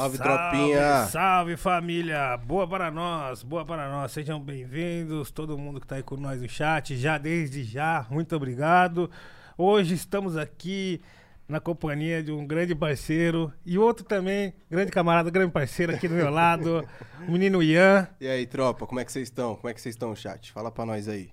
Salve, 0.00 0.16
tropinha! 0.16 1.04
Salve 1.10 1.56
família! 1.58 2.34
Boa 2.38 2.66
para 2.66 2.90
nós, 2.90 3.42
boa 3.42 3.66
para 3.66 3.86
nós. 3.90 4.10
Sejam 4.10 4.40
bem-vindos, 4.40 5.30
todo 5.30 5.58
mundo 5.58 5.78
que 5.78 5.86
tá 5.86 5.96
aí 5.96 6.02
com 6.02 6.16
nós 6.16 6.40
no 6.40 6.48
chat, 6.48 6.96
já 6.96 7.18
desde 7.18 7.62
já, 7.62 8.06
muito 8.08 8.34
obrigado. 8.34 9.10
Hoje 9.58 9.92
estamos 9.92 10.38
aqui 10.38 11.02
na 11.46 11.60
companhia 11.60 12.22
de 12.22 12.32
um 12.32 12.46
grande 12.46 12.74
parceiro 12.74 13.52
e 13.62 13.76
outro 13.76 14.02
também, 14.02 14.54
grande 14.70 14.90
camarada, 14.90 15.28
grande 15.28 15.52
parceiro 15.52 15.94
aqui 15.94 16.08
do 16.08 16.14
meu 16.14 16.30
lado, 16.30 16.82
o 17.28 17.32
menino 17.32 17.62
Ian. 17.62 18.08
E 18.18 18.26
aí, 18.26 18.46
tropa, 18.46 18.86
como 18.86 19.00
é 19.00 19.04
que 19.04 19.12
vocês 19.12 19.28
estão? 19.28 19.54
Como 19.54 19.68
é 19.68 19.74
que 19.74 19.82
vocês 19.82 19.94
estão, 19.94 20.16
chat? 20.16 20.50
Fala 20.50 20.70
pra 20.70 20.86
nós 20.86 21.08
aí. 21.08 21.28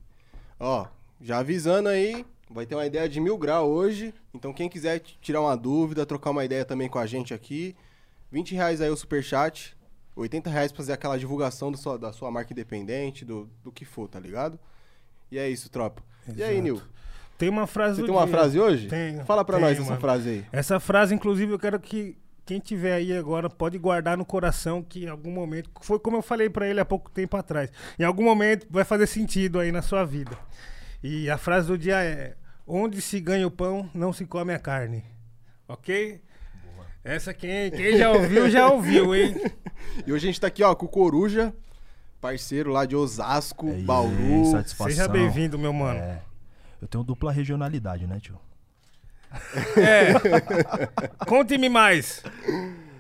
Ó, 0.60 0.86
já 1.22 1.38
avisando 1.38 1.88
aí, 1.88 2.26
vai 2.52 2.66
ter 2.66 2.76
uma 2.76 2.86
ideia 2.86 3.08
de 3.08 3.22
mil 3.22 3.38
grau 3.38 3.70
hoje. 3.70 4.14
Então, 4.34 4.52
quem 4.52 4.68
quiser 4.68 5.00
tirar 5.22 5.40
uma 5.40 5.56
dúvida, 5.56 6.06
trocar 6.06 6.32
uma 6.32 6.44
ideia 6.44 6.66
também 6.66 6.90
com 6.90 7.00
a 7.00 7.06
gente 7.06 7.34
aqui, 7.34 7.74
20 8.32 8.54
reais 8.56 8.82
aí 8.82 8.90
o 8.90 8.96
superchat, 8.98 9.76
80 10.16 10.50
reais 10.50 10.72
pra 10.72 10.78
fazer 10.78 10.94
aquela 10.94 11.18
divulgação 11.18 11.72
do 11.72 11.78
sua- 11.78 11.98
da 11.98 12.12
sua 12.12 12.30
marca 12.32 12.52
independente, 12.54 13.24
do, 13.24 13.50
do 13.64 13.72
que 13.72 13.86
for, 13.86 14.08
tá 14.08 14.20
ligado? 14.20 14.60
E 15.32 15.38
é 15.38 15.50
isso, 15.50 15.70
tropa. 15.70 16.02
E 16.28 16.42
aí, 16.44 16.54
Exato. 16.58 16.62
Nil? 16.64 16.82
Tem 17.38 17.50
uma 17.50 17.68
frase 17.68 17.98
Você 17.98 18.04
tem 18.08 18.12
uma 18.16 18.26
dia. 18.26 18.32
frase 18.36 18.60
hoje? 18.60 18.88
Tenho, 18.88 19.24
Fala 19.26 19.46
pra 19.46 19.58
tenho, 19.58 19.68
nós 19.70 19.78
essa 19.78 19.88
mano. 19.90 20.02
frase 20.02 20.30
aí. 20.30 20.46
Essa 20.52 20.80
frase, 20.80 21.14
inclusive, 21.14 21.52
eu 21.52 21.60
quero 21.60 21.80
que 21.80 22.18
quem 22.46 22.60
tiver 22.60 22.94
aí 22.94 23.16
agora 23.16 23.50
pode 23.50 23.78
guardar 23.78 24.18
no 24.18 24.26
coração 24.26 24.82
que 24.82 25.04
em 25.04 25.08
algum 25.08 25.30
momento, 25.32 25.70
foi 25.82 26.00
como 26.00 26.18
eu 26.18 26.22
falei 26.22 26.50
pra 26.50 26.68
ele 26.68 26.80
há 26.80 26.86
pouco 26.86 27.12
tempo 27.12 27.36
atrás, 27.38 27.70
em 28.00 28.04
algum 28.04 28.24
momento 28.24 28.66
vai 28.70 28.84
fazer 28.86 29.06
sentido 29.06 29.60
aí 29.60 29.72
na 29.72 29.82
sua 29.82 30.04
vida. 30.06 30.36
E 31.04 31.30
a 31.30 31.38
frase 31.38 31.68
do 31.68 31.78
dia 31.78 32.02
é: 32.04 32.36
Onde 32.66 33.02
se 33.02 33.20
ganha 33.20 33.46
o 33.46 33.52
pão, 33.52 33.88
não 33.94 34.12
se 34.12 34.26
come 34.26 34.54
a 34.54 34.60
carne. 34.60 35.04
Ok? 35.68 36.22
Essa 37.08 37.34
quem, 37.34 37.72
quem 37.72 37.98
já 37.98 38.12
ouviu, 38.12 38.50
já 38.50 38.68
ouviu, 38.70 39.16
hein? 39.16 39.34
E 40.06 40.12
hoje 40.12 40.28
a 40.28 40.30
gente 40.32 40.42
tá 40.42 40.48
aqui, 40.48 40.62
ó, 40.62 40.76
com 40.76 40.86
o 40.86 40.90
Coruja, 40.90 41.54
parceiro 42.20 42.70
lá 42.70 42.86
de 42.86 42.96
Osasco, 42.96 43.68
Aí, 43.68 43.82
Bauru. 43.82 44.52
satisfação. 44.52 44.92
Seja 44.92 45.08
bem-vindo, 45.08 45.58
meu 45.58 45.72
mano. 45.72 45.98
É. 46.00 46.22
Eu 46.82 46.88
tenho 46.88 47.04
dupla 47.04 47.32
regionalidade, 47.32 48.06
né, 48.06 48.20
tio? 48.20 48.38
É. 49.78 50.14
Conte-me 51.26 51.70
mais. 51.70 52.22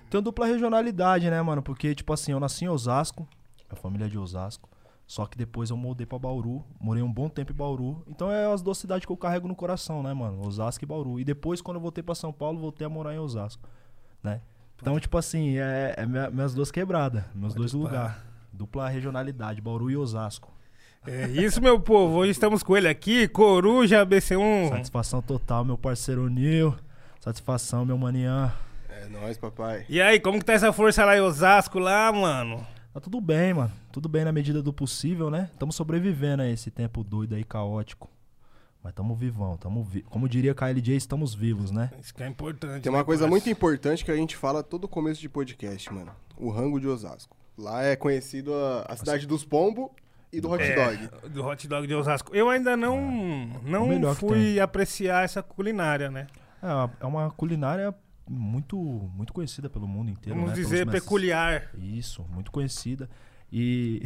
Tenho 0.10 0.24
dupla 0.24 0.46
regionalidade, 0.46 1.30
né, 1.30 1.42
mano? 1.42 1.62
Porque, 1.62 1.94
tipo 1.94 2.14
assim, 2.14 2.32
eu 2.32 2.40
nasci 2.40 2.64
em 2.64 2.70
Osasco, 2.70 3.28
a 3.70 3.76
família 3.76 4.06
é 4.06 4.10
de 4.10 4.18
Osasco. 4.18 4.70
Só 5.06 5.26
que 5.26 5.38
depois 5.38 5.70
eu 5.70 5.78
mudei 5.78 6.06
pra 6.06 6.18
Bauru, 6.18 6.64
morei 6.80 7.04
um 7.04 7.12
bom 7.12 7.28
tempo 7.30 7.52
em 7.52 7.56
Bauru. 7.56 8.04
Então 8.08 8.32
é 8.32 8.52
as 8.52 8.62
duas 8.62 8.78
cidades 8.78 9.06
que 9.06 9.12
eu 9.12 9.18
carrego 9.18 9.48
no 9.48 9.56
coração, 9.56 10.02
né, 10.02 10.14
mano? 10.14 10.46
Osasco 10.48 10.84
e 10.84 10.88
Bauru. 10.88 11.20
E 11.20 11.26
depois, 11.26 11.62
quando 11.62 11.78
eu 11.78 11.82
voltei 11.82 12.04
pra 12.04 12.16
São 12.16 12.32
Paulo, 12.32 12.60
voltei 12.60 12.86
a 12.88 12.90
morar 12.90 13.14
em 13.14 13.20
Osasco, 13.20 13.68
né? 14.28 14.42
Então, 14.80 15.00
tipo 15.00 15.18
assim, 15.18 15.58
é, 15.58 15.96
é 15.98 16.06
minha- 16.06 16.30
minhas 16.30 16.54
duas 16.54 16.70
quebradas, 16.70 17.24
meus 17.34 17.54
Pode 17.54 17.58
dois 17.58 17.74
lugares. 17.74 18.16
Dupla 18.54 18.88
regionalidade, 18.90 19.60
Bauru 19.62 19.90
e 19.90 19.98
Osasco. 19.98 20.54
É 21.06 21.28
isso, 21.28 21.62
meu 21.62 21.80
povo. 21.80 22.16
Hoje 22.18 22.32
estamos 22.32 22.62
com 22.64 22.76
ele 22.76 22.88
aqui, 22.88 23.28
Coruja 23.28 24.06
BC1. 24.06 24.70
Satisfação 24.70 25.22
total, 25.22 25.64
meu 25.64 25.78
parceiro 25.78 26.28
Nil. 26.30 26.76
Satisfação, 27.20 27.86
meu 27.86 27.98
manian. 27.98 28.52
É 28.90 29.08
nóis, 29.08 29.38
papai. 29.38 29.86
E 29.88 30.02
aí, 30.02 30.20
como 30.20 30.38
que 30.40 30.46
tá 30.46 30.54
essa 30.54 30.74
força 30.74 31.06
lá 31.06 31.16
em 31.18 31.22
Osasco, 31.22 31.80
lá, 31.80 32.12
mano? 32.12 32.66
Tá 32.94 33.00
tudo 33.00 33.22
bem, 33.22 33.54
mano. 33.54 33.72
Tudo 33.92 34.10
bem 34.10 34.26
na 34.26 34.32
medida 34.32 34.62
do 34.62 34.74
possível, 34.74 35.30
né? 35.30 35.50
Tamo 35.58 35.72
sobrevivendo 35.72 36.42
a 36.44 36.50
esse 36.50 36.70
tempo 36.72 37.04
doido 37.04 37.36
aí, 37.36 37.44
caótico. 37.44 38.10
Mas 38.88 38.94
tamo 38.94 39.14
vivão, 39.14 39.58
tamo 39.58 39.84
vi 39.84 40.02
Como 40.04 40.30
diria 40.30 40.56
KLJ, 40.56 40.96
estamos 40.96 41.36
vivos, 41.36 41.72
né? 41.72 41.92
Isso 42.00 42.14
que 42.16 42.24
é 42.24 42.28
importante. 42.28 42.84
Tem 42.84 42.90
uma 42.90 43.00
né, 43.00 43.04
coisa 43.04 43.24
parça? 43.24 43.30
muito 43.30 43.50
importante 43.50 44.06
que 44.06 44.10
a 44.10 44.16
gente 44.16 44.38
fala 44.38 44.64
todo 44.64 44.88
começo 44.88 45.20
de 45.20 45.28
podcast, 45.28 45.94
mano. 45.94 46.10
O 46.38 46.50
rango 46.50 46.80
de 46.80 46.88
Osasco. 46.88 47.36
Lá 47.58 47.84
é 47.84 47.98
conhecido 47.98 48.54
a, 48.56 48.86
a 48.88 48.96
cidade 48.96 49.28
dos 49.28 49.44
pombos 49.44 49.90
e 50.32 50.40
do 50.40 50.50
hot 50.50 50.64
É, 50.64 50.74
dog. 50.74 51.30
do 51.34 51.44
hot 51.46 51.68
dog 51.68 51.86
de 51.86 51.94
Osasco. 51.96 52.34
Eu 52.34 52.50
ainda 52.50 52.78
não, 52.78 52.98
o 52.98 53.50
não 53.62 53.90
que 53.90 54.20
fui 54.22 54.58
apreciar 54.58 55.26
essa 55.26 55.44
culinária, 55.44 56.10
né? 56.10 56.28
É 56.64 56.68
uma, 56.68 56.92
é 57.02 57.06
uma 57.06 57.32
culinária 57.32 57.94
muito 58.26 58.78
muito 59.14 59.34
conhecida 59.34 59.70
pelo 59.70 59.86
mundo 59.86 60.12
inteiro, 60.12 60.34
Vamos 60.40 60.52
né? 60.52 60.56
Pelos 60.56 60.70
dizer 60.70 60.86
mestres- 60.86 61.04
peculiar. 61.04 61.72
Isso, 61.78 62.26
muito 62.30 62.52
conhecida. 62.54 63.10
E. 63.52 64.02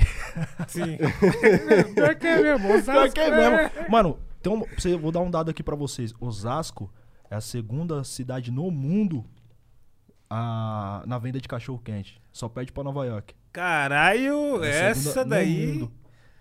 Sim. 0.68 0.98
Pior 1.94 2.16
que 2.16 2.26
é 2.26 2.42
mesmo. 2.42 2.74
Osasco 2.74 2.94
Pior 2.96 3.12
que 3.14 3.20
é 3.20 3.30
mesmo. 3.60 3.92
Mano, 3.92 4.18
um, 4.50 4.64
você- 4.78 4.96
vou 4.98 5.12
dar 5.12 5.20
um 5.22 5.30
dado 5.32 5.50
aqui 5.52 5.62
pra 5.64 5.76
vocês. 5.76 6.14
Osasco 6.20 6.92
é 7.30 7.36
a 7.36 7.42
segunda 7.42 8.04
cidade 8.04 8.52
no 8.52 8.70
mundo 8.72 9.26
a, 10.30 11.04
na 11.06 11.18
venda 11.18 11.40
de 11.40 11.48
cachorro 11.48 11.80
quente. 11.84 12.22
Só 12.32 12.48
perde 12.48 12.72
pra 12.72 12.84
Nova 12.84 13.06
York. 13.06 13.36
Caralho, 13.52 14.64
É 14.64 14.90
essa 14.90 15.26
daí. 15.26 15.68
mundo. 15.68 15.92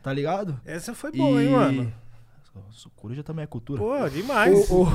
Tá 0.02 0.12
ligado? 0.12 0.60
Essa 0.64 0.94
foi 0.94 1.12
boa, 1.12 1.42
hein, 1.42 1.50
mano? 1.50 1.92
Coruja 2.96 3.22
também 3.22 3.42
é 3.44 3.46
cultura. 3.46 3.80
Pô, 3.80 4.08
demais. 4.08 4.70
Ô, 4.70 4.82
ô. 4.82 4.86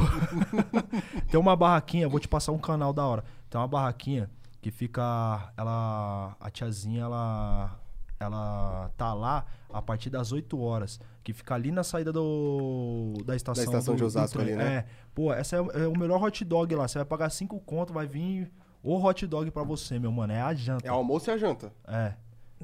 Tem 1.29 1.39
uma 1.39 1.55
barraquinha, 1.55 2.07
vou 2.09 2.19
te 2.19 2.27
passar 2.27 2.51
um 2.51 2.57
canal 2.57 2.91
da 2.93 3.05
hora. 3.05 3.23
Tem 3.49 3.59
uma 3.59 3.67
barraquinha 3.67 4.29
que 4.61 4.71
fica. 4.71 5.51
Ela. 5.57 6.35
A 6.39 6.49
tiazinha, 6.49 7.03
ela. 7.03 7.79
Ela 8.19 8.89
tá 8.97 9.13
lá 9.13 9.45
a 9.77 9.81
partir 9.81 10.09
das 10.09 10.31
8 10.31 10.59
horas. 10.59 10.99
Que 11.23 11.33
fica 11.33 11.53
ali 11.55 11.71
na 11.71 11.83
saída 11.83 12.11
do. 12.13 13.13
Da 13.25 13.35
estação. 13.35 13.63
estação 13.63 13.93
do- 13.93 13.97
de 13.97 14.03
Osasco 14.03 14.39
ali, 14.39 14.55
né? 14.55 14.75
É. 14.77 14.85
Pô, 15.13 15.33
essa 15.33 15.55
é, 15.57 15.59
é 15.83 15.87
o 15.87 15.97
melhor 15.97 16.21
hot 16.23 16.43
dog 16.45 16.73
lá. 16.75 16.87
Você 16.87 16.97
vai 16.99 17.05
pagar 17.05 17.29
5 17.29 17.59
conto, 17.61 17.91
vai 17.93 18.05
vir 18.07 18.51
o 18.83 18.95
hot 19.03 19.25
dog 19.27 19.49
pra 19.51 19.63
você, 19.63 19.97
meu 19.99 20.11
mano. 20.11 20.33
É 20.33 20.41
a 20.41 20.53
janta. 20.53 20.85
É 20.87 20.89
almoço 20.89 21.29
e 21.29 21.33
a 21.33 21.37
janta. 21.37 21.71
É. 21.87 22.13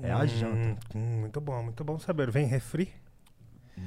É 0.02 0.12
a 0.12 0.20
Hum, 0.20 0.28
janta. 0.28 0.80
hum, 0.98 1.20
muito 1.20 1.42
bom, 1.42 1.62
muito 1.64 1.84
bom 1.84 2.00
saber. 2.00 2.32
Vem 2.32 2.46
refri? 2.46 2.90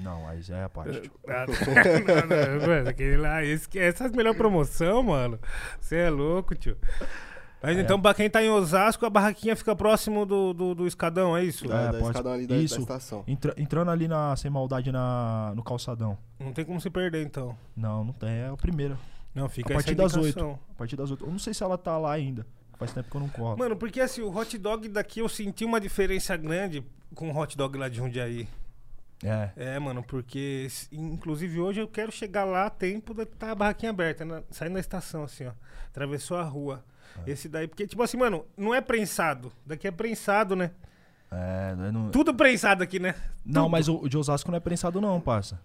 Não, 0.02 0.26
aí 0.28 0.42
já 0.42 0.56
é 0.58 0.64
a 0.64 0.68
parte. 0.68 1.10
Ah, 1.28 1.46
não, 1.46 2.58
não, 2.60 2.66
mano, 2.66 2.88
aquele 2.88 3.16
lá, 3.16 3.44
esse, 3.44 3.68
que- 3.68 3.78
essa 3.78 4.04
é 4.04 4.06
a 4.08 4.10
melhor 4.10 4.34
promoção, 4.34 5.02
mano. 5.02 5.38
Você 5.80 5.96
é 5.96 6.10
louco, 6.10 6.54
tio. 6.54 6.76
Mas 7.66 7.78
É. 7.78 7.80
então, 7.80 8.00
pra 8.00 8.12
quem 8.14 8.28
tá 8.28 8.42
em 8.42 8.48
Osasco, 8.50 9.06
a 9.06 9.10
barraquinha 9.10 9.56
fica 9.56 9.74
próximo 9.74 10.26
do, 10.26 10.52
do, 10.52 10.74
do 10.74 10.86
escadão, 10.86 11.36
é 11.36 11.42
isso? 11.44 11.64
É, 11.66 11.68
da 11.68 11.92
pode- 11.92 12.04
escadão 12.04 12.32
ali 12.32 12.46
da, 12.46 12.54
da 12.56 12.60
isso. 12.60 12.80
estação. 12.80 13.24
Entra- 13.26 13.54
entrando 13.56 13.90
ali 13.90 14.06
na 14.06 14.36
Sem 14.36 14.50
Maldade 14.50 14.92
na, 14.92 15.52
no 15.56 15.62
calçadão. 15.62 16.18
Não 16.38 16.52
tem 16.52 16.64
como 16.64 16.80
se 16.80 16.90
perder, 16.90 17.24
então. 17.24 17.56
Não, 17.76 18.04
não 18.04 18.12
tem. 18.12 18.28
É 18.30 18.48
a 18.48 18.56
primeira. 18.56 18.98
Não, 19.34 19.48
fica 19.48 19.72
a 19.72 19.76
partir 19.76 19.90
essa 19.92 19.96
das 20.02 20.14
indicação. 20.16 20.50
8. 20.50 20.60
A 20.70 20.74
partir 20.78 20.96
das 20.96 21.10
8. 21.10 21.24
Eu 21.24 21.30
não 21.30 21.38
sei 21.38 21.54
se 21.54 21.62
ela 21.62 21.76
tá 21.78 21.96
lá 21.98 22.12
ainda. 22.12 22.46
Faz 22.78 22.92
tempo 22.92 23.08
que 23.10 23.16
eu 23.16 23.20
não 23.20 23.28
corro. 23.28 23.56
Mano, 23.56 23.76
porque 23.76 24.00
assim, 24.00 24.20
o 24.20 24.36
hot 24.36 24.58
dog 24.58 24.88
daqui 24.88 25.20
eu 25.20 25.28
senti 25.28 25.64
uma 25.64 25.80
diferença 25.80 26.36
grande 26.36 26.84
com 27.14 27.30
o 27.30 27.36
hot 27.36 27.56
dog 27.56 27.78
lá 27.78 27.88
de 27.88 27.96
Jundiaí. 27.96 28.46
É. 29.22 29.50
É, 29.56 29.78
mano, 29.78 30.02
porque 30.02 30.68
inclusive 30.92 31.58
hoje 31.60 31.80
eu 31.80 31.88
quero 31.88 32.12
chegar 32.12 32.44
lá 32.44 32.66
a 32.66 32.70
tempo 32.70 33.14
da 33.14 33.24
tá 33.24 33.52
a 33.52 33.54
barraquinha 33.54 33.90
aberta, 33.90 34.24
na- 34.24 34.42
saindo 34.50 34.74
da 34.74 34.80
estação, 34.80 35.22
assim, 35.24 35.46
ó. 35.46 35.52
Atravessou 35.88 36.36
a 36.36 36.42
rua. 36.42 36.84
É. 37.26 37.30
Esse 37.30 37.48
daí, 37.48 37.66
porque, 37.68 37.86
tipo 37.86 38.02
assim, 38.02 38.16
mano, 38.16 38.44
não 38.56 38.74
é 38.74 38.80
prensado. 38.80 39.52
Daqui 39.64 39.86
é 39.86 39.90
prensado, 39.90 40.54
né? 40.56 40.70
É, 41.30 41.74
não, 41.92 42.08
é 42.08 42.10
Tudo 42.10 42.32
prensado 42.34 42.82
aqui, 42.82 42.98
né? 42.98 43.14
não 43.44 43.62
Tudo. 43.64 43.72
mas 43.72 43.88
o, 43.88 43.96
o 43.96 44.08
de 44.08 44.16
Osasco 44.16 44.50
não 44.50 44.56
é 44.56 44.60
prensado, 44.60 45.00
não, 45.00 45.20
parça. 45.20 45.60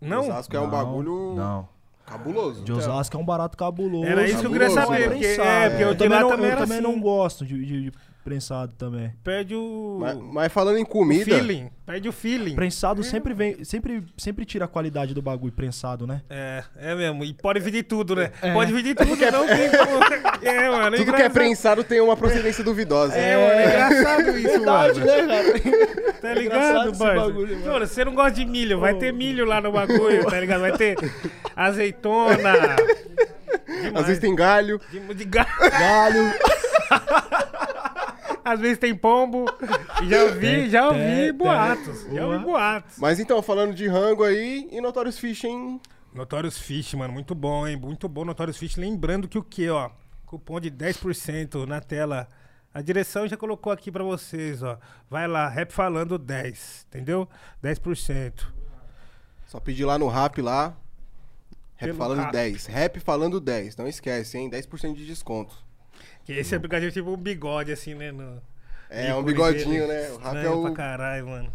Não? 0.00 0.20
Osasco 0.28 0.54
é 0.54 0.60
um 0.60 0.64
Não, 0.64 0.70
bagulho 0.70 1.34
Não. 1.34 1.68
cabuloso. 2.04 2.62
De 2.64 2.72
Osasco 2.72 3.16
é 3.16 3.20
um 3.20 3.24
barato 3.24 3.56
cabuloso. 3.56 4.04
Era 4.06 4.24
isso 4.28 4.40
que 4.40 4.46
eu 4.46 4.50
queria 4.50 4.68
Cabuloso, 4.68 4.86
saber. 4.92 5.08
né? 5.08 5.14
Porque, 5.14 5.26
é, 5.40 5.70
porque 5.70 5.84
eu 5.84 5.88
o 5.88 5.92
de 5.92 5.98
também, 5.98 6.20
não, 6.20 6.28
também 6.30 6.50
eu 6.50 6.56
também 6.58 6.78
assim. 6.78 6.86
não 6.86 7.00
gosto 7.00 7.46
de, 7.46 7.64
de- 7.64 7.90
de 7.90 7.92
prensado 8.26 8.72
também. 8.76 9.12
Perde 9.22 9.54
o, 9.54 9.98
Mas, 10.00 10.16
mas 10.18 10.52
falando 10.52 10.78
em 10.78 10.82
o 10.82 10.86
comida, 10.86 11.24
feeling. 11.24 11.70
Perde 11.86 12.08
o 12.08 12.12
feeling. 12.12 12.56
Prensado 12.56 13.04
sempre 13.04 13.32
vem, 13.32 13.62
sempre, 13.64 14.02
sempre 14.18 14.44
tira 14.44 14.64
a 14.64 14.68
qualidade 14.68 15.14
do 15.14 15.22
bagulho 15.22 15.52
prensado, 15.52 16.04
né? 16.08 16.22
É, 16.28 16.64
é 16.76 16.94
mesmo. 16.96 17.24
E 17.24 17.32
pode 17.34 17.60
vir 17.60 17.70
de 17.70 17.82
tudo, 17.84 18.16
né? 18.16 18.32
É. 18.42 18.52
Pode 18.52 18.72
vir 18.72 18.82
de 18.82 18.94
tudo, 18.96 19.10
não 19.30 19.46
tem 19.46 19.70
como. 19.70 20.42
É, 20.42 20.68
mano. 20.68 20.96
tudo 20.96 21.12
que 21.12 21.22
é 21.22 21.28
prensado 21.28 21.84
tem 21.84 22.00
uma 22.00 22.16
procedência 22.16 22.64
duvidosa. 22.64 23.14
É, 23.16 23.36
mano, 23.36 23.60
é 23.60 23.64
engraçado 23.66 24.38
isso, 24.38 24.48
Verdade, 24.48 25.00
mano. 25.00 25.26
né, 25.28 25.42
cara? 25.44 26.12
Tá 26.20 26.28
É 26.30 26.34
ligado, 26.34 26.98
mano. 26.98 27.46
Mano, 27.64 27.86
você 27.86 28.04
não 28.04 28.14
gosta 28.14 28.32
de 28.32 28.44
milho, 28.44 28.80
vai 28.80 28.94
ter 28.94 29.12
milho 29.12 29.44
lá 29.44 29.60
no 29.60 29.70
bagulho, 29.70 30.24
tá 30.26 30.40
ligado? 30.40 30.62
Vai 30.62 30.72
ter 30.76 30.96
azeitona. 31.54 32.36
Demais. 32.36 33.94
Às 33.94 34.06
vezes 34.06 34.20
tem 34.20 34.34
galho. 34.34 34.80
De, 34.90 35.14
de 35.14 35.24
ga- 35.24 35.46
Galho. 35.70 36.32
Às 38.46 38.60
vezes 38.60 38.78
tem 38.78 38.94
pombo. 38.94 39.44
Já 40.08 40.26
vi, 40.26 40.40
Tem, 40.40 40.70
já 40.70 40.86
ouvi 40.86 41.32
boatos. 41.32 42.02
Já 42.02 42.24
ouvi 42.24 42.38
Boa. 42.38 42.38
boatos. 42.38 42.96
Mas 42.96 43.18
então, 43.18 43.42
falando 43.42 43.74
de 43.74 43.88
rango 43.88 44.22
aí, 44.22 44.68
e 44.70 44.80
Notorious 44.80 45.18
Fish, 45.18 45.42
hein? 45.42 45.80
Notorious 46.14 46.56
Fish, 46.56 46.94
mano, 46.94 47.12
muito 47.12 47.34
bom, 47.34 47.66
hein? 47.66 47.76
Muito 47.76 48.08
bom 48.08 48.24
Notorious 48.24 48.56
Fish. 48.56 48.76
Lembrando 48.76 49.26
que 49.26 49.36
o 49.36 49.42
que, 49.42 49.68
ó? 49.68 49.90
Cupom 50.26 50.60
de 50.60 50.70
10% 50.70 51.66
na 51.66 51.80
tela. 51.80 52.28
A 52.72 52.80
direção 52.80 53.26
já 53.26 53.36
colocou 53.36 53.72
aqui 53.72 53.90
pra 53.90 54.04
vocês, 54.04 54.62
ó. 54.62 54.78
Vai 55.10 55.26
lá, 55.26 55.48
rap 55.48 55.72
falando 55.72 56.16
10, 56.16 56.86
entendeu? 56.88 57.28
10%. 57.64 58.46
Só 59.48 59.58
pedir 59.58 59.84
lá 59.84 59.98
no 59.98 60.06
rap 60.06 60.40
lá. 60.40 60.76
Rap 61.74 61.88
Pelo 61.88 61.98
falando 61.98 62.20
rap. 62.20 62.32
10. 62.32 62.66
Rap 62.66 63.00
falando 63.00 63.40
10. 63.40 63.76
Não 63.76 63.88
esquece, 63.88 64.38
hein? 64.38 64.48
10% 64.48 64.94
de 64.94 65.04
desconto. 65.04 65.65
Que 66.26 66.32
esse 66.32 66.54
aplicativo 66.54 66.88
é 66.90 66.92
tipo 66.92 67.10
um 67.10 67.16
bigode, 67.16 67.72
assim, 67.72 67.94
né? 67.94 68.10
No, 68.12 68.42
É, 68.90 69.14
um 69.14 69.22
bigodinho, 69.22 69.86
dele. 69.86 69.86
né? 69.86 70.10
O 70.10 70.16
Rafa 70.18 70.36
é 70.36 70.40
Estranho 70.42 70.62
pra 70.62 70.70
o 70.70 70.74
caralho, 70.74 71.28
mano. 71.28 71.52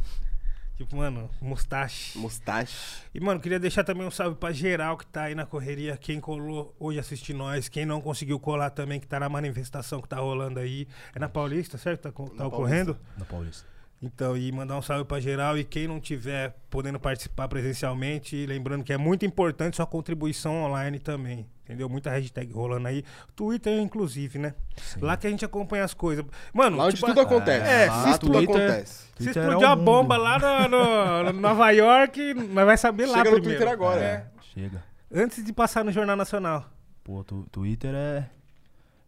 Tipo, 0.78 0.96
mano, 0.96 1.30
mustache. 1.40 2.18
mustache. 2.18 3.04
E, 3.14 3.20
mano, 3.20 3.40
queria 3.40 3.60
deixar 3.60 3.84
também 3.84 4.08
um 4.08 4.10
salve 4.10 4.36
pra 4.38 4.52
geral 4.52 4.98
que 4.98 5.06
tá 5.06 5.24
aí 5.24 5.36
na 5.36 5.46
correria. 5.46 5.96
Quem 5.96 6.20
colou 6.20 6.74
hoje 6.80 6.98
assistir 6.98 7.34
nós. 7.34 7.70
Quem 7.70 7.86
não 7.86 8.02
conseguiu 8.02 8.40
colar 8.40 8.72
também, 8.72 9.00
que 9.00 9.06
tá 9.08 9.20
na 9.20 9.30
manifestação 9.30 10.02
que 10.02 10.08
tá 10.10 10.16
rolando 10.18 10.60
aí. 10.60 10.88
É 11.14 11.20
na 11.20 11.30
Paulista, 11.30 11.78
certo? 11.78 12.02
Tá, 12.02 12.12
tá 12.12 12.34
Na 12.34 12.48
ocorrendo? 12.48 12.98
Na 13.16 13.26
Paulista. 13.26 13.68
Então, 14.04 14.36
e 14.36 14.52
mandar 14.52 14.78
um 14.78 14.82
salve 14.82 15.06
pra 15.06 15.20
geral. 15.20 15.58
E 15.58 15.64
quem 15.64 15.88
não 15.88 16.00
tiver 16.00 16.56
podendo 16.72 17.00
participar 17.00 17.48
presencialmente, 17.48 18.46
lembrando 18.48 18.84
que 18.84 18.92
é 18.92 18.98
muito 18.98 19.26
importante 19.26 19.76
sua 19.76 19.86
contribuição 19.86 20.64
online 20.64 20.98
também. 20.98 21.46
Entendeu? 21.64 21.88
Muita 21.88 22.10
hashtag 22.10 22.52
rolando 22.52 22.88
aí. 22.88 23.04
Twitter, 23.36 23.80
inclusive, 23.80 24.40
né? 24.40 24.56
Lá 25.00 25.16
que 25.16 25.28
a 25.28 25.30
gente 25.30 25.46
acompanha 25.46 25.84
as 25.84 25.94
coisas. 25.94 26.26
Mano, 26.52 26.78
Lá 26.78 26.86
onde 26.86 26.96
tipo, 26.96 27.08
tudo 27.08 27.22
acontece. 27.22 27.70
É, 27.70 27.86
lá 27.86 28.14
se 28.14 28.20
tudo 28.20 28.34
Twitter- 28.34 28.56
acontece. 28.56 28.94
se 28.94 29.12
Twitter 29.14 29.44
é 29.44 29.46
explodir 29.46 29.70
a 29.70 29.76
bomba 29.76 30.18
lá 30.18 30.40
no, 30.68 30.68
no- 30.68 31.32
no 31.34 31.40
Nova 31.40 31.70
York, 31.70 32.34
nós 32.34 32.66
vai 32.66 32.78
saber 32.78 33.06
lá 33.06 33.20
Chega 33.20 33.30
no 33.30 33.36
primeiro. 33.36 33.60
Twitter 33.60 33.72
agora. 33.74 34.02
É. 34.02 34.26
Chega. 34.42 34.84
Antes 35.14 35.46
de 35.46 35.54
passar 35.54 35.86
no 35.86 35.92
Jornal 35.92 36.16
Nacional. 36.16 36.66
Pô, 37.04 37.24
tu, 37.24 37.46
Twitter 37.52 37.94
é. 37.94 38.28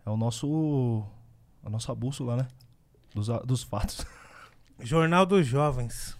É 0.06 0.10
o 0.10 0.16
nosso. 0.18 1.04
A 1.66 1.70
nossa 1.70 1.94
bússola, 1.96 2.36
né? 2.38 2.48
Dos, 3.16 3.28
dos 3.46 3.64
fatos. 3.64 4.06
Jornal 4.84 5.26
dos 5.26 5.46
Jovens, 5.48 6.18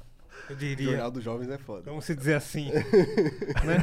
eu 0.50 0.56
diria. 0.56 0.92
Jornal 0.92 1.12
dos 1.12 1.24
Jovens 1.24 1.50
é 1.50 1.58
foda. 1.58 1.84
Vamos 1.86 2.06
se 2.06 2.16
dizer 2.16 2.36
assim. 2.36 2.70
né? 3.66 3.78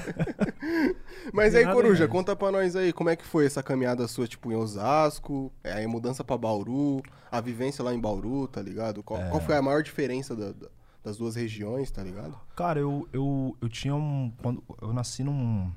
Mas 1.32 1.55
aí, 1.55 1.65
Coruja, 1.65 2.00
mais. 2.00 2.11
conta 2.12 2.35
pra 2.37 2.50
nós 2.50 2.77
aí, 2.77 2.93
como 2.93 3.11
é 3.11 3.17
que 3.17 3.25
foi 3.25 3.47
essa 3.47 3.62
caminhada 3.62 4.06
sua, 4.09 4.27
tipo, 4.27 4.50
em 4.53 4.56
Osasco, 4.56 5.53
é, 5.62 5.73
aí 5.73 5.87
mudança 5.87 6.23
pra 6.25 6.37
Bauru, 6.37 7.03
a 7.31 7.41
vivência 7.41 7.82
lá 7.85 7.94
em 7.94 8.00
Bauru, 8.00 8.47
tá 8.49 8.61
ligado? 8.61 9.03
Qual, 9.03 9.21
É. 9.21 9.29
qual 9.29 9.41
foi 9.41 9.56
a 9.56 9.62
maior 9.62 9.82
diferença 9.82 10.35
da- 10.37 10.53
da- 10.53 10.69
das 11.03 11.17
duas 11.17 11.35
regiões, 11.35 11.91
tá 11.91 12.03
ligado? 12.03 12.38
Cara, 12.55 12.79
eu, 12.79 13.09
eu, 13.12 13.56
eu 13.61 13.69
tinha 13.69 13.94
um. 13.94 14.31
Quando 14.43 14.62
eu 14.82 14.93
nasci 14.93 15.25
num, 15.25 15.73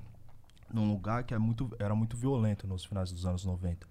num 0.73 0.89
lugar 0.91 1.23
que 1.23 1.33
é 1.33 1.37
muito, 1.37 1.71
era 1.79 1.95
muito 1.95 2.17
violento 2.17 2.67
nos 2.67 2.83
finais 2.83 3.09
dos 3.11 3.25
anos 3.25 3.45
90. 3.45 3.87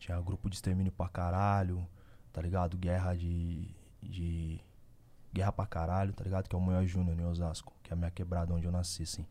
Tinha 0.00 0.20
grupo 0.20 0.48
de 0.50 0.56
extermínio 0.56 0.90
pra 0.90 1.08
caralho, 1.08 1.86
tá 2.32 2.42
ligado? 2.42 2.76
Guerra 2.76 3.14
de. 3.14 3.68
De 4.02 4.60
guerra 5.32 5.52
pra 5.52 5.66
caralho, 5.66 6.12
tá 6.12 6.22
ligado? 6.24 6.48
Que 6.48 6.54
é 6.54 6.58
o 6.58 6.60
Moia 6.60 6.84
Júnior 6.84 7.18
em 7.18 7.24
Osasco, 7.24 7.72
que 7.82 7.90
é 7.90 7.94
a 7.94 7.96
minha 7.96 8.10
quebrada 8.10 8.52
onde 8.52 8.66
eu 8.66 8.72
nasci, 8.72 9.04
assim. 9.04 9.26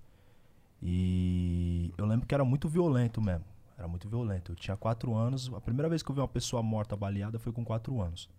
E 0.81 1.93
eu 1.97 2.05
lembro 2.05 2.25
que 2.25 2.33
era 2.33 2.43
muito 2.43 2.67
violento 2.67 3.21
mesmo. 3.21 3.45
Era 3.77 3.87
muito 3.87 4.09
violento. 4.09 4.51
Eu 4.51 4.55
tinha 4.55 4.75
quatro 4.75 5.13
anos. 5.15 5.51
A 5.53 5.61
primeira 5.61 5.87
vez 5.87 6.01
que 6.01 6.09
eu 6.09 6.15
vi 6.15 6.21
uma 6.21 6.27
pessoa 6.27 6.63
morta 6.63 6.95
baleada 6.95 7.37
foi 7.37 7.51
com 7.51 7.63
quatro 7.63 8.01
anos. 8.01 8.29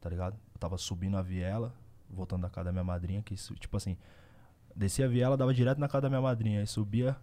Tá 0.00 0.10
ligado? 0.10 0.34
Eu 0.54 0.58
tava 0.58 0.76
subindo 0.78 1.16
a 1.16 1.22
viela, 1.22 1.72
voltando 2.10 2.42
da 2.42 2.50
casa 2.50 2.66
da 2.66 2.72
minha 2.72 2.84
madrinha, 2.84 3.22
que 3.22 3.34
tipo 3.34 3.76
assim, 3.76 3.96
descia 4.74 5.06
a 5.06 5.08
viela, 5.08 5.36
dava 5.36 5.54
direto 5.54 5.78
na 5.78 5.88
casa 5.88 6.02
da 6.02 6.08
minha 6.08 6.20
madrinha. 6.20 6.60
Aí 6.60 6.66
subia, 6.66 7.16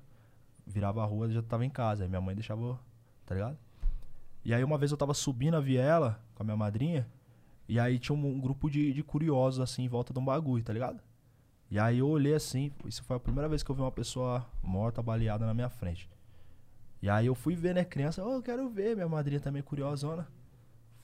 virava 0.65 1.03
a 1.03 1.05
rua, 1.05 1.29
já 1.29 1.41
tava 1.41 1.65
em 1.65 1.69
casa. 1.69 2.03
Aí 2.03 2.09
minha 2.09 2.21
mãe 2.21 2.35
deixava, 2.35 2.79
tá 3.25 3.35
ligado? 3.35 3.57
E 4.45 4.53
aí 4.53 4.63
uma 4.63 4.77
vez 4.77 4.91
eu 4.91 4.97
tava 4.97 5.13
subindo 5.13 5.55
a 5.55 5.61
viela 5.61 6.21
com 6.35 6.43
a 6.43 6.45
minha 6.45 6.57
madrinha, 6.57 7.07
e 7.67 7.79
aí 7.79 7.99
tinha 7.99 8.15
um, 8.15 8.25
um 8.25 8.39
grupo 8.39 8.69
de, 8.69 8.93
de 8.93 9.03
curiosos 9.03 9.59
assim 9.61 9.83
em 9.83 9.87
volta 9.87 10.13
de 10.13 10.19
um 10.19 10.25
bagulho, 10.25 10.63
tá 10.63 10.73
ligado? 10.73 11.01
E 11.71 11.79
aí 11.79 11.99
eu 11.99 12.07
olhei 12.07 12.33
assim, 12.35 12.71
isso 12.85 13.03
foi 13.03 13.15
a 13.17 13.19
primeira 13.19 13.49
vez 13.49 13.63
que 13.63 13.71
eu 13.71 13.75
vi 13.75 13.81
uma 13.81 13.91
pessoa 13.91 14.45
morta, 14.61 15.01
baleada 15.01 15.45
na 15.45 15.53
minha 15.53 15.69
frente. 15.69 16.09
E 17.01 17.09
aí 17.09 17.25
eu 17.25 17.35
fui 17.35 17.55
ver, 17.55 17.75
né, 17.75 17.83
criança, 17.83 18.23
ô, 18.23 18.33
eu 18.33 18.41
quero 18.41 18.69
ver, 18.69 18.95
minha 18.95 19.07
madrinha 19.09 19.39
também 19.39 19.61
curiosona. 19.61 20.27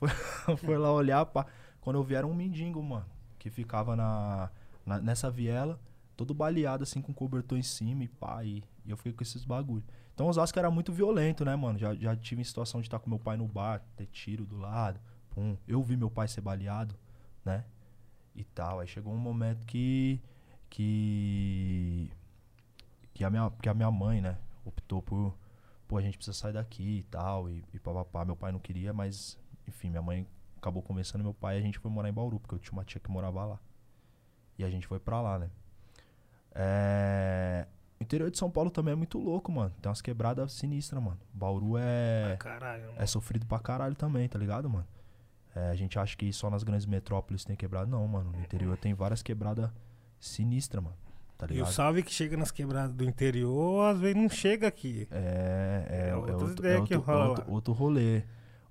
Foi, 0.00 0.56
foi 0.56 0.78
lá 0.78 0.90
olhar, 0.92 1.24
pá. 1.26 1.46
Quando 1.80 1.96
eu 1.96 2.02
vi 2.02 2.14
era 2.14 2.26
um 2.26 2.34
mendigo, 2.34 2.82
mano, 2.82 3.04
que 3.38 3.50
ficava 3.50 3.94
na, 3.94 4.50
na- 4.84 5.00
nessa 5.00 5.30
viela, 5.30 5.78
todo 6.16 6.32
baleado 6.34 6.82
assim, 6.84 7.02
com 7.02 7.12
cobertor 7.12 7.58
em 7.58 7.62
cima 7.62 8.04
e 8.04 8.08
pá, 8.08 8.42
e, 8.44 8.64
e 8.86 8.90
eu 8.90 8.96
fiquei 8.96 9.12
com 9.12 9.22
esses 9.22 9.44
bagulho. 9.44 9.84
Então 10.14 10.26
Osasco 10.28 10.58
era 10.58 10.70
muito 10.70 10.92
violento, 10.92 11.44
né, 11.44 11.54
mano? 11.56 11.78
Já, 11.78 11.94
já 11.94 12.16
tive 12.16 12.40
em 12.40 12.44
situação 12.44 12.80
de 12.80 12.86
estar 12.86 12.98
com 12.98 13.10
meu 13.10 13.18
pai 13.18 13.36
no 13.36 13.46
bar, 13.46 13.82
ter 13.96 14.06
tiro 14.06 14.44
do 14.46 14.56
lado, 14.58 14.98
pum. 15.30 15.56
Eu 15.66 15.82
vi 15.82 15.96
meu 15.96 16.10
pai 16.10 16.28
ser 16.28 16.40
baleado, 16.40 16.94
né? 17.44 17.64
E 18.34 18.44
tal. 18.44 18.80
Aí 18.80 18.86
chegou 18.86 19.12
um 19.12 19.18
momento 19.18 19.64
que. 19.66 20.20
que. 20.68 22.10
que 23.14 23.24
a 23.24 23.30
minha, 23.30 23.50
que 23.62 23.68
a 23.68 23.74
minha 23.74 23.90
mãe, 23.90 24.20
né, 24.20 24.38
optou 24.64 25.02
por. 25.02 25.34
Pô, 25.88 25.98
a 25.98 26.02
gente 26.02 26.16
precisa 26.16 26.36
sair 26.36 26.52
daqui 26.52 26.98
e 26.98 27.02
tal. 27.04 27.48
E, 27.50 27.64
e 27.72 27.78
papapá. 27.78 28.24
Meu 28.24 28.36
pai 28.36 28.52
não 28.52 28.60
queria, 28.60 28.92
mas, 28.92 29.38
enfim, 29.66 29.90
minha 29.90 30.02
mãe 30.02 30.26
acabou 30.56 30.82
convencendo 30.82 31.24
meu 31.24 31.34
pai 31.34 31.56
e 31.56 31.58
a 31.58 31.62
gente 31.62 31.78
foi 31.78 31.90
morar 31.90 32.08
em 32.08 32.12
Bauru, 32.12 32.38
porque 32.38 32.54
eu 32.54 32.58
tinha 32.58 32.72
uma 32.72 32.84
tia 32.84 33.00
que 33.00 33.10
morava 33.10 33.44
lá. 33.44 33.60
E 34.58 34.64
a 34.64 34.70
gente 34.70 34.86
foi 34.86 35.00
pra 35.00 35.20
lá, 35.20 35.38
né? 35.38 35.50
É. 36.54 37.66
O 37.98 38.02
interior 38.02 38.30
de 38.30 38.38
São 38.38 38.50
Paulo 38.50 38.70
também 38.70 38.92
é 38.92 38.96
muito 38.96 39.18
louco, 39.18 39.52
mano. 39.52 39.74
Tem 39.80 39.90
umas 39.90 40.00
quebradas 40.00 40.52
sinistras, 40.52 41.02
mano. 41.02 41.18
Bauru 41.34 41.76
é. 41.76 42.36
Caralho, 42.38 42.86
mano. 42.86 42.94
É 42.98 43.06
sofrido 43.06 43.46
pra 43.46 43.58
caralho 43.58 43.94
também, 43.94 44.28
tá 44.28 44.38
ligado, 44.38 44.68
mano? 44.70 44.86
É, 45.54 45.70
a 45.70 45.74
gente 45.74 45.98
acha 45.98 46.16
que 46.16 46.32
só 46.32 46.48
nas 46.48 46.62
grandes 46.62 46.86
metrópoles 46.86 47.44
tem 47.44 47.56
quebrada. 47.56 47.86
Não, 47.86 48.06
mano. 48.06 48.30
No 48.32 48.40
interior 48.40 48.76
tem 48.76 48.94
várias 48.94 49.22
quebradas 49.22 49.70
sinistras, 50.18 50.82
mano. 50.82 50.96
Tá 51.36 51.46
E 51.50 51.60
o 51.62 51.66
salve 51.66 52.02
que 52.02 52.12
chega 52.12 52.36
nas 52.36 52.50
quebradas 52.50 52.94
do 52.94 53.02
interior, 53.02 53.86
às 53.90 53.98
vezes 53.98 54.14
não 54.16 54.28
chega 54.28 54.66
aqui. 54.68 55.08
É, 55.10 55.86
é, 55.88 56.06
É 56.06 56.08
é, 56.10 56.16
outras 56.16 56.42
outro, 56.42 56.64
ideias 56.66 56.82
é 56.82 56.86
que 56.86 56.94
outro, 56.94 57.12
rola 57.12 57.28
outro, 57.30 57.44
outro 57.50 57.72
rolê. 57.72 58.22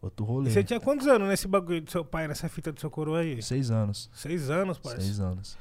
Outro 0.02 0.24
rolê. 0.26 0.50
E 0.50 0.54
você 0.54 0.64
tinha 0.64 0.80
quantos 0.80 1.08
anos 1.08 1.28
nesse 1.28 1.48
bagulho 1.48 1.82
do 1.82 1.92
seu 1.92 2.06
pai, 2.06 2.28
nessa 2.28 2.48
fita 2.48 2.72
do 2.72 2.80
seu 2.80 2.90
coroa 2.90 3.20
aí? 3.20 3.42
Seis 3.42 3.70
anos. 3.72 4.10
Seis 4.14 4.50
anos, 4.50 4.78
parceiro. 4.78 5.04
Seis 5.04 5.20
anos. 5.20 5.58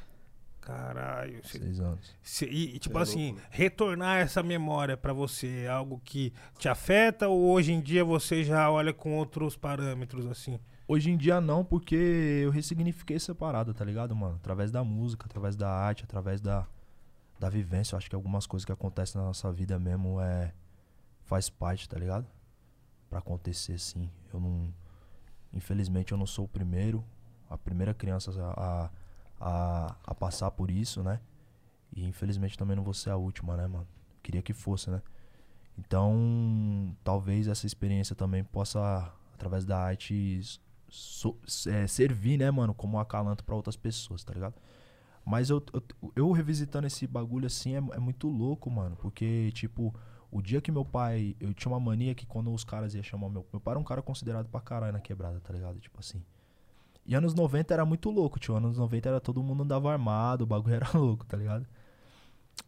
Caralho. 0.60 1.40
Cê- 1.46 1.58
Seis 1.58 1.80
anos. 1.80 2.14
cê- 2.22 2.46
e, 2.46 2.76
e, 2.76 2.78
tipo 2.78 2.98
É 2.98 3.02
assim, 3.02 3.24
louco, 3.28 3.40
né? 3.40 3.46
retornar 3.50 4.18
essa 4.18 4.42
memória 4.42 4.96
pra 4.96 5.12
você 5.12 5.64
é 5.64 5.68
algo 5.68 6.00
que 6.04 6.32
te 6.58 6.68
afeta 6.68 7.26
ou 7.26 7.40
hoje 7.50 7.72
em 7.72 7.80
dia 7.80 8.04
você 8.04 8.44
já 8.44 8.70
olha 8.70 8.92
com 8.92 9.16
outros 9.16 9.56
parâmetros, 9.56 10.26
assim? 10.26 10.60
Hoje 10.90 11.10
em 11.10 11.18
dia 11.18 11.38
não, 11.38 11.62
porque 11.62 11.94
eu 11.94 12.50
ressignifiquei 12.50 13.16
essa 13.16 13.34
parada, 13.34 13.74
tá 13.74 13.84
ligado, 13.84 14.16
mano? 14.16 14.36
Através 14.36 14.70
da 14.70 14.82
música, 14.82 15.26
através 15.26 15.54
da 15.54 15.68
arte, 15.70 16.02
através 16.02 16.40
da, 16.40 16.66
da 17.38 17.50
vivência. 17.50 17.94
Eu 17.94 17.98
acho 17.98 18.08
que 18.08 18.16
algumas 18.16 18.46
coisas 18.46 18.64
que 18.64 18.72
acontecem 18.72 19.20
na 19.20 19.26
nossa 19.26 19.52
vida 19.52 19.78
mesmo 19.78 20.18
é. 20.18 20.54
faz 21.26 21.50
parte, 21.50 21.86
tá 21.86 21.98
ligado? 21.98 22.26
Pra 23.10 23.18
acontecer, 23.18 23.78
sim. 23.78 24.10
Eu 24.32 24.40
não. 24.40 24.72
Infelizmente 25.52 26.12
eu 26.12 26.18
não 26.18 26.26
sou 26.26 26.46
o 26.46 26.48
primeiro, 26.48 27.04
a 27.50 27.58
primeira 27.58 27.92
criança 27.92 28.32
a, 28.42 28.90
a, 29.38 29.96
a 30.06 30.14
passar 30.14 30.50
por 30.52 30.70
isso, 30.70 31.02
né? 31.02 31.20
E 31.94 32.06
infelizmente 32.06 32.56
também 32.56 32.76
não 32.76 32.82
vou 32.82 32.94
ser 32.94 33.10
a 33.10 33.16
última, 33.16 33.58
né, 33.58 33.66
mano? 33.66 33.86
Queria 34.22 34.40
que 34.40 34.54
fosse, 34.54 34.90
né? 34.90 35.02
Então, 35.76 36.96
talvez 37.04 37.46
essa 37.46 37.66
experiência 37.66 38.16
também 38.16 38.42
possa, 38.42 39.12
através 39.34 39.66
da 39.66 39.78
arte, 39.78 40.40
so- 40.90 41.36
é, 41.66 41.86
servir, 41.86 42.38
né, 42.38 42.50
mano, 42.50 42.74
como 42.74 42.98
acalanto 42.98 43.44
pra 43.44 43.54
outras 43.54 43.76
pessoas, 43.76 44.24
tá 44.24 44.32
ligado? 44.32 44.54
Mas 45.24 45.50
eu, 45.50 45.62
eu, 45.72 45.82
eu 46.16 46.32
revisitando 46.32 46.86
esse 46.86 47.06
bagulho 47.06 47.46
assim 47.46 47.74
é, 47.74 47.78
é 47.78 47.98
muito 47.98 48.28
louco, 48.28 48.70
mano. 48.70 48.96
Porque, 48.96 49.50
tipo, 49.52 49.94
o 50.30 50.40
dia 50.40 50.60
que 50.60 50.72
meu 50.72 50.84
pai. 50.84 51.36
Eu 51.38 51.52
tinha 51.52 51.70
uma 51.72 51.78
mania 51.80 52.14
que 52.14 52.24
quando 52.26 52.52
os 52.52 52.64
caras 52.64 52.94
iam 52.94 53.02
chamar 53.02 53.28
meu. 53.28 53.46
Meu 53.52 53.60
pai 53.60 53.72
era 53.72 53.78
um 53.78 53.84
cara 53.84 54.00
considerado 54.00 54.48
pra 54.48 54.60
caralho 54.60 54.92
na 54.94 55.00
quebrada, 55.00 55.38
tá 55.40 55.52
ligado? 55.52 55.78
Tipo 55.80 56.00
assim. 56.00 56.22
E 57.04 57.14
anos 57.14 57.34
90 57.34 57.74
era 57.74 57.84
muito 57.84 58.10
louco, 58.10 58.38
tio. 58.38 58.56
Anos 58.56 58.78
90 58.78 59.08
era 59.08 59.20
todo 59.20 59.42
mundo 59.42 59.62
andava 59.64 59.92
armado, 59.92 60.44
o 60.44 60.46
bagulho 60.46 60.74
era 60.76 60.88
louco, 60.96 61.26
tá 61.26 61.36
ligado? 61.36 61.66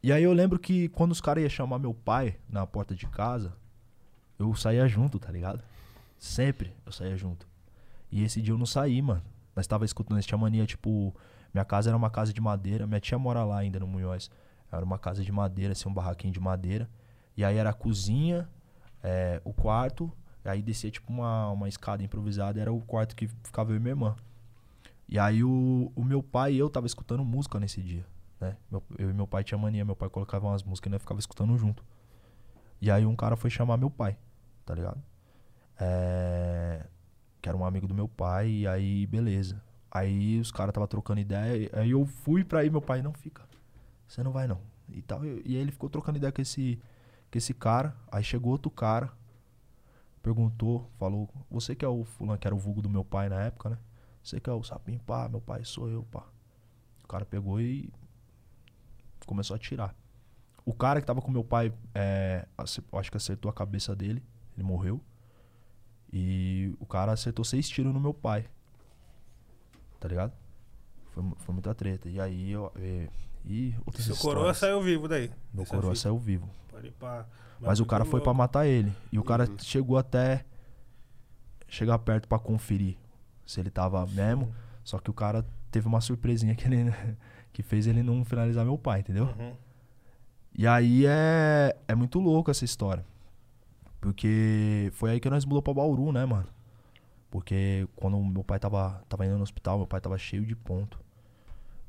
E 0.02 0.12
aí 0.12 0.22
eu 0.22 0.32
lembro 0.32 0.58
que 0.58 0.88
quando 0.90 1.12
os 1.12 1.20
caras 1.20 1.42
iam 1.42 1.50
chamar 1.50 1.78
meu 1.78 1.92
pai 1.94 2.36
na 2.48 2.66
porta 2.66 2.94
de 2.94 3.06
casa, 3.06 3.54
eu 4.38 4.54
saía 4.54 4.86
junto, 4.88 5.18
tá 5.18 5.30
ligado? 5.30 5.62
Sempre 6.18 6.74
eu 6.86 6.92
saía 6.92 7.16
junto. 7.16 7.46
E 8.10 8.22
esse 8.24 8.40
dia 8.42 8.52
eu 8.52 8.58
não 8.58 8.66
saí, 8.66 9.00
mano. 9.00 9.22
Nós 9.54 9.66
tava 9.66 9.84
escutando, 9.84 10.16
nós 10.16 10.26
tinha 10.26 10.38
mania, 10.38 10.66
tipo, 10.66 11.14
minha 11.52 11.64
casa 11.64 11.90
era 11.90 11.96
uma 11.96 12.10
casa 12.10 12.32
de 12.32 12.40
madeira, 12.40 12.86
minha 12.86 13.00
tia 13.00 13.18
mora 13.18 13.44
lá 13.44 13.58
ainda 13.58 13.78
no 13.80 13.86
Munhoz. 13.86 14.30
Era 14.70 14.84
uma 14.84 14.98
casa 14.98 15.22
de 15.24 15.32
madeira, 15.32 15.72
assim, 15.72 15.88
um 15.88 15.92
barraquinho 15.94 16.32
de 16.32 16.40
madeira. 16.40 16.88
E 17.36 17.44
aí 17.44 17.56
era 17.56 17.70
a 17.70 17.72
cozinha, 17.72 18.48
é, 19.02 19.40
o 19.44 19.52
quarto, 19.52 20.10
aí 20.44 20.62
descia 20.62 20.90
tipo 20.90 21.12
uma, 21.12 21.50
uma 21.50 21.68
escada 21.68 22.02
improvisada, 22.02 22.60
era 22.60 22.72
o 22.72 22.80
quarto 22.80 23.16
que 23.16 23.26
ficava 23.42 23.72
eu 23.72 23.76
e 23.76 23.80
minha 23.80 23.92
irmã. 23.92 24.16
E 25.08 25.18
aí 25.18 25.42
o, 25.42 25.90
o 25.94 26.04
meu 26.04 26.22
pai 26.22 26.54
e 26.54 26.58
eu 26.58 26.70
tava 26.70 26.86
escutando 26.86 27.24
música 27.24 27.58
nesse 27.58 27.82
dia, 27.82 28.06
né? 28.40 28.56
Meu- 28.70 28.82
eu 28.98 29.10
e 29.10 29.12
meu 29.12 29.26
pai 29.26 29.42
tinha 29.42 29.58
mania, 29.58 29.84
meu 29.84 29.96
pai 29.96 30.08
colocava 30.08 30.46
umas 30.46 30.62
músicas 30.62 30.88
e 30.88 30.92
nós 30.92 31.02
ficava 31.02 31.18
escutando 31.18 31.56
junto. 31.58 31.84
E 32.80 32.90
aí 32.90 33.04
um 33.04 33.16
cara 33.16 33.36
foi 33.36 33.50
chamar 33.50 33.76
meu 33.76 33.90
pai, 33.90 34.16
tá 34.64 34.74
ligado? 34.74 35.02
É, 35.78 36.86
que 37.40 37.48
era 37.48 37.56
um 37.56 37.64
amigo 37.64 37.86
do 37.86 37.94
meu 37.94 38.08
pai, 38.08 38.48
e 38.50 38.66
aí 38.66 39.06
beleza. 39.06 39.62
Aí 39.90 40.38
os 40.38 40.52
caras 40.52 40.72
tava 40.72 40.86
trocando 40.86 41.20
ideia, 41.20 41.70
aí 41.72 41.90
eu 41.90 42.06
fui 42.06 42.44
pra 42.44 42.64
ir, 42.64 42.70
meu 42.70 42.80
pai, 42.80 43.02
não 43.02 43.12
fica, 43.12 43.42
você 44.06 44.22
não 44.22 44.30
vai 44.30 44.46
não. 44.46 44.60
E, 44.88 45.02
tal, 45.02 45.24
e, 45.24 45.42
e 45.44 45.56
aí 45.56 45.62
ele 45.62 45.72
ficou 45.72 45.90
trocando 45.90 46.18
ideia 46.18 46.32
com 46.32 46.40
esse, 46.42 46.80
com 47.30 47.38
esse 47.38 47.54
cara, 47.54 47.96
aí 48.10 48.22
chegou 48.22 48.52
outro 48.52 48.70
cara, 48.70 49.12
perguntou, 50.22 50.88
falou, 50.98 51.28
você 51.50 51.74
que 51.74 51.84
é 51.84 51.88
o 51.88 52.04
fulano, 52.04 52.38
que 52.38 52.46
era 52.46 52.54
o 52.54 52.58
vulgo 52.58 52.82
do 52.82 52.88
meu 52.88 53.04
pai 53.04 53.28
na 53.28 53.40
época, 53.42 53.70
né? 53.70 53.78
Você 54.22 54.38
que 54.38 54.50
é 54.50 54.52
o 54.52 54.62
sapinho, 54.62 55.00
pá, 55.00 55.28
meu 55.28 55.40
pai 55.40 55.64
sou 55.64 55.88
eu, 55.88 56.04
pá. 56.04 56.24
O 57.02 57.08
cara 57.08 57.24
pegou 57.24 57.60
e 57.60 57.90
começou 59.26 59.54
a 59.54 59.56
atirar. 59.56 59.94
O 60.64 60.74
cara 60.74 61.00
que 61.00 61.06
tava 61.06 61.22
com 61.22 61.30
meu 61.30 61.42
pai, 61.42 61.72
é, 61.94 62.46
acho 62.56 63.10
que 63.10 63.16
acertou 63.16 63.50
a 63.50 63.54
cabeça 63.54 63.96
dele, 63.96 64.22
ele 64.56 64.62
morreu. 64.62 65.00
E 66.12 66.74
o 66.80 66.86
cara 66.86 67.12
acertou 67.12 67.44
seis 67.44 67.68
tiros 67.68 67.92
no 67.94 68.00
meu 68.00 68.12
pai. 68.14 68.44
Tá 69.98 70.08
ligado? 70.08 70.32
Foi, 71.12 71.22
foi 71.38 71.52
muita 71.52 71.74
treta. 71.74 72.08
E 72.08 72.20
aí 72.20 72.50
eu. 72.52 72.72
E, 72.78 73.08
e 73.44 73.74
outras 73.86 74.04
Seu 74.04 74.16
coroa 74.16 74.50
histórias. 74.52 74.58
saiu 74.58 74.82
vivo 74.82 75.06
daí. 75.08 75.30
Meu 75.52 75.62
Essa 75.62 75.74
coroa 75.74 75.92
fita. 75.92 76.02
saiu 76.02 76.18
vivo. 76.18 76.48
Pode 76.68 76.88
ir 76.88 76.92
pra- 76.92 77.26
Mas 77.60 77.78
o 77.80 77.86
cara 77.86 78.04
foi 78.04 78.20
pra 78.20 78.28
louco. 78.30 78.38
matar 78.38 78.66
ele. 78.66 78.92
E 79.12 79.18
o 79.18 79.24
cara 79.24 79.48
chegou 79.58 79.96
até 79.98 80.44
chegar 81.68 81.98
perto 82.00 82.26
pra 82.26 82.38
conferir 82.38 82.96
se 83.46 83.60
ele 83.60 83.70
tava 83.70 84.04
mesmo. 84.06 84.52
Só 84.82 84.98
que 84.98 85.10
o 85.10 85.14
cara 85.14 85.44
teve 85.70 85.86
uma 85.86 86.00
surpresinha 86.00 86.54
que 86.54 86.64
ele 86.66 86.92
que 87.52 87.62
fez 87.62 87.86
ele 87.86 88.02
não 88.02 88.24
finalizar 88.24 88.64
meu 88.64 88.78
pai, 88.78 89.00
entendeu? 89.00 89.26
Uhum. 89.38 89.52
E 90.56 90.66
aí 90.66 91.04
é 91.06 91.76
é 91.86 91.94
muito 91.94 92.18
louco 92.18 92.50
essa 92.50 92.64
história. 92.64 93.04
Porque 94.00 94.90
foi 94.94 95.10
aí 95.12 95.20
que 95.20 95.28
nós 95.28 95.44
mudou 95.44 95.62
pra 95.62 95.74
Bauru, 95.74 96.10
né, 96.12 96.24
mano? 96.24 96.46
Porque 97.30 97.86
quando 97.94 98.18
meu 98.24 98.42
pai 98.42 98.58
tava, 98.58 99.02
tava 99.08 99.26
indo 99.26 99.36
no 99.36 99.42
hospital, 99.42 99.78
meu 99.78 99.86
pai 99.86 100.00
tava 100.00 100.16
cheio 100.18 100.44
de 100.44 100.56
ponto. 100.56 100.98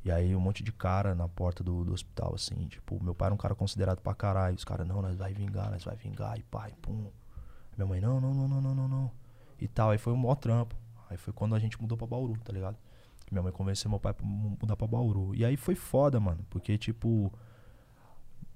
E 0.03 0.11
aí 0.11 0.35
um 0.35 0.39
monte 0.39 0.63
de 0.63 0.71
cara 0.71 1.13
na 1.15 1.27
porta 1.27 1.63
do, 1.63 1.83
do 1.85 1.93
hospital, 1.93 2.33
assim, 2.35 2.67
tipo, 2.67 3.01
meu 3.03 3.13
pai 3.13 3.27
era 3.27 3.33
um 3.35 3.37
cara 3.37 3.55
considerado 3.55 4.01
pra 4.01 4.13
caralho. 4.13 4.55
Os 4.55 4.63
caras, 4.63 4.87
não, 4.87 5.01
nós 5.01 5.15
vai 5.15 5.33
vingar, 5.33 5.71
nós 5.71 5.83
vai 5.83 5.95
vingar, 5.95 6.37
e 6.37 6.43
pai, 6.43 6.73
pum. 6.81 7.05
Minha 7.77 7.87
mãe, 7.87 8.01
não, 8.01 8.19
não, 8.19 8.33
não, 8.33 8.47
não, 8.47 8.61
não, 8.61 8.75
não, 8.75 8.87
não. 8.87 9.11
E 9.59 9.67
tal, 9.67 9.91
aí 9.91 9.97
foi 9.97 10.11
um 10.11 10.17
maior 10.17 10.35
trampo. 10.35 10.75
Aí 11.09 11.17
foi 11.17 11.31
quando 11.33 11.55
a 11.55 11.59
gente 11.59 11.79
mudou 11.81 11.97
pra 11.97 12.07
Bauru, 12.07 12.37
tá 12.43 12.51
ligado? 12.51 12.77
Minha 13.31 13.41
mãe 13.43 13.51
convenceu 13.51 13.89
meu 13.89 13.99
pai 13.99 14.13
pra 14.13 14.25
mu- 14.25 14.57
mudar 14.59 14.75
pra 14.75 14.87
Bauru. 14.87 15.33
E 15.35 15.45
aí 15.45 15.55
foi 15.55 15.75
foda, 15.75 16.19
mano, 16.19 16.43
porque, 16.49 16.77
tipo, 16.77 17.31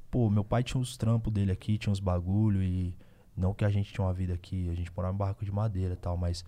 pô, 0.10 0.30
meu 0.30 0.44
pai 0.44 0.64
tinha 0.64 0.80
uns 0.82 0.98
trampos 0.98 1.32
dele 1.32 1.52
aqui, 1.52 1.78
tinha 1.78 1.92
uns 1.92 2.00
bagulho 2.00 2.62
e 2.62 2.96
não 3.36 3.54
que 3.54 3.66
a 3.66 3.70
gente 3.70 3.92
tinha 3.94 4.06
uma 4.06 4.14
vida 4.14 4.34
aqui, 4.34 4.70
a 4.70 4.74
gente 4.76 4.92
morava 4.96 5.14
em 5.14 5.18
barraco 5.18 5.44
de 5.46 5.52
madeira 5.52 5.94
e 5.94 5.98
tal, 5.98 6.16
mas 6.18 6.44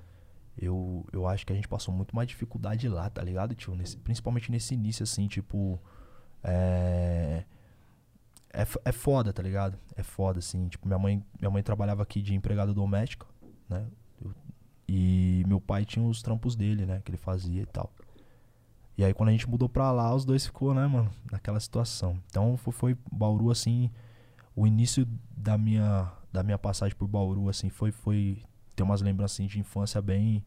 eu, 0.58 1.06
eu 1.12 1.27
acho 1.27 1.46
que 1.46 1.53
a 1.53 1.56
gente 1.56 1.67
passou 1.67 1.94
muito 1.94 2.15
mais 2.15 2.27
dificuldade 2.27 2.88
lá, 2.89 3.10
tá 3.10 3.22
ligado, 3.24 3.53
tio? 3.56 3.75
Nesse- 3.75 3.98
principalmente 3.98 4.51
nesse 4.51 4.74
início, 4.74 5.03
assim, 5.03 5.27
tipo. 5.27 5.79
É. 6.44 7.44
É, 8.53 8.62
f- 8.62 8.79
é 8.86 8.91
foda, 8.91 9.32
tá 9.34 9.44
ligado? 9.44 9.77
É 9.96 10.01
foda, 10.03 10.39
assim. 10.39 10.67
Tipo, 10.67 10.88
minha 10.88 10.98
mãe, 10.98 11.24
minha 11.39 11.51
mãe 11.51 11.62
trabalhava 11.62 12.01
aqui 12.01 12.22
de 12.22 12.34
empregada 12.34 12.74
doméstica, 12.74 13.25
né? 13.70 13.86
Eu- 14.24 14.34
e 14.88 15.44
meu 15.48 15.60
pai 15.60 15.86
tinha 15.86 16.03
os 16.06 16.22
trampos 16.22 16.56
dele, 16.56 16.86
né? 16.86 17.01
Que 17.03 17.12
ele 17.12 17.17
fazia 17.17 17.62
e 17.62 17.65
tal. 17.65 17.91
E 18.98 19.03
aí 19.03 19.13
quando 19.13 19.29
a 19.29 19.32
gente 19.32 19.48
mudou 19.48 19.70
pra 19.70 19.91
lá, 19.91 20.15
os 20.15 20.25
dois 20.25 20.46
ficou, 20.46 20.74
né, 20.74 20.88
mano, 20.88 21.12
naquela 21.32 21.60
situação. 21.60 22.17
Então 22.29 22.58
foi, 22.58 22.74
foi 22.74 22.98
Bauru, 23.12 23.51
assim, 23.51 23.91
o 24.56 24.65
início 24.65 25.08
da 25.36 25.56
minha, 25.56 26.12
da 26.31 26.43
minha 26.43 26.57
passagem 26.57 26.96
por 26.96 27.07
Bauru, 27.07 27.50
assim, 27.50 27.69
foi, 27.69 27.91
foi 27.91 28.41
ter 28.75 28.84
umas 28.84 29.01
lembranças 29.01 29.36
assim, 29.38 29.48
de 29.48 29.60
infância 29.60 30.01
bem, 30.01 30.43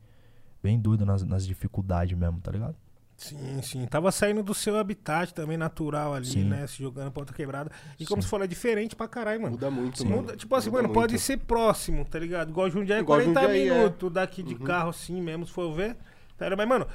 bem 0.62 0.78
doida 0.78 1.04
nas, 1.04 1.22
nas 1.24 1.46
dificuldades 1.46 2.16
mesmo, 2.16 2.40
tá 2.40 2.50
ligado? 2.52 2.76
Sim, 3.16 3.60
sim. 3.60 3.86
Tava 3.86 4.10
saindo 4.10 4.42
do 4.42 4.54
seu 4.54 4.78
habitat 4.78 5.34
também 5.34 5.58
natural 5.58 6.14
ali, 6.14 6.24
Sim. 6.24 6.44
né? 6.44 6.66
Se 6.66 6.82
jogando 6.82 7.10
pra 7.12 7.20
outra 7.20 7.36
quebrada. 7.36 7.70
E 7.98 8.06
como 8.06 8.22
você 8.22 8.28
falou, 8.28 8.44
é 8.44 8.48
diferente 8.48 8.96
pra 8.96 9.06
caralho, 9.06 9.42
mano. 9.42 9.52
Muda 9.56 9.70
muito, 9.70 9.98
Sim. 9.98 10.04
mano. 10.08 10.22
Muda- 10.22 10.36
tipo 10.36 10.54
assim, 10.56 10.70
Muda 10.70 10.78
mano, 10.82 10.88
muito. 10.94 11.00
pode 11.06 11.18
ser 11.18 11.36
próximo, 11.36 12.02
tá 12.06 12.18
ligado? 12.18 12.48
Igual 12.48 12.70
Jundiaí, 12.70 13.00
Igual 13.00 13.18
40 13.20 13.40
Jundiaí, 13.42 13.68
é. 13.68 13.74
minutos 13.74 14.10
daqui 14.10 14.42
de 14.42 14.54
carro 14.54 14.88
assim 14.88 15.20
mesmo, 15.20 15.44
se 15.46 15.52
for 15.52 15.70
ver. 15.74 15.98
Tá 16.38 16.46
ligado? 16.46 16.58
Mas, 16.60 16.68
mano, 16.68 16.86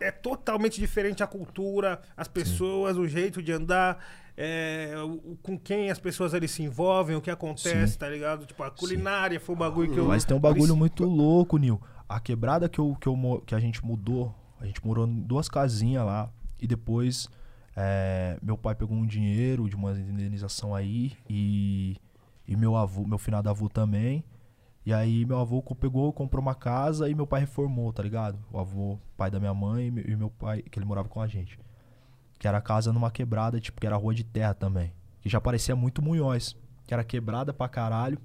é 0.00 0.10
totalmente 0.10 0.78
diferente 0.80 1.22
a 1.22 1.26
cultura, 1.26 2.00
as 2.16 2.28
pessoas, 2.28 2.96
o 2.96 3.06
jeito 3.06 3.42
de 3.42 3.52
andar, 3.52 3.98
é, 4.36 4.94
o- 5.04 5.36
com 5.42 5.58
quem 5.58 5.90
as 5.90 5.98
pessoas 5.98 6.34
ali 6.34 6.48
se 6.48 6.62
envolvem, 6.62 7.16
o 7.16 7.20
que 7.20 7.30
acontece, 7.30 7.92
Sim. 7.92 7.98
tá 7.98 8.08
ligado? 8.08 8.46
Tipo, 8.46 8.62
a 8.62 8.70
culinária 8.70 9.38
foi 9.40 9.54
o 9.54 9.58
bagulho 9.58 9.92
que 9.92 9.98
eu. 9.98 10.06
Mas 10.06 10.24
tem 10.24 10.36
um 10.36 10.40
bagulho 10.40 10.76
muito 10.76 11.04
louco, 11.04 11.56
Nil. 11.56 11.80
A 12.08 12.20
quebrada 12.20 12.68
que, 12.68 12.78
eu, 12.78 12.96
que, 13.00 13.06
eu, 13.06 13.42
que 13.46 13.54
a 13.54 13.60
gente 13.60 13.84
mudou, 13.84 14.34
a 14.60 14.66
gente 14.66 14.84
morou 14.84 15.06
em 15.06 15.20
duas 15.22 15.48
casinhas 15.48 16.04
lá. 16.04 16.30
E 16.60 16.66
depois 16.66 17.28
é, 17.76 18.38
meu 18.42 18.56
pai 18.56 18.74
pegou 18.74 18.96
um 18.96 19.06
dinheiro 19.06 19.68
de 19.68 19.76
uma 19.76 19.92
indenização 19.92 20.74
aí. 20.74 21.12
E, 21.28 21.96
e 22.46 22.56
meu 22.56 22.76
avô, 22.76 23.06
meu 23.06 23.18
finado 23.18 23.48
avô 23.48 23.68
também. 23.68 24.24
E 24.86 24.92
aí 24.92 25.24
meu 25.24 25.38
avô 25.38 25.62
pegou, 25.62 26.12
comprou 26.12 26.42
uma 26.42 26.54
casa 26.54 27.08
e 27.08 27.14
meu 27.14 27.26
pai 27.26 27.40
reformou, 27.40 27.92
tá 27.92 28.02
ligado? 28.02 28.38
O 28.52 28.58
avô, 28.58 28.98
pai 29.16 29.30
da 29.30 29.40
minha 29.40 29.54
mãe 29.54 29.86
e 29.86 29.90
me- 29.90 30.16
meu 30.16 30.28
pai, 30.30 30.60
que 30.62 30.78
ele 30.78 30.84
morava 30.86 31.08
com 31.08 31.20
a 31.20 31.26
gente. 31.26 31.58
Que 32.38 32.46
era 32.46 32.60
casa 32.60 32.92
numa 32.92 33.10
quebrada, 33.10 33.58
tipo, 33.60 33.80
que 33.80 33.86
era 33.86 33.96
rua 33.96 34.14
de 34.14 34.24
terra 34.24 34.52
também. 34.52 34.92
Que 35.22 35.28
já 35.30 35.40
parecia 35.40 35.74
muito 35.74 36.02
Munhóis. 36.02 36.54
Que 36.86 36.92
era 36.92 37.02
quebrada 37.02 37.54
pra 37.54 37.66
caralho. 37.66 38.18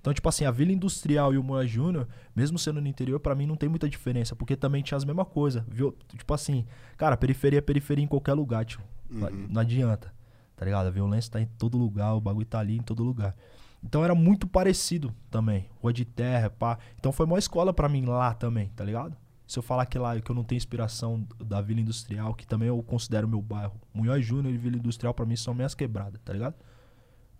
Então, 0.00 0.14
tipo 0.14 0.26
assim, 0.28 0.46
a 0.46 0.50
Vila 0.50 0.72
Industrial 0.72 1.32
e 1.34 1.38
o 1.38 1.44
Moa 1.44 1.64
Júnior, 1.66 2.08
mesmo 2.34 2.58
sendo 2.58 2.80
no 2.80 2.88
interior, 2.88 3.20
pra 3.20 3.34
mim 3.34 3.46
não 3.46 3.54
tem 3.54 3.68
muita 3.68 3.88
diferença, 3.88 4.34
porque 4.34 4.56
também 4.56 4.82
tinha 4.82 4.96
as 4.96 5.04
mesmas 5.04 5.28
coisas, 5.28 5.62
viu? 5.68 5.94
Tipo 6.08 6.32
assim, 6.34 6.64
cara, 6.96 7.16
periferia 7.16 7.58
é 7.58 7.62
periferia 7.62 8.02
em 8.02 8.08
qualquer 8.08 8.32
lugar, 8.32 8.64
tio. 8.64 8.80
Não- 9.08 9.30
Não 9.30 9.60
adianta, 9.60 10.12
tá 10.56 10.64
ligado? 10.64 10.86
A 10.86 10.90
violência 10.90 11.30
tá 11.30 11.40
em 11.40 11.46
todo 11.46 11.76
lugar, 11.78 12.14
o 12.14 12.20
bagulho 12.20 12.46
tá 12.46 12.58
ali 12.58 12.78
em 12.78 12.82
todo 12.82 13.04
lugar. 13.04 13.36
Então 13.84 14.04
era 14.04 14.14
muito 14.14 14.46
parecido 14.46 15.12
também, 15.30 15.68
rua 15.80 15.92
de 15.92 16.04
terra, 16.04 16.48
pá. 16.50 16.78
Então 16.98 17.10
foi 17.12 17.26
uma 17.26 17.38
escola 17.38 17.72
pra 17.72 17.88
mim 17.88 18.04
lá 18.04 18.32
também, 18.32 18.68
tá 18.76 18.84
ligado? 18.84 19.16
Se 19.46 19.58
eu 19.58 19.62
falar 19.62 19.84
que 19.86 19.98
lá 19.98 20.18
que 20.20 20.30
eu 20.30 20.36
não 20.36 20.44
tenho 20.44 20.56
inspiração 20.56 21.26
da 21.44 21.60
Vila 21.60 21.80
Industrial, 21.80 22.32
que 22.32 22.46
também 22.46 22.68
eu 22.68 22.82
considero 22.82 23.28
meu 23.28 23.42
bairro, 23.42 23.74
Munhoz 23.92 24.24
Júnior 24.24 24.54
e 24.54 24.56
Vila 24.56 24.76
Industrial 24.76 25.12
pra 25.12 25.26
mim 25.26 25.36
são 25.36 25.52
minhas 25.52 25.74
quebradas, 25.74 26.20
tá 26.24 26.32
ligado? 26.32 26.54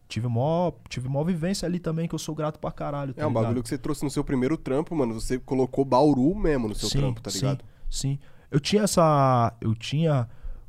Tive 0.09 0.27
mó, 0.29 0.73
tive 0.91 1.09
mó 1.09 1.25
vivência 1.25 1.65
ali 1.65 1.79
também 1.79 2.07
que 2.07 2.15
eu 2.15 2.19
sou 2.19 2.35
grato 2.35 2.59
pra 2.59 2.71
caralho, 2.71 3.15
tá 3.15 3.23
É 3.23 3.25
um 3.25 3.29
ligado? 3.29 3.43
bagulho 3.45 3.63
que 3.63 3.69
você 3.69 3.79
trouxe 3.79 4.05
no 4.05 4.11
seu 4.11 4.23
primeiro 4.23 4.59
trampo, 4.59 4.95
mano. 4.95 5.15
Você 5.15 5.39
colocou 5.39 5.87
Bauru 5.87 6.35
mesmo 6.35 6.69
no 6.69 6.75
seu 6.75 6.91
sim, 6.91 6.99
trampo, 6.99 7.23
tá 7.23 7.31
ligado? 7.31 7.65
Sim, 7.89 8.19
sim. 8.19 8.19
Eu 8.51 8.61
tinha 8.61 8.83
essa. 8.83 9.57
Eu 9.59 9.75
tinha 9.75 10.29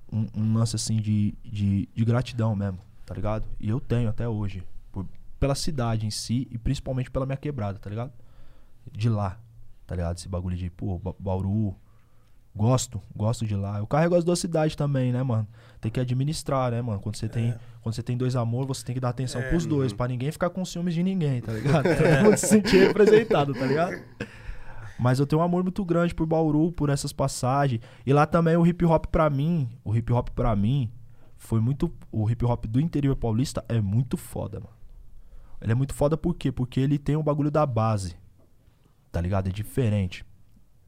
um, 0.10 0.28
um 0.34 0.54
lance 0.54 0.78
assim 0.78 0.96
de, 0.96 1.34
de, 1.44 1.90
de 1.94 2.06
gratidão 2.06 2.56
mesmo, 2.56 2.80
tá 3.06 3.14
ligado? 3.14 3.46
E 3.60 3.68
eu 3.68 3.82
tenho 3.82 4.08
até 4.08 4.30
hoje. 4.30 4.64
Pela 5.44 5.56
cidade 5.56 6.06
em 6.06 6.10
si 6.10 6.48
e 6.50 6.58
principalmente 6.58 7.12
pela 7.12 7.26
minha 7.26 7.36
quebrada, 7.36 7.78
tá 7.78 7.90
ligado? 7.90 8.14
De 8.90 9.10
lá, 9.10 9.38
tá 9.86 9.94
ligado? 9.94 10.16
Esse 10.18 10.30
bagulho 10.30 10.56
de, 10.56 10.70
pô, 10.70 10.98
Ba- 10.98 11.14
Bauru. 11.20 11.76
Gosto, 12.56 13.02
gosto 13.14 13.46
de 13.46 13.56
lá. 13.56 13.80
Eu 13.80 13.88
carrego 13.88 14.16
as 14.16 14.24
duas 14.24 14.40
cidades 14.40 14.76
também, 14.76 15.12
né, 15.12 15.22
mano? 15.24 15.46
Tem 15.82 15.92
que 15.92 16.00
administrar, 16.00 16.72
né, 16.72 16.82
mano? 16.82 17.00
Quando 17.02 17.16
você 17.18 17.28
tem, 17.28 17.54
quando 17.82 17.94
você 17.96 18.04
tem 18.04 18.16
dois 18.16 18.36
amores, 18.38 18.68
você 18.78 18.86
tem 18.86 18.94
que 18.94 19.02
dar 19.02 19.10
atenção 19.10 19.42
É. 19.42 19.50
pros 19.50 19.66
dois, 19.66 19.92
pra 19.92 20.08
ninguém 20.08 20.32
ficar 20.32 20.50
com 20.52 20.64
ciúmes 20.64 20.94
de 20.94 21.02
ninguém, 21.04 21.42
tá 21.42 21.52
ligado? 21.52 21.84
Todo 21.98 22.24
mundo 22.24 22.38
se 22.38 22.48
sentir 22.48 22.88
representado, 22.88 23.54
tá 23.54 23.66
ligado? 23.66 24.00
Mas 25.00 25.20
eu 25.20 25.26
tenho 25.28 25.42
um 25.42 25.46
amor 25.46 25.64
muito 25.64 25.84
grande 25.84 26.14
por 26.16 26.26
Bauru, 26.26 26.72
por 26.72 26.90
essas 26.90 27.12
passagens. 27.12 27.82
E 28.06 28.14
lá 28.14 28.26
também 28.26 28.56
o 28.56 28.66
hip 28.66 28.86
hop 28.86 29.08
pra 29.08 29.30
mim, 29.30 29.68
o 29.84 29.94
hip 29.94 30.14
hop 30.14 30.30
pra 30.30 30.56
mim 30.56 30.90
foi 31.36 31.60
muito 31.60 31.92
o 32.12 32.30
hip 32.30 32.46
hop 32.46 32.66
do 32.68 32.80
interior 32.80 33.16
paulista 33.18 33.66
é 33.68 33.82
muito 33.82 34.16
foda, 34.16 34.60
mano. 34.62 34.83
Ele 35.64 35.72
é 35.72 35.76
muito 35.76 35.94
foda 35.94 36.18
por 36.18 36.36
quê? 36.36 36.52
Porque 36.52 36.80
ele 36.80 37.00
tem 37.00 37.16
o 37.16 37.24
bagulho 37.24 37.50
da 37.50 37.66
base. 37.66 38.16
Tá 39.12 39.22
ligado? 39.22 39.48
É 39.48 39.52
diferente. 39.52 40.26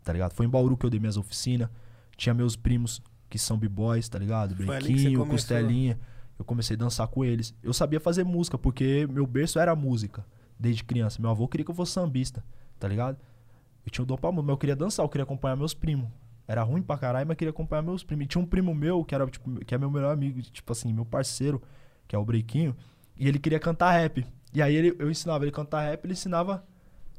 Tá 0.03 0.11
ligado? 0.11 0.33
Foi 0.33 0.45
em 0.45 0.49
Bauru 0.49 0.75
que 0.75 0.85
eu 0.85 0.89
dei 0.89 0.99
minhas 0.99 1.17
oficinas. 1.17 1.69
Tinha 2.17 2.33
meus 2.33 2.55
primos 2.55 3.01
que 3.29 3.39
são 3.39 3.57
b-boys, 3.57 4.09
tá 4.09 4.19
ligado? 4.19 4.53
Brinquinho, 4.53 5.25
costelinha. 5.25 5.99
Eu 6.37 6.43
comecei 6.43 6.75
a 6.75 6.79
dançar 6.79 7.07
com 7.07 7.23
eles. 7.23 7.55
Eu 7.63 7.73
sabia 7.73 7.99
fazer 7.99 8.25
música, 8.25 8.57
porque 8.57 9.07
meu 9.09 9.25
berço 9.25 9.57
era 9.57 9.73
música 9.75 10.25
desde 10.59 10.83
criança. 10.83 11.21
Meu 11.21 11.31
avô 11.31 11.47
queria 11.47 11.63
que 11.63 11.71
eu 11.71 11.75
fosse 11.75 11.93
sambista, 11.93 12.43
tá 12.77 12.87
ligado? 12.87 13.17
Eu 13.85 13.91
tinha 13.91 14.03
o 14.03 14.05
dom 14.05 14.17
pra 14.17 14.31
música, 14.31 14.47
mas 14.47 14.53
eu 14.53 14.57
queria 14.57 14.75
dançar, 14.75 15.05
eu 15.05 15.09
queria 15.09 15.23
acompanhar 15.23 15.55
meus 15.55 15.73
primos. 15.73 16.09
Era 16.47 16.63
ruim 16.63 16.81
pra 16.81 16.97
caralho, 16.97 17.27
mas 17.27 17.37
queria 17.37 17.51
acompanhar 17.51 17.81
meus 17.81 18.03
primos. 18.03 18.25
E 18.25 18.27
tinha 18.27 18.41
um 18.41 18.45
primo 18.45 18.75
meu, 18.75 19.03
que 19.05 19.15
era, 19.15 19.25
tipo, 19.27 19.63
que 19.63 19.73
é 19.73 19.77
meu 19.77 19.89
melhor 19.89 20.11
amigo, 20.11 20.41
tipo 20.41 20.71
assim, 20.71 20.91
meu 20.91 21.05
parceiro, 21.05 21.61
que 22.07 22.15
é 22.15 22.19
o 22.19 22.25
Brequinho, 22.25 22.75
e 23.17 23.27
ele 23.27 23.39
queria 23.39 23.59
cantar 23.59 23.91
rap. 23.91 24.25
E 24.55 24.61
aí 24.61 24.73
ele, 24.75 24.95
eu 24.97 25.11
ensinava 25.11 25.43
ele 25.43 25.51
a 25.51 25.53
cantar 25.53 25.81
rap, 25.81 26.05
ele 26.05 26.13
ensinava 26.13 26.63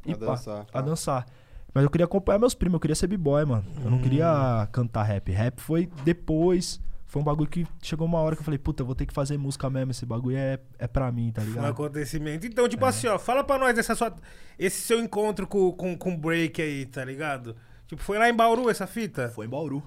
A 0.08 0.12
pá, 0.16 0.26
dançar, 0.26 0.64
tá. 0.64 0.78
a 0.78 0.82
dançar. 0.82 1.26
Mas 1.74 1.84
eu 1.84 1.90
queria 1.90 2.06
acompanhar 2.06 2.38
meus 2.38 2.54
primos, 2.54 2.74
eu 2.74 2.80
queria 2.80 2.94
ser 2.94 3.06
b-boy, 3.06 3.44
mano. 3.44 3.64
Eu 3.84 3.90
não 3.90 3.98
queria 4.00 4.66
cantar 4.72 5.02
rap. 5.02 5.30
Rap 5.30 5.60
foi 5.60 5.86
depois. 6.04 6.80
Foi 7.08 7.20
um 7.22 7.24
bagulho 7.24 7.48
que 7.48 7.66
chegou 7.82 8.06
uma 8.06 8.18
hora 8.18 8.34
que 8.34 8.40
eu 8.40 8.44
falei, 8.44 8.58
puta, 8.58 8.82
eu 8.82 8.86
vou 8.86 8.94
ter 8.94 9.04
que 9.06 9.12
fazer 9.12 9.36
música 9.38 9.68
mesmo. 9.70 9.90
Esse 9.90 10.04
bagulho 10.06 10.36
é, 10.36 10.58
é 10.78 10.86
pra 10.88 11.12
mim, 11.12 11.30
tá 11.30 11.42
Um 11.42 11.44
ligado? 11.44 11.66
acontecimento. 11.66 12.46
Então, 12.46 12.64
É. 12.64 12.68
tipo 12.68 12.84
assim, 12.84 13.06
ó, 13.06 13.18
fala 13.18 13.44
pra 13.44 13.58
nós 13.58 13.74
dessa 13.76 13.94
sua, 13.94 14.12
esse 14.58 14.80
seu 14.80 14.98
encontro 14.98 15.46
com, 15.46 15.70
com, 15.72 15.96
com 15.96 16.14
o 16.14 16.16
break 16.16 16.60
aí, 16.60 16.86
tá 16.86 17.04
ligado? 17.04 17.54
Tipo, 17.86 18.02
foi 18.02 18.18
lá 18.18 18.28
em 18.28 18.34
Bauru 18.34 18.68
essa 18.70 18.86
fita? 18.86 19.28
Foi 19.28 19.46
em 19.46 19.48
Bauru. 19.48 19.82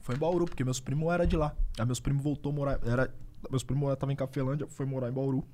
Foi 0.00 0.14
em 0.14 0.18
Bauru, 0.18 0.44
porque 0.46 0.64
meus 0.64 0.80
primos 0.80 1.12
eram 1.12 1.26
de 1.26 1.36
lá. 1.36 1.54
Aí 1.78 1.84
meus 1.84 2.00
primos 2.00 2.22
voltou 2.22 2.52
a 2.52 2.54
morar. 2.54 2.78
Era, 2.86 3.12
meus 3.50 3.62
primos 3.64 3.92
estavam 3.92 4.12
em 4.12 4.16
Cafelândia, 4.16 4.66
foi 4.68 4.86
morar 4.86 5.08
em 5.08 5.12
Bauru. 5.12 5.44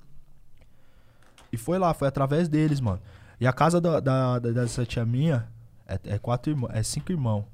E 1.53 1.57
foi 1.57 1.79
lá, 1.79 1.93
foi 1.95 2.09
através 2.09 2.49
deles, 2.49 2.81
mano. 2.81 3.01
E 3.41 3.47
a 3.47 3.53
casa 3.53 3.81
da, 3.81 4.01
da, 4.01 4.39
da- 4.39 4.51
dessa 4.51 4.85
tia 4.85 5.05
minha 5.05 5.47
é, 5.87 5.99
é 6.05 6.19
quatro 6.19 6.51
irmãos, 6.53 6.71
é 6.73 6.83
cinco 6.83 7.13
irmãos. 7.13 7.45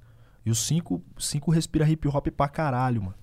E 0.45 0.51
os 0.51 0.59
cinco, 0.67 1.03
cinco 1.19 1.51
respira 1.51 1.89
hip 1.89 2.07
hop 2.09 2.27
pra 2.29 2.49
caralho, 2.49 3.03
mano. 3.03 3.15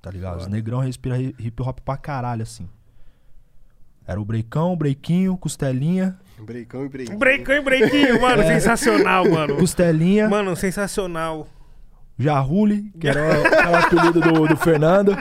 Tá 0.00 0.10
ligado? 0.10 0.38
Os 0.38 0.46
negrão 0.46 0.78
respira 0.80 1.18
hi- 1.20 1.34
hip 1.38 1.62
hop 1.62 1.80
pra 1.80 1.96
caralho, 1.96 2.42
assim. 2.42 2.68
Era 4.06 4.20
o 4.20 4.24
Breicão, 4.24 4.72
o 4.72 4.76
Breiquinho, 4.76 5.36
Costelinha. 5.36 6.16
Breicão 6.38 6.84
e 6.84 6.88
breicão. 6.88 7.18
Breicão 7.18 7.54
e 7.56 7.60
brequinho, 7.60 8.22
mano. 8.22 8.42
Sensacional, 8.46 9.28
mano. 9.28 9.56
Costelinha, 9.56 10.28
Mano, 10.28 10.54
sensacional. 10.54 11.48
Jarrule, 12.18 12.90
que 13.00 13.08
era 13.08 13.20
o 13.70 13.74
apelido 13.76 14.20
do, 14.20 14.46
do 14.48 14.56
Fernando. 14.56 15.12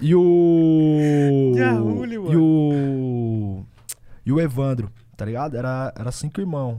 E 0.00 0.14
o. 0.14 1.52
Jarrule, 1.56 2.14
E 2.14 2.18
mano. 2.18 2.42
o. 2.42 3.64
E 4.24 4.32
o 4.32 4.40
Evandro, 4.40 4.90
tá 5.16 5.24
ligado? 5.24 5.56
Era, 5.56 5.92
era 5.98 6.12
cinco 6.12 6.40
irmãos. 6.40 6.78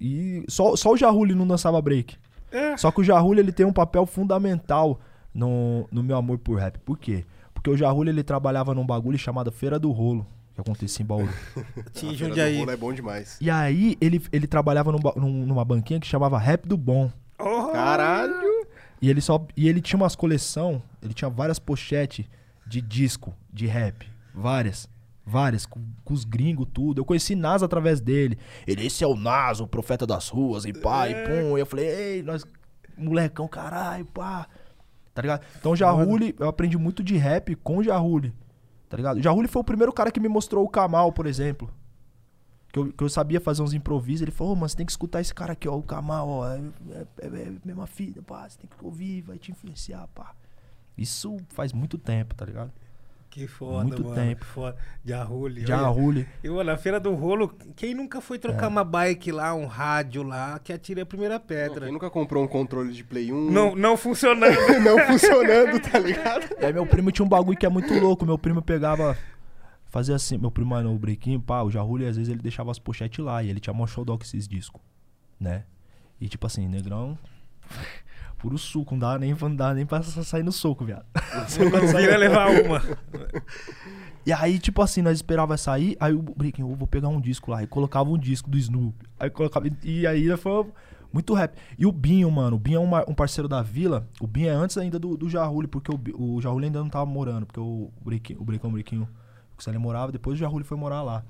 E 0.00 0.44
só, 0.48 0.74
só 0.76 0.92
o 0.92 0.96
Jarrule 0.96 1.34
não 1.34 1.46
dançava 1.46 1.80
break. 1.80 2.16
É. 2.50 2.76
Só 2.76 2.90
que 2.90 3.00
o 3.00 3.04
Jarrule 3.04 3.40
ele 3.40 3.52
tem 3.52 3.66
um 3.66 3.72
papel 3.72 4.06
fundamental 4.06 5.00
no, 5.34 5.86
no 5.92 6.02
meu 6.02 6.16
amor 6.16 6.38
por 6.38 6.58
rap. 6.58 6.78
Por 6.80 6.96
quê? 6.98 7.24
Porque 7.52 7.68
o 7.70 7.76
Jarrule 7.76 8.10
ele 8.10 8.22
trabalhava 8.22 8.74
num 8.74 8.86
bagulho 8.86 9.18
chamado 9.18 9.50
Feira 9.52 9.78
do 9.78 9.90
Rolo, 9.90 10.26
que 10.54 10.60
acontecia 10.60 11.02
em 11.02 11.06
Bauru. 11.06 11.28
Tinha 11.92 12.12
A 12.12 12.14
feira 12.14 12.16
do 12.16 12.16
Jundiaí. 12.16 12.58
rolo 12.58 12.70
é 12.70 12.76
bom 12.76 12.92
demais. 12.92 13.36
E 13.40 13.50
aí 13.50 13.96
ele, 14.00 14.22
ele 14.32 14.46
trabalhava 14.46 14.90
num 14.92 14.98
num- 15.16 15.46
numa 15.46 15.64
banquinha 15.64 16.00
que 16.00 16.06
chamava 16.06 16.38
Rap 16.38 16.66
do 16.66 16.76
Bom. 16.76 17.10
Oh, 17.38 17.68
Caralho! 17.72 18.34
E 19.02 19.10
ele 19.10 19.20
só 19.20 19.44
e 19.56 19.68
ele 19.68 19.80
tinha 19.80 19.98
umas 19.98 20.16
coleção, 20.16 20.82
ele 21.02 21.12
tinha 21.12 21.28
várias 21.28 21.58
pochetes 21.58 22.24
de 22.66 22.80
disco 22.80 23.34
de 23.52 23.66
rap, 23.66 24.10
várias, 24.34 24.88
várias 25.24 25.64
com, 25.64 25.80
com 26.04 26.12
os 26.14 26.24
gringos 26.24 26.66
tudo. 26.72 27.00
Eu 27.00 27.04
conheci 27.04 27.34
Nas 27.34 27.62
através 27.62 28.00
dele. 28.00 28.38
Ele 28.66 28.86
esse 28.86 29.04
é 29.04 29.06
o 29.06 29.16
Nas, 29.16 29.60
o 29.60 29.66
profeta 29.66 30.06
das 30.06 30.28
ruas 30.28 30.64
e 30.64 30.72
pá, 30.72 31.08
e 31.08 31.14
pum. 31.14 31.56
E 31.56 31.60
eu 31.60 31.66
falei: 31.66 31.86
"Ei, 31.86 32.22
nós 32.22 32.44
molecão, 32.96 33.46
caralho, 33.46 34.04
pá". 34.06 34.48
Tá 35.14 35.22
ligado? 35.22 35.42
Então 35.58 35.72
o 35.72 35.76
Jarrule, 35.76 36.34
eu 36.38 36.46
aprendi 36.46 36.76
muito 36.76 37.02
de 37.02 37.16
rap 37.16 37.54
com 37.56 37.78
o 37.78 37.82
Jarrule. 37.82 38.34
Tá 38.88 38.96
ligado? 38.96 39.16
O 39.18 39.22
Jarrule 39.22 39.48
foi 39.48 39.60
o 39.60 39.64
primeiro 39.64 39.92
cara 39.92 40.10
que 40.10 40.20
me 40.20 40.28
mostrou 40.28 40.64
o 40.64 40.68
Kamal, 40.68 41.12
por 41.12 41.26
exemplo. 41.26 41.70
Que 42.72 42.78
eu, 42.78 42.92
que 42.92 43.02
eu 43.02 43.08
sabia 43.08 43.40
fazer 43.40 43.62
uns 43.62 43.72
improvisos. 43.72 44.20
Ele 44.20 44.30
falou, 44.30 44.52
ô, 44.52 44.56
mano, 44.56 44.68
você 44.68 44.76
tem 44.76 44.84
que 44.84 44.92
escutar 44.92 45.22
esse 45.22 45.34
cara 45.34 45.54
aqui, 45.54 45.66
ó, 45.66 45.74
o 45.74 45.82
Kamal, 45.82 46.28
ó. 46.28 46.48
É, 46.50 46.58
é, 46.90 47.06
é, 47.22 47.26
é 47.26 47.52
mesma 47.64 47.86
fita, 47.86 48.22
pá. 48.22 48.46
Você 48.48 48.58
tem 48.58 48.68
que 48.68 48.84
ouvir, 48.84 49.22
vai 49.22 49.38
te 49.38 49.50
influenciar, 49.50 50.06
pá. 50.08 50.34
Isso 50.96 51.36
faz 51.50 51.72
muito 51.72 51.98
tempo, 51.98 52.34
tá 52.34 52.44
ligado? 52.44 52.72
Que 53.28 53.46
foda, 53.46 53.84
Muito 53.84 54.02
mano. 54.02 54.14
tempo. 54.14 54.40
Que 54.46 54.50
foda. 54.50 54.76
De 55.04 55.12
Arrulho. 55.12 55.66
Jarrule. 55.66 56.26
E, 56.42 56.48
mano, 56.48 56.64
na 56.64 56.78
Feira 56.78 56.98
do 56.98 57.12
Rolo, 57.14 57.54
quem 57.76 57.94
nunca 57.94 58.18
foi 58.18 58.38
É. 58.38 58.40
trocar 58.40 58.66
uma 58.68 58.82
bike 58.82 59.30
lá, 59.30 59.52
um 59.54 59.66
rádio 59.66 60.22
lá, 60.22 60.58
que 60.58 60.72
atire 60.72 61.02
a 61.02 61.06
primeira 61.06 61.38
pedra. 61.38 61.84
Quem 61.84 61.92
nunca 61.92 62.08
comprou 62.08 62.42
um 62.42 62.48
controle 62.48 62.94
de 62.94 63.04
Play 63.04 63.30
1? 63.30 63.50
Não, 63.50 63.76
não 63.76 63.94
funcionando. 63.94 64.56
não 64.82 64.98
funcionando, 65.06 65.78
tá 65.80 65.98
ligado? 65.98 66.46
E 66.58 66.64
aí 66.64 66.72
meu 66.72 66.86
primo 66.86 67.12
tinha 67.12 67.26
um 67.26 67.28
bagulho 67.28 67.58
que 67.58 67.66
é 67.66 67.68
muito 67.68 67.92
louco. 67.92 68.24
Meu 68.24 68.38
primo 68.38 68.62
pegava. 68.62 69.18
Fazia 69.84 70.14
assim, 70.16 70.38
meu 70.38 70.50
primo 70.50 70.80
no 70.80 70.98
brequinho, 70.98 71.38
pá, 71.40 71.60
o 71.62 71.70
Jarrule, 71.70 72.06
às 72.06 72.16
vezes 72.16 72.32
ele 72.32 72.40
deixava 72.40 72.70
as 72.70 72.78
pochetes 72.78 73.22
lá 73.22 73.42
e 73.42 73.50
ele 73.50 73.60
tinha 73.60 73.74
mó 73.74 73.86
showdog 73.86 74.18
com 74.18 74.24
esses 74.24 74.48
discos, 74.48 74.80
né? 75.38 75.64
E 76.18 76.26
tipo 76.26 76.46
assim, 76.46 76.66
negrão. 76.66 77.18
Puro 78.38 78.58
suco, 78.58 78.94
não 78.94 78.98
dá 79.00 79.18
nem, 79.18 79.34
não 79.34 79.56
dá 79.56 79.72
nem 79.74 79.86
pra 79.86 80.02
sair 80.02 80.42
no 80.42 80.52
soco, 80.52 80.84
viado. 80.84 81.04
não 81.58 81.86
vira 81.98 82.16
levar 82.16 82.48
uma. 82.50 82.82
E 84.24 84.32
aí, 84.32 84.58
tipo 84.58 84.82
assim, 84.82 85.02
nós 85.02 85.16
esperava 85.16 85.56
sair, 85.56 85.96
aí 86.00 86.12
o 86.12 86.20
Breaking, 86.20 86.62
eu 86.62 86.74
vou 86.74 86.86
pegar 86.86 87.08
um 87.08 87.20
disco 87.20 87.50
lá, 87.50 87.62
e 87.62 87.66
colocava 87.66 88.10
um 88.10 88.18
disco 88.18 88.50
do 88.50 88.58
Snoop. 88.58 88.94
Aí 89.18 89.30
colocava. 89.30 89.66
E 89.82 90.06
aí 90.06 90.36
foi 90.36 90.66
muito 91.12 91.32
rap. 91.32 91.56
E 91.78 91.86
o 91.86 91.92
Binho, 91.92 92.30
mano, 92.30 92.56
o 92.56 92.58
Binho 92.58 92.76
é 92.76 92.80
um, 92.80 92.86
mar- 92.86 93.04
um 93.08 93.14
parceiro 93.14 93.48
da 93.48 93.62
vila. 93.62 94.06
O 94.20 94.26
Binho 94.26 94.48
é 94.48 94.52
antes 94.52 94.76
ainda 94.76 94.98
do, 94.98 95.16
do 95.16 95.30
Jarrule, 95.30 95.66
porque 95.68 95.90
o, 95.90 96.34
o 96.36 96.40
Jarrule 96.42 96.66
ainda 96.66 96.80
não 96.80 96.90
tava 96.90 97.06
morando, 97.06 97.46
porque 97.46 97.60
o 97.60 97.90
Breaking, 98.04 98.36
o 98.38 98.44
Breaking, 98.44 98.66
o 98.66 98.70
Breaking, 98.70 98.98
o 99.56 99.62
Célio 99.62 99.80
morava, 99.80 100.12
depois 100.12 100.36
o 100.36 100.38
Jarrule 100.38 100.64
foi 100.64 100.76
morar 100.76 101.02
lá. 101.02 101.22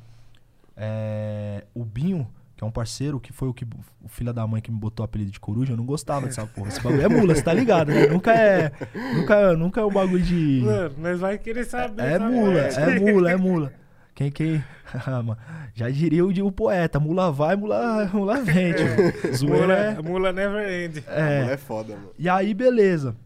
É, 0.76 1.64
o 1.74 1.85
Binho, 1.85 2.26
que 2.56 2.64
é 2.64 2.66
um 2.66 2.70
parceiro, 2.70 3.20
que 3.20 3.32
foi 3.32 3.48
o 3.48 3.54
que 3.54 3.64
o 4.02 4.08
filho 4.08 4.32
da 4.32 4.46
mãe 4.46 4.62
que 4.62 4.72
me 4.72 4.78
botou 4.78 5.04
o 5.04 5.06
apelido 5.06 5.30
de 5.30 5.38
coruja, 5.38 5.74
eu 5.74 5.76
não 5.76 5.84
gostava 5.84 6.26
dessa 6.26 6.46
porra. 6.46 6.68
Esse 6.68 6.80
bagulho 6.80 7.02
é 7.02 7.08
mula, 7.08 7.34
você 7.34 7.42
tá 7.42 7.52
ligado, 7.52 7.88
né? 7.92 8.06
Nunca 8.06 8.32
é. 8.32 8.72
Nunca, 9.14 9.52
nunca 9.54 9.80
é 9.82 9.84
um 9.84 9.92
bagulho 9.92 10.22
de. 10.22 10.62
Mano, 10.64 10.94
nós 10.98 11.20
vai 11.20 11.36
querer 11.36 11.64
saber. 11.64 12.02
É 12.02 12.12
essa 12.14 12.28
mula, 12.30 12.58
é 12.60 12.98
mula, 12.98 13.30
é 13.30 13.36
mula. 13.36 13.72
Quem, 14.14 14.30
quem. 14.30 14.64
Ah, 15.04 15.20
mano, 15.20 15.36
Já 15.74 15.90
diria 15.90 16.24
o, 16.24 16.32
de- 16.32 16.40
o 16.42 16.50
poeta: 16.52 17.00
mula 17.00 17.30
vai, 17.32 17.56
mula, 17.56 18.08
mula 18.14 18.40
vem, 18.40 18.72
tio. 18.72 18.86
Zoeira 19.36 19.90
Mula, 19.96 20.02
mula 20.02 20.32
never 20.32 20.66
end. 20.84 21.02
é. 21.08 21.20
É. 21.44 21.48
é. 21.50 21.52
é 21.54 21.56
foda, 21.56 21.94
mano. 21.94 22.10
E 22.16 22.28
aí, 22.28 22.54
beleza. 22.54 23.16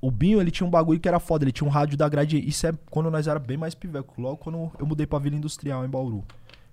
O 0.00 0.10
Binho, 0.10 0.40
ele 0.42 0.50
tinha 0.50 0.66
um 0.66 0.70
bagulho 0.70 1.00
que 1.00 1.08
era 1.08 1.18
foda. 1.18 1.42
Ele 1.42 1.50
tinha 1.52 1.66
um 1.66 1.70
rádio 1.70 1.96
da 1.96 2.06
grade. 2.06 2.38
Isso 2.46 2.66
é 2.66 2.72
quando 2.90 3.10
nós 3.10 3.26
era 3.26 3.38
bem 3.38 3.56
mais 3.56 3.74
piveco. 3.74 4.20
Logo 4.20 4.36
quando 4.36 4.70
eu 4.78 4.86
mudei 4.86 5.06
pra 5.06 5.18
Vila 5.18 5.34
Industrial, 5.36 5.82
em 5.84 5.88
Bauru. 5.88 6.22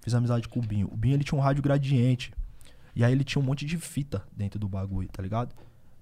Fiz 0.02 0.14
amizade 0.14 0.48
com 0.48 0.60
o 0.60 0.64
Binho. 0.64 0.90
O 0.92 0.98
Binho, 0.98 1.16
ele 1.16 1.24
tinha 1.24 1.38
um 1.38 1.42
rádio 1.42 1.62
gradiente. 1.64 2.34
E 2.96 3.04
aí 3.06 3.12
ele 3.12 3.24
tinha 3.24 3.42
um 3.42 3.46
monte 3.46 3.66
de 3.66 3.78
fita 3.78 4.24
dentro 4.36 4.60
do 4.60 4.68
bagulho, 4.68 5.08
tá 5.10 5.22
ligado? 5.24 5.54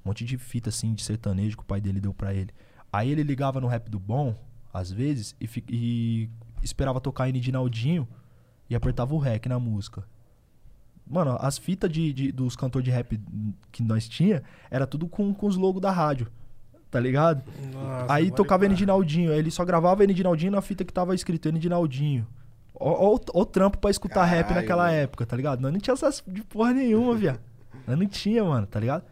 Um 0.03 0.09
monte 0.09 0.25
de 0.25 0.38
fita, 0.38 0.69
assim, 0.69 0.93
de 0.93 1.03
sertanejo 1.03 1.57
que 1.57 1.63
o 1.63 1.65
pai 1.65 1.79
dele 1.81 1.99
deu 1.99 2.13
pra 2.13 2.33
ele. 2.33 2.49
Aí 2.91 3.12
ele 3.12 3.21
ligava 3.23 3.62
no 3.62 3.67
rap 3.67 3.89
do 3.89 3.99
bom, 3.99 4.35
às 4.73 4.91
vezes, 4.91 5.35
e, 5.39 5.47
e 5.69 6.29
esperava 6.63 6.99
tocar 6.99 7.29
N 7.29 7.39
e 8.69 8.75
apertava 8.75 9.13
o 9.13 9.17
rec 9.19 9.45
na 9.47 9.59
música. 9.59 10.03
Mano, 11.07 11.38
as 11.41 11.57
fitas 11.57 11.91
de, 11.91 12.13
de- 12.13 12.31
dos 12.31 12.55
cantores 12.55 12.85
de 12.85 12.91
rap 12.91 13.19
que 13.71 13.81
nós 13.83 14.07
tinha 14.07 14.43
era 14.69 14.85
tudo 14.88 15.07
com, 15.07 15.33
com 15.33 15.47
os 15.47 15.55
logos 15.57 15.81
da 15.81 15.91
rádio. 15.91 16.27
Tá 16.91 16.99
ligado? 16.99 17.43
Nossa, 17.71 18.13
aí 18.13 18.31
tocava. 18.31 18.65
N 18.65 18.73
aí 19.31 19.38
Ele 19.39 19.51
só 19.51 19.63
gravava 19.63 20.03
N 20.03 20.49
na 20.49 20.62
fita 20.62 20.83
que 20.83 20.93
tava 20.93 21.13
escrito 21.13 21.49
N. 21.49 22.23
Ó, 22.79 22.89
ó, 22.91 23.15
o- 23.15 23.19
ó 23.33 23.41
o 23.41 23.45
trampo 23.45 23.77
pra 23.77 23.89
escutar 23.91 24.23
rap 24.23 24.47
Caralho, 24.47 24.61
naquela 24.61 24.83
mano. 24.85 24.95
época, 24.95 25.25
tá 25.25 25.35
ligado? 25.35 25.59
Nós 25.59 25.71
não 25.73 25.79
tinha 25.79 25.93
essas 25.93 26.23
de 26.25 26.41
porra 26.43 26.73
nenhuma, 26.73 27.15
viado. 27.15 27.39
Nós 27.85 27.97
não 27.99 28.05
tinha, 28.07 28.43
mano, 28.43 28.65
tá 28.67 28.79
ligado? 28.79 29.03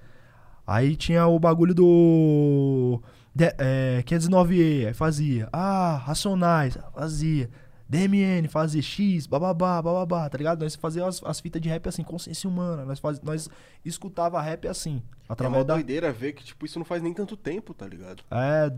Aí 0.65 0.95
tinha 0.95 1.25
o 1.27 1.37
bagulho 1.39 1.73
do. 1.73 3.01
De, 3.33 3.53
é, 3.57 4.01
509E, 4.03 4.87
aí 4.87 4.93
fazia. 4.93 5.47
Ah, 5.51 6.01
Racionais, 6.05 6.77
fazia. 6.93 7.49
DMN, 7.89 8.49
fazia 8.49 8.81
X, 8.81 9.25
bababá, 9.27 9.81
bababá, 9.81 10.29
tá 10.29 10.37
ligado? 10.37 10.61
Nós 10.61 10.75
fazíamos 10.75 11.21
as, 11.23 11.29
as 11.29 11.39
fitas 11.39 11.61
de 11.61 11.69
rap 11.69 11.87
assim, 11.87 12.03
consciência 12.03 12.49
humana. 12.49 12.83
Nós, 12.83 12.99
faz, 12.99 13.21
nós 13.21 13.49
escutava 13.85 14.41
rap 14.41 14.67
assim, 14.67 15.01
É 15.21 15.25
através 15.31 15.59
uma 15.61 15.65
da. 15.65 15.73
doideira 15.75 16.11
ver 16.11 16.33
que, 16.33 16.43
tipo, 16.43 16.65
isso 16.65 16.77
não 16.77 16.85
faz 16.85 17.01
nem 17.01 17.13
tanto 17.13 17.37
tempo, 17.37 17.73
tá 17.73 17.87
ligado? 17.87 18.23
É, 18.29 18.73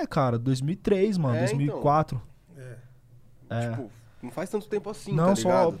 é, 0.00 0.06
cara, 0.06 0.36
2003, 0.36 1.16
mano, 1.16 1.36
É, 1.36 1.44
então. 1.44 1.58
2004. 1.58 2.20
É. 2.58 2.76
É. 3.50 3.70
Tipo, 3.70 3.90
não 4.22 4.30
faz 4.30 4.48
tanto 4.50 4.66
tempo 4.68 4.88
assim, 4.90 5.12
não, 5.12 5.28
tá 5.28 5.36
só, 5.36 5.74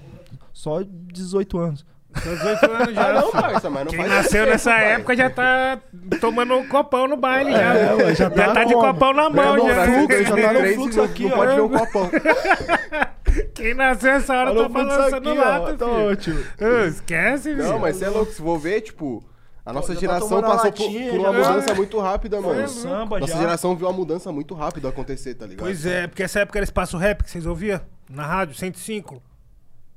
só 0.52 0.82
18 0.84 1.58
anos. 1.58 1.86
São 2.12 2.34
18 2.34 2.70
anos 2.72 2.94
já. 2.94 3.08
Ah, 3.08 3.12
não, 3.20 3.30
parça, 3.30 3.70
mas 3.70 3.84
não 3.84 3.90
Quem 3.90 3.98
faz 4.00 4.10
nasceu 4.10 4.40
tanto 4.40 4.50
nessa 4.50 4.70
tempo, 4.72 4.82
pai. 4.82 4.92
época 4.94 5.16
já 5.16 5.30
tá 5.30 5.80
tomando 6.20 6.54
um 6.54 6.66
copão 6.68 7.06
no 7.06 7.16
baile 7.16 7.52
já. 7.52 7.74
É, 7.74 7.94
ué, 7.94 8.14
já 8.16 8.28
tá 8.30 8.52
tá 8.52 8.64
de 8.64 8.74
copão 8.74 9.12
na 9.12 9.30
mão 9.30 9.54
irmão, 9.56 9.68
já. 9.68 9.76
nasceu 9.76 9.94
em 9.94 10.06
Fluxo, 10.08 10.22
já 10.24 10.28
tá 10.30 10.52
no 10.52 10.60
2003 10.60 10.74
fluxo 10.74 10.96
não- 10.98 11.04
aqui, 11.04 11.24
não 11.24 11.32
ó. 11.32 11.36
pode 11.36 11.54
ver 11.54 11.60
o 11.60 11.68
copão. 11.70 12.10
Quem 13.54 13.74
nasceu 13.74 14.10
essa 14.10 14.34
hora 14.36 14.54
tá 14.54 14.68
balançando 14.68 15.34
lata, 15.34 15.76
Tá 15.76 15.86
filho. 15.86 16.10
ótimo. 16.10 16.40
Esquece, 16.88 17.54
Não, 17.54 17.64
filho. 17.66 17.80
mas 17.80 17.96
você 17.96 18.04
é 18.06 18.08
louco, 18.08 18.32
se 18.32 18.42
for 18.42 18.58
ver, 18.58 18.80
tipo, 18.80 19.22
a 19.64 19.72
nossa 19.72 19.94
já 19.94 20.00
tá 20.00 20.00
geração 20.00 20.38
a 20.38 20.42
passou 20.42 20.72
por, 20.72 20.82
latinha, 20.82 21.10
por 21.10 21.18
uma 21.20 21.32
já 21.32 21.42
tá- 21.42 21.48
mudança 21.52 21.74
muito 21.74 22.00
rápida, 22.00 22.40
mano. 22.40 22.68
samba 22.68 23.20
Nossa 23.20 23.32
já. 23.34 23.38
geração 23.38 23.76
viu 23.76 23.86
uma 23.86 23.92
mudança 23.92 24.32
muito 24.32 24.52
rápida 24.54 24.88
acontecer, 24.88 25.34
tá 25.34 25.46
ligado? 25.46 25.64
Pois 25.64 25.86
é, 25.86 26.08
porque 26.08 26.24
essa 26.24 26.40
época 26.40 26.58
era 26.58 26.64
espaço 26.64 26.96
rap 26.96 27.22
que 27.22 27.30
vocês 27.30 27.46
ouviam? 27.46 27.80
Na 28.10 28.26
rádio, 28.26 28.54
105? 28.56 29.22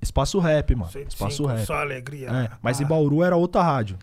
Espaço 0.02 0.38
rap, 0.40 0.76
mano. 0.76 0.92
105, 0.92 1.10
Espaço 1.10 1.46
rap. 1.46 1.66
só 1.66 1.76
alegria. 1.76 2.30
É, 2.30 2.50
mas 2.62 2.80
Ah. 2.80 2.84
em 2.84 2.86
Bauru 2.86 3.24
era 3.24 3.36
outra 3.36 3.62
rádio. 3.64 3.98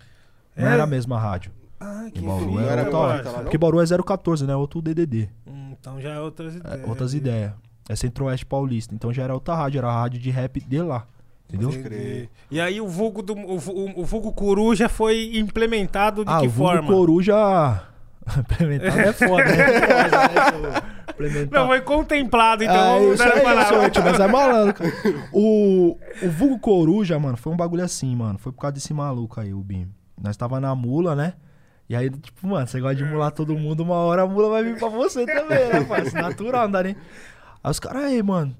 Não 0.56 0.66
É? 0.68 0.72
era 0.74 0.82
a 0.82 0.86
mesma 0.86 1.18
rádio. 1.18 1.52
Ah, 1.78 2.06
que 2.12 2.18
Em 2.20 2.26
Bauru 2.26 2.46
fino, 2.46 2.60
era 2.60 2.84
outra 2.84 3.16
rádio. 3.16 3.42
Porque 3.42 3.56
Bauru 3.58 3.80
é 3.80 3.86
014, 3.86 4.44
né? 4.46 4.54
Outro 4.56 4.82
DDD. 4.82 5.28
Hum, 5.46 5.74
então 5.78 6.00
já 6.00 6.10
é 6.10 6.18
outras 6.20 6.54
É, 6.54 6.58
ideias. 6.58 6.88
outras 6.88 7.14
ideias. 7.14 7.52
É 7.88 7.96
Centro-Oeste 7.96 8.44
Paulista. 8.46 8.94
Então 8.94 9.12
já 9.12 9.22
era 9.22 9.32
outra 9.34 9.54
rádio. 9.54 9.78
Era 9.78 9.88
a 9.88 9.92
rádio 10.02 10.18
de 10.20 10.30
rap 10.30 10.60
de 10.60 10.82
lá. 10.82 11.06
Entendeu? 11.48 11.70
E 12.50 12.60
aí 12.60 12.80
o 12.80 12.86
vulgo, 12.86 13.22
do, 13.22 13.32
o, 13.36 13.58
vu- 13.58 13.92
o 13.96 14.04
vulgo 14.04 14.32
coruja 14.32 14.88
foi 14.88 15.36
implementado 15.36 16.24
de 16.24 16.30
ah, 16.30 16.40
que 16.40 16.46
o 16.46 16.50
vulgo 16.50 16.72
forma? 16.74 16.88
coruja... 16.88 17.82
Implementado 18.38 19.00
é 19.00 19.12
foda, 19.12 19.44
né? 19.44 20.82
Não, 21.50 21.66
foi 21.66 21.80
contemplado, 21.80 22.64
então 22.64 22.76
ah, 22.76 22.98
vamos 22.98 23.14
isso 23.14 23.22
aí, 23.22 23.44
mas 24.04 24.20
é 24.20 24.26
malandro, 24.26 24.74
cara. 24.74 24.90
O, 25.32 25.96
o 26.22 26.30
vulgo 26.30 26.58
coruja, 26.58 27.18
mano, 27.18 27.36
foi 27.36 27.52
um 27.52 27.56
bagulho 27.56 27.84
assim, 27.84 28.14
mano. 28.14 28.38
Foi 28.38 28.52
por 28.52 28.60
causa 28.60 28.74
desse 28.74 28.92
maluco 28.92 29.40
aí, 29.40 29.52
o 29.52 29.60
Bim. 29.60 29.88
Nós 30.20 30.36
tava 30.36 30.60
na 30.60 30.74
mula, 30.74 31.14
né? 31.14 31.34
E 31.88 31.96
aí, 31.96 32.08
tipo, 32.10 32.46
mano, 32.46 32.66
você 32.66 32.80
gosta 32.80 32.94
de 32.96 33.04
mular 33.04 33.30
todo 33.32 33.56
mundo, 33.56 33.82
uma 33.82 33.96
hora 33.96 34.22
a 34.22 34.26
mula 34.26 34.48
vai 34.48 34.62
vir 34.62 34.78
pra 34.78 34.88
você 34.88 35.26
também, 35.26 35.68
né, 35.68 35.84
parceiro? 35.84 36.28
Natural, 36.28 36.64
não 36.64 36.70
dá 36.70 36.82
nem... 36.84 36.96
Aí 37.62 37.70
os 37.70 37.80
caras, 37.80 38.04
aí, 38.04 38.22
mano, 38.22 38.56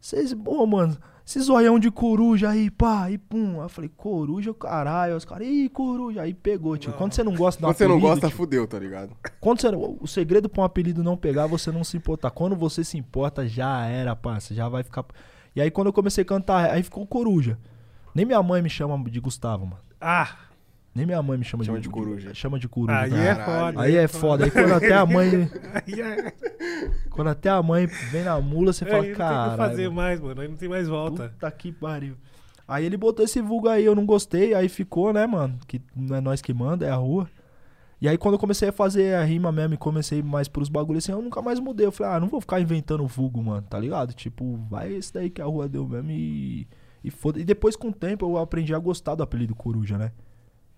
vocês, 0.00 0.34
pô, 0.34 0.66
mano, 0.66 0.96
esse 1.26 1.40
zoião 1.40 1.78
de 1.78 1.90
coruja 1.90 2.50
aí, 2.50 2.70
pá, 2.70 3.10
e 3.10 3.16
pum. 3.16 3.54
Aí 3.58 3.64
eu 3.64 3.68
falei, 3.68 3.90
coruja, 3.96 4.52
caralho. 4.52 5.16
Os 5.16 5.24
caras, 5.24 5.46
ih, 5.48 5.70
coruja. 5.70 6.20
Aí 6.20 6.34
pegou, 6.34 6.76
tio. 6.76 6.92
Quando 6.92 7.14
você 7.14 7.24
não 7.24 7.34
gosta 7.34 7.58
de 7.58 7.64
um 7.64 7.68
Quando 7.68 7.76
você 7.78 7.88
não 7.88 7.98
gosta, 7.98 8.28
tio, 8.28 8.36
fudeu, 8.36 8.66
tá 8.66 8.78
ligado? 8.78 9.16
quando 9.40 9.60
você, 9.60 9.68
o 9.68 10.06
segredo 10.06 10.50
pra 10.50 10.62
um 10.62 10.64
apelido 10.64 11.02
não 11.02 11.16
pegar, 11.16 11.46
você 11.46 11.72
não 11.72 11.82
se 11.82 11.96
importar. 11.96 12.30
Quando 12.30 12.54
você 12.54 12.84
se 12.84 12.98
importa, 12.98 13.48
já 13.48 13.86
era, 13.86 14.14
parça. 14.14 14.54
Já 14.54 14.68
vai 14.68 14.82
ficar. 14.82 15.06
E 15.56 15.62
aí, 15.62 15.70
quando 15.70 15.86
eu 15.86 15.92
comecei 15.94 16.22
a 16.22 16.26
cantar, 16.26 16.70
aí 16.70 16.82
ficou 16.82 17.06
coruja. 17.06 17.58
Nem 18.14 18.26
minha 18.26 18.42
mãe 18.42 18.60
me 18.60 18.68
chama 18.68 19.02
de 19.10 19.18
Gustavo, 19.18 19.64
mano. 19.64 19.82
Ah, 20.00 20.36
Nem 20.94 21.04
minha 21.06 21.20
mãe 21.22 21.36
me 21.36 21.44
chama, 21.44 21.64
Chama 21.64 21.80
de 21.80 21.88
coruja. 21.88 22.32
Chama 22.34 22.58
de 22.58 22.68
coruja. 22.68 23.00
aí 23.00 23.10
cara. 23.10 23.22
é 23.24 23.34
foda. 23.44 23.82
Aí 23.82 23.96
é 23.96 24.08
foda. 24.08 24.44
Aí 24.44 24.50
quando 24.50 24.72
até 24.74 24.92
a 24.94 25.04
mãe. 25.04 25.50
Aí 25.74 26.00
é- 26.00 26.32
Quando 27.10 27.28
até 27.30 27.48
a 27.50 27.60
mãe 27.62 27.86
vem 27.86 28.22
na 28.22 28.40
mula, 28.40 28.72
você 28.72 28.84
aí 28.84 28.90
fala, 28.90 29.02
não 29.02 29.08
tem 29.08 29.16
cara. 29.16 29.56
fazer 29.56 29.90
mais, 29.90 30.20
mano. 30.20 30.40
Aí 30.40 30.48
não 30.48 30.56
tem 30.56 30.68
mais 30.68 30.86
volta. 30.88 31.28
Puta 31.30 31.50
que 31.50 31.72
pariu. 31.72 32.14
Aí 32.66 32.84
ele 32.84 32.96
botou 32.96 33.24
esse 33.24 33.40
vulgo 33.40 33.68
aí, 33.68 33.84
eu 33.84 33.94
não 33.94 34.06
gostei, 34.06 34.54
aí 34.54 34.68
ficou, 34.68 35.12
né, 35.12 35.26
mano? 35.26 35.58
Que 35.66 35.82
não 35.94 36.16
é 36.16 36.20
nós 36.20 36.40
que 36.40 36.54
manda, 36.54 36.86
é 36.86 36.90
a 36.90 36.94
rua. 36.94 37.28
E 38.00 38.08
aí 38.08 38.16
quando 38.16 38.34
eu 38.34 38.38
comecei 38.38 38.68
a 38.68 38.72
fazer 38.72 39.14
a 39.16 39.24
rima 39.24 39.50
mesmo 39.50 39.74
e 39.74 39.76
comecei 39.76 40.22
mais 40.22 40.46
pros 40.48 40.68
bagulhos 40.68 41.04
assim, 41.04 41.12
eu 41.12 41.20
nunca 41.22 41.42
mais 41.42 41.58
mudei. 41.58 41.86
Eu 41.86 41.92
falei, 41.92 42.14
ah, 42.14 42.20
não 42.20 42.28
vou 42.28 42.40
ficar 42.40 42.60
inventando 42.60 43.06
vulgo, 43.06 43.42
mano, 43.42 43.62
tá 43.68 43.78
ligado? 43.78 44.12
Tipo, 44.14 44.56
vai 44.70 44.92
esse 44.94 45.12
daí 45.12 45.28
que 45.28 45.42
a 45.42 45.44
rua 45.44 45.68
deu 45.68 45.86
mesmo 45.88 46.10
e. 46.10 46.66
E 47.02 47.10
foda. 47.10 47.38
E 47.38 47.44
depois, 47.44 47.76
com 47.76 47.88
o 47.88 47.92
tempo, 47.92 48.24
eu 48.24 48.38
aprendi 48.38 48.74
a 48.74 48.78
gostar 48.78 49.14
do 49.14 49.22
apelido 49.22 49.54
coruja, 49.54 49.98
né? 49.98 50.10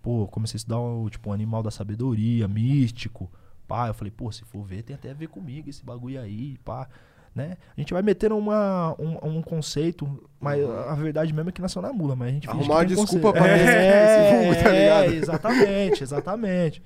Pô, 0.07 0.29
comecei 0.29 0.55
a 0.55 0.59
estudar 0.59 0.79
o, 0.79 1.11
tipo, 1.11 1.31
um 1.31 1.33
animal 1.33 1.64
da 1.64 1.71
sabedoria, 1.73 2.47
místico. 2.47 3.29
Pá, 3.66 3.88
eu 3.88 3.95
falei, 3.95 4.12
pô, 4.16 4.31
se 4.31 4.45
for 4.45 4.62
ver, 4.62 4.85
tem 4.85 4.95
até 4.95 5.11
a 5.11 5.14
ver 5.14 5.27
comigo 5.27 5.69
esse 5.69 5.85
bagulho 5.85 6.21
aí, 6.21 6.57
pá. 6.64 6.87
Né? 7.35 7.57
A 7.77 7.81
gente 7.81 7.92
vai 7.92 8.03
metendo 8.03 8.38
uma, 8.38 8.95
um, 9.01 9.38
um 9.38 9.42
conceito, 9.42 10.07
mas 10.38 10.64
a 10.64 10.95
verdade 10.95 11.33
mesmo 11.33 11.49
é 11.49 11.53
que 11.53 11.61
nasceu 11.61 11.83
na 11.83 11.92
mula, 11.92 12.14
mas 12.14 12.29
a 12.29 12.31
gente 12.31 12.49
Arrumar 12.49 12.87
que 12.87 12.95
uma 12.95 13.03
um 13.03 13.05
desculpa 13.05 13.33
conceito. 13.33 13.33
pra 13.33 13.57
meter 13.57 13.66
esse 14.07 14.37
vulgo, 14.37 14.62
tá 14.62 14.71
ligado? 14.71 15.05
É, 15.05 15.16
exatamente, 15.16 16.03
exatamente. 16.05 16.83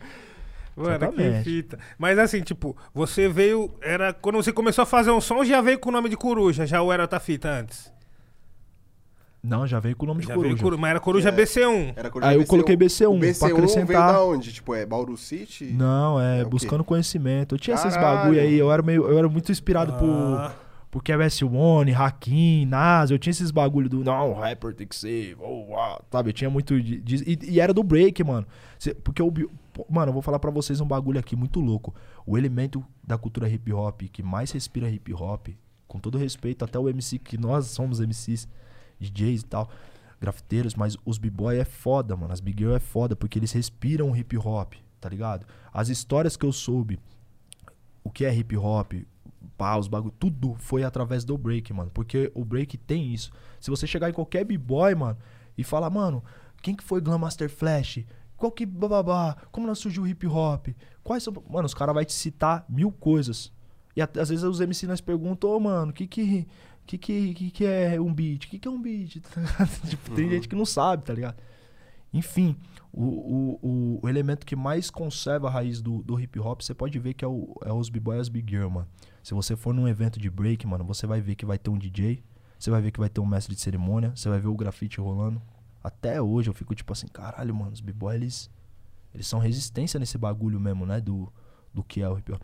Mano, 0.75 0.99
que 0.99 1.05
Exatamente. 1.05 1.45
fita. 1.45 1.79
Mas 1.99 2.19
assim, 2.19 2.41
tipo, 2.41 2.75
você 2.95 3.29
veio. 3.29 3.71
Era. 3.83 4.15
Quando 4.15 4.37
você 4.37 4.51
começou 4.51 4.83
a 4.83 4.87
fazer 4.87 5.11
um 5.11 5.21
som, 5.21 5.45
já 5.45 5.61
veio 5.61 5.79
com 5.79 5.91
o 5.91 5.93
nome 5.93 6.09
de 6.09 6.17
coruja. 6.17 6.65
Já 6.67 6.81
ou 6.81 6.91
era 6.91 7.03
outra 7.03 7.21
fita 7.21 7.51
antes? 7.51 7.93
Não, 9.43 9.67
já 9.67 9.81
veio 9.81 9.97
com 9.97 10.05
o 10.05 10.09
nome 10.09 10.21
de 10.21 10.27
Já 10.29 10.35
coruja. 10.35 10.55
veio 10.55 10.63
coruja. 10.63 10.81
Mas 10.81 10.91
era 10.91 11.01
coruja 11.01 11.29
É. 11.31 11.33
BC1. 11.33 11.93
Era 11.97 12.11
coruja 12.11 12.31
Aí 12.31 12.37
eu 12.37 12.43
BC1. 12.43 12.47
coloquei 12.47 12.77
BC1 12.77 13.09
O 13.09 13.19
pra 13.19 13.29
BC1 13.29 13.41
veio 13.47 13.57
acrescentar. 13.57 14.13
da 14.13 14.25
onde? 14.25 14.53
Tipo, 14.53 14.75
é 14.75 14.85
Bauru 14.85 15.17
City? 15.17 15.65
Não, 15.73 16.21
é, 16.21 16.41
É 16.41 16.45
buscando 16.45 16.85
conhecimento. 16.85 17.55
Eu 17.55 17.59
tinha 17.59 17.75
esses 17.75 17.95
Caralho. 17.95 18.19
bagulho 18.19 18.41
aí, 18.41 18.59
eu 18.59 18.71
era 18.71 18.83
meio, 18.83 19.09
eu 19.09 19.19
era 19.19 19.29
muito 19.29 19.51
inspirado 19.51 19.95
por 19.95 20.09
Ah, 20.11 20.55
por 20.91 21.03
KBS 21.05 21.43
One, 21.45 21.95
Hakim, 21.95 22.67
Nas, 22.67 23.11
eu 23.13 23.19
tinha 23.19 23.31
esses 23.31 23.51
bagulho 23.53 23.89
do 23.89 24.03
não, 24.05 24.35
rapper 24.35 24.75
tem 24.75 24.87
que 24.89 24.97
ser, 24.97 25.37
oh, 25.41 25.71
uau", 25.71 26.05
sabe? 26.11 26.31
Eu 26.31 26.33
tinha 26.35 26.51
muito 26.51 26.79
de, 26.83 27.01
de- 27.01 27.25
e, 27.31 27.53
e 27.53 27.61
era 27.61 27.73
do 27.73 27.83
break, 27.85 28.23
mano. 28.25 28.45
Cê- 28.79 28.93
porque 28.93 29.23
o 29.23 29.33
mano, 29.89 30.09
eu 30.11 30.13
vou 30.13 30.21
falar 30.21 30.39
pra 30.41 30.51
vocês 30.51 30.81
um 30.81 30.87
bagulho 30.87 31.19
aqui 31.19 31.35
muito 31.37 31.61
louco. 31.61 31.95
O 32.27 32.37
elemento 32.37 32.85
da 33.07 33.17
cultura 33.17 33.49
hip 33.49 33.73
hop 33.73 34.03
que 34.13 34.21
mais 34.23 34.51
respira 34.51 34.91
hip 34.91 35.15
hop, 35.15 35.49
com 35.89 35.99
todo 36.01 36.19
respeito 36.19 36.65
até 36.65 36.79
o 36.79 36.89
MC 36.89 37.19
que 37.21 37.39
nós 37.39 37.67
somos 37.69 38.01
MCs, 38.01 38.47
DJs 39.01 39.41
e 39.41 39.45
tal, 39.47 39.71
grafiteiros, 40.21 40.75
mas 40.75 40.97
os 41.05 41.19
b-boy 41.19 41.59
é 41.59 41.65
foda, 41.65 42.17
mano. 42.17 42.33
As 42.33 42.41
big 42.41 42.63
girl 42.63 42.75
é 42.75 42.81
foda 42.81 43.17
porque 43.17 43.39
eles 43.39 43.53
respiram 43.53 44.15
hip 44.15 44.37
hop, 44.37 44.75
tá 45.01 45.09
ligado? 45.09 45.47
As 45.73 45.89
histórias 45.89 46.37
que 46.37 46.45
eu 46.45 46.53
soube 46.53 46.99
o 48.03 48.11
que 48.11 48.25
é 48.25 48.35
hip 48.35 48.57
hop, 48.57 48.93
pá, 49.57 49.77
os 49.77 49.89
bagulho, 49.89 50.15
tudo 50.19 50.55
foi 50.55 50.83
através 50.83 51.25
do 51.25 51.37
break, 51.37 51.73
mano. 51.73 51.91
Porque 51.93 52.31
o 52.35 52.45
break 52.45 52.77
tem 52.79 53.13
isso. 53.13 53.31
Se 53.61 53.71
você 53.71 53.87
chegar 53.87 54.11
em 54.11 54.13
qualquer 54.13 54.45
b-boy, 54.45 54.95
mano, 54.95 55.19
e 55.57 55.65
falar, 55.65 55.91
mano, 55.91 56.25
quem 56.63 56.75
que 56.75 56.85
foi 56.85 57.01
Glam 57.01 57.19
Master 57.19 57.51
Flash? 57.51 58.05
Qual 58.37 58.51
que 58.51 58.65
bababá? 58.65 59.37
Como 59.53 59.67
não 59.67 59.75
surgiu 59.75 60.03
o 60.03 60.07
hip 60.07 60.27
hop? 60.27 60.69
Quais 61.05 61.23
são. 61.23 61.33
Mano, 61.49 61.67
os 61.67 61.75
caras 61.75 61.95
vão 61.95 62.05
te 62.05 62.13
citar 62.13 62.65
mil 62.69 62.91
coisas. 62.91 63.53
E 63.95 64.01
às 64.01 64.29
vezes 64.29 64.45
os 64.45 64.61
MC 64.61 64.87
nós 64.87 65.01
perguntam, 65.01 65.51
ô, 65.51 65.61
mano, 65.61 65.91
o 65.91 65.95
que 65.95 66.07
que. 66.07 66.49
Que 66.87 66.99
que, 66.99 67.35
que 67.35 67.51
que 67.51 67.65
é 67.65 68.01
um 68.01 68.13
beat? 68.13 68.45
O 68.45 68.49
que 68.49 68.59
que 68.59 68.67
é 68.67 68.71
um 68.71 68.81
beat? 68.81 69.21
Tipo, 69.89 70.15
tem 70.15 70.29
gente 70.29 70.49
que 70.49 70.57
não 70.57 70.67
sabe, 70.67 71.05
tá 71.05 71.15
ligado? 71.15 71.37
Enfim, 72.13 72.57
o, 72.93 73.05
o, 73.05 73.59
o, 73.63 74.01
o 74.03 74.09
elemento 74.09 74.45
que 74.45 74.57
mais 74.57 74.91
conserva 74.91 75.49
a 75.49 75.51
raiz 75.51 75.81
do, 75.81 76.03
do 76.03 76.19
hip 76.19 76.39
hop, 76.41 76.61
você 76.61 76.75
pode 76.75 76.99
ver 76.99 77.15
que 77.15 77.25
é, 77.25 77.29
o, 77.29 77.55
é 77.65 77.73
os 77.73 77.89
b-boy 77.89 78.17
e 78.17 78.21
as 78.21 78.29
big 78.29 78.51
girl, 78.51 78.69
mano. 78.69 78.89
Se 79.23 79.33
você 79.33 79.55
for 79.55 79.73
num 79.73 79.87
evento 79.87 80.19
de 80.19 80.29
break, 80.29 80.67
mano, 80.67 80.85
você 80.85 81.07
vai 81.07 81.21
ver 81.21 81.37
que 81.37 81.47
vai 81.47 81.59
ter 81.59 81.71
um 81.71 81.79
DJ, 81.79 82.23
você 82.59 82.71
vai 82.71 82.83
ver 82.83 82.91
que 82.91 82.99
vai 82.99 83.09
ter 83.09 83.21
um 83.21 83.27
mestre 83.27 83.55
de 83.55 83.61
cerimônia, 83.61 84.13
você 84.15 84.29
vai 84.29 84.41
ver 84.41 84.49
o 84.49 84.57
grafite 84.57 85.01
rolando. 85.01 85.41
Até 85.83 86.21
hoje 86.21 86.51
eu 86.51 86.55
fico 86.55 86.75
tipo 86.75 86.93
assim, 86.93 87.07
caralho, 87.07 87.55
mano, 87.55 87.73
os 87.73 87.81
b-boy, 87.81 88.15
eles, 88.15 88.51
eles 89.15 89.27
são 89.27 89.39
resistência 89.39 90.01
nesse 90.01 90.19
bagulho 90.19 90.59
mesmo, 90.59 90.85
né, 90.85 91.01
do, 91.01 91.33
do 91.73 91.85
que 91.85 92.03
é 92.03 92.09
o 92.09 92.19
hip 92.19 92.33
hop. 92.33 92.43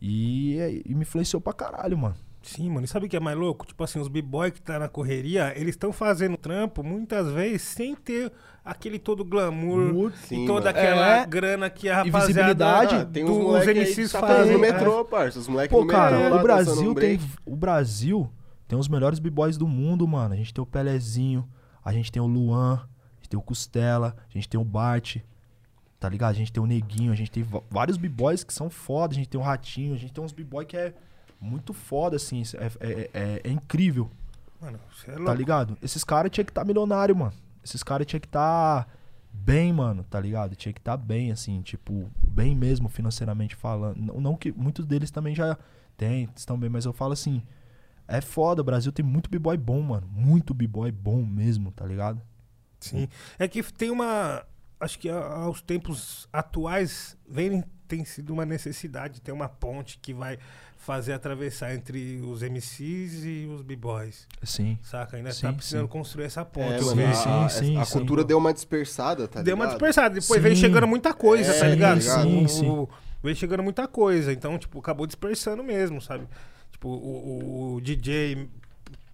E, 0.00 0.82
e 0.86 0.94
me 0.94 1.02
influenciou 1.02 1.40
pra 1.40 1.52
caralho, 1.52 1.98
mano. 1.98 2.16
Sim, 2.46 2.68
mano. 2.70 2.84
E 2.84 2.88
sabe 2.88 3.06
o 3.06 3.08
que 3.08 3.16
é 3.16 3.20
mais 3.20 3.36
louco? 3.36 3.66
Tipo 3.66 3.82
assim, 3.84 3.98
os 3.98 4.08
b-boy 4.08 4.50
que 4.50 4.60
tá 4.60 4.78
na 4.78 4.88
correria, 4.88 5.52
eles 5.56 5.70
estão 5.74 5.92
fazendo 5.92 6.36
trampo 6.36 6.82
muitas 6.82 7.30
vezes 7.32 7.62
sem 7.62 7.94
ter 7.94 8.30
aquele 8.64 8.98
todo 8.98 9.24
glamour 9.24 10.12
Sim, 10.26 10.44
e 10.44 10.46
toda 10.46 10.66
mano. 10.66 10.78
aquela 10.78 11.16
É. 11.18 11.26
grana 11.26 11.70
que 11.70 11.88
a 11.88 11.92
E 11.92 12.10
rapaziada 12.10 12.26
visibilidade. 12.26 12.94
Ah, 12.96 13.04
tem 13.06 13.24
uns 13.24 13.54
aí 13.56 13.74
MCs 13.74 14.12
tá 14.12 14.20
fazem. 14.20 14.36
fazendo 14.36 14.52
no 14.54 14.60
né? 14.60 14.72
metrô, 14.72 15.04
parça. 15.04 15.38
Os 15.38 15.48
moleques 15.48 15.70
Pô, 15.74 15.80
no 15.80 15.86
metrô 15.86 16.00
cara, 16.00 16.28
lá 16.28 16.36
o 16.36 16.42
Brasil 16.42 16.90
um 16.90 16.94
tem. 16.94 17.20
O 17.46 17.56
Brasil 17.56 18.30
tem 18.68 18.78
os 18.78 18.88
melhores 18.88 19.18
b-boys 19.18 19.56
do 19.56 19.66
mundo, 19.66 20.06
mano. 20.06 20.34
A 20.34 20.36
gente 20.36 20.52
tem 20.52 20.62
o 20.62 20.66
Pelezinho, 20.66 21.48
a 21.84 21.92
gente 21.92 22.10
tem 22.12 22.20
o 22.22 22.26
Luan, 22.26 22.74
a 22.74 23.16
gente 23.16 23.28
tem 23.30 23.38
o 23.38 23.42
Costela, 23.42 24.14
a 24.28 24.32
gente 24.32 24.48
tem 24.48 24.58
o 24.60 24.64
Bart, 24.64 25.16
tá 25.98 26.08
ligado? 26.08 26.30
A 26.32 26.34
gente 26.34 26.52
tem 26.52 26.62
o 26.62 26.66
Neguinho, 26.66 27.12
a 27.12 27.16
gente 27.16 27.30
tem 27.30 27.44
vários 27.70 27.96
b-boys 27.96 28.44
que 28.44 28.52
são 28.52 28.68
foda, 28.68 29.12
a 29.14 29.16
gente 29.16 29.28
tem 29.28 29.40
o 29.40 29.44
Ratinho, 29.44 29.94
a 29.94 29.98
gente 29.98 30.12
tem 30.12 30.22
uns 30.22 30.32
b-boy 30.32 30.64
que 30.66 30.76
é 30.76 30.92
muito 31.40 31.72
foda, 31.72 32.16
assim. 32.16 32.42
É, 32.54 32.66
é- 32.80 33.10
é- 33.12 33.40
é 33.44 33.50
incrível, 33.50 34.10
Mano, 34.60 34.78
você 34.92 35.10
é 35.10 35.14
tá 35.14 35.20
louco. 35.20 35.34
ligado? 35.34 35.78
Esses 35.82 36.02
caras 36.04 36.30
tinham 36.30 36.44
que 36.44 36.50
estar 36.50 36.64
milionário, 36.64 37.14
mano. 37.16 37.32
Esses 37.64 37.82
caras 37.82 38.06
tinham 38.06 38.20
que 38.20 38.26
estar 38.26 38.88
bem, 39.32 39.72
mano, 39.72 40.04
tá 40.04 40.20
ligado? 40.20 40.54
Tinha 40.54 40.72
que 40.72 40.80
estar 40.80 40.96
bem, 40.96 41.32
assim, 41.32 41.60
tipo, 41.62 42.10
bem 42.26 42.54
mesmo 42.54 42.88
financeiramente 42.88 43.54
falando. 43.56 43.96
Não, 43.98 44.20
não 44.20 44.36
que 44.36 44.52
muitos 44.52 44.86
deles 44.86 45.10
também 45.10 45.34
já 45.34 45.56
tem, 45.96 46.28
estão 46.36 46.58
bem, 46.58 46.68
mas 46.70 46.84
eu 46.84 46.92
falo 46.92 47.12
assim, 47.12 47.42
é 48.06 48.20
foda, 48.20 48.60
o 48.60 48.64
Brasil 48.64 48.92
tem 48.92 49.04
muito 49.04 49.30
b-boy 49.30 49.56
bom, 49.56 49.80
mano. 49.82 50.06
Muito 50.12 50.52
b-boy 50.54 50.92
bom 50.92 51.24
mesmo, 51.24 51.72
tá 51.72 51.84
ligado? 51.86 52.20
Sim. 52.80 53.08
É 53.38 53.48
que 53.48 53.62
tem 53.72 53.90
uma. 53.90 54.44
Acho 54.78 54.98
que 54.98 55.08
aos 55.08 55.62
tempos 55.62 56.28
atuais 56.32 57.16
vem, 57.26 57.64
tem 57.88 58.04
sido 58.04 58.32
uma 58.32 58.44
necessidade 58.44 59.22
ter 59.22 59.32
uma 59.32 59.48
ponte 59.48 59.98
que 59.98 60.12
vai 60.12 60.38
fazer 60.84 61.14
atravessar 61.14 61.74
entre 61.74 62.20
os 62.20 62.42
MCs 62.42 63.24
e 63.24 63.46
os 63.46 63.62
b-boys. 63.62 64.26
Sim. 64.42 64.78
Saca? 64.82 65.16
Ainda 65.16 65.32
Sim, 65.32 65.46
tá 65.46 65.52
precisando 65.54 65.82
sim. 65.86 65.88
construir 65.88 66.24
essa 66.26 66.44
ponte. 66.44 66.74
É, 66.74 66.94
mano, 66.94 67.14
sim, 67.14 67.28
a, 67.28 67.44
a- 67.44 67.48
sim, 67.48 67.76
a 67.78 67.84
sim. 67.84 67.92
cultura 67.92 68.22
deu 68.22 68.36
uma 68.36 68.52
dispersada, 68.52 69.26
tá 69.26 69.40
Deu 69.40 69.54
uma 69.54 69.64
ligado? 69.64 69.78
dispersada. 69.78 70.20
Depois 70.20 70.42
vem 70.42 70.54
Sim. 70.54 70.60
chegando 70.60 70.86
muita 70.86 71.14
coisa, 71.14 71.50
É, 71.52 71.58
tá 71.60 71.66
ligado? 71.68 72.00
sim, 72.02 72.44
O- 72.44 72.48
sim. 72.48 72.68
o- 72.68 72.88
Vem 73.22 73.34
chegando 73.34 73.62
muita 73.62 73.88
coisa. 73.88 74.30
Então, 74.32 74.58
tipo, 74.58 74.78
acabou 74.78 75.06
dispersando 75.06 75.64
mesmo, 75.64 75.98
sabe? 76.02 76.28
Tipo, 76.70 76.88
o, 76.90 76.92
o- 76.92 77.74
o 77.76 77.80
DJ 77.80 78.50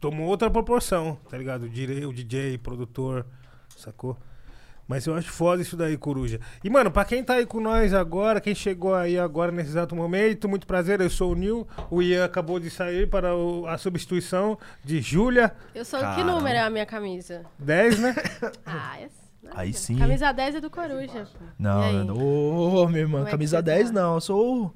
tomou 0.00 0.26
outra 0.26 0.50
proporção, 0.50 1.16
tá 1.28 1.38
ligado? 1.38 1.66
O 1.66 1.68
DJ, 1.68 2.04
o 2.06 2.12
DJ, 2.12 2.59
produtor, 2.59 3.24
sacou? 3.76 4.18
Mas 4.90 5.07
eu 5.07 5.14
acho 5.14 5.31
foda 5.31 5.62
isso 5.62 5.76
daí, 5.76 5.96
Coruja. 5.96 6.40
E, 6.64 6.68
mano, 6.68 6.90
pra 6.90 7.05
quem 7.05 7.22
tá 7.22 7.35
aí 7.35 7.46
com 7.46 7.61
nós 7.61 7.94
agora, 7.94 8.40
quem 8.40 8.57
chegou 8.57 8.92
aí 8.92 9.16
agora 9.16 9.53
nesse 9.53 9.70
exato 9.70 9.94
momento, 9.94 10.48
muito 10.48 10.66
prazer, 10.66 11.00
eu 11.00 11.09
sou 11.09 11.31
o 11.31 11.35
Nil. 11.37 11.64
O 11.88 12.03
Ian 12.03 12.24
acabou 12.24 12.59
de 12.59 12.68
sair 12.70 13.09
para 13.09 13.33
o- 13.37 13.68
a 13.68 13.79
substituição 13.79 14.59
de 14.85 15.00
Júlia. 15.00 15.53
Eu 15.72 15.85
sou 15.85 16.00
que 16.00 16.05
Caramba. 16.07 16.33
número 16.33 16.57
é 16.57 16.61
a 16.62 16.68
minha 16.70 16.85
camisa? 16.87 17.42
10, 17.57 18.00
né? 18.00 18.14
Ah, 18.66 18.98
é. 18.98 19.09
nossa. 19.44 19.61
Aí 19.61 19.72
sim. 19.72 19.96
Camisa 19.96 20.33
10 20.33 20.57
é 20.57 20.61
do 20.61 20.68
Coruja. 20.68 21.29
pô. 21.38 21.44
Não. 21.57 22.16
Ô, 22.83 22.88
minha 22.88 23.00
irmã, 23.03 23.18
Como 23.18 23.22
é 23.22 23.24
que 23.26 23.31
camisa 23.31 23.59
você 23.59 23.62
10 23.62 23.90
tá? 23.90 23.92
não, 24.00 24.14
eu 24.14 24.20
sou 24.20 24.64
o- 24.64 24.74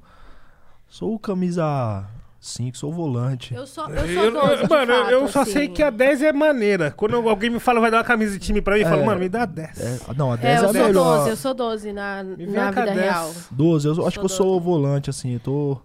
sou 0.87 1.13
o 1.13 1.19
camisa 1.19 2.05
5, 2.47 2.77
sou 2.77 2.91
o 2.91 2.93
volante. 2.93 3.53
Eu 3.53 3.65
sou, 3.65 3.89
eu 3.89 3.97
sou 3.99 4.07
Eu- 4.07 4.23
eu- 4.25 4.31
12, 4.31 4.63
de 4.63 4.69
mano, 4.69 4.91
eu- 4.93 5.09
eu 5.09 5.19
fato, 5.21 5.31
só 5.31 5.41
assim. 5.41 5.51
sei 5.51 5.67
que 5.67 5.81
a 5.81 5.89
10 5.89 6.21
é 6.21 6.31
maneira. 6.31 6.91
Quando 6.91 7.15
alguém 7.27 7.49
me 7.49 7.59
fala, 7.59 7.79
vai 7.79 7.89
dar 7.89 7.97
uma 7.97 8.03
camisa 8.03 8.33
de 8.33 8.39
time 8.39 8.61
pra 8.61 8.75
mim, 8.75 8.81
eu 8.81 8.87
falo, 8.89 9.01
É. 9.01 9.05
mano, 9.05 9.19
me 9.19 9.29
dá 9.29 9.45
10. 9.45 9.79
É, 9.79 9.99
não, 10.15 10.31
a 10.31 10.35
É, 10.35 10.37
10 10.37 10.61
eu 10.61 10.67
é, 10.67 10.69
a 10.69 10.73
sou 10.73 10.87
melhor. 10.87 11.17
12, 11.17 11.29
eu 11.31 11.35
sou 11.37 11.53
12 11.53 11.91
na, 11.93 12.23
na 12.23 12.69
vida 12.71 12.85
10. 12.85 12.99
real. 12.99 13.31
12, 13.51 13.87
eu 13.87 13.91
acho 13.93 14.01
Sou 14.01 14.11
que 14.11 14.19
eu 14.19 14.29
sou 14.29 14.47
o 14.47 14.59
12. 14.59 14.65
volante, 14.65 15.09
assim, 15.09 15.33
eu 15.33 15.39
tô. 15.39 15.77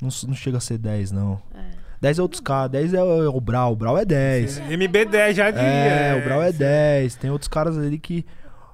Não, 0.00 0.08
não 0.28 0.34
chega 0.34 0.56
a 0.58 0.60
ser 0.60 0.78
10, 0.78 1.12
não. 1.12 1.40
É. 1.54 1.82
10 2.00 2.18
é 2.18 2.22
outros 2.22 2.40
caras, 2.40 2.70
10 2.72 2.92
é 2.94 3.02
o, 3.02 3.22
é 3.24 3.28
o 3.28 3.40
Brau, 3.40 3.72
o 3.72 3.76
Brau 3.76 3.96
é 3.96 4.04
10. 4.04 4.58
MB10 4.68 5.34
já 5.34 5.50
diria. 5.50 5.66
É, 5.68 6.18
o 6.20 6.24
Brau 6.24 6.42
é 6.42 6.50
10. 6.50 7.14
Tem 7.14 7.30
outros 7.30 7.48
caras 7.48 7.78
ali 7.78 7.98
que. 7.98 8.26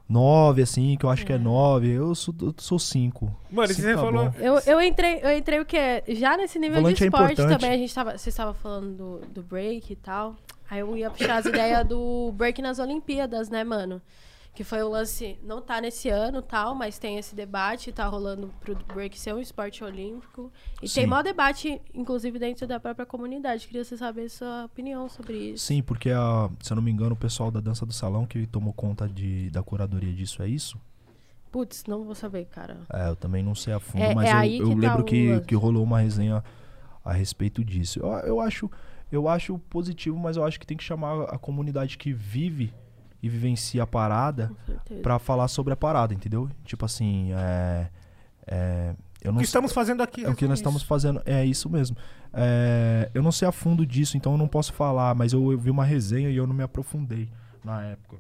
9, 0.09 0.63
assim, 0.63 0.97
que 0.97 1.05
eu 1.05 1.11
acho 1.11 1.27
que 1.27 1.33
é 1.33 1.39
9. 1.39 1.89
Eu 1.89 2.15
sou, 2.15 2.35
eu 2.41 2.55
sou 2.57 2.79
5. 2.79 3.31
Mano, 3.51 3.69
Cinco 3.69 3.81
você 3.81 3.95
tá 3.95 4.01
falou. 4.01 4.35
Eu, 4.39 4.59
eu 4.67 4.81
entrei, 4.81 5.21
eu 5.23 5.37
entrei 5.37 5.61
o 5.61 5.67
quê? 5.67 6.03
Já 6.09 6.37
nesse 6.37 6.59
nível 6.59 6.77
Volante 6.77 6.97
de 6.97 7.05
é 7.05 7.07
esporte 7.07 7.33
importante. 7.33 7.61
também, 7.61 7.75
a 7.75 7.79
gente 7.79 7.95
tava, 7.95 8.17
você 8.17 8.29
estava 8.31 8.55
falando 8.55 8.97
do, 8.97 9.27
do 9.29 9.43
break 9.43 9.93
e 9.93 9.97
tal. 9.97 10.35
Aí 10.71 10.81
eu 10.81 10.97
ia 10.97 11.11
puxar 11.11 11.37
as 11.37 11.47
ideias 11.47 11.87
do 11.87 12.33
break 12.35 12.61
nas 12.63 12.79
Olimpíadas, 12.79 13.49
né, 13.51 13.65
mano? 13.65 14.01
Que 14.59 14.65
foi 14.65 14.83
o 14.83 14.89
lance, 14.89 15.39
não 15.41 15.63
tá 15.63 15.81
nesse 15.81 16.09
ano 16.09 16.43
tal, 16.43 16.75
mas 16.75 16.99
tem 16.99 17.17
esse 17.17 17.33
debate, 17.33 17.93
tá 17.93 18.05
rolando 18.09 18.53
pro 18.59 18.75
break 18.93 19.17
ser 19.17 19.33
um 19.33 19.39
esporte 19.39 19.85
olímpico. 19.85 20.51
E 20.83 20.89
Sim. 20.89 20.95
tem 21.03 21.07
maior 21.07 21.23
debate, 21.23 21.81
inclusive, 21.95 22.41
dentro 22.41 22.67
da 22.67 22.81
própria 22.81 23.07
comunidade. 23.07 23.69
Queria 23.69 23.85
você 23.85 23.97
saber 23.97 24.29
sua 24.29 24.65
opinião 24.65 25.09
sobre 25.09 25.53
isso. 25.53 25.65
Sim, 25.65 25.81
porque, 25.81 26.11
a, 26.11 26.51
se 26.61 26.73
eu 26.73 26.75
não 26.75 26.83
me 26.83 26.91
engano, 26.91 27.13
o 27.13 27.17
pessoal 27.17 27.53
da 27.53 27.61
Dança 27.61 27.87
do 27.87 27.93
Salão 27.93 28.27
que 28.27 28.49
tomou 28.49 28.73
conta 28.73 29.09
de, 29.09 29.49
da 29.51 29.63
curadoria 29.63 30.13
disso, 30.13 30.43
é 30.43 30.49
isso? 30.49 30.77
Putz, 31.53 31.85
não 31.87 32.03
vou 32.03 32.17
saber, 32.17 32.47
cara. 32.47 32.81
É, 32.93 33.11
eu 33.11 33.15
também 33.15 33.45
não 33.45 33.55
sei 33.55 33.73
a 33.75 33.79
fundo, 33.79 34.03
É- 34.03 34.13
mas 34.13 34.29
é 34.29 34.49
eu, 34.59 34.63
eu 34.63 34.69
que 34.71 34.75
tá 34.75 34.81
lembro 34.81 35.03
o 35.03 35.05
que, 35.05 35.29
lance. 35.35 35.47
que 35.47 35.55
rolou 35.55 35.85
uma 35.85 36.01
resenha 36.01 36.43
a 37.05 37.13
respeito 37.13 37.65
disso. 37.65 38.01
Eu, 38.01 38.09
eu 38.27 38.41
acho 38.41 38.69
eu 39.13 39.29
acho 39.29 39.57
positivo, 39.71 40.19
mas 40.19 40.37
eu 40.37 40.45
acho 40.45 40.59
que 40.59 40.67
tem 40.67 40.77
que 40.77 40.83
chamar 40.83 41.27
a 41.27 41.39
comunidade 41.39 41.97
que 41.97 42.13
vive 42.13 42.75
e 43.23 43.29
vivencia 43.29 43.83
a 43.83 43.87
parada 43.87 44.51
pra 45.03 45.19
falar 45.19 45.49
sobre 45.49 45.73
a 45.73 45.77
parada, 45.77 46.15
entendeu? 46.15 46.49
Tipo 46.65 46.85
assim, 46.85 47.33
é, 47.33 47.89
é, 48.47 48.95
eu 49.23 49.31
O 49.31 49.35
não 49.35 49.41
que 49.41 49.47
sei- 49.47 49.51
estamos 49.51 49.73
fazendo 49.73 50.03
aqui? 50.03 50.25
é 50.25 50.29
o 50.31 50.35
que 50.35 50.47
nós 50.47 50.59
estamos 50.61 50.83
fazendo, 50.83 51.21
é 51.27 51.45
isso 51.45 51.69
mesmo. 51.69 51.97
É, 52.33 53.11
eu 53.13 53.23
não 53.23 53.33
sei 53.33 53.49
a 53.49 53.53
fundo 53.53 53.85
disso, 53.85 54.17
então 54.17 54.33
eu 54.33 54.39
não 54.39 54.47
posso 54.49 54.73
falar, 54.73 55.15
mas 55.15 55.33
eu, 55.33 55.51
eu 55.53 55.59
vi 55.59 55.71
uma 55.71 55.85
resenha 55.85 56.31
e 56.31 56.37
eu 56.37 56.47
não 56.47 56.55
me 56.55 56.63
aprofundei 56.63 57.29
na 57.65 57.83
época. 57.83 58.19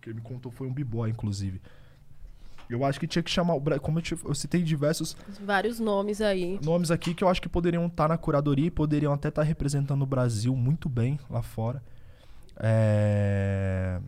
Quem 0.00 0.14
me 0.14 0.20
contou 0.22 0.50
foi 0.50 0.66
um 0.66 0.72
b-boy, 0.72 1.10
inclusive. 1.10 1.60
Eu 2.70 2.84
acho 2.84 2.98
que 3.00 3.06
tinha 3.06 3.22
que 3.22 3.30
chamar 3.30 3.54
o 3.54 3.80
como 3.80 3.98
eu, 3.98 4.02
te- 4.02 4.16
eu 4.24 4.34
citei 4.34 4.62
diversos 4.62 5.16
Vários 5.44 5.78
nomes 5.80 6.20
aí. 6.22 6.58
nomes 6.64 6.90
aqui 6.92 7.12
que 7.12 7.22
eu 7.24 7.28
acho 7.28 7.42
que 7.42 7.48
poderiam 7.48 7.84
estar 7.86 8.08
na 8.08 8.16
curadoria 8.16 8.66
e 8.68 8.70
poderiam 8.70 9.12
até 9.12 9.28
estar 9.28 9.42
representando 9.42 10.00
o 10.02 10.06
Brasil 10.06 10.54
muito 10.56 10.88
bem 10.88 11.18
lá 11.28 11.42
fora. 11.42 11.82
É, 12.62 13.98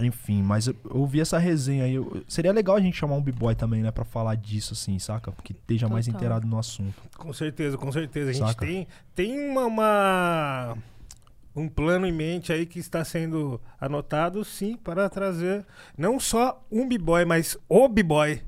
Enfim, 0.00 0.42
mas 0.42 0.66
eu, 0.66 0.74
eu 0.92 1.06
vi 1.06 1.20
essa 1.20 1.38
resenha 1.38 1.84
aí. 1.84 1.94
eu- 1.94 2.24
Seria 2.26 2.52
legal 2.52 2.76
a 2.76 2.80
gente 2.80 2.96
chamar 2.96 3.14
um 3.16 3.22
b-boy 3.22 3.54
também, 3.54 3.82
né, 3.82 3.90
pra 3.90 4.04
falar 4.04 4.34
disso, 4.36 4.72
assim, 4.72 4.98
saca? 4.98 5.30
Porque 5.30 5.52
esteja 5.52 5.88
mais 5.88 6.06
Total. 6.06 6.18
inteirado 6.18 6.46
no 6.46 6.58
assunto. 6.58 6.94
Com 7.16 7.32
certeza, 7.32 7.76
com 7.76 7.92
certeza. 7.92 8.30
A 8.30 8.32
gente 8.32 8.48
Saca? 8.48 8.66
tem, 8.66 8.86
tem 9.14 9.48
uma, 9.50 9.66
uma- 9.66 10.76
um 11.54 11.68
plano 11.68 12.06
em 12.06 12.12
mente 12.12 12.52
aí 12.52 12.64
que 12.64 12.78
está 12.78 13.04
sendo 13.04 13.60
anotado, 13.80 14.42
sim, 14.44 14.76
para 14.76 15.08
trazer 15.10 15.64
não 15.96 16.18
só 16.18 16.64
um 16.70 16.88
b-boy, 16.88 17.24
mas 17.26 17.58
o 17.68 17.86
b-boy, 17.88 18.40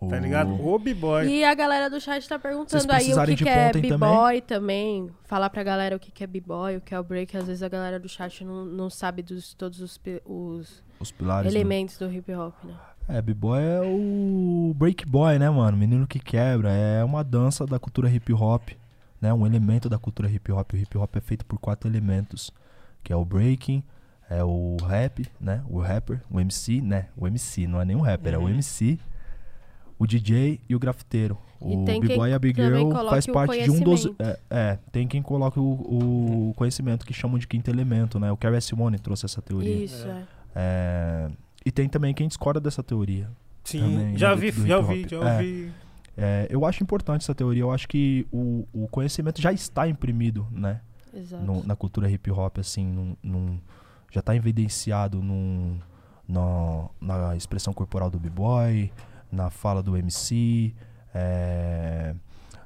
tá 0.00 0.16
O- 0.16 0.18
ligado? 0.18 0.50
O 0.66 0.78
b-boy. 0.78 1.26
E 1.28 1.44
a 1.44 1.54
galera 1.54 1.88
do 1.90 2.00
chat 2.00 2.28
tá 2.28 2.38
perguntando 2.38 2.90
aí 2.92 3.12
o 3.12 3.24
que, 3.36 3.36
que 3.44 3.48
é 3.48 3.72
b-boy 3.72 4.40
também. 4.40 5.10
Falar 5.24 5.50
pra 5.50 5.62
galera 5.62 5.96
o 5.96 5.98
que, 5.98 6.10
que 6.10 6.22
é 6.22 6.26
b-boy, 6.26 6.76
o 6.76 6.80
que 6.80 6.94
é 6.94 7.00
o 7.00 7.02
break. 7.04 7.36
Às 7.36 7.46
vezes 7.46 7.62
a 7.62 7.68
galera 7.68 7.98
do 7.98 8.08
chat 8.08 8.44
não, 8.44 8.64
não 8.64 8.90
sabe 8.90 9.22
dos 9.22 9.54
todos 9.54 9.80
os, 9.80 9.98
os 10.24 10.82
Os 11.00 11.10
pilares. 11.10 11.52
né? 11.52 11.58
elementos 11.58 11.98
do 11.98 12.10
hip 12.12 12.32
hop, 12.34 12.54
né? 12.64 12.74
É, 13.08 13.22
b-boy 13.22 13.62
é 13.62 13.80
o 13.82 14.74
break 14.76 15.06
boy, 15.06 15.38
né, 15.38 15.48
mano? 15.48 15.76
Menino 15.78 16.06
que 16.06 16.18
quebra. 16.18 16.70
É 16.70 17.02
uma 17.02 17.24
dança 17.24 17.64
da 17.66 17.78
cultura 17.78 18.10
hip 18.10 18.32
hop, 18.34 18.68
né? 19.20 19.32
Um 19.32 19.46
elemento 19.46 19.88
da 19.88 19.98
cultura 19.98 20.28
hip 20.30 20.52
hop. 20.52 20.72
O 20.74 20.76
hip 20.76 20.98
hop 20.98 21.16
é 21.16 21.20
feito 21.20 21.44
por 21.46 21.58
quatro 21.58 21.88
elementos, 21.88 22.50
que 23.02 23.10
é 23.12 23.16
o 23.16 23.24
breaking, 23.24 23.82
é 24.28 24.44
o 24.44 24.76
rap, 24.86 25.26
né? 25.40 25.62
O 25.70 25.80
rapper, 25.80 26.20
o 26.30 26.38
MC, 26.38 26.82
né? 26.82 27.06
O 27.16 27.26
MC, 27.26 27.66
não 27.66 27.80
é 27.80 27.84
nem 27.86 27.96
um 27.96 28.02
rapper, 28.02 28.34
é 28.34 28.36
o 28.38 28.42
Uhum. 28.42 28.50
MC, 28.50 29.00
o 29.98 30.06
DJ 30.06 30.60
e 30.68 30.74
o 30.74 30.78
grafiteiro. 30.78 31.36
O 31.60 31.84
b-boy 31.84 32.30
e 32.30 32.32
a 32.34 32.38
big 32.38 32.60
girl 32.62 32.88
coloque 32.88 33.10
faz 33.10 33.26
o 33.26 33.32
parte 33.32 33.64
de 33.64 33.70
um 33.70 33.80
dos... 33.80 34.06
É, 34.18 34.38
é, 34.48 34.78
tem 34.92 35.08
quem 35.08 35.20
coloca 35.20 35.60
o, 35.60 36.50
o 36.50 36.54
conhecimento 36.54 37.04
que 37.04 37.12
chamam 37.12 37.36
de 37.36 37.48
quinto 37.48 37.68
elemento, 37.68 38.20
né? 38.20 38.30
O 38.30 38.36
Carrie 38.36 38.60
Simone 38.60 38.96
trouxe 38.98 39.24
essa 39.26 39.42
teoria. 39.42 39.84
Isso, 39.84 40.06
é. 40.06 40.22
É, 40.54 41.30
E 41.66 41.72
tem 41.72 41.88
também 41.88 42.14
quem 42.14 42.28
discorda 42.28 42.60
dessa 42.60 42.82
teoria. 42.82 43.28
Sim, 43.64 43.80
também, 43.80 44.16
já 44.16 44.34
vi, 44.34 44.50
já 44.52 44.78
ouvi, 44.78 45.06
já 45.08 45.16
É. 45.16 45.32
ouvi. 45.36 45.72
É, 46.16 46.46
eu 46.50 46.64
acho 46.64 46.82
importante 46.82 47.22
essa 47.22 47.34
teoria. 47.34 47.62
Eu 47.62 47.70
acho 47.72 47.86
que 47.88 48.26
o, 48.32 48.66
o 48.72 48.88
conhecimento 48.88 49.40
já 49.42 49.52
está 49.52 49.88
imprimido, 49.88 50.46
né? 50.50 50.80
Exato. 51.14 51.42
no- 51.44 51.64
na 51.64 51.74
cultura 51.74 52.08
hip 52.10 52.30
hop, 52.30 52.58
assim, 52.58 52.84
num, 52.86 53.16
num- 53.22 53.58
já 54.12 54.20
está 54.20 54.36
evidenciado 54.36 55.22
num, 55.22 55.78
no- 56.28 56.90
na 57.00 57.34
expressão 57.36 57.72
corporal 57.72 58.10
do 58.10 58.18
b-boy, 58.18 58.92
na 59.30 59.50
fala 59.50 59.82
do 59.82 59.96
MC, 59.96 60.74
é, 61.14 62.14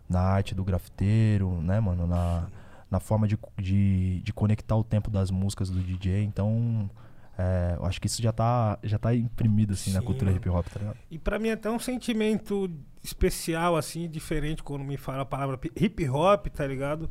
na 0.09 0.21
arte 0.21 0.55
do 0.55 0.65
grafiteiro, 0.65 1.61
né, 1.63 1.81
mano? 1.81 2.07
Na, 2.07 2.47
na 2.91 3.01
forma 3.01 3.27
de, 3.27 3.39
de, 3.59 4.21
de 4.21 4.33
conectar 4.33 4.77
o 4.77 4.85
tempo 4.85 5.11
das 5.11 5.31
músicas 5.31 5.71
do 5.71 5.81
DJ. 5.81 6.23
Então, 6.23 6.91
é, 7.39 7.77
eu 7.79 7.87
acho 7.87 8.01
que 8.01 8.07
isso 8.07 8.21
já 8.23 8.33
tá, 8.33 8.79
já 8.83 8.99
tá 8.99 9.15
imprimido, 9.15 9.73
assim, 9.73 9.93
na 9.93 10.01
Sim, 10.01 10.07
cultura 10.07 10.31
mano. 10.31 10.37
hip 10.37 10.49
hop, 10.49 10.67
tá 10.67 10.79
ligado? 10.79 10.99
E 11.11 11.19
pra 11.19 11.39
mim 11.39 11.49
é 11.49 11.53
até 11.53 11.71
um 11.71 11.79
sentimento 11.79 12.71
especial, 13.03 13.77
assim, 13.77 14.09
diferente 14.09 14.63
quando 14.63 14.85
me 14.85 14.97
fala 14.97 15.23
a 15.23 15.27
palavra 15.27 15.59
hip 15.75 16.09
hop, 16.09 16.47
tá 16.49 16.67
ligado? 16.67 17.11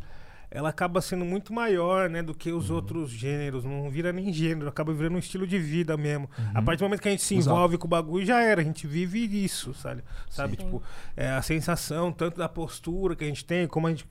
Ela 0.53 0.67
acaba 0.69 0.99
sendo 1.01 1.23
muito 1.23 1.53
maior, 1.53 2.09
né, 2.09 2.21
do 2.21 2.33
que 2.35 2.51
os 2.51 2.69
Uhum. 2.69 2.75
outros 2.75 3.09
gêneros. 3.09 3.63
Não 3.63 3.89
vira 3.89 4.11
nem 4.11 4.33
gênero, 4.33 4.67
acaba 4.67 4.93
virando 4.93 5.15
um 5.15 5.19
estilo 5.19 5.47
de 5.47 5.57
vida 5.57 5.95
mesmo. 5.95 6.29
A 6.53 6.59
Uhum. 6.59 6.65
partir 6.65 6.79
do 6.79 6.83
momento 6.83 7.01
que 7.01 7.07
a 7.07 7.11
gente 7.11 7.23
se 7.23 7.35
Exato. 7.35 7.55
envolve 7.55 7.77
com 7.77 7.87
o 7.87 7.89
bagulho, 7.89 8.25
já 8.25 8.41
era. 8.41 8.59
A 8.59 8.63
gente 8.63 8.85
vive 8.85 9.19
isso, 9.43 9.73
sabe? 9.73 10.03
Sabe, 10.29 10.57
Sim. 10.57 10.65
tipo, 10.65 10.83
é, 11.15 11.29
a 11.29 11.41
sensação 11.41 12.11
tanto 12.11 12.37
da 12.37 12.49
postura 12.49 13.15
que 13.15 13.23
a 13.23 13.27
gente 13.27 13.45
tem, 13.45 13.65
como 13.65 13.87
a 13.87 13.91
gente 13.91 14.05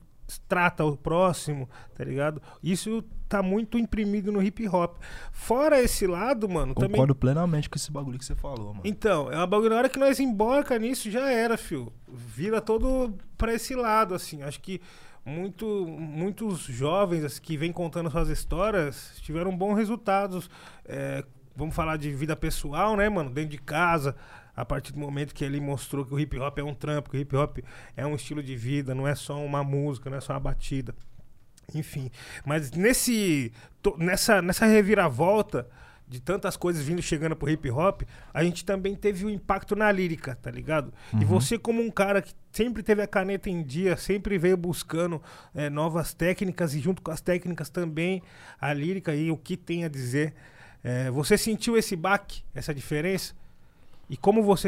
trata 0.47 0.83
o 0.85 0.95
próximo, 0.95 1.69
tá 1.93 2.03
ligado? 2.05 2.41
Isso 2.63 3.03
tá 3.27 3.43
muito 3.43 3.77
imprimido 3.77 4.31
no 4.31 4.41
hip 4.41 4.65
hop. 4.67 4.97
Fora 5.31 5.79
esse 5.81 6.07
lado, 6.07 6.47
mano, 6.49 6.73
também 6.73 6.91
Concordo 6.91 7.13
plenamente 7.13 7.69
com 7.69 7.75
esse 7.77 7.91
bagulho 7.91 8.17
que 8.17 8.23
você 8.25 8.33
falou, 8.35 8.69
mano. 8.69 8.81
então, 8.85 9.29
é 9.31 9.35
uma 9.35 9.45
bagulho, 9.45 9.69
na 9.71 9.75
hora 9.75 9.89
que 9.89 9.99
nós 9.99 10.19
embarca 10.21 10.79
nisso, 10.79 11.11
já 11.11 11.29
era, 11.29 11.57
fio. 11.57 11.91
Vira 12.07 12.61
todo 12.61 13.13
pra 13.37 13.53
esse 13.53 13.75
lado, 13.75 14.15
assim. 14.15 14.41
Acho 14.41 14.59
que 14.61 14.79
muito, 15.25 15.85
muitos 15.87 16.61
jovens 16.61 17.23
assim, 17.23 17.41
que 17.41 17.57
vêm 17.57 17.71
contando 17.71 18.09
suas 18.09 18.29
histórias 18.29 19.13
tiveram 19.21 19.55
bons 19.55 19.75
resultados. 19.75 20.49
é, 20.85 21.23
vamos 21.55 21.75
falar 21.75 21.97
de 21.97 22.11
vida 22.11 22.35
pessoal, 22.35 22.95
né, 22.95 23.07
mano? 23.09 23.29
Dentro 23.29 23.51
de 23.51 23.57
casa. 23.57 24.15
A 24.55 24.65
partir 24.65 24.91
do 24.91 24.99
momento 24.99 25.33
que 25.33 25.45
ele 25.45 25.61
mostrou 25.61 26.05
que 26.05 26.13
o 26.13 26.19
hip 26.19 26.37
hop 26.37 26.57
é 26.59 26.63
um 26.63 26.73
trampo, 26.73 27.09
que 27.09 27.17
o 27.17 27.19
hip 27.19 27.35
hop 27.35 27.59
é 27.95 28.05
um 28.05 28.15
estilo 28.15 28.43
de 28.43 28.55
vida, 28.55 28.93
não 28.93 29.07
é 29.07 29.15
só 29.15 29.43
uma 29.43 29.63
música, 29.63 30.09
não 30.09 30.17
é 30.17 30.21
só 30.21 30.33
uma 30.33 30.39
batida. 30.39 30.93
Enfim, 31.73 32.11
mas 32.45 32.71
nesse 32.71 33.53
nessa 33.97 34.41
nessa 34.41 34.65
reviravolta 34.65 35.69
de 36.11 36.19
tantas 36.19 36.57
coisas 36.57 36.83
vindo 36.83 37.01
chegando 37.01 37.37
pro 37.37 37.49
hip 37.49 37.71
hop, 37.71 38.01
a 38.33 38.43
gente 38.43 38.65
também 38.65 38.93
teve 38.95 39.25
o 39.25 39.29
impacto 39.29 39.77
na 39.77 39.89
lírica, 39.89 40.35
tá 40.35 40.51
ligado? 40.51 40.93
E 41.17 41.23
você 41.23 41.57
como 41.57 41.81
um 41.81 41.89
cara 41.89 42.21
que 42.21 42.33
sempre 42.51 42.83
teve 42.83 43.01
a 43.01 43.07
caneta 43.07 43.49
em 43.49 43.63
dia, 43.63 43.95
sempre 43.95 44.37
veio 44.37 44.57
buscando 44.57 45.21
eh, 45.55 45.69
novas 45.69 46.13
técnicas 46.13 46.75
e 46.75 46.81
junto 46.81 47.01
com 47.01 47.11
as 47.11 47.21
técnicas 47.21 47.69
também 47.69 48.21
a 48.59 48.73
lírica 48.73 49.15
e 49.15 49.31
o 49.31 49.37
que 49.37 49.55
tem 49.55 49.85
a 49.85 49.87
dizer. 49.87 50.33
Eh, 50.83 51.09
você 51.11 51.37
sentiu 51.37 51.77
esse 51.77 51.95
baque, 51.95 52.43
essa 52.53 52.73
diferença? 52.73 53.33
E 54.09 54.17
como 54.17 54.43
você 54.43 54.67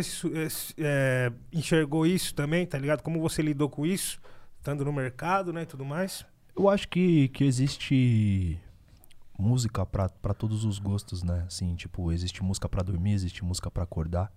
eh, 0.77 1.29
enxergou 1.51 2.08
isso 2.08 2.34
também, 2.34 2.65
tá 2.65 2.77
ligado? 2.77 3.01
Como 3.01 3.19
você 3.19 3.41
lidou 3.41 3.69
com 3.69 3.86
isso, 3.86 4.17
estando 4.60 4.86
no 4.86 4.93
mercado, 4.93 5.51
né, 5.51 5.63
e 5.63 5.65
tudo 5.65 5.84
mais? 5.84 6.25
Eu 6.56 6.69
acho 6.69 6.88
que, 6.88 7.27
que 7.27 7.43
existe 7.43 8.58
música 9.38 9.86
pra 9.86 10.10
todos 10.34 10.65
os 10.65 10.80
gostos, 10.80 11.24
né? 11.24 11.43
Assim, 11.48 11.76
tipo, 11.76 12.12
existe 12.12 12.43
música 12.43 12.69
pra 12.69 12.84
dormir, 12.84 13.13
existe 13.13 13.43
música 13.43 13.69
pra 13.72 13.84
acordar. 13.84 14.32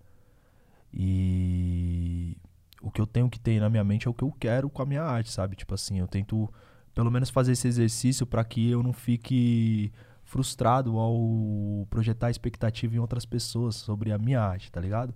E 0.92 2.36
o 2.80 2.90
que 2.90 3.00
eu 3.00 3.06
tenho 3.06 3.28
que 3.28 3.38
ter 3.38 3.60
na 3.60 3.68
minha 3.68 3.84
mente 3.84 4.06
é 4.06 4.10
o 4.10 4.14
que 4.14 4.24
eu 4.24 4.32
quero 4.32 4.70
com 4.70 4.82
a 4.82 4.86
minha 4.86 5.02
arte, 5.02 5.30
sabe? 5.30 5.56
Tipo 5.56 5.74
assim, 5.74 5.98
eu 5.98 6.06
tento 6.06 6.52
pelo 6.94 7.10
menos 7.10 7.28
fazer 7.28 7.52
esse 7.52 7.68
exercício 7.68 8.26
pra 8.26 8.44
que 8.44 8.70
eu 8.70 8.82
não 8.82 8.92
fique 8.92 9.92
frustrado 10.24 10.98
ao 10.98 11.86
projetar 11.90 12.30
expectativa 12.30 12.96
em 12.96 12.98
outras 12.98 13.24
pessoas 13.26 13.76
sobre 13.76 14.10
a 14.12 14.18
minha 14.18 14.40
arte, 14.40 14.72
tá 14.72 14.80
ligado? 14.80 15.14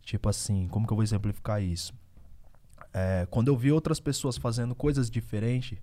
Tipo 0.00 0.28
assim, 0.28 0.66
como 0.68 0.86
que 0.86 0.92
eu 0.92 0.96
vou 0.96 1.04
exemplificar 1.04 1.62
isso? 1.62 1.92
É, 2.92 3.26
quando 3.30 3.48
eu 3.48 3.56
vi 3.56 3.70
outras 3.70 4.00
pessoas 4.00 4.38
fazendo 4.38 4.74
coisas 4.74 5.10
diferentes, 5.10 5.78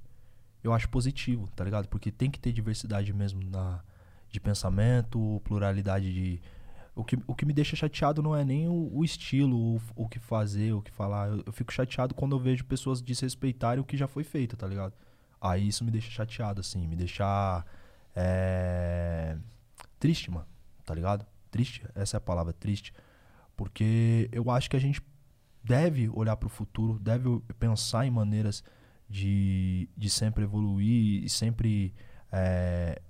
eu 0.66 0.74
acho 0.74 0.90
positivo, 0.90 1.48
tá 1.56 1.64
ligado? 1.64 1.88
Porque 1.88 2.12
tem 2.12 2.32
que 2.32 2.40
ter 2.40 2.52
diversidade 2.52 3.14
mesmo 3.14 3.44
na, 3.50 3.84
de 4.32 4.40
pensamento, 4.40 5.40
pluralidade 5.44 6.12
de. 6.12 6.42
O 6.96 7.04
que, 7.04 7.20
o 7.28 7.36
que 7.36 7.46
me 7.46 7.54
deixa 7.54 7.76
chateado 7.76 8.22
não 8.24 8.36
é 8.36 8.44
nem 8.44 8.68
o, 8.68 8.90
o 8.92 9.04
estilo, 9.04 9.76
o, 9.76 9.82
o 9.96 10.10
que 10.10 10.18
fazer, 10.18 10.74
o 10.74 10.82
que 10.82 10.92
falar. 10.92 11.30
Eu, 11.30 11.44
eu 11.46 11.54
fico 11.54 11.72
chateado 11.72 12.16
quando 12.16 12.36
eu 12.36 12.40
vejo 12.40 12.66
pessoas 12.66 13.02
desrespeitarem 13.02 13.80
o 13.82 13.86
que 13.86 13.96
já 13.96 14.08
foi 14.08 14.24
feito, 14.24 14.58
tá 14.58 14.66
ligado? 14.66 14.94
Aí 15.40 15.68
isso 15.68 15.84
me 15.84 15.92
deixa 15.92 16.10
chateado, 16.10 16.62
assim, 16.62 16.88
me 16.88 16.96
deixa. 16.96 17.64
é, 18.16 19.38
triste, 20.00 20.32
mano, 20.32 20.48
tá 20.84 20.96
ligado? 20.96 21.26
Triste, 21.52 21.86
essa 21.94 22.18
é 22.18 22.20
a 22.20 22.22
palavra, 22.22 22.54
triste. 22.54 22.92
Porque 23.56 24.30
eu 24.32 24.50
acho 24.50 24.70
que 24.70 24.76
a 24.76 24.80
gente 24.80 25.02
deve 25.64 26.10
olhar 26.10 26.36
para 26.38 26.48
o 26.48 26.50
futuro, 26.50 26.98
deve 26.98 27.40
pensar 27.60 28.06
em 28.06 28.12
maneiras 28.12 28.64
de, 29.10 29.88
de 29.96 30.10
sempre 30.10 30.44
evoluir 30.44 31.24
e 31.24 31.30
sempre 31.30 31.94
é, 32.32 33.02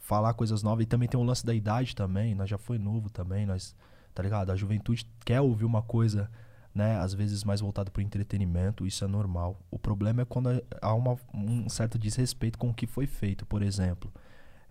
falar 0.00 0.34
coisas 0.34 0.62
novas. 0.62 0.84
E 0.84 0.86
também 0.86 1.08
tem 1.08 1.18
o 1.18 1.22
lance 1.22 1.44
da 1.44 1.54
idade 1.54 1.94
também. 1.94 2.34
Nós 2.34 2.48
já 2.48 2.58
foi 2.58 2.78
novo 2.78 3.10
também, 3.10 3.46
nós, 3.46 3.74
tá 4.14 4.22
ligado? 4.22 4.50
A 4.50 4.56
juventude 4.56 5.06
quer 5.24 5.40
ouvir 5.40 5.64
uma 5.64 5.82
coisa, 5.82 6.30
né? 6.74 6.96
Às 6.98 7.14
vezes 7.14 7.44
mais 7.44 7.60
voltada 7.60 7.90
pro 7.90 8.02
entretenimento, 8.02 8.86
isso 8.86 9.04
é 9.04 9.08
normal. 9.08 9.60
O 9.70 9.78
problema 9.78 10.22
é 10.22 10.24
quando 10.24 10.62
há 10.80 10.94
uma, 10.94 11.16
um 11.32 11.68
certo 11.68 11.98
desrespeito 11.98 12.58
com 12.58 12.70
o 12.70 12.74
que 12.74 12.86
foi 12.86 13.06
feito, 13.06 13.46
por 13.46 13.62
exemplo. 13.62 14.12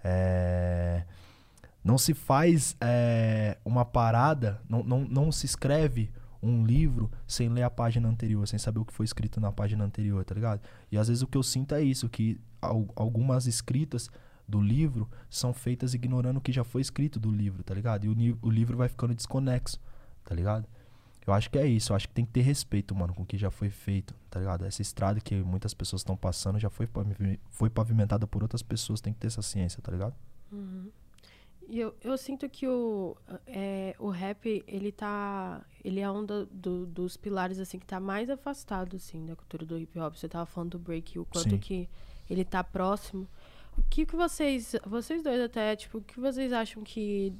É... 0.03 1.05
Não 1.83 1.97
se 1.97 2.13
faz 2.13 2.75
é, 2.79 3.57
uma 3.65 3.83
parada, 3.83 4.61
não, 4.69 4.83
não, 4.83 4.99
não 4.99 5.31
se 5.31 5.47
escreve 5.47 6.11
um 6.43 6.65
livro 6.65 7.09
sem 7.27 7.49
ler 7.49 7.63
a 7.63 7.69
página 7.69 8.07
anterior, 8.09 8.47
sem 8.47 8.57
saber 8.57 8.79
o 8.79 8.85
que 8.85 8.93
foi 8.93 9.05
escrito 9.05 9.39
na 9.39 9.51
página 9.51 9.83
anterior, 9.83 10.23
tá 10.25 10.33
ligado? 10.33 10.61
E 10.91 10.97
às 10.97 11.07
vezes 11.07 11.21
o 11.21 11.27
que 11.27 11.37
eu 11.37 11.43
sinto 11.43 11.75
é 11.75 11.81
isso, 11.83 12.09
que 12.09 12.39
al- 12.61 12.87
algumas 12.95 13.45
escritas 13.45 14.09
do 14.47 14.59
livro 14.59 15.09
são 15.29 15.53
feitas 15.53 15.93
ignorando 15.93 16.37
o 16.37 16.41
que 16.41 16.51
já 16.51 16.63
foi 16.63 16.81
escrito 16.81 17.19
do 17.19 17.31
livro, 17.31 17.63
tá 17.63 17.73
ligado? 17.73 18.05
E 18.05 18.31
o, 18.31 18.37
o 18.41 18.49
livro 18.49 18.75
vai 18.75 18.89
ficando 18.89 19.13
desconexo, 19.15 19.79
tá 20.25 20.33
ligado? 20.35 20.67
Eu 21.25 21.33
acho 21.33 21.49
que 21.51 21.57
é 21.59 21.67
isso, 21.67 21.91
eu 21.91 21.95
acho 21.95 22.07
que 22.07 22.13
tem 22.15 22.25
que 22.25 22.31
ter 22.31 22.41
respeito, 22.41 22.95
mano, 22.95 23.13
com 23.13 23.21
o 23.21 23.25
que 23.25 23.37
já 23.37 23.51
foi 23.51 23.69
feito, 23.69 24.15
tá 24.29 24.39
ligado? 24.39 24.65
Essa 24.65 24.81
estrada 24.81 25.21
que 25.21 25.35
muitas 25.35 25.71
pessoas 25.73 25.99
estão 26.01 26.17
passando 26.17 26.57
já 26.59 26.69
foi, 26.69 26.89
foi 27.51 27.69
pavimentada 27.69 28.25
por 28.25 28.41
outras 28.41 28.63
pessoas, 28.63 28.99
tem 28.99 29.13
que 29.13 29.19
ter 29.19 29.27
essa 29.27 29.43
ciência, 29.43 29.79
tá 29.81 29.91
ligado? 29.91 30.15
E 31.71 31.79
eu, 31.79 31.95
eu 32.03 32.17
sinto 32.17 32.49
que 32.49 32.67
o, 32.67 33.15
é, 33.47 33.95
o 33.97 34.09
rap, 34.09 34.61
ele 34.67 34.91
tá. 34.91 35.65
Ele 35.81 36.01
é 36.01 36.11
um 36.11 36.25
do- 36.25 36.45
do- 36.47 36.85
dos 36.85 37.15
pilares, 37.15 37.59
assim, 37.59 37.79
que 37.79 37.85
tá 37.85 37.97
mais 37.97 38.29
afastado, 38.29 38.97
assim, 38.97 39.25
da 39.25 39.37
cultura 39.37 39.65
do 39.65 39.79
hip 39.79 39.97
hop. 39.97 40.13
Você 40.17 40.27
tava 40.27 40.45
falando 40.45 40.71
do 40.71 40.79
break, 40.79 41.17
o 41.17 41.23
quanto 41.23 41.51
Sim. 41.51 41.57
que 41.57 41.89
ele 42.29 42.43
tá 42.43 42.61
próximo. 42.61 43.25
O 43.77 43.83
que, 43.83 44.05
que 44.05 44.17
vocês. 44.17 44.75
Vocês 44.85 45.23
dois 45.23 45.39
até, 45.39 45.73
tipo, 45.77 45.99
o 45.99 46.01
que 46.01 46.19
vocês 46.19 46.51
acham 46.51 46.83
que 46.83 47.33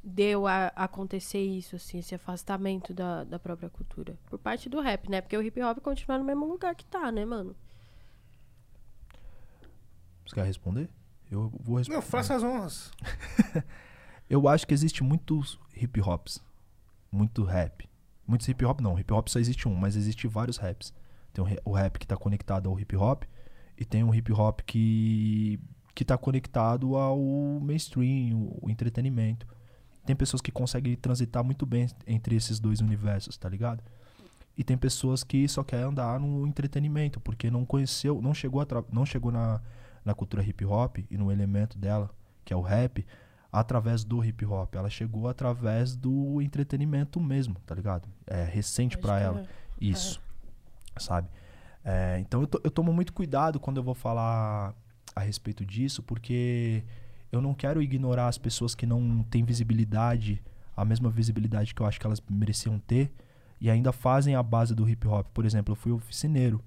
deu 0.00 0.46
a 0.46 0.68
acontecer 0.76 1.42
isso, 1.42 1.74
assim, 1.74 1.98
esse 1.98 2.14
afastamento 2.14 2.94
da, 2.94 3.24
da 3.24 3.36
própria 3.40 3.68
cultura? 3.68 4.16
Por 4.26 4.38
parte 4.38 4.68
do 4.68 4.80
rap, 4.80 5.10
né? 5.10 5.20
Porque 5.20 5.36
o 5.36 5.42
hip 5.42 5.60
hop 5.60 5.78
continua 5.80 6.18
no 6.18 6.24
mesmo 6.24 6.46
lugar 6.46 6.76
que 6.76 6.84
tá, 6.84 7.10
né, 7.10 7.24
mano? 7.24 7.56
Você 10.24 10.36
quer 10.36 10.44
responder? 10.44 10.88
Eu 11.32 11.50
vou 11.60 11.78
responder. 11.78 11.96
Não, 11.96 12.02
faça 12.02 12.34
as 12.34 12.42
honras. 12.42 12.92
Eu 14.28 14.46
acho 14.46 14.66
que 14.66 14.74
existe 14.74 15.02
muitos 15.02 15.58
hip 15.74 15.98
hops. 16.00 16.42
Muito 17.10 17.42
rap. 17.42 17.88
Muitos 18.26 18.46
hip 18.46 18.64
hop 18.64 18.80
não, 18.80 18.98
hip 18.98 19.12
hop 19.12 19.28
só 19.28 19.38
existe 19.38 19.66
um, 19.66 19.74
mas 19.74 19.96
existe 19.96 20.28
vários 20.28 20.58
raps. 20.58 20.92
Tem 21.32 21.44
o 21.64 21.72
rap 21.72 21.98
que 21.98 22.06
tá 22.06 22.16
conectado 22.16 22.68
ao 22.68 22.78
hip 22.78 22.94
hop 22.96 23.24
e 23.78 23.84
tem 23.84 24.04
um 24.04 24.14
hip 24.14 24.30
hop 24.32 24.60
que 24.60 25.58
que 25.94 26.04
tá 26.04 26.16
conectado 26.16 26.96
ao 26.96 27.18
mainstream, 27.60 28.50
o, 28.62 28.70
entretenimento. 28.70 29.46
Tem 30.06 30.16
pessoas 30.16 30.40
que 30.40 30.50
conseguem 30.50 30.96
transitar 30.96 31.44
muito 31.44 31.66
bem 31.66 31.86
entre 32.06 32.34
esses 32.34 32.58
dois 32.58 32.80
universos, 32.80 33.36
tá 33.36 33.46
ligado? 33.48 33.82
E 34.56 34.64
tem 34.64 34.76
pessoas 34.76 35.22
que 35.22 35.46
só 35.48 35.62
querem 35.62 35.84
andar 35.84 36.18
no 36.18 36.46
entretenimento, 36.46 37.20
porque 37.20 37.50
não 37.50 37.66
conheceu, 37.66 38.22
não 38.22 38.32
chegou, 38.32 38.62
a 38.62 38.66
não 38.90 39.04
chegou 39.04 39.30
na, 39.30 39.60
na 40.04 40.14
cultura 40.14 40.42
hip 40.42 40.64
hop 40.64 40.98
e 41.10 41.16
no 41.16 41.30
elemento 41.30 41.78
dela, 41.78 42.10
que 42.44 42.52
é 42.52 42.56
o 42.56 42.60
rap, 42.60 43.04
através 43.50 44.04
do 44.04 44.24
hip 44.24 44.44
hop. 44.44 44.74
Ela 44.74 44.88
chegou 44.90 45.28
através 45.28 45.94
do 45.94 46.40
entretenimento 46.40 47.20
mesmo, 47.20 47.56
tá 47.66 47.74
ligado? 47.74 48.08
É 48.26 48.44
recente 48.44 48.96
crer. 48.96 49.22
ela. 49.22 49.46
Isso. 49.80 50.20
Sabe? 50.98 51.28
É, 51.84 52.18
então 52.20 52.40
eu, 52.40 52.46
to- 52.46 52.60
eu 52.62 52.70
tomo 52.70 52.92
muito 52.92 53.12
cuidado 53.12 53.58
quando 53.58 53.76
eu 53.78 53.82
vou 53.82 53.94
falar 53.94 54.74
a 55.14 55.20
respeito 55.20 55.64
disso, 55.64 56.02
porque 56.02 56.82
eu 57.30 57.40
não 57.40 57.54
quero 57.54 57.82
ignorar 57.82 58.28
as 58.28 58.38
pessoas 58.38 58.74
que 58.74 58.86
não 58.86 59.22
têm 59.24 59.44
visibilidade, 59.44 60.42
a 60.76 60.84
mesma 60.84 61.10
visibilidade 61.10 61.74
que 61.74 61.82
eu 61.82 61.86
acho 61.86 61.98
que 62.00 62.06
elas 62.06 62.22
mereciam 62.30 62.78
ter, 62.78 63.12
e 63.60 63.68
ainda 63.70 63.92
fazem 63.92 64.34
a 64.34 64.42
base 64.42 64.74
do 64.74 64.88
hip 64.88 65.06
hop. 65.06 65.26
Por 65.34 65.44
exemplo, 65.44 65.72
eu 65.72 65.76
fui 65.76 65.92
oficineiro 65.92 66.60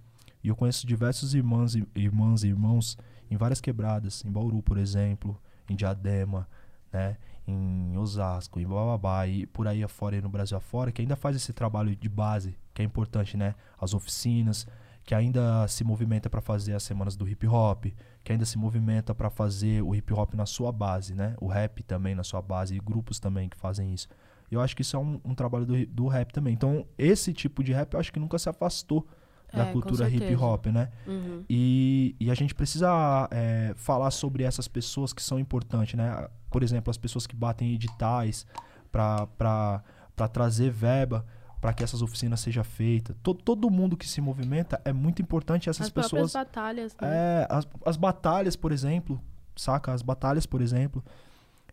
e 0.44 0.48
eu 0.48 0.56
conheço 0.56 0.86
diversos 0.86 1.34
irmãs 1.34 1.76
e 1.76 1.88
irmãs 1.96 2.44
e 2.44 2.48
irmãos 2.48 2.98
em 3.30 3.38
várias 3.38 3.62
quebradas, 3.62 4.24
em 4.26 4.32
Bauru, 4.32 4.62
por 4.62 4.78
exemplo, 4.78 5.40
em 5.70 5.76
Diadema, 5.76 6.48
né, 6.92 7.18
em 7.48 7.98
Osasco, 7.98 8.60
em 8.60 8.66
Bababá 8.66 9.28
e 9.28 9.46
por 9.46 9.68
aí 9.68 9.84
afora, 9.84 10.16
aí 10.16 10.22
no 10.22 10.30
Brasil 10.30 10.58
afora, 10.58 10.92
que 10.92 11.02
ainda 11.02 11.16
faz 11.16 11.36
esse 11.36 11.54
trabalho 11.54 11.96
de 11.96 12.10
base, 12.10 12.58
que 12.74 12.82
é 12.82 12.86
importante, 12.86 13.38
né? 13.38 13.54
As 13.80 13.94
oficinas, 13.94 14.68
que 15.04 15.14
ainda 15.14 15.68
se 15.68 15.84
movimenta 15.84 16.30
para 16.30 16.42
fazer 16.42 16.74
as 16.74 16.84
semanas 16.84 17.16
do 17.16 17.28
hip 17.28 17.46
hop, 17.48 17.86
que 18.24 18.32
ainda 18.32 18.46
se 18.46 18.58
movimenta 18.58 19.14
para 19.14 19.30
fazer 19.30 19.84
o 19.84 19.94
hip 19.94 20.12
hop 20.12 20.34
na 20.34 20.48
sua 20.48 20.72
base, 20.72 21.14
né? 21.14 21.36
O 21.40 21.48
rap 21.48 21.84
também 21.84 22.16
na 22.16 22.24
sua 22.24 22.42
base 22.42 22.76
e 22.76 22.80
grupos 22.80 23.20
também 23.20 23.48
que 23.48 23.56
fazem 23.56 23.94
isso. 23.94 24.08
Eu 24.50 24.62
acho 24.62 24.76
que 24.76 24.82
isso 24.82 24.96
é 24.96 25.00
um, 25.00 25.20
um 25.24 25.36
trabalho 25.36 25.66
do, 25.66 25.86
do 25.86 26.08
rap 26.08 26.32
também. 26.32 26.54
Então, 26.54 26.88
esse 26.98 27.34
tipo 27.34 27.64
de 27.64 27.72
rap 27.72 27.94
eu 27.94 28.00
acho 28.00 28.12
que 28.12 28.20
nunca 28.20 28.40
se 28.40 28.50
afastou 28.50 29.08
da 29.54 29.66
com 29.66 29.74
cultura 29.74 30.10
hip 30.10 30.36
hop, 30.36 30.68
né? 30.68 30.90
Uhum. 31.08 31.44
E, 31.50 32.16
e 32.20 32.30
a 32.32 32.34
gente 32.34 32.54
precisa 32.54 33.28
é, 33.32 33.74
falar 33.76 34.12
sobre 34.12 34.44
essas 34.44 34.68
pessoas 34.68 35.14
que 35.14 35.22
são 35.22 35.40
importantes, 35.40 35.96
né? 35.96 36.28
Por 36.50 36.64
exemplo, 36.64 36.92
as 36.92 36.98
pessoas 36.98 37.26
que 37.28 37.36
batem 37.36 37.74
editais 37.74 38.46
para 38.92 39.84
trazer 40.32 40.72
verba 40.72 41.26
para 41.66 41.74
que 41.74 41.84
essas 41.84 42.04
oficinas 42.04 42.40
sejam 42.42 42.64
feitas. 42.64 43.16
Todo, 43.24 43.42
todo 43.42 43.70
mundo 43.72 43.98
que 43.98 44.08
se 44.08 44.22
movimenta 44.22 44.80
é 44.86 44.94
muito 44.94 45.22
importante 45.22 45.68
essas 45.68 45.88
As 45.88 45.92
pessoas. 45.92 46.32
próprias 46.32 46.34
batalhas, 46.34 46.96
né? 47.02 47.08
É, 47.12 47.48
as, 47.50 47.68
as 47.84 47.98
batalhas, 47.98 48.56
por 48.56 48.72
exemplo, 48.72 49.20
saca? 49.56 49.92
As 49.92 50.04
batalhas, 50.04 50.46
por 50.46 50.62
exemplo. 50.62 51.04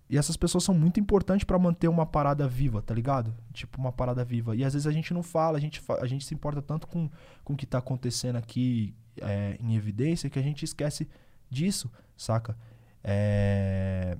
E 0.08 0.18
essas 0.18 0.36
pessoas 0.36 0.64
são 0.64 0.74
muito 0.74 1.00
importantes 1.00 1.44
pra 1.44 1.58
manter 1.58 1.88
uma 1.88 2.04
parada 2.04 2.46
viva, 2.46 2.82
tá 2.82 2.94
ligado? 2.94 3.34
Tipo, 3.52 3.78
uma 3.78 3.92
parada 3.92 4.24
viva. 4.24 4.54
E 4.54 4.62
às 4.64 4.74
vezes 4.74 4.86
a 4.86 4.92
gente 4.92 5.14
não 5.14 5.22
fala, 5.22 5.56
a 5.56 5.60
gente, 5.60 5.80
a 6.00 6.06
gente 6.06 6.24
se 6.24 6.34
importa 6.34 6.60
tanto 6.60 6.86
com, 6.86 7.08
com 7.42 7.54
o 7.54 7.56
que 7.56 7.64
tá 7.66 7.78
acontecendo 7.78 8.36
aqui 8.36 8.94
é, 9.20 9.56
em 9.60 9.74
evidência 9.74 10.28
que 10.28 10.38
a 10.38 10.42
gente 10.42 10.64
esquece 10.64 11.08
disso, 11.48 11.90
saca? 12.16 12.56
É, 13.02 14.16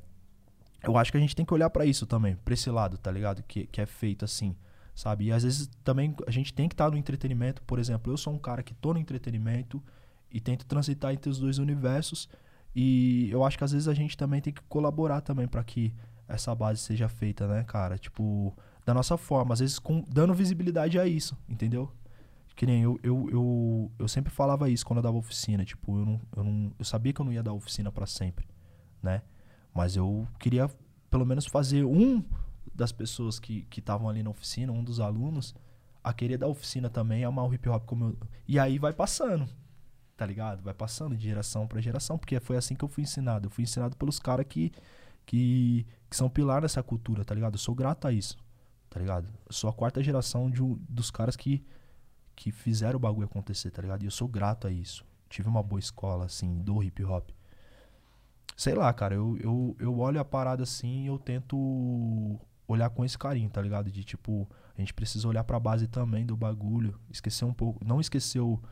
Eu 0.83 0.97
acho 0.97 1.13
que 1.13 1.17
a 1.19 1.21
gente 1.21 1.37
tem 1.37 1.45
que 1.45 1.55
olhar 1.55 1.71
pra 1.71 1.85
isso 1.87 2.07
também, 2.07 2.37
pra 2.37 2.55
esse 2.55 2.71
lado, 2.71 2.99
tá 2.99 3.11
ligado? 3.11 3.43
Que, 3.45 3.67
que 3.67 3.81
é 3.81 3.87
feito 3.87 4.25
assim, 4.25 4.57
sabe? 4.95 5.27
E 5.27 5.33
às 5.33 5.43
vezes 5.45 5.69
também 5.85 6.15
a 6.27 6.31
gente 6.31 6.53
tem 6.53 6.69
que 6.69 6.75
estar 6.75 6.91
no 6.91 6.97
entretenimento. 6.97 7.63
Por 7.63 7.79
exemplo, 7.79 8.13
eu 8.13 8.17
sou 8.17 8.33
um 8.33 8.39
cara 8.39 8.63
que 8.63 8.75
tô 8.75 8.93
no 8.93 8.99
entretenimento 8.99 9.83
e 10.31 10.41
tento 10.41 10.65
transitar 10.67 11.13
entre 11.13 11.31
os 11.31 11.39
dois 11.39 11.59
universos. 11.59 12.29
E 12.75 13.31
eu 13.31 13.45
acho 13.45 13.59
que 13.59 13.65
às 13.65 13.73
vezes 13.73 13.89
a 13.89 13.95
gente 13.95 14.17
também 14.17 14.41
tem 14.41 14.53
que 14.53 14.63
colaborar 14.63 15.21
também 15.21 15.47
pra 15.47 15.63
que 15.63 15.95
essa 16.27 16.55
base 16.55 16.81
seja 16.81 17.09
feita, 17.09 17.47
né, 17.47 17.65
cara? 17.65 17.99
Tipo, 17.99 18.57
da 18.85 18.95
nossa 18.95 19.17
forma, 19.17 19.53
às 19.53 19.61
vezes 19.61 19.79
com, 19.79 20.05
dando 20.09 20.33
visibilidade 20.35 20.99
a 20.99 21.07
isso, 21.07 21.37
entendeu? 21.49 21.91
Que 22.57 22.67
nem 22.67 22.83
eu, 22.83 22.99
eu, 23.03 23.29
eu, 23.31 23.93
eu 23.99 24.09
sempre 24.09 24.33
falava 24.33 24.69
isso 24.69 24.87
quando 24.87 24.99
eu 24.99 25.03
dava 25.03 25.17
oficina. 25.17 25.65
Tipo, 25.65 25.99
eu, 25.99 26.07
não, 26.07 26.21
eu, 26.37 26.45
não, 26.45 26.73
eu 26.79 26.85
sabia 26.85 27.13
que 27.13 27.21
eu 27.21 27.25
não 27.25 27.33
ia 27.33 27.43
dar 27.43 27.53
oficina 27.53 27.91
pra 27.91 28.07
sempre, 28.07 28.47
né? 29.03 29.23
Mas 29.75 29.97
eu 29.97 30.27
queria 30.39 30.71
pelo 31.11 31.27
menos 31.27 31.47
fazer 31.47 31.85
um 31.85 32.23
das 32.75 32.93
pessoas 32.93 33.39
que 33.39 33.67
estavam 33.77 34.09
ali 34.09 34.23
na 34.23 34.31
oficina, 34.31 34.73
um 34.73 34.83
dos 34.83 35.01
alunos, 35.01 35.55
a 36.03 36.13
querer 36.13 36.39
dar 36.39 36.49
oficina 36.49 36.89
também, 36.89 37.25
amar 37.25 37.47
o 37.47 37.55
hip 37.55 37.69
hop 37.69 37.85
como 37.85 38.07
eu. 38.07 38.17
E 38.49 38.59
aí 38.59 38.79
vai 38.79 38.93
passando, 38.93 39.49
tá 40.23 40.27
ligado? 40.27 40.63
Vai 40.63 40.73
passando 40.73 41.17
de 41.17 41.25
geração 41.25 41.67
pra 41.67 41.81
geração, 41.81 42.17
porque 42.17 42.39
foi 42.39 42.57
assim 42.57 42.77
que 42.77 42.85
eu 42.85 42.89
fui 42.89 43.03
ensinado. 43.03 43.47
Eu 43.47 43.51
fui 43.51 43.65
ensinado 43.65 43.97
pelos 43.97 44.21
caras 44.21 44.47
que, 44.49 44.71
que, 45.27 45.85
que 46.09 46.17
são 46.17 46.31
pilar 46.31 46.63
nessa 46.63 46.81
cultura, 46.81 47.25
tá 47.25 47.35
ligado? 47.35 47.55
Eu 47.55 47.59
sou 47.59 47.75
grato 47.75 48.07
a 48.07 48.13
isso, 48.13 48.39
tá 48.89 49.01
ligado? 49.01 49.29
Eu 49.45 49.53
sou 49.53 49.69
a 49.69 49.73
quarta 49.73 50.01
geração 50.01 50.49
de, 50.49 50.63
dos 50.89 51.11
caras 51.11 51.35
que, 51.35 51.61
que 52.37 52.53
fizeram 52.53 52.99
o 52.99 53.01
bagulho 53.01 53.27
acontecer, 53.27 53.73
tá 53.73 53.83
ligado? 53.83 54.05
E 54.05 54.07
eu 54.07 54.13
sou 54.13 54.29
grato 54.29 54.69
a 54.69 54.71
isso. 54.71 55.05
Tive 55.29 55.49
uma 55.49 55.61
boa 55.61 55.81
escola, 55.81 56.27
assim, 56.27 56.63
do 56.63 56.81
hip 56.85 57.03
hop. 57.03 57.31
Sei 58.57 58.75
lá, 58.75 58.93
cara, 58.93 59.17
eu, 59.17 59.37
eu, 59.39 59.77
eu 59.81 59.99
olho 59.99 60.21
a 60.21 60.25
parada 60.25 60.63
assim 60.63 61.03
e 61.03 61.07
eu 61.09 61.19
tento 61.19 62.39
olhar 62.69 62.91
com 62.91 63.05
esse 63.05 63.19
carinho, 63.19 63.51
tá 63.51 63.61
ligado? 63.61 63.91
De 63.91 64.05
tipo, 64.05 64.49
a 64.79 64.81
gente 64.81 64.95
precisa 64.95 65.27
olhar 65.27 65.43
pra 65.43 65.59
base 65.59 65.89
também 65.89 66.25
do 66.25 66.37
bagulho, 66.37 66.97
esquecer 67.11 67.45
um 67.45 67.53
pouco, 67.53 67.85
não 67.85 68.01
esquecer 68.01 68.39
o. 68.39 68.63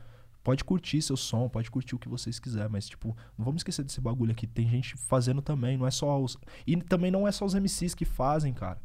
Pode 0.43 0.63
curtir 0.63 1.01
seu 1.01 1.15
som, 1.15 1.47
pode 1.47 1.69
curtir 1.69 1.95
o 1.95 1.99
que 1.99 2.09
vocês 2.09 2.39
quiserem, 2.39 2.69
mas 2.69 2.87
tipo, 2.87 3.15
não 3.37 3.45
vamos 3.45 3.59
esquecer 3.59 3.83
desse 3.83 4.01
bagulho 4.01 4.31
aqui. 4.31 4.47
Tem 4.47 4.67
gente 4.67 4.97
fazendo 4.97 5.41
também, 5.41 5.77
não 5.77 5.85
é 5.85 5.91
só 5.91 6.19
os. 6.19 6.37
E 6.65 6.75
também 6.77 7.11
não 7.11 7.27
é 7.27 7.31
só 7.31 7.45
os 7.45 7.53
MCs 7.53 7.93
que 7.93 8.05
fazem, 8.05 8.53
cara. 8.53 8.81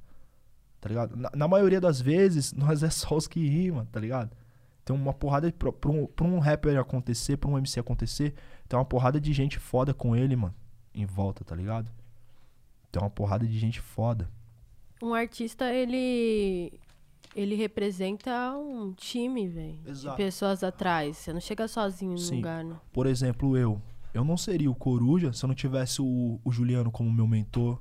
Tá 0.81 0.89
ligado? 0.89 1.17
Na, 1.17 1.31
na 1.35 1.49
maioria 1.49 1.81
das 1.81 2.01
vezes, 2.01 2.53
nós 2.55 2.83
é 2.83 2.91
só 2.91 3.17
os 3.17 3.27
que 3.27 3.47
rimam, 3.47 3.87
tá 3.87 3.99
ligado? 3.99 4.37
Tem 4.85 4.95
uma 4.95 5.15
porrada 5.15 5.51
de. 5.51 5.57
Um, 5.87 6.07
pra 6.07 6.27
um 6.27 6.39
rapper 6.39 6.79
acontecer, 6.79 7.37
pra 7.39 7.51
um 7.51 7.59
MC 7.59 7.81
acontecer, 7.81 8.35
tem 8.69 8.79
uma 8.79 8.85
porrada 8.85 9.21
de 9.21 9.33
gente 9.33 9.59
foda 9.59 9.95
com 9.95 10.15
ele, 10.15 10.37
mano, 10.37 10.55
em 10.95 11.07
volta, 11.07 11.45
tá 11.45 11.57
ligado? 11.57 11.91
Tem 12.93 13.03
uma 13.03 13.11
porrada 13.11 13.47
de 13.47 13.59
gente 13.59 13.81
foda. 13.81 14.31
Um 15.03 15.13
artista, 15.13 15.73
ele. 15.73 16.79
Ele 17.37 17.55
representa 17.55 18.57
um 18.57 18.95
time, 18.95 19.47
velho. 19.47 19.93
De 19.93 20.17
pessoas 20.17 20.65
atrás. 20.65 21.19
Você 21.19 21.35
não 21.35 21.41
chega 21.41 21.69
sozinho 21.69 22.13
no 22.13 22.19
Sim. 22.19 22.37
lugar, 22.37 22.65
né? 22.65 22.81
Por 22.91 23.07
exemplo, 23.07 23.59
eu. 23.59 23.81
eu 24.15 24.25
não 24.25 24.39
seria 24.39 24.71
o 24.71 24.75
Coruja 24.75 25.35
se 25.35 25.45
eu 25.45 25.49
não 25.49 25.55
tivesse 25.55 26.01
o, 26.01 26.41
o 26.43 26.51
Juliano 26.51 26.91
como 26.91 27.13
meu 27.13 27.27
mentor, 27.27 27.79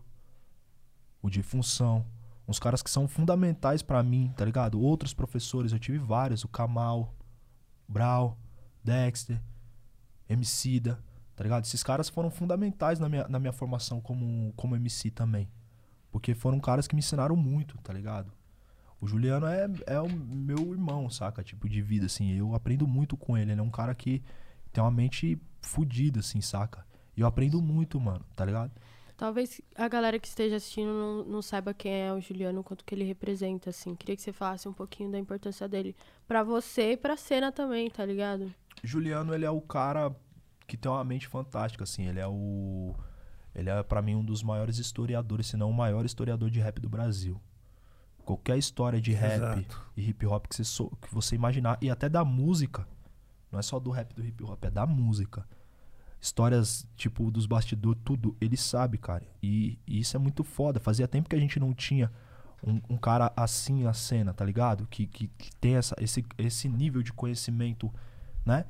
o 1.22 1.30
de 1.30 1.42
função. 1.42 2.06
Uns 2.46 2.60
caras 2.60 2.84
que 2.84 2.90
são 2.90 3.08
fundamentais 3.08 3.82
pra 3.82 4.04
mim, 4.04 4.34
tá 4.36 4.44
ligado? 4.44 4.80
Outros 4.80 5.14
professores, 5.14 5.72
eu 5.72 5.80
tive 5.80 5.98
vários, 6.00 6.44
o 6.44 6.50
Kamal, 6.50 7.16
Brau, 7.88 8.38
Dexter, 8.84 9.42
Emicida, 10.28 11.00
tá 11.34 11.44
ligado? 11.44 11.64
Esses 11.64 11.82
caras 11.82 12.10
foram 12.10 12.30
fundamentais 12.30 13.00
na 13.00 13.08
minha, 13.08 13.26
na 13.30 13.40
minha 13.40 13.54
formação 13.54 14.02
como, 14.02 14.52
como 14.58 14.76
MC 14.76 15.10
também. 15.12 15.50
Porque 16.12 16.36
foram 16.36 16.60
caras 16.60 16.88
que 16.88 16.96
me 16.96 17.00
ensinaram 17.00 17.38
muito, 17.38 17.78
tá 17.78 17.94
ligado? 17.94 18.32
O 19.00 19.08
Juliano 19.08 19.46
é, 19.46 19.68
é 19.88 20.00
o 20.00 20.10
meu 20.10 20.72
irmão, 20.72 21.10
saca? 21.10 21.44
Tipo, 21.44 21.68
de 21.68 21.82
vida, 21.82 22.06
assim. 22.06 22.32
Eu 22.38 22.56
aprendo 22.56 22.88
muito 22.88 23.18
com 23.18 23.38
ele. 23.38 23.52
Ele 23.52 23.60
é 23.60 23.64
um 23.64 23.70
cara 23.70 23.94
que 23.94 24.24
tem 24.72 24.84
uma 24.84 24.92
mente 24.92 25.40
fodida, 25.62 26.20
assim, 26.20 26.42
saca? 26.42 26.86
E 27.16 27.22
eu 27.22 27.28
aprendo 27.28 27.62
muito, 27.62 28.00
mano, 28.00 28.26
tá 28.36 28.46
ligado? 28.46 28.72
Talvez 29.18 29.62
a 29.76 29.88
galera 29.88 30.20
que 30.20 30.28
esteja 30.28 30.58
assistindo 30.58 30.92
não, 30.92 31.24
não 31.24 31.42
saiba 31.42 31.74
quem 31.74 31.92
é 31.94 32.14
o 32.14 32.20
Juliano, 32.20 32.64
quanto 32.64 32.84
que 32.84 32.94
ele 32.94 33.06
representa, 33.06 33.70
assim. 33.70 33.96
Queria 33.96 34.16
que 34.16 34.22
você 34.22 34.34
falasse 34.34 34.68
um 34.68 34.74
pouquinho 34.74 35.10
da 35.10 35.18
importância 35.18 35.68
dele 35.70 35.96
pra 36.28 36.44
você 36.44 36.92
e 36.92 36.98
pra 36.98 37.16
cena 37.16 37.52
também, 37.52 37.90
tá 37.90 38.06
ligado? 38.06 38.54
Juliano, 38.84 39.34
ele 39.34 39.46
é 39.46 39.50
o 39.50 39.62
cara 39.62 40.14
que 40.68 40.76
tem 40.76 40.92
uma 40.92 41.04
mente 41.04 41.28
fantástica, 41.28 41.86
assim. 41.86 42.08
Ele 42.08 42.20
é 42.20 42.28
o. 42.28 42.94
Ele 43.54 43.70
é, 43.70 43.82
pra 43.84 44.02
mim, 44.02 44.16
um 44.16 44.24
dos 44.24 44.44
maiores 44.44 44.78
historiadores, 44.80 45.48
se 45.48 45.56
não 45.56 45.70
o 45.70 45.74
maior 45.74 46.04
historiador 46.06 46.50
de 46.50 46.60
rap 46.60 46.82
do 46.82 46.90
Brasil. 46.90 47.42
Qualquer 48.26 48.58
história 48.58 49.00
de 49.00 49.12
rap 49.14 49.36
Exato. 49.36 49.82
e 49.96 50.10
hip 50.10 50.26
hop 50.26 50.48
que 50.48 50.56
você, 50.56 50.64
sou- 50.64 50.92
que 51.02 51.14
você 51.14 51.36
imaginar, 51.36 51.78
e 51.82 51.90
até 51.90 52.10
da 52.10 52.26
música, 52.26 52.88
não 53.52 53.60
é 53.60 53.62
só 53.62 53.80
do 53.80 53.92
rap 53.92 54.12
e 54.12 54.16
do 54.16 54.26
hip 54.26 54.44
hop, 54.44 54.64
é 54.66 54.72
da 54.72 54.86
música. 54.86 55.48
Histórias, 56.20 56.88
tipo, 56.96 57.30
dos 57.30 57.46
bastidores, 57.46 58.02
tudo, 58.04 58.36
ele 58.42 58.58
sabe, 58.58 58.98
cara. 58.98 59.24
E, 59.44 59.78
e 59.86 60.00
isso 60.00 60.18
é 60.18 60.20
muito 60.20 60.44
foda. 60.44 60.80
Fazia 60.80 61.08
tempo 61.08 61.30
que 61.30 61.36
a 61.36 61.40
gente 61.40 61.60
não 61.60 61.72
tinha 61.72 62.12
um, 62.66 62.82
um 62.90 62.98
cara 62.98 63.32
assim 63.38 63.84
na 63.84 63.94
cena, 63.94 64.34
tá 64.34 64.44
ligado? 64.44 64.88
Que, 64.88 65.06
que, 65.06 65.28
que 65.28 65.56
tem 65.58 65.76
essa, 65.76 65.96
esse, 66.00 66.26
esse 66.38 66.68
nível 66.68 67.04
de 67.04 67.14
conhecimento, 67.14 67.94
né? 68.44 68.66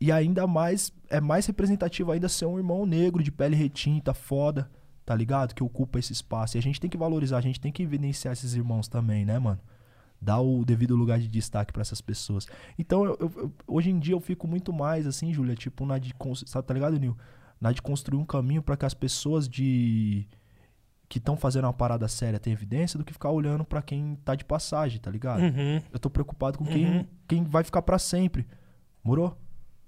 E 0.00 0.12
ainda 0.12 0.46
mais, 0.46 0.92
é 1.10 1.20
mais 1.20 1.44
representativo 1.46 2.12
ainda 2.12 2.28
ser 2.28 2.46
um 2.46 2.56
irmão 2.56 2.86
negro 2.86 3.22
de 3.22 3.32
pele 3.32 3.56
retinta, 3.56 4.14
foda, 4.14 4.70
tá 5.10 5.16
ligado? 5.16 5.56
Que 5.56 5.64
ocupa 5.64 5.98
esse 5.98 6.12
espaço. 6.12 6.56
E 6.56 6.58
a 6.60 6.62
gente 6.62 6.80
tem 6.80 6.88
que 6.88 6.96
valorizar, 6.96 7.38
a 7.38 7.40
gente 7.40 7.58
tem 7.60 7.72
que 7.72 7.82
evidenciar 7.82 8.30
esses 8.32 8.54
irmãos 8.54 8.86
também, 8.86 9.24
né, 9.24 9.40
mano? 9.40 9.58
Dar 10.20 10.38
o 10.38 10.64
devido 10.64 10.94
lugar 10.94 11.18
de 11.18 11.26
destaque 11.26 11.72
pra 11.72 11.82
essas 11.82 12.00
pessoas. 12.00 12.46
Então, 12.78 13.04
eu- 13.04 13.16
eu- 13.18 13.52
hoje 13.66 13.90
em 13.90 13.98
dia 13.98 14.14
eu 14.14 14.20
fico 14.20 14.46
muito 14.46 14.72
mais 14.72 15.08
assim, 15.08 15.32
Júlia, 15.32 15.56
tipo, 15.56 15.84
na 15.84 15.98
de. 15.98 16.14
tá 16.64 16.72
ligado, 16.72 16.96
Nil? 16.96 17.16
Na 17.60 17.72
de 17.72 17.82
construir 17.82 18.20
um 18.20 18.24
caminho 18.24 18.62
pra 18.62 18.76
que 18.76 18.86
as 18.86 18.94
pessoas 18.94 19.48
de. 19.48 20.28
que 21.08 21.18
estão 21.18 21.36
fazendo 21.36 21.64
uma 21.64 21.72
parada 21.72 22.06
séria 22.06 22.38
tenham 22.38 22.54
evidência 22.54 22.96
do 22.96 23.04
que 23.04 23.12
ficar 23.12 23.30
olhando 23.32 23.64
pra 23.64 23.82
quem 23.82 24.14
tá 24.24 24.36
de 24.36 24.44
passagem, 24.44 25.00
tá 25.00 25.10
ligado? 25.10 25.40
Uhum. 25.42 25.82
Eu 25.92 25.98
tô 25.98 26.08
preocupado 26.08 26.56
com 26.56 26.62
Uhum. 26.62 26.70
quem, 26.70 27.08
quem 27.26 27.42
vai 27.42 27.64
ficar 27.64 27.82
pra 27.82 27.98
sempre. 27.98 28.46
Morou? 29.02 29.36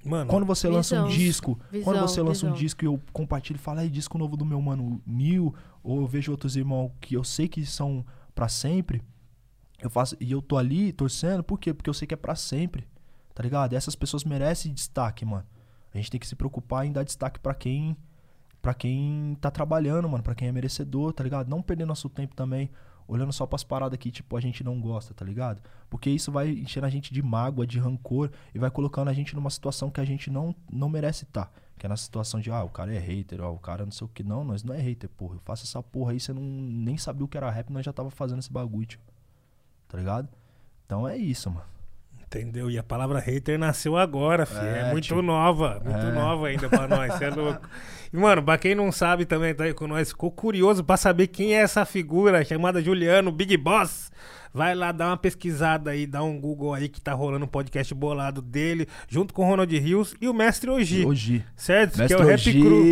Mano, 0.05 0.29
Quando 0.29 0.45
você 0.45 0.69
lança 0.69 1.01
um 1.01 1.07
Visão. 1.07 1.19
disco, 1.19 1.61
Visão, 1.71 1.85
quando 1.85 2.01
você 2.01 2.21
lança 2.21 2.47
um 2.47 2.51
visão. 2.51 2.59
disco 2.65 2.85
e 2.85 2.87
eu 2.87 3.01
compartilho 3.13 3.57
e 3.57 3.61
falo, 3.61 3.79
aí, 3.81 3.89
disco 3.89 4.19
novo 4.19 4.37
do 4.37 4.45
meu 4.45 4.61
mano 4.61 5.01
Neil, 5.07 5.55
ou 5.83 6.01
eu 6.01 6.07
vejo 6.07 6.31
outros 6.33 6.57
irmãos 6.57 6.91
que 7.01 7.15
eu 7.15 7.23
sei 7.23 7.47
que 7.47 7.65
são 7.65 8.05
pra 8.35 8.49
sempre, 8.49 9.01
eu 9.81 9.89
faço 9.89 10.17
e 10.21 10.31
eu 10.33 10.43
tô 10.43 10.57
ali 10.57 10.93
torcendo, 10.93 11.43
por 11.45 11.59
quê? 11.59 11.73
Porque 11.73 11.89
eu 11.91 11.95
sei 11.95 12.07
que 12.07 12.15
é 12.15 12.17
pra 12.17 12.35
sempre. 12.35 12.87
Tá 13.35 13.43
ligado? 13.43 13.73
E 13.73 13.77
essas 13.77 13.95
pessoas 13.97 14.25
merecem 14.25 14.73
destaque, 14.75 15.25
mano. 15.25 15.45
A 15.95 15.97
gente 15.97 16.11
tem 16.11 16.21
que 16.21 16.27
se 16.27 16.37
preocupar 16.37 16.87
em 16.87 16.93
dar 16.93 17.03
destaque 17.03 17.41
pra 17.41 17.55
quem 17.55 17.97
para 18.61 18.75
quem 18.75 19.37
tá 19.41 19.51
trabalhando, 19.51 20.09
mano, 20.09 20.23
pra 20.23 20.37
quem 20.37 20.47
é 20.47 20.53
merecedor, 20.53 21.13
tá 21.13 21.25
ligado? 21.25 21.49
Não 21.49 21.61
perder 21.61 21.85
nosso 21.85 22.09
tempo 22.09 22.37
também 22.37 22.71
olhando 23.07 23.33
só 23.33 23.47
pras 23.47 23.65
paradas 23.65 23.99
que, 23.99 24.11
tipo, 24.11 24.37
a 24.37 24.41
gente 24.41 24.63
não 24.65 24.81
gosta, 24.81 25.15
tá 25.15 25.25
ligado? 25.25 25.61
Porque 25.89 26.11
isso 26.11 26.33
vai 26.33 26.51
enchendo 26.51 26.87
a 26.87 26.91
gente 26.91 27.13
de 27.13 27.23
mágoa, 27.23 27.67
de 27.67 27.79
rancor 27.79 28.31
e 28.55 28.59
vai 28.59 28.71
colocando 28.71 29.09
a 29.09 29.13
gente 29.13 29.35
numa 29.35 29.51
situação 29.51 29.91
que 29.91 30.01
a 30.01 30.05
gente 30.05 30.31
não, 30.31 30.55
não 30.71 30.89
merece 30.89 31.25
estar. 31.25 31.53
Que 31.79 31.87
é 31.87 31.89
na 31.89 31.97
situação 31.97 32.41
de, 32.41 32.51
ah, 32.51 32.63
o 32.63 32.69
cara 32.69 32.95
é 32.95 32.99
hater, 32.99 33.41
ó, 33.41 33.53
o 33.53 33.59
cara 33.59 33.85
não 33.85 33.93
sei 33.93 34.05
o 34.07 34.09
que. 34.09 34.23
Não, 34.23 34.45
nós 34.45 34.63
não 34.63 34.75
é 34.75 34.81
hater, 34.81 35.11
porra. 35.11 35.37
Eu 35.37 35.41
faço 35.41 35.65
essa 35.65 35.83
porra 35.83 36.13
aí, 36.13 36.21
você 36.21 36.33
não, 36.33 36.43
nem 36.43 36.97
sabia 36.97 37.25
o 37.25 37.29
que 37.29 37.37
era 37.37 37.51
rap, 37.51 37.71
nós 37.71 37.85
já 37.85 37.93
tava 37.93 38.11
fazendo 38.11 38.39
esse 38.39 38.53
bagulho, 38.53 38.87
tio. 38.87 39.01
Tá 39.89 39.99
ligado? 39.99 40.29
Então 40.87 41.07
é 41.07 41.17
isso, 41.17 41.51
mano. 41.51 41.67
Entendeu? 42.39 42.71
E 42.71 42.79
a 42.79 42.83
palavra 42.83 43.19
hater 43.19 43.59
nasceu 43.59 43.97
agora, 43.97 44.47
filho. 44.47 44.63
É, 44.65 44.89
É, 44.89 44.91
muito 44.91 45.05
tio. 45.05 45.21
nova, 45.21 45.81
muito 45.85 46.07
É. 46.07 46.13
nova 46.13 46.47
ainda 46.49 46.69
pra 46.69 46.89
nós, 46.89 47.15
cê 47.19 47.27
é 47.27 47.31
louco. 47.37 47.69
E, 48.13 48.17
mano, 48.17 48.43
pra 48.43 48.57
quem 48.59 48.75
não 48.75 48.91
sabe 48.91 49.27
também, 49.27 49.55
tá 49.55 49.65
aí 49.65 49.75
com 49.75 49.87
nós, 49.87 50.09
ficou 50.09 50.31
curioso 50.31 50.83
pra 50.83 50.97
saber 50.97 51.27
quem 51.27 51.55
é 51.55 51.61
essa 51.63 51.85
figura 51.85 52.43
chamada 52.45 52.83
Juliano, 52.83 53.31
Big 53.31 53.57
Boss. 53.57 54.11
Vai 54.55 54.75
lá 54.75 54.93
dar 54.93 55.07
uma 55.09 55.17
pesquisada 55.17 55.93
aí, 55.93 56.07
dá 56.07 56.23
um 56.23 56.39
Google 56.39 56.75
aí 56.75 56.87
que 56.87 57.01
tá 57.01 57.15
rolando 57.15 57.47
um 57.47 57.49
podcast 57.49 57.95
bolado 57.95 58.43
dele, 58.43 58.87
junto 59.09 59.33
com 59.33 59.43
o 59.43 59.47
Ronald 59.49 59.79
Rios 59.79 60.15
e 60.21 60.29
o 60.29 60.35
Mestre 60.35 60.69
Oji. 60.71 61.07
Hoje. 61.07 61.43
Certo? 61.57 61.97
Mestre 61.99 62.17
que 62.17 62.23
é 62.23 62.25
o 62.25 62.29
Rap 62.29 62.39
Oji. 62.41 62.61
Cru. 62.61 62.83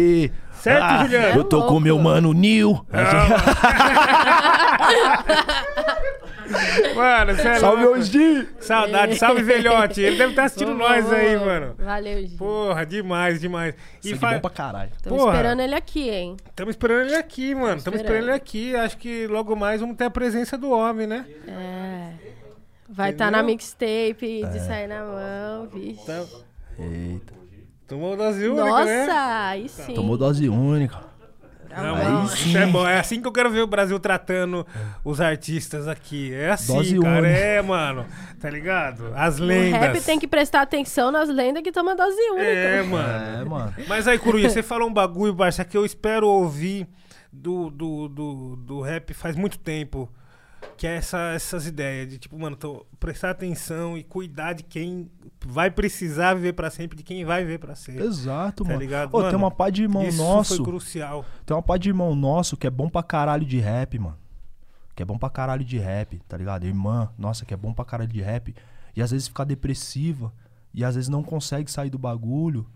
Certo, 0.53 0.83
Ah, 0.85 1.03
Juliano? 1.05 1.39
Eu 1.39 1.45
tô 1.45 1.59
com 1.59 1.65
Louco. 1.65 1.81
meu 1.81 1.99
mano 1.99 2.33
Nil. 2.33 2.83
Mano, 6.95 7.35
cê 7.37 7.49
é 7.49 7.55
Salve. 7.57 7.85
Oji! 7.87 8.49
Saudade, 8.61 9.17
salve 9.17 9.43
velhote. 9.43 10.01
Ele 10.01 10.17
deve 10.17 10.31
estar 10.31 10.45
assistindo 10.45 10.77
Vamos, 10.77 10.89
nós 10.89 11.13
aí, 11.13 11.37
mano. 11.37 11.75
Valeu, 11.79 12.21
gente. 12.21 12.37
Porra, 12.37 12.85
demais, 12.85 13.41
demais. 13.41 13.75
E 14.05 14.15
fa... 14.15 14.33
bom 14.35 14.41
pra 14.41 14.51
caralho. 14.51 14.91
Tô 15.03 15.11
porra. 15.11 15.33
esperando 15.33 15.61
ele 15.61 15.75
aqui, 15.75 16.09
hein? 16.11 16.37
Estamos 16.49 16.73
esperando 16.73 17.07
ele 17.07 17.17
aqui, 17.17 17.55
mano. 17.55 17.77
Estamos 17.77 18.01
esperando 18.01 18.23
esperando. 18.23 18.29
ele 18.29 18.33
aqui. 18.33 18.77
Acho 18.77 18.97
que 18.99 19.27
logo 19.27 19.55
mais 19.55 19.81
vamos 19.81 19.97
ter 19.97 20.05
a 20.05 20.11
presença 20.11 20.59
do 20.59 20.71
homem, 20.71 21.07
né? 21.07 21.25
É. 21.47 22.13
Vai 22.89 23.11
estar 23.11 23.27
Entendeu? 23.27 23.43
na 23.43 23.47
mixtape 23.47 24.45
de 24.53 24.61
sair 24.67 24.89
na 24.89 25.05
mão, 25.05 25.69
vixe. 25.73 26.05
Tá- 26.05 26.25
Eita. 26.79 27.35
Tomou 27.87 28.17
dose 28.17 28.47
única, 28.47 28.65
Nossa, 28.65 28.85
né? 28.85 29.09
aí 29.11 29.69
sim. 29.69 29.95
Tomou 29.95 30.17
dose 30.17 30.49
única. 30.49 31.10
Não, 31.77 32.25
isso 32.25 32.57
é 32.57 32.67
bom. 32.67 32.87
É 32.87 32.99
assim 32.99 33.21
que 33.21 33.27
eu 33.29 33.33
quero 33.33 33.51
ver 33.51 33.63
o 33.63 33.67
Brasil 33.67 33.99
tratando 34.01 34.67
os 35.05 35.21
artistas 35.21 35.87
aqui. 35.87 36.33
É 36.35 36.51
assim, 36.51 36.75
Dose 36.75 36.99
cara. 36.99 37.19
única. 37.21 37.29
É, 37.39 37.63
mano. 37.63 38.07
Tá 38.41 38.51
ligado? 38.51 39.13
As 39.15 39.39
O 39.39 39.45
lendas. 39.45 39.81
rap 39.81 40.01
tem 40.03 40.19
que 40.19 40.27
prestar 40.27 40.63
atenção 40.63 41.11
nas 41.11 41.29
lendas 41.29 41.63
que 41.63 41.71
tomam 41.71 41.95
dose 41.95 42.17
única. 42.33 42.45
É, 42.45 42.83
mano. 42.83 43.41
É, 43.41 43.45
mano. 43.45 43.75
Mas 43.87 44.09
aí, 44.09 44.19
Coruja, 44.19 44.49
você 44.51 44.63
falou 44.63 44.89
um 44.89 44.93
bagulho, 44.93 45.33
Barça, 45.33 45.65
que 45.65 45.77
eu 45.77 45.85
espero 45.85 46.27
ouvir 46.27 46.87
do, 47.33 47.71
do, 47.71 48.09
do, 48.09 48.57
do 48.57 48.81
rap 48.81 49.15
faz 49.15 49.37
muito 49.37 49.59
tempo. 49.59 50.09
Que 50.77 50.87
é 50.87 50.97
essa, 50.97 51.19
essas 51.33 51.67
ideias 51.67 52.09
de, 52.09 52.19
tipo, 52.19 52.39
mano, 52.39 52.57
tô- 52.57 52.87
prestar 52.99 53.31
atenção 53.31 53.97
e 53.99 54.03
cuidar 54.05 54.55
de 54.55 54.63
quem 54.63 55.11
vai 55.47 55.71
precisar 55.71 56.35
viver 56.35 56.55
pra 56.55 56.71
sempre, 56.71 56.97
de 56.97 57.03
quem 57.03 57.25
vai 57.25 57.43
viver 57.45 57.59
pra 57.59 57.75
sempre. 57.75 58.05
Exato, 58.05 58.63
Tá 58.65 58.71
mano. 58.71 58.81
ligado? 58.81 59.15
Ô, 59.15 59.19
Mano, 59.19 59.29
tem 59.31 59.39
uma 59.39 59.51
pá 59.51 59.69
de 59.71 59.83
irmão 59.83 60.05
Isso 60.07 60.19
nosso. 60.19 60.57
foi 60.57 60.65
crucial. 60.65 61.25
Tem 61.45 61.55
uma 61.55 61.63
pá 61.63 61.77
de 61.77 61.89
irmão 61.91 62.15
nosso 62.15 62.57
que 62.57 62.67
é 62.67 62.71
bom 62.71 62.89
pra 62.89 63.03
caralho 63.03 63.45
de 63.45 63.59
rap, 63.59 63.99
mano. 63.99 64.19
Que 64.95 65.03
é 65.03 65.07
bom 65.07 65.19
pra 65.19 65.31
caralho 65.31 65.65
de 65.65 65.79
rap, 65.79 66.19
tá 66.29 66.37
ligado? 66.37 66.67
Irmã, 66.67 67.11
nossa, 67.19 67.45
que 67.45 67.55
é 67.55 67.57
bom 67.57 67.73
pra 67.73 67.85
caralho 67.85 68.11
de 68.11 68.21
rap. 68.21 68.55
E 68.97 69.03
às 69.03 69.11
vezes 69.11 69.29
fica 69.29 69.45
depressiva. 69.45 70.33
E 70.75 70.85
às 70.85 70.95
vezes 70.95 71.09
não 71.09 71.23
consegue 71.23 71.71
sair 71.71 71.91
do 71.91 71.99
bagulho. 71.99 72.67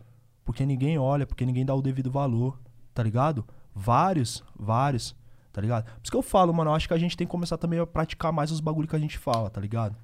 Porque 0.44 0.64
ninguém 0.66 0.98
olha, 0.98 1.26
porque 1.26 1.44
ninguém 1.46 1.64
dá 1.64 1.74
o 1.74 1.80
devido 1.82 2.10
valor, 2.10 2.58
tá 2.92 3.02
ligado? 3.02 3.44
Vários, 3.74 4.44
vários, 4.58 5.16
tá 5.54 5.60
ligado? 5.60 5.84
Por 5.84 6.00
isso 6.02 6.10
que 6.10 6.16
eu 6.16 6.22
falo, 6.22 6.52
mano, 6.52 6.70
eu 6.70 6.74
acho 6.74 6.88
que 6.88 6.92
a 6.94 6.98
gente 6.98 7.16
tem 7.16 7.24
que 7.26 7.30
começar 7.30 7.56
também 7.56 7.78
a 7.78 7.86
praticar 7.86 8.32
mais 8.32 8.50
os 8.50 8.58
bagulhos 8.60 8.90
que 8.90 8.96
a 8.96 8.98
gente 8.98 9.16
fala, 9.16 9.48
tá 9.48 9.60
ligado? 9.60 9.96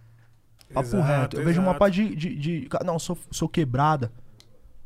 Papo 0.73 0.87
Exato, 0.87 1.03
reto. 1.05 1.37
Eu 1.37 1.45
vejo 1.45 1.61
uma 1.61 1.75
pá 1.75 1.89
de, 1.89 2.15
de, 2.15 2.37
de- 2.37 2.69
Não, 2.87 2.97
sou, 3.01 3.19
sou 3.33 3.49
quebrada. 3.49 4.13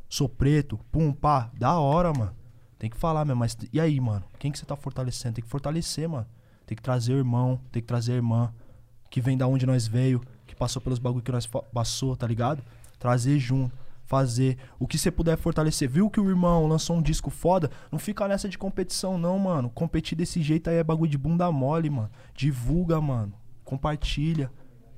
Sou 0.09 0.27
preto. 0.27 0.79
Pum, 0.91 1.13
pá. 1.13 1.51
Da 1.53 1.77
hora, 1.79 2.11
mano. 2.11 2.35
Tem 2.79 2.89
que 2.89 2.97
falar 2.97 3.23
mesmo. 3.23 3.39
Mas 3.39 3.55
e 3.71 3.79
aí, 3.79 3.99
mano? 3.99 4.25
Quem 4.39 4.51
que 4.51 4.57
você 4.57 4.65
tá 4.65 4.75
fortalecendo? 4.75 5.35
Tem 5.35 5.43
que 5.43 5.49
fortalecer, 5.49 6.09
mano. 6.09 6.25
Tem 6.65 6.75
que 6.75 6.81
trazer 6.81 7.13
o 7.13 7.17
irmão. 7.17 7.59
Tem 7.71 7.83
que 7.83 7.87
trazer 7.87 8.13
a 8.13 8.15
irmã. 8.15 8.51
Que 9.11 9.21
vem 9.21 9.37
da 9.37 9.45
onde 9.47 9.67
nós 9.67 9.85
veio. 9.87 10.21
Que 10.47 10.55
passou 10.55 10.81
pelos 10.81 10.97
bagulho 10.97 11.23
que 11.23 11.31
nós 11.31 11.45
passou, 11.45 12.15
tá 12.17 12.25
ligado? 12.25 12.63
Trazer 12.97 13.37
junto. 13.37 13.71
Fazer. 14.05 14.57
O 14.79 14.87
que 14.87 14.97
você 14.97 15.09
puder 15.09 15.35
fortalecer. 15.35 15.89
Viu 15.89 16.09
que 16.09 16.19
o 16.19 16.29
irmão 16.29 16.67
lançou 16.67 16.95
um 16.95 17.01
disco 17.01 17.29
foda? 17.31 17.71
Não 17.91 17.97
fica 17.97 18.27
nessa 18.27 18.47
de 18.47 18.57
competição, 18.57 19.17
não, 19.17 19.37
mano. 19.39 19.69
Competir 19.69 20.15
desse 20.15 20.41
jeito 20.41 20.69
aí 20.69 20.77
é 20.77 20.83
bagulho 20.83 21.09
de 21.09 21.17
bunda 21.17 21.51
mole, 21.51 21.89
mano. 21.89 22.09
Divulga, 22.35 23.01
mano. 23.01 23.33
Compartilha. 23.63 24.51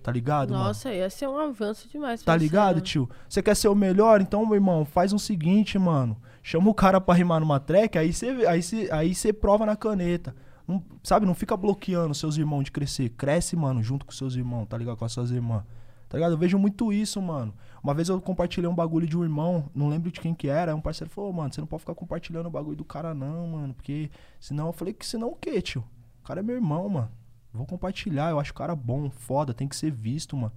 Tá 0.03 0.11
ligado, 0.11 0.51
mano? 0.51 0.65
Nossa, 0.65 0.93
ia 0.93 1.09
ser 1.09 1.27
um 1.27 1.37
avanço 1.37 1.87
demais. 1.89 2.21
Tá 2.21 2.35
ligado, 2.35 2.75
cena. 2.75 2.81
tio? 2.85 3.09
Você 3.27 3.41
quer 3.41 3.55
ser 3.55 3.67
o 3.67 3.75
melhor? 3.75 4.21
Então, 4.21 4.45
meu 4.45 4.55
irmão, 4.55 4.85
faz 4.85 5.11
o 5.13 5.19
seguinte, 5.19 5.77
mano. 5.79 6.17
Chama 6.43 6.69
o 6.69 6.73
cara 6.73 7.01
pra 7.01 7.13
rimar 7.13 7.39
numa 7.41 7.59
track, 7.59 7.97
aí 7.97 8.13
você 8.13 8.27
aí 8.47 8.61
cê, 8.63 8.89
aí 8.91 9.13
cê 9.13 9.33
prova 9.33 9.65
na 9.65 9.75
caneta. 9.75 10.33
Não- 10.65 10.81
sabe, 11.03 11.25
não 11.25 11.33
fica 11.33 11.57
bloqueando 11.57 12.13
seus 12.13 12.37
irmãos 12.37 12.63
de 12.63 12.71
crescer. 12.71 13.09
Cresce, 13.09 13.55
mano, 13.55 13.81
junto 13.83 14.05
com 14.05 14.11
seus 14.13 14.35
irmãos, 14.35 14.65
tá 14.65 14.77
ligado? 14.77 14.95
Com 14.97 15.05
as 15.05 15.11
suas 15.11 15.31
irmãs. 15.31 15.63
Tá 16.09 16.17
ligado? 16.17 16.31
Eu 16.31 16.37
vejo 16.37 16.57
muito 16.57 16.91
isso, 16.93 17.21
mano. 17.21 17.53
Uma 17.83 17.93
vez 17.93 18.09
eu 18.09 18.19
compartilhei 18.21 18.69
um 18.69 18.75
bagulho 18.75 19.05
de 19.05 19.17
um 19.17 19.23
irmão, 19.23 19.69
não 19.75 19.89
lembro 19.89 20.11
de 20.11 20.19
quem 20.19 20.33
que 20.33 20.47
era, 20.47 20.75
um 20.75 20.81
parceiro 20.81 21.11
falou, 21.11 21.29
"Ô, 21.29 21.33
mano, 21.33 21.53
você 21.53 21.59
não 21.59 21.67
pode 21.67 21.81
ficar 21.81 21.95
compartilhando 21.95 22.47
o 22.47 22.51
bagulho 22.51 22.77
do 22.77 22.85
cara 22.85 23.13
não, 23.13 23.47
mano, 23.47 23.73
porque 23.73 24.09
senão 24.39 24.67
eu 24.67 24.73
falei 24.73 24.93
que 24.93 25.05
senão 25.05 25.29
o 25.29 25.35
quê, 25.35 25.61
tio? 25.61 25.83
O 26.21 26.23
cara 26.23 26.39
é 26.39 26.43
meu 26.43 26.55
irmão, 26.55 26.87
mano. 26.87 27.11
Vou 27.53 27.65
compartilhar, 27.65 28.29
eu 28.29 28.39
acho 28.39 28.51
o 28.51 28.55
cara 28.55 28.75
bom, 28.75 29.09
foda, 29.09 29.53
tem 29.53 29.67
que 29.67 29.75
ser 29.75 29.91
visto, 29.91 30.35
mano. 30.37 30.53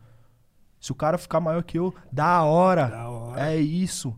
Se 0.78 0.92
o 0.92 0.94
cara 0.94 1.18
ficar 1.18 1.40
maior 1.40 1.62
que 1.62 1.78
eu, 1.78 1.94
da 2.10 2.42
hora. 2.42 2.88
Da 2.88 3.08
hora. 3.08 3.52
É 3.52 3.60
isso. 3.60 4.16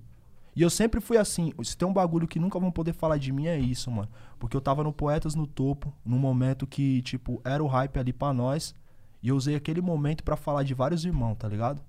E 0.55 0.63
eu 0.63 0.71
sempre 0.71 1.01
fui 1.01 1.17
assim. 1.17 1.53
Se 1.65 1.77
tem 1.77 1.89
um 1.89 1.93
bagulho 1.93 2.29
que 2.29 2.39
nunca 2.39 2.59
vão 2.59 2.71
poder 2.71 2.93
falar 2.93 3.19
de 3.19 3.33
mim, 3.33 3.47
é 3.47 3.59
isso, 3.59 3.91
mano. 3.91 4.09
Porque 4.39 4.57
eu 4.57 4.61
tava 4.61 4.85
no 4.85 4.93
Poetas 4.93 5.35
no 5.35 5.47
Topo, 5.47 5.93
num 6.05 6.19
momento 6.19 6.67
que, 6.67 7.01
tipo, 7.03 7.41
era 7.45 7.63
o 7.63 7.67
hype 7.67 7.99
ali 7.99 8.13
pra 8.13 8.33
nós. 8.33 8.75
E 9.23 9.29
eu 9.29 9.37
usei 9.37 9.55
aquele 9.55 9.81
momento 9.81 10.25
pra 10.25 10.37
falar 10.37 10.63
de 10.65 10.75
vários 10.75 11.05
irmãos, 11.05 11.37
tá 11.37 11.49
ligado? 11.49 11.83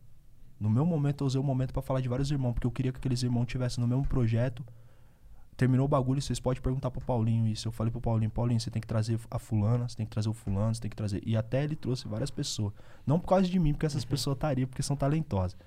No 0.60 0.70
meu 0.70 0.86
momento, 0.86 1.24
eu 1.24 1.28
usei 1.28 1.42
o 1.42 1.44
momento 1.44 1.74
pra 1.74 1.82
falar 1.82 2.00
de 2.00 2.08
vários 2.08 2.30
irmãos, 2.32 2.54
porque 2.54 2.68
eu 2.68 2.72
queria 2.72 2.92
que 2.92 3.00
aqueles 3.00 3.24
irmãos 3.24 3.46
tivessem 3.46 3.82
no 3.82 3.88
mesmo 3.88 4.08
projeto. 4.08 4.64
Terminou 5.58 5.86
o 5.86 5.90
bagulho, 5.90 6.22
vocês 6.22 6.40
podem 6.40 6.62
perguntar 6.62 6.90
pro 6.90 7.02
Paulinho 7.02 7.48
isso. 7.48 7.68
Eu 7.68 7.72
falei 7.72 7.92
pro 7.92 8.00
Paulinho, 8.00 8.32
Paulinho, 8.32 8.60
você 8.60 8.72
tem 8.72 8.82
que 8.82 8.88
trazer 8.88 9.20
a 9.30 9.40
fulana, 9.40 9.88
você 9.88 9.98
tem 9.98 10.06
que 10.06 10.12
trazer 10.12 10.30
o 10.30 10.34
fulano, 10.34 10.74
você 10.74 10.82
tem 10.82 10.90
que 10.90 10.96
trazer. 10.96 11.22
E 11.26 11.36
até 11.36 11.64
ele 11.64 11.76
trouxe 11.76 12.08
várias 12.08 12.32
pessoas. 12.32 12.74
Não 13.06 13.20
por 13.20 13.28
causa 13.28 13.48
de 13.48 13.60
mim, 13.60 13.74
porque 13.74 13.86
essas 13.86 14.06
pessoas 14.06 14.36
estariam, 14.36 14.68
porque 14.68 14.82
são 14.82 14.96
talentosas. 14.96 15.58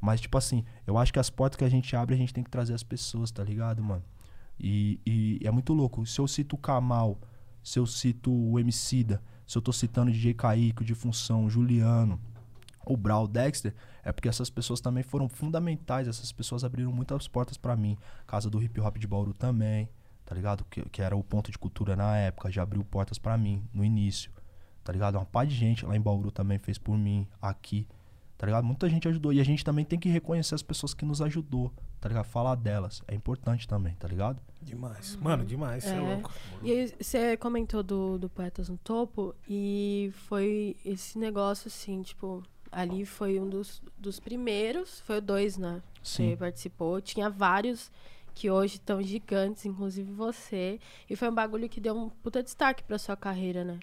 Mas, 0.00 0.20
tipo 0.20 0.36
assim, 0.36 0.64
eu 0.86 0.98
acho 0.98 1.12
que 1.12 1.18
as 1.18 1.30
portas 1.30 1.56
que 1.56 1.64
a 1.64 1.68
gente 1.68 1.94
abre, 1.94 2.14
a 2.14 2.18
gente 2.18 2.34
tem 2.34 2.42
que 2.42 2.50
trazer 2.50 2.74
as 2.74 2.82
pessoas, 2.82 3.30
tá 3.30 3.44
ligado, 3.44 3.82
mano? 3.82 4.02
E, 4.58 5.00
e 5.06 5.46
é 5.46 5.50
muito 5.50 5.72
louco. 5.72 6.04
Se 6.04 6.20
eu 6.20 6.26
cito 6.26 6.56
o 6.56 6.58
Kamal, 6.58 7.18
se 7.62 7.78
eu 7.78 7.86
cito 7.86 8.32
o 8.32 8.58
Emicida, 8.58 9.22
se 9.46 9.56
eu 9.56 9.62
tô 9.62 9.72
citando 9.72 10.10
DJ 10.10 10.34
Kaique, 10.34 10.82
o 10.82 10.84
de 10.84 10.94
Função, 10.94 11.44
o 11.44 11.50
Juliano, 11.50 12.20
o 12.84 12.96
Brau, 12.96 13.24
o 13.24 13.28
Dexter, 13.28 13.74
é 14.02 14.12
porque 14.12 14.28
essas 14.28 14.50
pessoas 14.50 14.80
também 14.80 15.02
foram 15.02 15.28
fundamentais. 15.28 16.08
Essas 16.08 16.32
pessoas 16.32 16.64
abriram 16.64 16.92
muitas 16.92 17.28
portas 17.28 17.56
pra 17.56 17.76
mim. 17.76 17.96
Casa 18.26 18.50
do 18.50 18.62
Hip 18.62 18.80
Hop 18.80 18.96
de 18.98 19.06
Bauru 19.06 19.32
também, 19.32 19.88
tá 20.24 20.34
ligado? 20.34 20.64
Que, 20.64 20.82
que 20.88 21.02
era 21.02 21.16
o 21.16 21.22
ponto 21.22 21.50
de 21.50 21.58
cultura 21.58 21.94
na 21.94 22.16
época, 22.16 22.50
já 22.50 22.62
abriu 22.62 22.84
portas 22.84 23.18
pra 23.18 23.38
mim 23.38 23.62
no 23.72 23.84
início, 23.84 24.30
tá 24.82 24.92
ligado? 24.92 25.16
Uma 25.16 25.24
pá 25.24 25.44
de 25.44 25.54
gente 25.54 25.86
lá 25.86 25.96
em 25.96 26.00
Bauru 26.00 26.30
também 26.30 26.58
fez 26.58 26.78
por 26.78 26.96
mim, 26.96 27.26
aqui, 27.40 27.86
tá 28.36 28.46
ligado? 28.46 28.64
Muita 28.64 28.88
gente 28.88 29.06
ajudou. 29.08 29.32
E 29.32 29.40
a 29.40 29.44
gente 29.44 29.64
também 29.64 29.84
tem 29.84 29.98
que 29.98 30.08
reconhecer 30.08 30.54
as 30.54 30.62
pessoas 30.62 30.94
que 30.94 31.04
nos 31.04 31.22
ajudou, 31.22 31.72
tá 32.02 32.08
ligado? 32.08 32.24
Falar 32.24 32.56
delas. 32.56 33.00
É 33.06 33.14
importante 33.14 33.66
também, 33.66 33.94
tá 33.94 34.08
ligado? 34.08 34.42
Demais. 34.60 35.16
Mano, 35.16 35.44
demais, 35.46 35.84
você 35.84 35.90
é. 35.90 35.94
É. 35.94 36.00
louco. 36.00 36.32
E 36.60 36.72
aí, 36.72 36.94
você 37.00 37.36
comentou 37.36 37.80
do, 37.82 38.18
do 38.18 38.28
Poetas 38.28 38.68
no 38.68 38.76
Topo 38.76 39.34
e 39.48 40.12
foi 40.26 40.76
esse 40.84 41.16
negócio 41.16 41.68
assim, 41.68 42.02
tipo, 42.02 42.42
ali 42.72 43.06
foi 43.06 43.38
um 43.38 43.48
dos, 43.48 43.80
dos 43.96 44.18
primeiros, 44.18 45.00
foi 45.00 45.18
o 45.18 45.22
dois, 45.22 45.56
né? 45.56 45.80
Sim. 46.02 46.30
Você 46.30 46.36
participou. 46.36 47.00
Tinha 47.00 47.30
vários 47.30 47.88
que 48.34 48.50
hoje 48.50 48.74
estão 48.74 49.00
gigantes, 49.00 49.64
inclusive 49.64 50.12
você. 50.12 50.80
E 51.08 51.14
foi 51.14 51.28
um 51.28 51.34
bagulho 51.34 51.68
que 51.68 51.80
deu 51.80 51.96
um 51.96 52.08
puta 52.08 52.42
destaque 52.42 52.82
pra 52.82 52.98
sua 52.98 53.16
carreira, 53.16 53.62
né? 53.62 53.78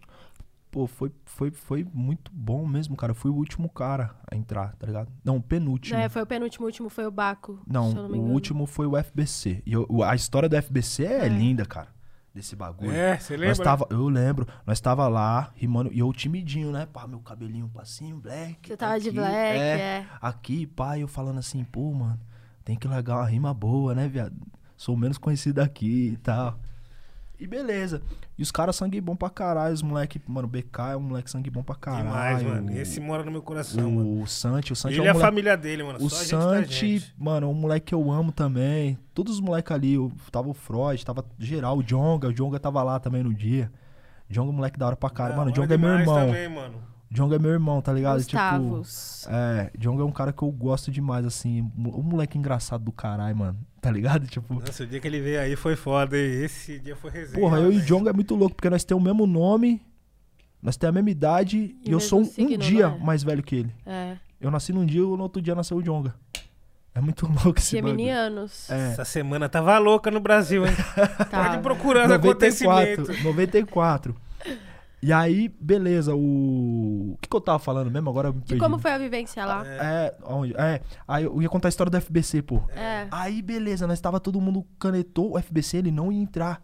Pô, 0.71 0.85
foi, 0.85 1.11
foi, 1.25 1.49
foi 1.49 1.87
muito 1.93 2.31
bom 2.31 2.65
mesmo, 2.67 2.95
cara. 2.95 3.11
Eu 3.11 3.15
fui 3.15 3.31
o 3.31 3.35
último 3.35 3.67
cara 3.69 4.15
a 4.31 4.35
entrar, 4.35 4.75
tá 4.75 4.85
ligado? 4.85 5.11
Não, 5.23 5.37
o 5.37 5.41
penúltimo. 5.41 5.97
É, 5.99 6.07
foi 6.09 6.21
o 6.21 6.25
penúltimo, 6.27 6.65
o 6.65 6.67
último 6.67 6.89
foi 6.89 7.07
o 7.07 7.11
Baco. 7.11 7.59
Não, 7.65 7.89
se 7.89 7.95
eu 7.97 8.03
não 8.03 8.09
me 8.09 8.15
o 8.17 8.21
engano. 8.21 8.33
último 8.33 8.65
foi 8.67 8.85
o 8.85 8.95
FBC. 8.95 9.63
E 9.65 9.73
eu- 9.73 9.87
a 10.03 10.13
história 10.13 10.47
do 10.47 10.55
FBC 10.55 11.05
é, 11.05 11.25
É. 11.25 11.27
linda, 11.27 11.65
cara. 11.65 11.87
Desse 12.31 12.55
bagulho. 12.55 12.91
É, 12.91 13.17
você 13.17 13.35
Nós 13.35 13.57
lembra? 13.57 13.63
tava, 13.63 13.87
eu 13.89 14.07
lembro, 14.07 14.47
nós 14.63 14.79
tava 14.79 15.07
lá, 15.07 15.51
rimando, 15.55 15.91
e 15.91 15.97
eu 15.97 16.13
timidinho, 16.13 16.71
né? 16.71 16.85
Pá, 16.85 17.07
meu 17.07 17.19
cabelinho 17.19 17.69
cima, 17.85 18.19
black. 18.21 18.67
Você 18.67 18.77
tava 18.77 18.99
de 18.99 19.07
aqui, 19.09 19.17
black, 19.17 19.33
é. 19.59 19.79
é. 19.79 20.05
Aqui, 20.21 20.67
pá, 20.67 20.99
eu 20.99 21.07
falando 21.07 21.39
assim, 21.39 21.63
pô, 21.63 21.91
mano, 21.91 22.19
tem 22.63 22.75
que 22.77 22.87
largar 22.87 23.15
uma 23.15 23.25
rima 23.25 23.51
boa, 23.55 23.95
né, 23.95 24.07
viado? 24.07 24.35
Sou 24.77 24.95
menos 24.95 25.17
conhecido 25.17 25.59
aqui 25.59 26.11
e 26.13 26.17
tal. 26.17 26.59
E 27.39 27.47
beleza. 27.47 28.01
E 28.37 28.41
os 28.43 28.51
caras 28.51 28.75
sangue 28.75 28.99
bom 28.99 29.15
pra 29.15 29.29
caralho, 29.29 29.73
os 29.73 29.81
moleque, 29.81 30.21
mano, 30.27 30.45
o 30.47 30.51
BK 30.51 30.91
é 30.91 30.97
um 30.97 31.01
moleque 31.01 31.31
sangue 31.31 31.49
bom 31.49 31.63
pra 31.63 31.75
caralho. 31.75 32.05
Demais, 32.05 32.43
mano. 32.43 32.77
Esse 32.77 32.99
mora 32.99 33.23
no 33.23 33.31
meu 33.31 33.41
coração, 33.41 33.89
mano. 33.89 34.21
O 34.21 34.27
Santi, 34.27 34.73
o 34.73 34.75
Santi 34.75 34.95
Ele 34.95 35.03
é 35.03 35.05
é 35.05 35.07
um 35.07 35.11
a 35.11 35.13
moleque 35.13 35.29
família 35.29 35.55
dele, 35.57 35.83
mano. 35.83 36.03
o 36.03 36.09
Só 36.09 36.37
a 36.37 36.41
Santi, 36.41 37.13
mano, 37.17 37.47
é 37.47 37.49
um 37.49 37.53
moleque 37.53 37.87
que 37.87 37.95
eu 37.95 38.11
amo 38.11 38.33
também. 38.33 38.97
Todos 39.13 39.35
os 39.35 39.39
moleques 39.39 39.71
ali, 39.71 39.93
eu, 39.93 40.11
tava 40.31 40.49
o 40.49 40.53
Freud, 40.53 41.05
tava 41.05 41.23
geral, 41.37 41.77
o 41.77 41.83
Jonga, 41.83 42.27
o 42.27 42.33
Jonga 42.33 42.59
tava 42.59 42.83
lá 42.83 42.99
também 42.99 43.23
no 43.23 43.33
dia. 43.33 43.71
Jonga 44.29 44.49
é 44.49 44.53
um 44.53 44.55
moleque 44.57 44.77
da 44.77 44.87
hora 44.87 44.95
pra 44.97 45.09
caralho. 45.09 45.37
Mano, 45.37 45.51
o 45.51 45.53
Jonga 45.53 45.73
é 45.73 45.77
meu 45.77 45.97
demais 45.97 46.07
irmão. 46.07 46.27
Também, 46.27 46.49
mano. 46.49 46.88
Jonga 47.11 47.37
é 47.37 47.39
meu 47.39 47.51
irmão, 47.51 47.81
tá 47.81 47.91
ligado? 47.91 48.17
Gustavos. 48.17 49.21
Tipo, 49.23 49.33
é, 49.35 49.71
Jonga 49.77 50.03
é 50.03 50.05
um 50.05 50.11
cara 50.11 50.31
que 50.31 50.43
eu 50.43 50.51
gosto 50.51 50.91
demais, 50.91 51.25
assim. 51.25 51.61
Um 51.75 52.03
moleque 52.03 52.37
engraçado 52.37 52.83
do 52.83 52.91
caralho, 52.91 53.35
mano. 53.35 53.57
Tá 53.81 53.89
ligado? 53.89 54.27
Tipo, 54.29 54.53
Nossa, 54.53 54.83
o 54.83 54.87
dia 54.87 54.99
que 54.99 55.07
ele 55.07 55.19
veio 55.19 55.39
aí 55.41 55.55
foi 55.55 55.75
foda. 55.75 56.15
hein? 56.17 56.43
Esse 56.43 56.77
dia 56.79 56.95
foi 56.95 57.09
resenha. 57.09 57.39
porra, 57.39 57.57
eu 57.59 57.71
e 57.71 57.75
velho. 57.75 57.85
Jonga 57.87 58.11
é 58.11 58.13
muito 58.13 58.35
louco, 58.35 58.55
porque 58.55 58.69
nós 58.69 58.83
temos 58.83 59.01
o 59.01 59.05
mesmo 59.05 59.25
nome, 59.25 59.81
nós 60.61 60.77
temos 60.77 60.91
a 60.91 60.93
mesma 60.95 61.09
idade 61.09 61.75
e, 61.83 61.89
E 61.89 61.91
eu 61.91 61.99
sou 61.99 62.19
um, 62.19 62.21
um 62.21 62.25
signo, 62.25 62.57
dia 62.57 62.89
não 62.89 62.97
é? 62.97 62.99
mais 62.99 63.23
velho 63.23 63.41
que 63.41 63.55
ele. 63.55 63.73
É. 63.85 64.15
Eu 64.39 64.51
nasci 64.51 64.71
num 64.71 64.85
dia 64.85 65.01
e 65.01 65.03
no 65.03 65.19
outro 65.21 65.41
dia 65.41 65.55
nasceu 65.55 65.77
o 65.77 65.81
Jonga. 65.83 66.13
É 66.93 67.01
muito 67.01 67.25
louco 67.43 67.57
esse. 67.57 67.71
Geminianos. 67.71 68.69
É. 68.69 68.91
Essa 68.91 69.05
semana 69.05 69.49
tava 69.49 69.77
louca 69.79 70.11
no 70.11 70.19
Brasil, 70.19 70.63
hein? 70.67 70.73
Tá. 71.31 71.49
Pode 71.49 71.63
procurando 71.63 72.13
acontecimento. 72.13 73.07
94, 73.23 73.23
94. 73.23 74.15
E 75.01 75.13
aí, 75.13 75.47
beleza, 75.59 76.13
o. 76.13 77.13
O 77.13 77.17
que, 77.21 77.29
que 77.29 77.35
eu 77.35 77.39
tava 77.41 77.59
falando 77.59 77.89
mesmo? 77.89 78.09
Agora 78.09 78.29
eu 78.29 78.33
me 78.33 78.41
De 78.41 78.47
perdi. 78.47 78.61
como 78.61 78.77
foi 78.79 78.91
a 78.91 78.97
vivência 78.97 79.45
lá? 79.45 79.63
É, 79.65 80.13
onde? 80.25 80.53
É, 80.57 80.81
aí 81.07 81.23
eu 81.23 81.41
ia 81.41 81.47
contar 81.49 81.67
a 81.67 81.69
história 81.69 81.89
do 81.89 82.01
FBC, 82.01 82.41
pô. 82.41 82.61
É. 82.75 83.07
Aí, 83.09 83.41
beleza, 83.41 83.87
nós 83.87 84.01
tava 84.01 84.19
todo 84.19 84.41
mundo 84.41 84.65
canetou, 84.77 85.35
o 85.35 85.41
FBC 85.41 85.77
ele 85.77 85.91
não 85.91 86.11
ia 86.11 86.21
entrar. 86.21 86.61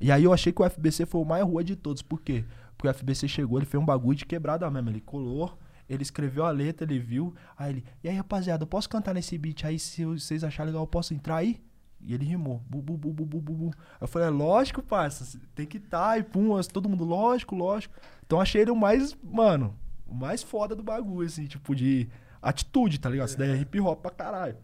E 0.00 0.10
aí 0.10 0.24
eu 0.24 0.32
achei 0.32 0.52
que 0.52 0.62
o 0.62 0.68
FBC 0.68 1.06
foi 1.06 1.20
o 1.20 1.24
mais 1.24 1.44
rua 1.44 1.62
de 1.62 1.76
todos. 1.76 2.02
Por 2.02 2.20
quê? 2.20 2.44
Porque 2.76 2.88
o 2.88 2.94
FBC 2.94 3.28
chegou, 3.28 3.58
ele 3.58 3.66
fez 3.66 3.80
um 3.82 3.86
bagulho 3.86 4.16
de 4.16 4.24
quebrada 4.24 4.68
mesmo. 4.70 4.90
Ele 4.90 5.00
colou, 5.00 5.56
ele 5.88 6.02
escreveu 6.02 6.44
a 6.44 6.50
letra, 6.50 6.86
ele 6.86 6.98
viu. 6.98 7.34
Aí 7.56 7.72
ele, 7.72 7.84
e 8.02 8.08
aí, 8.08 8.16
rapaziada, 8.16 8.62
eu 8.62 8.66
posso 8.66 8.88
cantar 8.88 9.14
nesse 9.14 9.36
beat 9.36 9.64
aí? 9.64 9.78
Se 9.78 10.04
vocês 10.04 10.42
acharem 10.42 10.72
legal, 10.72 10.82
eu 10.82 10.88
posso 10.88 11.12
entrar 11.12 11.36
aí? 11.36 11.60
E 12.06 12.12
ele 12.14 12.24
rimou. 12.24 12.60
Bu, 12.68 12.82
bu, 12.82 12.96
bu, 12.98 13.10
bu, 13.12 13.24
bu, 13.24 13.40
bu, 13.40 13.52
bu. 13.54 13.70
Eu 14.00 14.06
falei, 14.06 14.28
é 14.28 14.30
lógico, 14.30 14.82
parça. 14.82 15.38
Tem 15.54 15.66
que 15.66 15.78
estar. 15.78 16.18
e 16.18 16.22
pum, 16.22 16.54
as- 16.56 16.66
todo 16.66 16.88
mundo, 16.88 17.02
lógico, 17.04 17.54
lógico. 17.54 17.94
Então 18.26 18.40
achei 18.40 18.60
ele 18.62 18.70
o 18.70 18.76
mais, 18.76 19.16
mano, 19.22 19.74
o 20.06 20.14
mais 20.14 20.42
foda 20.42 20.76
do 20.76 20.82
bagulho, 20.82 21.26
assim, 21.26 21.46
tipo, 21.46 21.74
de 21.74 22.08
atitude, 22.42 22.98
tá 23.00 23.08
ligado? 23.08 23.28
Isso 23.28 23.38
daí 23.38 23.50
é 23.50 23.56
hip 23.56 23.80
hop 23.80 24.00
pra 24.02 24.10
caralho. 24.10 24.56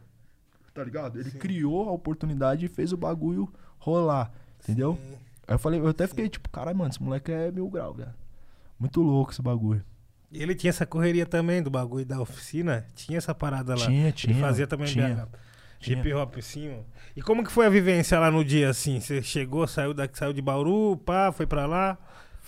Tá 0.75 0.85
ligado? 0.85 1.19
Ele 1.19 1.31
criou 1.33 1.89
a 1.89 1.93
oportunidade 1.93 2.67
e 2.67 2.69
fez 2.69 2.93
o 2.93 2.97
bagulho 2.97 3.51
rolar. 3.79 4.31
Entendeu? 4.63 4.99
Aí 5.49 5.55
eu 5.55 5.59
falei, 5.59 5.81
eu 5.81 5.89
até 5.89 6.07
fiquei 6.07 6.29
tipo, 6.29 6.49
caralho, 6.51 6.77
mano, 6.77 6.91
esse 6.91 7.03
moleque 7.03 7.33
é 7.33 7.51
mil 7.51 7.69
grau, 7.69 7.95
velho. 7.95 8.15
Muito 8.79 9.01
louco 9.03 9.33
esse 9.33 9.43
bagulho. 9.43 9.83
E 10.31 10.41
ele 10.43 10.55
tinha 10.55 10.69
essa 10.69 10.87
correria 10.87 11.27
também 11.27 11.61
do 11.63 11.71
bagulho 11.71 12.07
da 12.07 12.21
oficina. 12.21 12.87
Tinha 12.95 13.19
essa 13.19 13.35
parada 13.35 13.75
lá. 13.75 13.85
Tinha, 13.87 14.13
tinha. 14.13 14.33
Ele 14.33 14.41
fazia 14.41 14.67
também 14.67 14.87
tinha. 14.87 15.27
BH. 15.27 15.29
Hip 15.83 16.13
hop, 16.13 16.37
sim, 16.41 16.71
ó. 16.71 16.83
E 17.17 17.23
como 17.23 17.43
que 17.43 17.51
foi 17.51 17.67
a 17.67 17.71
vivência 17.71 18.19
lá 18.19 18.31
no 18.31 18.45
dia, 18.45 18.69
assim? 18.69 19.01
Você 19.01 19.23
chegou, 19.23 19.67
saiu, 19.67 19.95
da, 19.95 20.09
saiu 20.13 20.33
de 20.33 20.43
Bauru, 20.43 20.97
pá, 20.99 21.33
foi 21.33 21.47
pra 21.47 21.67
lá? 21.67 21.99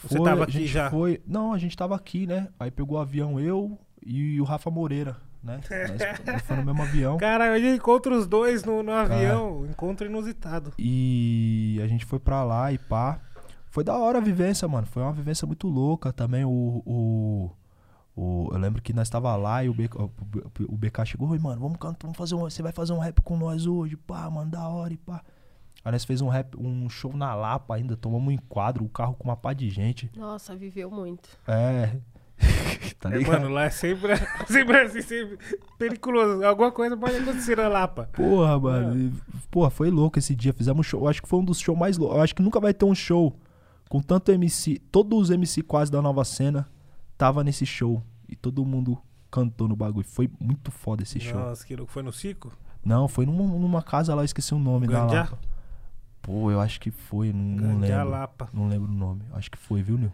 Você 0.03 0.17
Foi, 0.17 0.25
tava 0.25 0.45
aqui 0.45 0.67
já? 0.67 0.91
Foi... 0.91 1.21
Não, 1.27 1.53
a 1.53 1.59
gente 1.59 1.77
tava 1.77 1.95
aqui, 1.95 2.27
né? 2.27 2.49
Aí 2.59 2.71
pegou 2.71 2.99
o 2.99 3.01
avião 3.01 3.39
eu 3.39 3.79
e 4.05 4.41
o 4.41 4.45
Rafa 4.45 4.69
Moreira, 4.69 5.17
né? 5.43 5.61
Nós, 5.71 6.27
nós 6.27 6.43
foi 6.43 6.57
no 6.57 6.65
mesmo 6.65 6.83
avião. 6.83 7.17
Cara, 7.19 7.57
eu 7.59 7.75
encontro 7.75 8.17
os 8.17 8.27
dois 8.27 8.65
no, 8.65 8.83
no 8.83 8.93
avião. 8.93 9.65
Encontro 9.67 10.07
inusitado. 10.07 10.73
E 10.79 11.81
a 11.83 11.87
gente 11.87 12.05
foi 12.05 12.19
pra 12.19 12.43
lá 12.43 12.73
e 12.73 12.79
pá. 12.79 13.21
Foi 13.69 13.83
da 13.85 13.97
hora 13.97 14.19
a 14.19 14.21
vivência, 14.21 14.67
mano. 14.69 14.87
Foi 14.87 15.03
uma 15.03 15.13
vivência 15.13 15.47
muito 15.47 15.67
louca 15.69 16.13
também. 16.13 16.45
O. 16.45 16.83
o, 16.85 17.51
o- 18.15 18.49
eu 18.53 18.59
lembro 18.59 18.83
que 18.83 18.93
nós 18.93 19.09
tava 19.09 19.35
lá 19.37 19.65
e 19.65 19.69
o 19.69 19.75
BK, 19.75 19.97
o, 20.69 20.77
BK 20.77 21.05
chegou, 21.07 21.29
oi, 21.31 21.39
mano, 21.39 21.61
vamos 21.61 21.79
cantar, 21.79 22.07
vamos 22.07 22.17
fazer 22.19 22.35
um. 22.35 22.41
Você 22.41 22.63
vai 22.63 22.73
fazer 22.73 22.93
um 22.93 22.99
rap 22.99 23.21
com 23.23 23.37
nós 23.37 23.67
hoje, 23.67 23.97
pá, 23.97 24.29
mano, 24.31 24.51
da 24.51 24.69
hora 24.69 24.93
e 24.93 24.97
pá. 24.97 25.23
Aí 25.85 25.91
nós 25.91 26.05
fez 26.05 26.21
um 26.21 26.29
rap, 26.29 26.57
um 26.57 26.89
show 26.89 27.17
na 27.17 27.35
Lapa 27.35 27.75
ainda, 27.75 27.97
tomamos 27.97 28.29
um 28.29 28.31
enquadro, 28.31 28.85
o 28.85 28.89
carro 28.89 29.15
com 29.15 29.25
uma 29.29 29.37
pá 29.37 29.53
de 29.53 29.69
gente. 29.71 30.11
Nossa, 30.17 30.55
viveu 30.55 30.91
muito. 30.91 31.29
É. 31.49 31.97
tá 33.01 33.11
É, 33.13 33.19
ligado? 33.19 33.41
mano, 33.41 33.49
lá 33.55 33.65
é 33.65 33.71
sempre, 33.71 34.13
sempre 34.47 34.77
assim, 34.81 35.03
sempre 35.03 35.39
periculoso. 35.79 36.45
Alguma 36.45 36.71
coisa 36.71 36.97
pode 36.97 37.17
acontecer 37.17 37.57
na 37.57 37.67
Lapa. 37.69 38.09
Porra, 38.13 38.59
mano. 38.61 38.97
e, 38.99 39.13
Porra, 39.51 39.71
foi 39.71 39.91
louco 39.91 40.19
esse 40.19 40.35
dia. 40.37 40.53
Fizemos 40.53 40.81
um 40.81 40.83
show. 40.83 41.01
Eu 41.01 41.09
acho 41.09 41.23
que 41.23 41.29
foi 41.29 41.39
um 41.41 41.45
dos 41.45 41.59
shows 41.59 41.79
mais 41.79 41.97
loucos. 41.99 42.17
Eu 42.17 42.23
acho 42.23 42.35
que 42.35 42.43
nunca 42.43 42.61
vai 42.61 42.73
ter 42.75 42.85
um 42.85 42.95
show 42.95 43.35
com 43.89 44.01
tanto 44.01 44.31
MC. 44.33 44.79
Todos 44.91 45.19
os 45.19 45.31
MC 45.31 45.63
quase 45.63 45.91
da 45.91 46.01
nova 46.03 46.25
cena 46.25 46.69
tava 47.23 47.45
nesse 47.45 47.65
show. 47.65 48.03
E 48.29 48.35
todo 48.35 48.65
mundo 48.65 48.99
cantou 49.31 49.69
no 49.69 49.77
bagulho. 49.77 50.05
Foi 50.07 50.29
muito 50.41 50.71
foda 50.71 51.03
esse 51.03 51.21
show. 51.21 51.39
Nossa, 51.39 51.65
que 51.65 51.77
louco. 51.77 51.93
Foi 51.93 52.03
no 52.03 52.13
Cico? 52.13 52.51
Não, 52.85 53.07
foi 53.07 53.25
numa, 53.27 53.45
numa 53.45 53.83
casa 53.83 54.15
lá, 54.15 54.23
eu 54.23 54.25
esqueci 54.25 54.53
o 54.55 54.59
nome 54.59 54.89
da 54.89 55.01
Gandiá? 55.01 55.21
Lapa. 55.23 55.39
Pô, 56.21 56.51
eu 56.51 56.61
acho 56.61 56.81
que 56.81 56.91
foi, 56.91 57.33
não, 57.33 57.69
não 57.69 57.79
lembro. 57.81 58.09
Lapa. 58.09 58.49
Não 58.53 58.69
lembro 58.69 58.91
o 58.91 58.95
nome. 58.95 59.23
Acho 59.33 59.51
que 59.51 59.59
foi, 59.59 59.83
viu, 59.83 59.97
Nil? 59.99 60.13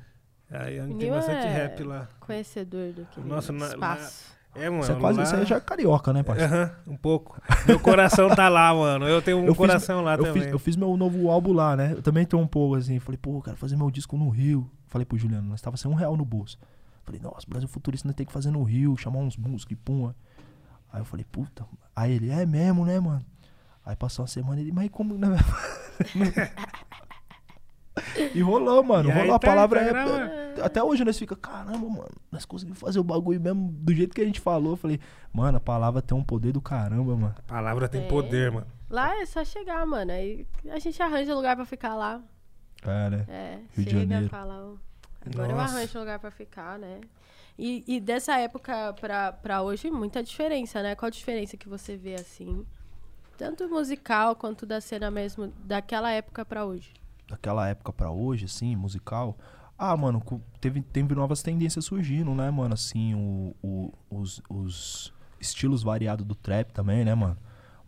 Aí 0.50 0.76
tem 0.78 0.86
Nil 0.94 1.11
bastante 1.11 1.46
é 1.46 1.52
rap 1.52 1.82
lá. 1.82 2.09
Conhecedor 2.20 2.92
daquele 2.92 3.26
Nossa, 3.28 3.52
na- 3.52 3.66
espaço. 3.68 4.38
É, 4.54 4.68
mano. 4.70 4.82
Você 4.82 4.92
é 4.92 4.96
quase, 4.96 5.18
lá- 5.18 5.24
você 5.26 5.44
já 5.44 5.56
é 5.56 5.61
carioca, 5.61 6.12
né, 6.12 6.22
parceiro? 6.22 6.54
Aham, 6.54 6.70
um 6.88 6.96
pouco. 6.96 7.40
Meu 7.66 7.78
coração 7.78 8.28
tá 8.34 8.48
lá, 8.48 8.74
mano. 8.74 9.06
Eu 9.06 9.20
tenho 9.22 9.36
um 9.38 9.42
Eu 9.44 9.48
fiz- 9.48 9.56
coração 9.56 10.02
lá 10.02 10.14
eu 10.14 10.24
também. 10.24 10.42
Fiz, 10.42 10.52
eu 10.52 10.59
fiz 10.59 10.76
meu 10.76 10.96
novo 10.96 11.30
álbum 11.30 11.52
lá, 11.52 11.76
né? 11.76 11.92
Eu 11.92 12.02
também 12.02 12.24
tô 12.26 12.38
um 12.38 12.46
pouco 12.46 12.74
assim. 12.74 12.98
Falei, 12.98 13.18
pô, 13.18 13.36
eu 13.38 13.42
quero 13.42 13.56
fazer 13.56 13.76
meu 13.76 13.90
disco 13.90 14.16
no 14.16 14.28
Rio. 14.30 14.68
Falei 14.86 15.04
pro 15.04 15.18
Juliano, 15.18 15.48
nós 15.48 15.61
tava 15.61 15.76
sem 15.76 15.90
um 15.90 15.94
real 15.94 16.16
no 16.16 16.24
bolso. 16.24 16.59
Falei, 17.09 17.22
nossa, 17.22 17.46
Brasil 17.48 17.66
Futurista 17.68 18.06
nós 18.06 18.14
tem 18.14 18.26
que 18.26 18.32
fazer 18.32 18.50
no 18.50 18.62
Rio, 18.62 18.94
chamar 18.98 19.20
uns 19.20 19.34
músicos 19.38 19.72
e 19.72 19.76
pum. 19.76 20.12
Aí 20.92 21.00
eu 21.00 21.06
falei, 21.06 21.24
puta. 21.24 21.64
Aí 21.96 22.12
ele, 22.12 22.28
é 22.30 22.44
mesmo, 22.44 22.84
né, 22.84 23.00
mano? 23.00 23.24
Aí 23.82 23.96
passou 23.96 24.24
uma 24.24 24.28
semana 24.28 24.61
ele, 24.61 24.72
mas 24.72 24.90
como, 24.90 25.16
né? 25.16 25.28
e 28.34 28.40
rolou, 28.42 28.82
mano. 28.84 29.09
E 29.09 29.12
aí 29.12 29.18
rolou 29.20 29.34
a 29.34 29.38
tá- 29.38 29.46
palavra. 29.48 29.80
tá 29.80 30.61
é- 30.61 30.62
até 30.62 30.82
hoje 30.82 31.02
nós 31.04 31.18
fica, 31.18 31.34
caramba, 31.34 31.88
mano, 31.88 32.11
nós 32.30 32.44
conseguimos 32.44 32.78
fazer 32.78 32.98
o 32.98 33.04
bagulho 33.04 33.40
mesmo 33.40 33.70
do 33.72 33.94
jeito 33.94 34.14
que 34.14 34.20
a 34.20 34.24
gente 34.24 34.40
falou. 34.40 34.72
Eu 34.72 34.76
falei, 34.76 35.00
mano, 35.32 35.56
a 35.56 35.61
palavra 35.61 36.02
tem 36.02 36.16
um 36.16 36.22
poder 36.22 36.52
do 36.52 36.61
caramba, 36.61 37.16
mano. 37.16 37.34
A 37.38 37.42
palavra 37.42 37.88
tem 37.88 38.02
É. 38.02 38.09
poder, 38.09 38.52
mano. 38.52 38.66
Lá 38.90 39.16
é 39.20 39.24
só 39.24 39.42
chegar, 39.44 39.86
mano. 39.86 40.12
Aí 40.12 40.46
a 40.70 40.78
gente 40.78 41.00
arranja 41.02 41.34
lugar 41.34 41.56
pra 41.56 41.64
ficar 41.64 41.94
lá. 41.94 42.20
É, 42.82 43.11
né? 43.11 43.24
É, 43.28 43.59
Rio 43.74 43.84
de 43.84 43.90
chega, 43.90 44.00
Janeiro. 44.00 44.28
fala, 44.28 44.74
agora 45.24 45.52
eu 45.52 45.56
Nossa. 45.56 45.74
arranjo 45.76 45.98
um 45.98 46.00
lugar 46.00 46.18
pra 46.18 46.30
ficar, 46.30 46.78
né? 46.78 47.00
E, 47.58 47.82
e 47.86 48.00
dessa 48.00 48.38
época 48.38 48.92
pra, 49.00 49.32
pra 49.32 49.62
hoje, 49.62 49.90
muita 49.90 50.22
diferença, 50.22 50.82
né? 50.82 50.94
Qual 50.94 51.08
a 51.08 51.10
diferença 51.10 51.56
que 51.56 51.68
você 51.68 51.96
vê, 51.96 52.14
assim? 52.14 52.64
Tanto 53.36 53.68
musical 53.68 54.34
quanto 54.36 54.64
da 54.66 54.80
cena 54.80 55.10
mesmo, 55.10 55.52
daquela 55.64 56.10
época 56.12 56.44
pra 56.44 56.64
hoje. 56.64 56.92
daquela 57.28 57.68
época 57.68 57.92
pra 57.92 58.10
hoje, 58.10 58.44
assim, 58.46 58.74
musical. 58.76 59.36
Ah, 59.76 59.96
mano, 59.96 60.20
teve, 60.60 60.82
teve 60.82 61.14
novas 61.14 61.42
tendências 61.42 61.84
surgindo, 61.84 62.34
né, 62.34 62.50
mano? 62.50 62.74
Assim, 62.74 63.14
o, 63.14 63.54
o- 63.62 63.92
os, 64.10 64.42
os 64.48 65.12
estilos 65.40 65.82
variados 65.84 66.24
do 66.26 66.34
trap 66.34 66.72
também, 66.72 67.04
né, 67.04 67.14
mano? 67.14 67.36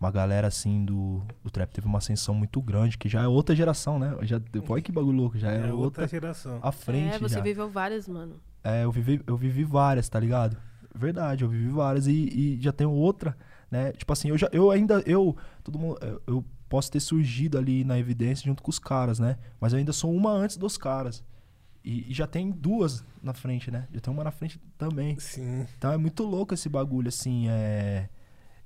Uma 0.00 0.10
galera, 0.10 0.46
assim, 0.48 0.82
do, 0.84 1.22
do 1.44 1.50
trap 1.50 1.70
teve 1.72 1.86
uma 1.86 1.98
ascensão 1.98 2.34
muito 2.34 2.60
grande, 2.62 2.96
que 2.96 3.06
já 3.08 3.22
é 3.22 3.28
outra 3.28 3.54
geração, 3.54 3.98
né? 3.98 4.16
Já, 4.22 4.40
olha 4.68 4.80
que 4.82 4.90
bagulho 4.90 5.16
louco, 5.16 5.38
já 5.38 5.52
é, 5.52 5.56
É 5.56 5.60
outra 5.64 5.74
outra 5.76 6.08
geração. 6.08 6.58
à 6.62 6.72
frente 6.72 7.16
é, 7.16 7.18
você 7.18 7.34
já. 7.34 7.40
viveu 7.42 7.68
várias, 7.68 8.08
mano. 8.08 8.40
É, 8.64 8.84
eu 8.84 8.90
vivi, 8.90 9.22
eu 9.26 9.36
vivi 9.36 9.62
várias, 9.62 10.08
tá 10.08 10.18
ligado? 10.18 10.56
Verdade, 10.94 11.44
eu 11.44 11.50
vivi 11.50 11.68
várias 11.68 12.06
e, 12.06 12.12
e 12.12 12.58
já 12.62 12.72
tenho 12.72 12.90
outra, 12.90 13.36
né? 13.70 13.92
Tipo 13.92 14.12
assim, 14.12 14.28
eu 14.30 14.38
já 14.38 14.48
eu 14.52 14.70
ainda 14.70 15.02
eu 15.06 15.36
todo 15.62 15.78
mundo 15.78 15.98
eu- 16.02 16.22
eu 16.26 16.44
posso 16.68 16.90
ter 16.90 17.00
surgido 17.00 17.58
ali 17.58 17.84
na 17.84 17.98
evidência 17.98 18.44
junto 18.46 18.62
com 18.62 18.70
os 18.70 18.78
caras, 18.78 19.18
né? 19.18 19.36
Mas 19.60 19.72
eu 19.72 19.78
ainda 19.78 19.92
sou 19.92 20.12
uma 20.14 20.30
antes 20.32 20.56
dos 20.56 20.76
caras. 20.78 21.22
E, 21.84 22.10
e 22.10 22.14
já 22.14 22.26
tem 22.26 22.50
duas 22.50 23.04
na 23.22 23.32
frente, 23.34 23.70
né? 23.70 23.86
Já 23.92 24.00
tem 24.00 24.12
uma 24.12 24.24
na 24.24 24.30
frente 24.30 24.58
também. 24.78 25.18
Sim. 25.18 25.66
Então 25.76 25.92
é 25.92 25.96
muito 25.96 26.22
louco 26.24 26.54
esse 26.54 26.68
bagulho, 26.68 27.08
assim, 27.08 27.48
é... 27.48 28.08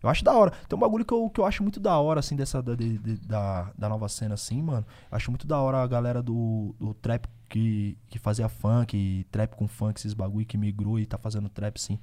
Eu 0.05 0.11
acho 0.11 0.23
da 0.23 0.33
hora. 0.35 0.51
Tem 0.69 0.77
um 0.77 0.81
bagulho 0.81 1.05
que 1.05 1.13
eu, 1.15 1.31
que 1.31 1.41
eu 1.41 1.47
acho 1.47 1.63
muito 1.63 1.81
da 1.81 1.99
hora, 1.99 2.21
assim, 2.21 2.37
dessa 2.37 2.63
da, 2.63 2.75
de- 2.75 2.99
de- 2.99 3.17
da, 3.27 3.73
da 3.77 3.89
nova 3.89 4.09
cena, 4.09 4.35
assim, 4.35 4.63
mano. 4.63 4.87
Eu 5.11 5.17
acho 5.17 5.31
muito 5.31 5.47
da 5.47 5.59
hora 5.61 5.79
a 5.83 5.87
galera 5.87 6.23
do, 6.23 6.75
do 6.79 6.93
trap 6.95 7.27
que, 7.49 7.97
que 8.09 8.19
fazia 8.19 8.49
funk, 8.49 9.27
trap 9.31 9.57
com 9.57 9.67
funk, 9.67 9.99
esses 9.99 10.13
bagulho 10.15 10.45
que 10.47 10.59
migrou 10.59 10.99
e 10.99 11.07
tá 11.07 11.17
fazendo 11.19 11.49
trap, 11.49 11.79
sim. 11.81 11.99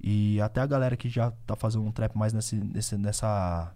E 0.00 0.40
até 0.40 0.60
a 0.60 0.66
galera 0.66 0.96
que 0.96 1.08
já 1.08 1.30
tá 1.46 1.56
fazendo 1.56 1.84
um 1.84 1.90
trap 1.92 2.14
mais 2.16 2.32
nesse, 2.32 2.56
nesse, 2.56 2.96
nessa... 2.96 3.72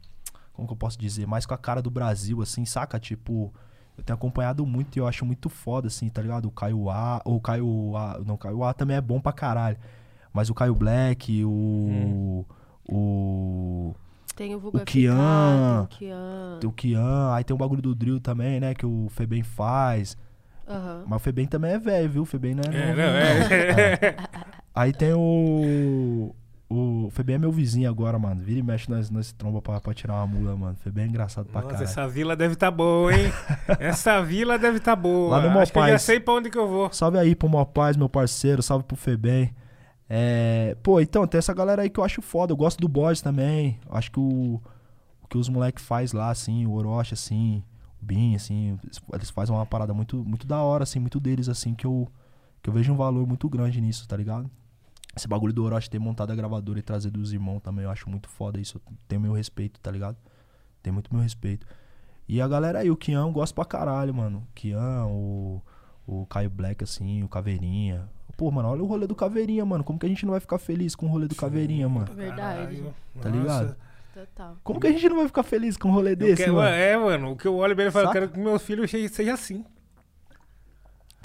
Como 0.52 0.66
que 0.68 0.72
eu 0.72 0.76
posso 0.76 0.98
dizer? 0.98 1.26
Mais 1.26 1.44
com 1.46 1.54
a 1.54 1.59
cara 1.59 1.80
do 1.82 1.90
Brasil, 1.90 2.40
assim, 2.40 2.64
saca? 2.64 2.98
Tipo... 2.98 3.52
Eu 3.96 4.04
tenho 4.04 4.14
acompanhado 4.14 4.64
muito 4.64 4.96
e 4.96 5.00
eu 5.00 5.09
acho 5.09 5.26
muito 5.26 5.48
foda, 5.48 5.88
assim, 5.88 6.09
tá 6.09 6.22
ligado? 6.22 6.46
O 6.46 6.52
Caio 6.52 6.88
A, 6.88 7.20
ou 7.24 7.40
Caio 7.40 7.96
A, 7.96 8.20
não, 8.24 8.36
Caio 8.36 8.62
A 8.62 8.72
também 8.72 8.96
é 8.96 9.00
bom 9.00 9.20
pra 9.20 9.32
caralho. 9.32 9.76
Mas 10.32 10.48
o 10.48 10.54
Caio 10.54 10.72
Black, 10.72 11.44
o. 11.44 12.46
O. 12.89 13.95
Tem 14.36 14.55
o 14.55 14.59
Vulga 14.61 14.84
Kian. 14.84 15.16
Tem 15.16 15.82
o 15.82 15.99
Kian. 15.99 16.59
Tem 16.61 16.70
o 16.70 16.72
Kian, 16.72 17.34
aí 17.34 17.45
tem 17.45 17.55
o 17.55 17.59
bagulho 17.59 17.82
do 17.82 17.95
drill 17.95 18.20
também, 18.20 18.61
né? 18.61 18.74
Que 18.74 18.86
o 18.86 19.09
Febem 19.11 19.43
faz. 19.43 20.16
Aham. 20.68 21.05
Mas 21.07 21.16
o 21.16 21.24
Febem 21.24 21.47
também 21.47 21.72
é 21.72 21.78
velho, 21.78 22.09
viu? 22.09 22.22
O 22.22 22.26
Febem 22.26 22.55
não 22.55 22.62
é. 22.64 22.76
É, 22.76 22.86
novo, 22.86 22.97
não, 22.97 23.07
não. 23.07 23.12
é. 23.16 24.16
Aí 24.74 24.93
tem 24.93 25.12
o. 25.12 26.34
O 26.70 27.09
Febem 27.12 27.36
é 27.36 27.39
meu 27.39 27.51
vizinho 27.51 27.89
agora, 27.89 28.18
mano. 28.18 28.43
Vira 28.43 28.61
e 28.61 28.62
mexe 28.62 28.91
nós, 28.91 29.11
nós 29.11 29.32
tromba 29.32 29.62
pra, 29.62 29.80
pra 29.80 29.95
tirar 29.95 30.14
uma 30.16 30.26
mula, 30.26 30.55
mano. 30.55 30.76
Febem 30.84 31.05
é 31.05 31.07
engraçado 31.09 31.47
pra 31.47 31.62
Nossa, 31.62 31.72
caralho. 31.72 31.89
essa 31.91 32.07
vila 32.07 32.36
deve 32.36 32.55
tá 32.57 32.70
boa, 32.70 33.12
hein? 33.12 33.32
essa 33.80 34.20
vila 34.22 34.59
deve 34.59 34.78
tá 34.78 34.95
boa. 34.95 35.39
Lá 35.39 35.41
no 35.51 35.59
Acho 35.59 35.72
que 35.72 35.78
eu 35.78 35.82
já 35.82 35.86
Mopaz. 35.89 36.03
sei 36.03 36.20
pra 36.20 36.34
onde 36.34 36.51
que 36.51 36.59
eu 36.59 36.68
vou. 36.68 36.93
Salve 36.93 37.18
aí 37.18 37.34
pro 37.34 37.49
Mopaz, 37.49 37.97
meu 37.97 38.09
parceiro. 38.09 38.62
Salve 38.62 38.84
pro 38.84 38.97
Febem. 38.97 39.51
É, 40.09 40.76
pô, 40.82 41.00
então, 41.00 41.26
tem 41.26 41.38
essa 41.38 41.52
galera 41.52 41.82
aí 41.82 41.90
que 41.90 42.00
eu 42.00 42.04
acho 42.04 42.22
foda. 42.22 42.52
Eu 42.52 42.56
gosto 42.56 42.78
do 42.80 42.88
Boys 42.88 43.20
também. 43.20 43.78
Acho 43.90 44.11
que 44.11 44.20
o, 44.20 44.61
o 45.22 45.28
que 45.28 45.38
os 45.38 45.48
moleques 45.48 45.84
faz 45.84 46.12
lá, 46.12 46.30
assim, 46.30 46.66
o 46.66 46.72
Orochi, 46.72 47.14
assim, 47.14 47.62
o 48.02 48.04
Bin, 48.06 48.34
assim, 48.34 48.78
eles- 48.84 49.00
eles 49.12 49.30
fazem 49.30 49.54
uma 49.54 49.66
parada 49.66 49.92
muito, 49.94 50.24
muito 50.24 50.46
da 50.46 50.62
hora, 50.62 50.84
assim, 50.84 50.98
muito 50.98 51.20
deles, 51.20 51.48
assim, 51.48 51.74
que 51.74 51.86
eu, 51.86 52.09
que 52.62 52.70
eu 52.70 52.74
vejo 52.74 52.92
um 52.92 52.96
valor 52.96 53.26
muito 53.26 53.48
grande 53.48 53.80
nisso, 53.80 54.06
tá 54.09 54.16
ligado? 54.16 54.50
Esse 55.16 55.26
bagulho 55.28 55.52
do 55.52 55.64
Orochi 55.64 55.90
ter 55.90 55.98
montado 55.98 56.30
a 56.32 56.36
gravadora 56.36 56.78
e 56.78 56.82
trazer 56.82 57.11
dos 57.11 57.32
irmãos 57.32 57.61
também, 57.61 57.84
eu 57.84 57.90
acho 57.90 58.09
muito 58.09 58.28
foda 58.28 58.61
isso. 58.61 58.78
Eu 58.86 58.94
tenho 59.09 59.20
meu 59.20 59.32
respeito, 59.32 59.80
tá 59.80 59.90
ligado? 59.90 60.16
Tem 60.82 60.92
muito 60.92 61.12
meu 61.12 61.22
respeito. 61.22 61.66
E 62.28 62.40
a 62.42 62.48
galera 62.48 62.80
aí, 62.80 62.90
o 62.90 62.96
Kian, 62.96 63.22
eu 63.22 63.32
gosto 63.32 63.54
pra 63.54 63.64
caralho, 63.64 64.14
mano. 64.14 64.40
O 64.50 64.54
Kian, 64.54 65.06
o, 65.06 65.62
o 66.06 66.26
Caio 66.26 66.50
Black, 66.50 66.84
assim, 66.84 67.22
o 67.24 67.28
Caveirinha. 67.28 68.09
Pô, 68.39 68.51
mano, 68.53 68.68
olha 68.70 68.82
o 68.82 68.86
rolê 68.86 69.05
do 69.07 69.14
Caveirinha, 69.16 69.64
mano. 69.66 69.82
Como 69.84 69.99
que 69.99 70.07
a 70.07 70.09
gente 70.09 70.24
não 70.24 70.30
vai 70.30 70.39
ficar 70.41 70.59
feliz 70.59 70.95
com 70.95 71.07
o 71.07 71.09
rolê 71.11 71.26
do 71.26 71.34
Caveirinha, 71.34 71.89
mano? 71.89 72.07
Verdade. 72.14 72.36
Caralho. 72.76 72.95
Tá 73.20 73.28
Nossa. 73.28 73.36
ligado? 73.36 73.76
Total. 74.14 74.57
Como 74.64 74.78
que 74.80 74.86
a 74.86 74.93
gente 74.93 75.09
não 75.09 75.16
vai 75.16 75.26
ficar 75.26 75.43
feliz 75.43 75.76
com 75.76 75.89
um 75.89 75.93
rolê 75.93 76.12
Eu 76.12 76.16
desse, 76.16 76.45
quero- 76.45 76.55
mano? 76.55 76.68
É, 76.68 76.97
mano. 76.97 77.32
O 77.32 77.36
que 77.36 77.47
eu 77.47 77.57
olho 77.57 77.74
bem 77.76 77.89
e 77.89 77.91
falo, 77.91 78.07
eu 78.09 78.12
quero 78.12 78.28
que 78.28 78.39
meu 78.39 78.59
filho 78.61 78.86
seja 78.89 79.34
assim. 79.34 79.64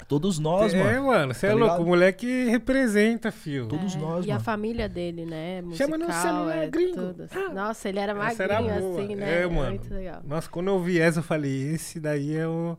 Todos 0.08 0.38
nós, 0.38 0.74
é, 0.74 0.82
mano. 0.82 1.06
mano. 1.06 1.34
Você 1.34 1.46
Tá 1.46 1.52
é 1.52 1.54
louco. 1.54 1.66
ligado? 1.66 1.82
O 1.82 1.86
moleque 1.86 2.44
representa. 2.46 3.32
Todos 3.68 3.94
É, 3.94 3.98
nós, 3.98 4.26
E 4.26 4.30
a 4.30 4.34
mano. 4.34 4.44
família 4.44 4.88
dele, 4.88 5.24
né? 5.24 5.62
Musical, 5.62 5.86
Chama 5.88 5.98
no 6.04 6.12
celular, 6.12 6.56
é 6.58 6.68
gringo. 6.68 6.94
tudo. 7.14 7.28
Nossa, 7.54 7.88
ele 7.88 7.98
era 8.00 8.12
Essa 8.26 8.42
era 8.42 8.60
magrinho 8.60 8.80
boa. 8.80 9.00
assim, 9.02 9.14
né? 9.14 9.42
É, 9.42 9.46
mano. 9.46 9.70
Muito 9.70 9.94
legal. 9.94 10.20
Nossa, 10.26 10.48
quando 10.50 10.66
eu 10.68 10.80
vi 10.82 10.98
essa, 11.00 11.20
eu 11.20 11.22
falei, 11.22 11.74
esse 11.74 12.00
daí 12.00 12.34
é 12.36 12.46
o. 12.46 12.76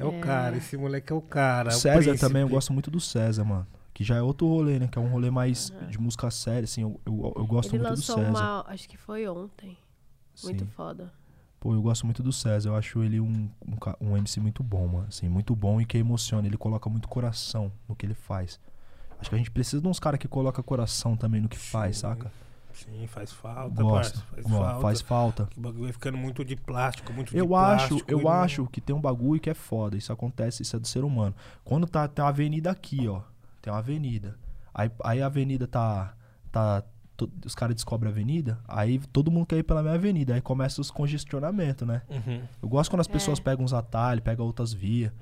É, 0.00 0.04
o 0.04 0.20
cara, 0.20 0.56
esse 0.56 0.76
moleque 0.76 1.12
é 1.12 1.16
o 1.16 1.20
cara. 1.20 1.70
é 1.70 1.74
o 1.74 1.78
César 1.78 2.16
também, 2.18 2.42
eu 2.42 2.48
gosto 2.48 2.72
muito 2.72 2.90
do 2.90 3.00
César, 3.00 3.44
mano. 3.44 3.66
Que 3.92 4.04
já 4.04 4.16
é 4.16 4.22
outro 4.22 4.46
rolê, 4.46 4.78
né? 4.78 4.88
Que 4.88 4.98
é 4.98 5.00
um 5.00 5.08
rolê 5.08 5.30
mais 5.30 5.72
de 5.88 5.98
música 5.98 6.30
séria, 6.30 6.64
assim. 6.64 6.82
Eu, 6.82 7.00
eu, 7.04 7.34
eu 7.36 7.46
gosto 7.46 7.74
Ele 7.74 7.82
muito 7.82 7.96
do 7.96 8.02
César. 8.02 8.30
uma, 8.30 8.64
acho 8.68 8.88
que 8.88 8.96
foi 8.96 9.28
ontem. 9.28 9.76
Muito 10.42 10.64
Sim. 10.64 10.70
foda. 10.70 11.12
Pô, 11.58 11.74
eu 11.74 11.82
gosto 11.82 12.06
muito 12.06 12.22
do 12.22 12.32
César. 12.32 12.70
Eu 12.70 12.76
acho 12.76 13.02
ele 13.02 13.20
um, 13.20 13.50
um, 13.66 14.08
um 14.08 14.16
MC 14.16 14.40
muito 14.40 14.62
bom, 14.62 14.86
mano. 14.86 15.06
Assim, 15.08 15.28
muito 15.28 15.54
bom 15.54 15.80
e 15.80 15.84
que 15.84 15.98
emociona. 15.98 16.46
Ele 16.46 16.56
coloca 16.56 16.88
muito 16.88 17.06
coração 17.08 17.70
no 17.86 17.94
que 17.94 18.06
ele 18.06 18.14
faz. 18.14 18.58
Acho 19.20 19.28
que 19.28 19.36
a 19.36 19.38
gente 19.38 19.50
precisa 19.50 19.82
de 19.82 19.86
uns 19.86 20.00
caras 20.00 20.18
que 20.18 20.26
colocam 20.26 20.64
coração 20.64 21.14
também 21.14 21.40
no 21.40 21.48
que 21.48 21.58
faz, 21.58 21.96
Sim. 21.96 22.02
saca? 22.02 22.32
Sim, 22.84 23.06
faz 23.06 23.32
falta, 23.32 23.82
Gosto. 23.82 23.92
parça. 24.20 24.26
Faz 24.34 24.46
falta. 24.48 24.80
Faz 24.80 25.00
falta. 25.00 25.48
O 25.56 25.60
bagulho 25.60 25.84
vai 25.84 25.92
ficando 25.92 26.16
muito 26.18 26.44
de 26.44 26.56
plástico, 26.56 27.12
muito 27.12 27.30
de 27.30 27.38
Eu 27.38 27.54
acho, 27.54 27.88
plástico. 27.88 28.10
eu 28.10 28.20
e 28.20 28.24
não- 28.24 28.30
acho 28.30 28.66
que 28.66 28.80
tem 28.80 28.94
um 28.94 29.00
bagulho 29.00 29.40
que 29.40 29.50
é 29.50 29.54
foda. 29.54 29.96
Isso 29.96 30.12
acontece, 30.12 30.62
isso 30.62 30.76
é 30.76 30.78
do 30.78 30.86
ser 30.88 31.04
humano. 31.04 31.34
Quando 31.64 31.86
tá, 31.86 32.06
tem 32.08 32.22
uma 32.24 32.30
avenida 32.30 32.70
aqui, 32.70 33.06
ó. 33.08 33.20
Tem 33.62 33.72
uma 33.72 33.78
avenida. 33.80 34.38
Aí, 34.74 34.90
aí 35.04 35.22
a 35.22 35.26
avenida 35.26 35.66
tá. 35.66 36.14
tá 36.52 36.82
to- 37.16 37.30
os 37.44 37.54
caras 37.54 37.74
descobrem 37.74 38.10
a 38.10 38.12
avenida, 38.14 38.58
aí 38.66 38.98
todo 39.12 39.30
mundo 39.30 39.44
quer 39.46 39.58
ir 39.58 39.62
pela 39.62 39.82
minha 39.82 39.94
avenida. 39.94 40.34
Aí 40.34 40.40
começa 40.40 40.80
os 40.80 40.90
congestionamentos, 40.90 41.86
né? 41.86 42.02
Uhum. 42.08 42.42
Eu 42.62 42.68
gosto 42.68 42.90
quando 42.90 43.00
as 43.00 43.06
pessoas 43.08 43.38
É. 43.38 43.42
pegam 43.42 43.64
uns 43.64 43.72
atalhos, 43.74 44.24
pegam 44.24 44.46
outras 44.46 44.72
vias. 44.72 45.12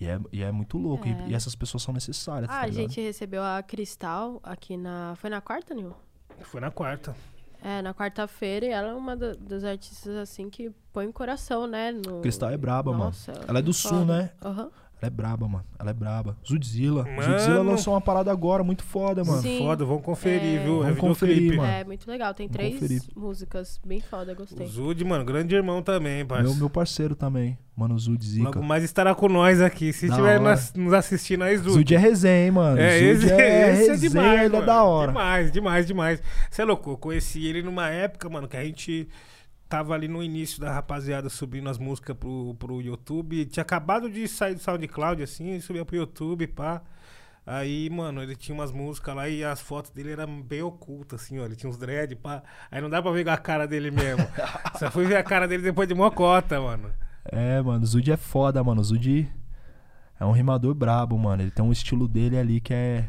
E 0.00 0.06
é, 0.06 0.20
e 0.32 0.42
é 0.42 0.50
muito 0.52 0.76
louco. 0.78 1.06
E- 1.08 1.12
É. 1.12 1.28
E, 1.28 1.34
essas 1.34 1.54
pessoas 1.54 1.82
são 1.82 1.92
necessárias, 1.94 2.50
Ah, 2.50 2.54
tá 2.54 2.60
a 2.62 2.70
gente 2.70 3.00
recebeu 3.00 3.42
a 3.42 3.62
Cristal 3.62 4.40
aqui 4.42 4.76
na. 4.76 5.14
Foi 5.16 5.28
na 5.30 5.40
quarta, 5.40 5.72
Nil? 5.74 5.94
Foi 6.42 6.60
na 6.60 6.70
quarta. 6.70 7.14
É, 7.62 7.82
na 7.82 7.92
quarta-feira 7.92 8.66
e 8.66 8.68
ela 8.70 8.90
é 8.90 8.94
uma 8.94 9.16
da- 9.16 9.34
das 9.34 9.64
artistas 9.64 10.14
assim 10.16 10.48
que 10.48 10.70
põe 10.92 11.06
o 11.08 11.12
coração, 11.12 11.66
né? 11.66 11.90
No... 11.90 12.20
Cristal 12.20 12.50
é 12.50 12.56
braba, 12.56 12.92
mano. 12.92 13.04
Nossa, 13.06 13.32
Ela 13.48 13.58
é 13.58 13.62
do 13.62 13.72
foda. 13.74 13.96
sul, 13.96 14.04
né? 14.04 14.30
Aham. 14.44 14.70
Ela 15.00 15.06
é 15.06 15.10
braba, 15.10 15.46
mano. 15.46 15.64
Ela 15.78 15.90
é 15.90 15.94
braba. 15.94 16.36
Zudzilla. 16.44 17.04
Mano. 17.04 17.22
Zudzilla 17.38 17.62
lançou 17.62 17.94
uma 17.94 18.00
parada 18.00 18.32
agora 18.32 18.64
muito 18.64 18.82
foda, 18.82 19.22
mano. 19.24 19.40
Sim. 19.40 19.58
Foda, 19.58 19.84
vamos 19.84 20.02
conferir, 20.02 20.58
É. 20.60 20.64
viu? 20.64 20.78
Vamos 20.80 20.96
é 20.96 21.00
conferir, 21.00 21.56
mano. 21.56 21.70
É, 21.72 21.84
muito 21.84 22.10
legal. 22.10 22.34
Tem 22.34 22.48
Vamos 22.48 22.56
três 22.56 22.74
conferir. 22.74 23.02
músicas 23.16 23.80
bem 23.86 24.00
foda, 24.00 24.32
O 24.32 24.34
gostei. 24.34 24.66
Zud, 24.66 25.04
mano, 25.04 25.24
grande 25.24 25.54
irmão 25.54 25.82
também, 25.82 26.26
parceiro. 26.26 26.50
Meu, 26.50 26.58
meu 26.58 26.70
parceiro 26.70 27.14
também. 27.14 27.56
Mano, 27.76 27.96
Zud 27.96 28.26
Zica. 28.26 28.46
Logo 28.46 28.60
mais 28.64 28.82
estará 28.82 29.14
com 29.14 29.28
nós 29.28 29.60
aqui. 29.60 29.92
Se 29.92 30.06
estiver 30.06 30.40
nas- 30.40 30.74
nos 30.74 30.92
assistindo 30.92 31.44
aí, 31.44 31.56
Zud. 31.58 31.70
Zud 31.74 31.94
é 31.94 31.98
resenha, 31.98 32.46
hein, 32.46 32.50
mano. 32.50 32.80
É, 32.80 32.98
Zud 32.98 33.24
esse, 33.26 33.32
é 33.32 33.70
esse 33.70 33.88
é 33.88 33.92
resenha, 33.92 33.96
demais, 34.10 34.42
ele 34.46 34.56
é 34.56 34.62
da 34.62 34.82
hora. 34.82 35.12
Demais, 35.12 35.52
demais, 35.52 35.86
demais. 35.86 36.22
Você 36.50 36.62
é 36.62 36.64
louco, 36.64 36.90
eu 36.90 36.96
conheci 36.96 37.46
ele 37.46 37.62
numa 37.62 37.88
época, 37.88 38.28
mano, 38.28 38.48
que 38.48 38.56
a 38.56 38.64
gente 38.64 39.08
tava 39.68 39.94
ali 39.94 40.08
no 40.08 40.22
início 40.22 40.60
da 40.60 40.72
rapaziada 40.72 41.28
subindo 41.28 41.68
as 41.68 41.78
músicas 41.78 42.16
pro, 42.16 42.54
pro 42.58 42.80
YouTube. 42.80 43.44
Tinha 43.46 43.62
acabado 43.62 44.10
de 44.10 44.26
sair 44.26 44.54
do 44.54 44.60
SoundCloud, 44.60 45.22
assim, 45.22 45.60
subia 45.60 45.84
pro 45.84 45.96
YouTube, 45.96 46.46
pá. 46.46 46.82
Aí, 47.46 47.88
mano, 47.88 48.22
ele 48.22 48.36
tinha 48.36 48.54
umas 48.54 48.70
músicas 48.70 49.14
lá 49.14 49.28
e 49.28 49.42
as 49.42 49.60
fotos 49.60 49.90
dele 49.90 50.12
eram 50.12 50.42
bem 50.42 50.62
ocultas, 50.62 51.22
assim, 51.22 51.38
ó. 51.38 51.44
Ele 51.44 51.56
tinha 51.56 51.68
uns 51.68 51.78
dread, 51.78 52.14
pá. 52.16 52.42
Aí 52.70 52.80
não 52.80 52.90
dá 52.90 53.00
pra 53.00 53.10
ver 53.10 53.28
a 53.28 53.36
cara 53.36 53.66
dele 53.66 53.90
mesmo. 53.90 54.26
Só 54.78 54.90
fui 54.90 55.06
ver 55.06 55.16
a 55.16 55.22
cara 55.22 55.48
dele 55.48 55.62
depois 55.62 55.88
de 55.88 55.94
mocota, 55.94 56.60
mano. 56.60 56.90
É, 57.24 57.60
mano, 57.60 57.82
o 57.82 57.86
Zud 57.86 58.10
é 58.10 58.16
foda, 58.16 58.62
mano. 58.62 58.80
O 58.80 58.84
Zud 58.84 59.30
é 60.18 60.24
um 60.24 60.32
rimador 60.32 60.74
brabo, 60.74 61.16
mano. 61.18 61.42
Ele 61.42 61.50
tem 61.50 61.64
um 61.64 61.72
estilo 61.72 62.06
dele 62.06 62.38
ali 62.38 62.60
que 62.60 62.74
é, 62.74 63.08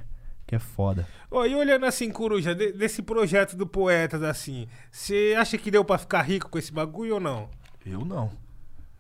que 0.50 0.56
é 0.56 0.60
foda. 0.60 1.08
Ô, 1.30 1.46
e 1.46 1.54
olhando 1.54 1.86
assim, 1.86 2.10
Coruja, 2.12 2.56
de- 2.56 2.72
desse 2.72 3.04
projeto 3.04 3.56
do 3.56 3.68
Poetas, 3.68 4.24
assim, 4.24 4.68
você 4.92 5.36
acha 5.38 5.60
que 5.60 5.70
deu 5.70 5.86
pra 5.86 6.00
ficar 6.00 6.24
rico 6.24 6.50
com 6.50 6.58
esse 6.58 6.74
bagulho 6.74 7.14
ou 7.14 7.20
não? 7.20 7.48
Eu 7.86 8.04
não. 8.04 8.32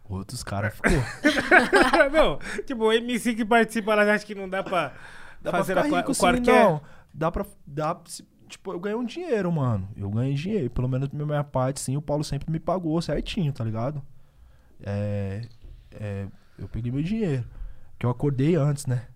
Outros 0.07 0.43
caras 0.43 0.75
ficou. 0.75 0.91
não, 2.13 2.37
tipo, 2.67 2.83
o 2.83 2.93
MC 2.93 3.33
que 3.33 3.43
participa, 3.43 3.93
ela 3.93 4.13
acha 4.13 4.23
que 4.23 4.35
não 4.35 4.47
dá 4.47 4.61
pra 4.61 4.93
Dá 5.41 5.49
pra 5.49 5.59
fazer 5.59 5.75
ficar 5.75 5.95
a, 5.95 5.97
rico 5.97 6.11
o 6.11 6.13
sim, 6.13 6.21
quarquer? 6.21 6.63
não. 6.63 6.81
Dá 7.11 7.31
pra... 7.31 7.43
Dá, 7.65 7.99
tipo, 8.47 8.71
eu 8.71 8.79
ganhei 8.79 8.97
um 8.99 9.03
dinheiro, 9.05 9.51
mano. 9.51 9.89
Eu 9.97 10.09
ganhei 10.11 10.35
dinheiro. 10.35 10.69
Pelo 10.69 10.87
menos 10.87 11.09
da 11.09 11.25
minha 11.25 11.43
parte, 11.43 11.79
sim. 11.79 11.97
O 11.97 12.01
Paulo 12.01 12.23
sempre 12.23 12.51
me 12.51 12.59
pagou 12.59 13.01
certinho, 13.01 13.51
tá 13.51 13.63
ligado? 13.63 14.03
É... 14.83 15.41
é 15.93 16.27
eu 16.59 16.67
peguei 16.67 16.91
meu 16.91 17.01
dinheiro. 17.01 17.43
Que 17.97 18.05
eu 18.05 18.09
acordei 18.11 18.55
antes, 18.55 18.85
né? 18.85 19.07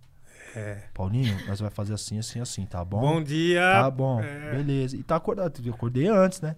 É. 0.56 0.84
Paulinho, 0.94 1.36
nós 1.48 1.60
vai 1.60 1.70
fazer 1.70 1.94
assim, 1.94 2.20
assim, 2.20 2.40
assim, 2.40 2.66
tá 2.66 2.84
bom? 2.86 3.00
Bom 3.00 3.24
dia. 3.24 3.62
Tá 3.62 3.90
bom, 3.92 4.22
É. 4.22 4.52
beleza. 4.52 4.96
E 4.96 5.04
tá 5.04 5.16
acordado. 5.16 5.62
Eu 5.66 5.74
acordei 5.74 6.08
antes, 6.08 6.42
né? 6.42 6.56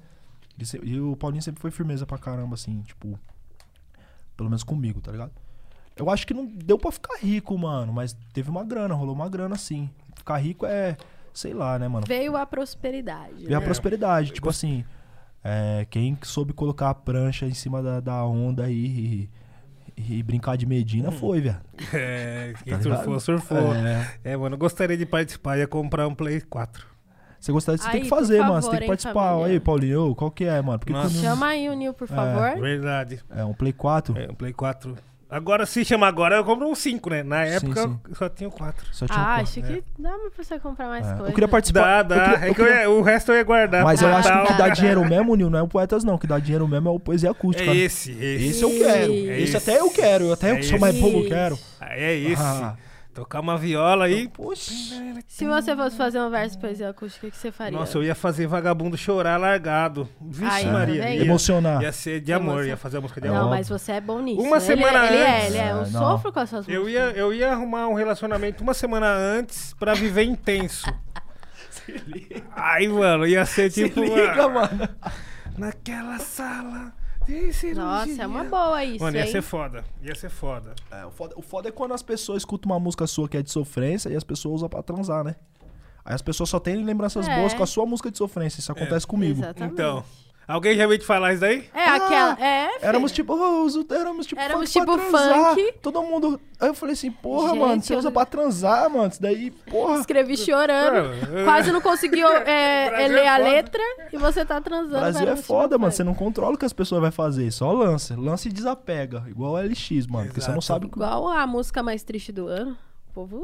E, 0.57 0.65
se- 0.65 0.79
e 0.83 0.99
o 0.99 1.15
Paulinho 1.15 1.41
sempre 1.41 1.61
foi 1.61 1.71
firmeza 1.71 2.05
pra 2.05 2.17
caramba, 2.17 2.55
assim, 2.55 2.81
tipo. 2.81 3.19
Pelo 4.35 4.49
menos 4.49 4.63
comigo, 4.63 4.99
tá 5.01 5.11
ligado? 5.11 5.31
Eu 5.95 6.09
acho 6.09 6.27
que 6.27 6.33
não 6.33 6.45
deu 6.45 6.77
pra 6.77 6.91
ficar 6.91 7.17
rico, 7.19 7.57
mano. 7.57 7.93
Mas 7.93 8.13
teve 8.33 8.49
uma 8.49 8.63
grana, 8.65 8.93
rolou 8.93 9.15
uma 9.15 9.29
grana, 9.29 9.55
sim. 9.55 9.89
Ficar 10.15 10.37
rico 10.37 10.65
é. 10.65 10.97
Sei 11.33 11.53
lá, 11.53 11.77
né, 11.79 11.87
mano? 11.87 12.05
Veio 12.07 12.35
a 12.35 12.45
prosperidade. 12.45 13.45
E 13.47 13.53
a 13.53 13.59
né? 13.59 13.65
prosperidade. 13.65 14.31
Tipo 14.31 14.49
assim. 14.49 14.83
é, 15.43 15.85
quem 15.89 16.17
soube 16.23 16.51
colocar 16.53 16.89
a 16.89 16.93
prancha 16.95 17.45
em 17.45 17.53
cima 17.53 17.81
da, 17.81 17.99
da 17.99 18.25
onda 18.25 18.63
aí 18.65 18.73
e, 18.85 19.29
e 19.97 20.21
brincar 20.23 20.57
de 20.57 20.65
Medina 20.65 21.11
foi, 21.11 21.41
velho. 21.41 21.57
É, 21.93 22.53
quem 22.63 22.73
Tá 22.73 22.79
ligado? 22.79 22.95
surfou, 23.03 23.19
surfou. 23.19 23.73
É. 23.73 24.07
É. 24.23 24.37
mano, 24.37 24.55
eu 24.55 24.59
gostaria 24.59 24.97
de 24.97 25.05
participar, 25.05 25.57
ia 25.57 25.67
comprar 25.67 26.07
um 26.07 26.13
Play 26.15 26.41
4. 26.41 26.85
Você 27.39 27.51
gostaria, 27.51 27.77
você 27.77 27.83
tem 27.91 27.93
Aí, 27.95 28.01
que 28.03 28.09
por 28.09 28.17
fazer, 28.17 28.39
mano. 28.39 28.53
Você 28.55 28.61
favor, 28.61 28.71
tem 28.71 28.79
que 28.81 28.87
participar. 28.87 29.13
família. 29.13 29.43
Olha 29.43 29.53
aí, 29.53 29.59
Paulinho, 29.59 30.15
qual 30.15 30.31
que 30.31 30.45
é, 30.45 30.61
mano? 30.61 30.79
Porque 30.79 31.09
Chama 31.09 31.47
aí 31.47 31.69
o 31.69 31.73
Nil, 31.73 31.93
por 31.93 32.07
favor. 32.07 32.59
Verdade. 32.59 33.19
É 33.29 33.45
um 33.45 33.53
Play 33.53 33.71
4? 33.71 34.17
É, 34.17 34.31
um 34.31 34.33
Play 34.33 34.51
4. 34.51 34.95
Agora, 35.27 35.65
se 35.65 35.83
chama 35.83 36.07
agora, 36.07 36.35
eu 36.35 36.45
compro 36.45 36.67
um 36.69 36.75
5, 36.75 37.09
né? 37.09 37.23
Na 37.23 37.43
Sim, 37.45 37.51
época, 37.55 37.81
sim. 37.81 37.99
eu 38.09 38.15
só 38.15 38.29
tinha 38.29 38.49
4. 38.49 38.85
Só 38.91 39.07
tinha 39.07 39.17
um 39.17 39.21
Ah, 39.21 39.25
quatro. 39.25 39.43
acho 39.43 39.61
que 39.63 39.83
dá 39.97 40.09
pra 40.11 40.43
você 40.43 40.59
comprar 40.59 40.87
mais 40.87 41.03
É. 41.05 41.09
coisas. 41.09 41.27
Eu 41.27 41.33
queria 41.33 41.47
participar. 41.47 42.03
Dá, 42.03 42.15
eu 42.15 42.19
dá. 42.19 42.23
queria- 42.31 42.45
é 42.45 42.49
eu 42.49 42.55
que 42.55 42.61
eu 42.61 42.65
queria- 42.65 42.81
ia- 42.83 42.89
o 42.91 43.01
resto 43.01 43.31
eu 43.31 43.35
ia 43.37 43.43
guardar. 43.43 43.83
Mas 43.83 44.01
eu 44.03 44.07
Ah, 44.07 44.17
acho 44.17 44.31
que 44.31 44.37
o 44.37 44.41
que 44.43 44.47
tá. 44.49 44.57
dá 44.57 44.69
dinheiro 44.69 45.03
mesmo, 45.03 45.35
Nil, 45.35 45.49
não 45.49 45.59
é 45.59 45.61
o 45.63 45.67
Poetas, 45.67 46.03
não. 46.03 46.13
O 46.15 46.19
que 46.19 46.27
dá 46.27 46.37
dinheiro 46.37 46.67
mesmo 46.67 46.89
é 46.89 46.91
o 46.91 46.99
Poesia 46.99 47.31
Acústica. 47.31 47.69
É 47.69 47.73
né? 47.73 47.79
esse, 47.79 48.11
esse. 48.11 48.45
Esse 48.47 48.63
eu 48.63 48.69
quero. 48.69 49.11
É 49.13 49.15
esse 49.41 49.57
esse. 49.57 49.57
até 49.57 49.79
eu 49.79 49.89
quero. 49.89 50.31
Até 50.31 50.51
eu 50.51 50.55
É 50.55 50.57
que 50.59 50.63
sou 50.65 50.79
mais 50.79 50.95
bobo 50.95 51.25
quero. 51.27 51.57
É 51.81 52.13
esse. 52.15 52.41
Ah. 52.41 52.75
Tocar 53.15 53.39
uma 53.39 53.57
viola 53.57 54.05
aí. 54.05 54.27
Poxa. 54.27 54.73
Se 55.25 55.45
você 55.47 55.73
fosse 55.73 55.95
fazer 55.95 56.19
um 56.19 56.29
verso 56.29 56.55
de 56.57 56.61
poesia 56.61 56.89
acústica, 56.89 57.25
o 57.27 57.31
que 57.31 57.37
você 57.37 57.49
faria? 57.49 57.79
Nossa, 57.79 57.97
eu 57.97 58.03
ia 58.03 58.13
fazer 58.13 58.45
vagabundo 58.45 58.97
chorar 58.97 59.39
largado. 59.39 60.07
Vixe, 60.19 60.65
tá 60.65 60.71
Maria. 60.73 61.01
vendo? 61.01 61.13
Ia, 61.19 61.21
Emocionar. 61.23 61.81
ia 61.81 61.91
ser 61.93 62.19
de 62.19 62.33
amor, 62.33 62.51
Emoção. 62.55 62.67
ia 62.67 62.75
fazer 62.77 62.97
a 62.97 63.01
música 63.01 63.21
de 63.21 63.29
Não, 63.29 63.37
amor. 63.37 63.49
mas 63.51 63.69
você 63.69 63.93
é 63.93 64.01
bom 64.01 64.19
nisso. 64.21 64.41
Uma 64.41 64.57
Ele- 64.57 64.65
semana 64.65 65.05
ele, 65.07 65.15
é, 65.15 65.35
antes. 65.37 65.47
ele 65.47 65.57
é. 65.57 65.71
Eu 65.71 65.77
É, 65.77 65.79
não. 65.79 65.85
sofro 65.87 66.33
com 66.33 66.39
as 66.41 66.49
suas 66.49 66.67
Eu 66.67 66.81
músicas. 66.81 67.03
ia, 67.13 67.17
eu 67.17 67.33
ia 67.33 67.51
arrumar 67.53 67.87
um 67.87 67.93
relacionamento 67.93 68.61
uma 68.61 68.73
semana 68.73 69.07
antes 69.07 69.73
pra 69.79 69.93
viver 69.93 70.23
intenso. 70.23 70.85
Aí, 72.53 72.87
mano, 72.89 73.25
ia 73.25 73.45
ser 73.45 73.69
tipo. 73.71 74.01
Liga, 74.01 74.45
uma- 74.47 74.61
mano. 74.67 74.89
Naquela 75.57 76.19
sala. 76.19 76.91
Nossa, 77.75 78.21
é 78.23 78.27
uma 78.27 78.43
boa 78.43 78.83
isso, 78.83 79.03
Mano, 79.03 79.17
ia 79.17 79.25
hein? 79.25 79.31
ser 79.31 79.41
foda. 79.41 79.83
Ia 80.01 80.15
ser 80.15 80.29
foda. 80.29 80.73
É, 80.91 81.05
o, 81.05 81.11
foda, 81.11 81.33
o 81.37 81.41
foda 81.41 81.69
é 81.69 81.71
quando 81.71 81.93
as 81.93 82.01
pessoas 82.03 82.41
escutam 82.41 82.71
uma 82.71 82.79
música 82.79 83.07
sua 83.07 83.27
que 83.27 83.37
é 83.37 83.41
de 83.41 83.49
sofrência 83.51 84.09
e 84.09 84.15
as 84.15 84.23
pessoas 84.23 84.55
usam 84.55 84.69
pra 84.69 84.83
transar, 84.83 85.23
né? 85.23 85.35
Aí 86.03 86.13
as 86.13 86.21
pessoas 86.21 86.49
só 86.49 86.59
têm 86.59 86.83
lembranças 86.83 87.27
É. 87.27 87.35
boas 87.39 87.53
com 87.53 87.63
a 87.63 87.65
sua 87.65 87.85
música 87.85 88.11
de 88.11 88.17
sofrência. 88.17 88.59
Isso 88.59 88.71
acontece 88.71 89.07
comigo. 89.07 89.39
Exatamente. 89.41 89.73
Então, 89.73 90.03
alguém 90.47 90.75
já 90.77 90.85
veio 90.87 90.99
te 90.99 91.05
falar 91.05 91.31
isso 91.31 91.41
daí? 91.41 91.69
É 91.73 91.85
aquela. 91.89 92.33
É, 92.39 92.67
filho. 92.69 92.79
Éramos 92.85 93.11
tipo, 93.11 93.33
oh, 93.33 93.63
os- 93.65 93.75
éramos 93.89 94.25
tipo, 94.25 94.39
Éramos 94.41 94.71
funk 94.71 94.85
pra 94.85 94.95
tipo 94.97 95.09
transar. 95.11 95.55
funk. 95.55 95.73
Todo 95.81 96.03
mundo. 96.03 96.39
Aí 96.59 96.69
eu 96.69 96.73
falei 96.73 96.93
assim, 96.93 97.11
porra, 97.11 97.49
Gente, 97.49 97.59
mano, 97.59 97.81
você 97.81 97.93
eu- 97.93 97.97
usa 97.99 98.11
pra 98.11 98.25
transar, 98.25 98.89
mano. 98.89 99.07
Isso 99.09 99.21
daí, 99.21 99.51
porra. 99.51 99.99
Escrevi 99.99 100.37
chorando. 100.37 101.13
É, 101.35 101.41
é. 101.41 101.43
Quase 101.43 101.71
não 101.71 101.81
conseguiu 101.81 102.27
é, 102.47 102.89
Brasil 102.89 103.15
ler 103.15 103.23
é 103.23 103.27
a 103.27 103.37
letra 103.37 103.81
e 104.13 104.17
você 104.17 104.45
tá 104.45 104.61
transando. 104.61 104.95
O 104.97 104.99
Brasil 104.99 105.21
é 105.21 105.25
parece 105.25 105.43
foda, 105.43 105.63
tipo 105.69 105.79
mano. 105.81 105.91
funk. 105.91 105.95
Você 105.97 106.03
não 106.03 106.13
controla 106.15 106.55
o 106.55 106.57
que 106.57 106.65
as 106.65 106.73
pessoas 106.73 107.01
vão 107.01 107.11
fazer. 107.11 107.51
Só 107.51 107.71
lança. 107.71 108.15
Lança 108.17 108.47
e 108.47 108.51
desapega. 108.51 109.23
Igual 109.27 109.53
o 109.53 109.57
LX, 109.59 110.07
mano. 110.07 110.25
Porque 110.27 110.41
você 110.41 110.47
não 110.51 110.55
Exato. 110.57 110.65
sabe 110.65 110.85
o 110.85 110.89
que. 110.89 110.95
Igual 110.95 111.27
a 111.29 111.45
música 111.47 111.81
mais 111.83 112.03
triste 112.03 112.31
do 112.31 112.47
ano. 112.47 112.77
O 113.09 113.13
povo 113.13 113.43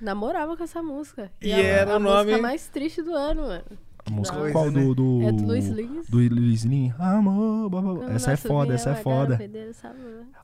namorava 0.00 0.56
com 0.56 0.62
essa 0.64 0.82
música. 0.82 1.30
E 1.40 1.52
a, 1.52 1.58
era 1.58 1.92
a 1.94 1.96
o 1.96 1.98
nome- 1.98 2.24
música 2.26 2.42
mais 2.42 2.68
triste 2.68 3.02
do 3.02 3.14
ano, 3.14 3.42
mano. 3.42 3.64
A 4.06 4.10
música 4.10 4.36
Coisa, 4.38 4.52
qual? 4.52 4.70
né? 4.70 4.80
Do, 4.80 4.94
do. 4.94 5.22
É 5.22 5.32
do 5.32 5.44
Luiz 5.44 5.66
Lins. 5.68 6.08
Do 6.08 6.16
Luiz 6.18 6.62
Lins. 6.62 6.94
Amor. 7.00 7.68
blá, 7.68 7.82
blá, 7.82 7.94
blá. 7.94 8.12
Essa 8.14 8.32
é 8.32 8.36
foda, 8.36 8.74
essa 8.74 8.90
é 8.90 8.94
foda. 8.94 9.38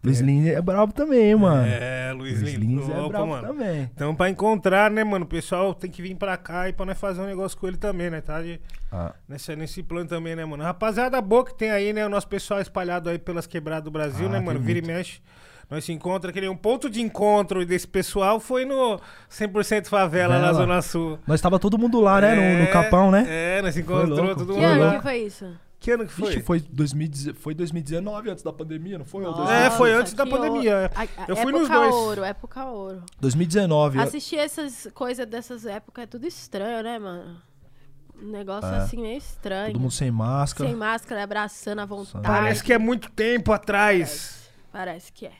Luiz 0.02 0.20
Lins 0.20 0.46
é 0.48 0.60
brabo 0.60 0.92
também, 0.92 1.34
mano. 1.36 1.64
É, 1.66 2.12
Luiz 2.12 2.40
Luiz 2.42 2.54
Lins. 2.54 2.82
Lins 2.86 2.88
é 2.88 2.98
Opa, 2.98 3.08
brabo 3.08 3.26
mano. 3.28 3.46
também. 3.48 3.90
Então, 3.94 4.14
pra 4.16 4.28
encontrar, 4.28 4.90
né, 4.90 5.04
mano, 5.04 5.24
o 5.24 5.28
pessoal 5.28 5.72
tem 5.74 5.88
que 5.90 6.02
vir 6.02 6.16
pra 6.16 6.36
cá 6.36 6.68
e 6.68 6.72
pra 6.72 6.84
nós 6.84 6.98
fazer 6.98 7.20
um 7.20 7.26
negócio 7.26 7.56
com 7.56 7.68
ele 7.68 7.76
também, 7.76 8.10
né, 8.10 8.20
tá? 8.20 8.42
De- 8.42 8.60
Ah, 8.90 9.14
Nesse, 9.28 9.54
nesse 9.54 9.82
plano 9.82 10.08
também, 10.08 10.34
né, 10.34 10.44
mano? 10.44 10.62
Rapaziada 10.64 11.20
boa 11.20 11.44
que 11.44 11.54
tem 11.56 11.70
aí, 11.70 11.92
né? 11.92 12.04
O 12.04 12.08
nosso 12.10 12.26
pessoal 12.28 12.60
espalhado 12.60 13.08
aí 13.08 13.18
pelas 13.18 13.46
quebradas 13.46 13.84
do 13.84 13.90
Brasil, 13.92 14.26
Ah, 14.26 14.30
né, 14.32 14.40
mano? 14.40 14.58
Vira 14.60 14.80
e 14.80 14.82
mexe. 14.82 15.20
Nós 15.70 15.84
se 15.84 15.92
encontra, 15.92 16.30
que 16.32 16.40
nem 16.40 16.50
um 16.50 16.56
ponto 16.56 16.90
de 16.90 17.00
encontro 17.00 17.64
desse 17.64 17.86
pessoal 17.88 18.38
foi 18.38 18.64
no 18.64 19.00
100% 19.30 19.86
Favela, 19.86 20.34
na 20.38 20.46
Vela. 20.46 20.54
Zona 20.54 20.82
Sul. 20.82 21.18
Nós 21.26 21.40
tava 21.40 21.58
todo 21.58 21.78
mundo 21.78 22.00
lá, 22.00 22.20
né? 22.20 22.34
No, 22.34 22.58
no 22.58 22.64
É, 22.64 22.66
Capão, 22.66 23.10
né? 23.10 23.24
É, 23.28 23.62
nós 23.62 23.74
se 23.74 23.80
encontrou 23.80 24.08
louco. 24.24 24.34
todo 24.36 24.48
Que 24.54 24.60
Que 24.60 24.66
mundo 24.66 24.72
ano 24.72 24.84
lá. 24.84 24.94
que 24.96 25.02
foi 25.02 25.16
isso? 25.18 25.46
Que 25.80 25.90
ano 25.90 26.06
que 26.06 26.12
foi? 26.12 26.28
Vixe, 26.28 26.42
foi, 26.42 26.60
2010 26.60 27.36
foi 27.38 27.54
2019, 27.54 28.30
antes 28.30 28.44
da 28.44 28.52
pandemia, 28.52 28.98
não 28.98 29.04
foi? 29.04 29.24
Nossa, 29.24 29.52
É, 29.52 29.68
foi 29.70 29.92
antes 29.92 30.12
da 30.12 30.24
pandemia, 30.24 30.76
ouro. 30.76 30.84
é. 30.84 30.90
A- 30.94 31.02
a- 31.22 31.24
Eu 31.26 31.34
fui 31.36 31.46
época 31.52 31.58
nos 31.58 31.68
dois. 31.68 31.94
ouro, 31.94 32.22
época 32.24 32.64
ouro. 32.66 33.02
2019. 33.20 33.98
eu- 33.98 34.04
Assistir 34.04 34.36
essas 34.36 34.88
coisas 34.94 35.26
dessas 35.26 35.66
épocas 35.66 36.04
é 36.04 36.06
tudo 36.06 36.24
estranho, 36.26 36.84
né, 36.84 36.98
mano? 37.00 37.36
Um 38.22 38.30
negócio 38.30 38.68
É. 38.70 38.76
assim 38.76 39.00
meio 39.00 39.18
estranho. 39.18 39.72
Todo 39.72 39.80
mundo 39.80 39.90
sem 39.90 40.10
máscara. 40.10 40.68
Sem 40.70 40.78
máscara, 40.78 41.24
abraçando 41.24 41.80
à 41.80 41.84
vontade. 41.84 42.22
Parece 42.24 42.62
que 42.62 42.72
é 42.72 42.78
muito 42.78 43.10
tempo 43.10 43.50
atrás. 43.52 44.48
Parece 44.70 45.12
que 45.12 45.26
é. 45.26 45.32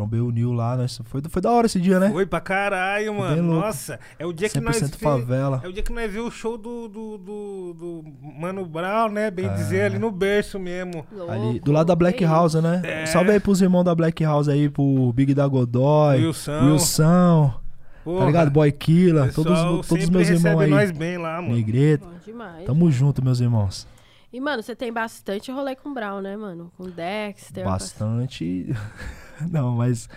Trombei 0.00 0.20
o 0.20 0.30
Nil 0.30 0.52
lá. 0.52 0.78
Nós... 0.78 0.98
Foi, 1.04 1.20
foi 1.28 1.42
da 1.42 1.50
hora 1.50 1.66
esse 1.66 1.78
dia, 1.78 2.00
né? 2.00 2.08
Foi 2.10 2.24
pra 2.24 2.40
caralho, 2.40 3.14
mano. 3.18 3.42
Nossa, 3.42 4.00
é 4.18 4.24
o 4.24 4.32
dia 4.32 4.48
que 4.48 4.58
nós 4.58 4.80
100% 4.80 4.92
vi- 4.92 4.96
favela. 4.98 5.60
É 5.62 5.68
o 5.68 5.72
dia 5.74 5.82
que 5.82 5.92
nós 5.92 6.10
viu 6.10 6.26
o 6.26 6.30
show 6.30 6.56
do, 6.56 6.88
do, 6.88 7.18
do, 7.18 7.74
do 7.74 8.04
Mano 8.38 8.64
Brown, 8.64 9.10
né? 9.10 9.30
Bem 9.30 9.44
É. 9.44 9.48
dizer, 9.54 9.82
ali 9.82 9.98
no 9.98 10.10
berço 10.10 10.58
mesmo. 10.58 11.04
Ali, 11.28 11.40
Louco, 11.42 11.64
do 11.66 11.72
lado 11.72 11.86
da 11.88 11.94
Black 11.94 12.24
House, 12.24 12.54
né? 12.54 12.80
É. 12.82 13.04
Salve 13.04 13.30
aí 13.32 13.38
pros 13.40 13.60
irmãos 13.60 13.84
da 13.84 13.94
Black 13.94 14.24
House 14.24 14.48
aí, 14.48 14.70
pro 14.70 15.12
Big 15.12 15.34
da 15.34 15.46
Godoy, 15.46 16.24
Wilson. 16.24 16.72
Wilson, 16.72 17.54
Porra, 18.02 18.20
tá 18.20 18.26
ligado? 18.26 18.50
Boy 18.50 18.72
Killa, 18.72 19.28
todos, 19.34 19.86
todos 19.86 20.04
os 20.04 20.08
meus 20.08 20.30
irmãos 20.30 20.60
aí. 20.62 20.70
nós 20.70 20.90
bem 20.90 21.18
lá, 21.18 21.42
mano. 21.42 21.54
Negrito. 21.54 22.08
Demais. 22.24 22.64
Tamo 22.64 22.90
junto, 22.90 23.22
meus 23.22 23.38
irmãos. 23.40 23.86
E, 24.32 24.40
mano, 24.40 24.62
você 24.62 24.76
tem 24.76 24.92
bastante 24.92 25.50
rolê 25.50 25.74
com 25.74 25.88
o 25.88 25.94
Brown, 25.94 26.20
né, 26.20 26.36
mano? 26.36 26.70
Com 26.76 26.84
o 26.84 26.90
Dexter. 26.90 27.64
Bastante. 27.64 28.66
Não, 29.50 29.76
mas. 29.76 30.08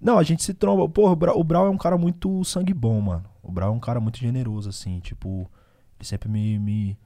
Não, 0.00 0.18
a 0.18 0.22
gente 0.22 0.42
se 0.42 0.54
tromba. 0.54 0.88
Porra, 0.88 1.12
o 1.34 1.44
Brau 1.44 1.66
é 1.66 1.70
um 1.70 1.76
cara 1.78 1.96
muito 1.98 2.44
sangue 2.44 2.74
bom, 2.74 3.00
mano. 3.00 3.24
O 3.42 3.50
Brau 3.50 3.70
é 3.70 3.72
um 3.72 3.80
cara 3.80 4.00
muito 4.00 4.18
generoso, 4.18 4.68
assim. 4.68 5.00
Tipo, 5.00 5.50
ele 5.98 6.06
sempre 6.06 6.28
me, 6.28 6.58
me, 6.58 6.98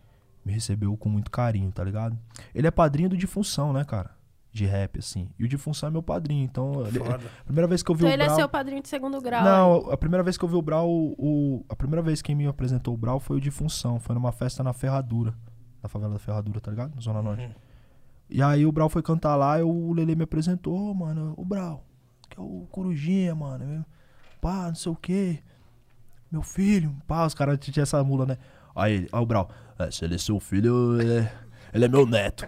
me 0.45 0.53
recebeu 0.53 0.97
com 0.97 1.09
muito 1.09 1.31
carinho, 1.31 1.71
tá 1.73 1.83
ligado? 1.85 2.19
Ele 2.55 2.67
é 2.67 2.71
padrinho 2.71 3.09
do 3.09 3.17
Difunção, 3.17 3.73
né, 3.73 3.85
cara? 3.85 4.11
De 4.53 4.65
rap, 4.65 4.99
assim. 4.99 5.29
E 5.39 5.45
o 5.45 5.49
Difunção 5.49 5.89
é 5.89 5.93
meu 5.93 6.03
padrinho. 6.03 6.43
Então, 6.45 6.87
ele- 6.87 6.99
a 7.03 7.45
primeira 7.45 7.67
vez 7.69 7.83
que 7.83 7.91
eu 7.91 7.95
vi 7.95 8.01
Então 8.05 8.11
o 8.11 8.13
ele 8.15 8.23
é 8.23 8.27
Brau. 8.27 8.37
seu 8.39 8.49
padrinho 8.49 8.83
de 8.83 8.89
segundo 8.89 9.21
grau. 9.21 9.45
Não, 9.45 9.91
a 9.91 9.97
primeira 9.97 10.23
vez 10.23 10.37
que 10.39 10.45
eu 10.45 10.49
vi 10.49 10.55
o 10.55 10.63
Brau, 10.63 10.89
o, 10.91 11.65
a 11.69 11.77
primeira 11.77 12.01
vez 12.03 12.21
quem 12.23 12.35
me 12.35 12.47
apresentou 12.47 12.95
o 12.95 12.97
Brau 12.97 13.21
foi 13.21 13.37
o 13.37 13.41
Difunção. 13.41 14.01
Foi 14.01 14.15
numa 14.15 14.33
festa 14.33 14.63
na 14.63 14.73
Ferradura. 14.73 15.35
Na 15.87 15.89
favela 15.89 16.13
da 16.15 16.19
Ferradura, 16.19 16.61
tá 16.61 16.71
ligado? 16.71 16.95
Na 16.97 17.01
Zona 17.01 17.23
Norte. 17.23 17.45
Uhum. 17.45 17.51
E 18.29 18.43
aí 18.43 18.67
o 18.67 18.73
Brau 18.73 18.89
foi 18.89 19.03
cantar 19.03 19.37
lá 19.37 19.57
e 19.61 19.63
o 19.63 19.93
Lele 19.93 20.17
me 20.17 20.25
apresentou, 20.25 20.91
"Ô, 20.91 20.93
mano, 20.93 21.33
o 21.37 21.45
Brau, 21.45 21.85
que 22.29 22.39
é 22.39 22.43
o 22.43 22.67
Corujinha, 22.73 23.35
mano. 23.37 23.65
meu- 23.65 23.85
Pá, 24.41 24.67
não 24.69 24.75
sei 24.75 24.91
o 24.93 24.97
quê. 24.97 25.39
Meu 26.31 26.43
filho, 26.43 26.93
pá, 27.07 27.25
os 27.25 27.35
caras 27.35 27.57
tinham 27.61 27.83
essa 27.85 28.03
mula, 28.03 28.27
né? 28.27 28.37
Aí, 28.75 28.95
ele- 28.95 29.09
aí 29.13 29.21
o 29.21 29.27
Brau, 29.27 29.49
"É, 29.79 29.91
se 29.93 30.05
ele 30.05 30.17
é 30.17 30.19
seu 30.19 30.41
filho, 30.41 31.01
ele 31.01 31.19
é, 31.21 31.33
ele 31.73 31.85
é 31.85 31.89
meu 31.89 32.05
neto. 32.05 32.47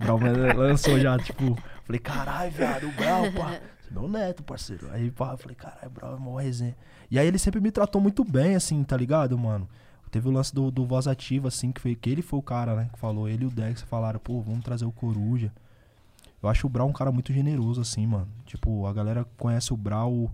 O 0.00 0.04
Brau 0.04 0.18
lançou 0.56 0.98
já, 1.00 1.18
tipo, 1.18 1.56
falei, 1.84 1.98
caralho, 1.98 2.52
viado, 2.52 2.86
o 2.86 2.92
Brau, 2.92 3.24
pá. 3.32 3.52
É 3.54 3.62
meu 3.90 4.08
neto, 4.08 4.44
parceiro. 4.44 4.88
Aí, 4.92 5.10
pá, 5.10 5.32
eu 5.32 5.38
falei, 5.38 5.56
caralho, 5.56 5.90
Brau 5.90 6.14
é 6.14 6.18
mó 6.20 6.36
resenha. 6.36 6.76
E 7.10 7.18
aí 7.18 7.26
ele 7.26 7.38
sempre 7.38 7.60
me 7.60 7.72
tratou 7.72 8.00
muito 8.00 8.22
bem, 8.24 8.54
assim, 8.54 8.82
tá 8.84 8.96
ligado, 8.96 9.36
mano? 9.36 9.68
Teve 10.10 10.28
o 10.28 10.30
lance 10.30 10.54
do, 10.54 10.70
do 10.70 10.86
Voz 10.86 11.06
Ativa, 11.06 11.48
assim, 11.48 11.72
que, 11.72 11.80
foi, 11.80 11.94
que 11.94 12.08
ele 12.08 12.22
foi 12.22 12.38
o 12.38 12.42
cara, 12.42 12.74
né? 12.74 12.88
Que 12.92 12.98
falou, 12.98 13.28
ele 13.28 13.44
e 13.44 13.46
o 13.46 13.50
Dex 13.50 13.82
falaram, 13.82 14.18
pô, 14.20 14.40
vamos 14.40 14.64
trazer 14.64 14.84
o 14.84 14.92
Coruja. 14.92 15.52
Eu 16.42 16.48
acho 16.48 16.66
o 16.66 16.70
Brau 16.70 16.86
um 16.88 16.92
cara 16.92 17.10
muito 17.10 17.32
generoso, 17.32 17.80
assim, 17.80 18.06
mano. 18.06 18.28
Tipo, 18.44 18.86
a 18.86 18.92
galera 18.92 19.26
conhece 19.36 19.72
o 19.72 19.76
Brau. 19.76 20.30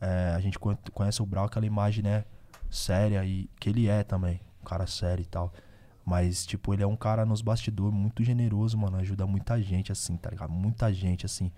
é, 0.00 0.32
a 0.34 0.40
gente 0.40 0.58
conhe- 0.58 0.78
conhece 0.94 1.20
o 1.22 1.26
Brau, 1.26 1.44
aquela 1.44 1.66
imagem, 1.66 2.02
né? 2.02 2.24
Séria 2.70 3.24
e 3.24 3.48
que 3.60 3.68
ele 3.68 3.86
é 3.88 4.02
também. 4.02 4.40
Um 4.62 4.64
cara 4.64 4.86
sério 4.86 5.22
e 5.22 5.26
tal. 5.26 5.52
Mas, 6.04 6.46
tipo, 6.46 6.72
ele 6.72 6.82
é 6.82 6.86
um 6.86 6.96
cara 6.96 7.26
nos 7.26 7.42
bastidores 7.42 7.94
muito 7.94 8.24
generoso, 8.24 8.78
mano. 8.78 8.96
Ajuda 8.96 9.26
muita 9.26 9.60
gente, 9.60 9.92
assim, 9.92 10.16
tá 10.16 10.30
ligado? 10.30 10.50
Muita 10.52 10.92
gente, 10.92 11.26
assim. 11.26 11.52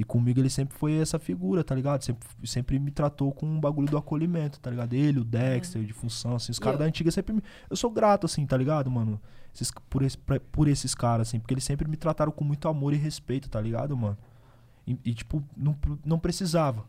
E 0.00 0.04
comigo 0.04 0.38
ele 0.38 0.48
sempre 0.48 0.78
foi 0.78 0.92
essa 0.94 1.18
figura, 1.18 1.64
tá 1.64 1.74
ligado? 1.74 2.04
Sempre, 2.04 2.28
sempre 2.44 2.78
me 2.78 2.92
tratou 2.92 3.32
com 3.32 3.44
um 3.46 3.58
bagulho 3.58 3.88
do 3.90 3.96
acolhimento, 3.98 4.60
tá 4.60 4.70
ligado? 4.70 4.94
Ele, 4.94 5.18
o 5.18 5.24
Dexter, 5.24 5.82
de 5.84 5.92
função, 5.92 6.36
assim. 6.36 6.52
Os 6.52 6.58
caras 6.60 6.74
eu- 6.74 6.78
da 6.78 6.84
antiga 6.84 7.10
sempre 7.10 7.32
me... 7.34 7.42
Eu 7.68 7.74
sou 7.76 7.90
grato, 7.90 8.24
assim, 8.24 8.46
tá 8.46 8.56
ligado, 8.56 8.88
mano? 8.88 9.20
Esses- 9.52 9.72
por, 9.90 10.02
esse- 10.02 10.16
pra- 10.16 10.38
por 10.38 10.68
esses 10.68 10.94
caras, 10.94 11.26
assim. 11.26 11.40
Porque 11.40 11.52
eles 11.52 11.64
sempre 11.64 11.88
me 11.88 11.96
trataram 11.96 12.30
com 12.30 12.44
muito 12.44 12.68
amor 12.68 12.94
e 12.94 12.96
respeito, 12.96 13.48
tá 13.50 13.60
ligado, 13.60 13.96
mano? 13.96 14.16
E, 14.86 14.96
e, 15.04 15.12
tipo, 15.14 15.42
não, 15.56 15.76
não 16.04 16.18
precisava. 16.20 16.84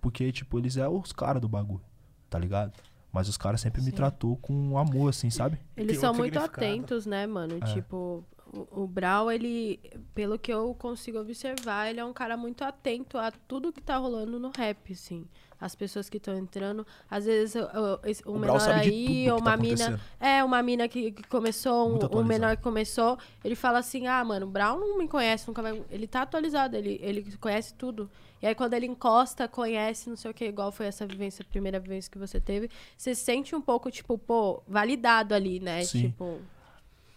Porque, 0.00 0.32
tipo, 0.32 0.58
eles 0.58 0.78
é 0.78 0.88
os 0.88 1.12
caras 1.12 1.42
do 1.42 1.50
bagulho, 1.50 1.82
tá 2.30 2.38
ligado? 2.38 2.72
Mas 3.12 3.28
os 3.28 3.36
caras 3.36 3.60
sempre 3.60 3.82
me 3.82 3.90
Sim. 3.90 3.96
tratou 3.96 4.38
com 4.38 4.78
amor, 4.78 5.10
assim, 5.10 5.28
sabe? 5.28 5.58
Eles 5.76 5.92
Tem 5.92 6.00
são 6.00 6.14
muito 6.14 6.38
atentos, 6.38 7.04
né, 7.04 7.26
mano? 7.26 7.58
É. 7.60 7.74
Tipo, 7.74 8.24
o, 8.52 8.82
o 8.82 8.86
Brau, 8.86 9.30
ele, 9.32 9.80
pelo 10.14 10.38
que 10.38 10.52
eu 10.52 10.74
consigo 10.78 11.18
observar, 11.18 11.88
ele 11.88 12.00
é 12.00 12.04
um 12.04 12.12
cara 12.12 12.36
muito 12.36 12.62
atento 12.62 13.16
a 13.16 13.30
tudo 13.30 13.72
que 13.72 13.80
tá 13.80 13.96
rolando 13.96 14.38
no 14.38 14.50
rap, 14.54 14.92
assim. 14.92 15.26
As 15.58 15.74
pessoas 15.76 16.10
que 16.10 16.16
estão 16.16 16.36
entrando, 16.36 16.84
às 17.08 17.24
vezes 17.24 17.54
o, 17.54 17.60
o, 17.60 18.32
o 18.32 18.36
O 18.36 18.38
Brau 18.40 18.58
menor 18.58 18.74
aí, 18.74 19.30
ou 19.30 19.38
tá 19.38 19.44
uma 19.44 19.56
mina. 19.56 19.74
acontecendo. 19.74 20.00
É, 20.20 20.44
uma 20.44 20.62
mina 20.62 20.88
que, 20.88 21.12
que 21.12 21.22
começou, 21.28 21.88
um, 21.88 21.92
um 21.92 21.96
atualizado. 21.96 22.24
menor 22.26 22.56
que 22.56 22.62
começou, 22.62 23.16
ele 23.44 23.54
fala 23.54 23.78
assim: 23.78 24.06
ah, 24.08 24.24
mano, 24.24 24.44
o 24.44 24.50
Brown 24.50 24.78
não 24.78 24.98
me 24.98 25.06
conhece, 25.06 25.46
nunca 25.46 25.62
vai. 25.62 25.80
Ele 25.88 26.06
tá 26.06 26.22
atualizado, 26.22 26.76
ele, 26.76 26.98
ele 27.00 27.36
conhece 27.38 27.74
tudo. 27.74 28.10
E 28.42 28.46
aí, 28.46 28.56
quando 28.56 28.74
ele 28.74 28.86
encosta, 28.86 29.46
conhece, 29.46 30.10
não 30.10 30.16
sei 30.16 30.32
o 30.32 30.34
que, 30.34 30.44
igual 30.44 30.72
foi 30.72 30.86
essa 30.86 31.06
vivência, 31.06 31.44
a 31.44 31.48
primeira 31.48 31.78
vez 31.78 32.08
que 32.08 32.18
você 32.18 32.40
teve, 32.40 32.68
você 32.98 33.14
se 33.14 33.22
sente 33.22 33.54
um 33.54 33.60
pouco, 33.60 33.88
tipo, 33.88 34.18
pô, 34.18 34.60
validado 34.66 35.32
ali, 35.32 35.60
né? 35.60 35.84
Sim. 35.84 36.08
Tipo. 36.08 36.40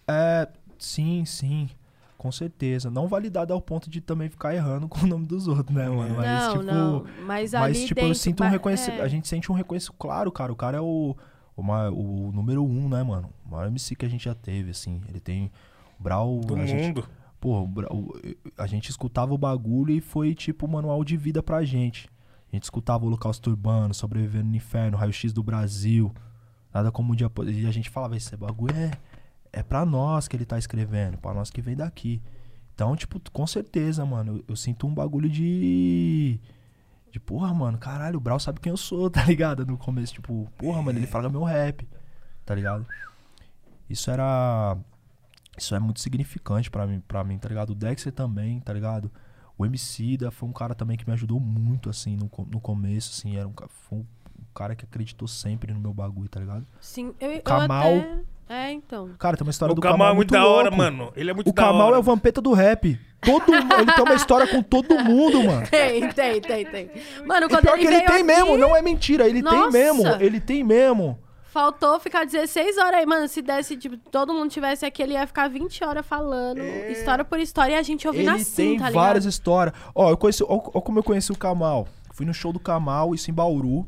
É, 0.08 0.48
sim, 0.80 1.24
sim. 1.26 1.70
Com 2.18 2.32
certeza. 2.32 2.90
Não 2.90 3.08
validado 3.08 3.54
ao 3.54 3.62
ponto 3.62 3.90
de 3.90 4.02
também 4.02 4.30
ficar 4.30 4.56
errando 4.56 4.88
com 4.90 5.06
o 5.06 5.08
nome 5.08 5.26
dos 5.26 5.48
outros, 5.48 5.76
né, 5.76 5.88
mano? 5.88 6.16
Mas, 6.16 6.28
não, 6.28 6.52
tipo, 6.54 6.64
não. 6.64 7.06
Mas 7.26 7.54
ali 7.54 7.74
Mas, 7.74 7.84
tipo, 7.86 7.96
dentro, 7.96 8.12
eu 8.12 8.16
sinto 8.16 8.44
um 8.44 8.50
reconhecimento. 8.50 9.02
é. 9.02 9.04
A 9.06 9.08
gente 9.08 9.28
sente 9.28 9.52
um 9.52 9.56
reconhecimento. 9.56 9.98
Claro, 10.00 10.32
cara. 10.32 10.52
O 10.52 10.56
cara 10.56 10.78
é 10.78 10.82
o, 10.82 11.16
o, 11.56 11.62
ma- 11.64 11.90
o 11.90 12.32
número 12.34 12.64
um, 12.66 12.90
né, 12.90 13.04
mano? 13.04 13.30
O 13.46 13.52
maior 13.52 13.68
MC 13.68 13.96
que 13.96 14.06
a 14.06 14.10
gente 14.10 14.26
já 14.26 14.34
teve, 14.34 14.72
assim. 14.72 15.02
Ele 15.08 15.20
tem. 15.20 15.52
O 16.00 16.04
Brau. 16.04 16.40
Do 16.40 16.56
a 16.56 16.66
gente, 16.66 16.88
mundo. 16.88 17.08
Pô, 17.40 17.68
a 18.58 18.66
gente 18.66 18.90
escutava 18.90 19.34
o 19.34 19.38
bagulho 19.38 19.92
e 19.94 20.02
foi 20.02 20.34
tipo 20.34 20.68
manual 20.68 21.04
de 21.04 21.16
vida 21.16 21.44
pra 21.44 21.64
gente. 21.64 22.10
A 22.52 22.56
gente 22.56 22.64
escutava 22.64 23.04
o 23.04 23.08
Holocausto 23.08 23.50
Urbano, 23.52 23.94
Sobrevivendo 23.94 24.50
no 24.50 24.56
Inferno, 24.56 24.98
Raio-X 24.98 25.32
do 25.34 25.44
Brasil. 25.44 26.12
Nada 26.74 26.92
como 26.92 27.14
um 27.14 27.16
dia. 27.16 27.30
E 27.48 27.68
a 27.68 27.72
gente 27.72 27.90
falava, 27.90 28.16
esse 28.18 28.36
bagulho 28.36 28.74
é, 28.76 28.92
é 29.56 29.64
pra 29.64 29.86
nós 29.86 30.28
que 30.28 30.36
ele 30.36 30.46
tá 30.46 30.60
escrevendo, 30.60 31.18
pra 31.18 31.34
nós 31.34 31.50
que 31.50 31.62
vem 31.62 31.78
daqui. 31.78 32.22
Então, 32.74 32.94
tipo, 32.94 33.20
com 33.32 33.48
certeza, 33.48 34.06
mano, 34.06 34.38
eu, 34.38 34.46
eu 34.50 34.56
sinto 34.56 34.86
um 34.86 34.94
bagulho 34.94 35.30
de. 35.30 36.40
De 37.10 37.20
porra, 37.22 37.54
mano, 37.54 37.78
caralho, 37.78 38.18
o 38.18 38.20
Brau 38.20 38.38
sabe 38.38 38.60
quem 38.60 38.70
eu 38.70 38.76
sou, 38.76 39.10
tá 39.10 39.24
ligado? 39.24 39.66
No 39.66 39.78
começo, 39.78 40.14
tipo, 40.14 40.52
porra, 40.58 40.82
mano, 40.82 41.00
ele 41.00 41.08
fala 41.08 41.30
meu 41.30 41.44
rap, 41.44 41.88
tá 42.46 42.54
ligado? 42.54 42.86
Isso 43.90 44.12
era. 44.12 44.78
Isso 45.58 45.74
é 45.74 45.80
muito 45.80 46.02
significante 46.02 46.70
pra 46.70 46.86
mim, 46.86 47.00
pra 47.00 47.24
mim, 47.24 47.38
tá 47.38 47.48
ligado? 47.48 47.70
O 47.70 47.76
Dexter 47.76 48.12
também, 48.12 48.60
tá 48.60 48.74
ligado? 48.74 49.10
O 49.58 49.66
MC 49.66 50.18
da 50.18 50.32
foi 50.32 50.50
um 50.50 50.52
cara 50.52 50.76
também 50.76 50.98
que 50.98 51.08
me 51.08 51.14
ajudou 51.14 51.40
muito, 51.40 51.90
assim, 51.90 52.18
no, 52.18 52.30
no 52.48 52.60
começo, 52.60 53.14
assim, 53.14 53.38
era 53.38 53.48
um, 53.48 53.54
foi 53.70 54.00
um 54.00 54.06
cara 54.56 54.76
que 54.76 54.86
acreditou 54.86 55.28
sempre 55.28 55.74
no 55.74 55.80
meu 55.80 55.94
bagulho, 55.94 56.30
tá 56.30 56.40
ligado? 56.40 56.66
Sim, 56.80 57.14
eu, 57.20 57.32
eu 57.32 57.42
Kamal. 57.42 57.98
até... 57.98 58.18
É, 58.48 58.72
então. 58.72 59.10
Cara, 59.18 59.36
tem 59.36 59.46
uma 59.46 59.50
história 59.50 59.72
O 59.74 59.76
do 59.76 59.82
Kamal 59.82 59.98
Kamal 59.98 60.12
é 60.12 60.16
muito 60.16 60.32
da 60.32 60.46
hora, 60.48 60.70
louco. 60.70 60.78
mano. 60.78 61.12
Ele 61.16 61.32
é 61.32 61.34
muito 61.34 61.50
O 61.50 61.54
da 61.54 61.64
Kamal 61.64 61.88
hora. 61.88 61.96
é 61.96 62.00
o 62.00 62.04
vampeta 62.04 62.40
do 62.42 62.54
rap. 62.54 63.00
Todo 63.22 63.52
ele 63.56 63.92
tem 63.92 64.04
uma 64.04 64.14
história 64.14 64.46
com 64.48 64.62
todo 64.62 65.00
mundo, 65.04 65.44
mano. 65.44 65.66
Tem, 65.70 66.08
tem, 66.10 66.40
tem, 66.42 66.64
tem. 66.66 66.92
Mano, 67.26 67.48
E 67.48 67.50
quando 67.50 67.62
pior 67.64 67.74
ele 67.74 67.82
que 67.82 67.88
ele 67.94 68.02
tem 68.06 68.16
aqui, 68.18 68.24
mesmo, 68.24 68.56
não 68.56 68.76
é 68.76 68.84
mentira. 68.84 69.28
Ele 69.28 69.42
tem 69.42 69.52
Nossa! 69.52 69.72
mesmo, 69.72 70.04
ele 70.20 70.40
tem 70.40 70.64
mesmo. 70.64 71.18
Faltou 71.46 72.00
ficar 72.00 72.24
16 72.26 72.78
horas 72.78 73.00
aí, 73.00 73.06
mano. 73.08 73.28
Se 73.28 73.42
desse, 73.42 73.76
tipo, 73.78 73.98
todo 73.98 74.32
mundo 74.32 74.52
tivesse 74.52 74.86
aqui, 74.86 75.02
ele 75.02 75.14
ia 75.14 75.26
ficar 75.26 75.48
20 75.50 75.84
horas 75.84 76.06
falando, 76.06 76.60
história 76.92 77.26
por 77.26 77.40
história, 77.40 77.74
e 77.74 77.78
a 77.78 77.82
gente 77.82 78.06
ouvindo 78.08 78.30
Ele 78.30 78.42
assim, 78.42 78.56
tem 78.56 78.78
tá 78.78 78.90
ligado? 78.90 78.94
várias 78.94 79.26
histórias. 79.26 79.74
Ó, 79.96 80.10
eu 80.12 80.18
conheci, 80.18 80.44
ó, 80.44 80.48
ó 80.50 80.82
como 80.82 81.00
eu 81.00 81.04
conheci 81.04 81.32
o 81.32 81.38
Kamal. 81.38 81.88
Fui 82.14 82.26
no 82.28 82.34
show 82.34 82.54
do 82.54 82.60
Kamal, 82.60 83.16
isso 83.16 83.32
em 83.32 83.34
Bauru. 83.34 83.88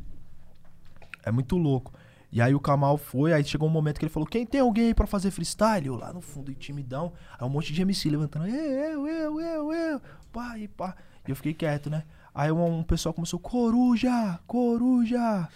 É 1.28 1.32
muito 1.32 1.58
louco. 1.58 1.94
E 2.32 2.42
aí 2.42 2.54
o 2.54 2.60
Kamal 2.60 2.98
foi, 2.98 3.32
aí 3.34 3.44
chegou 3.44 3.68
um 3.70 3.72
momento 3.72 4.00
que 4.00 4.06
ele 4.06 4.12
falou: 4.12 4.28
Quem 4.28 4.46
tem 4.46 4.60
alguém 4.62 4.88
aí 4.88 4.94
pra 4.94 5.08
fazer 5.08 5.32
freestyle? 5.32 5.88
Eu 5.88 5.96
lá 5.96 6.12
no 6.12 6.22
fundo, 6.22 6.54
timidão. 6.54 7.14
Aí 7.40 7.46
um 7.48 7.50
monte 7.50 7.72
de 7.74 7.82
MC 7.82 8.10
levantando, 8.10 8.48
eu, 8.48 9.08
eu, 9.08 9.40
eu, 9.40 9.74
eu, 9.74 10.02
pá, 10.32 10.58
e 10.58 10.68
pá. 10.68 10.96
E 11.28 11.32
eu 11.32 11.36
fiquei 11.36 11.54
quieto, 11.54 11.90
né? 11.90 12.04
Aí 12.36 12.52
um, 12.52 12.80
um 12.80 12.84
pessoal 12.84 13.14
começou, 13.14 13.40
Coruja, 13.40 14.40
Coruja. 14.46 15.48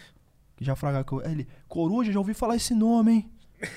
Que 0.56 0.64
já 0.66 0.76
fraga 0.76 1.04
que 1.04 1.12
eu- 1.12 1.20
Aí 1.26 1.32
ele, 1.32 1.48
Coruja, 1.68 2.12
já 2.12 2.20
ouvi 2.20 2.34
falar 2.34 2.56
esse 2.56 2.74
nome, 2.74 3.12
hein? 3.12 3.32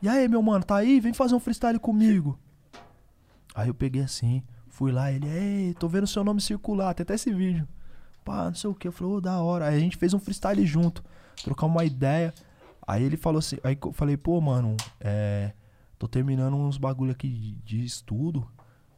E 0.00 0.08
aí, 0.08 0.28
meu 0.28 0.40
mano, 0.40 0.64
tá 0.64 0.76
aí? 0.76 1.00
Vem 1.00 1.12
fazer 1.12 1.34
um 1.34 1.40
freestyle 1.40 1.78
comigo. 1.80 2.38
Aí 3.52 3.66
eu 3.68 3.74
peguei 3.74 4.02
assim, 4.02 4.44
fui 4.68 4.92
lá, 4.92 5.10
ele, 5.10 5.26
ei, 5.28 5.74
tô 5.74 5.88
vendo 5.88 6.06
seu 6.06 6.22
nome 6.22 6.40
circular, 6.40 6.94
tem 6.94 7.02
até 7.02 7.14
esse 7.16 7.32
vídeo. 7.34 7.66
Pá, 8.24 8.44
não 8.44 8.54
sei 8.54 8.70
o 8.70 8.74
que. 8.74 8.86
Eu 8.86 8.92
falei, 8.92 9.14
ô, 9.14 9.20
da 9.20 9.40
hora. 9.42 9.66
Aí 9.66 9.76
a 9.76 9.80
gente 9.80 9.96
fez 9.96 10.14
um 10.14 10.20
freestyle 10.20 10.64
junto, 10.64 11.02
trocar 11.42 11.66
uma 11.66 11.84
ideia. 11.84 12.32
Aí 12.86 13.02
ele 13.02 13.16
falou 13.16 13.38
assim, 13.38 13.58
aí 13.62 13.78
eu 13.82 13.92
falei, 13.92 14.16
pô, 14.16 14.40
mano, 14.40 14.76
é. 15.00 15.52
Tô 15.98 16.06
terminando 16.06 16.56
uns 16.56 16.78
bagulho 16.78 17.10
aqui 17.10 17.28
de, 17.28 17.52
de 17.56 17.84
estudo. 17.84 18.48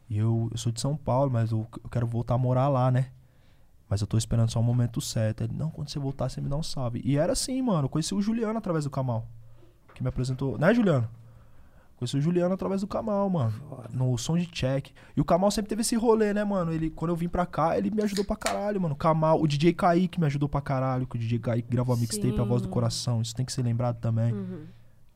E 0.07 0.17
eu, 0.17 0.49
eu 0.51 0.57
sou 0.57 0.71
de 0.71 0.79
São 0.79 0.95
Paulo, 0.95 1.31
mas 1.31 1.51
eu, 1.51 1.67
eu 1.83 1.89
quero 1.89 2.05
voltar 2.05 2.35
a 2.35 2.37
morar 2.37 2.67
lá, 2.67 2.91
né? 2.91 3.11
Mas 3.89 4.01
eu 4.01 4.07
tô 4.07 4.17
esperando 4.17 4.51
só 4.51 4.59
o 4.59 4.63
momento 4.63 5.01
certo. 5.01 5.43
Ele, 5.43 5.53
não, 5.53 5.69
quando 5.71 5.89
você 5.89 5.97
voltar, 5.97 6.29
você 6.29 6.39
me 6.39 6.47
dá 6.47 6.55
um 6.55 6.63
salve. 6.63 7.01
E 7.03 7.17
era 7.17 7.33
assim, 7.33 7.61
mano. 7.61 7.85
Eu 7.85 7.89
conheci 7.89 8.13
o 8.13 8.21
Juliano 8.21 8.57
através 8.57 8.83
do 8.83 8.89
Kamal. 8.89 9.27
Que 9.95 10.03
me 10.03 10.09
apresentou. 10.09 10.57
Né, 10.57 10.73
Juliano? 10.73 11.09
Conheci 12.01 12.17
o 12.17 12.21
Juliano 12.21 12.51
através 12.51 12.81
do 12.81 12.87
Kamal, 12.87 13.29
mano. 13.29 13.53
No 13.93 14.17
som 14.17 14.35
de 14.35 14.47
check. 14.47 14.87
E 15.15 15.21
o 15.21 15.23
Kamal 15.23 15.51
sempre 15.51 15.69
teve 15.69 15.81
esse 15.81 15.95
rolê, 15.95 16.33
né, 16.33 16.43
mano? 16.43 16.73
Ele, 16.73 16.89
quando 16.89 17.11
eu 17.11 17.15
vim 17.15 17.29
pra 17.29 17.45
cá, 17.45 17.77
ele 17.77 17.91
me 17.91 18.01
ajudou 18.01 18.25
pra 18.25 18.35
caralho, 18.35 18.81
mano. 18.81 18.95
O 18.95 18.97
Kamal, 18.97 19.39
o 19.39 19.47
DJ 19.47 19.71
Kaique 19.73 20.19
me 20.19 20.25
ajudou 20.25 20.49
pra 20.49 20.61
caralho. 20.61 21.05
Que 21.05 21.15
o 21.15 21.19
DJ 21.19 21.37
Kaique 21.37 21.67
gravou 21.69 21.93
a 21.93 21.97
mixtape 21.99 22.39
A 22.39 22.43
Voz 22.43 22.63
do. 22.63 22.69
Coração. 22.69 23.21
Isso 23.21 23.35
tem 23.35 23.45
que 23.45 23.53
ser 23.53 23.61
lembrado 23.61 23.99
também, 23.99 24.33
Uhum. 24.33 24.63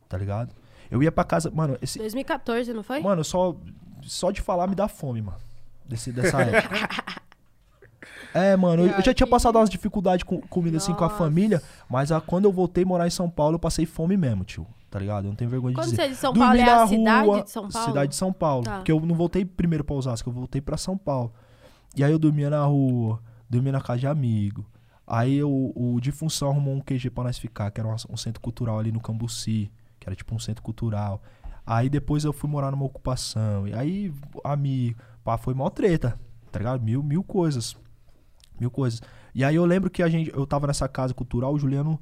tá 0.07 0.15
ligado? 0.15 0.53
Eu 0.91 1.01
ia 1.01 1.11
pra 1.11 1.23
casa. 1.23 1.49
Mano, 1.49 1.75
esse. 1.81 1.97
2014, 1.97 2.71
não 2.71 2.83
foi? 2.83 2.99
Mano, 2.99 3.23
só, 3.23 3.55
só 4.03 4.29
de 4.29 4.39
falar 4.39 4.67
me 4.67 4.75
dá 4.75 4.87
fome, 4.87 5.23
mano. 5.23 5.39
Desse, 5.87 6.11
dessa 6.11 6.39
época. 6.39 7.25
É, 8.33 8.55
mano, 8.57 8.83
eu, 8.85 8.89
eu 8.91 9.01
já 9.01 9.13
tinha 9.13 9.25
passado 9.25 9.55
umas 9.57 9.69
dificuldades 9.69 10.23
com 10.23 10.41
comida 10.41 10.75
assim 10.77 10.93
com 10.93 11.05
a 11.05 11.09
família, 11.09 11.61
mas 11.89 12.11
a, 12.11 12.19
quando 12.19 12.43
eu 12.45 12.51
voltei 12.51 12.83
a 12.83 12.87
morar 12.87 13.07
em 13.07 13.09
São 13.09 13.29
Paulo, 13.29 13.55
eu 13.55 13.59
passei 13.59 13.85
fome 13.85 14.17
mesmo, 14.17 14.43
tio. 14.43 14.67
Tá 14.95 14.99
ligado? 14.99 15.25
Eu 15.25 15.29
não 15.31 15.35
tenho 15.35 15.49
vergonha 15.49 15.73
de 15.73 15.81
Quando 15.81 15.89
dizer. 15.89 15.95
você 15.97 16.01
é 16.03 16.07
de 16.07 16.15
São 16.15 16.31
Dormi 16.31 16.47
Paulo, 16.63 16.69
é 16.69 16.73
a 16.83 16.87
cidade 16.87 17.27
rua- 17.27 17.43
de 17.43 17.51
São 17.51 17.67
Paulo? 17.67 17.87
Cidade 17.89 18.09
de 18.11 18.15
São 18.15 18.31
Paulo. 18.31 18.63
Tá. 18.63 18.75
Porque 18.77 18.91
eu 18.93 18.99
não 19.01 19.13
voltei 19.13 19.43
primeiro 19.43 19.83
pra 19.83 19.93
Osasco, 19.93 20.29
eu 20.29 20.33
voltei 20.33 20.61
pra 20.61 20.77
São 20.77 20.97
Paulo. 20.97 21.33
E 21.97 22.01
aí 22.01 22.13
eu 22.13 22.17
dormia 22.17 22.49
na 22.49 22.63
rua, 22.63 23.21
dormia 23.49 23.73
na 23.73 23.81
casa 23.81 23.99
de 23.99 24.07
amigo. 24.07 24.65
Aí 25.05 25.35
eu, 25.35 25.73
o 25.75 25.99
de 25.99 26.13
função 26.13 26.49
arrumou 26.49 26.73
um 26.75 26.79
QG 26.79 27.09
pra 27.09 27.25
nós 27.25 27.37
ficar, 27.37 27.69
que 27.71 27.81
era 27.81 27.89
um, 27.89 27.93
um 28.09 28.15
centro 28.15 28.39
cultural 28.39 28.79
ali 28.79 28.89
no 28.89 29.01
Cambuci, 29.01 29.69
que 29.99 30.07
era 30.07 30.15
tipo 30.15 30.33
um 30.33 30.39
centro 30.39 30.63
cultural. 30.63 31.21
Aí 31.65 31.89
depois 31.89 32.23
eu 32.23 32.31
fui 32.31 32.49
morar 32.49 32.71
numa 32.71 32.85
ocupação. 32.85 33.67
E 33.67 33.73
aí, 33.73 34.13
amigo, 34.45 34.97
pá, 35.25 35.37
foi 35.37 35.53
mó 35.53 35.69
treta, 35.69 36.17
tá 36.53 36.57
ligado? 36.59 36.81
Mil, 36.81 37.03
mil 37.03 37.21
coisas. 37.21 37.75
Mil 38.57 38.71
coisas. 38.71 39.01
E 39.33 39.43
aí 39.43 39.55
eu 39.57 39.65
lembro 39.65 39.89
que 39.89 40.01
a 40.01 40.07
gente, 40.07 40.31
eu 40.33 40.47
tava 40.47 40.67
nessa 40.67 40.87
casa 40.87 41.13
cultural, 41.13 41.53
o 41.53 41.59
Juliano, 41.59 41.99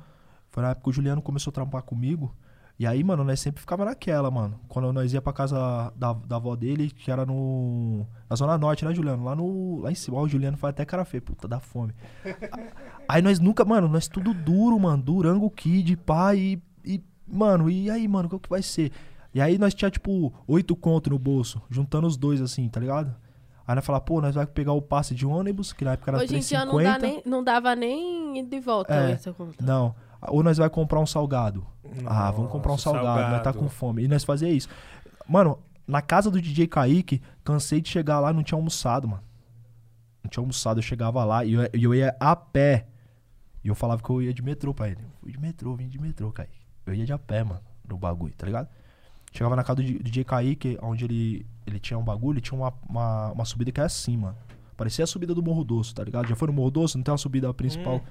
foi 0.52 0.62
na 0.62 0.70
época 0.70 0.84
que 0.84 0.90
o 0.92 0.94
Juliano 0.94 1.24
começou 1.24 1.50
a 1.50 1.54
trampar 1.56 1.82
comigo. 1.82 2.36
E 2.84 2.86
aí, 2.86 3.02
mano, 3.02 3.24
nós 3.24 3.40
sempre 3.40 3.62
ficava 3.62 3.86
naquela, 3.86 4.30
mano. 4.30 4.60
Quando 4.68 4.92
nós 4.92 5.14
ia 5.14 5.22
pra 5.22 5.32
casa 5.32 5.94
da, 5.96 6.12
da 6.12 6.36
avó 6.36 6.54
dele, 6.54 6.90
que 6.90 7.10
era 7.10 7.26
no. 7.26 8.06
Na 8.30 8.36
Zona 8.36 8.58
Norte, 8.58 8.84
né, 8.84 8.94
Juliano? 8.94 9.24
Lá 9.24 9.34
no. 9.34 9.80
Lá 9.80 9.90
em 9.90 9.96
cima. 9.96 10.18
Ó, 10.18 10.24
o 10.24 10.28
Juliano 10.28 10.58
faz 10.58 10.72
até 10.72 10.84
cara 10.84 11.06
feia, 11.06 11.22
puta, 11.22 11.48
dá 11.48 11.62
fome. 11.62 11.94
aí 13.08 13.22
nós 13.22 13.40
nunca, 13.40 13.64
mano, 13.64 13.88
nós 13.88 14.10
tudo 14.10 14.34
duro, 14.34 14.78
mano. 14.78 15.02
Durango 15.02 15.50
Kid, 15.50 15.96
pai 15.96 16.38
e, 16.38 16.64
e. 16.98 17.04
Mano, 17.26 17.70
e 17.70 17.90
aí, 17.90 18.06
mano, 18.06 18.28
qual 18.28 18.38
que 18.38 18.50
vai 18.50 18.62
ser? 18.62 18.92
E 19.34 19.40
aí 19.40 19.58
nós 19.58 19.74
tinha, 19.74 19.90
tipo, 19.90 20.34
oito 20.46 20.76
conto 20.76 21.10
no 21.10 21.18
bolso, 21.18 21.62
juntando 21.70 22.06
os 22.06 22.18
dois, 22.18 22.42
assim, 22.42 22.68
tá 22.68 22.82
ligado? 22.82 23.16
Aí 23.66 23.76
nós 23.76 23.86
falar, 23.86 24.02
pô, 24.02 24.20
nós 24.20 24.36
vai 24.36 24.46
pegar 24.46 24.74
o 24.74 24.82
passe 24.82 25.16
de 25.16 25.26
ônibus, 25.26 25.72
que 25.72 25.86
na 25.86 25.94
época 25.94 26.12
era 26.12 26.18
Hoje 26.18 26.36
em 26.36 26.40
dia 26.40 26.66
3,50. 26.66 26.66
não, 26.66 26.84
dá 26.84 27.00
nem, 27.00 27.22
não 27.26 27.44
dava 27.46 27.76
nem 27.78 28.46
de 28.46 28.60
volta 28.60 28.94
É. 28.94 29.12
essa 29.14 29.32
conta. 29.32 29.64
Não. 29.64 29.96
Ou 30.28 30.44
nós 30.44 30.58
vai 30.58 30.70
comprar 30.70 31.00
um 31.00 31.06
salgado. 31.06 31.66
ah, 32.06 32.32
vamos 32.32 32.52
comprar 32.52 32.72
um 32.72 32.74
Nossa, 32.74 32.84
salgado, 32.84 33.06
nós 33.06 33.38
tá 33.40 33.44
salgado. 33.46 33.60
com 33.60 33.70
fome. 33.70 34.04
E 34.04 34.08
nós 34.08 34.24
fazia 34.24 34.50
isso. 34.50 34.68
Mano, 35.28 35.60
na 35.88 36.02
casa 36.02 36.32
do 36.32 36.42
DJ 36.42 36.68
Kaique, 36.68 37.22
cansei 37.44 37.82
de 37.82 37.90
chegar 37.90 38.20
lá 38.20 38.32
e 38.32 38.34
não 38.34 38.44
tinha 38.44 38.58
almoçado, 38.58 39.08
mano. 39.08 39.24
Não 40.24 40.30
tinha 40.30 40.42
almoçado, 40.42 40.80
eu 40.80 40.84
chegava 40.84 41.24
lá 41.26 41.44
e 41.44 41.54
eu, 41.54 41.70
eu 41.74 41.96
ia 41.96 42.16
a 42.20 42.36
pé. 42.36 42.88
E 43.64 43.68
eu 43.68 43.76
falava 43.76 44.02
que 44.02 44.10
eu 44.10 44.22
ia 44.22 44.34
de 44.34 44.42
metrô 44.42 44.74
pra 44.74 44.90
ele. 44.90 45.02
Eu 45.02 45.10
fui 45.22 45.32
de 45.32 45.40
metrô, 45.40 45.76
vim 45.76 45.88
de 45.88 46.00
metrô, 46.00 46.32
Kaique. 46.32 46.58
Eu 46.86 46.94
ia 46.94 47.06
de 47.06 47.14
a 47.14 47.18
pé, 47.18 47.44
mano, 47.44 47.62
no 47.88 47.98
bagulho, 47.98 48.34
tá 48.36 48.46
ligado? 48.46 48.68
Chegava 49.32 49.56
na 49.56 49.64
casa 49.64 49.82
do 49.82 50.04
DJ 50.04 50.24
Kaique, 50.24 50.78
onde 50.82 51.06
ele, 51.06 51.46
ele 51.66 51.80
tinha 51.80 51.98
um 51.98 52.04
bagulho, 52.04 52.40
tinha 52.40 52.58
uma, 52.58 52.74
uma, 52.88 53.32
uma 53.32 53.46
subida 53.46 53.72
que 53.72 53.80
é 53.80 53.84
assim, 53.84 54.18
mano. 54.18 54.38
Parecia 54.78 55.04
a 55.04 55.08
subida 55.08 55.34
do 55.34 55.42
Morro 55.42 55.64
Doce, 55.64 55.94
tá 55.94 56.04
ligado? 56.04 56.28
Já 56.28 56.36
foi 56.36 56.48
no 56.48 56.54
Morro 56.54 56.72
Doce? 56.72 56.98
Não 56.98 57.04
tem 57.04 57.12
uma 57.12 57.18
subida 57.18 57.54
principal. 57.54 57.98
Hum. 57.98 58.02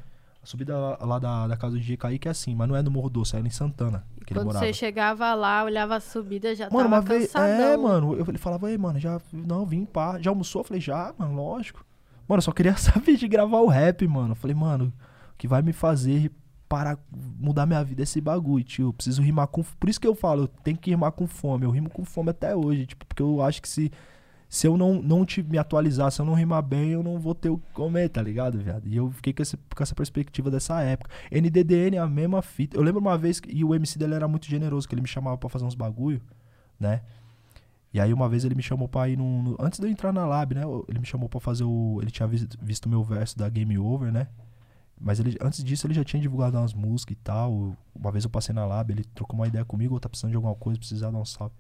A 0.43 0.47
subida 0.47 0.77
lá, 0.77 1.19
da, 1.19 1.47
da 1.47 1.57
casa 1.57 1.75
do 1.75 1.81
DJ 1.81 1.97
Kaique 1.97 2.27
é 2.27 2.31
assim, 2.31 2.55
mas 2.55 2.69
não 2.69 2.75
é 2.75 2.83
no 2.83 2.91
Morro 2.91 3.09
Doce, 3.09 3.37
é 3.37 3.41
em 3.41 3.51
Santana 3.51 4.05
que 4.33 4.35
Quando 4.35 4.53
você 4.53 4.73
chegava 4.73 5.35
lá, 5.35 5.65
olhava 5.65 5.97
a 5.97 6.01
subida, 6.01 6.55
já 6.55 6.69
Mano, 6.71 6.89
tava 6.89 7.01
vez. 7.03 7.35
É, 7.35 7.77
mano. 7.77 8.15
Eu, 8.15 8.25
ele 8.29 8.39
falava, 8.39 8.71
ei, 8.71 8.79
mano, 8.79 8.99
já. 8.99 9.21
Não, 9.33 9.67
vim 9.67 9.85
pá. 9.85 10.19
Já 10.21 10.31
almoçou? 10.31 10.61
Eu 10.61 10.65
falei, 10.65 10.81
já, 10.81 11.15
mano, 11.19 11.35
lógico. 11.35 11.85
Mano, 12.29 12.39
eu 12.39 12.43
só 12.43 12.53
queria 12.53 12.77
saber 12.79 13.17
de 13.17 13.29
gravar 13.29 13.61
o 13.61 13.67
rap, 13.67 14.07
mano. 14.07 14.33
Eu 14.33 14.37
falei, 14.37 14.55
mano, 14.55 14.93
o 15.33 15.39
que 15.39 15.47
vai 15.47 15.63
me 15.63 15.73
fazer 15.73 16.31
para 16.69 16.97
mudar 17.39 17.67
minha 17.67 17.85
vida 17.85 18.03
é 18.03 18.05
esse 18.05 18.21
bagulho, 18.21 18.65
tio. 18.65 18.89
Eu 18.89 18.93
preciso 18.93 19.23
rimar 19.23 19.47
com. 19.49 19.63
Por 19.63 19.89
isso 19.89 20.01
que 20.01 20.07
eu 20.07 20.15
falo, 20.15 20.45
eu 20.45 20.49
tenho 20.49 20.77
que 20.77 20.91
rimar 20.91 21.13
com 21.13 21.27
fome. 21.27 21.65
Eu 21.65 21.71
rimo 21.71 21.91
com 21.91 22.05
fome 22.05 22.31
até 22.31 22.55
hoje, 22.57 22.87
tipo, 22.87 23.05
porque 23.07 23.23
eu 23.23 23.43
acho 23.43 23.61
que 23.61 23.69
se. 23.69 23.91
Se 24.53 24.67
eu 24.67 24.77
não, 24.77 25.01
não 25.01 25.25
te, 25.25 25.43
me 25.43 25.57
atualizar, 25.57 26.13
se 26.13 26.21
eu 26.21 26.27
não 26.27 26.35
rimar 26.35 26.61
bem, 26.63 26.91
eu 26.91 27.03
não 27.03 27.19
vou 27.19 27.35
ter 27.35 27.49
o 27.49 27.57
que 27.57 27.73
comer, 27.73 28.11
tá 28.11 28.21
ligado, 28.21 28.59
viado? 28.59 28.87
E 28.87 28.95
eu 28.95 29.11
fiquei 29.11 29.33
com, 29.33 29.41
esse, 29.41 29.57
com 29.57 29.83
essa 29.83 29.95
perspectiva 29.95 30.51
dessa 30.51 30.79
época. 30.83 31.11
NDDN 31.31 31.97
é 31.97 32.01
a 32.01 32.07
mesma 32.07 32.43
fita. 32.43 32.77
Eu 32.77 32.83
lembro 32.83 33.01
uma 33.01 33.17
vez, 33.17 33.41
que, 33.41 33.51
e 33.51 33.65
o 33.65 33.75
MC 33.75 33.99
dele 33.99 34.13
era 34.15 34.29
muito 34.29 34.45
generoso, 34.47 34.87
que 34.87 34.95
ele 34.95 35.01
me 35.01 35.09
chamava 35.09 35.39
pra 35.39 35.49
fazer 35.49 35.65
uns 35.65 35.75
bagulho, 35.75 36.21
né? 36.79 37.01
E 37.95 37.99
aí 37.99 38.13
uma 38.13 38.29
vez 38.29 38.45
ele 38.45 38.55
me 38.55 38.63
chamou 38.63 38.87
pra 38.89 39.09
ir 39.09 39.17
num... 39.17 39.43
no- 39.43 39.57
Antes 39.59 39.81
de 39.81 39.87
eu 39.87 39.91
entrar 39.91 40.13
na 40.13 40.27
lab, 40.27 40.55
né? 40.55 40.63
Ele 40.87 40.99
me 40.99 41.07
chamou 41.07 41.31
pra 41.31 41.41
fazer 41.41 41.65
o... 41.65 41.99
Ele 42.03 42.11
tinha 42.11 42.29
visto, 42.29 42.85
o 42.85 42.89
meu 42.91 43.03
verso 43.03 43.39
da 43.39 43.49
Game 43.49 43.79
Over, 43.79 44.13
né? 44.13 44.29
Mas 45.01 45.19
ele, 45.19 45.35
antes 45.41 45.65
disso 45.65 45.87
ele 45.87 45.95
já 45.95 46.05
tinha 46.05 46.21
divulgado 46.21 46.59
umas 46.59 46.75
músicas 46.75 47.15
e 47.17 47.21
tal. 47.25 47.75
Uma 47.95 48.13
vez 48.13 48.25
eu 48.25 48.31
passei 48.31 48.55
na 48.55 48.67
lab, 48.67 48.93
ele 48.93 49.05
trocou 49.15 49.35
uma 49.39 49.49
ideia 49.49 49.65
comigo, 49.65 49.97
"Ô, 49.97 50.01
tá 50.01 50.11
precisando 50.11 50.31
de 50.31 50.37
alguma 50.37 50.55
coisa, 50.55 50.79
precisar 50.79 51.11
dar 51.11 51.19
um 51.19 51.25
salve. 51.25 51.55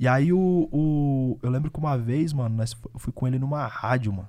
E 0.00 0.08
aí 0.08 0.32
o, 0.32 0.66
o... 0.72 1.38
Eu 1.42 1.50
lembro 1.50 1.70
que 1.70 1.78
uma 1.78 1.96
vez, 1.98 2.32
mano, 2.32 2.56
nós, 2.56 2.74
eu 2.94 2.98
fui 2.98 3.12
com 3.12 3.28
ele 3.28 3.38
numa 3.38 3.66
rádio, 3.66 4.10
mano. 4.12 4.28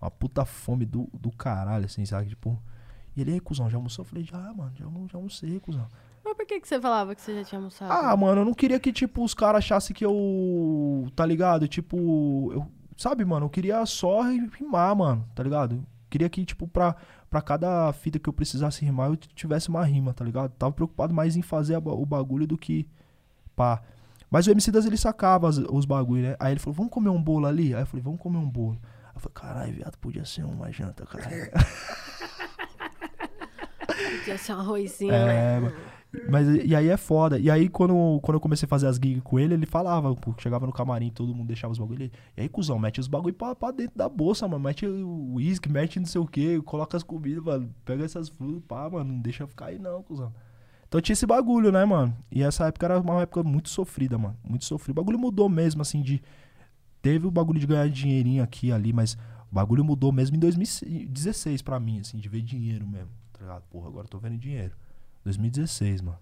Uma 0.00 0.08
puta 0.10 0.44
fome 0.44 0.86
do, 0.86 1.08
do 1.12 1.30
caralho, 1.32 1.84
assim, 1.86 2.06
sabe? 2.06 2.28
Tipo... 2.28 2.56
E 3.16 3.20
ele, 3.20 3.32
aí, 3.32 3.40
cuzão, 3.40 3.68
já 3.68 3.76
almoçou? 3.76 4.04
Eu 4.04 4.08
falei, 4.08 4.24
já, 4.24 4.38
mano, 4.54 4.72
já, 4.76 4.84
já 4.84 5.18
almocei, 5.18 5.58
cuzão. 5.60 5.86
Mas 6.24 6.34
por 6.34 6.46
que, 6.46 6.60
que 6.60 6.66
você 6.68 6.80
falava 6.80 7.14
que 7.14 7.20
você 7.20 7.34
já 7.34 7.44
tinha 7.44 7.58
almoçado? 7.58 7.92
Ah, 7.92 8.16
mano, 8.16 8.40
eu 8.40 8.44
não 8.44 8.54
queria 8.54 8.78
que, 8.80 8.92
tipo, 8.92 9.22
os 9.22 9.34
caras 9.34 9.58
achassem 9.58 9.94
que 9.94 10.04
eu. 10.04 11.06
Tá 11.14 11.24
ligado? 11.26 11.68
Tipo. 11.68 12.50
Eu, 12.52 12.66
sabe, 12.96 13.24
mano? 13.24 13.46
Eu 13.46 13.50
queria 13.50 13.84
só 13.86 14.22
ri- 14.22 14.50
rimar, 14.58 14.96
mano, 14.96 15.28
tá 15.34 15.42
ligado? 15.42 15.74
Eu 15.76 15.84
queria 16.10 16.28
que, 16.28 16.44
tipo, 16.44 16.66
pra, 16.66 16.96
pra 17.30 17.40
cada 17.42 17.92
fita 17.92 18.18
que 18.18 18.28
eu 18.28 18.32
precisasse 18.32 18.84
rimar, 18.84 19.10
eu 19.10 19.16
tivesse 19.16 19.68
uma 19.68 19.84
rima, 19.84 20.12
tá 20.12 20.24
ligado? 20.24 20.50
Tava 20.52 20.72
preocupado 20.72 21.14
mais 21.14 21.36
em 21.36 21.42
fazer 21.42 21.74
a 21.74 21.78
o 21.78 22.06
bagulho 22.06 22.46
do 22.46 22.56
que. 22.58 22.88
Pá. 23.54 23.80
Mas 24.30 24.46
o 24.46 24.50
MC 24.50 24.70
das 24.72 24.86
ele 24.86 24.96
sacava 24.96 25.48
as- 25.48 25.58
os 25.58 25.84
bagulho, 25.84 26.22
né? 26.22 26.36
Aí 26.40 26.52
ele 26.52 26.60
falou, 26.60 26.74
vamos 26.74 26.92
comer 26.92 27.08
um 27.10 27.22
bolo 27.22 27.46
ali? 27.46 27.74
Aí 27.74 27.82
eu 27.82 27.86
falei, 27.86 28.02
vamos 28.02 28.20
comer 28.20 28.38
um 28.38 28.48
bolo. 28.48 28.78
Aí 28.82 29.12
eu 29.16 29.20
falei, 29.20 29.34
caralho, 29.34 29.72
viado, 29.74 29.96
podia 29.98 30.24
ser 30.24 30.44
uma 30.44 30.70
janta, 30.72 31.04
caralho. 31.06 31.50
Podia 34.18 34.38
ser 34.38 34.54
um 34.54 34.60
arrozinho, 34.60 35.12
né? 35.12 35.56
É, 35.56 35.60
mano. 35.60 35.74
Mas 36.30 36.46
e 36.64 36.74
aí 36.76 36.88
é 36.88 36.96
foda. 36.96 37.38
E 37.38 37.50
aí, 37.50 37.68
quando, 37.68 38.20
quando 38.22 38.36
eu 38.36 38.40
comecei 38.40 38.66
a 38.66 38.68
fazer 38.68 38.86
as 38.86 38.96
gigs 38.96 39.20
com 39.22 39.38
ele, 39.38 39.54
ele 39.54 39.66
falava, 39.66 40.14
pô, 40.14 40.32
chegava 40.38 40.64
no 40.64 40.72
camarim, 40.72 41.10
todo 41.10 41.34
mundo 41.34 41.48
deixava 41.48 41.72
os 41.72 41.78
bagulho. 41.78 42.02
Ele, 42.04 42.12
e 42.36 42.42
aí, 42.42 42.48
cuzão, 42.48 42.78
mete 42.78 43.00
os 43.00 43.08
bagulho 43.08 43.34
pra, 43.34 43.54
pra 43.54 43.70
dentro 43.72 43.96
da 43.98 44.08
bolsa, 44.08 44.46
mano. 44.46 44.62
Mete 44.62 44.86
o 44.86 45.34
uísque, 45.34 45.68
mete 45.68 45.98
não 45.98 46.06
sei 46.06 46.20
o 46.20 46.26
que, 46.26 46.60
coloca 46.62 46.96
as 46.96 47.02
comidas, 47.02 47.42
mano. 47.42 47.68
Pega 47.84 48.04
essas 48.04 48.28
frutas, 48.28 48.62
pá, 48.66 48.88
mano. 48.88 49.12
Não 49.12 49.20
deixa 49.20 49.46
ficar 49.46 49.66
aí, 49.66 49.78
não, 49.78 50.02
cuzão. 50.02 50.32
Então 50.94 51.02
tinha 51.02 51.14
esse 51.14 51.26
bagulho, 51.26 51.72
né, 51.72 51.84
mano? 51.84 52.16
E 52.30 52.40
essa 52.44 52.68
época 52.68 52.86
era 52.86 53.00
uma 53.00 53.22
época 53.22 53.42
muito 53.42 53.68
sofrida, 53.68 54.16
mano. 54.16 54.36
Muito 54.44 54.64
sofrida. 54.64 55.00
O 55.00 55.02
bagulho 55.02 55.18
mudou 55.18 55.48
mesmo, 55.48 55.82
assim, 55.82 56.00
de. 56.00 56.22
Teve 57.02 57.26
o 57.26 57.32
bagulho 57.32 57.58
de 57.58 57.66
ganhar 57.66 57.88
dinheirinho 57.88 58.44
aqui 58.44 58.68
e 58.68 58.72
ali, 58.72 58.92
mas 58.92 59.14
o 59.50 59.54
bagulho 59.56 59.84
mudou 59.84 60.12
mesmo 60.12 60.36
em 60.36 60.38
2016 60.38 61.62
pra 61.62 61.80
mim, 61.80 61.98
assim, 61.98 62.16
de 62.18 62.28
ver 62.28 62.42
dinheiro 62.42 62.86
mesmo. 62.86 63.10
Tá 63.32 63.40
ligado? 63.40 63.62
Porra, 63.64 63.88
agora 63.88 64.04
eu 64.04 64.08
tô 64.08 64.18
vendo 64.20 64.38
dinheiro. 64.38 64.72
2016, 65.24 66.00
mano. 66.00 66.18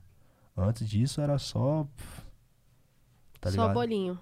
Antes 0.56 0.88
disso 0.88 1.20
era 1.20 1.38
só. 1.38 1.86
Tá 3.42 3.50
Só 3.50 3.56
ligado? 3.64 3.74
bolinho. 3.74 4.18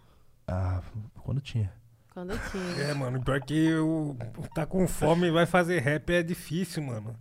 Ah, 0.48 0.82
quando 1.22 1.40
tinha. 1.40 1.72
Quando 2.12 2.32
eu 2.32 2.38
tinha. 2.51 2.86
É, 2.88 2.92
mano, 2.92 3.22
pior 3.22 3.40
que 3.40 3.72
o 3.74 4.16
tá 4.53 4.66
com 4.66 4.88
fome 4.88 5.28
e 5.28 5.30
vai 5.30 5.46
fazer 5.46 5.78
rap 5.78 6.11
é 6.12 6.24
difícil, 6.24 6.82
mano. 6.82 7.14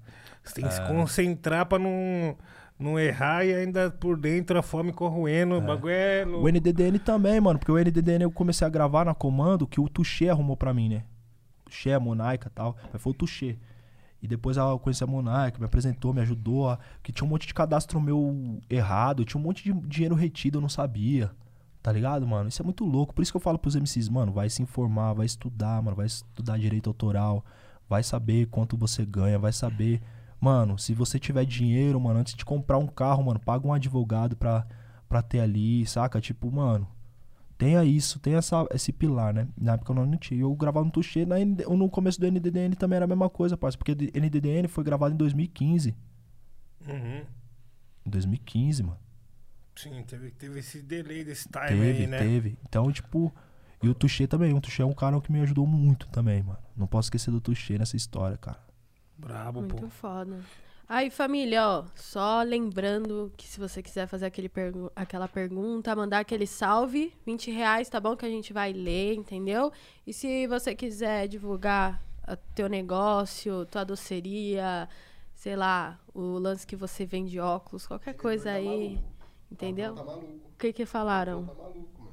Você 0.44 0.56
tem 0.56 0.64
que 0.64 0.74
É. 0.74 0.76
se 0.78 0.88
concentrar 0.88 1.68
pra 1.68 1.78
não, 1.78 2.36
não 2.80 2.98
errar 2.98 3.46
e 3.46 3.54
ainda 3.54 3.92
por 3.92 4.18
dentro 4.18 4.58
a 4.58 4.64
fome 4.64 4.94
corroendo. 4.94 5.56
O 5.58 5.62
bagulho 5.62 5.94
é. 5.94 6.26
O 6.26 6.48
NDDN 6.48 6.98
também, 6.98 7.40
mano, 7.42 7.60
porque 7.60 7.72
o 7.72 7.78
NDDN 7.78 8.24
eu 8.24 8.32
comecei 8.32 8.66
a 8.66 8.70
gravar 8.70 9.06
na 9.06 9.14
comando 9.14 9.68
que 9.68 9.82
o 9.82 9.90
Tuxê 9.90 10.30
arrumou 10.30 10.56
pra 10.56 10.74
mim, 10.74 10.88
né? 10.88 11.04
Tuxê, 11.66 11.92
a 11.92 12.00
Monaica 12.00 12.48
e 12.48 12.52
tal. 12.52 12.78
Mas 12.92 13.02
foi 13.02 13.12
o 13.12 13.16
Tuxê. 13.16 13.58
E 14.22 14.28
depois 14.28 14.58
eu 14.58 14.80
conheci 14.80 15.04
a 15.04 15.08
Monaica, 15.08 15.60
me 15.60 15.66
apresentou, 15.66 16.14
me 16.14 16.22
ajudou. 16.22 16.78
Que 17.04 17.12
tinha 17.12 17.26
um 17.26 17.30
monte 17.30 17.46
de 17.46 17.54
cadastro 17.54 18.00
meu 18.00 18.60
errado, 18.70 19.26
tinha 19.26 19.40
um 19.40 19.44
monte 19.44 19.64
de 19.64 19.74
dinheiro 19.88 20.16
retido, 20.16 20.58
eu 20.58 20.62
não 20.62 20.70
sabia. 20.70 21.32
Tá 21.82 21.92
ligado, 21.92 22.26
mano? 22.28 22.50
Isso 22.50 22.62
é 22.62 22.66
muito 22.66 22.86
louco. 22.86 23.14
Por 23.14 23.22
isso 23.22 23.32
que 23.32 23.38
eu 23.38 23.42
falo 23.42 23.60
pros 23.60 23.76
MCs, 23.76 24.10
mano, 24.10 24.32
vai 24.32 24.50
se 24.50 24.62
informar, 24.62 25.14
vai 25.14 25.26
estudar, 25.26 25.82
mano, 25.82 25.96
vai 25.96 26.06
estudar 26.06 26.58
direito 26.58 26.90
autoral, 26.90 27.44
vai 27.88 28.04
saber 28.04 28.48
quanto 28.48 28.78
você 28.78 29.06
ganha, 29.06 29.38
vai 29.38 29.52
saber. 29.52 30.02
Mano, 30.40 30.78
se 30.78 30.94
você 30.94 31.20
tiver 31.20 31.46
dinheiro, 31.46 32.00
mano, 32.00 32.20
antes 32.20 32.34
de 32.34 32.46
comprar 32.46 32.78
um 32.78 32.88
carro, 32.88 33.24
mano, 33.24 33.40
paga 33.40 33.68
um 33.68 33.74
advogado 33.74 34.38
pra, 34.38 34.66
pra 35.08 35.22
ter 35.22 35.40
ali, 35.42 35.86
saca? 35.86 36.22
Tipo, 36.22 36.50
mano, 36.50 36.88
tenha 37.58 37.84
isso, 37.84 38.20
tenha 38.20 38.38
essa, 38.38 38.66
esse 38.72 38.94
pilar, 38.94 39.34
né? 39.34 39.50
Na 39.58 39.74
época 39.74 39.92
eu 39.92 39.96
não 39.96 40.18
tinha. 40.18 40.42
Eu 40.42 40.56
gravava 40.56 40.86
no 40.86 40.92
Tuxê, 40.92 41.26
na 41.26 41.36
no 41.44 41.90
começo 41.90 42.20
do 42.20 42.26
NDDN 42.26 42.76
também 42.76 42.96
era 42.96 43.06
a 43.06 43.08
mesma 43.08 43.30
coisa, 43.30 43.58
parça, 43.58 43.78
porque 43.78 43.92
NDDN 43.92 44.68
foi 44.70 44.84
gravado 44.84 45.14
em 45.14 45.18
2015. 45.18 45.94
Uhum. 46.88 47.26
Em 48.06 48.10
2015, 48.10 48.84
mano. 48.84 48.98
Sim, 49.76 50.04
teve, 50.04 50.32
teve 50.32 50.60
esse 50.60 50.82
delay 50.82 51.24
desse 51.24 51.48
time 51.48 51.68
Teve, 51.68 52.04
aí, 52.04 52.08
né? 52.08 52.18
teve. 52.18 52.58
Então, 52.68 52.92
tipo. 52.92 53.34
E 53.82 53.88
o 53.88 53.94
Tuxê 53.94 54.28
também. 54.28 54.54
O 54.54 54.60
Tuxê 54.60 54.82
é 54.82 54.86
um 54.86 54.94
cara 54.94 55.20
que 55.22 55.32
me 55.32 55.40
ajudou 55.42 55.66
muito 55.66 56.08
também, 56.08 56.44
mano. 56.44 56.60
Não 56.76 56.88
posso 56.88 57.08
esquecer 57.08 57.32
do 57.32 57.40
Tuxê 57.40 57.78
nessa 57.78 57.96
história, 57.96 58.38
cara. 58.38 58.60
Brabo, 59.20 59.60
Muito 59.62 59.76
pô. 59.76 59.90
foda. 59.90 60.40
Aí, 60.88 61.12
família, 61.12 61.68
ó, 61.68 61.84
só 61.96 62.42
lembrando 62.42 63.32
que 63.38 63.48
se 63.48 63.60
você 63.60 63.84
quiser 63.84 64.08
fazer 64.08 64.26
aquele 64.26 64.50
pergu- 64.50 64.92
aquela 64.96 65.28
pergunta, 65.28 65.96
mandar 65.96 66.20
aquele 66.20 66.48
salve, 66.48 67.14
20 67.26 67.52
reais, 67.52 67.88
tá 67.90 68.00
bom? 68.00 68.16
Que 68.16 68.26
a 68.26 68.30
gente 68.30 68.52
vai 68.52 68.74
ler, 68.74 69.14
entendeu? 69.14 69.72
E 70.08 70.12
se 70.14 70.48
você 70.48 70.74
quiser 70.74 71.28
divulgar 71.28 72.02
teu 72.56 72.68
negócio, 72.68 73.66
tua 73.68 73.84
doceria, 73.84 74.90
sei 75.36 75.56
lá, 75.56 76.00
o 76.14 76.40
lance 76.40 76.66
que 76.66 76.76
você 76.76 77.06
vende 77.06 77.40
óculos, 77.40 77.86
qualquer 77.86 78.14
coisa 78.16 78.50
aí, 78.52 79.00
entendeu? 79.52 79.94
Tá 79.94 80.04
maluco. 80.04 80.26
O 80.26 80.58
que 80.58 80.74
que 80.74 80.86
falaram? 80.88 81.46
Tá 81.46 81.54
maluco, 81.54 81.80
mano. 82.00 82.12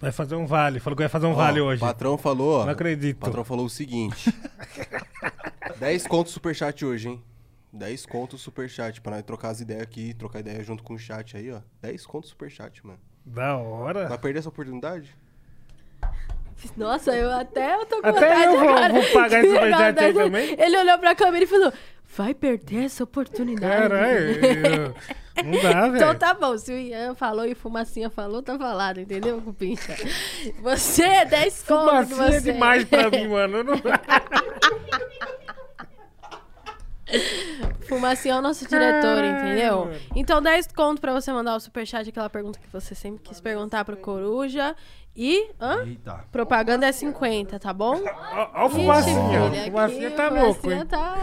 Vai 0.00 0.12
fazer 0.12 0.34
um 0.34 0.46
vale. 0.46 0.80
Falou 0.80 0.96
que 0.96 1.02
vai 1.02 1.08
fazer 1.10 1.26
um 1.26 1.32
Ó, 1.32 1.34
vale 1.34 1.60
O 1.60 1.66
hoje. 1.66 1.80
patrão 1.80 2.16
falou, 2.16 2.60
ó. 2.60 2.64
Não 2.64 2.72
acredito. 2.72 3.16
O 3.18 3.20
patrão 3.20 3.44
falou 3.44 3.66
o 3.66 3.70
seguinte: 3.70 4.32
10 5.78 6.06
contos 6.06 6.32
superchat 6.32 6.84
hoje, 6.84 7.08
hein? 7.08 7.24
10 7.72 8.06
contos 8.06 8.40
superchat 8.40 9.00
pra 9.00 9.16
nós 9.16 9.22
trocar 9.24 9.48
as 9.50 9.60
ideias 9.60 9.82
aqui, 9.82 10.14
trocar 10.14 10.40
ideia 10.40 10.62
junto 10.62 10.82
com 10.82 10.94
o 10.94 10.98
chat 10.98 11.36
aí, 11.36 11.50
ó. 11.50 11.60
10 11.82 12.06
contos 12.06 12.30
superchat, 12.30 12.84
mano. 12.86 13.00
Da 13.24 13.56
hora. 13.56 14.06
Vai 14.08 14.18
perder 14.18 14.38
essa 14.40 14.48
oportunidade? 14.48 15.16
Nossa, 16.76 17.10
eu 17.16 17.32
até 17.32 17.74
eu 17.74 17.84
tô 17.86 18.00
com 18.00 18.06
Até 18.08 18.20
vontade 18.20 18.44
eu 18.44 18.50
vou- 18.60 18.68
agora 18.68 18.92
vou 18.92 19.02
pagar 19.12 19.40
esse 19.44 19.52
superchat 19.54 19.98
aí 19.98 20.14
também. 20.14 20.56
Ele 20.58 20.78
olhou 20.78 20.98
pra 20.98 21.14
câmera 21.14 21.44
e 21.44 21.46
falou: 21.48 21.72
vai 22.16 22.32
perder 22.32 22.84
essa 22.84 23.02
oportunidade. 23.02 23.88
Caralho. 23.88 24.94
Não 25.44 25.60
dá, 25.60 25.80
velho. 25.88 25.96
Então 25.96 26.14
tá 26.14 26.32
bom, 26.32 26.56
se 26.56 26.70
o 26.72 26.76
Ian 26.78 27.16
falou 27.16 27.44
e 27.44 27.52
o 27.54 27.56
Fumacinha 27.56 28.08
falou, 28.08 28.40
tá 28.40 28.56
falado, 28.56 29.00
entendeu, 29.00 29.42
Cupincha? 29.42 29.96
Você 30.62 31.02
é 31.02 31.24
10 31.24 31.62
conto 31.64 31.80
que 32.06 32.14
Fumacinha 32.14 32.16
você... 32.28 32.36
é 32.36 32.52
demais 32.52 32.84
pra 32.84 33.10
mim, 33.10 33.26
mano. 33.26 33.56
Eu 33.58 33.64
não... 33.64 33.74
Fumacinha 37.88 38.34
é 38.34 38.38
o 38.38 38.42
nosso 38.42 38.66
diretor, 38.66 39.18
Ai, 39.22 39.30
entendeu? 39.30 39.84
mano. 39.86 39.96
Então, 40.16 40.40
10 40.40 40.68
conto 40.68 41.00
pra 41.00 41.12
você 41.12 41.32
mandar 41.32 41.54
o 41.56 41.60
superchat, 41.60 42.08
aquela 42.08 42.30
pergunta 42.30 42.58
que 42.58 42.68
você 42.72 42.94
sempre 42.94 43.20
quis 43.22 43.40
perguntar 43.40 43.84
pro 43.84 43.96
Coruja. 43.96 44.74
E, 45.16 45.50
hã? 45.60 45.84
Eita. 45.86 46.24
Propaganda 46.32 46.86
é 46.88 46.92
50, 46.92 47.60
tá 47.60 47.72
bom? 47.72 48.00
Ó, 48.04 48.50
ó 48.52 48.66
o 48.66 48.68
Ixi, 48.68 49.04
filha, 49.04 49.62
O 49.62 49.64
fumacinha 49.70 50.08
aqui, 50.08 50.16
tá 50.16 50.28
o 50.28 50.34
louco, 50.34 50.60
Fumacinha 50.62 50.86
tá, 50.86 51.16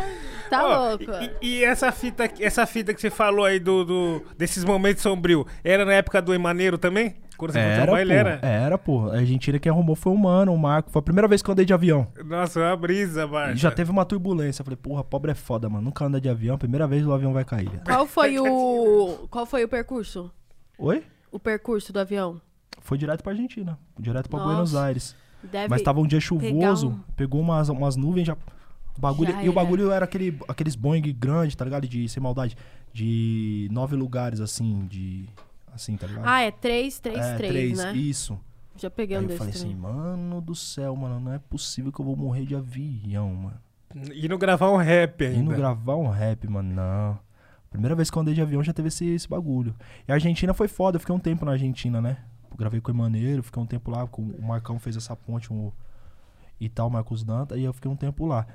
tá 0.49 0.65
Ó, 0.65 0.87
louco. 0.89 1.11
E, 1.41 1.59
e 1.59 1.63
essa 1.65 1.91
fita, 1.91 2.31
essa 2.39 2.65
fita 2.65 2.93
que 2.93 3.01
você 3.01 3.09
falou 3.09 3.43
aí 3.43 3.59
do, 3.59 3.83
do- 3.83 4.21
desses 4.37 4.63
momentos 4.63 5.03
sombrios, 5.03 5.45
era 5.61 5.83
na 5.83 5.93
época 5.93 6.21
do 6.21 6.33
Emaneiro 6.33 6.77
também? 6.77 7.15
Você 7.49 7.59
foi 7.59 7.61
Era, 7.61 7.91
pô. 7.91 7.97
era? 7.97 8.39
Era, 8.41 8.77
pô. 8.77 9.09
A 9.09 9.15
Argentina 9.17 9.57
que 9.59 9.67
arrumou 9.69 9.95
foi 9.95 10.11
o 10.13 10.17
Mano, 10.17 10.53
o 10.53 10.57
Marco. 10.57 10.91
Foi 10.91 10.99
a 10.99 11.03
primeira 11.03 11.27
vez 11.27 11.41
que 11.41 11.49
eu 11.49 11.53
andei 11.53 11.65
de 11.65 11.73
avião. 11.73 12.07
Nossa, 12.25 12.59
uma 12.59 12.75
brisa. 12.75 13.27
E 13.53 13.57
já 13.57 13.71
teve 13.71 13.89
uma 13.91 14.05
turbulência. 14.05 14.61
Eu 14.61 14.65
falei, 14.65 14.77
porra, 14.77 15.03
pobre 15.03 15.31
é 15.31 15.35
foda, 15.35 15.67
mano. 15.69 15.85
Nunca 15.85 16.05
anda 16.05 16.19
de 16.21 16.29
avião. 16.29 16.57
Primeira 16.57 16.87
vez 16.87 17.05
o 17.05 17.11
avião 17.13 17.33
vai 17.33 17.43
cair. 17.45 17.69
Qual 17.85 18.05
foi 18.05 18.37
o. 18.39 19.27
Qual 19.29 19.45
foi 19.45 19.63
o 19.63 19.67
percurso? 19.67 20.31
Oi? 20.77 21.03
O 21.31 21.39
percurso 21.39 21.91
do 21.93 21.99
avião? 21.99 22.41
Foi 22.79 22.97
direto 22.97 23.21
pra 23.23 23.31
Argentina. 23.31 23.77
Direto 23.99 24.29
pra 24.29 24.39
Nossa. 24.39 24.51
Buenos 24.51 24.75
Aires. 24.75 25.15
Deve. 25.43 25.69
Mas 25.69 25.81
tava 25.81 25.99
um 25.99 26.07
dia 26.07 26.19
chuvoso. 26.19 26.89
um- 26.89 26.99
Pegou 27.15 27.39
umas, 27.41 27.69
umas 27.69 27.95
nuvens 27.95 28.27
já. 28.27 28.37
Bagulho, 28.99 29.31
Já 29.31 29.43
e 29.43 29.49
o 29.49 29.53
bagulho 29.53 29.89
era 29.91 30.03
aquele, 30.05 30.37
aqueles 30.47 30.75
Boeing 30.75 31.01
grande, 31.17 31.55
tá 31.55 31.63
ligado? 31.63 31.87
De, 31.87 32.07
sem 32.09 32.21
maldade. 32.21 32.55
De 32.93 33.67
nove 33.71 33.95
lugares, 33.95 34.39
assim, 34.41 34.85
de. 34.87 35.29
Assim, 35.73 35.95
tá 35.97 36.07
ligado? 36.07 36.25
Ah, 36.27 36.41
é 36.41 36.51
3, 36.51 36.99
3, 36.99 37.17
é, 37.17 37.35
3, 37.37 37.51
três, 37.51 37.77
né? 37.77 37.93
Isso. 37.93 38.39
Já 38.75 38.89
peguei 38.89 39.15
Aí 39.17 39.21
um 39.21 39.25
eu 39.25 39.27
desse 39.27 39.37
falei 39.37 39.53
assim, 39.53 39.75
mano 39.75 40.41
do 40.41 40.55
céu, 40.55 40.95
mano, 40.95 41.19
não 41.19 41.33
é 41.33 41.39
possível 41.39 41.91
que 41.91 41.99
eu 41.99 42.05
vou 42.05 42.15
morrer 42.15 42.45
de 42.45 42.55
avião, 42.55 43.33
mano. 43.33 43.57
E 44.13 44.27
não 44.27 44.37
gravar 44.37 44.71
um 44.71 44.77
rap 44.77 45.23
ainda. 45.25 45.37
Indo 45.39 45.51
gravar 45.51 45.95
um 45.97 46.07
rap, 46.09 46.47
mano, 46.47 46.73
não. 46.73 47.19
Primeira 47.69 47.95
vez 47.95 48.09
que 48.09 48.17
eu 48.17 48.21
andei 48.21 48.33
de 48.33 48.41
avião 48.41 48.63
já 48.63 48.73
teve 48.73 48.87
esse, 48.87 49.05
esse 49.05 49.27
bagulho. 49.27 49.75
E 50.07 50.11
a 50.11 50.15
Argentina 50.15 50.53
foi 50.53 50.67
foda, 50.67 50.95
eu 50.95 50.99
fiquei 50.99 51.13
um 51.15 51.19
tempo 51.19 51.45
na 51.45 51.51
Argentina, 51.51 52.01
né? 52.01 52.17
Gravei 52.57 52.79
com 52.81 52.91
o 52.91 52.95
Emaneiro, 52.95 53.43
fiquei 53.43 53.61
um 53.61 53.65
tempo 53.65 53.91
lá, 53.91 54.07
com 54.07 54.21
o 54.21 54.41
Marcão 54.41 54.77
fez 54.79 54.95
essa 54.97 55.15
ponte 55.15 55.51
um, 55.53 55.71
e 56.59 56.67
tal, 56.69 56.89
Marcos 56.89 57.23
Danta, 57.23 57.57
e 57.57 57.63
eu 57.63 57.73
fiquei 57.73 57.89
um 57.89 57.95
tempo 57.95 58.25
lá. 58.25 58.45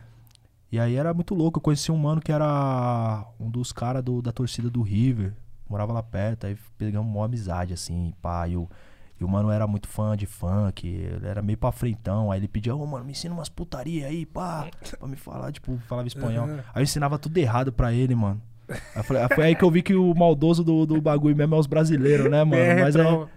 E 0.70 0.78
aí 0.78 0.94
era 0.96 1.14
muito 1.14 1.34
louco, 1.34 1.58
eu 1.58 1.62
conheci 1.62 1.90
um 1.92 1.96
mano 1.96 2.20
que 2.20 2.32
era 2.32 3.26
um 3.38 3.48
dos 3.50 3.72
caras 3.72 4.02
do- 4.02 4.20
da 4.20 4.32
torcida 4.32 4.68
do 4.68 4.82
River, 4.82 5.34
morava 5.68 5.92
lá 5.92 6.02
perto, 6.02 6.46
aí 6.46 6.56
pegamos 6.78 7.12
uma 7.14 7.24
amizade, 7.24 7.72
assim, 7.72 8.12
pá, 8.22 8.46
e 8.48 8.56
o, 8.56 8.68
e 9.20 9.24
o 9.24 9.28
mano 9.28 9.50
era 9.50 9.66
muito 9.66 9.88
fã 9.88 10.16
de 10.16 10.26
funk, 10.26 10.86
ele 10.86 11.26
era 11.26 11.42
meio 11.42 11.58
pra 11.58 11.72
frentão, 11.72 12.30
aí 12.30 12.38
ele 12.40 12.48
pedia, 12.48 12.74
ô 12.74 12.86
mano, 12.86 13.04
me 13.04 13.12
ensina 13.12 13.34
umas 13.34 13.48
putaria 13.48 14.06
aí, 14.06 14.24
pá, 14.26 14.68
pra 14.98 15.08
me 15.08 15.16
falar, 15.16 15.52
tipo, 15.52 15.76
falava 15.88 16.06
espanhol. 16.08 16.46
Uhum. 16.46 16.58
Aí 16.74 16.80
eu 16.80 16.82
ensinava 16.82 17.18
tudo 17.18 17.36
errado 17.38 17.72
pra 17.72 17.92
ele, 17.92 18.14
mano. 18.14 18.40
Aí 18.94 19.02
falei- 19.04 19.22
aí 19.22 19.28
foi 19.34 19.44
aí 19.44 19.54
que 19.54 19.64
eu 19.64 19.70
vi 19.70 19.80
que 19.82 19.94
o 19.94 20.12
maldoso 20.14 20.64
do, 20.64 20.84
do 20.86 21.00
bagulho 21.00 21.36
mesmo 21.36 21.54
é 21.54 21.58
os 21.58 21.66
brasileiros, 21.66 22.28
né, 22.30 22.42
mano? 22.42 22.62
BR 22.74 22.80
Mas 22.82 22.96
é, 22.96 23.02
Trova. 23.04 23.30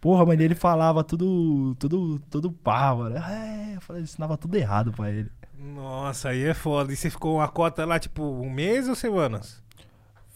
porra, 0.00 0.26
mano, 0.26 0.42
ele 0.42 0.54
falava 0.56 1.04
tudo, 1.04 1.74
tudo, 1.78 2.18
tudo 2.28 2.50
pá, 2.50 2.92
mano. 2.94 3.16
É, 3.16 3.76
eu 3.76 3.80
falei, 3.80 4.02
ensinava 4.02 4.36
tudo 4.36 4.56
errado 4.56 4.90
pra 4.92 5.08
ele. 5.10 5.30
Nossa, 5.56 6.30
aí 6.30 6.42
é 6.42 6.52
foda. 6.54 6.92
E 6.92 6.96
você 6.96 7.08
ficou 7.08 7.36
uma 7.36 7.46
cota 7.46 7.84
lá, 7.84 7.96
tipo, 7.96 8.22
um 8.24 8.50
mês 8.50 8.88
ou 8.88 8.96
semanas? 8.96 9.62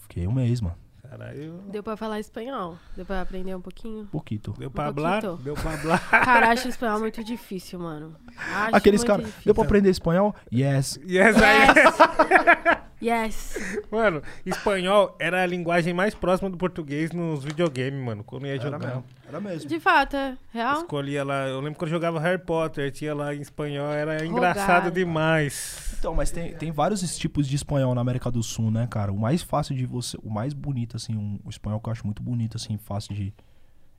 Fiquei 0.03 0.25
um 0.25 0.31
mês, 0.31 0.61
mano. 0.61 0.77
Caralho. 1.09 1.63
Deu 1.71 1.81
pra 1.81 1.95
falar 1.95 2.19
espanhol? 2.19 2.77
Deu 2.95 3.05
pra 3.05 3.21
aprender 3.21 3.55
um 3.55 3.61
pouquinho? 3.61 4.05
Pouquito. 4.11 4.53
Deu 4.57 4.69
pra 4.69 4.85
Um 4.85 4.87
hablar? 4.89 5.21
Deu 5.37 5.53
pra 5.53 5.73
hablar. 5.73 6.09
Cara, 6.23 6.49
acho 6.49 6.67
espanhol 6.67 6.99
muito 6.99 7.23
difícil, 7.23 7.79
mano. 7.79 8.15
Acho 8.37 8.75
Aqueles 8.75 9.01
muito 9.01 9.07
caras, 9.07 9.25
difícil. 9.25 9.45
deu 9.45 9.55
pra 9.55 9.63
aprender 9.63 9.89
espanhol? 9.89 10.35
Yes. 10.53 10.99
Essa 11.09 11.45
aí, 11.45 12.77
Yes. 12.99 13.55
mano, 13.91 14.23
espanhol 14.43 15.15
era 15.19 15.43
a 15.43 15.45
linguagem 15.45 15.93
mais 15.93 16.15
próxima 16.15 16.49
do 16.49 16.57
português 16.57 17.11
nos 17.11 17.43
videogames, 17.43 18.03
mano. 18.03 18.23
Quando 18.23 18.45
eu 18.45 18.55
ia 18.55 18.55
Era 18.59 18.63
jogar. 18.63 18.79
mesmo. 18.79 19.03
Era 19.29 19.39
mesmo. 19.39 19.69
De 19.69 19.79
fato, 19.79 20.15
é 20.15 20.35
real? 20.51 20.77
Escolhia 20.79 21.23
lá, 21.23 21.47
eu 21.47 21.59
lembro 21.59 21.77
quando 21.77 21.89
eu 21.89 21.95
jogava 21.95 22.19
Harry 22.19 22.41
Potter, 22.43 22.91
tinha 22.91 23.13
lá 23.13 23.35
em 23.35 23.41
espanhol, 23.41 23.91
era 23.93 24.25
engraçado 24.25 24.67
Rogado. 24.85 24.91
demais. 24.91 25.86
Então, 25.99 26.13
mas 26.13 26.31
tem, 26.31 26.53
tem 26.53 26.71
vários 26.71 27.17
tipos 27.17 27.47
de 27.47 27.55
espanhol 27.55 27.93
na 27.95 28.01
América 28.01 28.29
do 28.31 28.41
Sul, 28.43 28.69
né, 28.71 28.87
cara? 28.89 29.11
O 29.11 29.19
mais 29.19 29.41
fácil 29.41 29.75
de 29.75 29.85
você. 29.85 30.17
O 30.23 30.29
mais 30.29 30.53
bonito, 30.53 30.95
assim, 30.95 31.15
um, 31.15 31.39
o 31.43 31.49
espanhol 31.49 31.79
que 31.79 31.89
eu 31.89 31.91
acho 31.91 32.05
muito 32.05 32.21
bonito, 32.21 32.57
assim, 32.57 32.77
fácil 32.77 33.13
de, 33.15 33.33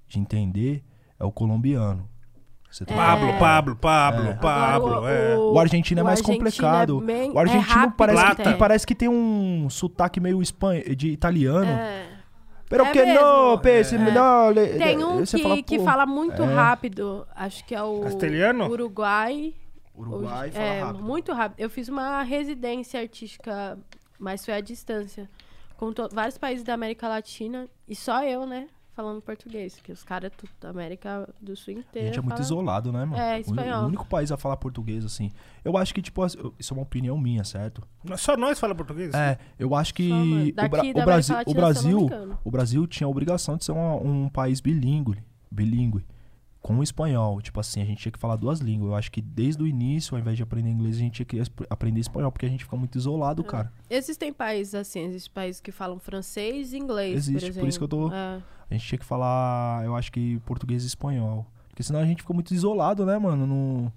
de 0.07 0.19
entender 0.19 0.83
é 1.19 1.25
o 1.25 1.33
colombiano. 1.33 2.09
Você 2.71 2.85
tá 2.85 2.95
Pablo, 2.95 3.33
Pablo, 3.39 3.77
Pablo, 3.77 4.27
É. 4.29 4.35
Pablo, 4.35 4.95
Agora, 4.95 5.11
é. 5.13 5.37
O 5.39 5.59
argentino 5.59 6.01
é 6.01 6.03
o 6.03 6.07
mais 6.07 6.21
argentino 6.21 6.45
complicado. 6.45 7.03
é 7.03 7.07
bem- 7.07 7.31
o 7.33 7.39
argentino 7.39 7.85
é 7.85 7.91
parece, 7.97 8.35
que, 8.43 8.55
parece 8.55 8.87
que 8.87 8.95
tem 8.95 9.09
um 9.09 9.69
sotaque 9.71 10.21
meio 10.21 10.43
espanha, 10.43 10.83
de 10.95 11.09
italiano. 11.09 11.65
É. 11.71 12.07
Pero 12.69 12.85
É 12.85 12.93
que 12.93 13.03
mesmo. 13.03 13.21
no, 13.25 13.59
pense, 13.59 13.95
É. 13.95 13.99
no, 13.99 14.51
le- 14.51 14.67
Tem 14.77 15.03
um 15.03 15.25
você 15.25 15.39
que, 15.39 15.43
fala, 15.43 15.63
que 15.63 15.79
fala 15.79 16.05
muito 16.07 16.43
é. 16.43 16.55
rápido. 16.55 17.27
Acho 17.35 17.65
que 17.65 17.75
é 17.75 17.83
o. 17.83 18.01
Castelhano? 18.03 18.69
Uruguai. 18.71 19.55
Uruguai 19.99 20.51
fala 20.51 20.65
é, 20.65 20.83
rápido. 20.83 21.03
muito 21.05 21.33
rápido. 21.33 21.61
Eu 21.61 21.69
fiz 21.71 21.89
uma 21.89 22.23
residência 22.23 23.01
artística, 23.01 23.79
mas 24.19 24.45
foi 24.45 24.55
à 24.55 24.61
distância. 24.61 25.29
Com 25.77 25.93
vários 26.13 26.39
países 26.39 26.65
da 26.65 26.75
América 26.75 27.07
Latina. 27.09 27.69
E 27.87 27.95
só 27.95 28.23
eu, 28.25 28.47
né? 28.47 28.69
Falando 28.95 29.23
português. 29.23 29.77
Porque 29.77 29.93
os 29.93 30.03
caras 30.03 30.33
tudo 30.37 30.51
da 30.61 30.71
América 30.71 31.29
do 31.41 31.55
Sul 31.55 31.75
A 31.77 31.79
inteira. 31.79 32.09
gente 32.09 32.19
é 32.19 32.21
muito 32.21 32.31
falam- 32.33 32.45
isolado, 32.45 32.91
né, 32.93 33.05
mano? 33.05 33.23
É, 33.23 33.37
O- 33.37 33.41
espanhol. 33.41 33.85
O 33.85 33.87
único 33.87 34.05
país 34.07 34.33
a 34.33 34.37
falar 34.37 34.57
português, 34.57 35.05
assim. 35.05 35.31
Eu 35.65 35.77
acho 35.77 35.95
que, 35.95 36.03
tipo, 36.03 36.21
isso 36.59 36.75
é 36.75 36.77
uma 36.77 36.83
opinião 36.83 37.17
minha, 37.17 37.45
certo? 37.45 37.81
Só 38.17 38.37
nós 38.37 38.59
fala 38.59 38.75
português? 38.75 39.15
É, 39.15 39.39
eu 39.57 39.73
acho 39.75 39.95
que 39.95 40.09
mano. 40.09 40.47
o, 40.49 40.53
Daqui 40.53 40.69
Bra- 40.69 40.83
da 40.83 41.03
o 41.03 41.05
Brasil, 41.05 41.35
Latina, 41.37 41.53
o 41.53 41.55
Brasil, 41.55 42.09
o 42.45 42.51
Brasil 42.51 42.87
tinha 42.89 43.07
a 43.07 43.11
obrigação 43.11 43.57
de 43.57 43.65
ser 43.65 43.71
um, 43.73 44.25
um 44.25 44.29
país 44.29 44.61
bilíngue, 44.61 45.23
bilíngue, 45.49 46.05
com 46.69 46.79
o 46.79 46.83
espanhol. 46.83 47.41
Tipo 47.41 47.61
assim, 47.61 47.81
a 47.81 47.85
gente 47.85 47.99
tinha 48.03 48.13
que 48.13 48.19
falar 48.19 48.37
duas 48.37 48.61
línguas. 48.61 48.91
Eu 48.91 48.95
acho 48.97 49.11
que 49.11 49.23
desde 49.23 49.63
o 49.63 49.67
início, 49.67 50.15
ao 50.15 50.21
invés 50.21 50.37
de 50.37 50.43
aprender 50.43 50.69
inglês, 50.71 50.97
a 50.97 50.99
gente 50.99 51.25
tinha 51.25 51.27
que 51.27 51.43
aprender 51.71 52.01
espanhol, 52.01 52.31
porque 52.31 52.45
a 52.45 52.49
gente 52.49 52.65
fica 52.65 52.77
muito 52.77 52.97
isolado, 52.99 53.43
cara. 53.43 53.73
Existem 53.89 54.33
países 54.33 54.75
assim, 54.75 55.01
existem 55.01 55.33
países 55.33 55.61
que 55.61 55.73
falam 55.73 55.99
francês 55.99 56.73
e 56.73 56.77
inglês. 56.79 57.17
Existe, 57.17 57.53
por, 57.53 57.61
por 57.61 57.69
isso 57.69 57.79
que 57.79 57.85
eu 57.85 57.89
tô- 57.89 58.13
É. 58.13 58.43
A 58.71 58.75
gente 58.75 58.87
tinha 58.87 58.99
que 58.99 59.05
falar, 59.07 59.83
eu 59.87 59.97
acho 59.97 60.13
que 60.13 60.39
português 60.41 60.85
e 60.85 60.87
espanhol. 60.87 61.47
Porque 61.71 61.83
senão 61.83 62.01
a 62.01 62.05
gente 62.05 62.21
fica 62.23 62.35
muito 62.35 62.53
isolado, 62.53 63.07
né, 63.07 63.19
mano? 63.19 63.47
No... 63.47 63.93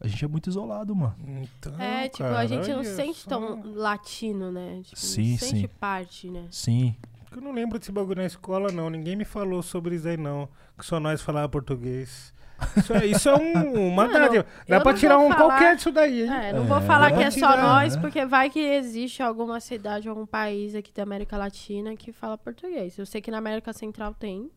A 0.00 0.08
gente 0.08 0.24
é 0.24 0.28
muito 0.28 0.48
isolado, 0.50 0.96
mano. 0.96 1.14
Então, 1.58 1.78
É, 1.78 2.08
tipo, 2.08 2.24
cara, 2.24 2.38
a 2.38 2.46
gente 2.46 2.68
não 2.72 2.82
sente 2.82 3.18
só. 3.20 3.28
tão 3.28 3.62
latino, 3.74 4.50
né? 4.50 4.80
Tipo, 4.82 4.98
Sim, 4.98 5.32
não 5.32 5.38
sente 5.38 5.60
sim. 5.60 5.68
parte, 5.78 6.30
né? 6.30 6.46
Sim. 6.50 6.96
Eu 7.34 7.40
não 7.40 7.52
lembro 7.52 7.78
desse 7.78 7.92
bagulho 7.92 8.16
na 8.20 8.26
escola, 8.26 8.72
não. 8.72 8.90
Ninguém 8.90 9.14
me 9.16 9.24
falou 9.24 9.62
sobre 9.62 9.94
isso 9.94 10.08
aí, 10.08 10.16
não. 10.16 10.48
Que 10.76 10.84
só 10.84 10.98
nós 10.98 11.22
falava 11.22 11.48
português. 11.48 12.32
Isso 12.76 12.92
é, 12.92 13.06
isso 13.06 13.28
é 13.28 13.34
um, 13.36 13.88
uma 13.88 14.04
Mano, 14.06 14.12
dádiva. 14.12 14.46
Dá 14.68 14.80
pra 14.80 14.92
não 14.92 14.98
tirar 14.98 15.18
um 15.18 15.28
falar- 15.30 15.36
qualquer 15.36 15.76
disso 15.76 15.90
daí, 15.92 16.22
hein? 16.24 16.30
É, 16.32 16.52
não 16.52 16.64
É, 16.64 16.66
vou 16.66 16.80
falar 16.82 17.10
que 17.12 17.20
é 17.20 17.22
pode 17.24 17.40
só 17.40 17.50
tirar, 17.52 17.62
nós, 17.62 17.94
né? 17.96 18.02
porque 18.02 18.26
vai 18.26 18.50
que 18.50 18.58
existe 18.58 19.22
alguma 19.22 19.60
cidade, 19.60 20.08
algum 20.08 20.26
país 20.26 20.74
aqui 20.74 20.92
da 20.92 21.02
América 21.02 21.36
Latina 21.38 21.96
que 21.96 22.12
fala 22.12 22.36
português. 22.36 22.98
Eu 22.98 23.06
sei 23.06 23.20
que 23.22 23.30
na 23.30 23.38
América 23.38 23.72
Central 23.72 24.12
tem, 24.12 24.50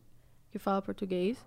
que 0.50 0.58
fala 0.58 0.82
português, 0.82 1.38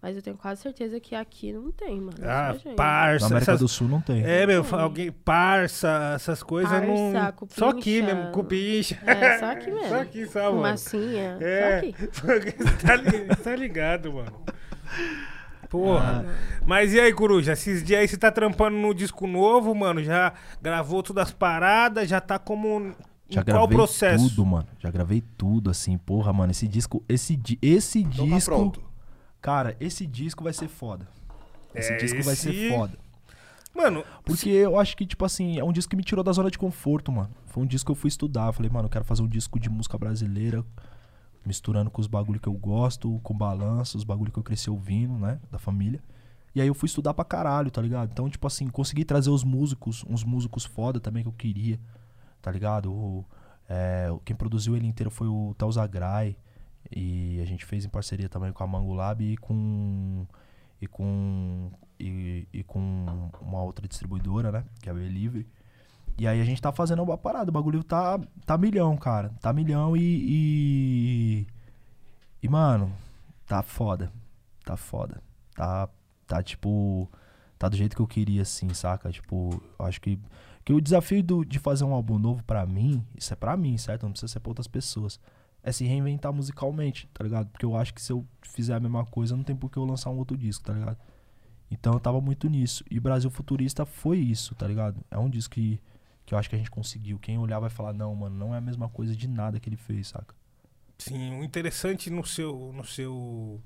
mas 0.00 0.14
eu 0.16 0.22
tenho 0.22 0.36
quase 0.36 0.62
certeza 0.62 1.00
que 1.00 1.14
aqui 1.14 1.52
não 1.52 1.72
tem, 1.72 2.00
mano. 2.00 2.16
É 2.22 2.28
Ah, 2.30 2.46
só 2.48 2.52
gente. 2.58 2.68
Na 2.68 2.74
parça. 2.74 3.26
América 3.26 3.52
essas- 3.52 3.60
do 3.60 3.68
Sul 3.68 3.88
não 3.88 4.00
tem. 4.00 4.22
É, 4.24 4.46
meu, 4.46 4.64
alguém, 4.72 5.10
parça, 5.10 6.12
essas 6.14 6.42
coisas 6.42 6.70
não. 6.82 7.12
Parça, 7.12 7.34
Só 7.50 7.70
aqui 7.70 8.00
cupincha. 8.00 8.14
mesmo, 8.14 8.32
cupincha. 8.32 8.98
É, 9.06 9.38
só 9.38 9.46
aqui 9.52 9.70
mesmo. 9.72 9.88
Só 9.88 10.00
aqui, 10.00 10.26
só, 10.26 10.38
mano. 10.44 10.54
Fumacinha, 10.56 11.38
É, 11.40 11.80
só 12.12 12.30
aqui. 12.32 12.54
Você 12.56 13.26
tá, 13.26 13.36
tá 13.42 13.56
ligado, 13.56 14.12
mano. 14.12 14.32
Porra. 15.68 16.24
Ah. 16.28 16.60
Mas 16.64 16.92
e 16.94 17.00
aí, 17.00 17.12
Coruja? 17.12 17.52
Esses 17.52 17.82
dias 17.82 18.00
aí 18.00 18.06
você 18.08 18.16
tá 18.16 18.30
trampando 18.30 18.76
no 18.76 18.94
disco 18.94 19.26
novo, 19.26 19.74
mano? 19.74 20.02
Já 20.02 20.32
gravou 20.62 21.02
todas 21.02 21.24
as 21.24 21.32
paradas? 21.32 22.08
Já 22.08 22.20
tá 22.20 22.38
como. 22.38 22.94
Já 23.28 23.40
em 23.40 23.44
qual 23.44 23.66
gravei 23.66 23.76
processo? 23.76 24.28
tudo, 24.28 24.46
mano. 24.46 24.68
Já 24.78 24.90
gravei 24.90 25.20
tudo, 25.36 25.68
assim. 25.70 25.98
Porra, 25.98 26.32
mano, 26.32 26.52
esse 26.52 26.68
disco... 26.68 27.02
Esse, 27.08 27.36
esse 27.60 28.02
Então 28.02 28.28
tá 28.28 28.34
disco... 28.36 28.54
pronto. 28.54 28.80
Cara, 29.40 29.76
esse 29.80 30.06
disco 30.06 30.42
vai 30.44 30.52
ser 30.52 30.68
foda. 30.68 31.06
Esse 31.74 31.92
É, 31.92 31.96
disco 31.96 32.22
vai 32.22 32.34
ser 32.34 32.50
esse- 32.54 32.68
foda. 32.70 32.98
Mano, 33.74 34.02
Porque 34.24 34.48
eu 34.48 34.78
acho 34.80 34.96
que, 34.96 35.04
tipo 35.04 35.22
assim, 35.24 35.58
é 35.58 35.64
um 35.64 35.70
disco 35.70 35.90
que 35.90 35.96
me 35.96 36.02
tirou 36.02 36.24
da 36.24 36.32
zona 36.32 36.50
de 36.50 36.58
conforto, 36.58 37.12
mano. 37.12 37.28
Foi 37.46 37.62
um 37.62 37.66
disco 37.66 37.86
que 37.86 37.92
eu 37.92 37.94
fui 37.96 38.08
estudar. 38.08 38.50
Falei, 38.52 38.70
mano, 38.70 38.86
eu 38.86 38.90
quero 38.90 39.04
fazer 39.04 39.22
um 39.22 39.28
disco 39.28 39.60
de 39.60 39.68
música 39.68 39.98
brasileira, 39.98 40.64
misturando 41.44 41.90
com 41.90 42.00
os 42.00 42.06
bagulho 42.06 42.40
que 42.40 42.48
eu 42.48 42.54
gosto, 42.54 43.20
com 43.22 43.36
balanço, 43.36 43.98
os 43.98 44.04
bagulho 44.04 44.32
que 44.32 44.38
eu 44.38 44.42
cresci 44.42 44.70
ouvindo, 44.70 45.14
né? 45.18 45.38
Da 45.50 45.58
família. 45.58 46.02
E 46.54 46.60
aí 46.60 46.66
eu 46.68 46.74
fui 46.74 46.86
estudar 46.86 47.12
pra 47.12 47.24
caralho, 47.24 47.70
tá 47.70 47.82
ligado? 47.82 48.10
Então, 48.10 48.30
tipo 48.30 48.46
assim, 48.46 48.66
consegui 48.68 49.04
trazer 49.04 49.28
os 49.28 49.44
músicos, 49.44 50.04
uns 50.08 50.24
músicos 50.24 50.64
foda 50.64 50.98
também 50.98 51.22
que 51.22 51.28
eu 51.28 51.32
queria, 51.34 51.78
tá 52.40 52.50
ligado? 52.50 52.90
O, 52.90 53.26
é, 53.68 54.08
quem 54.24 54.34
produziu 54.34 54.74
ele 54.74 54.86
inteiro 54.86 55.10
foi 55.10 55.28
o 55.28 55.54
Tel 55.58 55.70
Zagrai. 55.70 56.34
E 56.94 57.40
a 57.40 57.44
gente 57.44 57.64
fez 57.64 57.84
em 57.84 57.88
parceria 57.88 58.28
também 58.28 58.52
com 58.52 58.62
a 58.62 58.66
Mango 58.66 58.94
Lab 58.94 59.22
e 59.24 59.36
com. 59.36 60.26
E 60.80 60.86
com. 60.86 61.70
E, 61.98 62.46
e 62.52 62.62
com 62.62 63.30
uma 63.40 63.62
outra 63.62 63.88
distribuidora, 63.88 64.52
né? 64.52 64.64
Que 64.80 64.88
é 64.88 64.92
a 64.92 64.94
Belivre. 64.94 65.46
E 66.18 66.26
aí 66.26 66.40
a 66.40 66.44
gente 66.44 66.62
tá 66.62 66.72
fazendo 66.72 67.02
uma 67.02 67.18
parada. 67.18 67.50
O 67.50 67.52
bagulho 67.52 67.84
tá, 67.84 68.18
tá 68.44 68.56
milhão, 68.56 68.96
cara. 68.96 69.30
Tá 69.40 69.52
milhão 69.52 69.96
e, 69.96 70.00
e. 70.02 71.46
E, 72.42 72.48
mano, 72.48 72.92
tá 73.46 73.62
foda. 73.62 74.12
Tá 74.64 74.76
foda. 74.76 75.22
Tá, 75.54 75.88
tá 76.26 76.42
tipo. 76.42 77.10
Tá 77.58 77.68
do 77.68 77.76
jeito 77.76 77.96
que 77.96 78.02
eu 78.02 78.06
queria, 78.06 78.42
assim, 78.42 78.72
saca? 78.74 79.10
Tipo, 79.10 79.62
acho 79.78 80.00
que. 80.00 80.18
Que 80.64 80.72
o 80.72 80.80
desafio 80.80 81.22
do, 81.22 81.44
de 81.44 81.60
fazer 81.60 81.84
um 81.84 81.92
álbum 81.92 82.18
novo 82.18 82.42
pra 82.42 82.66
mim, 82.66 83.06
isso 83.16 83.32
é 83.32 83.36
pra 83.36 83.56
mim, 83.56 83.78
certo? 83.78 84.02
Não 84.02 84.10
precisa 84.10 84.32
ser 84.32 84.40
pra 84.40 84.50
outras 84.50 84.66
pessoas. 84.66 85.20
É 85.66 85.72
se 85.72 85.84
reinventar 85.84 86.32
musicalmente, 86.32 87.08
tá 87.12 87.24
ligado? 87.24 87.48
Porque 87.48 87.66
eu 87.66 87.76
acho 87.76 87.92
que 87.92 88.00
se 88.00 88.12
eu 88.12 88.24
fizer 88.40 88.74
a 88.74 88.80
mesma 88.80 89.04
coisa, 89.04 89.36
não 89.36 89.42
tem 89.42 89.56
por 89.56 89.68
que 89.68 89.76
eu 89.76 89.84
lançar 89.84 90.10
um 90.10 90.16
outro 90.16 90.36
disco, 90.36 90.64
tá 90.64 90.72
ligado? 90.72 90.96
Então 91.68 91.92
eu 91.92 91.98
tava 91.98 92.20
muito 92.20 92.48
nisso. 92.48 92.84
E 92.88 93.00
Brasil 93.00 93.28
Futurista 93.30 93.84
foi 93.84 94.18
isso, 94.18 94.54
tá 94.54 94.64
ligado? 94.64 95.04
É 95.10 95.18
um 95.18 95.28
disco 95.28 95.54
que, 95.54 95.80
que 96.24 96.32
eu 96.32 96.38
acho 96.38 96.48
que 96.48 96.54
a 96.54 96.58
gente 96.58 96.70
conseguiu. 96.70 97.18
Quem 97.18 97.36
olhar 97.36 97.58
vai 97.58 97.68
falar, 97.68 97.92
não, 97.92 98.14
mano, 98.14 98.36
não 98.36 98.54
é 98.54 98.58
a 98.58 98.60
mesma 98.60 98.88
coisa 98.88 99.16
de 99.16 99.26
nada 99.26 99.58
que 99.58 99.68
ele 99.68 99.76
fez, 99.76 100.06
saca? 100.06 100.32
Sim, 100.98 101.40
o 101.40 101.44
interessante 101.44 102.10
no 102.10 102.24
seu. 102.24 102.72
no 102.72 102.84
seu. 102.84 103.60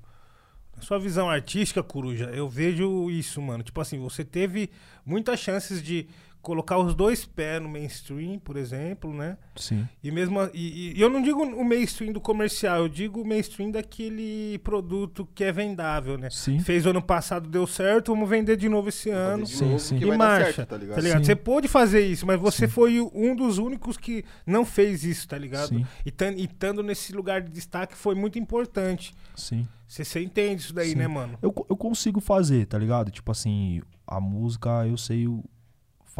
Na 0.75 0.81
sua 0.81 0.97
visão 0.97 1.29
artística, 1.29 1.83
Coruja, 1.83 2.31
eu 2.31 2.49
vejo 2.49 3.11
isso, 3.11 3.41
mano. 3.41 3.61
Tipo 3.61 3.79
assim, 3.81 3.99
você 3.99 4.23
teve 4.23 4.71
muitas 5.05 5.39
chances 5.39 5.83
de 5.83 6.07
colocar 6.41 6.77
os 6.79 6.95
dois 6.95 7.23
pés 7.25 7.61
no 7.61 7.69
mainstream, 7.69 8.39
por 8.39 8.57
exemplo, 8.57 9.13
né? 9.13 9.37
Sim. 9.55 9.87
E 10.03 10.09
mesmo 10.11 10.39
a- 10.39 10.49
e, 10.53 10.93
e 10.97 11.01
eu 11.01 11.09
não 11.09 11.21
digo 11.21 11.43
o 11.43 11.63
mainstream 11.63 12.11
do 12.11 12.19
comercial, 12.19 12.79
eu 12.79 12.89
digo 12.89 13.21
o 13.21 13.27
mainstream 13.27 13.69
daquele 13.71 14.57
produto 14.59 15.27
que 15.35 15.43
é 15.43 15.51
vendável, 15.51 16.17
né? 16.17 16.29
Sim. 16.31 16.59
Fez 16.59 16.85
o 16.85 16.89
ano 16.89 17.01
passado, 17.01 17.47
deu 17.49 17.67
certo, 17.67 18.11
vamos 18.13 18.29
vender 18.29 18.57
de 18.57 18.67
novo 18.67 18.89
esse 18.89 19.09
ano. 19.09 19.45
Sim, 19.45 19.65
novo 19.65 19.79
sim. 19.79 19.97
E 19.97 20.05
marcha, 20.17 20.53
certo, 20.53 20.69
tá 20.69 20.77
ligado? 20.77 20.95
Tá 20.95 21.01
ligado? 21.01 21.25
Você 21.25 21.35
pôde 21.35 21.67
fazer 21.67 22.05
isso, 22.05 22.25
mas 22.25 22.39
você 22.39 22.67
Sim. 22.67 22.73
foi 22.73 22.99
um 23.13 23.35
dos 23.35 23.57
únicos 23.57 23.95
que 23.97 24.23
não 24.45 24.65
fez 24.65 25.03
isso, 25.03 25.27
tá 25.27 25.37
ligado? 25.37 25.69
Sim. 25.69 25.85
E 26.05 26.11
tan- 26.11 26.33
estando 26.33 26.81
nesse 26.81 27.13
lugar 27.13 27.41
de 27.41 27.51
destaque 27.51 27.95
foi 27.95 28.15
muito 28.15 28.39
importante. 28.39 29.13
Sim. 29.35 29.67
Você, 29.87 30.21
entende 30.21 30.61
isso 30.61 30.73
daí, 30.73 30.89
Sim. 30.91 30.95
né, 30.95 31.07
mano? 31.07 31.37
Eu, 31.41 31.53
eu 31.69 31.75
consigo 31.75 32.21
fazer, 32.21 32.65
tá 32.65 32.77
ligado? 32.77 33.11
Tipo 33.11 33.29
assim, 33.31 33.81
a 34.07 34.19
música 34.21 34.87
eu 34.87 34.95
sei 34.97 35.27
o- 35.27 35.43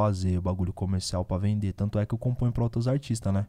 fazer 0.04 0.38
o 0.38 0.42
bagulho 0.42 0.74
comercial 0.74 1.24
pra 1.24 1.38
vender. 1.38 1.74
Tanto 1.74 2.00
é 2.00 2.06
que 2.06 2.14
eu 2.14 2.18
componho 2.20 2.52
pra 2.52 2.64
outros 2.64 2.88
artistas, 2.88 3.34
né? 3.34 3.46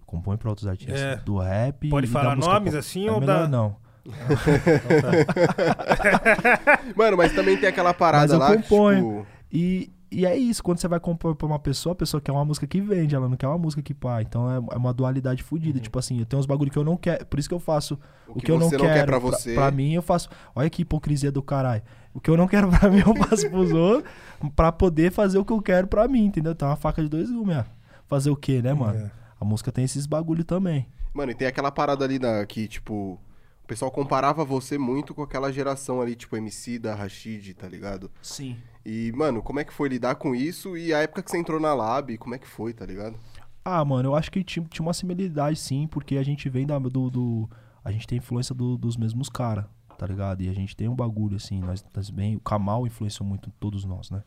Eu 0.00 0.06
componho 0.06 0.38
pra 0.38 0.50
outros 0.50 0.66
artistas. 0.66 1.00
É. 1.00 1.16
Do 1.16 1.38
rap. 1.38 1.88
Pode 1.88 2.06
e 2.06 2.10
da 2.10 2.20
falar 2.20 2.36
nomes 2.36 2.72
pop. 2.72 2.78
assim 2.78 3.06
é 3.08 3.12
ou 3.12 3.20
melhor 3.20 3.42
dá- 3.42 3.48
não. 3.48 3.76
Mano, 6.96 7.16
mas 7.16 7.32
também 7.32 7.56
tem 7.56 7.68
aquela 7.68 7.94
parada 7.94 8.34
eu 8.34 8.38
lá 8.38 8.56
que, 8.56 8.62
componho. 8.62 9.20
tipo... 9.22 9.26
E, 9.50 9.90
e 10.10 10.26
é 10.26 10.36
isso, 10.36 10.62
quando 10.62 10.78
você 10.78 10.88
vai 10.88 11.00
compor 11.00 11.34
pra 11.34 11.46
uma 11.46 11.58
pessoa, 11.58 11.92
a 11.92 11.96
pessoa 11.96 12.20
quer 12.20 12.32
uma 12.32 12.44
música 12.44 12.66
que 12.66 12.80
vende, 12.80 13.14
ela 13.14 13.28
não 13.28 13.36
quer 13.36 13.46
uma 13.46 13.58
música 13.58 13.82
que 13.82 13.94
pá. 13.94 14.20
Então 14.22 14.50
é, 14.50 14.56
é 14.74 14.76
uma 14.76 14.92
dualidade 14.92 15.42
fodida. 15.42 15.80
Tipo 15.80 15.98
assim, 15.98 16.18
eu 16.18 16.26
tenho 16.26 16.40
uns 16.40 16.46
bagulho 16.46 16.70
que 16.70 16.78
eu 16.78 16.84
não 16.84 16.96
quero. 16.96 17.24
Por 17.26 17.38
isso 17.38 17.48
que 17.48 17.54
eu 17.54 17.60
faço 17.60 17.98
o, 18.28 18.40
que, 18.40 18.50
eu 18.50 18.58
não 18.58 18.68
quero. 18.68 18.84
não 18.84 18.92
quer 18.92 19.06
pra 19.06 19.18
você. 19.18 19.54
Pra, 19.54 19.70
mim, 19.70 19.94
eu 19.94 20.02
faço. 20.02 20.28
Olha 20.54 20.68
que 20.68 20.82
hipocrisia 20.82 21.32
do 21.32 21.42
caralho. 21.42 21.82
O 22.14 22.20
que 22.20 22.30
eu 22.30 22.36
não 22.36 22.46
quero 22.46 22.70
pra 22.78 22.88
mim, 22.88 23.00
eu 23.00 23.14
faço 23.16 23.50
pros 23.50 23.72
outros. 23.72 24.10
Pra 24.56 24.70
poder 24.72 25.10
fazer 25.12 25.36
o 25.38 25.44
que 25.44 25.52
eu 25.52 25.60
quero 25.60 25.86
pra 25.88 26.06
mim, 26.08 26.24
entendeu? 26.26 26.52
Então 26.52 26.68
é 26.68 26.70
uma 26.70 26.76
faca 26.76 27.02
de 27.02 27.08
dois 27.08 27.30
gumes, 27.30 27.56
ó. 27.58 27.64
Fazer 28.06 28.30
o 28.30 28.36
quê, 28.36 28.62
né, 28.62 28.72
mano? 28.72 28.98
É. 28.98 29.10
A 29.40 29.44
música 29.44 29.72
tem 29.72 29.84
esses 29.84 30.06
bagulho 30.06 30.44
também. 30.44 30.86
Mano, 31.12 31.32
e 31.32 31.34
tem 31.34 31.46
aquela 31.48 31.70
parada 31.70 32.04
ali 32.04 32.18
na, 32.18 32.44
que, 32.46 32.66
tipo... 32.68 33.18
O 33.62 33.66
pessoal 33.66 33.90
comparava 33.90 34.44
você 34.44 34.76
muito 34.76 35.14
com 35.14 35.22
aquela 35.22 35.50
geração 35.50 36.02
ali, 36.02 36.14
tipo, 36.14 36.36
MC 36.36 36.78
da 36.78 36.94
Rashid, 36.94 37.54
tá 37.54 37.66
ligado? 37.66 38.10
Sim. 38.20 38.58
E, 38.84 39.10
mano, 39.16 39.42
como 39.42 39.58
é 39.58 39.64
que 39.64 39.72
foi 39.72 39.88
lidar 39.88 40.16
com 40.16 40.34
isso? 40.34 40.76
E 40.76 40.92
a 40.92 40.98
época 40.98 41.22
que 41.22 41.30
você 41.30 41.38
entrou 41.38 41.58
na 41.58 41.72
Lab, 41.72 42.16
como 42.18 42.34
é 42.34 42.38
que 42.38 42.46
foi, 42.46 42.74
tá 42.74 42.84
ligado? 42.84 43.16
Ah, 43.64 43.82
mano, 43.82 44.10
eu 44.10 44.14
acho 44.14 44.30
que 44.30 44.44
tinha, 44.44 44.66
tinha 44.68 44.84
uma 44.84 44.92
similaridade, 44.92 45.58
sim, 45.58 45.86
porque 45.86 46.18
a 46.18 46.22
gente 46.22 46.46
vem 46.50 46.66
da, 46.66 46.78
do, 46.78 47.08
do- 47.08 47.50
A 47.82 47.90
gente 47.90 48.06
tem 48.06 48.18
influência 48.18 48.54
do- 48.54 48.76
dos 48.76 48.98
mesmos 48.98 49.30
caras, 49.30 49.64
tá 49.98 50.06
ligado? 50.06 50.42
E 50.42 50.48
a 50.48 50.52
gente 50.52 50.76
tem 50.76 50.88
um 50.88 50.94
bagulho, 50.94 51.36
assim, 51.36 51.60
nós, 51.60 51.84
bem. 52.10 52.36
O 52.36 52.40
Kamal 52.40 52.86
influenciou 52.86 53.26
muito 53.28 53.50
todos 53.60 53.84
nós, 53.84 54.10
né? 54.10 54.22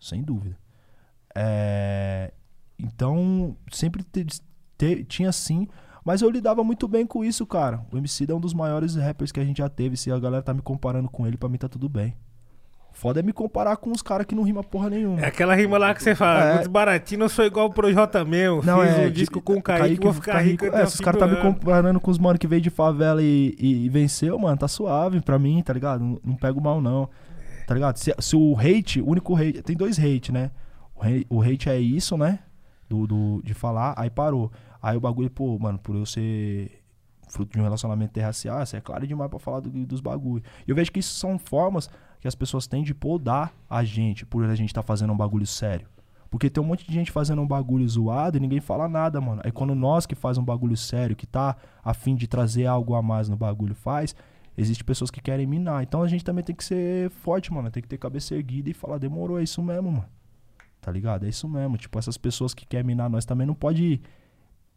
Sem 0.00 0.22
dúvida. 0.22 0.56
É, 1.34 2.32
Então, 2.78 3.56
sempre 3.70 4.02
te- 4.02 4.26
te- 4.76 5.04
tinha 5.04 5.30
sim. 5.32 5.68
Mas 6.04 6.20
eu 6.22 6.28
lidava 6.28 6.62
muito 6.64 6.86
bem 6.88 7.06
com 7.06 7.24
isso, 7.24 7.46
cara. 7.46 7.86
O 7.92 7.96
MC 7.96 8.30
é 8.30 8.34
um 8.34 8.40
dos 8.40 8.52
maiores 8.52 8.94
rappers 8.96 9.30
que 9.32 9.40
a 9.40 9.44
gente 9.44 9.58
já 9.58 9.68
teve. 9.68 9.96
Se 9.96 10.10
a 10.10 10.18
galera 10.18 10.42
tá 10.42 10.52
me 10.52 10.60
comparando 10.60 11.08
com 11.08 11.26
ele, 11.26 11.36
pra 11.36 11.48
mim 11.48 11.56
tá 11.56 11.68
tudo 11.68 11.88
bem. 11.88 12.14
Foda 12.96 13.18
é 13.20 13.22
me 13.24 13.32
comparar 13.32 13.76
com 13.76 13.90
os 13.90 14.00
caras 14.00 14.24
que 14.24 14.34
não 14.36 14.44
rima 14.44 14.62
porra 14.62 14.88
nenhuma. 14.88 15.20
É 15.20 15.26
aquela 15.26 15.54
rima 15.54 15.76
lá 15.76 15.92
que 15.92 16.02
você 16.02 16.14
fala, 16.14 16.44
É. 16.44 16.54
muito 16.54 16.70
baratinho, 16.70 17.22
eu 17.24 17.28
sou 17.28 17.44
igual 17.44 17.66
o 17.66 17.70
Projota 17.72 18.24
meu, 18.24 18.62
fiz 18.62 18.72
um 18.72 19.04
de- 19.06 19.10
disco 19.10 19.42
com 19.42 19.54
o 19.54 19.62
Kaique, 19.62 20.00
vou 20.02 20.12
ficar 20.14 20.38
rico 20.40 20.64
É, 20.66 20.86
se 20.86 20.94
os 20.94 21.00
caras 21.00 21.18
tá 21.18 21.26
me 21.26 21.36
comparando 21.36 22.00
com 22.00 22.10
os 22.10 22.18
mano 22.18 22.38
que 22.38 22.46
veio 22.46 22.62
de 22.62 22.70
favela 22.70 23.20
e, 23.20 23.54
e- 23.58 23.84
e 23.84 23.88
venceu, 23.88 24.38
mano, 24.38 24.56
tá 24.56 24.68
suave 24.68 25.20
pra 25.20 25.38
mim, 25.40 25.60
tá 25.60 25.72
ligado? 25.72 26.02
Não, 26.02 26.20
não 26.24 26.36
pego 26.36 26.60
mal, 26.60 26.80
não. 26.80 27.08
Tá 27.66 27.74
ligado? 27.74 27.96
Se, 27.96 28.14
se 28.18 28.36
o 28.36 28.56
hate, 28.58 29.00
o 29.00 29.08
único 29.10 29.34
hate. 29.36 29.60
Tem 29.62 29.76
dois 29.76 29.98
hate, 29.98 30.30
né? 30.30 30.50
O 30.94 31.02
hate, 31.02 31.26
o 31.28 31.42
hate 31.42 31.68
é 31.68 31.78
isso, 31.78 32.16
né? 32.16 32.38
Do, 32.88 33.06
do, 33.08 33.42
de 33.42 33.54
falar, 33.54 33.94
aí 33.96 34.08
parou. 34.08 34.52
Aí 34.80 34.96
o 34.96 35.00
bagulho, 35.00 35.30
pô, 35.30 35.58
mano, 35.58 35.78
por 35.78 35.96
eu 35.96 36.06
ser 36.06 36.70
fruto 37.34 37.52
de 37.52 37.60
um 37.60 37.62
relacionamento 37.64 38.10
interracial, 38.12 38.62
isso 38.62 38.76
é 38.76 38.80
claro 38.80 39.06
demais 39.06 39.28
pra 39.28 39.38
falar 39.38 39.60
do- 39.60 39.70
dos 39.86 40.00
bagulho. 40.00 40.42
E 40.66 40.70
eu 40.70 40.76
vejo 40.76 40.90
que 40.92 41.00
isso 41.00 41.14
são 41.18 41.38
formas 41.38 41.90
que 42.20 42.28
as 42.28 42.34
pessoas 42.34 42.66
têm 42.66 42.82
de 42.82 42.94
podar 42.94 43.52
a 43.68 43.82
gente 43.84 44.24
por 44.24 44.44
a 44.44 44.54
gente 44.54 44.72
tá 44.72 44.82
fazendo 44.82 45.12
um 45.12 45.16
bagulho 45.16 45.46
sério. 45.46 45.86
Porque 46.30 46.48
tem 46.50 46.62
um 46.62 46.66
monte 46.66 46.86
de 46.86 46.92
gente 46.92 47.12
fazendo 47.12 47.42
um 47.42 47.46
bagulho 47.46 47.88
zoado 47.88 48.36
e 48.36 48.40
ninguém 48.40 48.60
fala 48.60 48.88
nada, 48.88 49.20
mano. 49.20 49.40
Aí 49.44 49.52
quando 49.52 49.74
nós 49.74 50.06
que 50.06 50.14
faz 50.14 50.36
um 50.38 50.44
bagulho 50.44 50.76
sério, 50.76 51.14
que 51.14 51.26
tá 51.26 51.56
a 51.82 51.92
fim 51.94 52.16
de 52.16 52.26
trazer 52.26 52.66
algo 52.66 52.94
a 52.94 53.02
mais 53.02 53.28
no 53.28 53.36
bagulho 53.36 53.74
faz, 53.74 54.16
existe 54.56 54.82
pessoas 54.82 55.10
que 55.10 55.20
querem 55.20 55.46
minar. 55.46 55.82
Então 55.82 56.02
a 56.02 56.08
gente 56.08 56.24
também 56.24 56.42
tem 56.42 56.54
que 56.56 56.64
ser 56.64 57.10
forte, 57.10 57.52
mano. 57.52 57.70
Tem 57.70 57.82
que 57.82 57.88
ter 57.88 57.98
cabeça 57.98 58.34
erguida 58.34 58.68
e 58.70 58.74
falar, 58.74 58.98
demorou, 58.98 59.38
é 59.38 59.42
isso 59.44 59.62
mesmo, 59.62 59.92
mano. 59.92 60.06
Tá 60.80 60.90
ligado? 60.90 61.24
É 61.24 61.28
isso 61.28 61.48
mesmo. 61.48 61.76
Tipo, 61.76 61.98
essas 61.98 62.16
pessoas 62.18 62.52
que 62.52 62.66
querem 62.66 62.86
minar 62.86 63.08
nós 63.08 63.24
também 63.24 63.46
não 63.46 63.54
pode 63.54 64.00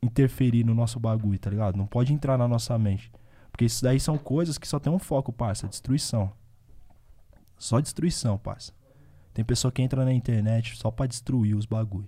interferir 0.01 0.63
no 0.63 0.73
nosso 0.73 0.99
bagulho, 0.99 1.39
tá 1.39 1.49
ligado? 1.49 1.75
Não 1.77 1.85
pode 1.87 2.13
entrar 2.13 2.37
na 2.37 2.47
nossa 2.47 2.77
mente. 2.77 3.11
Porque 3.51 3.65
isso 3.65 3.83
daí 3.83 3.99
são 3.99 4.17
coisas 4.17 4.57
que 4.57 4.67
só 4.67 4.79
tem 4.79 4.91
um 4.93 4.99
foco, 4.99 5.31
parça, 5.33 5.67
destruição. 5.67 6.31
Só 7.57 7.79
destruição, 7.79 8.37
parça. 8.37 8.71
Tem 9.33 9.43
pessoa 9.43 9.71
que 9.71 9.81
entra 9.81 10.05
na 10.05 10.13
internet 10.13 10.77
só 10.77 10.91
pra 10.91 11.05
destruir 11.07 11.55
os 11.55 11.65
bagulho. 11.65 12.07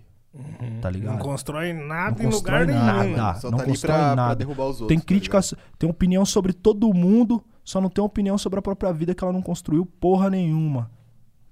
Tá 0.79 0.89
Não 0.91 0.91
ligado? 0.91 1.19
constrói 1.19 1.73
nada 1.73 2.21
Não 2.23 2.29
em 2.29 2.33
lugar 2.33 2.65
constrói 2.65 2.65
nenhum. 2.67 3.15
nada. 3.15 3.39
Só 3.39 3.49
não 3.49 3.57
tá 3.57 3.65
constrói 3.65 3.95
pra, 3.97 4.05
pra 4.05 4.15
nada. 4.15 4.35
derrubar 4.35 4.65
os 4.65 4.81
outros. 4.81 4.87
Tem 4.87 4.99
tá 4.99 5.05
crítica, 5.05 5.39
ligado? 5.39 5.57
tem 5.79 5.89
opinião 5.89 6.23
sobre 6.25 6.53
todo 6.53 6.93
mundo, 6.93 7.43
só 7.63 7.81
não 7.81 7.89
tem 7.89 8.03
opinião 8.03 8.37
sobre 8.37 8.59
a 8.59 8.61
própria 8.61 8.93
vida 8.93 9.15
que 9.15 9.23
ela 9.23 9.33
não 9.33 9.41
construiu 9.41 9.85
porra 9.87 10.29
nenhuma. 10.29 10.91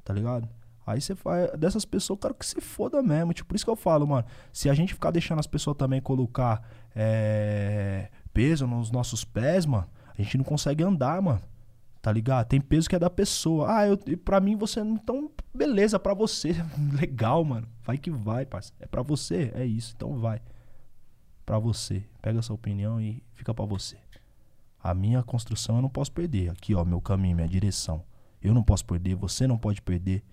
Tá 0.04 0.14
ligado? 0.14 0.48
Aí 0.88 1.02
você 1.02 1.14
faz. 1.14 1.52
Dessas 1.60 1.84
pessoas, 1.84 2.16
eu 2.16 2.22
quero 2.22 2.34
que 2.34 2.46
se 2.46 2.62
foda 2.62 3.04
mesmo. 3.04 3.34
Tipo, 3.34 3.50
por 3.50 3.56
isso 3.58 3.66
que 3.66 3.70
eu 3.70 3.76
falo, 3.76 4.08
mano. 4.08 4.26
Se 4.54 4.70
a 4.70 4.74
gente 4.74 4.94
ficar 4.94 5.12
deixando 5.12 5.40
as 5.40 5.46
pessoas 5.46 5.76
também 5.76 6.02
colocar 6.02 6.66
é, 6.96 8.10
peso 8.34 8.66
nos 8.66 8.90
nossos 8.90 9.26
pés, 9.26 9.66
mano, 9.66 9.86
a 10.18 10.22
gente 10.22 10.38
não 10.38 10.46
consegue 10.46 10.82
andar, 10.82 11.22
mano. 11.22 11.42
Tá 12.02 12.10
ligado? 12.10 12.48
Tem 12.48 12.62
peso 12.62 12.88
que 12.88 12.96
é 12.96 13.00
da 13.00 13.10
pessoa. 13.10 13.70
Ah, 13.70 13.86
eu, 13.86 13.98
pra 14.18 14.40
mim 14.40 14.56
você 14.56 14.82
não. 14.82 14.94
Então, 14.96 15.30
beleza, 15.54 16.00
pra 16.00 16.14
você. 16.14 16.56
Legal, 16.98 17.44
mano. 17.44 17.68
Vai 17.84 17.98
que 17.98 18.10
vai, 18.10 18.46
parceiro. 18.46 18.78
É 18.80 18.88
pra 18.88 19.02
você? 19.02 19.52
É 19.54 19.66
isso. 19.66 19.94
Então 19.94 20.18
vai. 20.18 20.42
Pra 21.46 21.60
você. 21.60 22.02
Pega 22.22 22.40
essa 22.40 22.54
opinião 22.54 23.02
e 23.02 23.22
fica 23.34 23.54
pra 23.54 23.66
você. 23.66 23.98
A 24.82 24.94
minha 24.94 25.22
construção 25.22 25.76
eu 25.76 25.82
não 25.82 25.90
posso 25.90 26.14
perder. 26.14 26.50
Aqui, 26.50 26.74
ó, 26.74 26.86
meu 26.86 27.02
caminho, 27.02 27.36
minha 27.36 27.48
direção. 27.48 28.06
Eu 28.42 28.54
não 28.54 28.64
posso 28.64 28.86
perder, 28.86 29.16
você 29.16 29.46
não 29.46 29.58
pode 29.58 29.82
perder. 29.82 30.24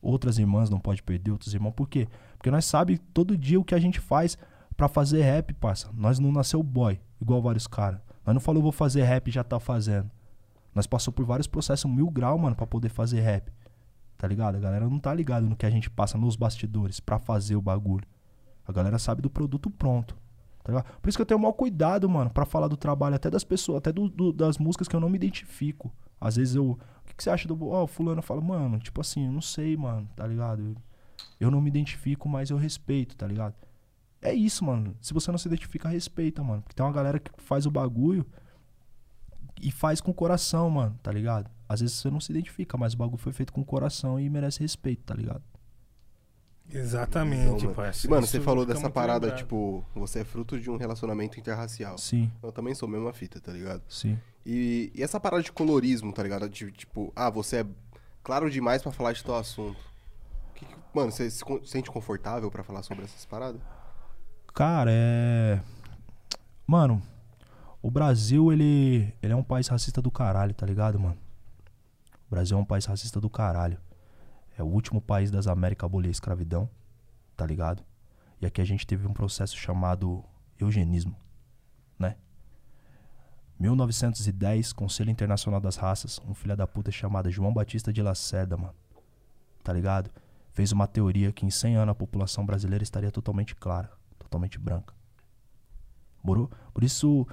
Outras 0.00 0.38
irmãs 0.38 0.70
não 0.70 0.78
pode 0.78 1.02
perder, 1.02 1.30
outros 1.32 1.52
irmãos. 1.54 1.72
Por 1.72 1.88
quê? 1.88 2.08
Porque 2.36 2.50
nós 2.50 2.64
sabe 2.64 2.98
todo 2.98 3.36
dia 3.36 3.58
o 3.58 3.64
que 3.64 3.74
a 3.74 3.80
gente 3.80 3.98
faz 4.00 4.38
pra 4.76 4.86
fazer 4.88 5.22
rap, 5.22 5.52
parça. 5.54 5.90
Nós 5.92 6.18
não 6.18 6.30
nasceu 6.30 6.62
boy, 6.62 7.00
igual 7.20 7.42
vários 7.42 7.66
caras. 7.66 8.00
Nós 8.24 8.34
não 8.34 8.40
falou 8.40 8.62
vou 8.62 8.70
fazer 8.72 9.02
rap 9.02 9.26
e 9.28 9.30
já 9.32 9.42
tá 9.42 9.58
fazendo. 9.58 10.08
Nós 10.74 10.86
passou 10.86 11.12
por 11.12 11.24
vários 11.24 11.46
processos 11.48 11.90
mil 11.90 12.08
grau, 12.10 12.38
mano, 12.38 12.54
pra 12.54 12.66
poder 12.66 12.88
fazer 12.90 13.20
rap. 13.20 13.50
Tá 14.16 14.28
ligado? 14.28 14.56
A 14.56 14.60
galera 14.60 14.88
não 14.88 14.98
tá 14.98 15.12
ligada 15.14 15.46
no 15.46 15.56
que 15.56 15.66
a 15.66 15.70
gente 15.70 15.88
passa 15.90 16.16
nos 16.18 16.36
bastidores 16.36 17.00
pra 17.00 17.18
fazer 17.18 17.56
o 17.56 17.62
bagulho. 17.62 18.04
A 18.66 18.72
galera 18.72 18.98
sabe 18.98 19.22
do 19.22 19.30
produto 19.30 19.70
pronto. 19.70 20.14
Tá 20.62 20.72
ligado? 20.72 20.84
Por 21.00 21.08
isso 21.08 21.16
que 21.18 21.22
eu 21.22 21.26
tenho 21.26 21.38
o 21.38 21.42
maior 21.42 21.52
cuidado, 21.54 22.08
mano, 22.08 22.28
pra 22.30 22.44
falar 22.44 22.68
do 22.68 22.76
trabalho 22.76 23.16
até 23.16 23.30
das 23.30 23.42
pessoas, 23.42 23.78
até 23.78 23.90
do- 23.92 24.08
do- 24.08 24.32
das 24.32 24.58
músicas 24.58 24.86
que 24.86 24.94
eu 24.94 25.00
não 25.00 25.08
me 25.08 25.16
identifico. 25.16 25.90
Às 26.20 26.36
vezes 26.36 26.54
eu. 26.54 26.70
O 26.72 26.78
que, 27.06 27.14
que 27.14 27.22
você 27.22 27.30
acha 27.30 27.48
do. 27.48 27.68
Ó, 27.68 27.86
fulano 27.86 28.22
fala, 28.22 28.40
mano, 28.40 28.78
tipo 28.78 29.00
assim, 29.00 29.26
eu 29.26 29.32
não 29.32 29.40
sei, 29.40 29.76
mano, 29.76 30.08
tá 30.14 30.26
ligado? 30.26 30.76
Eu, 31.40 31.50
não 31.50 31.60
me 31.60 31.68
identifico, 31.68 32.28
mas 32.28 32.50
eu 32.50 32.56
respeito, 32.56 33.16
tá 33.16 33.26
ligado? 33.26 33.54
É 34.20 34.32
isso, 34.32 34.64
mano. 34.64 34.96
Se 35.00 35.14
você 35.14 35.30
não 35.30 35.38
se 35.38 35.46
identifica, 35.48 35.88
respeita, 35.88 36.42
mano. 36.42 36.62
Porque 36.62 36.74
tem 36.74 36.84
uma 36.84 36.92
galera 36.92 37.18
que 37.18 37.30
faz 37.38 37.66
o 37.66 37.70
bagulho 37.70 38.26
e 39.60 39.70
faz 39.70 40.00
com 40.00 40.10
o 40.10 40.14
coração, 40.14 40.68
mano, 40.70 40.98
tá 41.02 41.12
ligado? 41.12 41.50
Às 41.68 41.80
vezes 41.80 41.96
você 41.96 42.10
não 42.10 42.20
se 42.20 42.32
identifica, 42.32 42.76
mas 42.76 42.94
o 42.94 42.96
bagulho 42.96 43.18
foi 43.18 43.32
feito 43.32 43.52
com 43.52 43.60
o 43.60 43.64
coração 43.64 44.18
e 44.18 44.28
merece 44.28 44.60
respeito, 44.60 45.02
tá 45.04 45.14
ligado? 45.14 45.42
Exatamente, 46.70 47.64
mano. 47.64 47.74
parceiro. 47.74 48.14
Mano, 48.14 48.26
você 48.26 48.40
falou 48.40 48.66
dessa 48.66 48.90
parada, 48.90 49.26
lembrado. 49.26 49.38
tipo, 49.38 49.84
você 49.94 50.20
é 50.20 50.24
fruto 50.24 50.60
de 50.60 50.70
um 50.70 50.76
relacionamento 50.76 51.40
interracial. 51.40 51.96
Sim, 51.96 52.30
Eu 52.42 52.52
também 52.52 52.74
sou 52.74 52.86
a 52.88 52.92
mesma 52.92 53.12
fita, 53.12 53.40
tá 53.40 53.52
ligado? 53.52 53.82
sim. 53.88 54.18
E, 54.50 54.90
e 54.94 55.02
essa 55.02 55.20
parada 55.20 55.42
de 55.42 55.52
colorismo, 55.52 56.10
tá 56.10 56.22
ligado? 56.22 56.48
De, 56.48 56.72
tipo, 56.72 57.12
ah, 57.14 57.28
você 57.28 57.58
é 57.58 57.66
claro 58.22 58.50
demais 58.50 58.82
pra 58.82 58.90
falar 58.90 59.12
de 59.12 59.22
tal 59.22 59.36
assunto. 59.36 59.78
Que 60.54 60.66
mano, 60.94 61.12
você 61.12 61.30
se 61.30 61.44
sente 61.66 61.90
confortável 61.90 62.50
pra 62.50 62.64
falar 62.64 62.82
sobre 62.82 63.04
essas 63.04 63.26
paradas? 63.26 63.60
Cara, 64.54 64.90
é. 64.90 65.60
Mano, 66.66 67.02
o 67.82 67.90
Brasil, 67.90 68.50
ele, 68.50 69.12
ele 69.20 69.34
é 69.34 69.36
um 69.36 69.42
país 69.42 69.68
racista 69.68 70.00
do 70.00 70.10
caralho, 70.10 70.54
tá 70.54 70.64
ligado, 70.64 70.98
mano? 70.98 71.18
O 72.26 72.30
Brasil 72.30 72.56
é 72.56 72.60
um 72.60 72.64
país 72.64 72.86
racista 72.86 73.20
do 73.20 73.28
caralho. 73.28 73.78
É 74.56 74.62
o 74.62 74.66
último 74.66 74.98
país 74.98 75.30
das 75.30 75.46
Américas 75.46 75.84
a 75.84 75.88
abolir 75.88 76.08
a 76.08 76.10
escravidão, 76.10 76.70
tá 77.36 77.44
ligado? 77.44 77.84
E 78.40 78.46
aqui 78.46 78.62
a 78.62 78.64
gente 78.64 78.86
teve 78.86 79.06
um 79.06 79.12
processo 79.12 79.58
chamado 79.58 80.24
eugenismo, 80.58 81.14
né? 81.98 82.16
1910, 83.58 84.72
Conselho 84.72 85.10
Internacional 85.10 85.60
das 85.60 85.76
Raças, 85.76 86.20
um 86.26 86.34
filho 86.34 86.56
da 86.56 86.66
puta 86.66 86.90
chamado 86.92 87.30
João 87.30 87.52
Batista 87.52 87.92
de 87.92 88.00
Lacerda, 88.02 88.56
mano. 88.56 88.74
Tá 89.64 89.72
ligado? 89.72 90.10
Fez 90.52 90.72
uma 90.72 90.86
teoria 90.86 91.32
que 91.32 91.44
em 91.44 91.50
100 91.50 91.76
anos 91.76 91.92
a 91.92 91.94
população 91.94 92.46
brasileira 92.46 92.82
estaria 92.82 93.10
totalmente 93.10 93.54
clara, 93.54 93.90
totalmente 94.18 94.58
branca. 94.58 94.94
Morou? 96.22 96.50
Por 96.72 96.84
isso, 96.84 97.26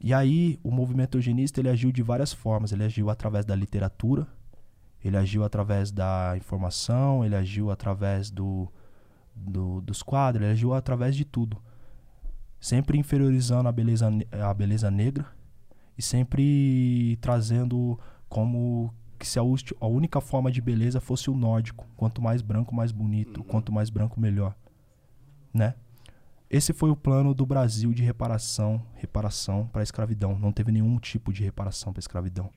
e 0.00 0.12
aí 0.14 0.58
o 0.62 0.70
movimento 0.70 1.16
eugenista 1.18 1.60
ele 1.60 1.68
agiu 1.68 1.90
de 1.92 2.02
várias 2.02 2.32
formas. 2.32 2.72
Ele 2.72 2.84
agiu 2.84 3.10
através 3.10 3.44
da 3.44 3.54
literatura, 3.54 4.26
ele 5.02 5.16
agiu 5.16 5.44
através 5.44 5.90
da 5.90 6.34
informação, 6.36 7.24
ele 7.24 7.34
agiu 7.34 7.70
através 7.70 8.30
do, 8.30 8.68
do- 9.34 9.80
dos 9.80 10.02
quadros, 10.02 10.42
ele 10.42 10.52
agiu 10.52 10.74
através 10.74 11.16
de 11.16 11.24
tudo. 11.24 11.56
Sempre 12.58 12.98
inferiorizando 12.98 13.68
a 13.68 13.72
beleza, 13.72 14.10
a 14.46 14.52
beleza 14.52 14.90
negra 14.90 15.26
e 16.00 16.02
sempre 16.02 17.18
trazendo 17.20 18.00
como 18.26 18.90
que 19.18 19.28
se 19.28 19.38
a, 19.38 19.42
a 19.42 19.86
única 19.86 20.18
forma 20.18 20.50
de 20.50 20.58
beleza 20.58 20.98
fosse 20.98 21.28
o 21.28 21.36
nórdico. 21.36 21.86
Quanto 21.94 22.22
mais 22.22 22.40
branco, 22.40 22.74
mais 22.74 22.90
bonito. 22.90 23.44
Quanto 23.44 23.70
mais 23.70 23.90
branco, 23.90 24.18
melhor. 24.18 24.56
Né? 25.52 25.74
Esse 26.48 26.72
foi 26.72 26.90
o 26.90 26.96
plano 26.96 27.34
do 27.34 27.44
Brasil 27.44 27.92
de 27.92 28.02
reparação, 28.02 28.82
reparação 28.94 29.66
para 29.66 29.82
a 29.82 29.84
escravidão. 29.84 30.38
Não 30.38 30.50
teve 30.52 30.72
nenhum 30.72 30.98
tipo 30.98 31.34
de 31.34 31.44
reparação 31.44 31.92
para 31.92 31.98
a 31.98 32.04
escravidão. 32.04 32.48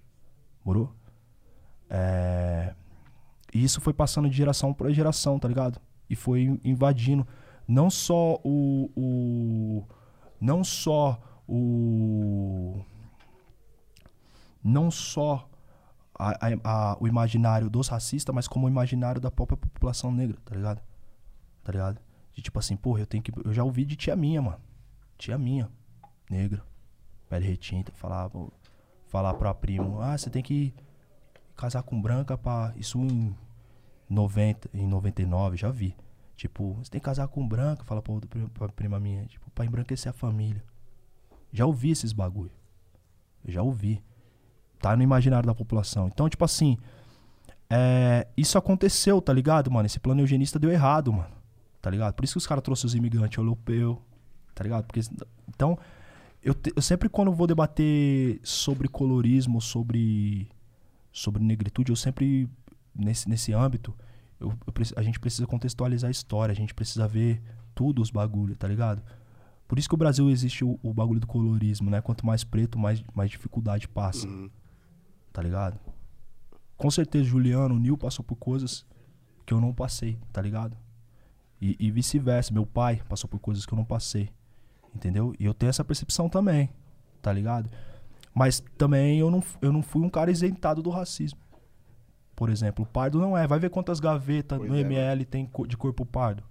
Morou? 0.63 0.95
É... 1.89 2.73
E 3.53 3.61
isso 3.61 3.81
foi 3.81 3.91
passando 3.93 4.29
de 4.29 4.37
geração 4.37 4.73
para 4.73 4.89
geração, 4.93 5.37
tá 5.37 5.49
ligado? 5.49 5.81
E 6.09 6.15
foi 6.15 6.57
invadindo 6.63 7.27
não 7.67 7.89
só 7.89 8.39
o, 8.41 8.89
o 8.95 9.83
não 10.39 10.63
só 10.63 11.21
o 11.45 12.85
não 14.63 14.89
só 14.91 15.49
a- 16.17 16.31
a- 16.31 16.59
a- 16.93 16.97
o 16.99 17.07
imaginário 17.07 17.69
dos 17.69 17.87
racistas, 17.87 18.33
mas 18.33 18.47
como 18.47 18.67
o 18.67 18.69
imaginário 18.69 19.19
da 19.19 19.31
própria 19.31 19.57
população 19.57 20.11
negra, 20.11 20.37
tá 20.45 20.55
ligado? 20.55 20.81
Tá 21.63 21.71
ligado? 21.71 21.99
De 22.33 22.41
tipo 22.41 22.57
assim, 22.59 22.75
porra, 22.75 23.01
eu 23.01 23.05
tenho 23.07 23.23
que. 23.23 23.31
Eu 23.45 23.53
já 23.53 23.63
ouvi 23.63 23.85
de 23.85 23.95
tia 23.95 24.15
minha, 24.15 24.41
mano. 24.41 24.59
Tia 25.17 25.37
minha, 25.37 25.69
negra, 26.29 26.63
pele 27.29 27.45
retinta, 27.45 27.91
falar, 27.93 28.29
falar 29.07 29.33
pra 29.35 29.53
primo, 29.53 30.01
ah, 30.01 30.17
você 30.17 30.29
tem 30.29 30.41
que 30.43 30.73
casar 31.55 31.83
com 31.83 32.01
branca 32.01 32.37
pra. 32.37 32.73
Isso 32.75 32.99
em 32.99 33.35
90, 34.09 34.69
em 34.73 34.87
99, 34.87 35.57
já 35.57 35.69
vi. 35.71 35.95
Tipo, 36.35 36.73
você 36.73 36.89
tem 36.91 36.99
que 36.99 37.05
casar 37.05 37.27
com 37.27 37.47
branca, 37.47 37.83
fala 37.85 38.01
pra, 38.01 38.13
pra 38.53 38.69
prima 38.69 38.99
minha, 38.99 39.25
tipo, 39.25 39.49
pra 39.51 39.65
embranquecer 39.65 40.09
a 40.09 40.13
família. 40.13 40.63
Já 41.51 41.65
ouvi 41.65 41.91
esses 41.91 42.11
bagulho. 42.11 42.51
Eu 43.45 43.51
já 43.53 43.61
ouvi. 43.61 44.03
Tá 44.83 44.97
no 44.97 45.01
imaginário 45.01 45.47
da 45.47 45.55
população. 45.55 46.09
Então, 46.13 46.27
tipo 46.27 46.43
assim, 46.43 46.77
é, 47.69 48.27
isso 48.35 48.57
aconteceu, 48.57 49.21
tá 49.21 49.31
ligado, 49.31 49.71
mano? 49.71 49.85
Esse 49.85 49.97
plano 49.97 50.19
eugenista 50.21 50.59
deu 50.59 50.69
errado, 50.69 51.11
mano. 51.13 51.31
Tá 51.81 51.89
ligado? 51.89 52.13
Por 52.13 52.25
isso 52.25 52.33
que 52.33 52.37
os 52.39 52.45
caras 52.47 52.61
trouxeram 52.63 52.87
os 52.89 52.95
imigrantes 52.95 53.37
europeus, 53.37 53.97
tá 54.53 54.61
ligado? 54.61 54.85
Porque, 54.85 54.99
então, 55.47 55.77
eu, 56.43 56.53
te- 56.53 56.73
eu 56.75 56.81
sempre 56.81 57.07
quando 57.07 57.31
vou 57.31 57.47
debater 57.47 58.41
sobre 58.43 58.89
colorismo, 58.89 59.61
sobre, 59.61 60.49
sobre 61.13 61.41
negritude, 61.41 61.89
eu 61.91 61.95
sempre, 61.95 62.49
nesse, 62.93 63.29
nesse 63.29 63.53
âmbito, 63.53 63.93
eu- 64.39 64.49
eu 64.67 64.73
a 64.97 65.01
gente 65.01 65.17
precisa 65.19 65.47
contextualizar 65.47 66.09
a 66.09 66.11
história, 66.11 66.51
a 66.51 66.55
gente 66.55 66.73
precisa 66.73 67.07
ver 67.07 67.41
tudo 67.73 68.01
os 68.01 68.11
bagulho, 68.11 68.53
tá 68.57 68.67
ligado? 68.67 69.01
Por 69.65 69.79
isso 69.79 69.87
que 69.87 69.95
o 69.95 69.97
Brasil 69.97 70.29
existe 70.29 70.63
o, 70.65 70.77
o 70.83 70.93
bagulho 70.93 71.21
do 71.21 71.27
colorismo, 71.27 71.89
né? 71.89 72.01
Quanto 72.01 72.25
mais 72.25 72.43
preto, 72.43 72.77
mais, 72.77 73.01
mais 73.15 73.29
dificuldade 73.31 73.87
passa, 73.87 74.27
Uhum. 74.27 74.49
Tá 75.33 75.41
ligado? 75.41 75.77
Com 76.77 76.89
certeza, 76.89 77.25
Juliano, 77.25 77.75
o 77.75 77.79
Nil 77.79 77.97
passou 77.97 78.23
por 78.23 78.35
coisas 78.35 78.85
que 79.45 79.53
eu 79.53 79.59
não 79.59 79.73
passei, 79.73 80.17
tá 80.31 80.41
ligado? 80.41 80.77
E, 81.61 81.75
e 81.79 81.91
vice-versa, 81.91 82.53
meu 82.53 82.65
pai 82.65 83.01
passou 83.09 83.29
por 83.29 83.39
coisas 83.39 83.65
que 83.65 83.73
eu 83.73 83.77
não 83.77 83.85
passei, 83.85 84.29
entendeu? 84.95 85.33
E 85.39 85.45
eu 85.45 85.53
tenho 85.53 85.69
essa 85.69 85.83
percepção 85.83 86.29
também, 86.29 86.69
tá 87.21 87.31
ligado? 87.33 87.69
Mas 88.33 88.61
também 88.77 89.19
eu 89.19 89.29
não, 89.31 89.43
eu 89.61 89.71
não 89.71 89.81
fui 89.81 90.01
um 90.01 90.09
cara 90.09 90.31
isentado 90.31 90.81
do 90.81 90.89
racismo. 90.89 91.39
Por 92.35 92.49
exemplo, 92.49 92.83
o 92.83 92.87
pardo 92.87 93.19
não 93.19 93.37
é. 93.37 93.45
Vai 93.47 93.59
ver 93.59 93.69
quantas 93.69 93.99
gavetas 93.99 94.57
Pois 94.57 94.69
no 94.69 94.75
é, 94.75 94.81
ML 94.81 95.23
tem 95.25 95.45
co- 95.45 95.67
de 95.67 95.77
corpo 95.77 96.05
pardo. 96.05 96.43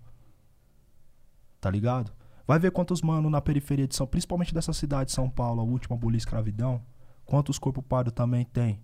Tá 1.61 1.69
ligado? 1.71 2.13
Vai 2.47 2.59
ver 2.59 2.71
quantos 2.71 3.03
mano 3.03 3.29
na 3.29 3.41
periferia 3.41 3.87
de 3.87 3.95
São, 3.97 4.07
principalmente 4.07 4.55
dessa 4.55 4.73
cidade 4.73 5.07
de 5.07 5.13
São 5.13 5.29
Paulo, 5.29 5.61
a 5.61 5.65
última 5.65 5.97
abolir 5.97 6.19
escravidão, 6.19 6.81
quantos 7.25 7.59
corpo 7.59 7.83
pardo 7.83 8.11
também 8.11 8.45
tem 8.45 8.81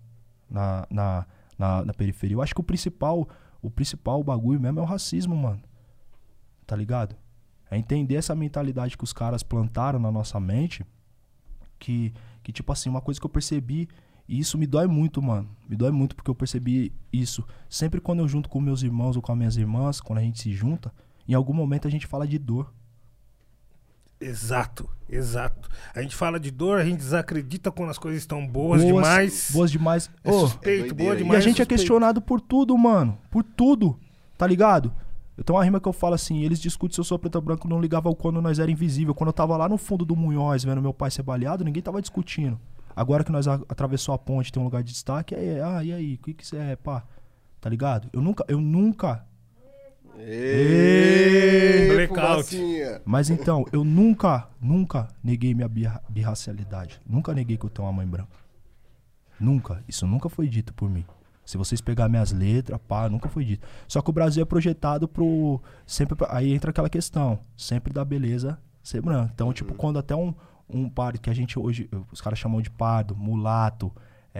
na, 0.49 0.87
na, 0.89 1.25
na, 1.57 1.85
na 1.85 1.93
periferia. 1.93 2.35
Eu 2.35 2.41
acho 2.41 2.53
que 2.53 2.61
o 2.61 2.63
principal, 2.63 3.27
o 3.61 3.69
principal 3.69 4.23
bagulho 4.23 4.59
mesmo 4.59 4.79
é 4.79 4.81
o 4.81 4.85
racismo, 4.85 5.35
mano. 5.35 5.61
Tá 6.65 6.75
ligado? 6.75 7.15
É 7.69 7.77
entender 7.77 8.15
essa 8.15 8.33
mentalidade 8.35 8.97
que 8.97 9.03
os 9.03 9.13
caras 9.13 9.43
plantaram 9.43 9.99
na 9.99 10.11
nossa 10.11 10.39
mente, 10.39 10.85
que, 11.77 12.13
que 12.43 12.51
tipo 12.51 12.71
assim, 12.71 12.89
uma 12.89 13.01
coisa 13.01 13.19
que 13.19 13.25
eu 13.25 13.29
percebi, 13.29 13.87
e 14.27 14.39
isso 14.39 14.57
me 14.57 14.67
dói 14.67 14.87
muito, 14.87 15.21
mano. 15.21 15.49
Me 15.67 15.75
dói 15.75 15.91
muito 15.91 16.15
porque 16.15 16.29
eu 16.29 16.35
percebi 16.35 16.93
isso. 17.11 17.43
Sempre 17.67 17.99
quando 17.99 18.19
eu 18.19 18.27
junto 18.27 18.47
com 18.47 18.61
meus 18.61 18.83
irmãos 18.83 19.15
ou 19.15 19.21
com 19.21 19.31
as 19.31 19.37
minhas 19.37 19.57
irmãs, 19.57 19.99
quando 19.99 20.19
a 20.19 20.21
gente 20.21 20.39
se 20.39 20.53
junta, 20.53 20.93
em 21.27 21.33
algum 21.33 21.53
momento 21.53 21.87
a 21.87 21.91
gente 21.91 22.05
fala 22.05 22.27
de 22.27 22.37
dor. 22.37 22.71
Exato, 24.21 24.89
exato. 25.09 25.69
A 25.95 26.01
gente 26.01 26.15
fala 26.15 26.39
de 26.39 26.51
dor, 26.51 26.79
a 26.79 26.83
gente 26.83 26.97
desacredita 26.97 27.71
quando 27.71 27.89
as 27.89 27.97
coisas 27.97 28.21
estão 28.21 28.45
boas, 28.45 28.83
demais. 28.85 29.49
Boas 29.53 29.71
demais. 29.71 30.09
É 30.23 30.29
Ô, 30.31 30.39
suspeito, 30.41 30.91
É 30.91 30.93
boa 30.93 31.09
hein? 31.11 31.15
E 31.15 31.23
demais. 31.23 31.37
a 31.43 31.47
gente 31.47 31.61
é 31.61 31.65
questionado 31.65 32.21
por 32.21 32.41
tudo, 32.41 32.77
mano. 32.77 33.17
Por 33.31 33.43
tudo. 33.43 33.97
Tá 34.37 34.45
ligado? 34.45 34.91
Eu 35.37 35.43
tenho 35.43 35.57
uma 35.57 35.63
rima 35.63 35.79
que 35.79 35.87
eu 35.87 35.93
falo 35.93 36.15
assim, 36.15 36.43
eles 36.43 36.59
discutem 36.59 36.95
se 36.95 36.99
eu 36.99 37.05
sou 37.05 37.17
preto 37.17 37.35
ou 37.35 37.41
branco, 37.41 37.65
não 37.67 37.79
ligava 37.79 38.13
quando 38.13 38.41
nós 38.41 38.59
era 38.59 38.69
invisível. 38.69 39.15
Quando 39.15 39.29
eu 39.29 39.33
tava 39.33 39.55
lá 39.55 39.69
no 39.69 39.77
fundo 39.77 40.03
do 40.03 40.15
Munhoz 40.17 40.65
vendo 40.65 40.81
meu 40.81 40.93
pai 40.93 41.09
ser 41.09 41.23
baleado, 41.23 41.63
ninguém 41.63 41.81
tava 41.81 42.01
discutindo. 42.01 42.59
Agora 42.93 43.23
que 43.23 43.31
nós 43.31 43.47
a- 43.47 43.61
atravessou 43.69 44.13
a 44.13 44.17
ponte, 44.17 44.51
tem 44.51 44.61
um 44.61 44.65
lugar 44.65 44.83
de 44.83 44.91
destaque, 44.91 45.33
aí, 45.33 45.61
ah, 45.61 45.81
e 45.81 45.93
aí, 45.93 46.15
o 46.15 46.17
que 46.17 46.33
que 46.33 46.45
você 46.45 46.57
é, 46.57 46.75
pá? 46.75 47.05
Tá 47.61 47.69
ligado? 47.69 48.09
Eu 48.11 48.21
nunca, 48.21 48.43
eu 48.49 48.59
nunca, 48.59 49.25
Ê, 50.21 51.87
Blackout. 52.07 52.57
mas 53.05 53.29
então, 53.29 53.65
eu 53.71 53.83
nunca, 53.83 54.47
nunca 54.61 55.07
neguei 55.23 55.53
minha 55.53 55.67
birra- 55.67 56.01
birracialidade. 56.09 56.99
Nunca 57.07 57.33
neguei 57.33 57.57
que 57.57 57.65
eu 57.65 57.69
tenho 57.69 57.87
uma 57.87 57.93
mãe 57.93 58.07
branca. 58.07 58.29
Nunca. 59.39 59.83
Isso 59.87 60.05
nunca 60.05 60.27
foi 60.29 60.47
dito 60.47 60.73
por 60.73 60.89
mim. 60.89 61.05
Se 61.45 61.57
vocês 61.57 61.81
pegar 61.81 62.07
minhas 62.09 62.31
letras, 62.31 62.79
pá, 62.87 63.09
nunca 63.09 63.27
foi 63.29 63.43
dito. 63.45 63.65
Só 63.87 64.01
que 64.01 64.09
o 64.09 64.13
Brasil 64.13 64.41
é 64.43 64.45
projetado 64.45 65.07
pro. 65.07 65.61
Sempre. 65.85 66.15
pra- 66.15 66.27
Aí 66.35 66.53
entra 66.53 66.69
aquela 66.71 66.89
questão. 66.89 67.39
Sempre 67.57 67.91
da 67.93 68.03
beleza 68.05 68.59
ser 68.83 69.01
branca. 69.01 69.31
Então, 69.33 69.51
tipo, 69.53 69.73
quando 69.73 69.97
até 69.97 70.15
um, 70.15 70.33
um 70.69 70.87
pardo 70.89 71.19
que 71.19 71.29
a 71.29 71.33
gente 71.33 71.57
hoje. 71.57 71.89
Os 72.11 72.21
caras 72.21 72.37
chamam 72.37 72.61
de 72.61 72.69
pardo, 72.69 73.15
mulato, 73.15 73.91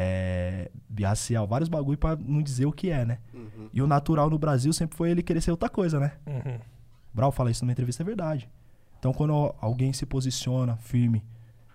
é, 0.01 0.71
vários 1.47 1.67
bagulho 1.67 1.97
pra 1.97 2.15
não 2.15 2.41
dizer 2.41 2.65
o 2.65 2.71
que 2.71 2.89
é, 2.89 3.03
né? 3.03 3.17
E 3.73 3.81
o 3.81 3.87
natural 3.87 4.29
no 4.29 4.39
Brasil 4.39 4.71
sempre 4.71 4.95
foi 4.95 5.11
ele 5.11 5.21
querer 5.21 5.41
ser 5.41 5.51
outra 5.51 5.67
coisa, 5.67 5.99
né? 5.99 6.13
Uhum. 6.25 6.57
Brau 7.13 7.31
fala 7.33 7.51
isso 7.51 7.65
numa 7.65 7.73
entrevista, 7.73 8.01
é 8.01 8.05
verdade. 8.05 8.49
Então, 8.97 9.11
quando 9.11 9.33
alguém 9.59 9.91
se 9.91 10.05
posiciona 10.05 10.77
firme 10.77 11.21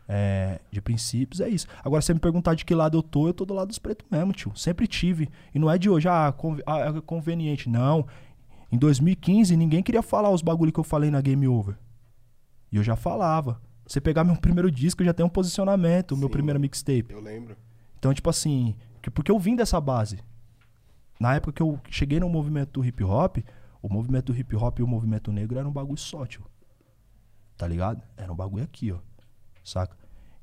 é, 0.08 0.58
de 0.70 0.80
princípios, 0.80 1.40
é 1.42 1.48
isso. 1.50 1.66
Agora, 1.84 2.00
se 2.00 2.06
você 2.06 2.14
me 2.14 2.20
perguntar 2.20 2.54
de 2.54 2.64
que 2.64 2.74
lado 2.74 2.96
eu 2.96 3.02
tô, 3.02 3.26
eu 3.26 3.34
tô 3.34 3.44
do 3.44 3.52
lado 3.52 3.68
dos 3.68 3.78
pretos 3.78 4.06
mesmo, 4.10 4.32
tio. 4.32 4.52
Sempre 4.56 4.86
tive. 4.86 5.28
E 5.54 5.58
não 5.58 5.70
é 5.70 5.76
de 5.76 5.90
hoje, 5.90 6.08
ah, 6.08 6.32
conv- 6.32 6.62
ah, 6.66 6.78
é 6.96 7.00
conveniente. 7.02 7.68
Não. 7.68 8.06
Em 8.72 8.78
2015, 8.78 9.54
ninguém 9.56 9.82
queria 9.82 10.02
falar 10.02 10.30
os 10.30 10.40
bagulho 10.40 10.72
que 10.72 10.80
eu 10.80 10.84
falei 10.84 11.10
na 11.10 11.20
Game 11.20 11.46
Over. 11.46 11.76
E 12.72 12.76
eu 12.76 12.82
já 12.82 12.96
falava. 12.96 13.60
Você 13.86 14.00
pegar 14.00 14.24
meu 14.24 14.36
primeiro 14.36 14.70
disco, 14.70 15.02
eu 15.02 15.06
já 15.06 15.12
tem 15.12 15.24
um 15.26 15.28
posicionamento, 15.28 16.16
meu 16.16 16.28
Sim. 16.28 16.32
primeiro 16.32 16.58
mixtape. 16.58 17.06
Eu 17.10 17.20
lembro. 17.20 17.54
Então, 18.04 18.12
tipo 18.12 18.28
assim, 18.28 18.76
que- 19.00 19.08
porque 19.10 19.30
eu 19.32 19.38
vim 19.38 19.56
dessa 19.56 19.80
base. 19.80 20.18
Na 21.18 21.34
época 21.36 21.52
que 21.54 21.62
eu 21.62 21.80
cheguei 21.88 22.20
no 22.20 22.28
movimento 22.28 22.72
do 22.80 22.84
hip 22.84 23.02
hop, 23.02 23.38
O 23.82 23.88
movimento 23.92 24.32
do 24.32 24.38
hip 24.38 24.54
hop 24.56 24.78
e 24.78 24.82
o 24.82 24.86
movimento 24.86 25.30
negro 25.32 25.58
era 25.58 25.66
um 25.68 25.72
bagulho 25.72 25.98
só, 25.98 26.24
tio. 26.24 26.42
Tá 27.56 27.66
ligado? 27.68 28.02
Era 28.16 28.32
um 28.32 28.34
bagulho 28.36 28.64
aqui, 28.64 28.90
ó. 28.92 28.96
Saca? 29.62 29.94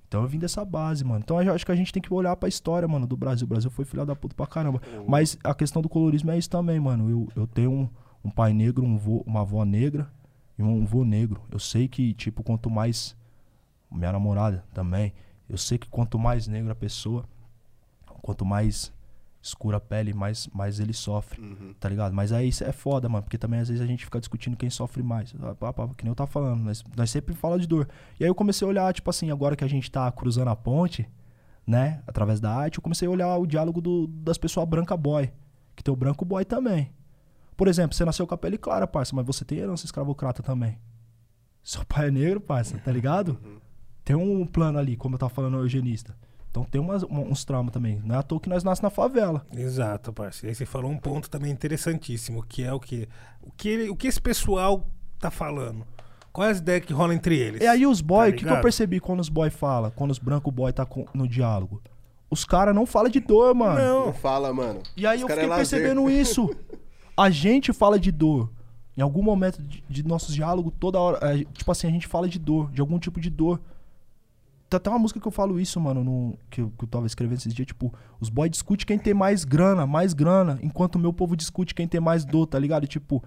Então 0.07 0.21
eu 0.21 0.27
vim 0.27 0.37
dessa 0.39 0.63
base, 0.63 1.03
mano. 1.03 1.21
Então 1.23 1.41
eu 1.41 1.53
acho 1.53 1.65
que 1.65 1.71
a 1.71 1.75
gente 1.75 1.91
tem 1.91 2.01
que 2.01 2.13
olhar 2.13 2.35
pra 2.35 2.47
história, 2.49 2.87
mano, 2.87 3.07
do 3.07 3.17
Brasil. 3.17 3.45
O 3.45 3.49
Brasil 3.49 3.69
foi 3.71 3.83
filha 3.85 4.05
da 4.05 4.15
puta 4.15 4.35
pra 4.35 4.45
caramba. 4.45 4.79
Mas 5.07 5.37
a 5.43 5.53
questão 5.55 5.81
do 5.81 5.89
colorismo 5.89 6.29
é 6.31 6.37
isso 6.37 6.49
também, 6.51 6.79
mano. 6.79 7.09
Eu, 7.09 7.27
eu 7.35 7.47
tenho 7.47 7.71
um, 7.71 7.89
um 8.25 8.29
pai 8.29 8.53
negro, 8.53 8.83
um 8.85 8.95
vô- 8.97 9.23
uma 9.25 9.41
avó 9.41 9.63
negra 9.65 10.11
e 10.57 10.61
um 10.63 10.85
vô 10.85 11.03
negro. 11.03 11.41
Eu 11.51 11.57
sei 11.59 11.87
que, 11.87 12.13
tipo, 12.13 12.43
quanto 12.43 12.69
mais. 12.69 13.15
Minha 13.91 14.11
namorada 14.11 14.63
também. 14.73 15.13
Eu 15.49 15.57
sei 15.57 15.77
que 15.79 15.87
quanto 15.89 16.17
mais 16.19 16.47
negra 16.47 16.73
a 16.73 16.75
pessoa, 16.75 17.25
quanto 18.21 18.45
mais 18.45 18.91
escura 19.41 19.77
a 19.77 19.79
pele, 19.79 20.13
mais, 20.13 20.47
mais 20.53 20.79
ele 20.79 20.93
sofre. 20.93 21.41
Uhum. 21.41 21.73
Tá 21.79 21.89
ligado? 21.89 22.13
Mas 22.13 22.31
aí 22.31 22.47
isso 22.49 22.63
é 22.63 22.71
foda, 22.71 23.09
mano. 23.09 23.23
Porque 23.23 23.37
também 23.39 23.59
às 23.59 23.69
vezes 23.69 23.81
a 23.83 23.87
gente 23.87 24.05
fica 24.05 24.19
discutindo 24.19 24.55
quem 24.55 24.69
sofre 24.69 25.01
mais. 25.01 25.33
Ah, 25.41 25.55
pá, 25.55 25.73
pá, 25.73 25.87
Que 25.95 26.03
nem 26.03 26.11
eu 26.11 26.15
tava 26.15 26.29
falando. 26.29 26.61
Nós, 26.63 26.83
nós 26.95 27.09
sempre 27.09 27.33
fala 27.33 27.57
de 27.59 27.67
dor. 27.67 27.87
E 28.19 28.23
aí 28.23 28.29
eu 28.29 28.35
comecei 28.35 28.65
a 28.65 28.69
olhar, 28.69 28.93
tipo 28.93 29.09
assim, 29.09 29.31
agora 29.31 29.55
que 29.55 29.63
a 29.63 29.67
gente 29.67 29.89
tá 29.89 30.11
cruzando 30.11 30.49
a 30.49 30.55
ponte, 30.55 31.09
né? 31.65 32.03
Através 32.05 32.39
da 32.39 32.53
arte, 32.53 32.77
eu 32.77 32.83
comecei 32.83 33.07
a 33.07 33.11
olhar 33.11 33.35
o 33.37 33.47
diálogo 33.47 33.81
do- 33.81 34.05
das 34.07 34.37
pessoas 34.37 34.67
branca 34.69 34.95
boy. 34.95 35.31
Que 35.75 35.83
tem 35.83 35.91
o 35.91 35.97
branco 35.97 36.23
boy 36.23 36.45
também. 36.45 36.91
Por 37.57 37.67
exemplo, 37.67 37.95
você 37.95 38.05
nasceu 38.05 38.27
com 38.27 38.35
a 38.35 38.37
pele 38.37 38.57
clara, 38.59 38.85
parça, 38.87 39.15
mas 39.15 39.25
você 39.25 39.43
tem 39.43 39.57
herança 39.57 39.85
escravocrata 39.85 40.43
também. 40.43 40.77
Seu 41.63 41.83
pai 41.85 42.07
é 42.07 42.11
negro, 42.11 42.39
parça, 42.41 42.77
tá 42.79 42.91
ligado? 42.91 43.39
Tem 44.03 44.15
um 44.15 44.45
plano 44.45 44.77
ali, 44.79 44.95
como 44.95 45.15
eu 45.15 45.19
tava 45.19 45.29
falando, 45.31 45.55
o 45.57 45.61
eugenista. 45.61 46.15
Então 46.51 46.63
tem 46.65 46.79
umas, 46.81 47.01
um- 47.03 47.31
uns 47.31 47.43
traumas 47.45 47.71
também. 47.73 48.01
Não 48.03 48.13
é 48.15 48.17
à 48.19 48.23
toa 48.23 48.39
que 48.39 48.49
nós 48.49 48.63
nascemos 48.63 48.83
na 48.83 48.89
favela. 48.89 49.45
Exato, 49.55 50.11
parceiro. 50.11 50.51
Aí 50.51 50.55
você 50.55 50.65
falou 50.65 50.91
um 50.91 50.97
ponto 50.97 51.29
também 51.29 51.49
interessantíssimo, 51.51 52.43
que 52.43 52.61
é 52.63 52.73
o 52.73 52.79
que 52.79 53.07
o 53.41 53.51
que, 53.51 53.69
ele- 53.69 53.89
o 53.89 53.95
que 53.95 54.07
esse 54.07 54.21
pessoal 54.21 54.85
tá 55.19 55.31
falando. 55.31 55.85
Qual 56.33 56.47
é 56.47 56.51
as 56.51 56.59
ideias 56.59 56.85
que 56.85 56.93
rolam 56.93 57.13
entre 57.15 57.37
eles? 57.37 57.61
E 57.61 57.67
aí 57.67 57.85
os 57.85 58.01
boy, 58.01 58.29
Tá 58.29 58.35
o 58.35 58.37
que, 58.39 58.45
que 58.45 58.51
eu 58.53 58.61
percebi 58.61 58.99
quando 58.99 59.19
os 59.21 59.29
boy 59.29 59.49
fala, 59.49 59.91
quando 59.91 60.11
os 60.11 60.19
branco 60.19 60.51
boy 60.51 60.71
tá 60.71 60.85
com- 60.85 61.05
no 61.13 61.27
diálogo? 61.27 61.81
Os 62.29 62.45
caras 62.45 62.73
não 62.75 62.85
falam 62.85 63.09
de 63.09 63.19
dor, 63.19 63.53
mano. 63.53 63.79
Não 63.79 64.05
Não, 64.07 64.13
fala, 64.13 64.53
mano. 64.53 64.81
E 64.95 65.05
aí 65.05 65.17
Os 65.17 65.21
eu 65.23 65.27
cara 65.27 65.41
é 65.41 65.43
fiquei 65.43 65.57
lazer. 65.57 65.79
percebendo 65.79 66.09
isso. 66.09 66.49
A 67.17 67.29
gente 67.29 67.73
fala 67.73 67.99
de 67.99 68.11
dor. 68.11 68.49
Em 68.95 69.01
algum 69.01 69.21
momento 69.21 69.61
de, 69.61 69.83
de 69.89 70.03
nossos 70.07 70.33
diálogos, 70.33 70.73
toda 70.79 70.99
hora. 70.99 71.19
é, 71.33 71.43
tipo 71.53 71.69
assim, 71.71 71.87
a 71.87 71.91
gente 71.91 72.07
fala 72.07 72.27
de 72.27 72.39
dor, 72.39 72.71
de 72.71 72.79
algum 72.81 72.97
tipo 72.99 73.19
de 73.19 73.29
dor. 73.29 73.59
Tem 74.71 74.77
até 74.77 74.89
uma 74.89 74.99
música 74.99 75.19
que 75.19 75.27
eu 75.27 75.31
falo 75.33 75.59
isso, 75.59 75.81
mano, 75.81 76.01
no, 76.01 76.37
que, 76.49 76.61
eu, 76.61 76.71
que 76.77 76.85
eu 76.85 76.87
tava 76.87 77.05
escrevendo 77.05 77.37
esses 77.39 77.53
dias, 77.53 77.65
tipo, 77.67 77.93
os 78.21 78.29
boys 78.29 78.49
discutem 78.49 78.85
quem 78.87 78.97
tem 78.97 79.13
mais 79.13 79.43
grana, 79.43 79.85
mais 79.85 80.13
grana, 80.13 80.57
enquanto 80.63 80.95
o 80.95 80.99
meu 80.99 81.11
povo 81.11 81.35
discute 81.35 81.75
quem 81.75 81.85
tem 81.85 81.99
mais 81.99 82.23
dor, 82.23 82.47
tá 82.47 82.57
ligado? 82.57 82.87
Tipo, 82.87 83.21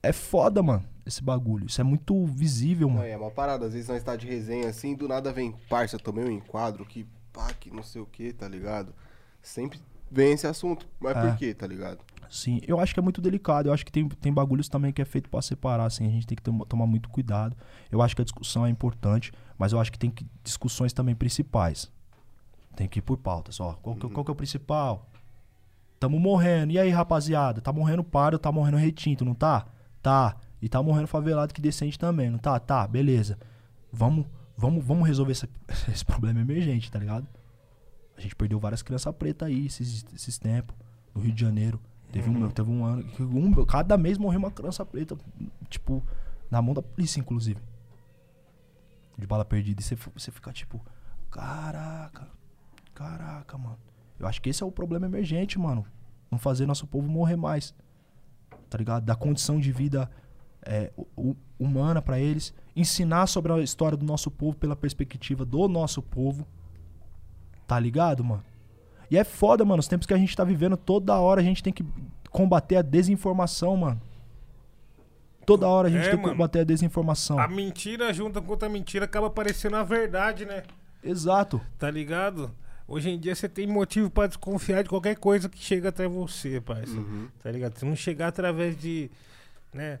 é 0.00 0.12
foda, 0.12 0.62
mano, 0.62 0.84
esse 1.04 1.24
bagulho. 1.24 1.66
Isso 1.66 1.80
é 1.80 1.84
muito 1.84 2.24
visível, 2.24 2.86
Não, 2.86 2.98
mano. 2.98 3.08
é 3.08 3.16
uma 3.16 3.32
parada. 3.32 3.66
Às 3.66 3.72
vezes 3.72 3.88
nós 3.88 4.00
tá 4.04 4.14
de 4.14 4.28
resenha 4.28 4.68
assim, 4.68 4.94
do 4.94 5.08
nada 5.08 5.32
vem, 5.32 5.52
parça, 5.68 5.98
tomei 5.98 6.24
um 6.24 6.30
enquadro 6.30 6.84
que 6.86 7.04
pá, 7.32 7.52
que 7.58 7.68
não 7.68 7.82
sei 7.82 8.00
o 8.00 8.06
que, 8.06 8.32
tá 8.32 8.46
ligado? 8.46 8.94
Sempre 9.42 9.80
vem 10.08 10.34
esse 10.34 10.46
assunto. 10.46 10.86
Mas 11.00 11.16
É. 11.16 11.20
por 11.30 11.36
quê, 11.36 11.52
tá 11.52 11.66
ligado? 11.66 11.98
Sim, 12.30 12.60
eu 12.64 12.78
acho 12.78 12.94
que 12.94 13.00
é 13.00 13.02
muito 13.02 13.20
delicado. 13.20 13.68
Eu 13.68 13.72
acho 13.72 13.84
que 13.84 13.90
tem, 13.90 14.08
tem 14.08 14.32
bagulhos 14.32 14.68
também 14.68 14.92
que 14.92 15.02
é 15.02 15.04
feito 15.04 15.28
pra 15.28 15.42
separar, 15.42 15.86
assim. 15.86 16.06
A 16.06 16.10
gente 16.10 16.28
tem 16.28 16.36
que 16.36 16.42
tom- 16.44 16.60
tomar 16.60 16.86
muito 16.86 17.08
cuidado. 17.08 17.56
Eu 17.90 18.00
acho 18.00 18.14
que 18.14 18.22
a 18.22 18.24
discussão 18.24 18.64
é 18.64 18.70
importante, 18.70 19.32
mas 19.60 19.72
eu 19.72 19.78
acho 19.80 19.92
que 19.92 19.98
tem 19.98 20.10
que, 20.10 20.26
discussões 20.42 20.90
também 20.94 21.14
principais. 21.14 21.92
Tem 22.74 22.88
que 22.88 22.98
ir 22.98 23.02
por 23.02 23.18
pautas, 23.18 23.60
ó. 23.60 23.74
Qual, 23.74 23.94
que- 23.94 24.08
qual 24.08 24.24
que 24.24 24.30
é 24.30 24.32
o 24.32 24.36
principal? 24.36 25.06
Tamo 25.98 26.18
morrendo. 26.18 26.72
E 26.72 26.78
aí, 26.78 26.88
rapaziada? 26.88 27.60
Tá 27.60 27.70
morrendo 27.72 28.02
paro, 28.02 28.38
tá 28.38 28.50
morrendo 28.50 28.78
retinto, 28.78 29.22
não 29.22 29.34
tá? 29.34 29.66
Tá. 30.02 30.34
E 30.62 30.68
tá 30.68 30.82
morrendo 30.82 31.06
favelado 31.08 31.52
que 31.52 31.60
decente 31.60 31.98
também, 31.98 32.30
não 32.30 32.38
tá? 32.38 32.58
Tá, 32.58 32.86
beleza. 32.86 33.38
Vamos, 33.92 34.24
vamos, 34.56 34.82
vamos 34.82 35.06
resolver 35.06 35.32
essa- 35.32 35.48
esse 35.92 36.04
problema 36.04 36.40
emergente, 36.40 36.90
tá 36.90 36.98
ligado? 36.98 37.26
A 38.16 38.20
gente 38.22 38.34
perdeu 38.34 38.58
várias 38.58 38.80
crianças 38.82 39.14
pretas 39.14 39.46
aí 39.48 39.66
esses, 39.66 40.06
esses 40.14 40.38
tempos, 40.38 40.74
no 41.14 41.20
Rio 41.20 41.32
de 41.32 41.40
Janeiro. 41.40 41.78
Teve, 42.12 42.28
um, 42.30 42.48
teve 42.50 42.70
um 42.70 42.84
ano 42.84 43.04
que 43.04 43.22
um- 43.22 43.64
cada 43.66 43.96
mês 43.98 44.16
morreu 44.16 44.38
uma 44.38 44.50
criança 44.50 44.84
preta, 44.86 45.16
tipo, 45.68 46.02
na 46.50 46.60
mão 46.62 46.72
da 46.74 46.80
polícia, 46.82 47.20
inclusive. 47.20 47.60
De 49.20 49.26
bala 49.26 49.44
perdida. 49.44 49.80
E 49.80 49.84
você, 49.84 49.94
você 50.14 50.30
fica 50.30 50.52
tipo, 50.52 50.80
caraca, 51.30 52.26
caraca, 52.94 53.56
mano. 53.58 53.78
Eu 54.18 54.26
acho 54.26 54.40
que 54.42 54.50
esse 54.50 54.62
é 54.62 54.66
o 54.66 54.72
problema 54.72 55.06
emergente, 55.06 55.58
mano. 55.58 55.84
Não 56.30 56.38
fazer 56.38 56.66
nosso 56.66 56.86
povo 56.86 57.08
morrer 57.08 57.36
mais. 57.36 57.74
Tá 58.68 58.78
ligado? 58.78 59.04
Dar 59.04 59.16
condição 59.16 59.58
de 59.58 59.72
vida 59.72 60.10
é, 60.62 60.92
hu- 60.96 61.06
hu- 61.16 61.36
humana 61.58 62.00
pra 62.02 62.18
eles. 62.18 62.52
Ensinar 62.76 63.26
sobre 63.26 63.52
a 63.52 63.58
história 63.60 63.96
do 63.96 64.04
nosso 64.04 64.30
povo 64.30 64.56
pela 64.56 64.76
perspectiva 64.76 65.44
do 65.44 65.66
nosso 65.68 66.02
povo. 66.02 66.46
Tá 67.66 67.78
ligado, 67.78 68.22
mano? 68.24 68.44
E 69.10 69.16
é 69.18 69.24
foda, 69.24 69.64
mano. 69.64 69.80
Os 69.80 69.88
tempos 69.88 70.06
que 70.06 70.14
a 70.14 70.18
gente 70.18 70.36
tá 70.36 70.44
vivendo, 70.44 70.76
toda 70.76 71.18
hora 71.18 71.40
a 71.40 71.44
gente 71.44 71.62
tem 71.62 71.72
que 71.72 71.84
combater 72.30 72.76
a 72.76 72.82
desinformação, 72.82 73.76
mano. 73.76 74.00
Toda 75.46 75.66
hora 75.66 75.88
a 75.88 75.90
gente 75.90 76.02
É, 76.06 76.10
tem 76.10 76.16
que 76.18 76.22
mano. 76.22 76.34
combater 76.34 76.60
a 76.60 76.64
desinformação. 76.64 77.38
A 77.38 77.48
mentira 77.48 78.12
junta 78.12 78.40
com 78.40 78.50
outra 78.50 78.68
mentira 78.68 79.04
acaba 79.04 79.28
parecendo 79.30 79.76
a 79.76 79.82
verdade, 79.82 80.44
né? 80.44 80.62
Exato. 81.02 81.60
Tá 81.78 81.90
ligado? 81.90 82.50
Hoje 82.86 83.08
em 83.10 83.18
dia 83.18 83.34
você 83.34 83.48
tem 83.48 83.66
motivo 83.66 84.10
pra 84.10 84.26
desconfiar 84.26 84.82
de 84.82 84.88
qualquer 84.88 85.16
coisa 85.16 85.48
que 85.48 85.58
chega 85.58 85.88
até 85.90 86.06
você, 86.08 86.60
parceiro. 86.60 87.00
Uhum. 87.02 87.28
Tá 87.42 87.50
ligado? 87.50 87.78
Se 87.78 87.84
não 87.84 87.94
chegar 87.96 88.28
através 88.28 88.76
de, 88.78 89.10
né, 89.72 89.98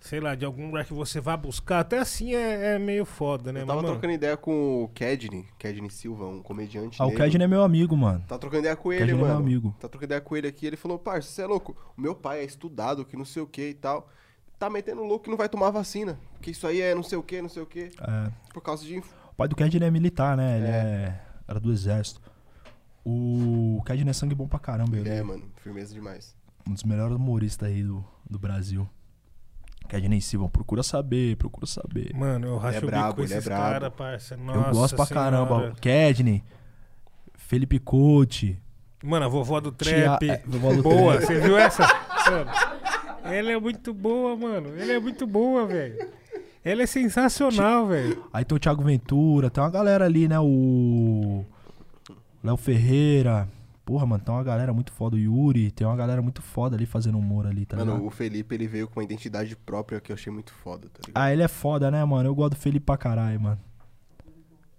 sei 0.00 0.18
lá, 0.20 0.34
de 0.34 0.44
algum 0.44 0.66
lugar 0.66 0.84
que 0.84 0.92
você 0.92 1.20
vá 1.20 1.36
buscar, 1.36 1.78
até 1.80 1.98
assim 1.98 2.34
é, 2.34 2.74
é 2.74 2.78
meio 2.78 3.04
foda, 3.04 3.52
né? 3.52 3.62
Eu 3.62 3.66
tava 3.66 3.76
Mas, 3.76 3.82
mano, 3.84 3.94
trocando 3.94 4.12
ideia 4.14 4.36
com 4.36 4.82
o 4.84 4.88
Kedney, 4.88 5.46
Kedney 5.58 5.88
Silva, 5.90 6.26
um 6.26 6.42
comediante 6.42 7.00
Ah, 7.00 7.06
o. 7.06 7.14
Kedney 7.14 7.44
é 7.44 7.48
meu 7.48 7.62
amigo, 7.62 7.96
mano. 7.96 8.22
Tá 8.28 8.36
trocando 8.36 8.60
ideia 8.62 8.76
com 8.76 8.92
ele, 8.92 8.98
Kedney 9.06 9.14
é 9.14 9.16
meu 9.18 9.26
mano. 9.28 9.40
amigo. 9.40 9.74
Tá 9.80 9.88
trocando 9.88 10.04
ideia 10.06 10.20
com 10.20 10.36
ele 10.36 10.48
aqui. 10.48 10.66
Ele 10.66 10.76
falou, 10.76 10.98
parça, 10.98 11.30
você 11.30 11.42
é 11.42 11.46
louco. 11.46 11.76
O 11.96 12.00
meu 12.00 12.14
pai 12.16 12.40
é 12.40 12.44
estudado, 12.44 13.04
que 13.04 13.16
não 13.16 13.24
sei 13.24 13.42
o 13.42 13.46
que 13.46 13.68
e 13.70 13.74
tal. 13.74 14.10
Tá 14.58 14.70
metendo 14.70 15.02
louco 15.02 15.24
que 15.24 15.30
não 15.30 15.36
vai 15.36 15.48
tomar 15.48 15.70
vacina. 15.70 16.18
Que 16.40 16.50
isso 16.52 16.66
aí 16.66 16.80
é 16.80 16.94
não 16.94 17.02
sei 17.02 17.18
o 17.18 17.22
que, 17.22 17.42
não 17.42 17.48
sei 17.48 17.62
o 17.62 17.66
que. 17.66 17.90
É, 18.00 18.30
Por 18.52 18.60
causa 18.62 18.84
de. 18.84 18.98
o 18.98 19.04
pai 19.36 19.48
do 19.48 19.56
Kedney 19.56 19.88
é 19.88 19.90
militar, 19.90 20.36
né? 20.36 20.56
Ele 20.58 20.66
É. 20.66 20.70
é. 20.70 21.20
era 21.48 21.60
do 21.60 21.72
exército. 21.72 22.20
O 23.04 23.82
Kedney 23.84 24.10
é 24.10 24.12
sangue 24.12 24.34
bom 24.34 24.46
pra 24.48 24.58
caramba. 24.58 24.96
Ele 24.96 25.08
É, 25.08 25.16
é 25.18 25.22
mano, 25.22 25.44
firmeza 25.56 25.92
demais. 25.92 26.34
um 26.68 26.72
dos 26.72 26.82
melhores 26.84 27.16
humoristas 27.16 27.68
aí 27.68 27.82
do, 27.82 28.04
do 28.28 28.38
Brasil. 28.38 28.88
Kedney 29.88 30.20
Silva, 30.22 30.48
procura 30.48 30.82
saber, 30.82 31.36
procura 31.36 31.66
saber. 31.66 32.14
mano, 32.14 32.46
eu 32.46 32.56
racho 32.56 32.76
é 32.76 32.78
o 32.78 32.80
bico 32.82 32.90
brabo, 32.90 33.14
com 33.16 33.22
ele 33.22 33.34
é 33.34 33.40
brabo. 33.42 33.62
caras, 33.62 33.92
parça. 33.92 34.36
Nossa 34.36 34.58
Eu 34.70 34.72
gosto 34.74 34.96
pra 34.96 35.04
senhora. 35.04 35.30
caramba. 35.30 35.72
Kedney, 35.78 36.42
Felipe 37.34 37.78
Couto. 37.78 38.56
Mano, 39.02 39.26
a 39.26 39.28
vovó 39.28 39.60
do 39.60 39.70
Tia- 39.70 40.16
trap. 40.16 40.30
é, 40.30 40.42
vovó 40.46 40.72
do 40.72 40.82
boa, 40.82 41.16
trap. 41.18 41.26
você 41.26 41.38
viu 41.40 41.58
essa? 41.58 41.82
Mano, 42.30 42.50
ela 43.32 43.52
é 43.52 43.58
muito 43.58 43.92
boa, 43.94 44.36
mano. 44.36 44.76
Ela 44.78 44.92
é 44.92 44.98
muito 44.98 45.26
boa, 45.26 45.66
velho. 45.66 46.08
Ela 46.64 46.82
é 46.82 46.86
sensacional, 46.86 47.86
velho. 47.86 48.24
Aí 48.32 48.44
tem 48.44 48.56
o 48.56 48.58
Thiago 48.58 48.82
Ventura, 48.82 49.50
tem 49.50 49.62
uma 49.62 49.70
galera 49.70 50.04
ali, 50.04 50.26
né? 50.28 50.38
O. 50.40 51.44
Léo 52.42 52.56
Ferreira. 52.56 53.48
Porra, 53.84 54.06
mano, 54.06 54.24
tem 54.24 54.34
uma 54.34 54.42
galera 54.42 54.72
muito 54.72 54.90
foda. 54.92 55.14
O 55.14 55.18
Yuri, 55.18 55.70
tem 55.70 55.86
uma 55.86 55.94
galera 55.96 56.22
muito 56.22 56.40
foda 56.40 56.74
ali 56.74 56.86
fazendo 56.86 57.18
humor 57.18 57.46
ali, 57.46 57.66
tá 57.66 57.76
mano, 57.76 57.92
ligado? 57.92 58.06
o 58.06 58.10
Felipe, 58.10 58.54
ele 58.54 58.66
veio 58.66 58.88
com 58.88 58.98
uma 58.98 59.04
identidade 59.04 59.54
própria 59.54 60.00
que 60.00 60.10
eu 60.10 60.14
achei 60.14 60.32
muito 60.32 60.54
foda, 60.54 60.88
tá 60.88 61.00
ligado? 61.06 61.22
Ah, 61.22 61.30
ele 61.30 61.42
é 61.42 61.48
foda, 61.48 61.90
né, 61.90 62.02
mano? 62.02 62.26
Eu 62.28 62.34
gosto 62.34 62.54
do 62.54 62.56
Felipe 62.60 62.86
pra 62.86 62.96
caralho, 62.96 63.38
mano. 63.38 63.60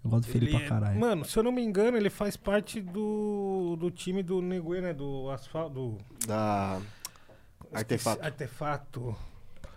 Eu 0.04 0.10
gosto 0.10 0.26
do 0.26 0.32
Felipe 0.32 0.52
Ele 0.52 0.58
pra 0.58 0.66
é- 0.66 0.70
caralho. 0.70 1.00
Mano, 1.00 1.24
se 1.26 1.38
eu 1.38 1.44
não 1.44 1.52
me 1.52 1.64
engano, 1.64 1.98
ele 1.98 2.10
faz 2.10 2.36
parte 2.36 2.82
do, 2.82 3.76
do 3.80 3.92
time 3.92 4.24
do 4.24 4.42
Neguê, 4.42 4.82
né? 4.82 4.92
Do 4.94 5.30
asfalto. 5.30 5.74
Do... 5.74 5.98
Da. 6.28 6.80
Artefato. 7.74 8.24
Artefato. 8.26 9.16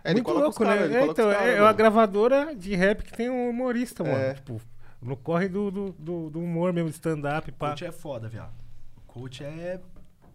É, 0.04 0.12
Muito 0.12 0.30
louco, 0.30 0.64
né? 0.64 0.84
ele 0.84 0.96
É, 0.96 1.04
então, 1.06 1.30
é 1.30 1.54
uma 1.56 1.64
mano. 1.64 1.76
gravadora 1.76 2.54
de 2.54 2.74
rap 2.74 3.02
que 3.02 3.12
tem 3.12 3.28
um 3.28 3.50
humorista, 3.50 4.02
mano. 4.04 4.16
É. 4.16 4.34
Tipo, 4.34 4.60
no 5.02 5.16
corre 5.16 5.48
do, 5.48 5.70
do, 5.70 5.92
do, 5.98 6.30
do 6.30 6.40
humor 6.40 6.72
mesmo, 6.72 6.88
de 6.88 6.94
stand-up, 6.94 7.50
pá. 7.52 7.74
é 7.82 7.92
foda, 7.92 8.28
viado. 8.28 8.52
O 8.96 9.12
coach 9.12 9.44
é 9.44 9.80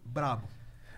brabo. 0.05 0.43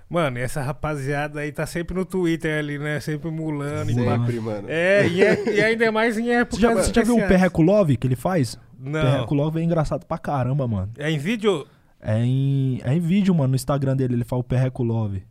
Mano, 0.10 0.38
e 0.38 0.42
essa 0.42 0.62
rapaziada 0.62 1.40
aí 1.40 1.52
tá 1.52 1.66
sempre 1.66 1.96
no 1.96 2.06
Twitter 2.06 2.60
ali, 2.60 2.78
né? 2.78 3.00
Sempre 3.00 3.32
mulando 3.32 3.90
e. 3.90 3.96
Sempre, 3.96 4.40
mano. 4.40 4.68
É, 4.70 5.08
e, 5.08 5.24
é- 5.24 5.56
e 5.56 5.62
ainda 5.64 5.92
mais 5.92 6.18
em 6.18 6.30
época 6.32 6.58
Você 6.58 6.62
já, 6.62 6.74
você 6.74 6.94
já 6.94 7.02
viu 7.04 7.16
o 7.18 7.28
Perreco 7.28 7.62
Love 7.62 7.98
que 7.98 8.06
ele 8.06 8.16
faz? 8.16 8.60
Não. 8.78 9.02
Perreco 9.02 9.34
Love 9.34 9.60
é 9.60 9.64
engraçado 9.64 10.06
pra 10.06 10.18
caramba, 10.20 10.68
mano. 10.68 10.92
É 10.98 11.10
em 11.10 11.18
vídeo? 11.18 11.66
É 12.00 12.20
em, 12.20 12.80
é 12.84 12.94
em 12.94 13.00
vídeo, 13.00 13.34
mano, 13.34 13.50
no 13.50 13.56
Instagram 13.56 13.96
dele, 13.96 14.14
ele 14.14 14.24
fala 14.24 14.42
o 14.42 14.44
Perreco 14.44 14.84
Love. 14.84 15.24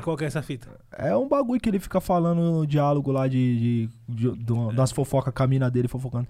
Qual 0.00 0.16
que 0.16 0.24
é 0.24 0.26
essa 0.26 0.42
fita? 0.42 0.68
É 0.96 1.14
um 1.16 1.28
bagulho 1.28 1.60
que 1.60 1.68
ele 1.68 1.78
fica 1.78 2.00
falando 2.00 2.40
no 2.40 2.66
diálogo 2.66 3.12
lá 3.12 3.28
de, 3.28 3.88
de, 4.08 4.30
de- 4.30 4.36
de 4.44 4.52
uma- 4.52 4.72
das 4.72 4.90
fofocas 4.90 5.32
a 5.44 5.46
mina 5.46 5.70
dele, 5.70 5.88
fofocando. 5.88 6.26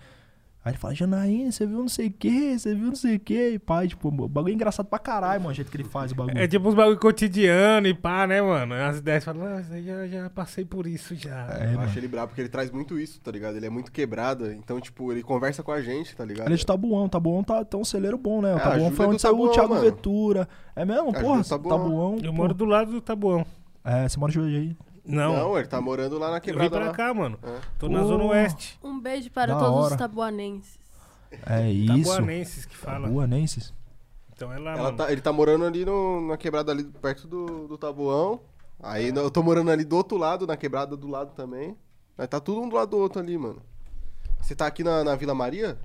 Aí 0.64 0.70
ele 0.70 0.78
fala, 0.78 0.94
Janaína, 0.94 1.50
você 1.50 1.66
viu 1.66 1.78
não 1.78 1.88
sei 1.88 2.06
o 2.06 2.12
que, 2.12 2.56
você 2.56 2.72
viu 2.72 2.86
não 2.86 2.94
sei 2.94 3.16
o 3.16 3.20
que, 3.20 3.48
e 3.54 3.58
pai, 3.58 3.88
tipo, 3.88 4.06
o 4.08 4.28
bagulho 4.28 4.52
é 4.52 4.54
engraçado 4.54 4.86
pra 4.86 4.96
caralho, 4.98 5.40
mano, 5.40 5.50
o 5.50 5.54
jeito 5.54 5.68
que 5.68 5.76
ele 5.76 5.82
faz 5.82 6.12
o 6.12 6.14
bagulho. 6.14 6.38
É 6.38 6.46
tipo 6.46 6.68
uns 6.68 6.74
bagulho 6.74 7.00
cotidiano 7.00 7.88
e 7.88 7.92
pá, 7.94 8.28
né, 8.28 8.40
mano? 8.40 8.72
As 8.74 8.98
ideias 8.98 9.24
falam, 9.24 9.44
aí 9.72 9.82
já, 9.84 10.06
já 10.06 10.30
passei 10.30 10.64
por 10.64 10.86
isso 10.86 11.16
já. 11.16 11.48
É, 11.58 11.64
eu 11.64 11.70
mano. 11.72 11.82
acho 11.82 11.98
ele 11.98 12.06
brabo 12.06 12.28
porque 12.28 12.42
ele 12.42 12.48
traz 12.48 12.70
muito 12.70 12.96
isso, 12.96 13.20
tá 13.20 13.32
ligado? 13.32 13.56
Ele 13.56 13.66
é 13.66 13.70
muito 13.70 13.90
quebrado, 13.90 14.52
então, 14.52 14.80
tipo, 14.80 15.10
ele 15.10 15.22
conversa 15.24 15.64
com 15.64 15.72
a 15.72 15.82
gente, 15.82 16.14
tá 16.14 16.24
ligado? 16.24 16.46
Ele 16.46 16.54
é 16.54 16.58
de 16.58 16.64
Tabuão, 16.64 17.08
Tabuão 17.08 17.42
tá, 17.42 17.64
tá 17.64 17.76
um 17.76 17.84
celeiro 17.84 18.16
bom, 18.16 18.40
né? 18.40 18.54
O 18.54 18.58
É, 18.58 18.60
Tabuão 18.60 18.92
foi 18.92 19.06
é 19.06 19.08
onde 19.08 19.20
saiu 19.20 19.40
o 19.40 19.48
Thiago 19.50 19.74
mano. 19.74 19.82
Ventura. 19.84 20.48
É 20.76 20.84
mesmo? 20.84 21.12
Porra, 21.12 21.40
é 21.40 21.42
do 21.42 21.48
Tabuão. 21.48 21.78
Tabuão. 21.78 22.18
Eu 22.22 22.30
pô. 22.30 22.32
moro 22.32 22.54
do 22.54 22.64
lado 22.64 22.92
do 22.92 23.00
Tabuão. 23.00 23.44
É, 23.84 24.08
você 24.08 24.16
mora 24.16 24.30
hoje 24.40 24.56
aí. 24.56 24.76
Não, 25.04 25.34
Não, 25.36 25.58
ele 25.58 25.66
tá 25.66 25.80
morando 25.80 26.16
lá 26.18 26.28
na 26.30 26.36
eu 26.36 26.40
vim 26.40 26.46
quebrada 26.46 26.70
pra 26.76 26.86
lá. 26.86 26.92
cá, 26.92 27.12
mano. 27.14 27.38
É. 27.42 27.58
Tô 27.78 27.88
na. 27.88 28.04
Zona 28.04 28.22
Oeste. 28.24 28.78
Um 28.82 29.00
beijo 29.00 29.30
para 29.30 29.52
Da 29.54 29.58
todos 29.60 29.84
hora. 29.84 29.94
os 29.94 29.98
tabuanenses. 29.98 30.78
É 31.46 31.68
isso. 31.72 32.10
Tabuanenses 32.12 32.64
que 32.66 32.76
fala. 32.76 33.06
Tabuanenses. 33.08 33.74
Então 34.32 34.52
é 34.52 34.58
lá, 34.58 34.72
Ela 34.72 34.82
mano. 34.84 34.96
tá- 34.96 35.10
ele 35.12 35.20
tá 35.20 35.32
morando 35.32 35.64
ali 35.64 35.84
no- 35.84 36.26
na 36.28 36.36
quebrada 36.36 36.70
ali 36.72 36.84
perto 36.84 37.26
do, 37.26 37.66
do 37.68 37.76
Tabuão. 37.78 38.40
Aí 38.80 39.08
eu 39.08 39.30
tô 39.30 39.42
morando 39.42 39.70
ali 39.70 39.84
do 39.84 39.96
outro 39.96 40.16
lado, 40.16 40.46
na 40.46 40.56
quebrada 40.56 40.96
do 40.96 41.08
lado 41.08 41.32
também. 41.34 41.76
Mas 42.16 42.28
tá 42.28 42.38
tudo 42.40 42.60
um 42.60 42.68
do 42.68 42.76
lado 42.76 42.90
do 42.90 42.98
outro 42.98 43.20
ali, 43.20 43.36
mano. 43.38 43.60
Você 44.40 44.54
tá 44.54 44.66
aqui 44.66 44.82
na, 44.84 45.02
na 45.04 45.14
Vila 45.16 45.34
Maria? 45.34 45.78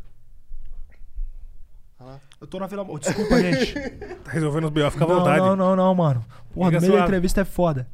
Eu 2.40 2.46
tô 2.48 2.60
na 2.60 2.68
Vila... 2.68 2.86
Oh, 2.88 3.00
desculpa, 3.00 3.38
gente. 3.42 3.74
Tá 4.24 4.32
resolvendo 4.32 4.66
os 4.66 4.70
B.O., 4.70 4.92
fica 4.92 5.04
à 5.04 5.08
não, 5.08 5.16
vontade. 5.18 5.40
não, 5.40 5.56
não, 5.56 5.76
não, 5.76 5.96
mano. 5.96 6.24
Porra, 6.54 6.70
no 6.72 6.82
meio 6.82 6.94
da 6.94 7.04
entrevista 7.04 7.42
é 7.42 7.46
foda. 7.46 7.88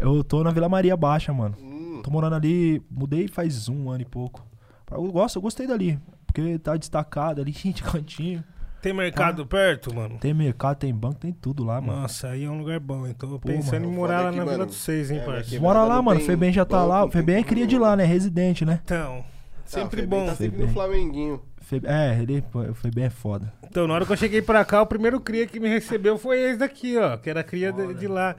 Eu 0.00 0.24
tô 0.24 0.42
na 0.42 0.50
Vila 0.50 0.68
Maria 0.68 0.96
Baixa, 0.96 1.32
mano. 1.32 1.56
Hum, 1.60 2.00
Tô 2.02 2.10
morando 2.10 2.34
ali, 2.36 2.82
mudei 2.90 3.28
faz 3.28 3.68
um 3.68 3.90
ano 3.90 4.02
e 4.02 4.06
pouco. 4.06 4.44
Eu 4.90 5.02
gosto, 5.12 5.36
eu 5.36 5.42
gostei 5.42 5.66
dali. 5.66 5.98
Porque 6.26 6.58
tá 6.58 6.76
destacado 6.76 7.40
ali, 7.40 7.52
gente, 7.52 7.82
cantinho. 7.82 8.42
Tem 8.80 8.94
mercado 8.94 9.44
perto, 9.46 9.94
mano? 9.94 10.16
Tem 10.18 10.32
mercado, 10.32 10.78
tem 10.78 10.94
banco, 10.94 11.16
tem 11.16 11.32
tudo 11.32 11.62
lá, 11.62 11.82
mano. 11.82 12.00
Nossa, 12.00 12.28
aí 12.28 12.44
é 12.44 12.50
um 12.50 12.58
lugar 12.58 12.80
bom? 12.80 13.06
Tô 13.12 13.26
Pô, 13.28 13.38
pensando 13.40 13.82
mano, 13.82 13.92
em 13.92 13.94
morar 13.94 14.20
lá 14.22 14.30
que, 14.30 14.36
na 14.38 14.44
Vila 14.44 14.56
mano, 14.56 14.66
dos 14.66 14.76
Seis, 14.76 15.10
hein, 15.10 15.18
é, 15.18 15.20
parceiro? 15.24 15.62
Bora 15.62 15.84
lá, 15.84 16.00
mano. 16.00 16.18
Febem 16.20 16.50
já 16.50 16.64
tá 16.64 16.78
banco, 16.78 16.88
lá. 16.88 17.10
Febem 17.10 17.36
é 17.36 17.42
cria 17.42 17.66
de 17.66 17.76
lá, 17.76 17.94
né? 17.94 18.04
Residente, 18.06 18.64
né? 18.64 18.80
Então, 18.82 19.22
Ah, 19.22 19.24
sempre 19.66 20.00
Febem 20.00 20.20
bom. 20.20 20.26
Tá 20.26 20.34
sempre 20.34 20.52
Febem. 20.52 20.66
no 20.66 20.72
Flamenguinho. 20.72 21.42
É, 21.84 22.18
ele, 22.22 22.42
o 22.54 22.72
Febem 22.74 23.04
é 23.04 23.10
foda. 23.10 23.52
Então, 23.68 23.86
na 23.86 23.92
hora 23.92 24.06
que 24.06 24.12
eu 24.12 24.16
cheguei 24.16 24.40
pra 24.40 24.64
cá, 24.64 24.80
o 24.80 24.86
primeiro 24.86 25.20
cria 25.20 25.46
que 25.46 25.60
me 25.60 25.68
recebeu 25.68 26.16
foi 26.16 26.40
esse 26.40 26.58
daqui, 26.58 26.96
ó. 26.96 27.18
Que 27.18 27.28
era 27.28 27.44
cria 27.44 27.70
de, 27.70 27.92
de 27.94 28.08
lá. 28.08 28.34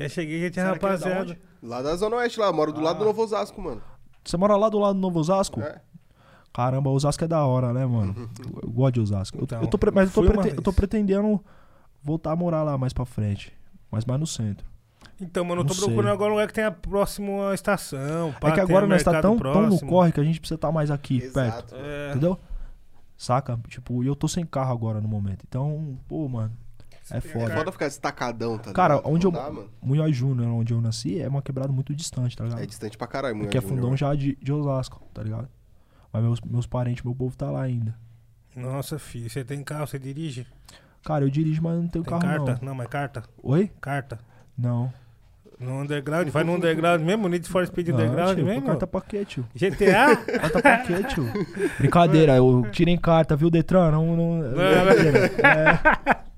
E 0.00 0.02
aí 0.04 0.08
cheguei 0.10 0.38
e 0.38 0.42
já 0.44 0.50
tinha 0.50 0.64
Será 0.64 0.78
que 0.78 0.84
é 0.84 0.88
da 0.88 0.94
rapaziada. 0.94 1.38
Lá 1.62 1.82
da 1.82 1.94
Zona 1.96 2.16
Oeste, 2.16 2.40
lá. 2.40 2.46
eu 2.46 2.52
Moro 2.54 2.72
do 2.72 2.80
lado 2.80 2.96
Ah. 2.96 2.98
do 3.00 3.04
Novo 3.04 3.22
Osasco, 3.22 3.60
mano. 3.60 3.82
Você 4.24 4.36
mora 4.36 4.56
lá 4.56 4.68
do 4.68 4.78
lado 4.78 4.94
do 4.94 5.00
Novo 5.00 5.18
Osasco? 5.20 5.60
É. 5.60 5.80
Caramba, 6.52 6.90
Osasco 6.90 7.22
é 7.24 7.28
da 7.28 7.44
hora, 7.44 7.72
né, 7.72 7.86
mano? 7.86 8.14
Eu 8.62 8.70
gosto 8.70 8.94
de 8.94 9.00
Osasco. 9.00 9.38
Eu- 9.38 9.44
Então, 9.44 9.60
eu 9.62 9.68
tô 9.68 9.78
mas 9.94 10.08
eu 10.08 10.14
tô, 10.14 10.20
fui 10.22 10.30
uma 10.32 10.42
prete- 10.42 10.56
eu 10.56 10.62
tô 10.62 10.72
pretendendo 10.72 11.44
voltar 12.02 12.32
a 12.32 12.36
morar 12.36 12.62
lá 12.62 12.76
mais 12.78 12.92
pra 12.92 13.04
frente. 13.04 13.52
Mas 13.90 14.04
mais 14.04 14.18
no 14.18 14.26
centro. 14.26 14.66
Então, 15.20 15.44
mano, 15.44 15.60
eu 15.60 15.66
tô 15.66 15.74
Não 15.74 15.80
procurando 15.80 16.04
sei. 16.06 16.12
agora 16.14 16.30
um 16.30 16.34
lugar 16.34 16.46
que 16.48 16.54
tenha 16.54 16.70
próximo 16.70 17.42
à 17.42 17.54
estação. 17.54 18.32
pá, 18.40 18.48
é 18.48 18.52
que 18.52 18.60
agora 18.60 18.86
nós 18.86 19.02
tá 19.02 19.20
tão, 19.20 19.38
tão 19.38 19.66
no 19.68 19.78
corre 19.86 20.12
que 20.12 20.20
a 20.20 20.24
gente 20.24 20.40
precisa 20.40 20.54
estar 20.56 20.72
mais 20.72 20.90
aqui, 20.90 21.20
perto. 21.30 21.74
Exato. 21.74 21.74
É, 21.76 22.10
Entendeu? 22.10 22.38
Saca? 23.18 23.60
Tipo, 23.68 24.02
e 24.02 24.06
eu 24.06 24.16
tô 24.16 24.26
sem 24.26 24.46
carro 24.46 24.72
agora 24.72 24.98
no 25.00 25.06
momento. 25.08 25.44
Então, 25.46 25.98
pô, 26.08 26.26
mano. 26.26 26.52
É 27.12 27.18
É 27.18 27.20
foda. 27.20 27.54
foda 27.54 27.72
ficar 27.72 27.86
destacadão, 27.88 28.58
tá 28.58 28.72
Cara, 28.72 28.96
ligado? 28.96 29.12
onde 29.12 29.26
Não 29.26 29.32
eu. 29.32 29.52
dá. 29.54 29.62
Munhoz 29.82 30.16
Júnior, 30.16 30.48
onde 30.48 30.72
eu 30.72 30.80
nasci, 30.80 31.20
é 31.20 31.28
uma 31.28 31.42
quebrada 31.42 31.72
muito 31.72 31.94
distante, 31.94 32.36
tá 32.36 32.44
ligado? 32.44 32.62
É 32.62 32.66
distante 32.66 32.96
pra 32.98 33.06
caralho, 33.06 33.34
mulher. 33.34 33.46
Porque 33.48 33.58
é 33.58 33.60
fundão 33.60 33.96
já 33.96 34.14
de, 34.14 34.36
de 34.40 34.52
Osasco, 34.52 35.02
tá 35.14 35.22
ligado? 35.22 35.48
Mas 36.12 36.22
meus, 36.22 36.40
meus 36.40 36.66
parentes, 36.66 37.02
meu 37.04 37.14
povo 37.14 37.36
tá 37.36 37.50
lá 37.50 37.62
ainda. 37.62 37.94
Nossa, 38.56 38.98
filho, 38.98 39.30
você 39.30 39.44
tem 39.44 39.62
carro, 39.62 39.86
você 39.86 39.98
dirige? 39.98 40.46
Cara, 41.04 41.24
eu 41.24 41.30
dirijo, 41.30 41.62
mas 41.62 41.76
não 41.76 41.88
tenho 41.88 42.04
Tem 42.04 42.10
carro 42.18 42.22
carta? 42.22 42.58
não. 42.60 42.68
Não, 42.70 42.74
mas 42.74 42.88
carta. 42.88 43.22
Oi? 43.42 43.70
Carta. 43.80 44.18
Não. 44.58 44.92
No 45.58 45.82
underground, 45.82 46.26
vai 46.30 46.42
no 46.42 46.54
underground 46.54 47.02
mesmo, 47.02 47.28
Need 47.28 47.46
for 47.48 47.66
Speed 47.66 47.88
não, 47.88 47.94
underground 47.96 48.34
tio, 48.36 48.46
mesmo? 48.46 48.66
Carta 48.66 48.86
pra 48.86 49.00
quê, 49.02 49.24
tio? 49.26 49.46
GTA? 49.54 50.16
Carta 50.16 50.62
pra 50.62 50.78
quê, 50.78 51.04
tio? 51.04 51.24
Brincadeira, 51.78 52.34
eu 52.36 52.66
tirei 52.72 52.96
carta, 52.96 53.36
viu, 53.36 53.50
Detran? 53.50 53.90
Não, 53.90 54.16
não, 54.16 54.40
brincadeira. 54.40 55.26
É. 55.46 56.29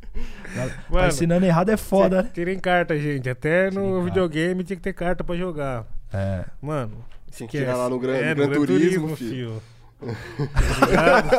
Tá 0.55 0.69
Mano, 0.91 1.09
ensinando 1.09 1.47
errado 1.47 1.71
é 1.71 1.77
foda, 1.77 2.23
né? 2.23 2.31
Tirem 2.33 2.59
carta, 2.59 2.99
gente. 2.99 3.29
Até 3.29 3.67
no 3.67 3.71
Tirem 3.71 3.89
carta. 3.91 4.05
videogame 4.05 4.65
tinha 4.65 4.77
que 4.77 4.83
ter 4.83 4.93
carta 4.93 5.25
pra 5.25 5.37
jogar. 5.37 5.85
É. 6.13 6.45
Mano, 6.61 6.93
Tinha 7.31 7.49
que 7.49 7.59
tirar 7.59 7.77
lá 7.77 7.89
no 7.89 7.99
Gran, 7.99 8.15
É, 8.17 8.35
no 8.35 8.47
Gran 8.49 8.57
Turismo, 8.57 9.17
filho. 9.17 9.31
filho. 9.31 9.63
Tá 10.81 10.87
ligado? 10.87 11.31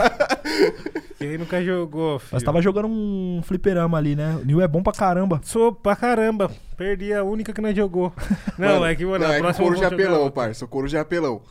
Quem 1.18 1.38
nunca 1.38 1.64
jogou, 1.64 2.18
filho? 2.19 2.30
Nós 2.34 2.44
tava 2.44 2.61
jogando 2.61 2.88
um 2.88 3.41
fliperama 3.44 3.98
ali, 3.98 4.15
né? 4.15 4.38
O 4.41 4.45
Nil 4.45 4.61
é 4.61 4.68
bom 4.68 4.81
pra 4.81 4.94
caramba. 4.94 5.40
Sou 5.44 5.72
pra 5.73 5.95
caramba. 5.95 6.49
Perdi 6.77 7.14
a 7.14 7.23
única 7.23 7.53
que 7.53 7.61
nós 7.61 7.76
jogou. 7.76 8.11
Não, 8.57 8.68
Mano, 8.80 8.85
é 8.85 8.95
que, 8.95 9.06
mano, 9.06 9.23
não, 9.26 9.31
a 9.31 9.38
é 9.38 9.41
que 9.41 9.53
couro 9.57 9.76
de 9.76 9.85
apelão, 9.85 10.31
parça. 10.31 10.65
O 10.65 10.68
couro 10.68 10.88
de 10.88 10.98
apelão. 10.98 11.41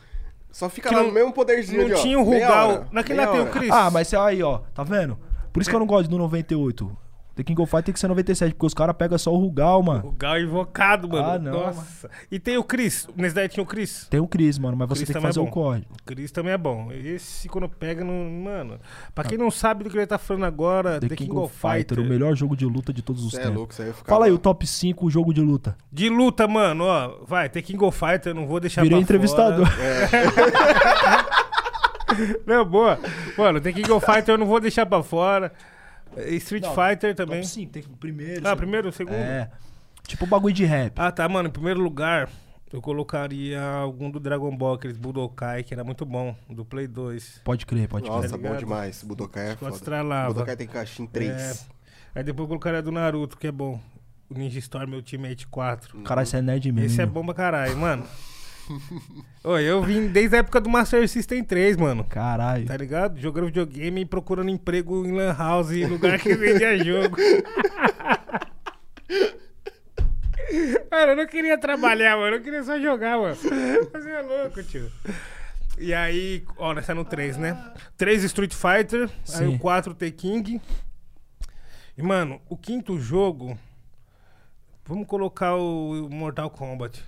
Só 0.51 0.69
fica 0.69 0.89
Que 0.91 0.95
lá 0.95 1.01
não- 1.03 1.09
no 1.09 1.15
mesmo 1.15 1.33
poderzinho 1.33 1.79
Não 1.81 1.87
ali, 1.87 1.95
ó. 1.95 2.03
tinha 2.03 2.19
o 2.19 2.23
Rugal. 2.23 2.87
Naquele 2.93 3.21
lá 3.21 3.27
tem 3.29 3.41
o. 3.41 3.47
Chris. 3.47 3.71
Ah, 3.71 3.91
mas 3.91 4.13
aí, 4.13 4.43
ó, 4.43 4.59
tá 4.75 4.83
vendo? 4.83 5.19
Por 5.53 5.61
isso 5.61 5.71
que 5.71 5.75
eu 5.77 5.81
não 5.81 5.87
gosto 5.87 6.09
do 6.11 6.19
98. 6.19 6.95
The 7.35 7.43
King 7.43 7.63
of 7.63 7.71
Fight 7.71 7.85
tem 7.85 7.93
que 7.95 7.99
ser 8.01 8.09
97, 8.09 8.53
porque 8.55 8.67
os 8.67 8.75
caras 8.75 8.95
pegam 8.97 9.17
só 9.17 9.33
o 9.33 9.39
Rugal, 9.39 9.83
mano. 9.83 10.09
O 10.09 10.13
Gal 10.13 10.39
invocado, 10.39 11.09
mano. 11.09 11.25
Ah, 11.27 11.39
não, 11.39 11.53
Nossa. 11.53 12.11
E 12.31 12.39
tem 12.39 12.59
o 12.59 12.65
Chris. 12.65 13.09
Nesse 13.17 13.35
daí 13.35 13.49
tinha 13.49 13.63
o 13.65 13.67
Chris. 13.67 14.07
Tem 14.11 14.21
o 14.21 14.27
Chris, 14.29 14.59
mano, 14.59 14.77
mas 14.77 14.89
você 14.89 15.05
Chris 15.05 15.09
tem 15.09 15.15
que 15.15 15.27
é 15.27 15.29
fazer 15.29 15.41
o 15.41 15.45
bom. 15.45 15.51
corre. 15.51 15.81
O 15.91 16.05
Chris 16.05 16.31
também 16.31 16.53
é 16.53 16.59
bom. 16.59 16.91
Esse 16.93 17.49
quando 17.49 17.69
pega, 17.69 18.05
não. 18.05 18.13
Mano. 18.31 18.79
Pra 19.15 19.25
quem 19.25 19.39
não 19.39 19.51
sabe 19.51 19.83
do 19.85 19.89
que 19.91 19.97
ele 19.97 20.07
tá 20.07 20.19
falando 20.19 20.45
agora, 20.45 21.01
The, 21.01 21.09
King, 21.17 21.35
of 21.37 21.55
Fighter, 21.57 22.01
o 22.01 22.05
melhor 22.05 22.35
jogo 22.37 22.55
de 22.57 22.67
luta 22.67 22.93
de 22.93 23.01
todos 23.03 23.25
os 23.25 23.31
Cê 23.33 23.39
é 23.39 23.41
tempos. 23.45 23.57
louco, 23.57 23.73
isso 23.73 23.83
aí 23.83 23.89
eu. 23.89 23.95
Fala 23.95 24.27
aí 24.27 24.33
o 24.33 24.39
top 24.39 24.67
5 24.67 25.09
jogo 25.11 25.33
de 25.33 25.41
luta. 25.41 25.77
De 25.91 26.09
luta, 26.11 26.47
mano, 26.47 26.85
ó. 26.85 27.17
Vai, 27.27 27.49
tem 27.49 27.63
King 27.63 27.83
of 27.85 27.99
Fighter, 27.99 28.35
não 28.35 28.47
vou 28.47 28.61
deixar 28.61 28.83
Virei 28.83 28.99
pra 28.99 29.03
entrevistador. 29.03 29.67
fora. 29.67 31.33
Não, 32.47 32.65
boa. 32.65 32.99
Mano, 33.39 33.61
tem 33.61 33.73
King 33.73 33.91
of 33.91 34.05
Fighter, 34.05 34.35
eu 34.35 34.39
não 34.39 34.47
vou 34.47 34.61
deixar 34.61 34.85
pra 34.85 35.03
fora. 35.03 35.53
Street 36.37 36.63
Não, 36.65 36.75
Fighter 36.75 37.15
também. 37.15 37.41
Top 37.41 37.49
5, 37.53 37.73
tem 37.73 37.83
que 37.83 37.89
primeiro. 37.91 38.41
Ah, 38.41 38.51
segundo. 38.51 38.57
primeiro, 38.59 38.93
segundo? 38.93 39.15
É. 39.17 39.51
Tipo 40.07 40.27
bagulho 40.27 40.55
de 40.55 40.65
rap. 40.65 40.93
Ah, 40.97 41.11
tá, 41.13 41.29
mano. 41.29 41.49
Em 41.49 41.53
primeiro 41.53 41.81
lugar, 41.81 42.29
eu 42.73 42.83
colocaria 42.83 43.61
algum 43.63 44.11
do 44.11 44.19
Dragon 44.19 44.55
Ball, 44.57 44.75
aqueles 44.75 44.97
Budokai, 44.97 45.63
que 45.63 45.73
era 45.73 45.85
muito 45.85 46.05
bom, 46.05 46.35
do 46.51 46.65
Play 46.65 46.87
2. 46.87 47.41
Pode 47.45 47.65
crer, 47.67 47.89
pode 47.89 48.05
crer. 48.05 48.15
Nossa, 48.17 48.29
Tá 48.31 48.37
bom 48.37 48.43
ligado? 48.45 48.59
demais. 48.59 49.03
Budokai 49.03 49.51
é 49.53 49.57
foda. 49.57 49.75
estralava. 49.75 50.33
Budokai 50.35 50.57
tem 50.57 50.67
caixinha 50.67 51.09
3. 51.11 51.69
Aí 52.15 52.23
depois 52.23 52.45
eu 52.45 52.49
colocaria 52.49 52.83
do 52.83 52.93
Naruto, 52.93 53.37
que 53.39 53.47
é 53.47 53.53
bom. 53.53 53.81
O 54.29 54.35
Ninja 54.35 54.59
Storm 54.59 54.95
Ultimate 54.95 55.47
4. 55.47 56.01
Caralho, 56.03 56.27
você 56.27 56.39
é 56.39 56.43
nerd 56.43 56.73
mesmo. 56.73 56.87
Esse 56.87 57.03
é 57.03 57.07
bom 57.07 57.25
pra 57.25 57.35
caralho, 57.35 57.77
mano. 57.77 58.05
Oi, 59.45 59.65
eu 59.65 59.83
vim 59.83 60.09
desde 60.09 60.37
a 60.37 60.39
época 60.41 60.61
do 60.61 60.69
Master 60.71 61.09
System 61.09 61.43
3, 61.45 61.77
mano. 61.77 62.05
Caralho. 62.05 62.67
Tá 62.67 62.77
ligado? 62.77 63.19
Jogando 63.19 63.47
videogame 63.47 64.03
e 64.03 64.05
procurando 64.07 64.51
emprego 64.51 65.05
em 65.07 65.13
Lan 65.13 65.35
House, 65.37 65.73
em 65.73 65.87
lugar 65.87 66.19
que 66.19 66.35
vendia 66.35 66.77
jogo. 66.83 67.17
Mano, 70.91 71.13
eu 71.13 71.17
não 71.17 71.27
queria 71.27 71.59
trabalhar, 71.59 72.17
mano. 72.17 72.37
Eu 72.37 72.43
queria 72.43 72.63
só 72.63 72.79
jogar, 72.81 73.19
mano. 73.19 73.35
Você 73.35 74.11
é 74.11 74.23
louco, 74.23 74.63
tio. 74.63 74.91
E 75.79 75.95
aí, 75.95 76.45
ó, 76.59 76.75
nós 76.75 76.87
tá 76.87 76.95
no 76.95 77.05
3, 77.05 77.39
né? 77.39 77.73
3 77.97 78.25
Street 78.25 78.53
Fighter, 78.53 79.09
aí 79.31 79.47
Sim. 79.47 79.57
o 79.57 79.59
4 79.59 79.95
The 79.95 80.11
King. 80.11 80.61
E, 81.97 82.03
mano, 82.03 82.41
o 82.49 82.57
quinto 82.57 82.99
jogo. 83.01 83.59
Vamos 84.85 85.07
colocar 85.07 85.55
o 85.55 86.09
Mortal 86.11 86.51
Kombat. 86.51 87.03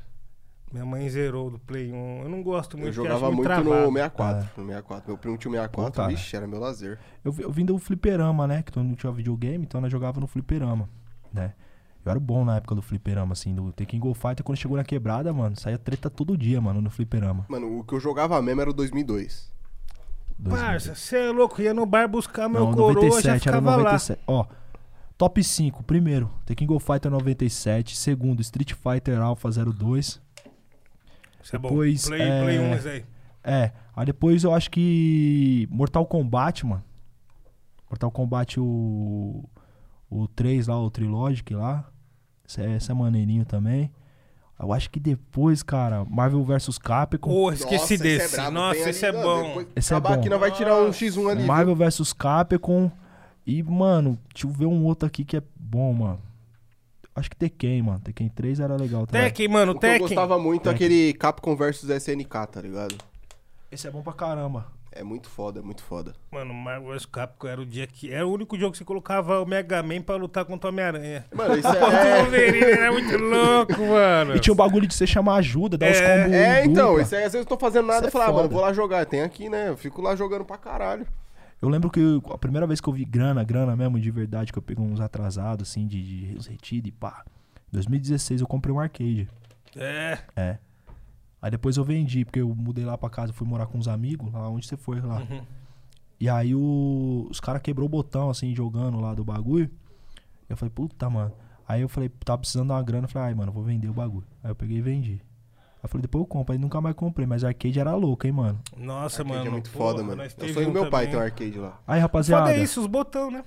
Minha 0.75 0.85
mãe 0.85 1.09
zerou 1.09 1.53
do 1.53 1.59
Play 1.61 1.93
1. 1.93 2.23
Eu 2.25 2.29
não 2.29 2.43
gosto 2.43 2.77
muito, 2.77 2.89
Eu 2.89 2.93
jogava 2.93 3.31
muito 3.31 3.45
travado. 3.45 3.71
no 3.71 3.93
64. 3.93 4.61
No 4.61 4.67
64. 4.67 5.09
Meu 5.09 5.17
primo 5.17 5.39
tinha 5.39 5.49
o 5.53 5.55
64. 5.55 6.03
Pô. 6.03 6.09
Vixe, 6.09 6.35
era 6.35 6.49
meu 6.49 6.59
lazer. 6.59 6.99
Eu, 7.25 7.33
eu 7.39 7.53
vim 7.53 7.65
do 7.65 7.79
fliperama, 7.79 8.45
né? 8.49 8.61
Que 8.61 8.73
todo 8.73 8.83
mundo 8.83 8.97
tinha 8.97 9.13
videogame, 9.13 9.65
então 9.65 9.81
nós 9.81 9.93
jogava 9.93 10.19
no 10.19 10.27
fliperama, 10.27 10.89
né? 11.33 11.55
Eu 12.05 12.11
era 12.11 12.19
bom 12.19 12.45
na 12.45 12.57
época 12.57 12.75
do 12.75 12.83
fliperama, 12.83 13.35
assim, 13.35 13.55
do 13.55 13.73
The 13.73 13.85
King 13.85 14.09
of 14.09 14.21
Fighter. 14.21 14.43
Quando 14.43 14.59
chegou 14.59 14.77
na 14.77 14.83
quebrada, 14.83 15.33
mano, 15.33 15.55
saía 15.57 15.79
treta 15.79 16.11
todo 16.11 16.37
dia, 16.37 16.61
mano, 16.61 16.81
no 16.81 16.91
fliperama. 16.91 17.47
Mano, 17.49 17.79
o 17.79 17.85
que 17.85 17.95
eu 17.95 18.01
jogava 18.01 18.43
mesmo 18.43 18.61
era 18.61 18.71
o 18.71 18.75
2002. 18.75 19.55
Dois 20.37 20.57
mil. 20.57 20.67
Parça, 20.67 20.97
você 20.97 21.17
é 21.17 21.31
louco, 21.31 21.63
ia 21.63 21.73
no 21.73 21.87
bar 21.87 22.09
buscar 22.09 22.49
meu 22.49 22.65
Não, 22.65 22.73
coroa, 22.73 22.95
já 23.23 23.31
97, 23.31 23.49
era 23.49 23.59
ficava 23.59 23.77
97. 23.77 24.21
Ó, 24.27 24.45
top 25.17 25.45
5. 25.45 25.85
Primeiro, 25.85 26.29
The 26.45 26.57
King 26.57 26.75
of 26.75 26.85
Fighter 26.85 27.13
97. 27.13 27.97
Segundo, 27.97 28.41
Street 28.43 28.73
Fighter 28.73 29.21
Alpha 29.21 29.49
02. 29.51 30.21
Isso 31.45 31.55
é 31.55 31.59
bom. 31.59 31.69
Depois, 31.69 32.09
Play, 32.09 32.23
é, 32.23 32.43
Play 32.43 32.59
1, 32.59 32.75
isso 32.77 32.89
aí. 32.89 33.05
É, 33.45 33.73
aí 33.95 34.07
depois 34.07 34.43
eu 34.43 34.55
acho 34.55 34.71
que 34.71 35.69
Mortal 35.71 36.07
Kombat, 36.07 36.65
mano. 36.65 36.83
Mortal 37.91 38.11
Kombat 38.11 38.59
o 38.59 39.45
o 40.11 40.27
3 40.29 40.69
lá, 40.69 40.81
o 40.81 40.91
Trilogic 40.91 41.55
lá. 41.55 41.85
Esse 42.49 42.63
é, 42.63 42.77
esse 42.77 42.91
é 42.91 42.95
maneirinho 42.95 43.45
também. 43.45 43.93
Eu 44.59 44.73
acho 44.73 44.89
que 44.89 44.99
depois, 45.01 45.63
cara, 45.63 46.05
Marvel 46.05 46.43
vs 46.45 46.79
Capcom. 46.79 47.29
Pô, 47.31 47.53
esqueci 47.53 47.95
Nossa, 47.95 48.03
desse. 48.03 48.37
brabo, 48.37 48.51
Nossa, 48.53 48.81
tem 48.81 48.89
esse 48.89 49.07
ali, 49.07 49.17
é 49.17 49.21
não, 49.21 49.29
bom. 49.29 49.49
depois 49.49 49.67
Esse 49.77 49.95
é 49.95 50.01
bom. 50.01 50.09
aqui, 50.09 50.29
nós 50.31 50.41
vai 50.41 50.51
tirar 50.53 50.77
um 50.81 50.91
X1 50.91 51.31
ali. 51.31 51.45
Marvel 51.45 51.77
vs 51.77 52.13
Capcom. 52.13 52.91
E, 53.47 53.63
mano, 53.63 54.19
deixa 54.33 54.47
eu 54.47 54.51
ver 54.51 54.67
um 54.67 54.85
outro 54.85 55.07
aqui 55.07 55.25
que 55.25 55.37
é 55.37 55.43
bom, 55.57 55.93
mano. 55.93 56.21
Acho 57.17 57.31
que 57.31 57.37
Tekken, 57.37 57.83
mano. 57.83 58.01
Tekken 58.01 58.29
3 58.29 58.61
era 58.61 58.75
legal 58.77 59.07
também. 59.07 59.23
Tekken, 59.23 59.49
mano, 59.49 59.73
O 59.73 59.79
que 59.79 59.87
eu 59.87 59.91
Tekken. 59.91 60.01
gostava 60.09 60.39
muito 60.39 60.69
é 60.69 60.73
Tekken. 60.73 60.87
aquele 60.87 61.13
Capcom 61.15 61.55
vs 61.55 61.85
SNK, 61.85 62.47
tá 62.51 62.61
ligado? 62.61 62.97
Esse 63.71 63.87
é 63.87 63.91
bom 63.91 64.03
pra 64.03 64.13
caramba. 64.13 64.67
É 64.97 65.03
muito 65.03 65.29
foda, 65.29 65.59
é 65.59 65.63
muito 65.63 65.83
foda. 65.83 66.13
Mano, 66.31 66.55
Marvel 66.55 66.93
vs 66.93 67.05
Capcom 67.07 67.49
era 67.49 67.61
o 67.61 67.67
dia 67.67 67.85
que. 67.87 68.13
Era 68.13 68.25
o 68.27 68.33
único 68.33 68.57
jogo 68.57 68.73
que 68.73 68.79
você 68.79 68.85
colocava 68.85 69.41
o 69.41 69.47
Mega 69.47 69.83
Man 69.83 70.01
pra 70.03 70.15
lutar 70.15 70.45
contra 70.45 70.69
o 70.69 70.73
Homem-Aranha. 70.73 71.25
Mano, 71.35 71.57
isso 71.57 71.67
Pô, 71.79 71.87
o 71.87 71.91
é... 71.93 72.23
Wolverine 72.23 72.65
era 72.65 72.93
muito 72.93 73.17
louco, 73.17 73.73
mano. 73.87 74.37
E 74.37 74.41
tinha 74.41 74.53
o 74.53 74.57
bagulho 74.57 74.87
de 74.87 74.95
você 74.95 75.05
chamar 75.07 75.37
ajuda, 75.37 75.77
dar 75.77 75.91
os 75.91 75.97
É, 75.99 76.19
combos. 76.23 76.33
É, 76.37 76.65
então, 76.65 76.87
dupla. 76.91 77.03
isso 77.03 77.15
aí, 77.17 77.25
às 77.25 77.33
vezes 77.33 77.45
eu 77.45 77.49
tô 77.49 77.57
fazendo 77.59 77.87
nada 77.87 78.07
é 78.07 78.09
e 78.09 78.11
falar, 78.13 78.27
ah, 78.29 78.33
mano, 78.33 78.49
vou 78.49 78.61
lá 78.61 78.73
jogar. 78.73 79.05
Tem 79.07 79.23
aqui, 79.23 79.49
né? 79.49 79.69
Eu 79.69 79.77
fico 79.77 80.01
lá 80.01 80.15
jogando 80.15 80.45
pra 80.45 80.57
caralho. 80.57 81.05
Eu 81.65 81.71
lembro 81.71 81.91
que 81.91 81.99
eu- 82.01 82.23
a 82.33 82.39
primeira 82.39 82.67
vez 82.67 82.81
que 82.81 82.89
eu 82.89 82.93
vi 82.93 83.05
grana, 83.05 83.43
grana 83.43 83.75
mesmo, 83.75 83.99
de 83.99 84.11
verdade, 84.11 84.53
que 84.53 84.59
eu 84.59 84.63
peguei 84.63 84.85
uns 84.85 85.01
atrasados, 85.01 85.69
assim, 85.71 85.87
de, 85.87 86.03
de 86.33 86.37
os 86.37 86.47
retidos 86.47 86.89
e 86.89 86.93
pá. 86.93 87.25
Em 87.69 87.73
2016 87.73 88.41
eu 88.41 88.47
comprei 88.47 88.75
um 88.75 88.79
arcade. 88.79 89.29
É. 89.77 90.19
É. 90.37 90.59
Aí 91.41 91.51
depois 91.51 91.77
eu 91.77 91.85
vendi, 91.85 92.25
porque 92.25 92.41
eu 92.41 92.55
mudei 92.55 92.85
lá 92.85 92.97
pra 92.97 93.09
casa, 93.11 93.33
fui 93.33 93.47
morar 93.47 93.67
com 93.67 93.79
uns 93.79 93.89
amigos, 93.89 94.33
lá 94.33 94.49
onde 94.49 94.67
você 94.67 94.77
foi 94.77 95.01
lá. 95.01 95.21
Uhum. 95.21 95.43
E 96.21 96.29
aí 96.29 96.55
o- 96.55 97.27
os 97.31 97.41
caras 97.41 97.61
quebrou 97.63 97.87
o 97.87 97.89
botão, 97.89 98.31
assim, 98.31 98.55
jogando 98.55 99.01
lá 99.01 99.15
do 99.15 99.25
bagulho. 99.25 99.71
Eu 100.49 100.57
falei, 100.57 100.71
puta, 100.71 101.09
mano. 101.11 101.33
Aí 101.67 101.81
eu 101.83 101.89
falei, 101.89 102.09
tava 102.09 102.39
precisando 102.39 102.69
dar 102.69 102.75
uma 102.75 102.83
grana. 102.83 103.05
Eu 103.07 103.09
falei, 103.09 103.29
ai, 103.29 103.35
mano, 103.35 103.51
vou 103.53 103.63
vender 103.65 103.89
o 103.89 103.95
bagulho. 103.95 104.27
Aí 104.43 104.51
eu 104.51 104.55
peguei 104.55 104.79
e 104.79 104.83
vendi. 104.83 105.21
Aí 105.85 105.87
eu 105.87 105.89
falei, 105.91 106.03
depois 106.03 106.23
eu 106.23 106.27
compro. 106.27 106.55
Aí 106.55 106.59
nunca 106.59 106.81
mais 106.81 106.97
comprei. 106.97 107.27
Mas 107.27 107.45
arcade 107.45 107.79
era 107.79 107.95
louco, 107.95 108.27
hein, 108.27 108.33
mano. 108.33 108.59
Nossa, 108.75 109.21
Arcade 109.21 109.39
mano. 109.39 109.49
é 109.49 109.53
muito 109.53 109.71
porra, 109.71 109.91
foda, 109.91 110.03
mano. 110.03 110.23
Eu 110.23 110.55
sonho 110.55 110.67
do 110.69 110.73
meu 110.73 110.89
pai 110.89 111.09
ter 111.09 111.17
um 111.17 111.21
arcade 111.21 111.59
lá. 111.59 111.79
Aí, 111.87 112.01
rapaziada, 112.01 112.47
Foda 112.47 112.57
é 112.59 112.63
isso, 112.63 112.81
os 112.81 112.87
botão, 112.87 113.31
né? 113.31 113.45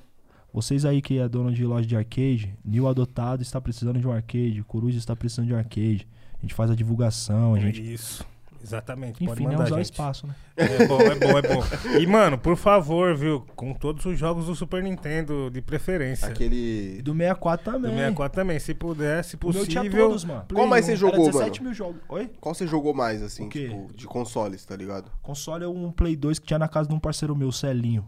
vocês 0.54 0.86
aí 0.86 1.02
que 1.02 1.20
é 1.20 1.28
dono 1.28 1.52
de 1.52 1.66
loja 1.66 1.88
de 1.88 1.96
arcade, 1.96 2.58
Nil 2.64 2.88
Adotado 2.88 3.42
está 3.44 3.60
precisando 3.60 4.00
de 4.00 4.08
um 4.08 4.12
arcade, 4.12 4.64
Coruja 4.64 4.98
está 4.98 5.16
precisando 5.16 5.48
de 5.48 5.54
um 5.54 5.58
arcade. 5.58 6.08
A 6.38 6.42
gente 6.42 6.54
faz 6.54 6.70
a 6.72 6.76
divulgação, 6.76 7.56
a 7.56 7.60
gente... 7.60 7.94
Isso. 7.94 8.26
Exatamente. 8.68 9.20
Pode 9.26 9.32
Enfim, 9.32 9.44
né, 9.46 9.52
mandar, 9.56 9.66
usar 9.66 9.78
o 9.78 9.82
espaço, 9.82 10.28
né? 10.28 10.36
É 10.58 10.86
bom, 10.88 11.00
é 11.00 11.16
bom, 11.16 11.38
é 11.38 11.42
bom. 11.42 12.00
E, 12.00 12.06
mano, 12.08 12.38
por 12.38 12.58
favor, 12.58 13.16
viu? 13.16 13.46
Com 13.56 13.74
todos 13.74 14.06
os 14.06 14.18
jogos 14.20 14.48
do 14.48 14.56
Super 14.56 14.84
Nintendo, 14.84 15.50
de 15.50 15.62
preferência. 15.62 16.28
Aquele. 16.28 17.02
Do 17.02 17.14
64 17.14 17.72
Do 17.72 17.72
também. 17.82 17.92
64 17.92 18.36
também, 18.42 18.60
se 18.60 18.74
puder, 18.74 19.24
se 19.24 19.36
O 19.42 19.50
meu 19.54 19.66
tinha 19.66 19.82
possível. 19.84 20.08
todos, 20.08 20.26
mano. 20.26 20.46
Qual 20.54 20.68
mais 20.68 20.86
você 20.86 20.92
Era 20.92 21.00
jogou, 21.00 21.26
17 21.28 21.60
mano? 21.60 21.64
mil 21.70 21.74
jogos. 21.74 22.02
Oi? 22.10 22.30
Qual 22.42 22.54
você 22.54 22.68
jogou 22.68 22.94
mais, 22.94 23.22
assim, 23.24 23.46
O 23.46 23.50
quê? 23.50 23.70
tipo, 23.70 23.94
de 23.96 24.06
consoles, 24.06 24.66
tá 24.66 24.76
ligado? 24.76 25.10
Console 25.22 25.64
é 25.64 25.68
um 25.68 25.92
Play 25.92 26.16
2 26.16 26.40
que 26.40 26.46
tinha 26.48 26.60
na 26.60 26.68
casa 26.68 26.90
de 26.90 26.96
um 26.96 27.00
parceiro 27.00 27.36
meu, 27.36 27.52
Celinho. 27.52 28.06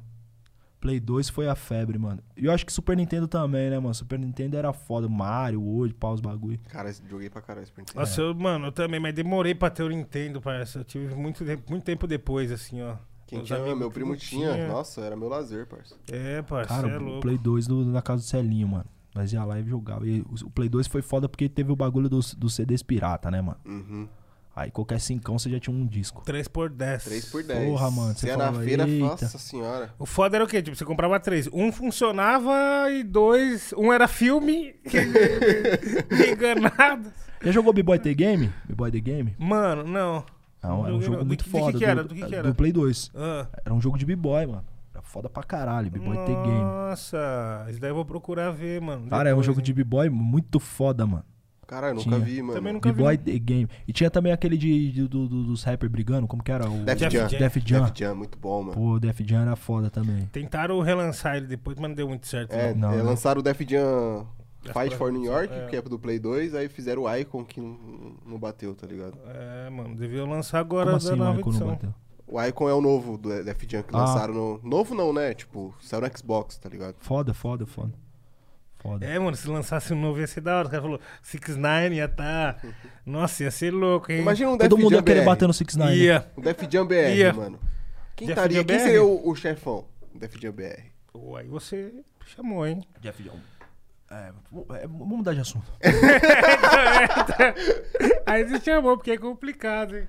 Play 0.80 0.99
2 0.99 1.30
foi 1.30 1.47
a 1.47 1.56
febre, 1.56 1.97
mano. 1.97 2.22
E 2.38 2.45
eu 2.45 2.51
acho 2.51 2.65
que 2.65 2.72
Super 2.72 2.95
Nintendo 2.95 3.27
também, 3.27 3.69
né, 3.69 3.77
mano? 3.80 3.93
Super 3.93 4.18
Nintendo 4.18 4.56
era 4.57 4.72
foda. 4.72 5.07
Mario, 5.10 5.61
hoje, 5.61 5.93
pau, 5.93 6.14
os 6.14 6.22
bagulho. 6.22 6.60
Cara, 6.69 6.91
joguei 7.10 7.30
pra 7.30 7.41
caralho 7.41 7.68
Super 7.68 7.81
Nintendo. 7.81 7.99
Nossa, 7.99 8.22
eu, 8.22 8.34
mano, 8.35 8.68
eu 8.68 8.72
também, 8.72 8.99
mas 8.99 9.14
demorei 9.14 9.53
pra 9.53 9.69
ter 9.69 9.84
o 9.84 9.89
Nintendo, 9.89 10.39
parece. 10.41 10.77
Eu 10.77 10.84
tive 10.84 11.14
muito, 11.15 11.43
tempo- 11.43 11.64
muito 11.69 11.84
tempo 11.84 12.07
depois, 12.07 12.51
assim, 12.51 12.81
ó. 12.81 12.95
Quem 13.27 13.43
tinha, 13.43 13.60
amigos 13.60 13.77
meu 13.77 13.91
primo 13.91 14.15
tinha. 14.15 14.68
Nossa, 14.68 15.01
era 15.01 15.15
meu 15.15 15.27
lazer, 15.27 15.68
parça. 15.68 15.95
É, 16.11 16.41
parceiro, 16.41 16.81
Cara, 16.84 16.93
é 16.95 16.97
o 16.97 17.03
louco. 17.03 17.22
Play 17.22 17.38
2 17.38 17.68
do- 17.68 17.85
na 17.85 18.01
casa 18.01 18.23
do 18.23 18.26
Celinho, 18.26 18.68
mano. 18.68 18.85
Nós 19.14 19.31
ia 19.34 19.43
lá 19.43 19.60
e 19.60 19.64
jogava. 19.68 20.07
E 20.07 20.22
o 20.22 20.35
o 20.45 20.49
Play 20.49 20.69
2 20.69 20.88
foi 20.88 21.01
foda 21.01 21.27
porque 21.30 21.47
teve 21.49 21.72
o 21.72 21.76
bagulho 21.76 22.07
dos, 22.10 22.34
dos 22.34 22.53
CDs 22.56 22.81
pirata, 22.81 23.30
né, 23.30 23.41
mano? 23.41 23.57
Uhum. 23.65 24.07
Aí 24.60 24.69
qualquer 24.72 24.99
cincão 24.99 25.40
você 25.40 25.49
já 25.49 25.57
tinha 25.57 25.73
um 25.73 25.86
disco. 25.88 26.22
3 26.26 26.48
por 26.49 26.69
10 26.69 27.03
3 27.06 27.26
por 27.31 27.41
10. 27.44 27.65
Porra, 27.69 27.90
mano, 27.91 28.14
você 28.14 28.19
Você 28.27 28.31
na 28.36 28.38
falava, 28.45 28.61
feira, 28.61 28.88
"Eita." 28.90 29.06
nossa 29.06 29.38
senhora. 29.38 29.94
O 29.98 30.06
foda 30.06 30.36
era 30.36 30.44
o 30.44 30.48
quê? 30.48 30.61
Tipo, 30.61 30.76
você 30.76 30.84
comprava 30.84 31.18
três. 31.18 31.48
Um 31.53 31.72
funcionava 31.72 32.52
e 32.91 33.02
dois. 33.03 33.73
Um 33.77 33.94
era 33.94 34.06
filme. 34.06 34.76
me 36.11 36.27
enganado. 36.31 37.10
Já 37.41 37.52
jogou 37.52 37.72
B-Boy 37.72 37.99
The 37.99 38.14
Game? 38.14 38.52
B-Boy 38.68 38.91
The 38.91 38.99
Game? 38.99 39.34
Mano, 39.40 39.84
não. 39.84 40.26
Não, 40.61 40.86
era 40.86 40.94
um 40.95 41.02
jogo 41.02 41.18
não. 41.19 41.26
Muito 41.26 41.45
que 41.45 41.49
foda. 41.49 41.77
que 41.77 41.86
era? 41.86 42.03
Do 42.03 42.14
que 42.14 42.26
que 42.26 42.36
era? 42.36 42.48
Do 42.49 42.53
Play 42.53 42.73
2. 42.73 43.11
Ah. 43.15 43.48
Era 43.64 43.73
um 43.73 43.80
jogo 43.80 43.98
de 43.98 44.06
B-Boy, 44.06 44.45
mano. 44.45 44.65
Era 44.94 45.02
foda 45.02 45.30
pra 45.30 45.41
caralho, 45.44 45.90
B-Boy 45.90 46.18
The 46.18 46.34
Game. 46.34 46.61
Nossa, 46.64 47.65
isso 47.69 47.80
daí 47.80 47.91
eu 47.91 47.95
vou 47.95 48.03
procurar 48.03 48.52
ver, 48.52 48.81
mano. 48.81 49.07
Cara, 49.07 49.30
é 49.30 49.31
um 49.34 49.36
depois, 49.38 49.45
jogo 49.45 49.60
hein? 49.60 49.64
de 49.64 49.73
B-Boy 49.73 50.10
muito 50.10 50.60
foda, 50.60 51.06
mano. 51.07 51.23
Caralho, 51.69 51.97
nunca 51.97 52.09
Tinha. 52.09 52.19
vi, 52.19 52.41
mano. 52.41 52.53
Também 52.55 52.73
nunca 52.73 52.91
vi. 52.91 52.97
B-Boy 52.97 53.17
The 53.19 53.37
Game. 53.37 53.69
E 53.87 53.93
tinha 53.93 54.09
também 54.09 54.31
aquele 54.31 54.57
de, 54.57 54.91
de- 54.91 55.07
do- 55.07 55.27
do- 55.27 55.43
dos 55.43 55.61
rappers 55.63 55.91
brigando, 55.91 56.25
como 56.25 56.41
que 56.41 56.51
era? 56.51 56.67
O 56.67 56.83
Def 56.83 56.97
Def 56.99 57.11
Jam. 57.13 57.27
Def 57.27 57.57
Jam. 57.63 57.83
Def 57.85 57.97
Jam, 57.99 58.15
muito 58.15 58.39
bom, 58.39 58.63
mano. 58.63 58.73
Pô, 58.73 58.93
o 58.93 58.99
Def 58.99 59.19
Jam 59.21 59.41
era 59.43 59.55
foda 59.55 59.87
também. 59.91 60.25
Tentaram 60.31 60.79
relançar 60.81 61.35
ele 61.35 61.45
depois, 61.45 61.77
mas 61.77 61.89
não 61.89 61.95
deu 61.95 62.09
muito 62.09 62.25
certo. 62.25 62.53
É, 62.53 62.73
não. 62.73 62.89
Não, 62.89 62.93
é, 62.95 62.97
né? 62.97 63.03
lançaram 63.03 63.39
o 63.39 63.43
Def 63.43 63.61
Jam 63.69 64.25
Fight 64.63 64.95
for 64.97 65.11
New 65.11 65.23
York, 65.23 65.53
é. 65.53 65.67
que 65.67 65.75
é 65.75 65.81
do 65.83 65.99
Play 65.99 66.17
2, 66.17 66.55
aí 66.55 66.67
fizeram 66.67 67.03
o 67.03 67.15
Icon 67.15 67.45
que 67.45 67.61
não, 67.61 67.77
não 68.25 68.39
bateu, 68.39 68.73
tá 68.73 68.87
ligado? 68.87 69.15
É, 69.27 69.69
mano, 69.69 69.95
deviam 69.95 70.27
lançar 70.27 70.59
agora 70.59 70.87
Como 70.91 70.99
da 70.99 71.05
assim 71.05 71.13
o 71.13 71.17
nova 71.17 71.39
não 71.39 71.47
edição. 71.47 71.67
bateu? 71.67 71.93
O 72.27 72.43
Icon 72.43 72.67
é 72.67 72.73
o 72.73 72.81
novo 72.81 73.15
do 73.17 73.29
Def 73.43 73.63
Jam 73.69 73.83
que 73.83 73.95
Ah. 73.95 73.99
lançaram 73.99 74.33
no... 74.33 74.59
Novo 74.63 74.95
não, 74.95 75.13
né? 75.13 75.33
Tipo, 75.35 75.73
saiu 75.79 76.01
no 76.01 76.17
Xbox, 76.17 76.57
tá 76.57 76.67
ligado? 76.67 76.95
Foda, 76.99 77.31
foda, 77.33 77.65
foda. 77.65 77.93
Foda. 78.80 79.06
É, 79.06 79.19
mano, 79.19 79.35
se 79.35 79.47
lançasse 79.47 79.93
um 79.93 79.99
novo 79.99 80.19
ia 80.19 80.27
ser 80.27 80.41
da 80.41 80.57
hora. 80.57 80.68
O 80.68 80.72
cara 80.72 80.81
falou, 80.81 80.99
6 81.22 81.57
9 81.57 81.95
ia 81.95 82.07
tá. 82.07 82.56
Nossa, 83.06 83.43
ia 83.43 83.51
ser 83.51 83.72
louco, 83.73 84.11
hein? 84.11 84.19
Imagina 84.22 84.49
um 84.51 84.57
Def 84.57 84.69
Todo 84.69 84.77
mundo 84.80 84.91
Jam 84.91 84.99
ia 84.99 85.03
querer 85.03 85.19
BR. 85.22 85.26
bater 85.26 85.47
no 85.47 85.53
6 85.53 85.76
9 85.76 85.93
Ia. 85.95 86.26
O 86.38 86.41
Def 86.41 86.61
Jam 86.72 86.85
BR, 86.88 86.93
Ia. 87.15 87.34
mano. 87.34 87.60
Quem, 88.15 88.27
Def 88.27 88.38
estaria, 88.38 88.57
Jam 88.57 88.65
quem 88.65 88.77
BR? 88.77 88.84
seria 88.84 89.03
o, 89.03 89.30
o 89.30 89.35
chefão? 89.35 89.85
do 90.14 90.19
Def 90.19 90.34
Jam 90.41 90.51
BR. 90.53 90.81
Pô, 91.11 91.35
aí 91.35 91.47
você 91.47 91.93
chamou, 92.26 92.65
hein? 92.65 92.81
Jeff 93.01 93.22
Jam. 93.23 93.34
É, 94.11 94.31
é, 94.81 94.88
vamos 94.88 95.18
mudar 95.18 95.34
de 95.34 95.39
assunto. 95.41 95.65
aí 98.26 98.43
você 98.43 98.60
chamou, 98.60 98.97
porque 98.97 99.11
é 99.11 99.18
complicado, 99.18 99.97
hein? 99.97 100.07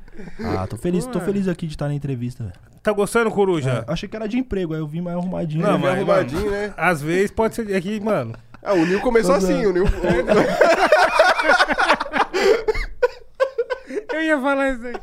Ah, 0.57 0.67
tô 0.67 0.77
feliz, 0.77 1.07
tô 1.07 1.19
Ué. 1.19 1.25
feliz 1.25 1.49
aqui 1.49 1.67
de 1.67 1.75
estar 1.75 1.89
na 1.89 1.95
entrevista, 1.95 2.45
velho. 2.45 2.57
Tá 2.83 2.93
gostando, 2.93 3.31
Coruja? 3.31 3.85
É, 3.87 3.93
achei 3.93 4.09
que 4.09 4.17
era 4.17 4.27
de 4.27 4.39
emprego, 4.39 4.73
aí 4.73 4.81
eu 4.81 4.87
vim 4.87 5.01
mais 5.03 5.17
arrumadinho. 5.17 5.63
Não, 5.67 5.79
né? 5.79 5.93
Ele 5.93 6.01
é 6.01 6.05
mas- 6.05 6.11
arrumadinho, 6.11 6.51
né? 6.51 6.73
Às 6.77 7.03
vezes 7.03 7.31
pode 7.31 7.55
ser. 7.55 7.71
É 7.71 7.81
que, 7.81 8.01
mano. 8.01 8.35
Ah, 8.63 8.75
o 8.75 8.85
Nil 8.85 9.01
começou 9.01 9.35
assim, 9.35 9.65
o 9.67 9.73
Nil... 9.73 9.85
Eu 14.13 14.23
ia 14.23 14.41
falar 14.41 14.71
isso 14.71 14.87
aí. 14.87 14.95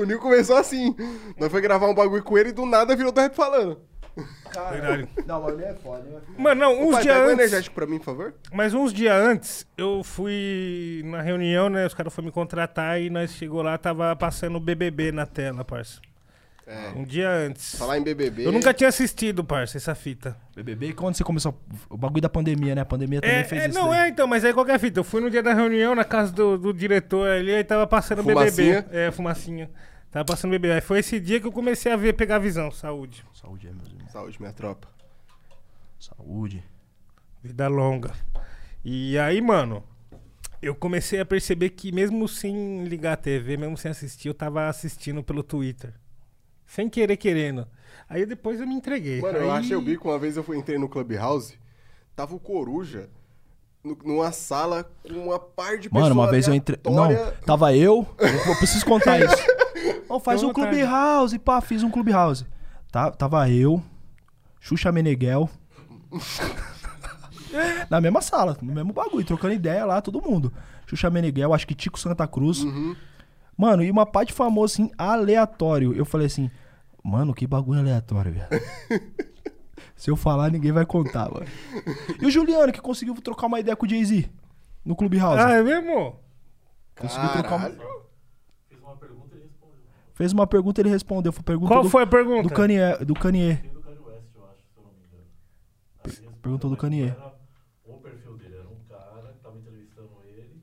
O, 0.00 0.04
Nil 0.04 0.18
começou 0.18 0.56
assim. 0.56 0.94
Nós 1.38 1.50
foi 1.50 1.60
gravar 1.60 1.88
um 1.88 1.94
bagulho 1.94 2.22
com 2.22 2.38
ele 2.38 2.48
e 2.50 2.52
do 2.52 2.64
nada 2.64 2.96
virou 2.96 3.12
do 3.12 3.20
rap 3.20 3.34
falando. 3.34 3.80
Verdade. 4.70 5.08
Não, 5.26 5.42
mas 5.42 5.54
ele 5.54 5.64
é 5.64 5.74
foda, 5.74 6.02
né? 6.04 6.20
Mano, 6.38 6.60
não, 6.60 6.88
uns 6.88 7.00
dias 7.02 7.16
pega 7.16 7.20
um 7.20 7.24
antes. 7.24 7.38
energético 7.38 7.74
pra 7.74 7.86
mim, 7.86 7.98
por 7.98 8.04
favor. 8.04 8.34
Mas 8.52 8.72
uns 8.72 8.92
dias 8.92 9.14
antes, 9.14 9.66
eu 9.76 10.02
fui 10.04 11.02
na 11.04 11.20
reunião, 11.20 11.68
né? 11.68 11.84
Os 11.84 11.94
caras 11.94 12.14
foram 12.14 12.26
me 12.26 12.32
contratar 12.32 13.00
e 13.00 13.10
nós 13.10 13.32
chegou 13.32 13.60
lá, 13.62 13.76
tava 13.76 14.14
passando 14.14 14.56
o 14.56 14.60
BBB 14.60 15.10
na 15.10 15.26
tela, 15.26 15.64
parça. 15.64 16.00
É. 16.66 16.92
Um 16.96 17.04
dia 17.04 17.30
antes. 17.30 17.74
Falar 17.76 17.98
em 17.98 18.02
BBB... 18.02 18.46
Eu 18.46 18.52
nunca 18.52 18.72
tinha 18.72 18.88
assistido, 18.88 19.44
parça, 19.44 19.76
essa 19.76 19.94
fita. 19.94 20.36
BBB, 20.56 20.94
quando 20.94 21.14
você 21.14 21.22
começou 21.22 21.60
o 21.90 21.96
bagulho 21.96 22.22
da 22.22 22.28
pandemia, 22.28 22.74
né? 22.74 22.80
A 22.80 22.86
pandemia 22.86 23.20
também 23.20 23.36
É, 23.36 23.44
fez 23.44 23.62
é, 23.64 23.68
isso. 23.68 23.78
não, 23.78 23.90
daí. 23.90 24.00
é, 24.00 24.08
então, 24.08 24.26
mas 24.26 24.44
aí 24.44 24.52
qualquer 24.54 24.78
fita. 24.78 25.00
Eu 25.00 25.04
fui 25.04 25.20
no 25.20 25.30
dia 25.30 25.42
da 25.42 25.52
reunião, 25.52 25.94
na 25.94 26.04
casa 26.04 26.32
do, 26.32 26.56
do 26.56 26.72
diretor 26.72 27.28
ali, 27.28 27.54
aí 27.54 27.62
tava 27.64 27.86
passando 27.86 28.22
Fumacinha? 28.22 28.82
BBB. 28.82 28.96
É, 28.98 29.10
fumacinha. 29.10 29.70
Tava 30.10 30.24
passando 30.24 30.52
BBB. 30.52 30.74
Aí 30.74 30.80
foi 30.80 31.00
esse 31.00 31.20
dia 31.20 31.38
que 31.38 31.46
eu 31.46 31.52
comecei 31.52 31.92
a 31.92 31.96
ver, 31.96 32.14
pegar 32.14 32.38
visão. 32.38 32.70
Saúde. 32.70 33.24
Saúde 33.34 33.66
aí, 33.68 33.74
meus 33.74 33.88
irmãos. 33.88 34.10
Saúde, 34.10 34.36
minha 34.40 34.52
tropa. 34.52 34.88
Saúde. 35.98 36.64
Vida 37.42 37.68
longa. 37.68 38.12
E 38.82 39.18
aí, 39.18 39.40
mano, 39.42 39.84
eu 40.62 40.74
comecei 40.74 41.20
a 41.20 41.26
perceber 41.26 41.70
que 41.70 41.92
mesmo 41.92 42.26
sem 42.26 42.84
ligar 42.84 43.12
a 43.12 43.16
TV, 43.16 43.56
mesmo 43.58 43.76
sem 43.76 43.90
assistir, 43.90 44.28
eu 44.28 44.34
tava 44.34 44.66
assistindo 44.68 45.22
pelo 45.22 45.42
Twitter. 45.42 45.92
Sem 46.74 46.88
querer, 46.88 47.16
querendo. 47.16 47.68
Aí 48.08 48.26
depois 48.26 48.58
eu 48.60 48.66
me 48.66 48.74
entreguei. 48.74 49.20
Mano, 49.20 49.38
eu 49.38 49.52
Aí- 49.52 49.60
achei 49.60 49.76
o 49.76 49.80
bico 49.80 50.08
uma 50.08 50.18
vez 50.18 50.36
eu 50.36 50.42
fui, 50.42 50.58
entrei 50.58 50.76
no 50.76 50.88
Clubhouse, 50.88 51.54
tava 52.16 52.34
o 52.34 52.40
Coruja 52.40 53.08
no- 53.84 53.96
numa 54.04 54.32
sala 54.32 54.84
com 55.06 55.12
uma 55.14 55.38
par 55.38 55.78
de 55.78 55.92
Mano, 55.92 56.12
uma 56.14 56.28
vez 56.28 56.48
eu 56.48 56.54
entrei. 56.54 56.76
Não, 56.84 57.04
aleatória. 57.04 57.38
tava 57.46 57.76
eu. 57.76 58.04
Eu, 58.18 58.26
eu 58.28 58.56
preciso 58.56 58.84
contar 58.86 59.20
isso. 59.20 59.36
Ó, 60.08 60.18
faz 60.18 60.40
Fica 60.40 60.48
à 60.48 60.50
um 60.50 60.52
clubhouse, 60.52 61.38
pá, 61.38 61.60
fiz 61.60 61.82
um 61.84 61.90
clubhouse. 61.90 62.44
Tá, 62.90 63.10
tava 63.12 63.48
eu, 63.48 63.80
Xuxa 64.60 64.90
Meneghel. 64.90 65.48
na 67.88 68.00
mesma 68.00 68.20
sala, 68.20 68.56
no 68.60 68.72
mesmo 68.72 68.92
bagulho, 68.92 69.24
trocando 69.24 69.54
ideia 69.54 69.84
lá, 69.84 70.00
todo 70.02 70.20
mundo. 70.20 70.52
Xuxa 70.86 71.08
Meneghel, 71.08 71.54
acho 71.54 71.66
que 71.66 71.74
Tico 71.74 71.98
Santa 72.00 72.26
Cruz. 72.26 72.62
Uhum. 72.64 72.96
Mano, 73.56 73.84
e 73.84 73.90
uma 73.90 74.04
parte 74.04 74.28
de 74.28 74.34
famoso, 74.34 74.74
assim, 74.74 74.90
aleatório. 74.98 75.94
Eu 75.94 76.04
falei 76.04 76.26
assim, 76.26 76.50
mano, 77.04 77.34
que 77.34 77.46
bagulho 77.46 77.80
aleatório, 77.80 78.32
velho. 78.32 78.48
Se 79.96 80.10
eu 80.10 80.16
falar, 80.16 80.50
ninguém 80.50 80.72
vai 80.72 80.84
contar, 80.84 81.30
mano. 81.30 81.46
E 82.20 82.26
o 82.26 82.30
Juliano, 82.30 82.72
que 82.72 82.80
conseguiu 82.80 83.14
trocar 83.20 83.46
uma 83.46 83.60
ideia 83.60 83.76
com 83.76 83.86
o 83.86 83.88
Jay-Z 83.88 84.28
no 84.84 84.96
Clubhouse. 84.96 85.40
Ah, 85.40 85.52
é 85.52 85.62
mesmo? 85.62 86.18
Conseguiu 86.98 87.30
trocar 87.30 87.56
uma... 87.56 87.70
Caralho. 87.70 88.04
Fiz 88.68 88.80
uma 88.80 88.96
pergunta 88.96 89.34
e 89.34 89.38
ele 89.38 89.44
respondeu. 89.46 89.82
Fez 90.14 90.32
uma 90.32 90.46
pergunta 90.46 90.80
ele 90.80 90.88
respondeu. 90.90 91.32
Foi 91.32 91.42
pergunta 91.42 91.68
Qual 91.72 91.82
do, 91.82 91.90
foi 91.90 92.02
a 92.02 92.06
pergunta? 92.06 92.48
do 92.48 92.54
Kanye. 92.54 93.04
Do 93.04 93.14
Kanye. 93.14 93.56
Tem 93.56 93.70
do 93.72 93.80
Kanye 93.80 93.98
West, 94.00 94.34
eu 94.34 94.44
acho, 94.44 94.62
se 94.62 94.76
eu 94.76 94.82
não 94.82 94.92
me 94.92 95.00
engano. 95.06 96.36
Perguntou 96.42 96.70
do 96.70 96.76
Kanye. 96.76 97.08
era 97.08 97.34
O 97.84 97.94
perfil 97.98 98.36
dele 98.36 98.56
era 98.56 98.68
um 98.68 98.80
cara 98.88 99.32
que 99.32 99.38
tava 99.42 99.58
entrevistando 99.58 100.10
ele. 100.24 100.62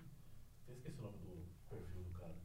Eu 0.67 0.73
esqueci 0.75 0.99
o 0.99 1.03
nome 1.03 1.17
do 1.17 1.75
perfil 1.75 2.03
do 2.03 2.19
cara. 2.19 2.35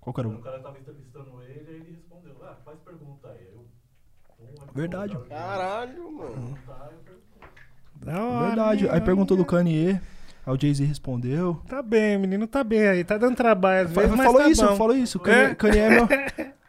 Qual 0.00 0.14
que 0.14 0.20
era 0.20 0.28
um 0.28 0.34
o. 0.36 0.42
cara 0.42 0.60
tava 0.60 0.78
entrevistando 0.78 1.42
ele, 1.42 1.68
aí 1.68 1.76
ele 1.76 1.90
respondeu, 1.92 2.36
ah, 2.42 2.56
faz 2.64 2.78
pergunta 2.80 3.28
aí. 3.28 3.38
Aí 3.38 3.46
eu. 3.54 3.66
pum, 4.36 4.44
aí 4.46 4.61
Verdade. 4.74 5.16
Caralho, 5.28 6.12
mano. 6.12 6.58
Da 7.96 8.24
hora, 8.24 8.46
Verdade. 8.46 8.88
Aí 8.88 9.00
perguntou 9.00 9.36
do 9.36 9.44
Kanye. 9.44 10.00
Aí 10.44 10.52
o 10.54 10.60
Jay-Z 10.60 10.84
respondeu. 10.84 11.60
Tá 11.68 11.80
bem, 11.82 12.18
menino, 12.18 12.46
tá 12.46 12.64
bem 12.64 12.86
aí. 12.88 13.04
Tá 13.04 13.16
dando 13.16 13.36
trabalho 13.36 13.86
às 13.86 13.92
vezes, 13.92 14.10
mas 14.10 14.26
falou 14.26 14.42
tá 14.42 14.48
isso, 14.48 14.66
bom. 14.66 14.76
falou 14.76 14.96
isso. 14.96 15.20
Kanye, 15.20 15.38
É? 15.38 15.54
Kanye 15.54 15.78
é 15.78 15.88
meu. 15.90 16.08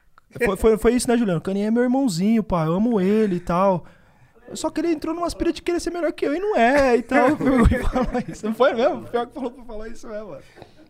Foi, 0.45 0.57
foi, 0.57 0.77
foi 0.79 0.93
isso, 0.95 1.07
né, 1.07 1.15
Juliano? 1.15 1.39
Kanye 1.39 1.61
é 1.65 1.69
meu 1.71 1.83
irmãozinho, 1.83 2.41
pá. 2.41 2.65
Eu 2.65 2.73
amo 2.73 2.99
ele 2.99 3.35
e 3.35 3.39
tal. 3.39 3.85
Só 4.53 4.71
que 4.71 4.81
ele 4.81 4.87
entrou 4.91 5.13
numa 5.13 5.27
aspira 5.27 5.53
de 5.53 5.61
querer 5.61 5.79
ser 5.79 5.91
melhor 5.91 6.11
que 6.11 6.25
eu 6.25 6.33
e 6.35 6.39
não 6.39 6.57
é 6.57 6.97
e 6.97 7.03
tal. 7.03 7.27
Isso. 8.27 8.43
Não 8.47 8.53
foi 8.55 8.73
mesmo? 8.73 9.03
Pior 9.03 9.27
que 9.27 9.33
falou 9.35 9.51
pra 9.51 9.63
falar 9.63 9.87
isso 9.89 10.07
mesmo, 10.07 10.29
mano. 10.31 10.41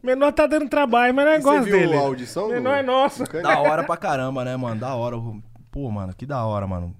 Menor 0.02 0.31
tá 0.31 0.48
dando 0.48 0.69
trabalho, 0.69 1.14
mas 1.14 1.26
não 1.26 1.31
é 1.34 1.40
você 1.41 1.49
negócio 1.49 1.64
viu 1.65 1.77
dele. 1.77 1.94
a 1.98 1.99
audição? 1.99 2.48
do- 2.48 2.53
Menor 2.53 2.73
é 2.77 2.84
nosso. 2.84 3.26
do? 3.26 3.41
Da 3.41 3.60
hora 3.60 3.84
pra 3.84 3.98
caramba, 3.98 4.45
né, 4.45 4.56
mano? 4.56 4.80
Da 4.80 4.95
hora. 4.95 5.18
Pô, 5.69 5.91
mano, 5.91 6.14
que 6.15 6.26
da 6.26 6.45
hora, 6.45 6.65
mano. 6.65 6.95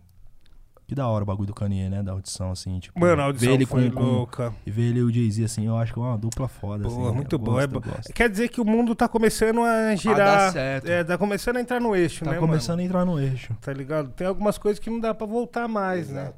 Que 0.86 0.94
da 0.94 1.08
hora 1.08 1.24
o 1.24 1.26
bagulho 1.26 1.48
do 1.48 1.54
Kanye, 1.54 1.90
né? 1.90 2.04
Da 2.04 2.12
audição, 2.12 2.52
assim, 2.52 2.78
tipo. 2.80 3.00
Mano, 3.00 3.22
a 3.22 3.26
audição 3.26 3.48
ver 3.50 3.54
ele 3.56 3.66
foi 3.66 3.90
com, 3.90 3.96
com- 3.98 4.04
louca. 4.04 4.54
E 4.66 4.70
ver 4.72 4.82
ele 4.90 5.00
e 5.00 5.04
o 5.04 5.10
Jay-Z, 5.12 5.46
assim, 5.46 5.66
eu 5.66 5.78
acho 5.78 5.94
que 5.94 6.00
é 6.00 6.02
uma 6.02 6.18
dupla 6.18 6.48
foda, 6.48 6.86
assim. 6.88 6.96
Pô, 6.96 7.08
eu 7.08 7.14
muito 7.14 7.40
gosto, 7.40 7.52
bom. 7.52 7.60
É 7.60 7.64
eu 7.64 7.68
bo- 7.70 7.80
gosto. 7.82 8.14
Quer 8.14 8.30
dizer 8.30 8.50
que 8.50 8.60
o 8.60 8.66
mundo 8.66 8.94
tá 8.94 9.08
começando 9.08 9.62
a 9.62 9.66
dar 9.90 9.96
girar. 9.96 10.52
certo. 10.52 10.88
É, 10.90 11.04
tá 11.04 11.18
começando 11.18 11.56
a 11.58 11.62
entrar 11.62 11.80
no 11.80 11.96
eixo, 11.96 12.26
Tá 12.26 12.32
né, 12.32 12.38
começando 12.38 12.78
mano? 12.78 12.82
a 12.82 12.86
entrar 12.86 13.06
no 13.06 13.20
eixo. 13.20 13.54
Tá 13.62 13.72
ligado? 13.72 14.10
Tem 14.10 14.28
algumas 14.28 14.58
coisas 14.58 14.78
que 14.78 14.90
não 14.90 15.00
dá 15.00 15.14
pra 15.14 15.26
voltar 15.26 15.68
mais, 15.70 16.10
né? 16.10 16.34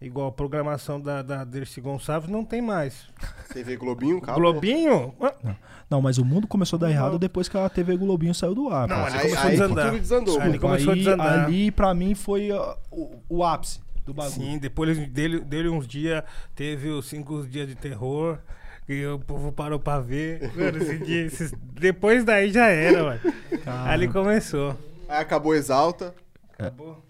Igual 0.00 0.28
a 0.28 0.32
programação 0.32 0.98
da, 0.98 1.20
da 1.20 1.44
Dercy 1.44 1.78
Gonçalves 1.80 2.30
não 2.30 2.42
tem 2.44 2.62
mais. 2.62 3.06
TV 3.52 3.76
Globinho, 3.76 4.16
acabou. 4.18 4.40
Globinho? 4.40 5.14
Ah, 5.20 5.34
Não, 5.90 6.00
mas 6.00 6.16
o 6.16 6.24
mundo 6.24 6.46
começou 6.46 6.78
a 6.78 6.80
dar 6.80 6.90
errado 6.90 7.18
depois 7.18 7.48
que 7.50 7.58
a 7.58 7.68
TV 7.68 7.96
Globinho 7.98 8.34
saiu 8.34 8.54
do 8.54 8.70
ar. 8.70 8.88
Não, 8.88 8.96
pô. 8.96 9.02
ali 9.04 9.16
Aí, 9.16 9.20
começou 9.22 9.38
a 9.38 9.44
aí 9.44 9.50
desandar. 9.50 9.84
tudo 9.90 10.00
desandou. 10.00 10.34
Ele 10.40 10.46
mano. 10.48 10.60
começou 10.60 10.90
a 10.90 10.94
aí, 10.94 10.98
desandar. 11.00 11.44
ali, 11.44 11.70
pra 11.70 11.92
mim, 11.94 12.14
foi 12.14 12.50
ó, 12.50 12.76
o, 12.90 13.18
o 13.28 13.44
ápice 13.44 13.80
do 14.06 14.14
bagulho. 14.14 14.34
Sim, 14.34 14.58
depois 14.58 14.96
dele, 15.08 15.40
dele 15.40 15.68
uns 15.68 15.86
dias, 15.86 16.22
teve 16.54 16.88
os 16.88 17.06
cinco 17.06 17.46
dias 17.46 17.68
de 17.68 17.74
terror. 17.74 18.38
E 18.88 19.04
o 19.06 19.18
povo 19.18 19.52
parou 19.52 19.78
pra 19.78 20.00
ver. 20.00 20.50
Mano, 20.56 20.78
esse 20.78 20.98
dia, 20.98 21.26
esses- 21.26 21.52
depois 21.74 22.24
daí 22.24 22.50
já 22.50 22.66
era, 22.68 23.04
mano. 23.04 23.20
Ali 23.86 24.08
começou. 24.08 24.74
Aí 25.08 25.18
acabou 25.20 25.54
Exalta. 25.54 26.14
Acabou? 26.58 27.04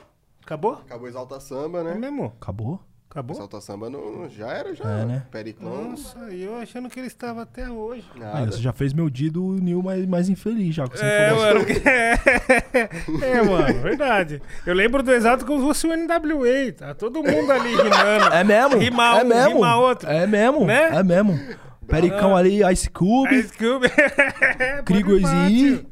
Acabou? 0.51 0.73
Acabou 0.85 1.07
Exalta 1.07 1.39
Samba, 1.39 1.79
É 1.79 1.85
né? 1.85 1.95
mesmo? 1.95 2.33
Acabou? 2.41 2.81
Acabou? 3.09 3.37
Exalta 3.37 3.61
Samba 3.61 3.89
não, 3.89 4.29
já 4.29 4.49
era, 4.49 4.75
já. 4.75 4.83
É, 4.85 5.05
né? 5.05 5.23
Periclão. 5.31 5.91
Nossa, 5.91 6.19
e 6.33 6.43
eu 6.43 6.57
achando 6.57 6.89
que 6.91 6.99
ele 6.99 7.07
estava 7.07 7.43
até 7.43 7.71
hoje. 7.71 8.05
Nada. 8.17 8.51
você 8.51 8.59
já 8.61 8.73
fez 8.73 8.93
meu 8.93 9.09
dia 9.09 9.31
do 9.31 9.53
Nil 9.53 9.81
mais, 9.81 10.05
mais 10.07 10.29
infeliz 10.29 10.75
já. 10.75 10.87
É, 11.01 11.33
mano. 11.33 11.61
porque- 11.65 11.83
É, 13.25 13.43
mano, 13.43 13.81
verdade. 13.81 14.43
Eu 14.67 14.75
lembro 14.75 15.05
do 15.05 15.13
exato 15.13 15.47
como 15.47 15.61
se 15.61 15.67
fosse 15.67 15.87
o 15.87 15.97
NWA. 15.97 16.73
Tá 16.77 16.95
todo 16.95 17.23
mundo 17.23 17.53
ali 17.53 17.69
rimando. 17.71 18.35
É 18.35 18.43
mesmo? 18.43 18.77
Rima 18.79 19.19
é 19.21 19.23
um, 19.23 19.29
mesmo? 19.29 19.55
rima 19.55 19.77
outro. 19.77 20.09
É 20.11 20.27
mesmo? 20.27 20.65
Né? 20.67 20.97
É 20.99 21.03
mesmo. 21.05 21.39
Pericão 21.87 22.37
ali, 22.37 22.61
Ice 22.73 22.91
Cube. 22.91 23.37
Ice 23.37 23.57
Cube. 23.57 23.87
Z. 25.29 25.49
tio. 25.49 25.87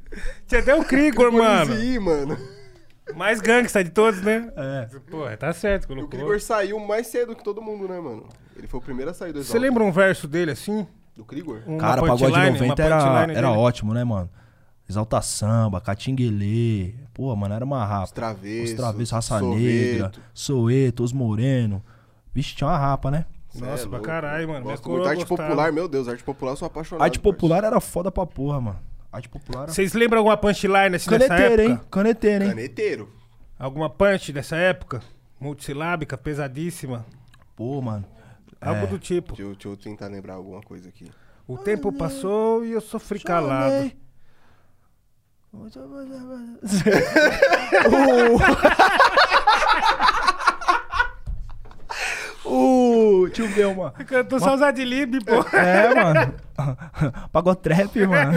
Tinha 0.48 0.60
até 0.60 0.74
o 0.74 0.84
Krigor, 0.84 1.30
mano. 1.32 1.74
Ih, 1.80 1.98
mano. 2.00 2.36
Mais 3.14 3.40
gangsta 3.40 3.82
de 3.82 3.90
todos, 3.90 4.20
né? 4.22 4.52
É. 4.56 4.88
Pô, 5.10 5.24
tá 5.36 5.52
certo, 5.52 5.84
O 5.84 5.88
colocou. 5.88 6.08
Krigor 6.08 6.40
saiu 6.40 6.78
mais 6.78 7.06
cedo 7.06 7.34
que 7.34 7.42
todo 7.42 7.60
mundo, 7.62 7.88
né, 7.88 7.98
mano? 8.00 8.26
Ele 8.56 8.66
foi 8.66 8.78
o 8.78 8.82
primeiro 8.82 9.10
a 9.10 9.14
sair 9.14 9.32
do 9.32 9.42
Você 9.42 9.58
lembra 9.58 9.82
um 9.82 9.92
verso 9.92 10.26
dele 10.28 10.50
assim? 10.52 10.86
Do 11.16 11.24
Krigor? 11.24 11.62
Uma 11.66 11.78
Cara, 11.78 12.00
pagode 12.00 12.24
punchline, 12.24 12.58
90 12.58 12.82
uma 12.82 12.84
era, 12.84 13.32
era 13.32 13.48
dele? 13.48 13.58
ótimo, 13.58 13.92
né, 13.94 14.04
mano? 14.04 14.30
Exalta 14.88 15.20
Samba, 15.20 15.80
Catinguelê. 15.80 16.94
Pô, 17.12 17.34
mano, 17.36 17.54
era 17.54 17.64
uma 17.64 17.82
Os 17.84 17.90
rapa. 17.90 18.12
Travessos. 18.14 18.70
Os 18.70 18.76
Travessos, 18.76 19.10
Raça 19.10 19.38
Soweto. 19.38 19.60
Negra, 19.60 20.12
Soeto, 20.32 21.02
Os 21.02 21.12
Moreno. 21.12 21.82
Vixe, 22.32 22.54
tinha 22.54 22.68
uma 22.68 22.78
rapa, 22.78 23.10
né? 23.10 23.24
Cê 23.50 23.64
Nossa, 23.64 23.86
é 23.86 23.88
pra 23.88 24.00
caralho, 24.00 24.48
mano. 24.48 24.64
Gosto 24.64 24.88
muito. 24.88 25.08
Arte 25.08 25.20
gostava. 25.24 25.42
popular, 25.48 25.72
meu 25.72 25.88
Deus, 25.88 26.08
arte 26.08 26.22
popular 26.22 26.52
eu 26.52 26.56
sou 26.56 26.66
apaixonado. 26.66 27.02
Arte 27.04 27.18
popular 27.18 27.64
era 27.64 27.80
foda 27.80 28.10
pra 28.10 28.24
porra, 28.26 28.60
mano. 28.60 28.78
Arte 29.10 29.28
popular. 29.28 29.66
Vocês 29.68 29.92
lembram 29.94 30.18
alguma 30.18 30.36
punchline 30.36 30.94
assim 30.96 31.10
dessa 31.10 31.28
Caneteiro, 31.28 31.62
época? 31.62 31.82
hein? 31.82 31.88
Caneteiro, 31.90 32.44
hein? 32.44 32.50
Caneteiro. 32.50 33.12
Alguma 33.58 33.88
punch 33.90 34.32
dessa 34.32 34.56
época? 34.56 35.02
Multisilábica, 35.40 36.16
pesadíssima? 36.18 37.06
Pô, 37.56 37.80
mano. 37.80 38.04
Algo 38.60 38.84
É. 38.84 38.86
do 38.86 38.98
tipo. 38.98 39.28
Deixa 39.34 39.42
eu, 39.42 39.52
deixa 39.54 39.68
eu 39.68 39.76
tentar 39.76 40.08
lembrar 40.08 40.34
alguma 40.34 40.60
coisa 40.60 40.88
aqui. 40.88 41.10
O 41.46 41.56
tempo 41.56 41.90
passou 41.92 42.64
e 42.64 42.72
eu 42.72 42.80
sofri 42.80 43.20
calado. 43.20 43.72
Chorei. 43.72 43.96
O... 47.88 48.36
Uh, 48.36 48.38
ver 53.28 53.66
uma. 53.66 53.90
Cantou 53.92 54.38
só 54.40 54.54
os 54.54 54.62
adlib, 54.62 55.18
pô. 55.24 55.56
É, 55.56 55.94
mano. 55.94 56.34
Pagotrap, 57.32 57.96
mano. 58.06 58.32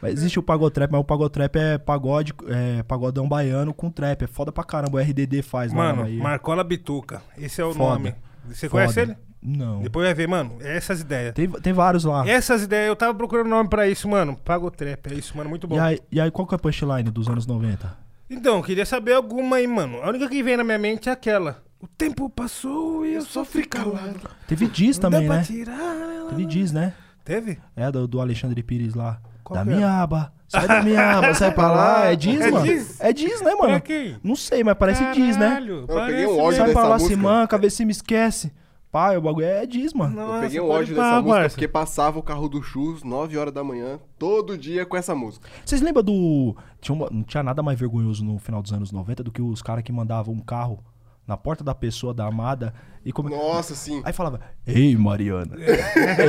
Mas 0.00 0.14
existe 0.14 0.38
o 0.38 0.42
pagotrap, 0.42 0.90
mas 0.90 1.00
o 1.00 1.04
pagotrap 1.04 1.54
é 1.56 1.78
pagode, 1.78 2.34
é 2.48 2.82
pagodão 2.82 3.28
baiano 3.28 3.72
com 3.72 3.90
trap. 3.90 4.22
É 4.24 4.26
foda 4.26 4.50
pra 4.50 4.64
caramba. 4.64 4.98
O 4.98 5.00
RDD 5.00 5.42
faz, 5.42 5.72
Mano, 5.72 6.02
Bahia. 6.02 6.22
Marcola 6.22 6.64
Bituca. 6.64 7.22
Esse 7.38 7.60
é 7.60 7.64
o 7.64 7.72
Foda. 7.72 7.90
nome. 7.94 8.14
Você 8.48 8.68
Foda. 8.68 8.82
conhece 8.82 9.00
ele? 9.00 9.16
Não. 9.40 9.80
Depois 9.82 10.04
vai 10.06 10.14
ver, 10.14 10.28
mano. 10.28 10.56
É 10.60 10.76
essas 10.76 11.00
ideias. 11.00 11.34
Tem, 11.34 11.48
tem 11.48 11.72
vários 11.72 12.04
lá. 12.04 12.26
Essas 12.28 12.62
ideias, 12.62 12.88
eu 12.88 12.96
tava 12.96 13.14
procurando 13.14 13.48
nome 13.48 13.68
pra 13.68 13.88
isso, 13.88 14.08
mano. 14.08 14.36
Pagotrap, 14.36 15.06
é 15.10 15.14
isso, 15.14 15.36
mano. 15.36 15.50
Muito 15.50 15.66
bom. 15.66 15.76
E 15.76 15.80
aí, 15.80 16.00
e 16.10 16.20
aí, 16.20 16.30
qual 16.30 16.46
que 16.46 16.54
é 16.54 16.56
a 16.56 16.58
punchline 16.58 17.10
dos 17.10 17.28
anos 17.28 17.46
90? 17.46 17.96
Então, 18.30 18.62
queria 18.62 18.86
saber 18.86 19.12
alguma 19.14 19.56
aí, 19.56 19.66
mano. 19.66 20.00
A 20.02 20.08
única 20.08 20.28
que 20.28 20.42
vem 20.42 20.56
na 20.56 20.64
minha 20.64 20.78
mente 20.78 21.08
é 21.08 21.12
aquela. 21.12 21.62
O 21.82 21.86
tempo 21.88 22.30
passou 22.30 23.04
e 23.04 23.14
eu 23.14 23.22
sofri 23.22 23.64
calado. 23.66 24.20
Teve 24.46 24.68
Diz 24.68 24.98
também, 24.98 25.28
né? 25.28 25.42
tirar. 25.42 26.26
Teve 26.30 26.46
Diz, 26.46 26.70
né? 26.72 26.94
Teve? 27.24 27.58
É, 27.74 27.90
do, 27.90 28.06
do 28.06 28.20
Alexandre 28.20 28.62
Pires 28.62 28.94
lá. 28.94 29.20
Qual 29.42 29.62
da 29.64 29.70
é? 29.70 29.74
minha 29.74 29.88
aba. 30.02 30.32
Sai 30.48 30.68
da 30.68 30.82
minha 30.82 31.18
aba, 31.18 31.34
sai 31.34 31.52
pra 31.52 31.72
lá. 31.72 32.04
É 32.06 32.14
Diz, 32.16 32.40
É 32.40 32.50
mano? 32.50 32.64
Diz? 32.66 33.00
É 33.00 33.12
Diz, 33.12 33.40
né, 33.42 33.54
mano? 33.54 33.80
quem? 33.80 34.16
Não 34.22 34.36
sei, 34.36 34.62
mas 34.62 34.76
parece 34.78 35.04
Diz, 35.12 35.36
né? 35.36 35.48
Caralho, 35.48 35.84
Eu 35.88 36.06
peguei 36.06 36.26
um 36.26 36.38
ódio 36.40 36.62
Sai 36.64 36.72
pra 36.72 36.86
lá, 36.88 36.98
se 37.00 37.16
manca, 37.16 37.58
vê 37.58 37.68
se 37.68 37.84
me 37.84 37.90
esquece. 37.90 38.52
Pai, 38.92 39.16
o 39.16 39.22
bagulho 39.22 39.46
é 39.46 39.64
Diz, 39.66 39.92
mano. 39.94 40.14
Nossa, 40.14 40.36
eu 40.36 40.40
peguei 40.42 40.60
um 40.60 40.68
ódio 40.68 40.94
dessa 40.94 41.14
música 41.22 41.30
parça. 41.34 41.48
porque 41.56 41.66
passava 41.68 42.18
o 42.18 42.22
carro 42.22 42.48
do 42.48 42.62
Chus 42.62 43.02
9 43.02 43.38
horas 43.38 43.52
da 43.54 43.64
manhã, 43.64 43.98
todo 44.18 44.56
dia 44.58 44.84
com 44.86 44.96
essa 44.96 45.14
música. 45.14 45.48
Vocês 45.64 45.80
lembram 45.80 46.04
do. 46.04 46.54
Tinha 46.80 46.94
uma- 46.94 47.08
Não 47.10 47.22
tinha 47.22 47.42
nada 47.42 47.62
mais 47.62 47.78
vergonhoso 47.78 48.22
no 48.24 48.38
final 48.38 48.60
dos 48.62 48.72
anos 48.72 48.92
90 48.92 49.24
do 49.24 49.32
que 49.32 49.40
os 49.40 49.62
caras 49.62 49.82
que 49.82 49.90
mandavam 49.90 50.34
um 50.34 50.40
carro 50.40 50.78
na 51.26 51.36
porta 51.36 51.62
da 51.62 51.74
pessoa, 51.74 52.12
da 52.12 52.26
amada, 52.26 52.74
e 53.04 53.12
come... 53.12 53.30
Nossa, 53.30 53.74
sim. 53.74 54.02
Aí 54.04 54.12
falava: 54.12 54.40
Ei, 54.66 54.96
Mariana. 54.96 55.56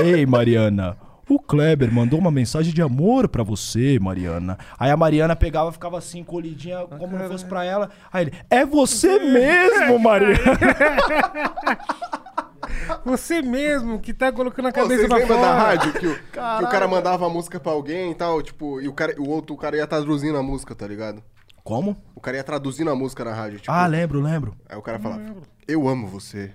Ei, 0.06 0.26
Mariana. 0.26 0.98
O 1.30 1.40
Kleber 1.40 1.92
mandou 1.92 2.20
uma 2.20 2.30
mensagem 2.30 2.74
de 2.74 2.82
amor 2.82 3.30
pra 3.30 3.44
você, 3.44 3.98
Mariana. 3.98 4.58
Aí 4.78 4.92
a 4.92 4.98
Mariana 4.98 5.36
pegava, 5.36 5.72
ficava 5.72 5.98
assim, 5.98 6.20
encolhidinha, 6.20 6.86
como 7.00 7.18
não 7.18 7.30
fosse 7.30 7.46
pra 7.46 7.64
ela. 7.64 7.90
Aí 8.12 8.26
ele: 8.26 8.34
É 8.50 8.66
você 8.66 9.20
mesmo, 9.20 9.98
Mariana. 10.00 10.38
Você 13.06 13.42
mesmo 13.42 14.00
que 14.00 14.14
tá 14.14 14.32
colocando 14.32 14.70
a 14.70 14.72
Pô, 14.72 14.82
cabeça 14.82 15.08
vocês 15.08 15.26
pra 15.26 15.28
fora. 15.28 15.42
da 15.42 15.54
rádio 15.54 15.94
que 15.94 16.08
o, 16.08 16.16
que 16.16 16.40
o 16.40 16.70
cara 16.70 16.88
mandava 16.88 17.26
a 17.26 17.30
música 17.30 17.60
pra 17.60 17.72
alguém 17.72 18.12
e 18.12 18.16
tal, 18.16 18.42
tipo, 18.42 18.82
e 18.82 18.88
o, 18.88 18.94
cara, 18.94 19.14
o 19.20 19.30
outro 19.30 19.54
o 19.54 19.58
cara 19.58 19.76
ia 19.76 19.86
traduzindo 19.86 20.38
a 20.38 20.44
música, 20.44 20.74
tá 20.74 20.88
ligado? 20.88 21.22
Como? 21.64 21.96
O 22.16 22.20
cara 22.20 22.38
ia 22.38 22.44
traduzindo 22.44 22.90
a 22.92 22.96
música 22.96 23.24
na 23.24 23.34
rádio, 23.34 23.60
tipo. 23.60 23.72
Ah, 23.72 23.88
lembro, 23.88 24.20
lembro. 24.22 24.56
Aí 24.68 24.78
o 24.78 24.82
cara 24.82 25.00
falava, 25.00 25.24
eu 25.68 25.88
amo 25.88 26.08
você. 26.08 26.52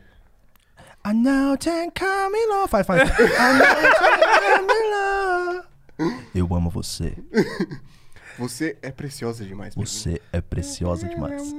I 1.06 1.12
know 1.14 1.56
can 1.56 1.90
come 1.98 2.36
in 2.36 2.48
love. 2.48 2.68
Faz, 2.68 2.86
faz. 2.86 3.08
I 3.08 3.12
know 3.58 3.66
can 3.94 4.20
come 4.66 4.72
in 4.72 4.90
love. 4.90 6.28
Eu 6.34 6.54
amo 6.54 6.70
você. 6.70 7.16
Você 8.38 8.76
é 8.82 8.92
preciosa 8.92 9.44
demais. 9.44 9.74
pra 9.74 9.80
mim." 9.82 9.86
Você 9.88 10.22
é 10.32 10.40
preciosa 10.40 11.08
demais. 11.08 11.42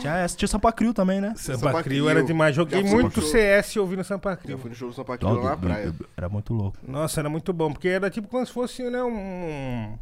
Tinha, 0.00 0.16
essa, 0.18 0.36
tinha 0.36 0.48
Sampa 0.48 0.72
Crio 0.72 0.92
também, 0.94 1.20
né? 1.20 1.34
Sampa 1.36 1.58
Sampa 1.58 1.82
Crio 1.82 2.04
Crio. 2.04 2.08
era 2.08 2.22
demais. 2.22 2.54
Joguei 2.54 2.84
Já 2.84 2.90
muito 2.90 3.20
show. 3.20 3.30
CS 3.30 3.76
ouvindo 3.76 4.04
Sampa 4.04 4.36
Crio. 4.36 4.58
fui 4.58 4.70
no 4.70 4.76
show 4.76 4.88
do 4.88 4.94
São 4.94 5.04
Paulo 5.04 5.42
lá 5.42 5.50
na 5.50 5.56
praia. 5.56 5.94
Era 6.16 6.28
muito 6.28 6.52
louco. 6.52 6.78
Nossa, 6.86 7.20
era 7.20 7.28
muito 7.28 7.52
bom. 7.52 7.72
Porque 7.72 7.88
era 7.88 8.10
tipo 8.10 8.28
como 8.28 8.44
se 8.46 8.52
fosse, 8.52 8.82
né, 8.90 9.02
um... 9.02 9.98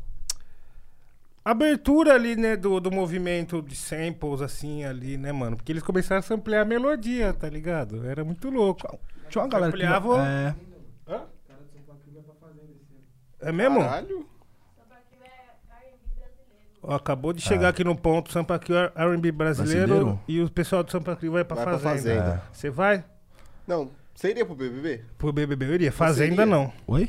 abertura 1.44 2.14
ali, 2.14 2.36
né, 2.36 2.56
do, 2.56 2.80
do 2.80 2.90
movimento 2.90 3.62
de 3.62 3.74
samples, 3.76 4.40
assim, 4.40 4.84
ali, 4.84 5.16
né, 5.16 5.32
mano? 5.32 5.56
Porque 5.56 5.72
eles 5.72 5.82
começaram 5.82 6.20
a 6.20 6.22
samplear 6.22 6.62
a 6.62 6.64
melodia, 6.64 7.32
tá 7.32 7.48
ligado? 7.48 8.04
Era 8.06 8.24
muito 8.24 8.50
louco. 8.50 8.98
Tinha 9.28 9.42
uma 9.42 9.48
galera 9.48 9.72
que. 9.72 9.82
É, 9.82 10.54
É 13.40 13.50
mesmo? 13.50 13.80
Caralho. 13.80 14.31
Acabou 16.86 17.32
de 17.32 17.40
chegar 17.40 17.68
aqui 17.68 17.84
no 17.84 17.94
ponto 17.96 18.32
Sampa 18.32 18.58
Crio 18.58 18.76
R&B 18.94 19.30
brasileiro, 19.32 19.86
Brasileiro? 19.86 20.20
e 20.26 20.40
o 20.40 20.50
pessoal 20.50 20.82
do 20.82 20.90
Sampa 20.90 21.14
Crio 21.14 21.32
vai 21.32 21.44
pra 21.44 21.54
Vai 21.56 21.64
pra 21.64 21.78
Fazenda. 21.78 22.20
Fazenda. 22.20 22.42
Você 22.52 22.70
vai? 22.70 23.04
Não, 23.66 23.90
você 24.14 24.30
iria 24.30 24.44
pro 24.44 24.54
BBB? 24.54 25.00
Pro 25.16 25.32
BBB 25.32 25.66
eu 25.66 25.74
iria. 25.74 25.92
Fazenda 25.92 26.32
iria? 26.42 26.46
não. 26.46 26.72
Oi? 26.86 27.08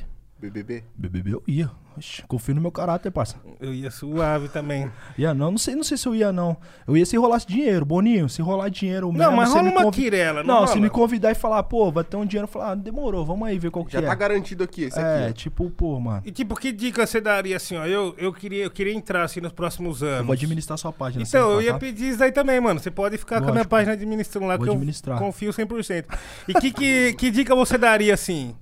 BBB? 0.49 0.83
BBB 0.95 1.33
eu 1.33 1.43
ia. 1.47 1.71
Oxi, 1.95 2.23
confio 2.23 2.55
no 2.55 2.59
meu 2.61 2.71
caráter, 2.71 3.11
parça. 3.11 3.35
Eu 3.61 3.71
ia 3.71 3.91
suave 3.91 4.49
também. 4.49 4.91
Ia 5.15 5.31
não, 5.31 5.51
não 5.51 5.57
sei, 5.59 5.75
não 5.75 5.83
sei 5.83 5.95
se 5.95 6.07
eu 6.07 6.15
ia 6.15 6.31
não. 6.33 6.57
Eu 6.87 6.97
ia 6.97 7.05
se 7.05 7.15
rolasse 7.15 7.45
dinheiro, 7.47 7.85
Boninho, 7.85 8.27
se 8.27 8.41
rolar 8.41 8.69
dinheiro 8.69 9.07
Não, 9.11 9.13
mesmo, 9.19 9.35
mas 9.37 9.49
você 9.49 9.59
rola 9.59 9.69
uma 9.71 9.83
convi- 9.83 10.01
quirela, 10.01 10.39
não, 10.43 10.47
Não, 10.47 10.55
rola? 10.61 10.67
se 10.67 10.79
me 10.79 10.89
convidar 10.89 11.31
e 11.31 11.35
falar, 11.35 11.61
pô, 11.63 11.91
vai 11.91 12.03
ter 12.03 12.17
um 12.17 12.25
dinheiro, 12.25 12.45
eu 12.45 12.51
falar, 12.51 12.71
ah, 12.71 12.75
demorou, 12.75 13.23
vamos 13.23 13.47
aí 13.47 13.59
ver 13.59 13.69
qual 13.69 13.85
que 13.85 13.93
Já 13.93 13.99
é. 13.99 14.01
tá 14.07 14.15
garantido 14.15 14.63
aqui, 14.63 14.85
esse 14.85 14.99
é, 14.99 15.25
aqui. 15.25 15.33
tipo, 15.43 15.69
pô, 15.69 15.99
mano. 15.99 16.23
E 16.25 16.31
tipo, 16.31 16.55
que 16.55 16.71
dica 16.71 17.05
você 17.05 17.21
daria 17.21 17.55
assim, 17.55 17.77
ó? 17.77 17.85
Eu, 17.85 18.15
eu, 18.17 18.33
queria, 18.33 18.63
eu 18.63 18.71
queria 18.71 18.93
entrar 18.93 19.23
assim 19.23 19.39
nos 19.39 19.51
próximos 19.53 20.01
anos. 20.01 20.19
Eu 20.21 20.25
vou 20.25 20.33
administrar 20.33 20.77
sua 20.79 20.91
página. 20.91 21.23
Então, 21.23 21.47
você 21.47 21.53
eu 21.53 21.57
tá, 21.57 21.63
ia 21.63 21.73
tá? 21.73 21.79
pedir 21.79 22.09
isso 22.09 22.23
aí 22.23 22.31
também, 22.31 22.59
mano. 22.59 22.79
Você 22.79 22.89
pode 22.89 23.17
ficar 23.19 23.35
com 23.39 23.49
a 23.49 23.51
minha 23.51 23.53
Lógico. 23.57 23.69
página 23.69 23.93
administrando 23.93 24.47
lá, 24.47 24.57
Vou 24.57 24.65
que 24.65 24.71
administrar. 24.73 25.15
eu 25.17 25.23
confio 25.23 25.51
100%. 25.51 26.05
E 26.47 26.53
que, 26.55 26.71
que, 26.71 27.13
que 27.13 27.29
dica 27.29 27.53
você 27.53 27.77
daria, 27.77 28.15
assim? 28.15 28.55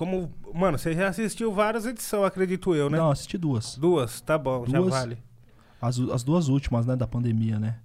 Como, 0.00 0.32
mano, 0.54 0.78
você 0.78 0.94
já 0.94 1.08
assistiu 1.08 1.52
várias 1.52 1.84
edições, 1.84 2.24
acredito 2.24 2.74
eu, 2.74 2.88
né? 2.88 2.96
Não, 2.96 3.10
assisti 3.10 3.36
duas. 3.36 3.76
Duas, 3.76 4.18
tá 4.22 4.38
bom, 4.38 4.64
já 4.66 4.78
Duas? 4.78 4.94
vale. 4.94 5.18
As, 5.78 5.98
as 5.98 6.22
duas 6.22 6.48
últimas, 6.48 6.86
né, 6.86 6.96
da 6.96 7.06
pandemia, 7.06 7.58
né? 7.58 7.76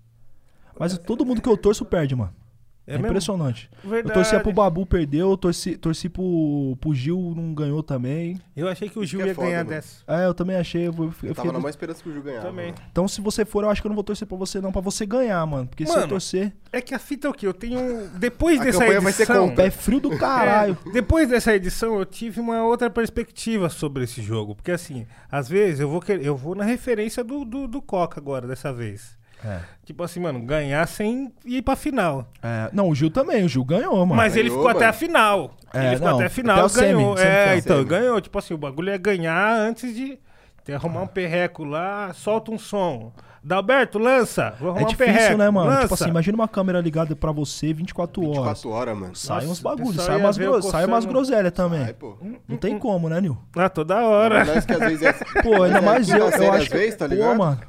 Mas 0.79 0.97
todo 0.97 1.25
mundo 1.25 1.41
que 1.41 1.49
eu 1.49 1.57
torço 1.57 1.83
perde, 1.83 2.15
mano. 2.15 2.33
É, 2.87 2.95
É 2.95 2.99
impressionante. 2.99 3.67
Verdade. 3.83 4.09
Eu 4.09 4.13
torcia 4.13 4.39
pro 4.39 4.53
Babu, 4.53 4.85
perdeu. 4.85 5.31
Eu 5.31 5.37
torci, 5.37 5.75
torci 5.75 6.07
pro, 6.07 6.77
pro 6.79 6.93
Gil, 6.93 7.33
não 7.35 7.53
ganhou 7.53 7.81
também. 7.81 8.39
Eu 8.55 8.67
achei 8.67 8.87
que 8.87 8.99
o 8.99 9.03
Gil 9.05 9.19
que 9.21 9.25
é 9.25 9.27
ia 9.29 9.33
foda, 9.35 9.47
ganhar 9.47 9.57
mano. 9.59 9.69
dessa. 9.71 10.03
É, 10.07 10.25
eu 10.27 10.33
também 10.35 10.55
achei. 10.55 10.87
Eu, 10.87 10.93
eu 10.93 11.13
Eu 11.23 11.33
tava 11.33 11.47
na 11.47 11.53
do- 11.53 11.61
maior 11.61 11.69
esperança 11.71 12.03
que 12.03 12.09
o 12.09 12.13
Gil 12.13 12.21
ganhava. 12.21 12.45
Também. 12.47 12.67
mano. 12.71 12.77
Então, 12.91 13.07
se 13.07 13.21
você 13.21 13.43
for, 13.43 13.63
eu 13.63 13.69
acho 13.71 13.81
que 13.81 13.87
eu 13.87 13.89
não 13.89 13.95
vou 13.95 14.03
torcer 14.03 14.27
pra 14.27 14.37
você, 14.37 14.61
não. 14.61 14.71
Pra 14.71 14.81
você 14.81 15.03
ganhar, 15.05 15.43
mano. 15.47 15.67
Porque 15.67 15.83
se 15.85 15.91
Mano, 15.91 16.03
eu 16.03 16.07
torcer. 16.09 16.53
É 16.71 16.79
que 16.79 16.93
a 16.93 16.99
fita 16.99 17.27
é 17.27 17.29
o 17.31 17.33
quê? 17.33 17.47
Eu 17.47 17.53
tenho. 17.53 18.07
Depois 18.19 18.59
A 18.61 18.63
dessa 18.65 18.79
vai 18.79 18.95
edição. 18.97 19.47
contra. 19.49 19.63
Pé 19.63 19.71
frio 19.71 19.99
do 19.99 20.15
caralho. 20.17 20.77
É, 20.85 20.91
depois 20.91 21.27
dessa 21.27 21.55
edição, 21.55 21.97
eu 21.97 22.05
tive 22.05 22.39
uma 22.39 22.63
outra 22.65 22.89
perspectiva 22.89 23.67
sobre 23.69 24.03
esse 24.03 24.21
jogo. 24.21 24.53
Porque 24.55 24.71
assim, 24.71 25.07
às 25.31 25.49
vezes 25.49 25.79
eu 25.79 25.89
vou 25.89 25.99
querer, 26.01 26.23
eu 26.25 26.35
vou 26.35 26.53
na 26.53 26.63
referência 26.63 27.23
do, 27.23 27.43
do, 27.45 27.67
do 27.67 27.81
Coca 27.81 28.19
agora, 28.19 28.45
dessa 28.47 28.71
vez. 28.71 29.17
É. 29.43 29.59
Tipo 29.85 30.03
assim, 30.03 30.19
mano, 30.19 30.39
ganhar 30.41 30.87
sem 30.87 31.31
ir 31.45 31.61
pra 31.61 31.75
final. 31.75 32.27
É, 32.41 32.69
Não, 32.73 32.89
o 32.89 32.95
Gil 32.95 33.09
também. 33.11 33.43
O 33.45 33.49
Gil 33.49 33.63
ganhou, 33.63 33.97
mano. 34.05 34.15
Mas 34.15 34.35
ele 34.35 34.49
ganhou, 34.49 34.61
ficou 34.63 34.69
até 34.69 34.79
mano. 34.85 34.89
a 34.89 34.93
final. 34.93 35.57
É, 35.73 35.85
ele 35.87 35.95
ficou 35.95 36.09
não, 36.09 36.15
até 36.17 36.25
a 36.25 36.29
final 36.29 36.65
até 36.65 36.77
e 36.77 36.81
ganhou. 36.81 37.17
semi, 37.17 37.29
é, 37.29 37.47
semi, 37.47 37.59
então, 37.59 37.77
semi. 37.77 37.89
ganhou. 37.89 38.21
Tipo 38.21 38.39
assim, 38.39 38.53
o 38.53 38.57
bagulho 38.57 38.89
é 38.89 38.97
ganhar 38.97 39.55
antes 39.55 39.95
de 39.95 40.17
ter 40.63 40.73
arrumar 40.73 41.03
um 41.03 41.07
perreco 41.07 41.63
lá, 41.63 42.11
solta 42.13 42.51
um 42.51 42.57
som. 42.57 43.11
Dalberto, 43.47 43.99
lança. 43.99 44.55
Vou 44.59 44.69
arrumar 44.69 44.81
É 44.81 44.85
um 44.85 44.87
difícil, 44.87 45.13
perreco. 45.13 45.37
né, 45.37 45.49
mano? 45.51 45.69
Lança. 45.69 45.81
Tipo 45.83 45.93
assim, 45.93 46.09
imagina 46.09 46.35
uma 46.35 46.47
câmera 46.47 46.81
ligada 46.81 47.15
pra 47.15 47.31
você 47.31 47.71
24 47.71 48.23
horas. 48.23 48.35
24 48.37 48.69
horas, 48.71 48.97
mano. 48.97 49.15
Sai 49.15 49.35
Nossa, 49.37 49.47
uns 49.49 49.59
bagulhos, 49.59 50.03
sai 50.03 50.17
umas, 50.17 50.37
gro 50.37 50.61
sai 50.63 50.85
umas 50.85 51.05
groselhas 51.05 51.51
também. 51.53 51.81
Ai, 51.83 51.93
pô. 51.93 52.17
Não 52.47 52.57
tem 52.57 52.79
como, 52.79 53.07
né, 53.07 53.21
Nil? 53.21 53.37
Ah, 53.55 53.69
toda 53.69 54.01
hora. 54.01 54.43
Nós 54.43 54.65
que 54.65 54.73
às 54.73 54.79
vezes 54.79 55.01
é... 55.03 55.13
Pô, 55.43 55.61
ainda 55.61 55.79
mais 55.81 56.09
eu, 56.09 56.17
eu 56.27 56.53
acho 56.53 56.69
que. 56.69 56.77
vezes, 56.77 56.95
tá 56.95 57.07
pô, 57.07 57.13
ligado? 57.13 57.37
mano. 57.37 57.59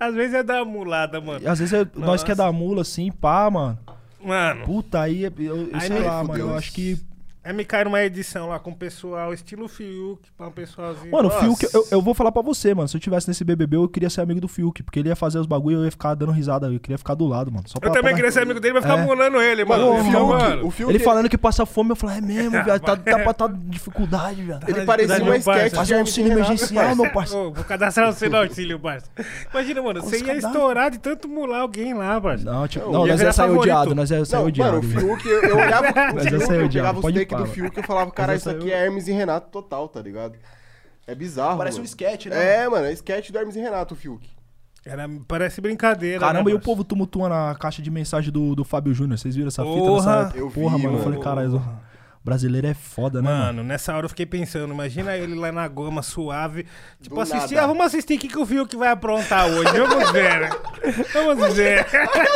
Às 0.00 0.14
vezes 0.14 0.34
é 0.34 0.42
dar 0.42 0.64
mulada, 0.64 1.20
mano. 1.20 1.40
E 1.42 1.46
às 1.46 1.58
vezes 1.58 1.74
eu- 1.74 1.86
nós 1.96 2.22
que 2.24 2.32
é 2.32 2.34
da 2.34 2.50
mula, 2.50 2.80
assim, 2.80 3.12
pá, 3.12 3.50
mano. 3.50 3.78
Mano, 4.24 4.64
Puta, 4.64 5.02
aí 5.02 5.22
eu, 5.24 5.32
eu 5.38 5.68
Aí 5.72 5.80
sei 5.86 5.98
lá, 6.00 6.20
fudeu. 6.22 6.38
mano. 6.46 6.52
Eu 6.52 6.56
acho 6.56 6.72
que. 6.72 6.98
É 7.48 7.52
me 7.52 7.64
cair 7.64 7.84
numa 7.84 8.02
edição 8.02 8.48
lá 8.48 8.58
com 8.58 8.70
o 8.70 8.74
pessoal, 8.76 9.32
estilo 9.32 9.68
Fiuk, 9.68 10.20
pra 10.36 10.48
um 10.48 10.50
pessoalzinho. 10.50 11.12
Mano, 11.12 11.28
o. 11.28 11.30
Fiuk, 11.30 11.64
eu, 11.72 11.86
eu 11.92 12.02
vou 12.02 12.12
falar 12.12 12.32
pra 12.32 12.42
você, 12.42 12.74
mano. 12.74 12.88
Se 12.88 12.96
eu 12.96 13.00
tivesse 13.00 13.28
nesse 13.28 13.44
BBB, 13.44 13.76
eu 13.76 13.88
queria 13.88 14.10
ser 14.10 14.20
amigo 14.20 14.40
do 14.40 14.48
Fiuk. 14.48 14.82
Porque 14.82 14.98
ele 14.98 15.08
ia 15.08 15.14
fazer 15.16 15.38
os 15.38 15.46
bagulho 15.46 15.76
e 15.76 15.80
eu 15.80 15.84
ia 15.84 15.90
ficar 15.92 16.14
dando 16.14 16.32
risada. 16.32 16.66
Eu 16.66 16.80
queria 16.80 16.98
ficar 16.98 17.14
do 17.14 17.24
lado, 17.24 17.52
mano. 17.52 17.62
Só 17.68 17.74
eu 17.76 17.80
pra, 17.80 17.90
também 17.90 18.02
pra- 18.10 18.14
queria 18.14 18.32
ser 18.32 18.40
amigo 18.40 18.58
dele, 18.58 18.74
vai 18.74 18.82
ficar 18.82 18.98
É. 18.98 19.04
molando 19.04 19.40
ele, 19.40 19.64
mano. 19.64 19.86
Mano, 19.86 19.94
o 19.94 20.00
Ele 20.00 20.10
Fiuk, 20.10 20.26
mano. 20.26 20.66
o 20.66 20.70
Fiuk, 20.72 20.90
Ele 20.92 20.98
falando 20.98 21.28
que 21.28 21.38
passa 21.38 21.64
fome, 21.64 21.90
eu 21.90 21.96
falei, 21.96 22.18
é 22.18 22.20
mesmo, 22.20 22.50
viado. 22.64 22.80
Tá, 22.80 22.96
tá 22.96 23.18
pra 23.20 23.32
tá 23.32 23.46
dificuldade, 23.46 24.42
viado. 24.42 24.68
ele 24.68 24.84
parecia 24.84 25.22
uma 25.22 25.36
sketch 25.36 25.72
Fazer 25.74 25.94
um 25.96 26.00
auxílio 26.00 26.32
emergencial, 26.32 26.96
meu 26.96 27.10
parceiro. 27.12 27.52
Vou 27.52 27.64
cadastrar 27.64 28.12
você 28.12 28.28
no 28.28 28.38
auxílio, 28.38 28.78
parça. 28.80 29.06
Imagina, 29.52 29.82
mano, 29.82 30.02
você 30.02 30.18
ia 30.24 30.36
estourar 30.36 30.90
de 30.90 30.98
tanto 30.98 31.28
mular 31.28 31.60
alguém 31.60 31.94
lá, 31.94 32.20
parça. 32.20 32.44
Não, 32.44 32.66
tipo, 32.66 32.90
Não, 32.90 33.06
nós 33.06 33.20
ia 33.20 33.32
sair 33.32 33.50
odiado, 33.50 33.94
nós 33.94 34.10
ia 34.10 34.24
sair 34.24 34.44
odiado. 34.44 34.82
mano, 34.82 34.96
o. 34.96 35.00
Fiuk, 35.00 35.26
eu, 35.28 35.42
eu 35.42 35.56
olhava 35.56 35.86
o 36.12 36.14
Mas 36.16 36.26
é 36.26 36.30
eu 36.30 36.64
odiado, 36.64 36.68
pegava 36.72 36.98
os 36.98 37.02
pode 37.02 37.18
take 37.20 37.35
do 37.36 37.46
Fiuk 37.46 37.76
eu 37.76 37.82
falava, 37.84 38.10
cara, 38.12 38.34
isso 38.34 38.48
aqui 38.50 38.68
eu- 38.70 38.74
é 38.76 38.84
Hermes 38.86 39.08
e 39.08 39.12
Renato 39.12 39.48
total, 39.50 39.88
tá 39.88 40.00
ligado? 40.00 40.34
É 41.06 41.14
bizarro, 41.14 41.58
Parece 41.58 41.76
um 41.76 41.80
mano. 41.80 41.86
sketch, 41.86 42.26
né? 42.26 42.62
É, 42.64 42.68
mano, 42.68 42.86
é 42.86 42.92
sketch 42.92 43.30
do 43.30 43.38
Hermes 43.38 43.54
e 43.56 43.60
Renato, 43.60 43.94
o 43.94 43.96
Fiuk. 43.96 44.28
Era, 44.84 45.08
parece 45.26 45.60
brincadeira. 45.60 46.20
Caramba, 46.20 46.48
né, 46.48 46.52
e 46.52 46.54
o 46.54 46.60
povo 46.60 46.84
tumultua 46.84 47.28
na 47.28 47.54
caixa 47.56 47.82
de 47.82 47.90
mensagem 47.90 48.32
do, 48.32 48.54
do 48.54 48.64
Fábio 48.64 48.94
Júnior. 48.94 49.18
Vocês 49.18 49.34
viram 49.34 49.48
essa 49.48 49.64
fita 49.64 49.74
Porra, 49.76 49.94
nessa 49.96 50.20
época? 50.28 50.38
eu 50.38 50.48
vi, 50.48 50.54
Porra, 50.60 50.78
mano. 50.78 50.84
Eu 50.84 50.92
mano. 50.92 51.04
falei, 51.04 51.20
caralho, 51.20 51.62
brasileiro 52.26 52.66
é 52.66 52.74
foda, 52.74 53.22
né, 53.22 53.30
mano? 53.30 53.44
Mano, 53.44 53.64
nessa 53.64 53.94
hora 53.94 54.04
eu 54.04 54.08
fiquei 54.08 54.26
pensando, 54.26 54.74
imagina 54.74 55.16
ele 55.16 55.34
lá 55.36 55.52
na 55.52 55.66
goma, 55.68 56.02
suave. 56.02 56.66
Tipo, 57.00 57.14
Do 57.14 57.20
assistir, 57.20 57.54
nada. 57.54 57.64
ah, 57.64 57.66
vamos 57.68 57.86
assistir 57.86 58.14
o 58.14 58.18
que, 58.18 58.26
que 58.28 58.38
o 58.38 58.44
Fiuk 58.44 58.76
vai 58.76 58.88
aprontar 58.90 59.46
hoje. 59.46 59.70
Vamos 59.78 60.10
ver, 60.10 60.40
né? 60.40 60.50
Vamos 61.12 61.54
ver. 61.54 61.86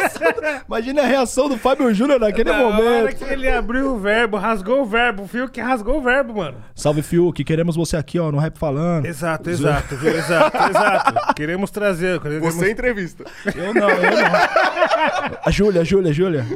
Imagina 0.67 1.03
a 1.03 1.07
reação 1.07 1.49
do 1.49 1.59
Fábio 1.59 1.93
Júnior 1.93 2.21
naquele 2.21 2.51
Na 2.51 2.62
hora 2.62 2.73
momento. 2.75 3.17
que 3.17 3.25
ele 3.25 3.49
abriu 3.49 3.93
o 3.95 3.99
verbo, 3.99 4.37
rasgou 4.37 4.83
o 4.83 4.87
verbo, 4.87 5.25
o 5.25 5.29
Fiuk 5.29 5.61
rasgou 5.61 5.99
o 5.99 6.03
verbo, 6.03 6.37
mano. 6.37 6.59
Salve, 6.75 7.03
Fiuk. 7.03 7.43
Queremos 7.43 7.75
você 7.75 7.97
aqui, 7.97 8.19
ó, 8.19 8.31
no 8.31 8.39
Rap 8.39 8.57
Falando. 8.59 9.07
Exato, 9.07 9.51
exato, 9.51 9.97
viu? 9.97 10.17
Exato, 10.17 10.57
exato. 10.71 11.35
Queremos 11.35 11.71
trazer. 11.71 12.21
Queremos... 12.21 12.55
Você 12.55 12.71
entrevista. 12.71 13.25
Eu 13.57 13.75
não, 13.75 13.91
eu 13.91 14.03
não. 14.03 15.39
A 15.45 15.51
Júlia, 15.51 15.85
Júlia, 15.85 16.12
Júlia. 16.12 16.47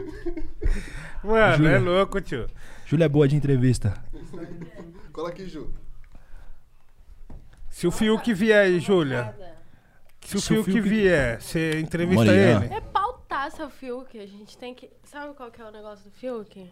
Mano, 1.23 1.57
Júlia. 1.57 1.71
é 1.71 1.79
louco, 1.79 2.21
tio. 2.21 2.47
Júlia 2.87 3.05
é 3.05 3.09
boa 3.09 3.27
de 3.27 3.37
entrevista. 3.37 3.95
Cola 5.13 5.29
aqui, 5.31 5.47
Ju. 5.49 5.73
Se 7.71 7.87
o 7.87 7.91
Fiuk 7.91 8.33
vier 8.35 8.65
aí, 8.65 8.79
Júlia. 8.81 9.35
Se 10.25 10.37
o 10.37 10.41
Se 10.41 10.55
o 10.55 10.63
Fiuk, 10.65 10.73
Fiuk- 10.73 10.89
vier, 10.89 11.41
você 11.41 11.81
entrevista 11.81 12.33
ele. 12.33 12.73
É 12.73 12.81
pautar 12.81 13.51
seu 13.51 13.69
Fiuk. 13.69 14.19
A 14.19 14.27
gente 14.27 14.57
tem 14.57 14.75
que. 14.75 14.91
Sabe 15.05 15.35
qual 15.35 15.51
que 15.51 15.61
é 15.61 15.65
o 15.65 15.71
negócio 15.71 16.05
do 16.05 16.11
Fiuk? 16.13 16.71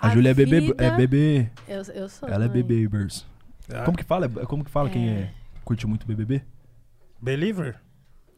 A, 0.00 0.10
Júlia 0.10 0.30
é 0.30 0.34
bebê, 0.34 0.60
vida- 0.60 0.84
é 0.84 0.90
bebê. 0.90 1.50
Eu, 1.68 1.82
eu 1.94 2.08
sou. 2.08 2.28
Ela 2.28 2.44
é 2.44 2.48
também. 2.48 2.62
bebêbers. 2.62 3.26
Ah, 3.72 3.84
Como 3.84 3.96
que 3.96 4.04
fala? 4.04 4.26
É- 4.26 4.46
Como 4.46 4.64
que 4.64 4.70
fala 4.70 4.90
quem 4.90 5.08
é, 5.08 5.32
curte 5.64 5.86
muito 5.86 6.06
BBB? 6.06 6.42
Believer? 7.20 7.80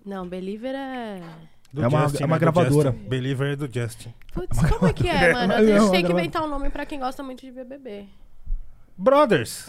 Não, 0.04 0.28
Believer 0.28 0.74
é. 0.74 1.22
Do 1.76 1.84
É 1.84 1.88
uma- 1.88 2.02
Justin, 2.08 2.22
é 2.22 2.26
uma 2.26 2.34
né? 2.36 2.38
Do 2.38 2.40
gravadora. 2.40 2.90
Justin. 2.90 3.08
Believer 3.08 3.52
é 3.52 3.56
do 3.56 3.68
Justin. 3.72 4.14
Putz, 4.32 4.58
como 4.58 4.86
é 4.88 4.92
que 4.94 5.06
é, 5.08 5.32
mano? 5.34 5.52
A 5.52 5.56
É 5.62 5.66
gente 5.66 5.78
uma 5.80 5.90
tem 5.90 6.04
que 6.06 6.12
inventar 6.12 6.42
um 6.42 6.48
nome 6.48 6.70
pra 6.70 6.86
quem 6.86 6.98
gosta 6.98 7.22
muito 7.22 7.40
de 7.44 7.52
BBB. 7.52 8.06
Brothers. 8.96 9.68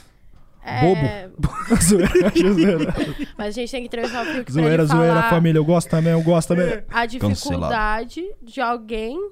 É, 0.63 0.81
zoeira, 1.83 2.29
zoeira. 2.53 2.93
Mas 3.37 3.47
a 3.47 3.51
gente 3.51 3.71
tem 3.71 3.81
que 3.81 3.87
entrevistar 3.87 4.21
o 4.23 4.25
Fiuk 4.25 4.43
pra 4.45 4.53
Zoeira, 4.53 4.83
ele 4.83 4.85
zoeira, 4.85 5.15
falar 5.15 5.29
família. 5.29 5.59
Eu 5.59 5.65
gosto 5.65 5.89
também, 5.89 6.11
eu 6.13 6.21
gosto 6.23 6.47
também. 6.49 6.83
a 6.89 7.05
dificuldade 7.05 8.23
de 8.41 8.59
alguém 8.61 9.31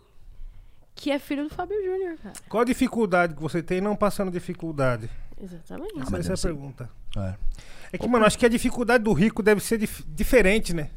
que 0.95 1.11
é 1.11 1.19
filho 1.19 1.43
do 1.43 1.49
Fábio 1.49 1.75
Júnior, 1.83 2.17
cara. 2.21 2.33
Qual 2.49 2.61
a 2.61 2.65
dificuldade 2.65 3.35
que 3.35 3.41
você 3.41 3.61
tem 3.63 3.81
não 3.81 3.95
passando 3.95 4.31
dificuldade? 4.31 5.09
Exatamente. 5.41 5.93
mas 6.09 6.21
Essa 6.21 6.31
é 6.31 6.33
a 6.33 6.37
ser- 6.37 6.47
pergunta. 6.49 6.89
É. 7.17 7.33
É 7.93 7.97
que, 7.97 8.07
mano, 8.07 8.25
acho 8.25 8.37
que 8.37 8.45
a 8.45 8.49
dificuldade 8.49 9.03
do 9.03 9.11
rico 9.13 9.41
deve 9.43 9.61
ser 9.61 9.77
dif- 9.77 10.03
diferente, 10.07 10.73
né? 10.73 10.89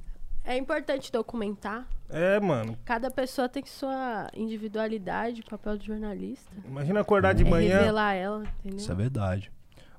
É 0.48 0.56
importante 0.56 1.12
documentar. 1.12 1.86
É, 2.08 2.40
mano. 2.40 2.74
Cada 2.84 3.10
pessoa 3.10 3.48
tem 3.50 3.62
sua 3.66 4.28
individualidade, 4.34 5.42
papel 5.42 5.76
de 5.76 5.86
jornalista. 5.86 6.50
Imagina 6.66 7.00
acordar 7.00 7.34
de 7.34 7.44
É 7.46 7.50
manhã. 7.50 7.78
revelar 7.80 8.14
ela, 8.14 8.44
entendeu? 8.60 8.78
Isso 8.78 8.90
é 8.90 8.94
verdade. 8.94 9.52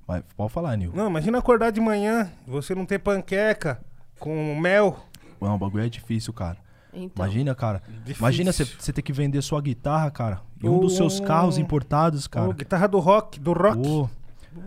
Mas 0.08 0.24
pode 0.36 0.52
falar, 0.52 0.76
Nil. 0.76 0.92
Não, 0.96 1.08
imagina 1.08 1.38
acordar 1.38 1.70
de 1.72 1.80
manhã, 1.80 2.32
você 2.48 2.74
não 2.74 2.84
ter 2.84 2.98
panqueca 2.98 3.80
com 4.18 4.56
mel. 4.60 4.98
Não, 5.40 5.54
o 5.54 5.58
bagulho 5.60 5.84
é 5.86 5.90
difícil, 5.90 6.34
cara. 6.34 6.58
Então, 6.92 7.24
Imagina, 7.24 7.54
cara. 7.54 7.84
Difícil. 7.88 8.16
Imagina 8.20 8.52
você 8.52 8.66
você 8.66 8.92
ter 8.92 9.04
que 9.04 9.14
vender 9.14 9.40
sua 9.44 9.62
guitarra, 9.62 10.10
cara. 10.10 10.42
E 10.64 10.68
um 10.68 10.80
dos 10.80 10.96
seus 10.96 11.20
Oh. 11.20 11.24
carros 11.24 11.60
importados, 11.60 12.26
cara. 12.26 12.52
guitarra 12.54 12.88
do 12.88 12.98
rock, 12.98 13.40
do 13.40 13.54
rock. 13.54 14.10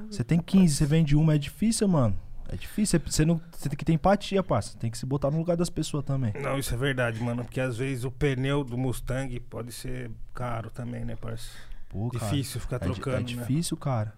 Você 0.08 0.22
tem 0.22 0.38
15, 0.40 0.76
você 0.76 0.86
vende 0.86 1.16
uma, 1.16 1.34
é 1.34 1.38
difícil, 1.38 1.88
mano. 1.88 2.16
É 2.52 2.56
difícil. 2.56 3.00
Você, 3.06 3.24
não, 3.24 3.40
você 3.50 3.68
tem 3.68 3.76
que 3.78 3.84
ter 3.84 3.92
empatia, 3.94 4.42
parça. 4.42 4.76
Tem 4.78 4.90
que 4.90 4.98
se 4.98 5.06
botar 5.06 5.30
no 5.30 5.38
lugar 5.38 5.56
das 5.56 5.70
pessoas 5.70 6.04
também. 6.04 6.32
Não, 6.40 6.58
isso 6.58 6.74
é 6.74 6.76
verdade, 6.76 7.18
mano. 7.22 7.42
Porque 7.44 7.60
às 7.60 7.76
vezes 7.78 8.04
o 8.04 8.10
pneu 8.10 8.62
do 8.62 8.76
Mustang 8.76 9.40
pode 9.40 9.72
ser 9.72 10.10
caro 10.34 10.68
também, 10.70 11.04
né, 11.04 11.16
parceiro? 11.16 11.58
Pô, 11.88 12.10
cara, 12.10 12.24
Difícil 12.26 12.60
ficar 12.60 12.76
é 12.76 12.78
di- 12.80 12.84
trocando, 12.86 13.16
É, 13.16 13.20
né? 13.20 13.42
difícil, 13.42 13.76
cara. 13.76 14.12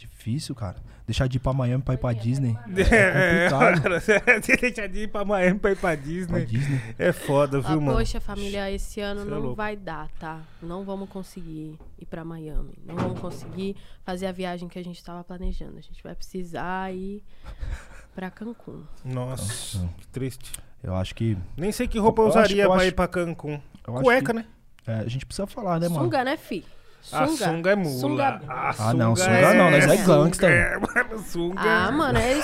Difícil, 0.00 0.54
cara. 0.54 0.76
Deixar 1.06 1.26
de 1.26 1.36
ir 1.36 1.40
pra 1.40 1.52
Miami 1.52 1.82
pra 1.82 1.94
ir 1.94 1.98
pra 1.98 2.12
Disney. 2.12 2.56
É, 2.90 3.48
complicado. 3.50 4.00
Você 4.00 4.56
deixa 4.56 4.88
de 4.88 5.00
ir 5.00 5.08
pra 5.08 5.24
Miami 5.24 5.58
pra 5.58 5.72
ir 5.72 5.76
pra 5.76 5.80
Pra 5.90 5.94
Disney. 5.96 6.46
Disney. 6.46 6.80
É 6.98 7.12
foda, 7.12 7.58
Ah, 7.58 7.60
viu, 7.60 7.80
mano? 7.80 7.98
poxa, 7.98 8.20
família, 8.20 8.70
esse 8.70 9.00
ano 9.00 9.22
Cê 9.22 9.26
é 9.26 9.30
não 9.30 9.38
louco. 9.40 9.56
vai 9.56 9.76
dar, 9.76 10.08
tá? 10.18 10.40
Não 10.62 10.84
vamos 10.84 11.08
conseguir 11.10 11.78
ir 11.98 12.06
pra 12.06 12.24
Miami. 12.24 12.72
Não 12.86 12.94
vamos 12.96 13.18
conseguir 13.20 13.76
fazer 14.04 14.26
a 14.26 14.32
viagem 14.32 14.68
que 14.68 14.78
a 14.78 14.84
gente 14.84 15.02
tava 15.04 15.22
planejando. 15.22 15.76
A 15.76 15.82
gente 15.82 16.02
vai 16.02 16.14
precisar 16.14 16.94
ir 16.94 17.22
pra 18.14 18.30
Cancún. 18.30 18.84
Nossa, 19.04 19.86
que 19.98 20.06
triste. 20.08 20.52
Eu 20.82 20.94
acho 20.94 21.14
que. 21.14 21.36
Nem 21.58 21.72
sei 21.72 21.86
que 21.86 21.98
roupa 21.98 22.22
eu 22.22 22.26
Eu 22.26 22.28
acho- 22.30 22.38
usaria 22.38 22.62
eu 22.62 22.68
pra 22.70 22.76
acho- 22.78 22.86
ir 22.86 22.92
pra 22.92 23.06
Cancún. 23.08 23.60
eu 23.86 23.94
acho 23.94 24.04
Cueca, 24.04 24.26
que- 24.32 24.38
né? 24.38 24.44
é, 24.86 24.94
a 24.94 25.08
gente 25.08 25.26
precisa 25.26 25.46
falar, 25.46 25.78
né, 25.78 25.88
mano? 25.88 26.04
Sunga, 26.04 26.24
né, 26.24 26.36
fi? 26.38 26.64
A 27.12 27.26
sunga 27.26 27.70
é 27.70 27.76
mula. 27.76 27.98
Sunga- 28.00 28.40
A 28.48 28.68
Ah, 28.78 28.94
não, 28.94 29.16
sunga 29.16 29.30
sunga 29.36 29.54
não, 29.54 29.70
nós 29.70 29.84
é 29.84 29.96
sunga 29.96 30.04
gangster. 30.24 30.50
É, 30.50 30.78
mano, 30.78 31.18
sunga. 31.24 31.60
Ah, 31.60 31.90
mano, 31.90 32.18
é, 32.18 32.32
é 32.32 32.42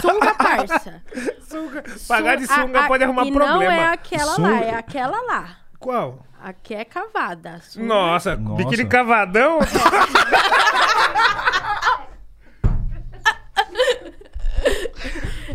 sunga, 0.00 0.34
parça. 0.34 1.02
sunga. 1.48 1.84
Pagar 2.08 2.36
de 2.36 2.46
Sun- 2.46 2.54
sunga 2.54 2.80
a- 2.80 2.84
a- 2.84 2.88
pode 2.88 3.04
arrumar 3.04 3.24
e 3.26 3.32
problema. 3.32 3.64
não 3.64 3.70
é 3.72 3.84
aquela 3.92 4.34
Sunga- 4.34 4.48
lá, 4.50 4.60
é 4.64 4.74
aquela 4.74 5.20
lá. 5.22 5.48
Qual? 5.78 6.26
Aqui 6.42 6.74
é 6.74 6.84
cavada. 6.84 7.60
sunga- 7.62 7.86
Nossa, 7.86 8.36
Nossa. 8.36 8.56
biquíni 8.64 8.86
cavadão? 8.88 9.58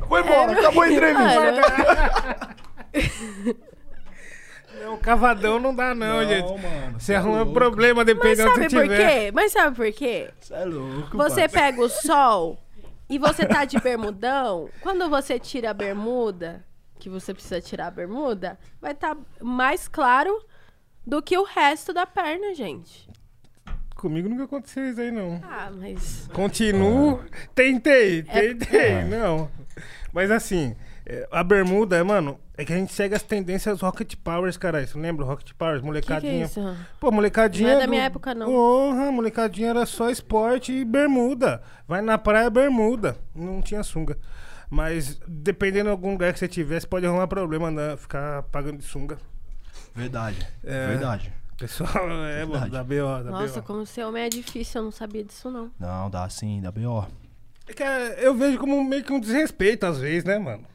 Foi 0.07 0.21
embora, 0.21 0.51
acabou 0.59 0.83
a 0.83 0.91
entrevista. 0.91 2.55
Não, 4.83 4.97
cavadão 4.97 5.59
não 5.59 5.73
dá 5.75 5.95
não, 5.95 6.23
gente. 6.25 6.47
mano. 6.61 6.99
Você 6.99 7.13
arruma 7.15 7.45
problema 7.51 8.03
mas 8.03 8.05
dependendo 8.05 8.49
sabe 8.49 8.61
onde 8.65 8.69
você 8.69 8.75
por 8.75 8.81
tiver. 8.83 9.25
quê? 9.25 9.31
Mas 9.31 9.51
sabe 9.51 9.75
por 9.75 9.91
quê? 9.91 10.29
Você 10.39 10.53
é 10.53 10.65
louco. 10.65 11.17
Você 11.17 11.47
pega 11.49 11.81
o 11.81 11.89
sol 11.89 12.59
e 13.09 13.17
você 13.17 13.45
tá 13.45 13.65
de 13.65 13.79
bermudão. 13.79 14.69
Quando 14.81 15.09
você 15.09 15.39
tira 15.39 15.69
a 15.71 15.73
bermuda, 15.73 16.63
que 16.99 17.09
você 17.09 17.33
precisa 17.33 17.59
tirar 17.61 17.87
a 17.87 17.91
bermuda, 17.91 18.57
vai 18.81 18.91
estar 18.91 19.15
mais 19.41 19.87
claro 19.87 20.37
do 21.05 21.21
que 21.21 21.37
o 21.37 21.43
resto 21.43 21.93
da 21.93 22.05
perna, 22.05 22.53
gente. 22.53 23.09
Comigo 23.95 24.27
nunca 24.27 24.43
aconteceu 24.43 24.89
isso 24.89 24.99
aí, 24.99 25.11
não. 25.11 25.39
Ah, 25.43 25.71
mas. 25.73 26.27
Continuo. 26.33 27.23
Tentei, 27.55 28.19
É- 28.27 28.53
tentei. 28.53 29.03
Não. 29.03 29.49
Mas 30.11 30.29
assim, 30.29 30.75
é, 31.05 31.27
a 31.31 31.43
bermuda, 31.43 32.03
mano, 32.03 32.39
é 32.57 32.63
que 32.63 32.71
a 32.71 32.77
gente 32.77 32.93
segue 32.93 33.15
as 33.15 33.23
tendências 33.23 33.81
Rocket 33.81 34.15
Powers, 34.15 34.57
caralho. 34.57 34.87
Você 34.87 34.97
lembra 34.97 35.25
Rocket 35.25 35.51
Powers? 35.53 35.81
O 35.81 35.91
que, 35.91 36.01
que 36.01 36.13
é 36.13 36.15
Molecadinha. 36.15 36.45
isso? 36.45 36.77
Pô, 36.99 37.11
molecadinha. 37.11 37.69
Não 37.69 37.77
é 37.77 37.81
da 37.81 37.87
minha 37.87 38.03
época, 38.03 38.33
não. 38.33 38.45
Porra, 38.45 39.11
molecadinha 39.11 39.69
era 39.69 39.85
só 39.85 40.09
esporte 40.09 40.71
e 40.71 40.85
bermuda. 40.85 41.61
Vai 41.87 42.01
na 42.01 42.17
praia, 42.17 42.49
bermuda. 42.49 43.17
Não 43.35 43.61
tinha 43.61 43.83
sunga. 43.83 44.17
Mas 44.69 45.19
dependendo 45.27 45.85
de 45.85 45.91
algum 45.91 46.11
lugar 46.11 46.31
que 46.31 46.39
você 46.39 46.47
tivesse, 46.47 46.87
pode 46.87 47.05
arrumar 47.05 47.27
problema 47.27 47.67
andar, 47.67 47.97
ficar 47.97 48.43
pagando 48.43 48.77
de 48.77 48.85
sunga. 48.85 49.17
Verdade. 49.93 50.47
É. 50.63 50.87
Verdade. 50.87 51.33
Pessoal, 51.57 52.09
é, 52.27 52.45
mano, 52.45 52.69
da 52.69 52.83
BO, 52.83 53.23
da 53.23 53.31
Nossa, 53.31 53.61
BO. 53.61 53.67
como 53.67 53.85
ser 53.85 54.03
homem 54.03 54.23
é 54.23 54.29
difícil, 54.29 54.79
eu 54.81 54.85
não 54.85 54.91
sabia 54.91 55.23
disso, 55.23 55.51
não. 55.51 55.71
Não, 55.79 56.09
dá 56.09 56.27
sim, 56.29 56.59
dá 56.61 56.71
B.O. 56.71 57.05
É 57.67 57.73
que, 57.73 57.83
é, 57.83 58.25
eu 58.25 58.33
vejo 58.33 58.57
como 58.57 58.83
meio 58.83 59.03
que 59.03 59.13
um 59.13 59.19
desrespeito 59.19 59.85
às 59.85 59.99
vezes, 59.99 60.23
né, 60.23 60.37
mano? 60.37 60.65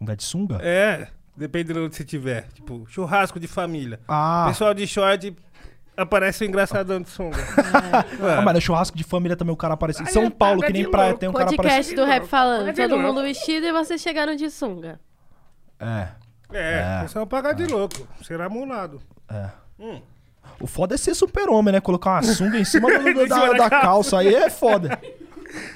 Um 0.00 0.06
pé 0.06 0.16
de 0.16 0.22
sunga? 0.24 0.58
É, 0.62 1.08
dependendo 1.36 1.80
de 1.80 1.86
onde 1.86 1.96
você 1.96 2.04
tiver. 2.04 2.46
Tipo, 2.54 2.86
churrasco 2.88 3.38
de 3.40 3.46
família. 3.48 4.00
Ah, 4.08 4.46
Pessoal 4.48 4.72
de 4.74 4.86
short 4.86 5.34
aparece 5.96 6.44
o 6.44 6.46
engraçadão 6.46 7.00
de 7.00 7.08
sunga. 7.08 7.36
ah, 8.38 8.42
mas 8.42 8.54
no 8.54 8.60
churrasco 8.60 8.96
de 8.96 9.02
família 9.04 9.36
também 9.36 9.52
o 9.52 9.56
cara 9.56 9.74
aparece. 9.74 10.02
Em 10.02 10.06
São 10.06 10.24
é 10.24 10.30
Paulo, 10.30 10.62
que 10.62 10.72
nem 10.72 10.88
praia, 10.90 11.14
tem 11.14 11.28
um 11.28 11.32
cara 11.32 11.46
Podcast 11.46 11.92
aparece. 11.92 11.94
do 11.96 12.04
rap 12.04 12.26
falando, 12.26 12.72
todo 12.74 12.98
mundo 12.98 13.22
vestido 13.22 13.66
e 13.66 13.72
você 13.72 13.98
chegando 13.98 14.36
de 14.36 14.48
sunga. 14.50 15.00
É, 15.80 16.08
É, 16.52 16.98
É. 16.98 17.02
pessoal 17.02 17.26
paga 17.26 17.52
de 17.52 17.66
louco. 17.66 18.06
Será 18.22 18.48
mulado. 18.48 19.00
é. 19.28 19.50
Hum. 19.80 20.00
O 20.60 20.66
foda 20.66 20.94
é 20.94 20.98
ser 20.98 21.14
super-homem, 21.14 21.72
né? 21.72 21.80
Colocar 21.80 22.12
uma 22.14 22.22
sunga 22.22 22.58
em 22.58 22.64
cima, 22.64 22.88
do- 22.90 22.98
do- 23.14 23.22
Em 23.22 23.28
cima 23.28 23.52
da, 23.52 23.68
da 23.68 23.70
calça. 23.70 24.18
Aí 24.18 24.34
é 24.34 24.50
foda. 24.50 24.98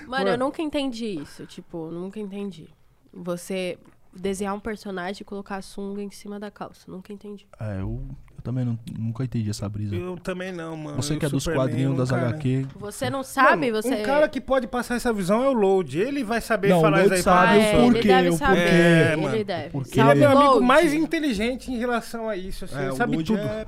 Mano, 0.09 0.31
eu 0.31 0.39
nunca 0.39 0.61
entendi 0.63 1.21
isso. 1.21 1.47
Tipo, 1.47 1.89
nunca 1.91 2.19
entendi. 2.19 2.69
Você 3.13 3.79
desenhar 4.15 4.55
um 4.55 4.61
personagem 4.61 5.23
e 5.23 5.25
colocar 5.25 5.57
a 5.57 5.63
sunga 5.63 6.03
em 6.03 6.11
cima 6.11 6.39
da 6.39 6.51
calça. 6.51 6.91
Nunca 6.91 7.13
entendi. 7.13 7.47
É, 7.59 7.81
eu, 7.81 8.03
eu 8.37 8.43
também 8.43 8.65
não- 8.65 8.79
nunca 8.99 9.25
entendi 9.25 9.49
essa 9.49 9.69
brisa. 9.69 9.95
Eu 9.97 10.17
também 10.19 10.53
não, 10.53 10.77
mano. 10.77 10.97
Você 11.03 11.17
que 11.17 11.25
é 11.25 11.29
dos 11.29 11.43
Superman, 11.45 11.67
quadrinhos 11.67 11.93
um 11.93 11.97
das 11.97 12.11
cara- 12.11 12.29
HQ. 12.29 12.67
Você 12.77 13.09
não 13.09 13.23
sabe, 13.23 13.71
Mano, 13.71 13.83
você. 13.83 13.95
Um 13.95 14.03
cara 14.03 14.29
que 14.29 14.41
pode 14.41 14.67
passar 14.67 14.97
essa 14.97 15.13
visão 15.13 15.43
é 15.43 15.49
o 15.49 15.53
Load. 15.53 15.99
Ele 15.99 16.23
vai 16.23 16.41
saber 16.41 16.69
Não, 16.69 16.79
o 16.79 16.81
falar 16.83 16.99
Load 17.05 17.15
isso 17.15 17.29
aí 17.31 17.35
Ah, 17.37 17.39
pra 17.41 17.47
sabe 17.47 17.59
o 17.59 17.61
é, 17.63 17.71
pessoa. 17.71 17.83
porquê, 17.85 17.99
ele 17.99 18.09
deve 18.09 18.29
o 18.29 18.33
saber. 18.37 18.55
porquê. 18.61 18.75
ele 18.75 18.83
É, 18.83 19.17
mano, 19.17 19.45
deve. 19.45 19.71
porque 19.71 20.01
Ele 20.01 20.11
é 20.11 20.15
meu 20.15 20.31
amigo 20.31 20.45
Load? 20.55 20.67
mais 20.67 20.93
inteligente 20.95 21.73
em 21.73 21.79
relação 21.79 22.29
a 22.29 22.37
isso. 22.37 22.65
Assim, 22.65 22.77
É, 22.77 22.83
ele 22.83 22.91
o 22.91 22.97
sabe 22.97 23.15
Load 23.17 23.27
tudo. 23.33 23.39
é- 23.41 23.67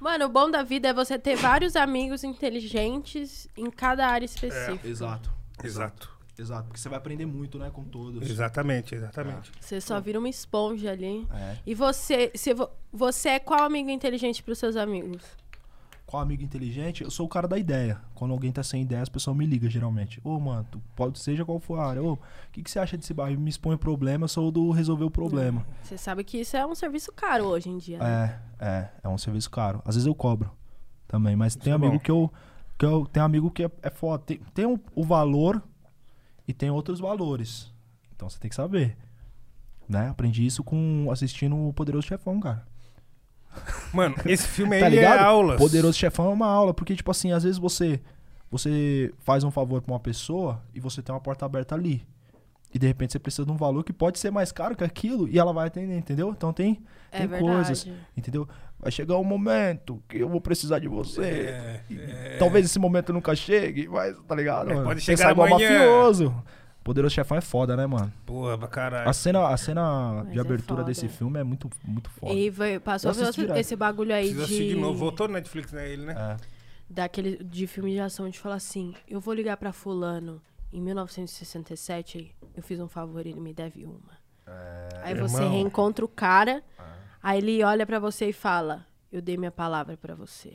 Mano, 0.00 0.26
o 0.26 0.28
bom 0.28 0.48
da 0.50 0.62
vida 0.62 0.88
é 0.88 0.92
você 0.94 1.18
ter 1.18 1.34
vários 1.36 1.74
amigos 1.74 2.22
inteligentes 2.24 3.48
em 3.56 3.68
cada 3.68 4.06
área 4.06 4.24
específica. 4.24 4.86
Exato. 4.86 5.30
Exato. 5.62 6.17
Exato. 6.38 6.64
Porque 6.68 6.78
você 6.80 6.88
vai 6.88 6.98
aprender 6.98 7.26
muito, 7.26 7.58
né, 7.58 7.70
com 7.72 7.84
todos. 7.84 8.28
Exatamente, 8.28 8.94
exatamente. 8.94 9.50
Você 9.60 9.80
só 9.80 10.00
vira 10.00 10.18
uma 10.18 10.28
esponja 10.28 10.92
ali. 10.92 11.26
É. 11.32 11.56
E 11.66 11.74
você, 11.74 12.30
se 12.34 12.54
vo- 12.54 12.70
você 12.92 13.30
é 13.30 13.38
qual 13.38 13.62
amigo 13.64 13.90
inteligente 13.90 14.42
pros 14.42 14.58
seus 14.58 14.76
amigos? 14.76 15.22
Qual 16.06 16.22
amigo 16.22 16.42
inteligente? 16.42 17.04
Eu 17.04 17.10
sou 17.10 17.26
o 17.26 17.28
cara 17.28 17.46
da 17.46 17.58
ideia. 17.58 18.00
Quando 18.14 18.30
alguém 18.32 18.50
tá 18.50 18.62
sem 18.62 18.80
ideia, 18.80 19.02
as 19.02 19.10
pessoas 19.10 19.36
me 19.36 19.44
ligam 19.44 19.68
geralmente. 19.68 20.20
Ô, 20.24 20.38
mano, 20.40 20.66
tu 20.70 20.80
pode, 20.96 21.18
seja 21.18 21.44
qual 21.44 21.60
for 21.60 21.78
a 21.78 21.86
área. 21.86 22.02
Ô, 22.02 22.12
o 22.14 22.18
que, 22.50 22.62
que 22.62 22.70
você 22.70 22.78
acha 22.78 22.96
desse 22.96 23.12
bairro? 23.12 23.38
Me 23.38 23.50
expõe 23.50 23.74
o 23.74 23.78
problema, 23.78 24.24
eu 24.24 24.28
sou 24.28 24.50
do 24.50 24.70
resolver 24.70 25.04
o 25.04 25.10
problema. 25.10 25.66
Você 25.82 25.98
sabe 25.98 26.24
que 26.24 26.38
isso 26.40 26.56
é 26.56 26.64
um 26.66 26.74
serviço 26.74 27.12
caro 27.12 27.44
hoje 27.44 27.68
em 27.68 27.76
dia. 27.76 27.98
né? 27.98 28.40
É, 28.58 28.66
é, 28.66 28.88
é 29.02 29.08
um 29.08 29.18
serviço 29.18 29.50
caro. 29.50 29.82
Às 29.84 29.96
vezes 29.96 30.06
eu 30.06 30.14
cobro 30.14 30.50
também, 31.06 31.36
mas 31.36 31.54
tem 31.54 31.72
é 31.72 31.76
amigo 31.76 31.94
bom. 31.94 31.98
que 31.98 32.10
eu. 32.10 32.32
Que 32.78 32.86
eu 32.86 33.04
tem 33.06 33.20
amigo 33.22 33.50
que 33.50 33.64
é, 33.64 33.70
é 33.82 33.90
foda. 33.90 34.22
Tem, 34.24 34.40
tem 34.54 34.64
o, 34.64 34.80
o 34.94 35.04
valor 35.04 35.60
e 36.48 36.52
tem 36.54 36.70
outros 36.70 36.98
valores. 36.98 37.70
Então 38.16 38.28
você 38.28 38.38
tem 38.40 38.48
que 38.48 38.56
saber. 38.56 38.96
Né? 39.88 40.08
Aprendi 40.08 40.44
isso 40.44 40.64
com 40.64 41.08
assistindo 41.12 41.56
o 41.68 41.72
Poderoso 41.72 42.06
Chefão, 42.08 42.40
cara. 42.40 42.66
Mano, 43.92 44.14
esse 44.26 44.46
filme 44.48 44.74
aí 44.76 44.80
Tá 44.80 44.86
é 44.86 44.90
ligado? 44.90 45.20
aulas. 45.20 45.58
Poderoso 45.58 45.96
Chefão 45.96 46.26
é 46.30 46.34
uma 46.34 46.46
aula, 46.48 46.74
porque, 46.74 46.94
tipo 46.96 47.10
assim, 47.10 47.32
às 47.32 47.42
vezes 47.44 47.58
você 47.58 48.00
você 48.50 49.12
faz 49.18 49.44
um 49.44 49.50
favor 49.50 49.82
pra 49.82 49.92
uma 49.92 50.00
pessoa 50.00 50.62
e 50.74 50.80
você 50.80 51.02
tem 51.02 51.14
uma 51.14 51.20
porta 51.20 51.44
aberta 51.44 51.74
ali. 51.74 52.02
E 52.72 52.78
de 52.78 52.86
repente 52.86 53.12
você 53.12 53.18
precisa 53.18 53.44
de 53.44 53.52
um 53.52 53.56
valor 53.56 53.84
que 53.84 53.92
pode 53.92 54.18
ser 54.18 54.30
mais 54.30 54.50
caro 54.52 54.74
que 54.74 54.82
aquilo 54.84 55.28
e 55.28 55.38
ela 55.38 55.52
vai 55.52 55.66
atender, 55.66 55.96
entendeu? 55.98 56.30
Então 56.30 56.50
tem, 56.52 56.82
É 57.12 57.18
tem 57.18 57.26
verdade. 57.28 57.52
coisas, 57.52 57.88
entendeu? 58.16 58.48
Vai 58.80 58.92
chegar 58.92 59.16
um 59.18 59.24
momento 59.24 60.00
que 60.08 60.18
eu 60.18 60.28
vou 60.28 60.40
precisar 60.40 60.78
de 60.78 60.86
você. 60.88 61.22
É, 61.22 61.82
é. 61.90 62.36
Talvez 62.38 62.64
esse 62.64 62.78
momento 62.78 63.12
nunca 63.12 63.34
chegue, 63.34 63.88
mas 63.88 64.16
tá 64.26 64.34
ligado? 64.36 64.70
É, 64.70 64.82
pode 64.84 65.00
Você 65.00 65.06
chegar 65.06 65.24
sai 65.24 65.32
igual 65.32 65.48
amanhã. 65.48 65.68
mafioso. 65.78 66.44
Poderoso 66.84 67.14
Chefão 67.14 67.36
é 67.36 67.40
foda, 67.40 67.76
né, 67.76 67.86
mano? 67.86 68.10
Porra, 68.24 68.56
pra 68.56 68.68
caralho. 68.68 69.10
A 69.10 69.12
cena, 69.12 69.48
a 69.48 69.56
cena 69.56 70.22
Mas 70.24 70.32
de 70.32 70.38
é 70.38 70.40
abertura 70.40 70.80
foda. 70.80 70.84
desse 70.84 71.06
filme 71.08 71.38
é 71.38 71.42
muito, 71.44 71.68
muito 71.84 72.08
foda. 72.08 72.32
E 72.32 72.48
veio- 72.48 72.80
passou 72.80 73.10
esse, 73.10 73.76
bagulho 73.76 74.14
aí 74.14 74.22
Precisa 74.26 74.44
assistir 74.44 74.62
de, 74.68 74.74
de 74.74 74.80
novo. 74.80 74.96
Voltou 74.98 75.26
no 75.28 75.34
Netflix, 75.34 75.72
né? 75.72 75.90
Ele, 75.90 76.06
né? 76.06 76.14
É. 76.16 76.36
daquele 76.88 77.44
de 77.44 77.66
filme 77.66 77.90
de 77.92 78.00
ação 78.00 78.30
de 78.30 78.38
falar 78.38 78.54
assim, 78.54 78.94
eu 79.06 79.20
vou 79.20 79.34
ligar 79.34 79.56
pra 79.58 79.70
fulano 79.72 80.40
em 80.72 80.80
1967, 80.80 82.34
eu 82.56 82.62
fiz 82.62 82.80
um 82.80 82.88
favor 82.88 83.26
e 83.26 83.30
ele 83.30 83.40
me 83.40 83.52
deve 83.52 83.84
uma. 83.84 84.16
aí 85.02 85.14
você 85.14 85.36
Irmão. 85.36 85.50
reencontra 85.52 86.04
o 86.04 86.08
cara, 86.08 86.62
aí 87.22 87.38
ele 87.38 87.62
olha 87.64 87.84
pra 87.86 87.98
você 87.98 88.26
e 88.28 88.32
fala, 88.32 88.86
eu 89.12 89.20
dei 89.22 89.36
minha 89.36 89.50
palavra 89.50 89.96
pra 89.96 90.14
você. 90.14 90.52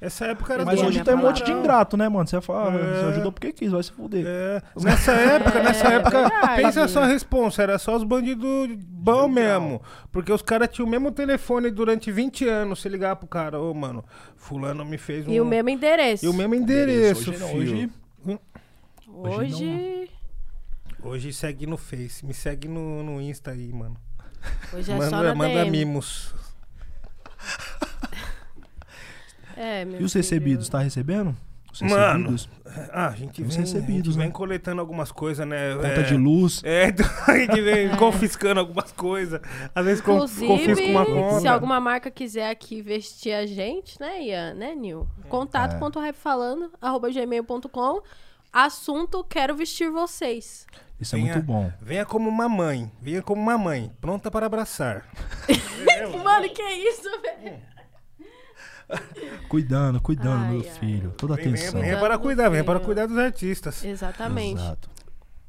Essa 0.00 0.26
época 0.26 0.52
era 0.52 0.64
Mas 0.66 0.82
hoje 0.82 1.02
tem 1.02 1.14
um 1.14 1.18
monte 1.18 1.42
de 1.42 1.50
ingrato, 1.50 1.96
né, 1.96 2.06
mano? 2.08 2.26
Você 2.26 2.40
fala, 2.42 2.74
É. 2.78 3.00
você 3.00 3.06
ajudou 3.12 3.32
porque 3.32 3.52
quis, 3.54 3.70
vai 3.72 3.82
se 3.82 3.90
fuder. 3.92 4.24
É, 4.26 4.62
nessa 4.76 5.12
época, 5.12 5.62
nessa 5.62 5.88
É 5.88 5.94
época, 5.94 6.28
verdade. 6.28 6.62
pensa 6.62 6.88
só 6.88 7.02
a 7.04 7.06
responsa, 7.06 7.62
era 7.62 7.78
só 7.78 7.96
os 7.96 8.04
bandidos 8.04 8.68
bom 8.76 9.28
mesmo. 9.28 9.80
Porque 10.10 10.30
os 10.30 10.42
caras 10.42 10.68
tinham 10.68 10.86
o 10.86 10.90
mesmo 10.90 11.10
telefone 11.10 11.70
durante 11.70 12.12
20 12.12 12.46
anos, 12.46 12.82
se 12.82 12.88
ligar 12.88 13.16
pro 13.16 13.26
cara, 13.26 13.58
ô 13.60 13.72
mano, 13.72 14.04
fulano 14.36 14.84
me 14.84 14.98
fez 14.98 15.26
um... 15.26 15.30
E 15.30 15.40
o 15.40 15.44
mesmo 15.44 15.70
endereço. 15.70 16.26
E 16.26 16.28
o 16.28 16.34
mesmo 16.34 16.54
endereço, 16.54 17.30
Hoje 17.30 17.38
filho. 17.38 17.56
hoje- 17.56 17.90
Hoje, 19.08 19.64
hoje 19.64 20.10
Hoje 21.02 21.32
segue 21.32 21.66
no 21.66 21.76
Face, 21.76 22.24
me 22.24 22.34
segue 22.34 22.68
no, 22.68 23.02
no 23.02 23.20
Insta 23.20 23.50
aí, 23.52 23.72
mano. 23.72 23.96
Hoje 24.72 24.90
é 24.92 24.94
só 24.94 25.00
manda 25.00 25.22
na 25.22 25.34
manda 25.34 25.64
DM. 25.64 25.70
mimos. 25.70 26.34
É, 29.56 29.84
meu 29.84 30.00
E 30.00 30.04
os 30.04 30.12
filho. 30.12 30.22
recebidos, 30.22 30.68
tá 30.68 30.78
recebendo? 30.78 31.36
Os 31.72 31.80
Mano, 31.82 32.30
recebidos? 32.30 32.48
Ah, 32.92 33.08
a 33.08 33.10
gente 33.12 33.42
Os 33.42 33.48
vem, 33.54 33.60
recebidos, 33.64 34.08
a 34.08 34.10
gente 34.12 34.16
vem 34.18 34.26
né? 34.26 34.32
coletando 34.32 34.80
algumas 34.80 35.12
coisas, 35.12 35.46
né? 35.46 35.74
Conta 35.74 35.86
é, 35.86 36.02
de 36.02 36.16
luz. 36.16 36.60
É, 36.64 36.88
então, 36.88 37.06
a 37.26 37.38
gente 37.38 37.60
vem 37.60 37.88
confiscando 37.96 38.60
algumas 38.60 38.92
coisas. 38.92 39.40
Às 39.74 39.84
vezes 39.84 40.00
confisca 40.02 40.44
Inclusive, 40.44 40.90
uma 40.90 41.04
conta. 41.06 41.40
se 41.40 41.48
alguma 41.48 41.80
marca 41.80 42.10
quiser 42.10 42.50
aqui 42.50 42.82
vestir 42.82 43.32
a 43.32 43.46
gente, 43.46 44.00
né, 44.00 44.22
Ian, 44.22 44.54
né, 44.54 44.74
Nil? 44.74 45.06
Contato.rapfalando, 45.28 46.72
arroba 46.80 47.10
gmail.com. 47.10 48.02
Assunto: 48.52 49.24
quero 49.24 49.54
vestir 49.56 49.90
vocês. 49.90 50.66
Isso 51.00 51.16
é 51.16 51.18
Venha- 51.18 51.32
muito 51.34 51.46
bom. 51.46 51.72
Venha 51.80 52.04
como 52.06 52.28
uma 52.28 52.48
mãe. 52.48 52.90
Venha 53.00 53.22
como 53.22 53.40
uma 53.40 53.56
mãe. 53.58 53.90
Pronta 54.00 54.30
para 54.30 54.46
abraçar. 54.46 55.06
Mano, 56.22 56.48
que 56.50 56.62
isso, 56.62 57.08
velho? 57.20 57.60
Cuidando, 59.48 60.00
cuidando, 60.00 60.44
Ai, 60.44 60.50
meu 60.52 60.60
ai. 60.60 60.70
filho. 60.78 61.10
Toda 61.12 61.34
Venha, 61.36 61.48
atenção. 61.48 61.80
venha 61.80 61.98
para 61.98 62.18
cuidar, 62.18 62.48
venha 62.48 62.64
para 62.64 62.78
cuidar 62.80 63.06
dos 63.06 63.16
artistas. 63.18 63.84
Exatamente. 63.84 64.60
Exato. 64.60 64.90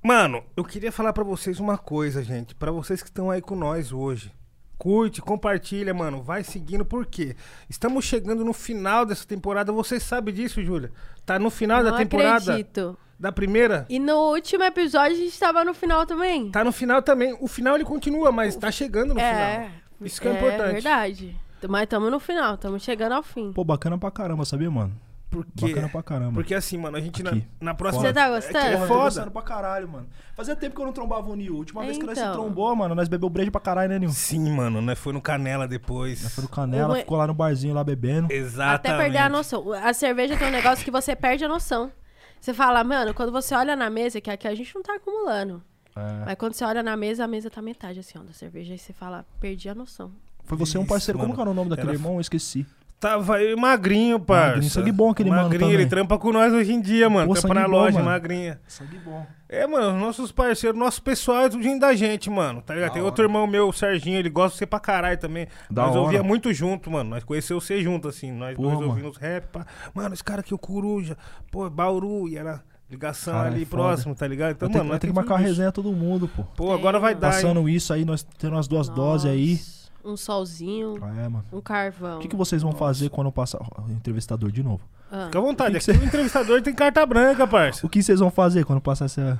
Mano, 0.01 0.43
eu 0.55 0.63
queria 0.63 0.91
falar 0.91 1.13
pra 1.13 1.23
vocês 1.23 1.59
uma 1.59 1.77
coisa, 1.77 2.23
gente. 2.23 2.55
Pra 2.55 2.71
vocês 2.71 3.01
que 3.01 3.09
estão 3.09 3.30
aí 3.30 3.41
com 3.41 3.55
nós 3.55 3.91
hoje. 3.91 4.31
Curte, 4.77 5.21
compartilha, 5.21 5.93
mano. 5.93 6.21
Vai 6.21 6.43
seguindo, 6.43 6.83
por 6.83 7.05
quê? 7.05 7.35
Estamos 7.69 8.03
chegando 8.05 8.43
no 8.43 8.53
final 8.53 9.05
dessa 9.05 9.25
temporada. 9.25 9.71
Você 9.71 9.99
sabe 9.99 10.31
disso, 10.31 10.61
Júlia? 10.63 10.91
Tá 11.25 11.39
no 11.39 11.49
final 11.49 11.83
Não 11.83 11.91
da 11.91 11.97
temporada. 11.97 12.51
acredito. 12.51 12.97
Da 13.19 13.31
primeira. 13.31 13.85
E 13.87 13.99
no 13.99 14.31
último 14.31 14.63
episódio 14.63 15.15
a 15.15 15.19
gente 15.19 15.39
tava 15.39 15.63
no 15.63 15.73
final 15.73 16.05
também. 16.05 16.51
Tá 16.51 16.63
no 16.63 16.71
final 16.71 17.01
também. 17.01 17.37
O 17.39 17.47
final 17.47 17.75
ele 17.75 17.85
continua, 17.85 18.31
mas 18.31 18.55
tá 18.55 18.69
chegando 18.71 19.13
no 19.13 19.19
é. 19.19 19.33
final. 19.33 19.69
Isso 20.01 20.21
que 20.21 20.27
é, 20.27 20.33
importante. 20.33 20.73
verdade. 20.73 21.37
Mas 21.69 21.83
estamos 21.83 22.11
no 22.11 22.19
final, 22.19 22.55
estamos 22.55 22.83
chegando 22.83 23.13
ao 23.13 23.23
fim. 23.23 23.53
Pô, 23.53 23.63
bacana 23.63 23.97
pra 23.97 24.11
caramba, 24.11 24.43
sabia, 24.43 24.69
mano? 24.69 24.93
Porque, 25.34 25.68
Bacana 25.68 25.89
pra 25.89 26.03
caramba. 26.03 26.34
porque 26.34 26.53
assim, 26.53 26.77
mano, 26.77 26.95
a 26.97 27.01
gente 27.01 27.23
na, 27.23 27.31
na 27.60 27.73
próxima. 27.73 28.03
Você 28.03 28.14
tá 28.14 28.22
É 28.22 28.26
que 28.26 28.35
gostando? 28.35 28.57
é 28.65 28.77
tô 28.77 28.88
foda. 28.88 29.03
gostando 29.03 29.31
pra 29.31 29.41
caralho, 29.41 29.88
mano. 29.89 30.07
Fazia 30.35 30.55
tempo 30.55 30.76
que 30.76 30.81
eu 30.81 30.85
não 30.85 30.93
trombava 30.93 31.30
o 31.30 31.35
Nil. 31.35 31.55
Última 31.55 31.81
vez 31.84 31.97
que 31.97 32.05
nós 32.05 32.18
se 32.18 32.23
Então. 32.23 32.34
trombou, 32.34 32.76
mano, 32.76 32.93
nós 32.95 33.07
bebeu 33.07 33.30
brejo 33.30 33.51
pra 33.51 33.60
caralho, 33.61 33.89
né, 33.89 33.99
Nil? 33.99 34.10
Sim, 34.11 34.51
mano, 34.51 34.81
né? 34.81 34.95
Foi 34.95 35.11
no 35.14 35.22
Canela 35.22 35.68
depois. 35.68 36.22
Nós 36.23 36.34
foi 36.35 36.43
no 36.43 36.49
Canela, 36.49 36.95
ficou 36.97 37.18
lá 37.18 37.27
no 37.27 37.34
barzinho 37.34 37.73
lá 37.73 37.84
bebendo. 37.84 38.31
Exatamente. 38.31 38.76
Até 38.76 38.97
perder 38.97 39.18
a 39.18 39.30
noção. 39.30 39.73
A 39.73 39.93
cerveja 39.93 40.38
tem 40.38 40.47
um 40.47 40.51
negócio 40.51 40.85
que 40.85 40.91
você 40.91 41.15
perde 41.15 41.43
a 41.43 41.47
noção. 41.47 41.91
Você 42.39 42.53
fala, 42.53 42.84
mano, 42.84 43.14
quando 43.14 43.31
você 43.31 43.55
olha 43.55 43.76
na 43.76 43.89
mesa, 43.89 44.19
que 44.22 44.30
aqui 44.30 44.47
a 44.47 44.53
gente 44.55 44.73
não 44.76 44.84
tá 44.84 44.95
acumulando. 44.95 45.64
É. 45.95 46.26
Mas 46.26 46.35
quando 46.35 46.53
você 46.53 46.65
olha 46.65 46.84
na 46.84 46.97
mesa, 46.97 47.23
a 47.23 47.27
mesa 47.27 47.49
tá 47.49 47.61
metade 47.61 47.99
assim, 47.99 48.18
ó, 48.18 48.23
da 48.23 48.34
cerveja. 48.34 48.73
Aí 48.73 48.77
você 48.80 48.91
fala, 48.93 49.26
perdi 49.39 49.69
a 49.69 49.76
noção. 49.76 50.11
Foi 50.43 50.57
você 50.57 50.77
um 50.77 50.81
Isso, 50.81 50.89
parceiro. 50.89 51.18
Como 51.19 51.30
mano. 51.30 51.35
que 51.38 51.41
era 51.41 51.49
o 51.49 51.53
nome 51.53 51.69
daquele 51.69 51.89
Era- 51.89 51.97
irmão? 51.97 52.15
Eu 52.15 52.19
esqueci. 52.22 52.65
Tava 53.03 53.35
aí 53.35 53.53
magrinho, 53.53 54.17
parça. 54.17 54.47
Magrinho, 54.51 54.71
sangue 54.71 54.91
bom 54.93 55.09
aquele 55.09 55.30
mano 55.30 55.43
Magrinho, 55.43 55.71
ele 55.73 55.85
trampa 55.88 56.17
com 56.17 56.31
nós 56.31 56.53
hoje 56.53 56.71
em 56.71 56.80
dia, 56.80 57.09
mano. 57.09 57.27
Pô, 57.27 57.34
trampa 57.34 57.53
na 57.53 57.63
bom, 57.65 57.71
loja, 57.71 57.97
mano. 57.97 58.05
magrinha. 58.09 58.61
Sangue 58.65 58.97
bom. 58.99 59.27
É, 59.49 59.67
mano, 59.67 59.99
nossos 59.99 60.31
parceiros, 60.31 60.80
nosso 60.80 61.03
pessoal 61.03 61.41
é 61.41 61.49
tudo 61.49 61.80
da 61.80 61.93
gente, 61.93 62.30
mano. 62.30 62.61
Tá 62.61 62.73
ligado? 62.73 62.88
Da 62.91 62.93
Tem 62.93 63.01
hora. 63.01 63.09
outro 63.09 63.25
irmão 63.25 63.45
meu, 63.45 63.67
o 63.67 63.73
Serginho, 63.73 64.17
ele 64.17 64.30
gosta 64.30 64.53
de 64.53 64.59
você 64.59 64.65
pra 64.65 64.80
caralho 64.80 65.17
também. 65.17 65.47
Da 65.69 65.81
nós 65.81 65.91
hora. 65.91 65.99
ouvia 65.99 66.23
muito 66.23 66.53
junto, 66.53 66.89
mano. 66.89 67.09
Nós 67.09 67.25
conheceu 67.25 67.59
você 67.59 67.81
junto, 67.84 68.07
assim. 68.07 68.31
Nós 68.31 68.55
Porra, 68.55 68.69
dois 68.69 68.80
mano. 68.80 68.89
ouvimos 68.91 69.17
rap, 69.17 69.47
pá. 69.47 69.65
Mano, 69.93 70.13
esse 70.13 70.23
cara 70.23 70.39
aqui, 70.39 70.53
o 70.53 70.57
Coruja, 70.57 71.17
pô, 71.51 71.69
Bauru, 71.69 72.30
e 72.30 72.38
era 72.38 72.63
ligação 72.89 73.34
Cara, 73.34 73.49
ali 73.49 73.63
é 73.63 73.65
próximo, 73.65 74.15
tá 74.15 74.25
ligado? 74.25 74.51
Então, 74.53 74.69
Então, 74.69 74.80
mano, 74.80 74.91
nós 74.91 74.99
ter 75.01 75.07
que 75.07 75.13
tem 75.13 75.21
marcar 75.21 75.34
uma 75.34 75.39
resenha 75.41 75.73
todo 75.73 75.91
mundo, 75.91 76.30
pô. 76.30 76.43
Pô, 76.55 76.71
agora 76.71 76.99
vai 76.99 77.13
dar, 77.13 77.27
hein? 77.27 77.34
Passando 77.34 77.67
isso 77.67 77.91
aí, 77.91 78.05
nós 78.05 78.23
tendo 78.39 78.57
as 78.57 78.65
duas 78.65 78.88
doses 78.88 79.30
aí. 79.30 79.59
Um 80.03 80.17
solzinho, 80.17 80.97
É, 80.97 81.30
mano. 81.30 81.45
um 81.51 81.61
carvão. 81.61 82.17
O 82.17 82.21
que, 82.21 82.27
que 82.27 82.35
vocês 82.35 82.61
vão 82.61 82.73
fazer 82.73 83.09
quando 83.09 83.27
eu 83.27 83.31
passar 83.31 83.59
o 83.61 83.89
entrevistador 83.91 84.51
de 84.51 84.61
novo? 84.61 84.84
Ah, 85.11 85.25
Fica 85.27 85.39
à 85.39 85.41
vontade. 85.41 85.77
O 85.77 85.80
que 85.80 85.91
Aqui 85.91 85.99
que 85.99 86.05
o 86.05 86.07
entrevistador 86.07 86.61
tem 86.61 86.73
carta 86.73 87.05
branca, 87.05 87.47
parça. 87.47 87.85
O 87.85 87.89
que 87.89 88.01
vocês 88.03 88.19
vão 88.19 88.30
fazer 88.31 88.65
quando 88.65 88.81
passar 88.81 89.05
essa... 89.05 89.39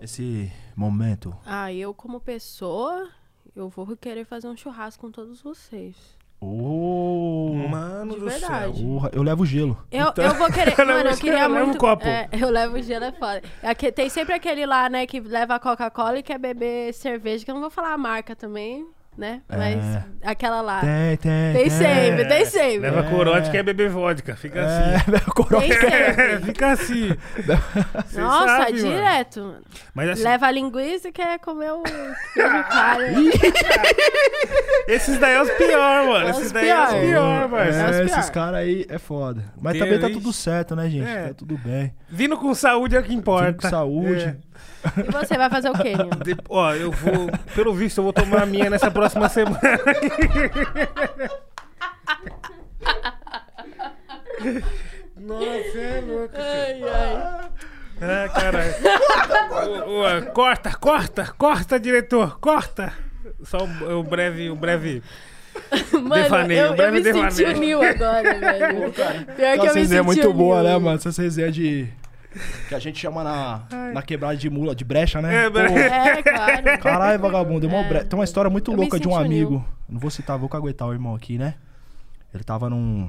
esse 0.00 0.50
momento? 0.76 1.36
Ah, 1.44 1.72
eu 1.72 1.92
como 1.92 2.20
pessoa, 2.20 3.08
eu 3.54 3.68
vou 3.68 3.96
querer 3.96 4.24
fazer 4.24 4.48
um 4.48 4.56
churrasco 4.56 5.00
com 5.06 5.10
todos 5.12 5.40
vocês. 5.42 5.94
Ô, 6.46 7.54
Mano 7.68 8.14
De 8.14 8.20
do 8.20 8.30
céu. 8.30 8.72
porra, 8.72 9.10
eu 9.12 9.22
levo 9.22 9.44
gelo. 9.46 9.76
Eu, 9.90 10.08
Então- 10.08 10.24
eu 10.24 10.34
vou 10.34 10.50
querer. 10.52 10.74
Levo 10.78 10.92
mano, 10.92 11.10
eu 11.10 11.16
queria 11.16 11.42
eu 11.44 11.48
levo 11.48 11.64
muito. 11.66 11.76
um 11.76 11.78
copo. 11.80 12.06
É, 12.06 12.28
eu 12.32 12.50
levo 12.50 12.82
gelo, 12.82 13.04
é 13.04 13.12
foda. 13.12 13.42
Aqui, 13.62 13.90
tem 13.90 14.08
sempre 14.08 14.34
aquele 14.34 14.66
lá, 14.66 14.88
né, 14.88 15.06
que 15.06 15.20
leva 15.20 15.58
Coca-Cola 15.58 16.18
e 16.18 16.22
quer 16.22 16.38
beber 16.38 16.92
cerveja, 16.92 17.44
que 17.44 17.50
eu 17.50 17.54
não 17.54 17.62
vou 17.62 17.70
falar 17.70 17.92
a 17.94 17.98
marca 17.98 18.36
também, 18.36 18.86
né? 19.16 19.40
Mas 19.48 19.76
É. 19.76 20.04
aquela 20.24 20.60
lá. 20.60 20.80
Tem, 20.80 21.16
tem, 21.18 21.52
Tem 21.52 21.70
sempre, 21.70 22.24
tem 22.26 22.44
sempre. 22.46 22.78
Leva 22.90 23.00
É. 23.00 23.10
corote 23.10 23.50
quer 23.50 23.62
beber 23.62 23.88
vodka. 23.90 24.34
Fica 24.36 24.60
É, 24.60 24.64
assim. 24.96 25.10
leva 25.12 25.30
corote. 25.32 25.68
Tem 25.68 25.80
sempre. 25.80 26.38
Fica 26.46 26.70
assim. 26.72 27.08
Nossa, 28.18 28.46
sabe, 28.58 28.72
direto, 28.74 29.40
mano. 29.40 29.62
Mas 29.94 30.10
assim, 30.10 30.22
Leva 30.24 30.46
a 30.46 30.50
linguiça 30.50 31.08
e 31.08 31.12
quer 31.12 31.38
comer 31.38 31.70
o 31.72 31.82
esses 34.88 35.18
daí 35.18 35.34
é 35.34 35.42
os 35.42 35.50
piores, 35.50 36.08
mano. 36.08 36.26
É 36.26 36.30
os 36.30 36.38
esses 36.38 36.52
daí 36.52 36.68
é 36.68 36.82
os 36.84 36.90
pior. 36.90 37.00
piores, 37.00 37.50
mano. 37.50 37.64
É 37.64 37.68
É, 37.68 37.92
pior. 38.04 38.04
esses 38.18 38.30
caras 38.30 38.60
aí 38.60 38.86
é 38.88 38.98
foda. 38.98 39.44
Mas 39.60 39.72
Tem, 39.74 39.82
também 39.82 39.98
tá 40.00 40.08
tudo 40.10 40.32
certo, 40.32 40.76
né, 40.76 40.88
gente? 40.88 41.08
É. 41.08 41.28
Tá 41.28 41.34
tudo 41.34 41.56
bem. 41.58 41.92
Vindo 42.08 42.36
com 42.36 42.54
saúde 42.54 42.96
é 42.96 43.00
o 43.00 43.02
que 43.02 43.14
importa. 43.14 43.46
Vindo 43.52 43.60
com 43.62 43.68
saúde. 43.68 44.36
É. 44.96 45.00
E 45.00 45.10
você 45.12 45.36
vai 45.36 45.48
fazer 45.50 45.70
o 45.70 45.74
quê, 45.74 45.96
Nil? 45.96 46.10
De- 46.22 46.36
Ó, 46.48 46.72
eu 46.74 46.90
vou. 46.90 47.30
Pelo 47.54 47.74
visto, 47.74 47.98
eu 47.98 48.04
vou 48.04 48.12
tomar 48.12 48.42
a 48.42 48.46
minha 48.46 48.68
nessa 48.70 48.90
próxima 48.90 49.28
semana. 49.28 49.58
Nossa, 55.16 55.78
é 55.78 56.00
louco. 56.06 56.34
Ai, 56.36 56.82
ai. 56.82 57.50
Ah, 58.00 58.28
caralho. 58.28 58.74
Ô, 59.86 60.28
ô, 60.28 60.32
corta, 60.32 60.74
corta, 60.76 61.34
corta, 61.38 61.78
diretor, 61.80 62.38
corta. 62.40 62.92
Só 63.44 63.58
um, 63.64 63.98
um 64.00 64.02
breve, 64.02 64.50
um 64.50 64.56
breve. 64.56 65.02
Mano, 65.92 66.14
Devaneio, 66.24 66.60
eu, 66.60 66.66
eu 66.66 66.76
breve 66.76 66.98
me 66.98 67.04
senti 67.04 67.36
devaneio. 67.36 67.56
o 67.56 67.60
Nil 67.60 67.82
agora, 67.82 68.34
velho. 68.40 68.92
Pior 68.92 69.24
que 69.36 69.42
Essa 69.42 69.54
eu 69.54 69.74
me 69.74 69.80
resenha 69.80 69.86
senti 69.86 69.94
é 69.96 70.02
muito 70.02 70.32
boa, 70.32 70.62
né, 70.62 70.76
mano? 70.78 70.96
Essa 71.04 71.22
resenha 71.22 71.50
de. 71.52 71.88
Que 72.68 72.74
a 72.74 72.78
gente 72.78 72.98
chama 72.98 73.22
na, 73.24 73.62
na 73.92 74.02
quebrada 74.02 74.36
de 74.36 74.48
mula, 74.50 74.74
de 74.74 74.84
brecha, 74.84 75.20
né? 75.22 75.44
É, 75.46 75.50
bre- 75.50 75.68
Pô, 75.68 75.78
É, 75.78 76.22
claro. 76.22 76.78
Caralho, 76.82 77.18
vagabundo. 77.20 77.68
mó 77.68 77.78
É. 77.78 77.88
bre- 77.88 78.04
Tem 78.04 78.18
uma 78.18 78.24
história 78.24 78.50
muito 78.50 78.72
Eu 78.72 78.76
louca 78.76 78.98
de 78.98 79.06
um 79.08 79.16
amigo. 79.16 79.64
Não 79.88 79.98
vou 80.00 80.10
citar, 80.10 80.38
vou 80.38 80.48
caguetar 80.48 80.88
o 80.88 80.92
irmão 80.92 81.14
aqui, 81.14 81.38
né? 81.38 81.54
Ele 82.32 82.42
tava 82.44 82.68
num. 82.68 83.08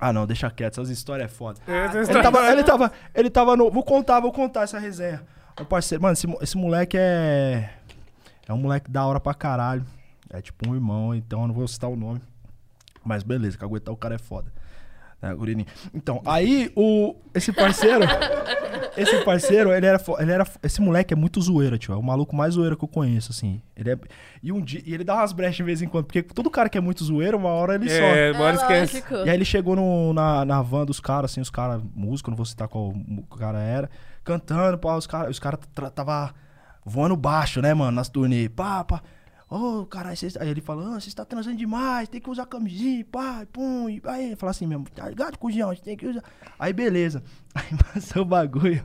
Ah, 0.00 0.12
não, 0.12 0.26
deixa 0.26 0.50
quieto, 0.50 0.72
essas 0.80 0.90
histórias 0.90 1.30
é 1.30 1.34
foda. 1.34 1.60
Essa 1.66 1.94
Ele 1.96 2.02
história- 2.02 2.22
tava, 2.22 2.50
ele 2.50 2.64
tava, 2.64 2.92
ele 3.14 3.30
tava 3.30 3.56
no. 3.56 3.70
Vou 3.70 3.82
contar, 3.84 4.18
vou 4.20 4.32
contar 4.32 4.62
essa 4.62 4.78
resenha. 4.78 5.22
O 5.60 5.64
parceiro, 5.64 6.02
mano, 6.02 6.14
esse, 6.14 6.26
esse 6.42 6.56
moleque 6.56 6.96
é. 6.98 7.70
É 8.48 8.52
um 8.52 8.58
moleque 8.58 8.90
da 8.90 9.06
hora 9.06 9.20
pra 9.20 9.32
caralho. 9.34 9.84
É 10.30 10.42
tipo 10.42 10.68
um 10.68 10.74
irmão, 10.74 11.14
então 11.14 11.42
eu 11.42 11.46
não 11.48 11.54
vou 11.54 11.66
citar 11.68 11.88
o 11.88 11.94
nome. 11.96 12.20
Mas 13.04 13.22
beleza, 13.22 13.56
caguetar 13.56 13.94
o 13.94 13.96
cara 13.96 14.16
é 14.16 14.18
foda. 14.18 14.52
Gurininho? 15.32 15.66
Então, 15.94 16.20
aí 16.26 16.70
o. 16.76 17.14
Esse 17.34 17.52
parceiro. 17.52 18.00
esse 18.96 19.24
parceiro, 19.24 19.72
ele 19.72 19.86
era, 19.86 20.00
ele 20.18 20.32
era. 20.32 20.46
Esse 20.62 20.80
moleque 20.80 21.14
é 21.14 21.16
muito 21.16 21.40
zoeiro, 21.40 21.78
tio. 21.78 21.94
É 21.94 21.96
o 21.96 22.02
maluco 22.02 22.34
mais 22.36 22.54
zoeiro 22.54 22.76
que 22.76 22.84
eu 22.84 22.88
conheço, 22.88 23.32
assim. 23.32 23.62
Ele 23.76 23.92
é. 23.92 23.98
E 24.42 24.52
um 24.52 24.60
dia. 24.60 24.82
E 24.84 24.92
ele 24.92 25.04
dá 25.04 25.14
umas 25.14 25.32
brechas 25.32 25.56
de 25.56 25.62
vez 25.62 25.80
em 25.82 25.88
quando. 25.88 26.04
Porque 26.06 26.22
todo 26.22 26.50
cara 26.50 26.68
que 26.68 26.76
é 26.76 26.80
muito 26.80 27.02
zoeiro, 27.04 27.38
uma 27.38 27.48
hora 27.50 27.74
ele 27.76 27.88
só. 27.88 27.94
É, 27.94 28.30
É 28.30 28.32
bora 28.34 28.56
esquece. 28.56 29.02
E 29.24 29.30
aí 29.30 29.36
ele 29.36 29.44
chegou 29.44 29.74
no- 29.76 30.12
na, 30.12 30.44
na 30.44 30.60
van 30.62 30.84
dos 30.84 31.00
caras, 31.00 31.30
assim, 31.30 31.40
os 31.40 31.50
caras, 31.50 31.80
músico, 31.94 32.30
não 32.30 32.36
vou 32.36 32.46
citar 32.46 32.68
qual 32.68 32.92
mu- 32.94 33.22
cara 33.38 33.58
era, 33.60 33.88
cantando, 34.22 34.76
pá, 34.78 34.96
os 34.96 35.06
caras 35.06 35.30
os 35.30 35.38
cara 35.38 35.56
tra- 35.74 35.90
tava 35.90 36.34
voando 36.84 37.16
baixo, 37.16 37.60
né, 37.62 37.72
mano, 37.74 37.92
nas 37.92 38.08
turnê, 38.08 38.48
pá, 38.48 38.84
pá. 38.84 39.02
Ô, 39.50 39.84
caralho, 39.86 40.16
cês- 40.16 40.36
aí 40.36 40.48
ele 40.48 40.60
falou, 40.60 40.86
ah, 40.94 41.00
vocês 41.00 41.14
tá 41.14 41.24
transando 41.24 41.56
demais, 41.56 42.08
tem 42.08 42.20
que 42.20 42.30
usar 42.30 42.46
camisinha, 42.46 43.04
pá, 43.10 43.40
e 43.42 43.46
pum, 43.46 43.88
e 43.88 44.00
aí 44.04 44.26
ele 44.26 44.36
falou 44.36 44.50
assim 44.50 44.66
mesmo, 44.66 44.86
tá 44.94 45.08
ligado, 45.08 45.38
cujão, 45.38 45.70
a 45.70 45.74
gente 45.74 45.84
tem 45.84 45.96
que 45.96 46.06
usar. 46.06 46.22
Aí 46.58 46.72
beleza, 46.72 47.22
aí 47.54 47.66
passou 47.92 48.22
o 48.22 48.24
bagulho. 48.24 48.82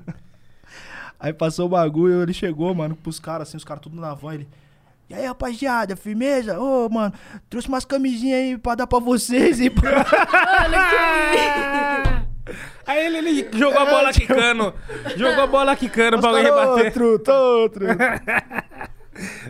Aí 1.19 1.33
passou 1.33 1.65
o 1.65 1.69
bagulho, 1.69 2.21
ele 2.21 2.33
chegou, 2.33 2.73
mano, 2.75 2.95
pros 2.95 3.19
caras, 3.19 3.47
assim, 3.47 3.57
os 3.57 3.63
caras 3.63 3.81
tudo 3.81 3.99
na 3.99 4.13
van, 4.13 4.33
ele... 4.35 4.47
E 5.09 5.13
aí, 5.15 5.25
rapaziada, 5.25 5.95
firmeza? 5.95 6.59
Ô, 6.59 6.87
mano, 6.87 7.11
trouxe 7.49 7.67
umas 7.67 7.83
camisinhas 7.83 8.39
aí 8.39 8.57
pra 8.59 8.75
dar 8.75 8.85
pra 8.85 8.99
vocês 8.99 9.59
e 9.59 9.67
pra... 9.69 10.05
Aí 12.85 13.05
ele, 13.05 13.17
ele 13.19 13.49
jogou 13.57 13.79
a 13.79 13.85
bola 13.85 14.09
quicando. 14.13 14.73
Jogou 15.15 15.43
a 15.43 15.47
bola 15.47 15.75
quicando 15.75 16.19
pra 16.19 16.29
alguém 16.29 16.43
rebater. 16.45 16.85
Outro, 16.85 17.19
tô 17.19 17.31
outro. 17.61 17.85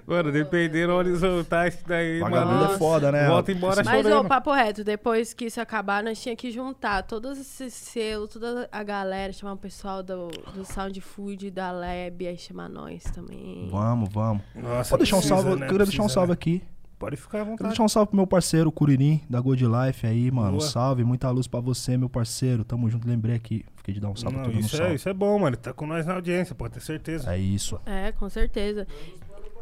Mano, 0.06 0.32
dependendo 0.32 0.94
onde 0.94 1.18
soltar 1.18 1.68
isso 1.68 1.80
daí, 1.88 2.20
Vagabundo 2.20 2.56
mano. 2.62 2.74
é 2.74 2.78
foda, 2.78 3.12
né? 3.12 3.28
Volta 3.28 3.52
embora 3.52 3.84
Mas, 3.84 4.04
chorando. 4.04 4.26
ô, 4.26 4.28
papo 4.28 4.52
reto, 4.52 4.84
depois 4.84 5.34
que 5.34 5.46
isso 5.46 5.62
acabar, 5.62 6.04
nós 6.04 6.22
tinha 6.22 6.36
que 6.36 6.52
juntar 6.52 7.04
todos 7.04 7.38
esses 7.40 7.74
selos, 7.74 8.30
toda 8.34 8.68
a 8.72 8.84
galera, 8.84 9.32
chamar 9.34 9.54
o 9.54 9.58
pessoal 9.58 10.02
do, 10.04 10.30
do 10.54 10.66
Sound 10.66 11.00
Food, 11.02 11.52
da 11.52 11.72
Lab, 11.72 12.26
aí 12.28 12.38
chamar 12.38 12.70
nós 12.70 13.04
também. 13.04 13.68
Vamos, 13.70 14.10
vamos. 14.12 14.44
Nossa, 14.56 14.90
Pode 14.92 15.04
deixar 15.04 15.18
um 15.18 15.20
precisa, 15.20 15.42
salve, 15.42 15.60
né? 15.60 15.68
queria 15.68 15.86
deixar 15.86 16.02
um 16.02 16.06
Precisa, 16.06 16.14
salve 16.14 16.30
né? 16.30 16.34
aqui. 16.34 16.64
Pode 16.98 17.16
ficar 17.16 17.38
à 17.38 17.42
Quero 17.42 17.52
vontade. 17.52 17.70
deixar 17.70 17.84
um 17.84 17.88
salve 17.88 18.10
pro 18.10 18.18
meu 18.18 18.28
parceiro, 18.28 18.68
o 18.68 18.72
Curirim, 18.74 19.22
da 19.30 19.40
Good 19.40 19.64
Life 19.66 20.06
aí, 20.06 20.30
mano. 20.30 20.50
Um 20.56 20.58
Boa. 20.58 20.62
salve, 20.70 21.06
muita 21.06 21.30
luz 21.30 21.48
pra 21.48 21.62
você, 21.62 21.96
meu 21.96 22.10
parceiro. 22.10 22.66
Tamo 22.66 22.90
junto, 22.90 23.08
lembrei 23.08 23.38
aqui. 23.38 23.64
Fiquei 23.78 23.94
de 23.94 24.02
dar 24.02 24.10
um 24.10 24.18
salve, 24.18 24.36
Não, 24.36 24.48
um 24.48 24.52
isso, 24.60 24.76
é, 24.76 24.80
salve. 24.80 24.96
isso 24.96 25.08
é 25.08 25.14
bom, 25.14 25.40
mano. 25.40 25.56
Tá 25.56 25.72
com 25.72 25.88
nós 25.88 26.06
na 26.06 26.16
audiência, 26.16 26.54
pode 26.54 26.74
ter 26.74 26.82
certeza. 26.82 27.34
É 27.34 27.38
isso. 27.38 27.80
É, 27.86 28.12
com 28.12 28.28
certeza. 28.30 28.86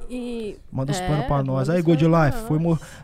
E. 0.10 0.58
Manda 0.72 0.92
os 0.92 1.00
É, 1.00 1.08
panos 1.08 1.26
pra 1.26 1.44
nós. 1.44 1.70
Aí, 1.70 1.82
Good 1.82 2.06
Life, 2.06 2.48
foi 2.48 2.60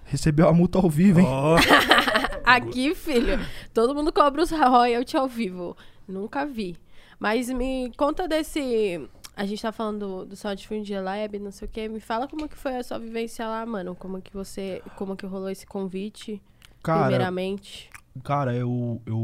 recebeu 0.06 0.48
a 0.48 0.54
multa 0.54 0.78
ao 0.78 0.90
vivo, 0.90 1.20
hein? 1.20 1.26
Ó, 1.28 1.58
Aqui, 2.44 2.94
filho, 2.94 3.40
todo 3.74 3.96
mundo 3.96 4.12
cobra 4.12 4.42
os 4.42 4.52
royalties 4.52 5.16
ao 5.16 5.28
vivo. 5.28 5.76
Nunca 6.08 6.46
vi. 6.46 6.78
Mas 7.20 7.50
me 7.50 7.92
conta 7.98 8.28
desse. 8.28 9.08
A 9.36 9.46
gente 9.46 9.62
tá 9.62 9.72
falando 9.72 10.00
do, 10.00 10.26
do 10.26 10.36
Sound 10.36 10.68
Fund 10.68 10.88
Lab, 10.92 11.40
não 11.40 11.52
sei 11.52 11.68
o 11.68 11.72
quê. 11.72 11.88
Me 11.88 12.00
fala 12.00 12.28
como 12.28 12.48
que 12.48 12.58
foi 12.58 12.76
a 12.76 12.84
sua 12.84 13.00
vivência 13.00 13.48
lá, 13.48 13.66
mano. 13.66 13.96
Como 13.96 14.22
que 14.22 14.34
você. 14.34 14.82
Como 14.96 15.16
que 15.16 15.26
rolou 15.26 15.50
esse 15.50 15.66
convite, 15.66 16.42
Cara, 16.84 17.04
primeiramente. 17.04 17.90
Cara, 18.24 18.54
eu, 18.54 19.02
eu. 19.06 19.16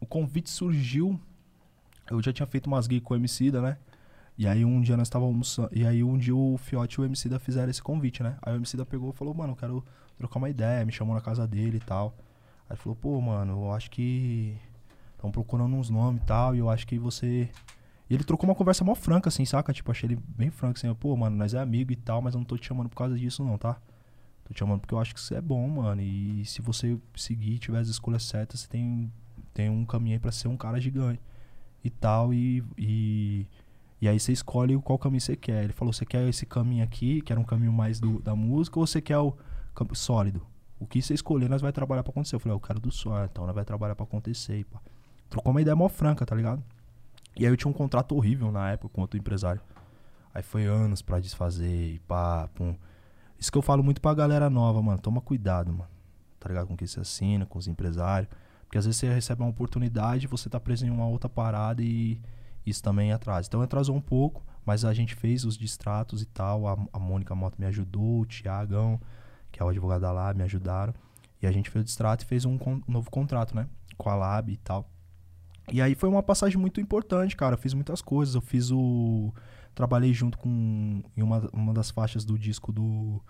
O 0.00 0.06
convite 0.08 0.48
surgiu. 0.48 1.18
Eu 2.10 2.22
já 2.22 2.32
tinha 2.32 2.46
feito 2.46 2.66
umas 2.66 2.86
gigs 2.86 3.02
com 3.04 3.14
o 3.14 3.16
Emicida, 3.16 3.60
né? 3.60 3.76
E 4.42 4.48
aí 4.48 4.64
um 4.64 4.80
dia 4.80 4.96
nós 4.96 5.06
estávamos 5.06 5.32
almoçando. 5.32 5.68
E 5.70 5.86
aí 5.86 6.02
um 6.02 6.18
dia 6.18 6.34
o 6.34 6.58
Fiote 6.58 6.96
e 6.96 7.00
o 7.00 7.04
Emicida 7.04 7.38
fizeram 7.38 7.70
esse 7.70 7.80
convite, 7.80 8.24
né? 8.24 8.36
Aí 8.42 8.52
o 8.52 8.56
Emicida 8.56 8.84
pegou 8.84 9.10
e 9.10 9.12
falou, 9.12 9.32
mano, 9.32 9.52
eu 9.52 9.56
quero 9.56 9.84
trocar 10.18 10.38
uma 10.38 10.50
ideia, 10.50 10.84
me 10.84 10.90
chamou 10.90 11.14
na 11.14 11.20
casa 11.20 11.46
dele 11.46 11.76
e 11.76 11.80
tal. 11.80 12.12
Aí 12.68 12.76
falou, 12.76 12.96
pô, 12.96 13.20
mano, 13.20 13.52
eu 13.52 13.72
acho 13.72 13.88
que. 13.88 14.56
Estão 15.12 15.30
procurando 15.30 15.76
uns 15.76 15.88
nomes 15.88 16.20
e 16.20 16.26
tal, 16.26 16.56
e 16.56 16.58
eu 16.58 16.68
acho 16.68 16.84
que 16.88 16.98
você. 16.98 17.48
E 18.10 18.14
ele 18.14 18.24
trocou 18.24 18.48
uma 18.48 18.56
conversa 18.56 18.82
mó 18.82 18.96
franca, 18.96 19.28
assim, 19.28 19.44
saca? 19.44 19.72
Tipo, 19.72 19.92
achei 19.92 20.08
ele 20.08 20.18
bem 20.36 20.50
franco, 20.50 20.76
assim, 20.76 20.92
pô, 20.92 21.16
mano, 21.16 21.36
nós 21.36 21.54
é 21.54 21.60
amigo 21.60 21.92
e 21.92 21.96
tal, 21.96 22.20
mas 22.20 22.34
eu 22.34 22.38
não 22.38 22.44
tô 22.44 22.58
te 22.58 22.66
chamando 22.66 22.88
por 22.88 22.96
causa 22.96 23.16
disso, 23.16 23.44
não, 23.44 23.56
tá? 23.56 23.74
Tô 24.42 24.52
te 24.52 24.58
chamando 24.58 24.80
porque 24.80 24.92
eu 24.92 24.98
acho 24.98 25.14
que 25.14 25.20
você 25.20 25.36
é 25.36 25.40
bom, 25.40 25.68
mano. 25.68 26.02
E 26.02 26.44
se 26.46 26.60
você 26.60 26.98
seguir, 27.14 27.60
tiver 27.60 27.78
as 27.78 27.86
escolhas 27.86 28.24
certas, 28.24 28.58
você 28.58 28.68
tem, 28.68 29.12
tem 29.54 29.70
um 29.70 29.84
caminho 29.84 30.16
aí 30.16 30.20
pra 30.20 30.32
ser 30.32 30.48
um 30.48 30.56
cara 30.56 30.80
gigante. 30.80 31.20
E 31.84 31.90
tal, 31.90 32.34
e, 32.34 32.64
e, 32.76 33.46
e 34.02 34.08
aí 34.08 34.18
você 34.18 34.32
escolhe 34.32 34.76
qual 34.78 34.98
caminho 34.98 35.20
você 35.20 35.36
quer. 35.36 35.62
Ele 35.62 35.72
falou, 35.72 35.92
você 35.92 36.04
quer 36.04 36.28
esse 36.28 36.44
caminho 36.44 36.82
aqui, 36.82 37.20
que 37.20 37.32
era 37.32 37.40
um 37.40 37.44
caminho 37.44 37.72
mais 37.72 38.00
do, 38.00 38.20
da 38.20 38.34
música, 38.34 38.80
ou 38.80 38.84
você 38.84 39.00
quer 39.00 39.16
o 39.18 39.32
sólido? 39.94 40.44
O 40.80 40.84
que 40.84 41.00
você 41.00 41.14
escolher, 41.14 41.48
nós 41.48 41.62
vai 41.62 41.70
trabalhar 41.70 42.02
pra 42.02 42.10
acontecer. 42.10 42.34
Eu 42.34 42.40
falei, 42.40 42.52
ah, 42.52 42.56
eu 42.56 42.60
quero 42.60 42.80
do 42.80 42.90
sólido, 42.90 43.30
então 43.30 43.46
nós 43.46 43.54
vai 43.54 43.64
trabalhar 43.64 43.94
pra 43.94 44.02
acontecer. 44.02 44.64
Pá. 44.64 44.80
Trocou 45.30 45.52
uma 45.52 45.62
ideia 45.62 45.76
mó 45.76 45.88
franca, 45.88 46.26
tá 46.26 46.34
ligado? 46.34 46.60
E 47.36 47.46
aí 47.46 47.52
eu 47.52 47.56
tinha 47.56 47.70
um 47.70 47.72
contrato 47.72 48.16
horrível 48.16 48.50
na 48.50 48.72
época 48.72 48.92
com 48.92 49.02
outro 49.02 49.16
empresário. 49.16 49.60
Aí 50.34 50.42
foi 50.42 50.64
anos 50.64 51.00
pra 51.00 51.20
desfazer 51.20 51.94
e 51.94 52.00
pá, 52.00 52.48
pum. 52.56 52.74
Isso 53.38 53.52
que 53.52 53.58
eu 53.58 53.62
falo 53.62 53.84
muito 53.84 54.00
pra 54.00 54.12
galera 54.14 54.50
nova, 54.50 54.82
mano. 54.82 54.98
Toma 55.00 55.20
cuidado, 55.20 55.72
mano. 55.72 55.88
Tá 56.40 56.48
ligado? 56.48 56.66
Com 56.66 56.74
o 56.74 56.76
que 56.76 56.88
você 56.88 56.98
assina, 56.98 57.46
com 57.46 57.56
os 57.56 57.68
empresários. 57.68 58.28
Porque 58.64 58.78
às 58.78 58.84
vezes 58.84 58.98
você 58.98 59.14
recebe 59.14 59.42
uma 59.42 59.50
oportunidade, 59.50 60.26
você 60.26 60.50
tá 60.50 60.58
preso 60.58 60.84
em 60.84 60.90
uma 60.90 61.06
outra 61.06 61.28
parada 61.28 61.80
e 61.84 62.20
isso 62.64 62.82
também 62.82 63.12
atrasa. 63.12 63.48
Então 63.48 63.60
atrasou 63.62 63.96
um 63.96 64.00
pouco, 64.00 64.42
mas 64.64 64.84
a 64.84 64.92
gente 64.94 65.14
fez 65.14 65.44
os 65.44 65.56
distratos 65.56 66.22
e 66.22 66.26
tal. 66.26 66.66
A, 66.66 66.76
a 66.92 66.98
Mônica 66.98 67.34
Mota 67.34 67.56
me 67.58 67.66
ajudou, 67.66 68.20
o 68.20 68.26
Tiagão, 68.26 69.00
que 69.50 69.62
é 69.62 69.64
o 69.64 69.68
advogado 69.68 70.00
da 70.02 70.12
Lab, 70.12 70.36
me 70.36 70.44
ajudaram. 70.44 70.94
E 71.40 71.46
a 71.46 71.52
gente 71.52 71.70
fez 71.70 71.82
o 71.82 71.84
distrato 71.86 72.24
e 72.24 72.26
fez 72.26 72.44
um, 72.44 72.56
con- 72.56 72.80
novo 72.86 73.10
contrato, 73.10 73.54
né? 73.54 73.66
Com 73.96 74.08
a 74.08 74.14
Lab 74.14 74.52
e 74.52 74.56
tal. 74.58 74.88
E 75.72 75.80
aí 75.80 75.94
foi 75.94 76.08
uma 76.08 76.22
passagem 76.22 76.58
muito 76.58 76.80
importante, 76.80 77.36
cara. 77.36 77.54
Eu 77.54 77.58
fiz 77.58 77.74
muitas 77.74 78.00
coisas. 78.02 78.34
Eu 78.34 78.40
fiz 78.40 78.70
o. 78.70 79.32
Trabalhei 79.74 80.12
junto 80.12 80.38
com. 80.38 81.02
Em 81.16 81.22
uma, 81.22 81.48
uma 81.52 81.72
das 81.72 81.90
faixas 81.90 82.24
do 82.24 82.38
disco 82.38 82.72
do, 82.72 83.20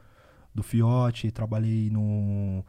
do 0.55 0.63
Fiote. 0.63 1.31
Trabalhei 1.31 1.89
no. 1.91 2.65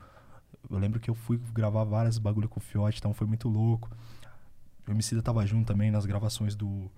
Eu 0.69 0.77
lembro 0.77 0.99
que 0.99 1.09
eu 1.09 1.15
fui 1.15 1.37
gravar 1.53 1.83
várias 1.83 2.17
bagulho 2.17 2.47
com 2.47 2.59
o 2.59 2.63
Fiote, 2.63 2.99
então 2.99 3.13
foi 3.13 3.27
muito 3.27 3.49
louco. 3.49 3.89
O 4.87 4.91
Emicida 4.91 5.21
tava 5.21 5.45
junto 5.45 5.67
também 5.67 5.89
nas 5.91 6.05
gravações 6.05 6.55
do, 6.55 6.91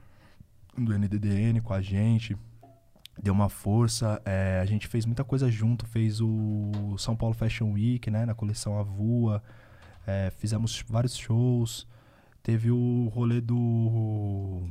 do 0.77 0.97
NDDN 0.97 1.61
com 1.61 1.73
a 1.73 1.81
gente. 1.81 2.35
Deu 3.21 3.33
uma 3.33 3.47
força. 3.49 4.21
é, 4.25 4.59
a 4.61 4.65
gente 4.65 4.87
fez 4.87 5.05
muita 5.05 5.23
coisa 5.23 5.49
junto. 5.49 5.85
Fez 5.85 6.19
o 6.21 6.97
São 6.97 7.15
Paulo 7.15 7.33
Fashion 7.35 7.71
Week, 7.73 8.09
né? 8.11 8.25
Na 8.25 8.33
coleção 8.35 8.77
Avua. 8.77 9.41
É, 10.05 10.31
fizemos 10.37 10.83
vários 10.87 11.15
shows. 11.17 11.87
Teve 12.43 12.69
o 12.71 13.07
rolê 13.13 13.39
do. 13.41 14.67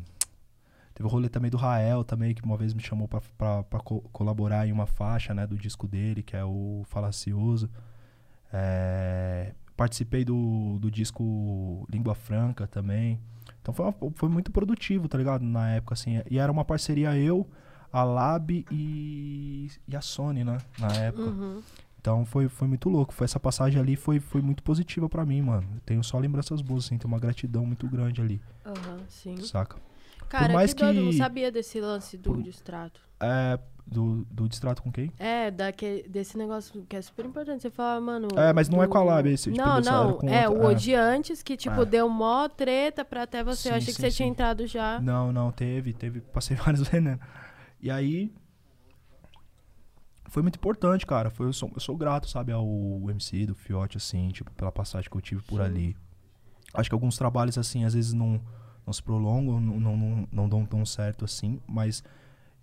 Teve 0.95 1.09
o 1.09 1.11
rolê 1.11 1.28
também 1.28 1.51
do 1.51 1.57
Rael 1.57 2.05
também, 2.05 2.35
que 2.35 2.45
uma 2.45 2.57
vez 2.57 2.73
me 2.73 2.81
chamou 2.82 3.09
pra 3.09 3.81
co- 3.82 4.01
colaborar 4.12 4.69
em 4.69 4.70
uma 4.73 4.86
faixa, 4.86 5.35
né, 5.35 5.45
do 5.45 5.57
disco 5.59 5.89
dele, 5.89 6.23
que 6.23 6.36
é 6.36 6.45
o 6.45 6.82
Falacioso. 6.86 7.69
É, 8.53 9.53
participei 9.77 10.25
do, 10.25 10.79
do 10.81 10.91
disco 10.91 11.87
Língua 11.91 12.15
Franca 12.15 12.67
também. 12.67 13.19
Então 13.61 13.73
foi, 13.75 13.87
uma- 13.87 13.95
foi 14.15 14.29
muito 14.29 14.51
produtivo, 14.51 15.09
tá 15.09 15.17
ligado? 15.19 15.43
Na 15.43 15.71
época, 15.71 15.95
assim. 15.95 16.21
E 16.31 16.39
era 16.39 16.51
uma 16.53 16.65
parceria 16.65 17.17
eu, 17.17 17.47
a 17.93 18.03
Lab 18.05 18.65
e, 18.71 19.71
e 19.89 19.97
a 19.97 20.01
Sony, 20.01 20.45
né? 20.45 20.59
Na 20.79 20.89
época. 20.95 21.25
Uhum. 21.25 21.63
Então 22.01 22.27
foi, 22.27 22.49
foi 22.49 22.69
muito 22.69 22.89
louco. 22.91 23.15
Foi, 23.15 23.25
essa 23.25 23.41
passagem 23.41 23.81
ali 23.81 23.97
foi, 23.97 24.21
foi 24.21 24.43
muito 24.43 24.63
positiva 24.63 25.09
pra 25.09 25.25
mim, 25.25 25.41
mano. 25.41 25.67
Eu 25.75 25.81
tenho 25.87 26.05
só 26.05 26.19
lembranças 26.19 26.61
boas, 26.61 26.85
assim. 26.85 26.99
Tenho 26.99 27.13
uma 27.13 27.19
gratidão 27.19 27.65
muito 27.65 27.89
grande 27.89 28.21
ali, 28.21 28.41
Aham, 28.65 28.99
sim. 29.09 29.37
saca? 29.39 29.79
Cara, 30.29 30.53
mais 30.53 30.75
que 30.75 30.83
doido, 30.83 30.99
eu 30.99 31.05
não 31.05 31.11
que- 31.13 31.17
sabia 31.17 31.51
desse 31.51 31.81
lance 31.81 32.19
do 32.19 32.33
por- 32.35 32.43
distrato. 32.43 33.01
É, 33.21 33.59
do, 33.86 34.24
do 34.31 34.48
distrato 34.48 34.82
com 34.82 34.90
quem? 34.90 35.12
É, 35.19 35.51
daquele, 35.51 36.09
desse 36.09 36.36
negócio 36.39 36.85
que 36.89 36.97
é 36.97 37.02
super 37.02 37.24
importante. 37.27 37.62
Você 37.62 37.70
fala, 37.70 38.01
mano. 38.01 38.28
É, 38.36 38.52
mas 38.52 38.69
não 38.69 38.82
é 38.82 38.86
do- 38.86 38.90
com 38.93 38.98
a 38.98 39.05
Lab 39.05 39.28
esse, 39.28 39.51
tipo, 39.52 39.62
Não, 39.65 39.81
não. 39.81 40.15
com 40.19 40.28
É, 40.28 40.48
outra- 40.48 40.66
o 40.66 40.70
é. 40.70 40.74
de 40.74 40.94
antes 40.94 41.43
que, 41.43 41.56
tipo, 41.56 41.82
É. 41.82 41.85
deu 41.85 42.09
mó 42.09 42.48
treta 42.48 43.05
pra 43.05 43.23
até 43.24 43.44
você. 43.44 43.69
eu 43.69 43.73
Sim, 43.73 43.77
achei 43.78 43.86
que 43.94 44.01
sim, 44.01 44.02
você 44.02 44.11
tinha 44.11 44.27
sim. 44.27 44.32
entrado 44.32 44.66
já. 44.66 44.98
Não, 45.01 45.32
não, 45.32 45.52
teve, 45.52 45.93
teve. 45.93 46.20
Passei 46.20 46.56
vários 46.56 46.89
venenos. 46.89 47.20
E 47.81 47.90
aí. 47.90 48.32
Foi 50.28 50.43
muito 50.43 50.56
importante, 50.56 51.06
cara. 51.06 51.31
Foi, 51.31 51.47
eu, 51.47 51.52
sou, 51.52 51.70
eu 51.74 51.81
sou 51.81 51.97
grato, 51.97 52.28
sabe, 52.28 52.51
ao 52.52 52.66
MC 53.11 53.47
do 53.47 53.55
Fiote, 53.55 53.97
assim, 53.98 54.28
tipo, 54.31 54.51
pela 54.52 54.73
passagem 54.73 55.09
que 55.09 55.16
eu 55.16 55.20
tive 55.20 55.43
por 55.43 55.61
ali. 55.61 55.97
Acho 56.73 56.89
que 56.90 56.94
alguns 56.94 57.16
trabalhos, 57.16 57.56
assim, 57.56 57.85
às 57.85 57.94
vezes 57.94 58.12
não, 58.12 58.40
não 58.85 58.93
se 58.93 59.01
prolongam, 59.02 59.61
não, 59.61 59.78
não, 59.78 59.97
não, 59.97 60.28
não 60.32 60.48
dão 60.48 60.66
tão 60.66 60.85
certo 60.85 61.24
assim, 61.24 61.61
mas 61.69 62.02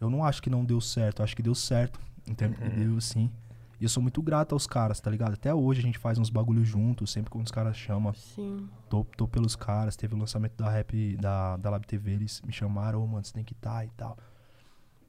eu 0.02 0.10
não 0.10 0.24
acho 0.26 0.42
que 0.42 0.50
não 0.50 0.66
deu 0.66 0.82
certo, 0.82 1.20
eu 1.20 1.24
acho 1.24 1.36
que 1.36 1.44
deu 1.44 1.56
certo. 1.56 2.00
Entende? 2.28 2.58
Uhum. 2.62 2.70
Deu 2.70 3.02
sim. 3.02 3.32
E 3.80 3.84
eu 3.84 3.90
sou 3.90 4.02
muito 4.02 4.22
grato 4.22 4.54
aos 4.54 4.68
caras, 4.68 5.00
tá 5.00 5.10
ligado? 5.10 5.34
Até 5.34 5.54
hoje 5.54 5.80
a 5.80 5.84
gente 5.84 5.98
faz 5.98 6.20
uns 6.20 6.30
bagulhos 6.30 6.68
juntos, 6.68 7.12
sempre 7.12 7.32
quando 7.32 7.46
os 7.46 7.52
caras 7.52 7.76
chamam, 7.76 8.14
Sim. 8.14 8.70
tô, 8.88 9.04
tô 9.18 9.28
pelos 9.28 9.56
caras. 9.56 9.96
Teve 9.96 10.14
o 10.14 10.18
lançamento 10.18 10.56
da 10.56 10.70
rap 10.70 11.18
da, 11.18 11.58
da 11.58 11.70
Lab 11.72 11.88
TV, 11.88 12.12
eles 12.12 12.42
me 12.46 12.54
chamaram, 12.54 13.04
ô, 13.04 13.08
mano, 13.08 13.26
você 13.26 13.34
tem 13.34 13.44
que 13.44 13.54
estar 13.54 13.84
e 13.84 13.90
tal. 13.98 14.16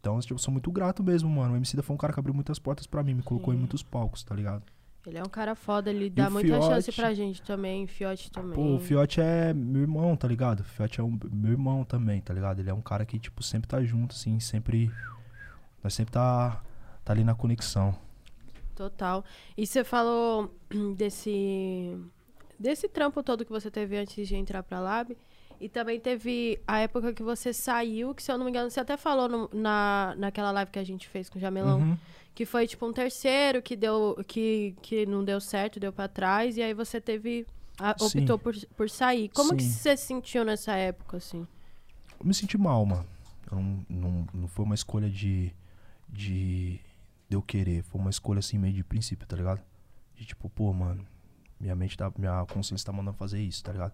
Então, 0.01 0.19
tipo, 0.21 0.33
eu 0.33 0.39
sou 0.39 0.51
muito 0.51 0.73
grato 0.73 1.03
mesmo, 1.03 1.29
mano. 1.29 1.53
O 1.53 1.57
MC 1.57 1.77
da 1.77 1.83
foi 1.83 1.95
um 1.95 1.99
cara 1.99 2.15
que 2.15 2.19
abriu 2.19 2.35
muitas 2.35 2.59
portas 2.59 2.87
pra 2.87 3.03
mim, 3.03 3.13
me 3.13 3.23
colocou 3.23 3.53
em 3.53 3.57
Sim. 3.57 3.61
muitos 3.61 3.83
palcos, 3.83 4.25
tá 4.25 4.35
ligado? 4.35 4.63
Ele 5.07 5.19
é 5.19 5.23
um 5.23 5.29
cara 5.29 5.55
foda, 5.57 5.91
ele 5.91 6.09
dá 6.09 6.31
muita 6.31 6.61
chance 6.61 6.93
Fiote- 6.93 6.93
pra 7.01 7.13
gente 7.13 7.43
também. 7.43 7.87
Fiote 7.89 8.31
também. 8.31 8.55
Pô, 8.55 8.77
o 8.77 8.79
Fiote 8.79 9.21
é 9.21 9.53
meu 9.53 9.83
irmão, 9.83 10.17
tá 10.17 10.29
ligado? 10.29 10.61
O 10.61 10.65
Fiote 10.65 11.01
é 11.01 11.03
um, 11.03 11.19
meu 11.33 11.51
irmão 11.53 11.83
também, 11.85 12.21
tá 12.21 12.33
ligado? 12.33 12.61
Ele 12.61 12.71
é 12.71 12.75
um 12.75 12.81
cara 12.81 13.05
que, 13.05 13.19
tipo, 13.19 13.43
sempre 13.43 13.69
tá 13.69 13.83
junto, 13.83 14.15
assim, 14.15 14.39
sempre. 14.39 14.91
Nós 15.83 15.93
sempre 15.95 16.13
tá, 16.13 16.63
tá 17.05 17.13
ali 17.13 17.25
na 17.25 17.35
conexão. 17.35 17.93
Total. 18.77 19.25
E 19.57 19.67
você 19.67 19.83
falou 19.83 20.55
desse 20.97 21.97
desse 22.59 22.89
trampo 22.89 23.25
todo 23.25 23.45
que 23.45 23.51
você 23.51 23.71
teve 23.73 23.97
antes 23.99 24.29
de 24.29 24.37
entrar 24.37 24.63
pra 24.63 24.79
Lab. 24.79 25.17
E 25.61 25.69
também 25.69 25.99
teve 26.01 26.61
a 26.67 26.79
época 26.81 27.13
que 27.13 27.23
você 27.23 27.53
saiu, 27.53 28.15
que 28.15 28.23
se 28.23 28.31
eu 28.33 28.39
não 28.39 28.45
me 28.45 28.51
engano, 28.51 28.69
você 28.71 28.81
até 28.81 28.97
falou 28.97 29.29
no- 29.29 29.51
na, 29.53 30.15
naquela 30.17 30.51
live 30.53 30.71
que 30.73 30.79
a 30.79 30.85
gente 30.85 31.09
fez 31.09 31.29
com 31.29 31.39
o 31.39 31.41
Jamelão, 31.41 31.79
Uhum. 31.81 31.99
Que 32.35 32.47
foi 32.47 32.67
tipo 32.67 32.87
um 32.87 32.93
terceiro 32.93 33.61
que 33.63 33.77
deu 33.77 34.17
que, 34.27 34.75
que 34.83 35.05
não 35.07 35.25
deu 35.25 35.41
certo, 35.41 35.79
deu 35.81 35.93
pra 35.93 36.09
trás, 36.09 36.57
e 36.57 36.63
aí 36.63 36.73
você 36.75 37.01
teve. 37.01 37.47
a- 37.79 37.95
optou 38.01 38.39
por, 38.39 38.55
por 38.77 38.89
sair. 38.89 39.29
Como 39.31 39.55
que 39.57 39.63
Sim. 39.63 39.71
você 39.71 39.97
se 39.97 40.07
sentiu 40.07 40.45
nessa 40.45 40.73
época, 40.75 41.17
assim? 41.19 41.47
Eu 42.19 42.27
me 42.27 42.33
senti 42.35 42.57
mal, 42.57 42.85
mano. 42.87 43.07
Não, 43.51 43.85
não, 43.89 44.27
não 44.33 44.49
foi 44.49 44.65
uma 44.65 44.75
escolha 44.75 45.11
de, 45.11 45.53
de. 46.09 46.81
de 47.29 47.37
eu 47.37 47.43
querer. 47.43 47.83
Foi 47.83 48.01
uma 48.01 48.11
escolha 48.11 48.39
assim, 48.39 48.57
meio 48.59 48.73
de 48.75 48.83
princípio, 48.85 49.27
tá 49.27 49.37
ligado? 49.37 49.61
De 50.15 50.25
tipo, 50.25 50.49
pô, 50.49 50.73
mano, 50.73 51.05
minha 51.61 51.75
mente 51.77 51.97
tá. 51.97 52.11
Minha 52.17 52.47
consciência 52.47 52.87
tá 52.87 52.93
mandando 52.93 53.17
fazer 53.19 53.41
isso, 53.43 53.63
tá 53.63 53.73
ligado? 53.73 53.93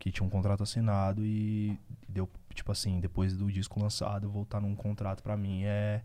Que 0.00 0.10
tinha 0.10 0.26
um 0.26 0.30
contrato 0.30 0.62
assinado 0.62 1.24
e 1.24 1.78
deu, 2.08 2.28
tipo 2.54 2.70
assim, 2.72 2.98
depois 3.00 3.36
do 3.36 3.50
disco 3.52 3.80
lançado, 3.80 4.28
voltar 4.30 4.60
num 4.60 4.74
contrato 4.74 5.22
pra 5.22 5.36
mim 5.36 5.62
é. 5.64 6.02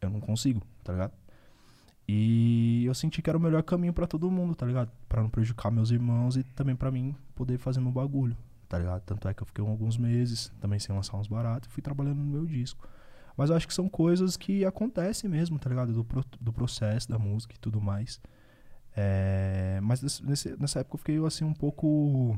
Eu 0.00 0.08
não 0.08 0.18
consigo, 0.20 0.62
tá 0.90 0.92
ligado? 0.92 1.12
E 2.08 2.84
eu 2.84 2.94
senti 2.94 3.22
que 3.22 3.30
era 3.30 3.38
o 3.38 3.40
melhor 3.40 3.62
caminho 3.62 3.92
pra 3.92 4.06
todo 4.06 4.30
mundo, 4.30 4.54
tá 4.54 4.66
ligado? 4.66 4.90
Pra 5.08 5.22
não 5.22 5.30
prejudicar 5.30 5.70
meus 5.70 5.90
irmãos 5.90 6.36
e 6.36 6.42
também 6.42 6.74
pra 6.74 6.90
mim 6.90 7.14
poder 7.36 7.56
fazer 7.58 7.78
meu 7.80 7.92
bagulho, 7.92 8.36
tá 8.68 8.78
ligado? 8.78 9.02
Tanto 9.02 9.28
é 9.28 9.34
que 9.34 9.42
eu 9.42 9.46
fiquei 9.46 9.64
alguns 9.64 9.96
meses 9.96 10.52
também 10.60 10.78
sem 10.80 10.94
lançar 10.94 11.16
uns 11.16 11.28
baratos 11.28 11.68
e 11.68 11.72
fui 11.72 11.82
trabalhando 11.82 12.18
no 12.18 12.24
meu 12.24 12.44
disco. 12.46 12.88
Mas 13.36 13.48
eu 13.48 13.56
acho 13.56 13.66
que 13.68 13.72
são 13.74 13.88
coisas 13.88 14.36
que 14.36 14.64
acontecem 14.64 15.30
mesmo, 15.30 15.58
tá 15.58 15.70
ligado? 15.70 15.92
Do, 15.92 16.04
pro- 16.04 16.24
do 16.40 16.52
processo 16.52 17.08
da 17.08 17.18
música 17.18 17.54
e 17.54 17.58
tudo 17.58 17.80
mais. 17.80 18.20
É, 18.96 19.78
mas 19.82 20.02
nesse- 20.20 20.56
nessa 20.58 20.80
época 20.80 20.96
eu 20.96 20.98
fiquei 20.98 21.24
assim 21.24 21.44
um 21.44 21.54
pouco. 21.54 22.36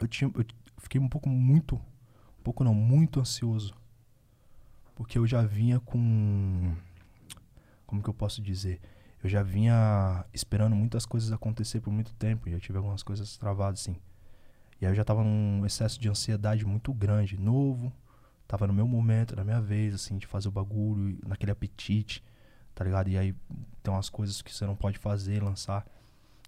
Eu, 0.00 0.08
tinha, 0.08 0.30
eu 0.34 0.44
fiquei 0.78 0.98
um 1.00 1.08
pouco 1.08 1.28
muito. 1.28 1.76
Um 1.76 2.42
pouco 2.42 2.64
não, 2.64 2.72
muito 2.74 3.20
ansioso. 3.20 3.74
Porque 4.96 5.18
eu 5.18 5.26
já 5.26 5.42
vinha 5.42 5.78
com. 5.78 6.72
Como 7.88 8.02
que 8.02 8.08
eu 8.10 8.14
posso 8.14 8.42
dizer? 8.42 8.80
Eu 9.24 9.30
já 9.30 9.42
vinha 9.42 10.24
esperando 10.32 10.76
muitas 10.76 11.06
coisas 11.06 11.32
acontecer 11.32 11.80
por 11.80 11.90
muito 11.90 12.14
tempo. 12.14 12.46
E 12.48 12.52
eu 12.52 12.60
tive 12.60 12.76
algumas 12.76 13.02
coisas 13.02 13.36
travadas, 13.38 13.80
assim. 13.80 13.96
E 14.78 14.84
aí 14.84 14.92
eu 14.92 14.94
já 14.94 15.02
tava 15.02 15.24
num 15.24 15.64
excesso 15.64 15.98
de 15.98 16.06
ansiedade 16.06 16.66
muito 16.66 16.92
grande, 16.92 17.40
novo. 17.40 17.90
Tava 18.46 18.66
no 18.66 18.74
meu 18.74 18.86
momento, 18.86 19.34
na 19.34 19.42
minha 19.42 19.60
vez, 19.60 19.94
assim, 19.94 20.18
de 20.18 20.26
fazer 20.26 20.48
o 20.48 20.52
bagulho, 20.52 21.18
naquele 21.26 21.50
apetite, 21.50 22.22
tá 22.74 22.84
ligado? 22.84 23.08
E 23.08 23.16
aí 23.16 23.34
tem 23.82 23.92
umas 23.92 24.10
coisas 24.10 24.42
que 24.42 24.54
você 24.54 24.66
não 24.66 24.76
pode 24.76 24.98
fazer, 24.98 25.42
lançar. 25.42 25.86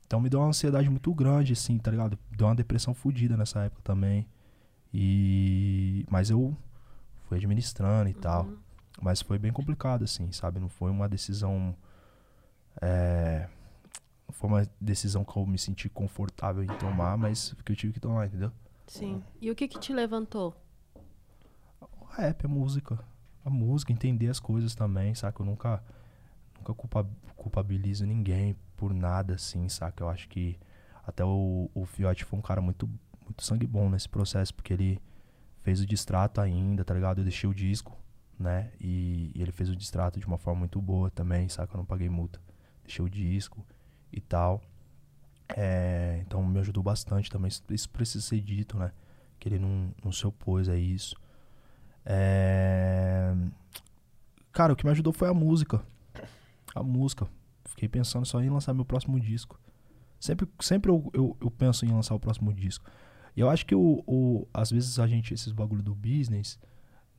Então 0.07 0.21
me 0.21 0.29
deu 0.29 0.41
uma 0.41 0.49
ansiedade 0.49 0.91
muito 0.91 1.13
grande, 1.15 1.55
assim, 1.55 1.79
tá 1.79 1.91
ligado? 1.91 2.19
Deu 2.37 2.47
uma 2.47 2.55
depressão 2.55 2.93
fodida 2.93 3.35
nessa 3.35 3.61
época 3.65 3.81
também. 3.83 4.29
E. 4.93 6.05
Mas 6.11 6.29
eu 6.29 6.55
fui 7.27 7.39
administrando 7.39 8.11
e 8.11 8.15
tal. 8.15 8.47
Mas 9.01 9.21
foi 9.21 9.39
bem 9.39 9.53
complicado, 9.53 10.05
assim, 10.05 10.31
sabe? 10.33 10.59
Não 10.59 10.69
foi 10.69 10.91
uma 10.91 11.09
decisão. 11.09 11.75
É... 12.81 13.49
Não 14.29 14.35
foi 14.35 14.49
uma 14.49 14.71
decisão 14.81 15.25
que 15.25 15.37
eu 15.37 15.47
me 15.47 15.59
senti 15.59 15.89
confortável 15.89 16.63
em 16.63 16.79
tomar, 16.79 17.17
mas 17.17 17.55
que 17.65 17.73
eu 17.73 17.77
tive 17.77 17.93
que 17.93 18.01
tomar, 18.01 18.27
entendeu? 18.27 18.53
Sim. 18.87 19.23
E 19.41 19.51
o 19.51 19.55
que 19.55 19.69
que 19.69 19.79
te 19.79 19.93
levantou? 19.93 20.55
O 21.81 22.05
rap, 22.05 22.45
a 22.45 22.49
música. 22.49 22.99
A 23.45 23.51
música, 23.51 23.93
entender 23.93 24.29
as 24.29 24.41
coisas 24.41 24.75
também, 24.75 25.15
saca? 25.15 25.43
Eu 25.43 25.47
nunca, 25.47 25.83
nunca 26.59 26.75
culpa, 26.75 27.09
culpabilizo 27.37 28.05
ninguém 28.07 28.57
por 28.77 28.93
nada, 28.93 29.35
assim, 29.35 29.69
saca? 29.69 30.03
Eu 30.03 30.09
acho 30.09 30.29
que 30.29 30.59
até 31.07 31.25
o, 31.25 31.71
o 31.75 31.85
Fiote 31.85 32.25
foi 32.25 32.39
um 32.39 32.43
cara 32.43 32.61
muito, 32.61 32.89
muito 33.25 33.43
sangue 33.43 33.67
bom 33.67 33.89
nesse 33.89 34.09
processo, 34.09 34.55
porque 34.55 34.73
ele 34.73 35.01
fez 35.63 35.81
o 35.81 35.87
distrato 35.87 36.41
ainda, 36.41 36.85
tá 36.85 36.95
ligado? 36.95 37.19
Eu 37.19 37.25
deixei 37.25 37.49
o 37.49 37.55
disco, 37.55 37.97
né? 38.41 38.73
E, 38.81 39.31
e 39.35 39.43
ele 39.43 39.53
fez 39.53 39.69
o 39.69 39.77
distrato 39.77 40.19
de 40.19 40.27
uma 40.27 40.39
forma 40.39 40.61
muito 40.61 40.81
boa 40.81 41.11
também, 41.11 41.49
saca? 41.49 41.75
Eu 41.75 41.79
não 41.79 41.85
paguei 41.85 42.09
multa. 42.09 42.41
Deixei 42.83 43.05
o 43.05 43.09
disco 43.09 43.65
e 44.11 44.21
tal. 44.21 44.63
É, 45.57 46.23
então 46.27 46.43
me 46.45 46.59
ajudou 46.59 46.83
bastante 46.83 47.31
também. 47.31 47.51
Isso, 47.69 47.91
precisa 47.91 48.25
ser 48.25 48.41
dito, 48.41 48.79
né? 48.79 48.93
Que 49.39 49.49
ele 49.49 49.59
não, 49.59 49.95
não 50.03 50.11
se 50.11 50.27
opôs 50.27 50.69
a 50.69 50.77
isso. 50.77 51.15
É... 52.05 53.35
Cara, 54.53 54.73
o 54.73 54.77
que 54.77 54.85
me 54.85 54.91
ajudou 54.91 55.13
foi 55.13 55.29
a 55.29 55.35
música. 55.35 55.83
A 56.75 56.83
música. 56.83 57.29
Fiquei 57.67 57.89
pensando 57.89 58.25
só 58.25 58.41
em 58.41 58.49
lançar 58.49 58.73
meu 58.73 58.87
próximo 58.87 59.21
disco. 59.21 59.61
Sempre, 60.19 60.49
sempre 60.61 60.91
eu, 60.91 61.11
eu, 61.13 61.37
eu 61.41 61.51
penso 61.51 61.85
em 61.85 61.93
lançar 61.93 62.15
o 62.15 62.21
próximo 62.21 62.53
disco. 62.55 62.85
E 63.37 63.41
eu 63.41 63.51
acho 63.51 63.67
que 63.67 63.75
o, 63.75 64.03
o, 64.07 64.49
às 64.53 64.71
vezes 64.71 64.99
a 64.99 65.07
gente, 65.07 65.35
esses 65.35 65.53
bagulho 65.53 65.83
do 65.83 65.95
business, 65.95 66.59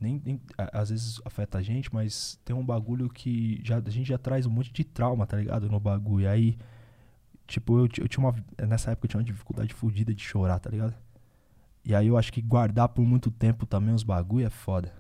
nem, 0.02 0.22
nem- 0.26 0.42
às 0.74 0.90
vezes 0.90 1.22
afeta 1.24 1.58
a 1.60 1.62
gente, 1.62 1.94
mas 1.94 2.40
tem 2.44 2.56
um 2.56 2.66
bagulho 2.66 3.10
que 3.10 3.62
já, 3.64 3.78
a 3.78 3.90
gente 3.90 4.08
já 4.08 4.18
traz 4.18 4.46
um 4.46 4.50
monte 4.50 4.72
de 4.74 4.84
trauma, 4.84 5.26
tá 5.28 5.38
ligado? 5.38 5.70
No 5.70 5.80
bagulho. 5.80 6.24
E 6.24 6.28
aí, 6.28 6.58
tipo, 7.48 7.78
eu, 7.78 7.84
eu 8.00 8.08
tinha 8.08 8.26
uma. 8.26 8.36
Nessa 8.68 8.92
época 8.92 9.06
eu 9.06 9.10
tinha 9.10 9.20
uma 9.20 9.26
dificuldade 9.26 9.74
fodida 9.74 10.14
de 10.14 10.24
chorar, 10.24 10.60
tá 10.60 10.70
ligado? 10.70 10.96
E 11.86 11.96
aí 11.96 12.08
eu 12.08 12.18
acho 12.18 12.32
que 12.32 12.42
guardar 12.42 12.90
por 12.90 13.04
muito 13.06 13.32
tempo 13.32 13.66
também 13.66 13.94
os 13.94 14.04
bagulho 14.04 14.46
é 14.46 14.50
foda. 14.50 14.94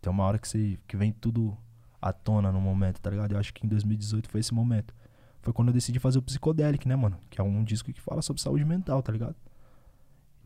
Tem 0.00 0.10
uma 0.10 0.24
hora 0.24 0.38
que, 0.38 0.48
você, 0.48 0.78
que 0.88 0.96
vem 0.96 1.12
tudo 1.12 1.56
à 2.00 2.12
tona 2.12 2.50
no 2.50 2.60
momento, 2.60 3.00
tá 3.00 3.10
ligado? 3.10 3.32
Eu 3.32 3.38
acho 3.38 3.52
que 3.54 3.64
em 3.64 3.68
2018 3.68 4.28
foi 4.28 4.40
esse 4.40 4.52
momento. 4.52 4.94
Foi 5.42 5.52
quando 5.52 5.68
eu 5.68 5.74
decidi 5.74 5.98
fazer 5.98 6.18
o 6.18 6.22
Psicodelic, 6.22 6.86
né, 6.88 6.96
mano? 6.96 7.18
Que 7.30 7.40
é 7.40 7.44
um 7.44 7.62
disco 7.64 7.92
que 7.92 8.00
fala 8.00 8.22
sobre 8.22 8.40
saúde 8.40 8.64
mental, 8.64 9.02
tá 9.02 9.12
ligado? 9.12 9.36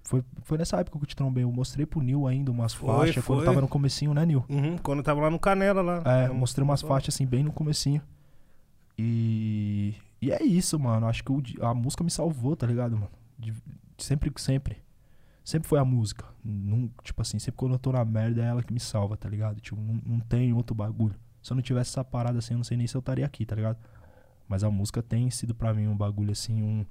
Foi, 0.09 0.23
foi 0.43 0.57
nessa 0.57 0.77
época 0.79 0.97
que 0.99 1.05
eu 1.05 1.09
te 1.09 1.17
trombei. 1.17 1.43
Eu 1.43 1.51
mostrei 1.51 1.85
pro 1.85 2.01
Nil 2.01 2.27
ainda 2.29 2.51
umas 2.53 2.73
Foi, 2.73 2.89
faixas, 2.89 3.25
quando 3.25 3.41
eu 3.41 3.45
foi. 3.45 3.53
tava 3.55 3.61
no 3.61 3.69
comecinho, 3.69 4.15
né, 4.15 4.25
Nil? 4.25 4.45
Uhum, 4.49 4.79
quando 4.79 4.99
eu 4.99 5.05
tava 5.05 5.21
lá 5.21 5.29
no 5.31 5.39
Canela 5.39 5.83
lá. 5.83 6.03
É, 6.05 6.29
Eu 6.29 6.35
mostrei 6.35 6.63
umas 6.63 6.81
faixas 6.81 7.15
assim, 7.15 7.27
bem 7.27 7.43
no 7.43 7.51
comecinho. 7.53 8.01
E. 8.99 9.95
E 10.21 10.31
é 10.33 10.43
isso, 10.43 10.79
mano. 10.79 11.07
Acho 11.07 11.23
que 11.25 11.33
a 11.61 11.75
música 11.75 12.03
me 12.03 12.11
salvou, 12.11 12.57
tá 12.57 12.67
ligado, 12.67 12.93
mano? 12.97 13.11
De- 13.39 13.53
sempre, 13.99 14.33
sempre. 14.37 14.79
Sempre 15.45 15.69
foi 15.69 15.79
a 15.79 15.85
música. 15.85 16.25
Não, 16.45 16.91
tipo 17.03 17.21
assim, 17.23 17.39
sempre 17.39 17.57
quando 17.59 17.73
eu 17.73 17.79
tô 17.79 17.93
na 17.93 18.05
merda 18.05 18.43
é 18.43 18.47
ela 18.47 18.63
que 18.63 18.73
me 18.73 18.81
salva, 18.81 19.17
tá 19.17 19.29
ligado? 19.29 19.61
Tipo, 19.61 19.81
não, 19.81 20.01
não 20.05 20.21
tem 20.21 20.53
outro 20.53 20.75
bagulho. 20.75 21.15
Se 21.43 21.53
eu 21.53 21.55
não 21.55 21.63
tivesse 21.63 21.91
essa 21.91 22.05
parada 22.05 22.39
assim, 22.39 22.55
eu 22.55 22.59
não 22.59 22.65
sei 22.65 22.77
nem 22.77 22.87
se 22.87 22.97
eu 22.97 22.99
estaria 22.99 23.25
aqui, 23.25 23.45
tá 23.47 23.55
ligado? 23.55 23.77
Mas 24.49 24.65
a 24.65 24.71
música 24.71 25.03
tem 25.03 25.31
sido 25.31 25.55
pra 25.55 25.73
mim 25.75 25.87
um 25.87 25.97
bagulho 25.97 26.33
assim, 26.33 26.63
um, 26.63 26.85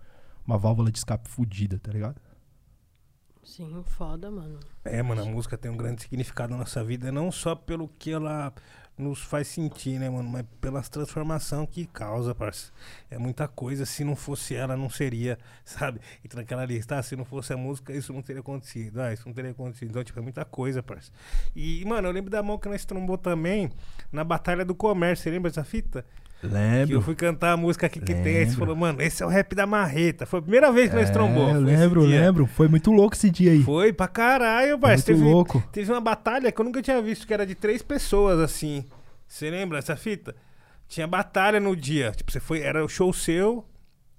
uma 0.48 0.58
válvula 0.58 0.90
de 0.92 0.98
escape 0.98 1.28
fudida, 1.28 1.80
tá 1.80 1.92
ligado? 1.92 2.16
Sim, 3.46 3.84
foda, 3.86 4.32
mano. 4.32 4.60
É, 4.84 5.02
mano, 5.04 5.22
a 5.22 5.26
música 5.26 5.56
tem 5.56 5.70
um 5.70 5.78
grande 5.78 6.02
significado 6.02 6.52
na 6.52 6.58
nossa 6.58 6.84
vida, 6.84 7.12
não 7.12 7.32
só 7.32 7.56
pelo 7.56 7.88
que 7.88 8.12
ela 8.12 8.52
nos 8.98 9.22
faz 9.22 9.48
sentir, 9.48 10.00
né, 10.00 10.10
mano, 10.10 10.28
mas 10.28 10.46
pela 10.60 10.82
transformação 10.82 11.66
que 11.66 11.86
causa, 11.86 12.34
parça. 12.34 12.72
É 13.10 13.20
muita 13.20 13.48
coisa, 13.48 13.86
se 13.86 14.04
não 14.04 14.16
fosse 14.16 14.56
ela, 14.56 14.76
não 14.76 14.90
seria, 14.90 15.38
sabe? 15.64 16.00
Entra 16.24 16.42
naquela 16.42 16.66
lista, 16.66 16.98
ah, 16.98 17.04
se 17.04 17.16
não 17.16 17.24
fosse 17.24 17.54
a 17.54 17.58
música, 17.58 17.94
isso 17.94 18.12
não 18.12 18.24
teria 18.24 18.40
acontecido, 18.40 19.00
ah, 19.00 19.14
isso 19.14 19.28
não 19.28 19.34
teria 19.34 19.52
acontecido. 19.52 19.90
Então, 19.90 20.04
tipo, 20.04 20.18
é 20.18 20.22
muita 20.24 20.44
coisa, 20.44 20.82
parça. 20.82 21.12
E, 21.56 21.86
mano, 21.86 22.08
eu 22.08 22.12
lembro 22.12 22.32
da 22.32 22.42
mão 22.42 22.58
que 22.58 22.68
nós 22.68 22.84
trombou 22.84 23.18
também 23.18 23.72
na 24.12 24.24
Batalha 24.24 24.66
do 24.66 24.74
Comércio, 24.74 25.24
você 25.24 25.30
lembra 25.30 25.52
dessa 25.52 25.64
fita? 25.64 26.04
Que 26.42 26.48
eu 26.48 26.52
Lembro. 26.52 27.02
fui 27.02 27.16
cantar 27.16 27.54
a 27.54 27.58
música 27.58 27.88
aqui 27.88 28.00
que 28.00 28.14
tem, 28.14 28.38
aí 28.38 28.46
você 28.46 28.52
Lembro. 28.52 28.58
falou, 28.60 28.76
mano, 28.76 29.02
esse 29.02 29.24
é 29.24 29.26
o 29.26 29.30
rap 29.30 29.56
da 29.56 29.66
marreta. 29.66 30.26
Foi 30.26 30.40
a 30.40 30.42
primeira 30.42 30.72
vez 30.72 30.90
que 30.90 30.96
nós 30.96 31.10
É, 31.10 31.14
trombou. 31.14 31.48
eu 31.50 31.62
foi 31.62 31.72
esse 31.74 31.82
lembro, 31.82 32.02
lembro. 32.04 32.46
Foi 32.46 32.68
muito 32.68 32.92
louco 32.92 33.16
esse 33.16 33.30
dia 33.32 33.52
aí. 33.52 33.64
Foi 33.64 33.92
pra 33.94 34.08
caralho, 34.08 34.70
muito 34.72 34.82
parça. 34.82 35.06
Teve, 35.06 35.24
louco. 35.24 35.64
Teve 35.72 35.92
uma 35.92 36.02
batalha 36.02 36.52
que 36.52 36.60
eu 36.62 36.66
nunca 36.66 36.82
tinha 36.82 37.02
visto, 37.02 37.26
que 37.26 37.34
era 37.34 37.46
de 37.46 37.56
três 37.56 37.82
pessoas, 37.82 38.40
assim. 38.40 38.86
Você 39.28 39.50
lembra 39.50 39.80
essa 39.80 39.96
fita? 39.96 40.36
Tinha 40.88 41.08
batalha 41.08 41.60
no 41.60 41.76
dia. 41.76 42.12
Tipo, 42.12 42.32
você 42.32 42.40
foi. 42.40 42.62
Era 42.62 42.84
o 42.86 42.88
show 42.88 43.12
seu. 43.12 43.66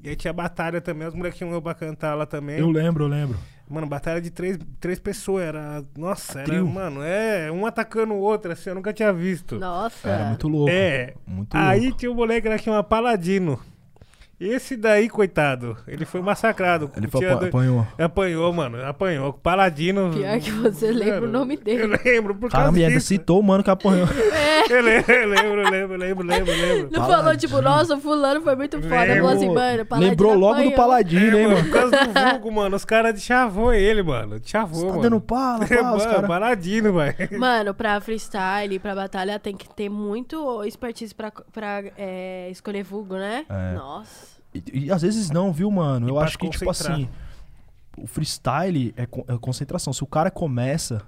E 0.03 0.09
aí 0.09 0.17
tinha 0.17 0.33
batalha 0.33 0.81
também. 0.81 1.07
Os 1.07 1.15
moleques 1.15 1.39
tinham 1.39 1.53
eu 1.53 1.63
pra 1.63 1.75
cantar 1.75 2.15
lá 2.15 2.27
também. 2.27 2.59
Eu 2.59 2.71
lembro, 2.71 3.05
eu 3.05 3.09
lembro. 3.09 3.39
Mano, 3.69 3.87
batalha 3.87 4.21
de 4.21 4.31
três, 4.31 4.59
três 4.81 4.99
pessoas. 4.99 5.45
Era. 5.45 5.85
Nossa, 5.97 6.39
era. 6.41 6.47
trio. 6.49 6.67
Mano, 6.67 7.03
é. 7.03 7.51
Um 7.51 7.67
atacando 7.67 8.15
o 8.15 8.19
outro, 8.19 8.53
assim, 8.53 8.71
eu 8.71 8.75
nunca 8.77 8.93
tinha 8.93 9.13
visto. 9.13 9.59
Nossa. 9.59 10.09
Era 10.09 10.25
muito 10.27 10.49
louco. 10.49 10.71
É. 10.71 11.15
Muito 11.27 11.55
Aí 11.57 11.83
louco. 11.87 11.97
tinha 11.99 12.11
um 12.11 12.15
moleque 12.15 12.49
lá 12.49 12.57
que 12.57 12.65
chama 12.65 12.83
Paladino. 12.85 13.59
Esse 14.39 14.77
daí, 14.77 15.09
coitado, 15.09 15.79
ele 15.89 16.05
foi 16.05 16.21
massacrado. 16.21 16.91
Ele 16.95 17.09
foi, 17.09 17.23
dois- 17.27 17.45
apanhou. 17.49 17.87
Apanhou, 17.99 18.53
mano. 18.53 18.85
Apanhou. 18.85 19.33
Paladino. 19.33 20.11
Pior 20.13 20.39
que 20.41 20.51
você 20.51 20.93
lembra 20.93 21.25
o 21.25 21.31
nome 21.33 21.57
dele. 21.57 21.85
Eu 21.85 21.89
lembro, 22.05 22.35
por 22.35 22.51
causa 22.51 22.67
Caramba, 22.67 22.79
ainda 22.79 22.91
disso. 22.99 23.07
citou 23.07 23.41
o 23.41 23.43
mano 23.43 23.65
que 23.65 23.71
apanhou. 23.71 24.07
Eu 24.69 24.83
lembro, 24.83 25.11
eu 25.13 25.29
lembro, 25.29 25.61
eu 25.63 25.71
lembro, 25.71 25.97
lembro, 25.97 26.27
lembro, 26.27 26.53
lembro. 26.53 26.83
Não 26.93 27.01
Paladino. 27.01 27.17
falou, 27.17 27.37
tipo, 27.37 27.63
nossa, 27.63 27.95
o 27.97 28.01
fulano 28.01 28.43
foi 28.43 28.57
muito 28.57 28.83
foda. 28.83 29.05
Lembro. 29.05 29.29
Assim, 29.29 29.49
mano, 29.49 29.87
Lembrou 29.99 30.35
logo 30.35 30.55
do 30.55 30.61
apanhou. 30.61 30.73
Paladino, 30.77 31.37
É, 31.37 31.41
hein, 31.41 31.49
mano, 31.49 31.57
mano? 31.59 31.71
por 31.71 31.81
causa 31.81 32.05
do 32.07 32.31
vulgo, 32.31 32.53
mano, 32.53 32.77
os 32.77 32.85
caras 32.85 33.23
chavou 33.23 33.73
ele, 33.73 34.03
mano. 34.03 34.39
Chavou, 34.45 34.83
Tá 34.83 34.89
mano. 34.91 35.03
dando 35.03 35.21
pala, 35.21 35.65
É, 35.71 35.77
pala, 35.77 35.97
mano, 35.97 36.05
caras. 36.11 36.27
Paladino, 36.27 36.93
velho. 36.93 37.39
Mano, 37.41 37.73
pra 37.75 37.99
freestyle, 38.03 38.79
pra 38.81 38.95
batalha, 38.95 39.39
tem 39.39 39.57
que 39.57 39.69
ter 39.75 39.89
muito 39.89 40.63
expertise 40.65 41.15
pra, 41.15 41.31
pra 41.53 41.83
é, 41.97 42.49
escolher 42.51 42.83
vulgo, 42.83 43.15
né? 43.15 43.47
É. 43.49 43.75
Nossa. 43.77 44.26
E, 44.73 44.87
e 44.87 44.93
às 44.93 45.03
vezes 45.03 45.31
não, 45.31 45.53
viu, 45.53 45.70
mano? 45.70 46.07
E 46.07 46.11
Eu 46.11 46.19
acho 46.20 46.39
que, 46.39 46.49
tipo 46.51 46.69
assim, 46.70 47.09
o 47.97 48.07
freestyle 48.07 48.93
é, 48.97 49.07
con- 49.07 49.24
é 49.28 49.37
concentração. 49.39 49.93
Se 49.93 50.03
o 50.03 50.07
cara 50.07 50.31
começa 50.31 51.03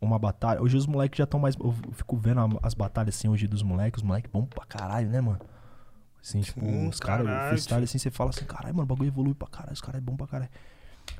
uma 0.00 0.18
batalha. 0.18 0.62
Hoje 0.62 0.76
os 0.78 0.86
moleques 0.86 1.18
já 1.18 1.24
estão 1.24 1.38
mais. 1.38 1.54
Eu 1.56 1.74
fico 1.92 2.16
vendo 2.16 2.58
as 2.62 2.72
batalhas 2.72 3.14
assim 3.14 3.28
hoje 3.28 3.46
dos 3.46 3.62
moleques. 3.62 3.98
Os 4.02 4.06
moleques 4.06 4.30
bom 4.32 4.46
pra 4.46 4.64
caralho, 4.64 5.08
né, 5.10 5.20
mano? 5.20 5.38
Assim, 6.22 6.40
tipo, 6.40 6.64
Hum, 6.64 6.88
os 6.88 6.98
caras, 7.00 7.26
freestyle 7.48 7.84
assim, 7.84 7.98
você 7.98 8.10
fala 8.10 8.30
assim, 8.30 8.44
caralho, 8.44 8.74
mano, 8.74 8.84
o 8.84 8.86
bagulho 8.86 9.08
evolui 9.08 9.34
pra 9.34 9.48
caralho, 9.48 9.72
os 9.72 9.80
caras 9.80 9.98
é 9.98 10.00
bom 10.02 10.16
pra 10.16 10.26
caralho. 10.26 10.50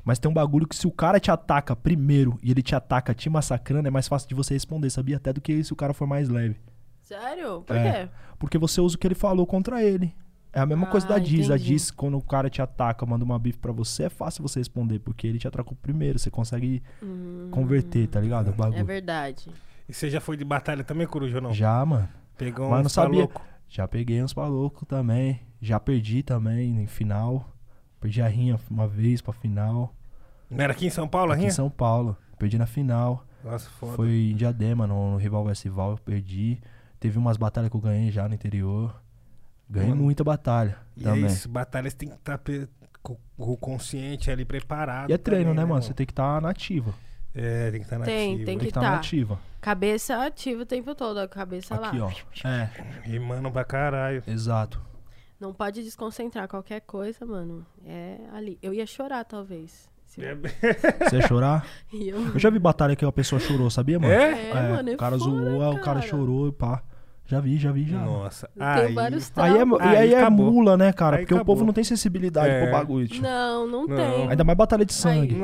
Mas 0.03 0.19
tem 0.19 0.29
um 0.29 0.33
bagulho 0.33 0.67
que 0.67 0.75
se 0.75 0.85
o 0.87 0.91
cara 0.91 1.19
te 1.19 1.29
ataca 1.31 1.75
primeiro 1.75 2.37
e 2.41 2.51
ele 2.51 2.61
te 2.61 2.75
ataca 2.75 3.13
te 3.13 3.29
massacrando, 3.29 3.87
é 3.87 3.91
mais 3.91 4.07
fácil 4.07 4.29
de 4.29 4.35
você 4.35 4.53
responder, 4.53 4.89
sabia? 4.91 5.17
Até 5.17 5.33
do 5.33 5.41
que 5.41 5.63
se 5.63 5.73
o 5.73 5.75
cara 5.75 5.91
for 5.93 6.07
mais 6.07 6.29
leve. 6.29 6.55
Sério? 7.01 7.61
Por 7.61 7.75
É. 7.75 8.05
quê? 8.05 8.11
Porque 8.39 8.57
você 8.57 8.79
usa 8.79 8.95
o 8.95 8.99
que 8.99 9.05
ele 9.07 9.15
falou 9.15 9.45
contra 9.47 9.83
ele. 9.83 10.15
É 10.53 10.59
a 10.59 10.65
mesma 10.65 10.87
coisa 10.87 11.05
Ah, 11.07 11.09
da 11.11 11.19
Diz. 11.19 11.49
A 11.49 11.55
entendi. 11.55 11.69
Diz, 11.71 11.91
quando 11.91 12.17
o 12.17 12.21
cara 12.21 12.49
te 12.49 12.61
ataca, 12.61 13.05
manda 13.05 13.23
uma 13.23 13.39
bife 13.39 13.57
pra 13.59 13.71
você, 13.71 14.03
é 14.03 14.09
fácil 14.09 14.41
você 14.41 14.59
responder, 14.59 14.99
porque 14.99 15.25
ele 15.27 15.39
te 15.39 15.47
atacou 15.47 15.77
primeiro. 15.81 16.19
Você 16.19 16.29
consegue 16.29 16.83
converter, 17.51 18.07
tá 18.07 18.19
ligado? 18.19 18.47
O 18.47 18.49
É 18.51 18.53
bagulho. 18.53 18.85
verdade. 18.85 19.49
E 19.87 19.93
você 19.93 20.09
já 20.09 20.19
foi 20.21 20.37
de 20.37 20.43
batalha 20.43 20.83
também, 20.83 21.07
Coruja, 21.07 21.37
ou 21.37 21.41
não? 21.43 21.53
Já, 21.53 21.85
mano. 21.85 22.07
Pegou 22.37 22.69
Mas 22.69 22.79
uns 22.79 22.83
não 22.83 22.89
sabia. 22.89 23.19
louco. 23.19 23.41
Já 23.69 23.87
peguei 23.87 24.21
uns 24.21 24.33
malucos 24.33 24.87
também. 24.87 25.39
Já 25.61 25.79
perdi 25.79 26.23
também 26.23 26.81
em 26.81 26.87
final. 26.87 27.47
Perdi 27.99 28.21
a 28.21 28.27
rinha 28.27 28.59
uma 28.69 28.87
vez 28.87 29.21
pra 29.21 29.31
final. 29.33 29.93
Não 30.49 30.61
era 30.63 30.73
aqui 30.73 30.87
em 30.87 30.89
São 30.89 31.07
Paulo, 31.07 31.31
a 31.31 31.35
Aqui 31.35 31.41
em 31.43 31.45
rinha? 31.45 31.53
São 31.53 31.69
Paulo. 31.69 32.17
Perdi 32.37 32.57
na 32.57 32.65
final. 32.65 33.23
Nossa, 33.43 33.69
foda. 33.69 33.93
Foi 33.93 34.09
em 34.31 34.35
Diadema, 34.35 34.85
no, 34.87 35.11
no 35.11 35.17
Rival 35.17 35.45
Festival, 35.45 35.91
eu 35.91 35.97
perdi. 35.97 36.59
Teve 36.99 37.17
umas 37.17 37.37
batalhas 37.37 37.69
que 37.69 37.75
eu 37.75 37.81
ganhei 37.81 38.11
já 38.11 38.27
no 38.27 38.33
interior. 38.35 39.01
Ganhei 39.71 39.89
Mano, 39.91 40.03
muita 40.03 40.21
batalha 40.23 40.77
E 40.97 41.03
também. 41.03 41.23
é 41.23 41.27
isso, 41.27 41.47
batalhas 41.47 41.93
tem 41.93 42.09
que 42.09 42.15
estar 42.15 42.37
com 43.01 43.17
com 43.37 43.51
o 43.53 43.57
consciente 43.57 44.29
ali 44.29 44.45
preparado. 44.45 45.09
E 45.09 45.13
é 45.13 45.17
treino, 45.17 45.45
também, 45.51 45.55
né, 45.55 45.65
mano? 45.65 45.81
Você 45.81 45.93
tem 45.93 46.05
que 46.05 46.11
estar 46.11 46.39
nativa. 46.41 46.93
É, 47.33 47.71
tem 47.71 47.79
que 47.79 47.85
estar 47.85 47.97
na 47.97 48.05
Tem, 48.05 48.33
ativa. 48.33 48.37
tem 48.37 48.45
Tem 48.45 48.57
que 48.59 48.65
estar 48.67 48.81
tá. 48.81 48.91
nativa. 48.91 49.39
Cabeça 49.61 50.25
ativa 50.25 50.61
o 50.63 50.65
tempo 50.65 50.93
todo, 50.93 51.17
a 51.19 51.27
cabeça 51.27 51.73
Aqui, 51.75 51.97
lá. 51.97 52.07
ó. 52.07 52.47
É, 52.47 52.69
Rimando 53.03 53.49
pra 53.49 53.63
caralho. 53.63 54.21
exato. 54.27 54.79
Não 55.39 55.53
pode 55.53 55.81
desconcentrar 55.83 56.47
qualquer 56.47 56.81
coisa, 56.81 57.25
mano. 57.25 57.65
É 57.85 58.17
ali. 58.33 58.59
Eu 58.61 58.73
ia 58.73 58.85
chorar, 58.85 59.23
talvez. 59.23 59.89
Se 60.05 60.23
É 60.23 60.35
Você 61.09 61.15
ia 61.17 61.27
chorar? 61.27 61.65
E 61.91 62.09
eu... 62.09 62.21
Eu 62.33 62.39
já 62.39 62.49
vi 62.49 62.59
batalha 62.59 62.95
que 62.95 63.03
a 63.05 63.11
pessoa 63.11 63.39
chorou, 63.39 63.69
sabia, 63.71 63.97
mano? 63.97 64.13
É? 64.13 64.49
É, 64.49 64.53
mano, 64.53 64.89
é 64.89 64.93
o 64.93 64.97
cara 64.97 65.17
foda, 65.17 65.31
zoou, 65.31 65.61
aí 65.63 65.69
o 65.69 65.81
cara 65.81 65.99
cara. 65.99 66.01
chorou 66.01 66.47
e 66.49 66.51
pá. 66.51 66.83
Já 67.31 67.39
vi, 67.39 67.57
já 67.57 67.71
vi, 67.71 67.85
já. 67.85 67.97
Nossa. 67.97 68.49
Tem 68.53 68.61
Aí, 68.67 68.93
vários 68.93 69.31
Aí 69.37 69.53
é, 69.57 69.63
e 69.63 69.83
aí 69.85 69.97
Aí 69.97 70.13
é 70.15 70.29
mula, 70.29 70.75
né, 70.75 70.91
cara? 70.91 71.15
Aí 71.15 71.21
Porque 71.21 71.33
o 71.33 71.37
acabou. 71.37 71.55
povo 71.55 71.65
não 71.65 71.71
tem 71.71 71.81
sensibilidade 71.81 72.49
É. 72.49 72.63
pro 72.63 72.71
bagulho, 72.73 73.07
tio. 73.07 73.21
Não, 73.21 73.65
não, 73.65 73.87
Não. 73.87 73.95
tem. 73.95 74.29
Ainda 74.31 74.43
mais 74.43 74.57
batalha 74.57 74.83
de 74.85 74.91
sangue. 74.91 75.37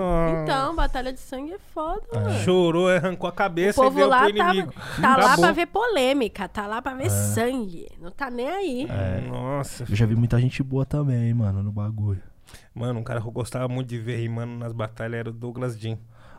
Então, 0.44 0.76
batalha 0.76 1.14
de 1.14 1.20
sangue 1.22 1.54
é 1.54 1.60
foda, 1.74 2.02
mano. 2.14 2.34
Chorou, 2.40 2.90
arrancou 2.90 3.30
a 3.30 3.32
O 3.32 3.34
cabeça 3.34 3.80
e 3.80 3.84
povo 3.86 3.96
deu 3.96 4.10
lá 4.10 4.26
pro 4.26 4.36
tá, 4.36 4.50
inimigo. 4.50 4.74
tá 5.00 5.16
lá 5.16 5.24
Acabou. 5.28 5.46
pra 5.46 5.52
ver 5.54 5.66
polêmica, 5.68 6.50
tá 6.50 6.68
lá 6.68 6.82
pra 6.82 6.94
ver 6.94 7.10
sangue. 7.10 7.88
Não 8.02 8.12
tá 8.12 8.30
nem 8.30 8.50
aí. 8.50 8.88
É. 8.90 9.22
Nossa. 9.30 9.86
Eu 9.90 9.96
já 9.96 10.06
vi 10.06 10.14
muita 10.18 10.38
gente 10.42 10.62
boa 10.62 10.86
também, 10.86 11.34
mano, 11.34 11.64
no 11.64 11.72
bagulho. 11.72 12.22
Mano, 12.76 13.00
um 13.00 13.04
cara 13.04 13.22
que 13.22 13.28
eu 13.28 13.32
gostava 13.32 13.70
muito 13.70 13.88
de 13.88 13.98
ver 13.98 14.18
rimando 14.18 14.52
nas 14.58 14.74
batalhas 14.74 15.22
era 15.22 15.30
o 15.30 15.34
Douglas 15.34 15.80
Jean. 15.80 15.98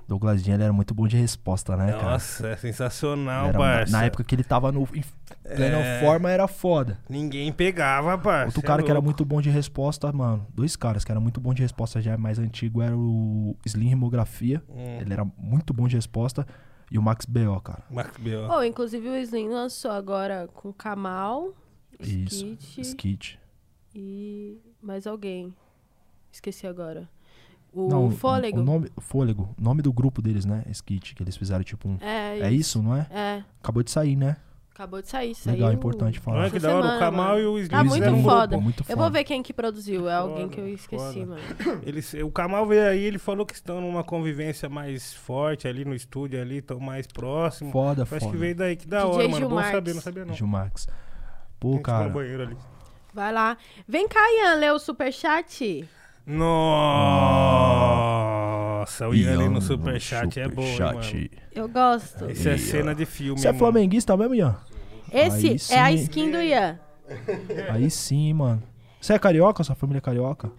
Douglas 0.09 0.43
Jean, 0.43 0.55
ele 0.55 0.63
era 0.65 0.73
muito 0.73 0.95
bom 0.95 1.07
de 1.07 1.17
resposta, 1.19 1.77
né, 1.77 1.93
cara? 1.93 2.13
Nossa, 2.13 2.49
é 2.49 2.57
sensacional, 2.57 3.49
era- 3.49 3.59
parça. 3.59 3.93
na 3.93 4.05
época 4.07 4.25
que 4.25 4.35
ele 4.35 4.43
tava 4.43 4.73
no, 4.73 4.83
em 4.95 5.05
plena 5.45 5.77
É. 5.79 6.01
forma, 6.01 6.31
era 6.31 6.49
foda. 6.49 6.99
Ninguém 7.11 7.53
pegava, 7.53 8.17
parça. 8.17 8.47
Outro 8.47 8.63
cara 8.63 8.81
é 8.81 8.85
que 8.87 8.91
era 8.91 9.03
muito 9.03 9.23
bom 9.25 9.41
de 9.43 9.51
resposta, 9.51 10.11
mano. 10.11 10.47
Dois 10.55 10.75
caras 10.77 11.05
que 11.05 11.13
eram 11.13 11.21
muito 11.21 11.39
bom 11.41 11.53
de 11.53 11.61
resposta 11.61 12.01
já 12.01 12.17
mais 12.17 12.39
antigo 12.39 12.81
era 12.81 12.97
o 12.97 13.55
Slim 13.67 13.89
Rimografia. 13.89 14.63
Hum. 14.71 14.99
Ele 15.01 15.13
era 15.13 15.27
muito 15.37 15.75
bom 15.75 15.87
de 15.87 15.97
resposta. 15.97 16.47
E 16.91 16.99
o 16.99 17.03
Max 17.03 17.27
B.O., 17.27 17.61
cara. 17.61 17.83
Max 17.91 18.17
B.O. 18.19 18.49
Oh, 18.51 18.63
inclusive 18.63 19.07
o 19.11 19.17
Slim 19.17 19.51
lançou 19.51 19.91
agora 19.91 20.49
com 20.55 20.73
Kamal, 20.73 21.53
Isso. 22.01 22.47
Skit 22.59 22.81
Skit. 22.81 23.39
e 23.95 24.57
mais 24.83 25.07
alguém. 25.07 25.55
Esqueci 26.33 26.67
agora. 26.67 27.07
O 27.73 27.89
Não, 27.89 28.11
Fôlego. 28.11 28.61
O 28.61 28.65
nome, 28.65 28.91
Fôlego. 28.99 29.55
O 29.59 29.63
nome 29.63 29.83
do 29.83 29.93
grupo 29.93 30.21
deles, 30.23 30.45
né? 30.45 30.65
Skit. 30.71 31.15
Que 31.15 31.23
eles 31.23 31.37
fizeram 31.37 31.63
tipo 31.63 31.89
um. 31.89 31.97
É, 32.01 32.41
É 32.41 32.51
isso, 32.53 32.83
não 32.83 32.97
é? 32.97 33.07
É, 33.11 33.43
Acabou 33.63 33.83
de 33.83 33.91
sair, 33.91 34.17
né? 34.17 34.37
acabou 34.75 35.03
de 35.03 35.09
sair. 35.09 35.35
Saiu 35.35 35.55
Legal, 35.57 35.73
importante 35.73 36.21
falar. 36.21 36.37
Olha 36.39 36.47
essa 36.47 36.55
que 36.55 36.61
da 36.61 36.73
hora, 36.77 36.95
o 36.95 36.99
Kamal 37.01 37.41
e 37.41 37.47
o 37.47 37.59
Slim 37.59 37.69
Tá 37.69 37.83
muito 37.83 38.09
um 38.11 38.23
foda. 38.23 38.47
grupo. 38.47 38.63
Muito 38.63 38.81
Eu 38.83 38.85
foda. 38.85 38.97
vou 39.01 39.11
ver 39.11 39.25
quem 39.25 39.43
que 39.43 39.53
produziu. 39.53 40.09
É 40.09 40.15
alguém 40.15 40.45
Foda, 40.45 40.55
que 40.55 40.61
eu 40.61 40.69
esqueci, 40.69 41.15
foda. 41.15 41.27
mano. 41.27 41.83
Eles, 41.85 42.15
o 42.15 42.31
Kamal 42.31 42.65
veio 42.65 42.87
aí, 42.87 43.03
ele 43.03 43.19
falou 43.19 43.45
que 43.45 43.55
estão 43.55 43.81
numa 43.81 44.05
convivência 44.05 44.69
mais 44.69 45.13
forte 45.13 45.67
ali 45.67 45.85
no 45.85 45.97
estúdio 45.97 46.41
ali, 46.41 46.59
estão 46.59 46.79
mais 46.79 47.09
próximos. 47.09 47.73
Foda, 47.73 48.03
Eu 48.03 48.05
Acho 48.05 48.15
que 48.15 48.25
foda. 48.27 48.39
veio 48.39 48.55
daí, 48.55 48.77
que 48.77 48.87
da 48.87 48.99
DJ 49.01 49.11
hora, 49.11 49.29
mano. 49.29 49.31
Bom 49.33 49.37
Gilmarques. 49.49 49.73
saber, 49.73 49.95
não 49.95 50.01
sabia 50.01 50.25
não. 50.25 50.35
Gilmax. 50.35 50.87
Pô, 51.59 51.81
cara. 51.81 52.09
banheiro 52.09 52.43
ali. 52.45 52.57
Vai 53.13 53.33
lá. 53.33 53.57
Vem 53.89 54.07
cá, 54.07 54.21
Ian, 54.33 54.55
lê 54.61 54.71
o 54.71 54.79
superchat. 54.79 55.89
Nossa, 58.89 59.09
o 59.09 59.15
Ian 59.15 59.33
ali 59.33 59.49
no 59.49 59.63
superchat 59.63 60.39
é 60.39 60.47
bom, 60.47 60.63
mano. 60.79 61.01
Eu 61.53 61.67
gosto. 61.69 62.31
Isso 62.31 62.47
é 62.49 62.59
cena 62.59 62.95
de 62.95 63.07
filme, 63.07 63.41
Você 63.41 63.49
é 63.49 63.51
mano. 63.53 63.59
flamenguista 63.59 64.15
mesmo, 64.15 64.35
Ian? 64.35 64.57
Esse 65.11 65.73
Aí 65.73 65.79
é 65.79 65.81
a 65.81 65.89
sim. 65.89 65.95
skin 65.95 66.31
do 66.31 66.37
Ian. 66.37 66.79
Aí 67.71 67.91
sim, 67.91 68.35
mano. 68.35 68.63
Você 69.01 69.15
é 69.15 69.19
carioca? 69.19 69.65
Sua 69.65 69.75
família 69.75 69.99
é 69.99 70.03
carioca? 70.03 70.51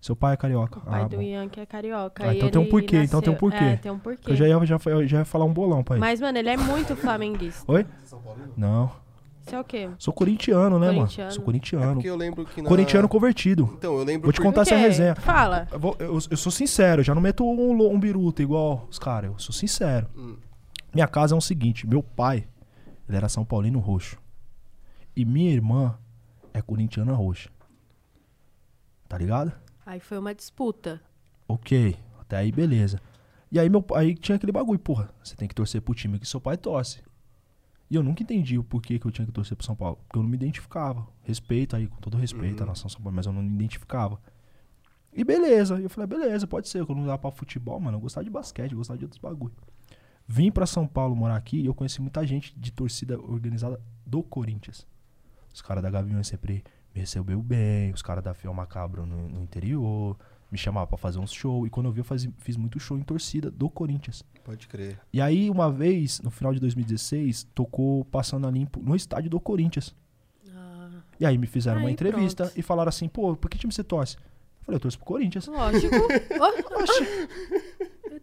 Seu 0.00 0.14
pai 0.14 0.34
é 0.34 0.36
carioca. 0.36 0.78
O 0.78 0.82
pai 0.82 1.02
ah, 1.02 1.08
do 1.08 1.16
bom. 1.16 1.22
Ian 1.22 1.48
que 1.48 1.58
é 1.58 1.66
carioca. 1.66 2.22
Ah, 2.24 2.32
então 2.32 2.48
tem 2.48 2.60
um 2.60 2.66
porquê, 2.66 2.98
então 2.98 3.20
tem 3.20 3.30
um 3.30 3.32
nasceu- 3.32 3.50
porquê. 3.50 3.64
É, 3.64 3.76
tem 3.76 3.90
um 3.90 3.98
porquê. 3.98 4.30
Eu 4.30 4.36
já 4.36 4.46
ia, 4.46 4.64
já, 4.64 4.78
eu 4.86 5.04
já 5.08 5.18
ia 5.18 5.24
falar 5.24 5.44
um 5.44 5.52
bolão 5.52 5.82
pra 5.82 5.96
ele. 5.96 6.00
Mas, 6.00 6.20
mano, 6.20 6.38
ele 6.38 6.48
é 6.50 6.56
muito 6.56 6.94
flamenguista. 6.94 7.64
Oi? 7.72 7.84
Não. 8.56 8.92
Isso 9.48 9.56
é 9.56 9.60
o 9.60 9.64
quê? 9.64 9.90
Sou 9.98 10.12
corintiano, 10.14 10.78
né, 10.78 10.86
Corintiano. 10.86 11.18
mano? 11.24 11.32
Sou 11.32 11.42
É 11.42 11.44
corintiano. 11.44 11.94
porque 11.94 12.08
eu 12.08 12.16
lembro 12.16 12.44
que 12.46 12.62
na... 12.62 12.68
Corintiano 12.68 13.08
convertido. 13.08 13.70
Então, 13.76 13.96
eu 13.98 14.04
lembro 14.04 14.26
Vou 14.26 14.32
te 14.32 14.40
contar 14.40 14.62
essa 14.62 14.76
resenha. 14.76 15.14
Fala. 15.16 15.66
Eu, 15.72 15.78
vou- 15.78 15.96
eu- 15.98 16.18
eu 16.30 16.36
sou 16.36 16.52
sincero, 16.52 17.02
já 17.02 17.14
não 17.14 17.22
meto 17.22 17.44
um, 17.44 17.92
um 17.92 17.98
biruta 17.98 18.42
igual 18.42 18.86
os 18.90 18.98
caras. 18.98 19.30
Eu 19.32 19.38
sou 19.38 19.52
sincero. 19.52 20.06
Hum. 20.16 20.36
Minha 20.94 21.06
casa 21.08 21.34
é 21.34 21.38
o 21.38 21.40
seguinte: 21.40 21.86
meu 21.86 22.02
pai, 22.02 22.46
ele 23.08 23.16
era 23.16 23.28
São 23.28 23.44
Paulino 23.44 23.78
roxo. 23.78 24.18
E 25.16 25.24
minha 25.24 25.50
irmã 25.50 25.98
é 26.54 26.60
corintiana 26.62 27.12
roxa. 27.12 27.50
Tá 29.08 29.16
ligado? 29.18 29.52
Aí 29.86 30.00
foi 30.00 30.18
uma 30.18 30.34
disputa. 30.34 31.00
Ok, 31.48 31.96
até 32.20 32.36
aí 32.36 32.52
beleza. 32.52 33.00
E 33.50 33.58
aí 33.58 33.70
meu 33.70 33.82
aí 33.94 34.14
tinha 34.14 34.36
aquele 34.36 34.52
bagulho, 34.52 34.78
porra, 34.78 35.08
você 35.24 35.34
tem 35.34 35.48
que 35.48 35.54
torcer 35.54 35.80
pro 35.80 35.94
time 35.94 36.18
que 36.18 36.26
seu 36.28 36.38
pai 36.40 36.56
torce. 36.58 37.00
E 37.90 37.94
eu 37.94 38.02
nunca 38.02 38.22
entendi 38.22 38.58
o 38.58 38.64
porquê 38.64 38.98
que 38.98 39.06
eu 39.06 39.10
tinha 39.10 39.26
que 39.26 39.32
torcer 39.32 39.56
pro 39.56 39.64
São 39.64 39.74
Paulo, 39.74 39.96
porque 40.06 40.18
eu 40.18 40.22
não 40.22 40.28
me 40.28 40.36
identificava. 40.36 41.06
Respeito 41.22 41.74
aí, 41.74 41.86
com 41.86 41.96
todo 41.96 42.16
respeito 42.16 42.62
à 42.62 42.66
nação 42.66 42.88
São 42.88 43.00
Paulo, 43.00 43.16
mas 43.16 43.26
eu 43.26 43.32
não 43.32 43.42
me 43.42 43.54
identificava. 43.54 44.20
E 45.12 45.24
beleza, 45.24 45.80
eu 45.80 45.88
falei, 45.88 46.06
beleza, 46.06 46.46
pode 46.46 46.68
ser, 46.68 46.84
quando 46.84 46.98
não 46.98 47.06
dá 47.06 47.16
pra 47.16 47.30
futebol, 47.30 47.80
mano, 47.80 47.96
eu 47.96 48.00
gostava 48.00 48.24
de 48.24 48.30
basquete, 48.30 48.72
eu 48.72 48.78
gostava 48.78 48.98
de 48.98 49.04
outros 49.04 49.20
bagulho. 49.20 49.54
Vim 50.26 50.52
pra 50.52 50.66
São 50.66 50.86
Paulo 50.86 51.16
morar 51.16 51.36
aqui 51.36 51.58
e 51.60 51.66
eu 51.66 51.74
conheci 51.74 52.02
muita 52.02 52.26
gente 52.26 52.54
de 52.58 52.70
torcida 52.70 53.18
organizada 53.18 53.80
do 54.04 54.22
Corinthians. 54.22 54.86
Os 55.52 55.62
caras 55.62 55.82
da 55.82 55.90
Gaviões 55.90 56.26
sempre 56.26 56.62
me 56.94 57.00
recebeu 57.00 57.42
bem, 57.42 57.90
os 57.92 58.02
caras 58.02 58.22
da 58.22 58.34
Fiel 58.34 58.52
Macabro 58.52 59.06
no, 59.06 59.28
no 59.28 59.42
interior, 59.42 60.18
me 60.50 60.56
chamavam 60.58 60.86
pra 60.88 60.96
fazer 60.98 61.18
uns 61.18 61.32
shows. 61.32 61.66
E 61.66 61.70
quando 61.70 61.86
eu 61.86 61.92
vi, 61.92 62.00
eu 62.00 62.04
fazia- 62.04 62.32
fiz 62.38 62.56
muito 62.56 62.78
show 62.80 62.96
em 62.98 63.02
torcida 63.02 63.50
do 63.50 63.68
Corinthians. 63.68 64.24
Pode 64.44 64.66
crer. 64.68 64.98
E 65.12 65.20
aí, 65.20 65.50
uma 65.50 65.70
vez, 65.70 66.20
no 66.20 66.30
final 66.30 66.54
de 66.54 66.60
2016, 66.60 67.46
tocou 67.54 68.04
Passando 68.06 68.46
a 68.46 68.50
Limpo 68.50 68.80
no 68.82 68.96
estádio 68.96 69.28
do 69.30 69.38
Corinthians. 69.38 69.94
Ah, 70.54 70.88
E 71.20 71.26
aí 71.26 71.36
me 71.36 71.46
fizeram 71.46 71.80
uma 71.80 71.88
Aí, 71.88 71.92
entrevista 71.92 72.44
pronto. 72.44 72.58
e 72.58 72.62
falaram 72.62 72.88
assim, 72.88 73.08
pô, 73.08 73.36
por 73.36 73.50
que 73.50 73.58
time 73.58 73.72
você 73.72 73.84
torce? 73.84 74.16
Eu 74.16 74.64
falei, 74.64 74.76
eu 74.76 74.80
torço 74.80 74.98
pro 74.98 75.06
Corinthians. 75.06 75.46
lógico. 75.46 75.94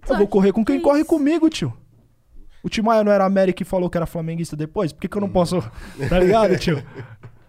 Eu 0.07 0.17
vou 0.17 0.27
correr 0.27 0.51
com 0.51 0.63
quem 0.63 0.77
Que 0.77 0.83
corre 0.83 0.99
isso? 1.01 1.09
comigo, 1.09 1.49
tio. 1.49 1.75
O 2.63 2.69
Timaya 2.69 3.03
não 3.03 3.11
era 3.11 3.25
América 3.25 3.61
e 3.63 3.65
falou 3.65 3.89
que 3.89 3.97
era 3.97 4.05
flamenguista 4.05 4.55
depois? 4.55 4.91
Por 4.91 5.01
que, 5.01 5.07
que 5.07 5.17
eu 5.17 5.21
não 5.21 5.29
posso. 5.29 5.59
Tá 6.09 6.19
ligado, 6.19 6.57
tio? 6.57 6.83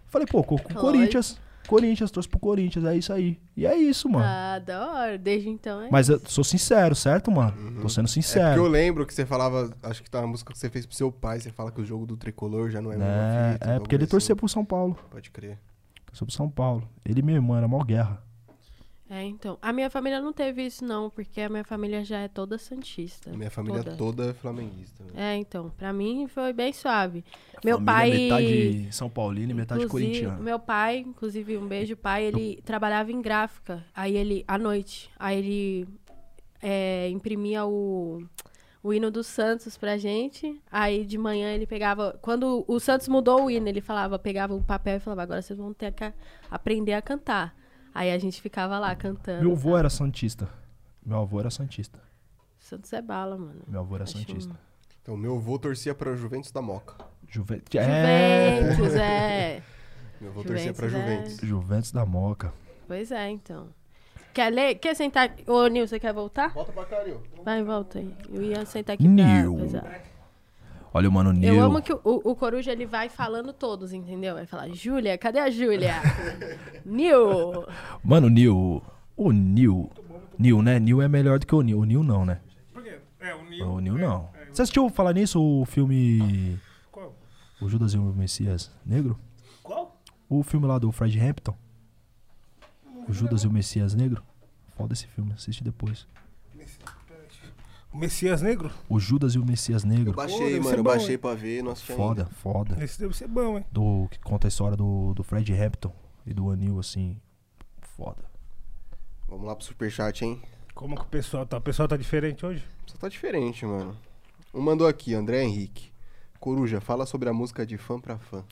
Falei, 0.07 0.27
pô, 0.27 0.43
com, 0.43 0.57
com 0.57 0.62
Lógico. 0.62 0.81
Corinthians. 0.81 1.39
Corinthians, 1.66 2.10
torço 2.10 2.28
pro 2.28 2.38
Corinthians, 2.38 2.84
é 2.84 2.97
isso 2.97 3.12
aí. 3.12 3.38
E 3.56 3.66
é 3.66 3.76
isso, 3.76 4.09
mano. 4.09 4.24
Ah, 4.26 4.59
da 4.59 4.86
hora. 4.93 5.18
Desde 5.18 5.48
então 5.48 5.82
é. 5.82 5.88
Mas 5.90 6.09
eu 6.09 6.20
sou 6.26 6.43
sincero, 6.44 6.94
certo, 6.94 7.30
mano? 7.30 7.52
Tô 7.82 7.88
sendo 7.88 8.06
É 8.06 8.09
porque 8.09 8.18
eu 8.18 8.22
sincero. 8.22 8.66
lembro 8.68 9.06
que 9.06 9.12
você 9.14 9.26
falava, 9.26 9.70
acho 9.82 10.02
que 10.02 10.10
tá 10.10 10.20
uma 10.20 10.28
música 10.28 10.52
que 10.52 10.59
você 10.59 10.68
fez 10.70 10.86
pro 10.86 10.94
seu 10.97 11.10
pai, 11.12 11.40
você 11.40 11.51
fala 11.51 11.70
que 11.70 11.80
o 11.80 11.84
jogo 11.84 12.06
do 12.06 12.16
tricolor 12.16 12.70
já 12.70 12.80
não 12.80 12.93
é 12.93 12.97
É, 13.60 13.76
é 13.76 13.78
porque 13.78 13.94
ele 13.94 14.05
assim. 14.05 14.10
pro 14.36 14.48
São 14.48 14.64
Paulo. 14.64 14.97
Pode 15.10 15.30
crer. 15.30 15.59
Torceu 16.06 16.26
pro 16.26 16.34
São 16.34 16.48
Paulo. 16.48 16.88
Ele 17.05 17.20
e 17.20 17.22
minha 17.22 17.36
irmã, 17.36 17.59
era 17.59 17.68
mó 17.68 17.82
guerra. 17.84 18.22
É, 19.08 19.22
então. 19.22 19.56
A 19.62 19.72
minha 19.72 19.88
família 19.88 20.20
não 20.20 20.32
teve 20.32 20.66
isso, 20.66 20.84
não, 20.84 21.08
porque 21.08 21.40
a 21.40 21.48
minha 21.48 21.62
família 21.62 22.02
já 22.04 22.18
é 22.18 22.28
toda 22.28 22.58
santista. 22.58 23.30
A 23.30 23.36
minha 23.36 23.50
família 23.50 23.84
toda. 23.84 23.96
toda 23.96 24.30
é 24.30 24.34
flamenguista. 24.34 25.04
né? 25.04 25.10
É, 25.14 25.36
então. 25.36 25.70
Pra 25.76 25.92
mim 25.92 26.26
foi 26.26 26.52
bem 26.52 26.72
suave. 26.72 27.24
Meu 27.64 27.76
Família 27.78 27.94
pai. 27.94 28.10
Metade 28.10 28.88
São 28.92 29.08
Paulino 29.08 29.52
e 29.52 29.54
metade 29.54 29.86
corintiano. 29.86 30.42
Meu 30.42 30.58
pai, 30.58 30.98
inclusive, 30.98 31.56
um 31.56 31.68
beijo, 31.68 31.96
pai, 31.96 32.24
ele 32.24 32.60
trabalhava 32.64 33.12
em 33.12 33.22
gráfica. 33.22 33.84
Aí 33.94 34.16
ele, 34.16 34.44
à 34.48 34.58
noite, 34.58 35.08
aí 35.18 35.38
ele 35.38 35.88
é, 36.60 37.08
imprimia 37.10 37.64
o, 37.64 38.24
o 38.82 38.92
hino 38.92 39.08
do 39.10 39.22
Santos 39.22 39.76
pra 39.78 39.96
gente. 39.96 40.60
Aí 40.70 41.04
de 41.04 41.16
manhã 41.16 41.52
ele 41.52 41.64
pegava. 41.66 42.18
Quando 42.20 42.64
o 42.66 42.80
Santos 42.80 43.06
mudou 43.06 43.44
o 43.44 43.50
hino, 43.50 43.68
ele 43.68 43.80
falava, 43.80 44.18
pegava 44.18 44.52
o 44.52 44.62
papel 44.64 44.96
e 44.96 45.00
falava, 45.00 45.22
agora 45.22 45.42
vocês 45.42 45.56
vão 45.58 45.72
ter 45.72 45.92
que 45.92 46.02
a- 46.02 46.12
aprender 46.50 46.94
a 46.94 47.00
cantar. 47.00 47.54
Aí 47.97 48.12
a 48.12 48.18
gente 48.18 48.43
ficava 48.43 48.78
lá 48.78 48.94
cantando. 48.94 49.40
Meu 49.43 49.52
avô 49.52 49.74
era 49.74 49.89
santista. 49.89 50.47
Meu 51.05 51.18
avô 51.18 51.40
era 51.40 51.51
santista. 51.51 51.98
Santos 52.59 52.93
é 52.93 53.01
bala, 53.01 53.39
mano. 53.39 53.62
Meu 53.66 53.81
avô 53.81 53.94
era 53.94 54.05
Acho 54.05 54.18
santista. 54.18 54.55
Então, 55.02 55.16
meu 55.16 55.36
avô 55.36 55.59
torcia 55.59 55.94
pra 55.94 56.14
Juventus 56.14 56.51
da 56.51 56.60
Moca. 56.60 56.94
Juve... 57.27 57.62
É, 57.74 58.60
Juventus, 58.74 58.94
é. 58.97 59.62
Meu 60.20 60.31
avô 60.31 60.43
torcia 60.44 60.74
pra 60.74 60.89
Juventus 60.89 61.09
é- 61.09 61.12
Juventus. 61.12 61.48
Juventus 61.48 61.93
da 61.93 62.05
Moca. 62.05 62.52
Pois 62.86 63.10
é, 63.10 63.31
então. 63.31 63.68
Quer 64.35 64.52
ler? 64.52 64.74
Quer 64.74 64.94
sentar? 64.94 65.35
Ô, 65.47 65.66
Nil, 65.66 65.89
você 65.89 65.98
quer 65.98 66.12
voltar? 66.12 66.52
Volta 66.52 66.73
pra 66.73 66.85
cá, 66.85 67.02
Nil. 67.02 67.23
Vai, 67.43 67.62
volta 67.64 67.98
aí. 67.98 68.14
Eu 68.31 68.43
ia 68.43 68.66
sentar 68.66 68.94
aqui 68.94 69.09
Nil. 69.09 69.55
pra 69.55 69.64
pesar. 69.64 70.02
Olha 70.97 71.10
o 71.10 71.12
mano 71.12 71.31
Nil. 71.31 71.55
Eu 71.55 71.62
amo 71.62 71.82
que 71.82 71.93
o, 71.93 72.01
o, 72.02 72.35
Coruja, 72.35 72.73
ele 72.73 72.86
vai 72.86 73.10
falando 73.10 73.52
todos, 73.52 73.93
entendeu? 73.93 74.35
Vai 74.35 74.47
falar, 74.47 74.70
Júlia, 74.70 75.18
cadê 75.18 75.39
a 75.39 75.51
Júlia? 75.51 75.93
Nil. 76.86 77.66
Mano, 78.02 78.31
Nil. 78.31 78.82
O 79.14 79.31
Nil. 79.31 79.90
Nil, 80.39 80.62
né? 80.62 80.81
Nil 80.81 81.02
é 81.02 81.06
melhor 81.06 81.39
do 81.39 81.47
que 81.47 81.55
o 81.55 81.60
Nil. 81.60 81.81
O 81.81 81.85
Nil 81.85 82.02
não, 82.02 82.24
né? 82.24 82.40
Por 82.73 82.82
quê? 82.82 82.98
É, 83.20 83.35
o 83.35 83.44
Nil. 83.44 83.66
O 83.66 83.78
Nil 83.78 83.98
não. 83.98 84.31
Você 84.51 84.62
assistiu 84.62 84.89
falar 84.89 85.12
nisso 85.12 85.39
o 85.39 85.66
filme. 85.66 86.59
Qual? 86.90 87.14
O 87.60 87.68
Judas 87.68 87.93
e 87.93 87.98
o 87.98 88.02
Messias 88.02 88.73
Negro? 88.82 89.18
Qual? 89.62 90.01
O 90.31 90.43
filme 90.43 90.66
lá 90.66 90.78
do 90.78 90.90
Fred 90.90 91.20
Hampton? 91.20 91.55
O 93.06 93.12
Judas 93.12 93.43
e 93.43 93.47
o 93.47 93.51
Messias 93.51 93.94
Negro? 93.94 94.23
Foda 94.74 94.94
esse 94.94 95.06
filme, 95.09 95.35
assiste 95.35 95.62
depois. 95.62 96.09
O 97.97 97.98
Messias 97.98 98.43
Negro? 98.43 98.70
O 98.90 99.01
Judas 99.01 99.35
e 99.35 99.39
o 99.39 99.44
Messias 99.47 99.82
Eu 99.82 99.89
Negro. 99.89 100.12
baixei, 100.12 100.39
deve 100.52 100.60
mano, 100.60 100.77
eu 100.77 100.85
bom, 100.85 100.90
baixei 100.90 101.14
hein? 101.14 101.18
pra 101.18 101.35
ver, 101.35 101.62
não 101.62 101.73
assisti 101.73 101.94
Foda, 101.94 102.24
ainda. 102.24 102.35
foda. 102.35 102.85
Esse 102.85 103.01
deve 103.01 103.16
ser 103.16 103.27
bom, 103.27 103.56
hein? 103.56 103.64
Do, 103.73 104.06
que 104.10 104.18
conta 104.18 104.47
a 104.47 104.51
história 104.51 104.77
do, 104.77 105.14
do 105.14 105.24
Fred 105.24 105.51
Hampton 105.55 105.90
e 106.27 106.35
do 106.35 106.51
Anil, 106.51 106.78
assim. 106.78 107.18
Foda. 107.97 108.23
Vamos 109.27 109.47
lá 109.47 109.56
pro 109.56 109.64
superchat, 109.64 110.27
hein? 110.27 110.43
Como 110.74 110.94
que 110.94 111.01
o 111.01 111.06
pessoal 111.06 111.47
tá? 111.47 111.56
O 111.56 111.60
pessoal 111.62 111.89
tá 111.89 111.97
diferente 111.97 112.44
hoje? 112.44 112.62
Só 112.86 112.98
tá 112.98 113.09
diferente, 113.09 113.64
mano. 113.64 113.97
Um 114.52 114.60
mandou 114.60 114.86
aqui, 114.86 115.14
André 115.14 115.43
Henrique. 115.43 115.90
Coruja, 116.39 116.82
fala 116.82 117.06
sobre 117.06 117.31
a 117.31 117.32
música 117.32 117.64
de 117.64 117.78
fã 117.78 117.98
pra 117.98 118.18
fã. 118.18 118.44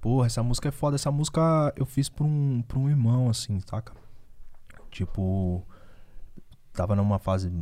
Porra, 0.00 0.28
essa 0.28 0.42
música 0.42 0.70
é 0.70 0.72
foda. 0.72 0.94
Essa 0.94 1.10
música 1.12 1.74
eu 1.76 1.84
fiz 1.84 2.08
pra 2.08 2.24
um, 2.24 2.64
pra 2.66 2.78
um 2.78 2.88
irmão, 2.88 3.28
assim, 3.28 3.60
saca? 3.60 3.92
Tipo, 4.90 5.62
tava 6.72 6.96
numa 6.96 7.18
fase 7.18 7.52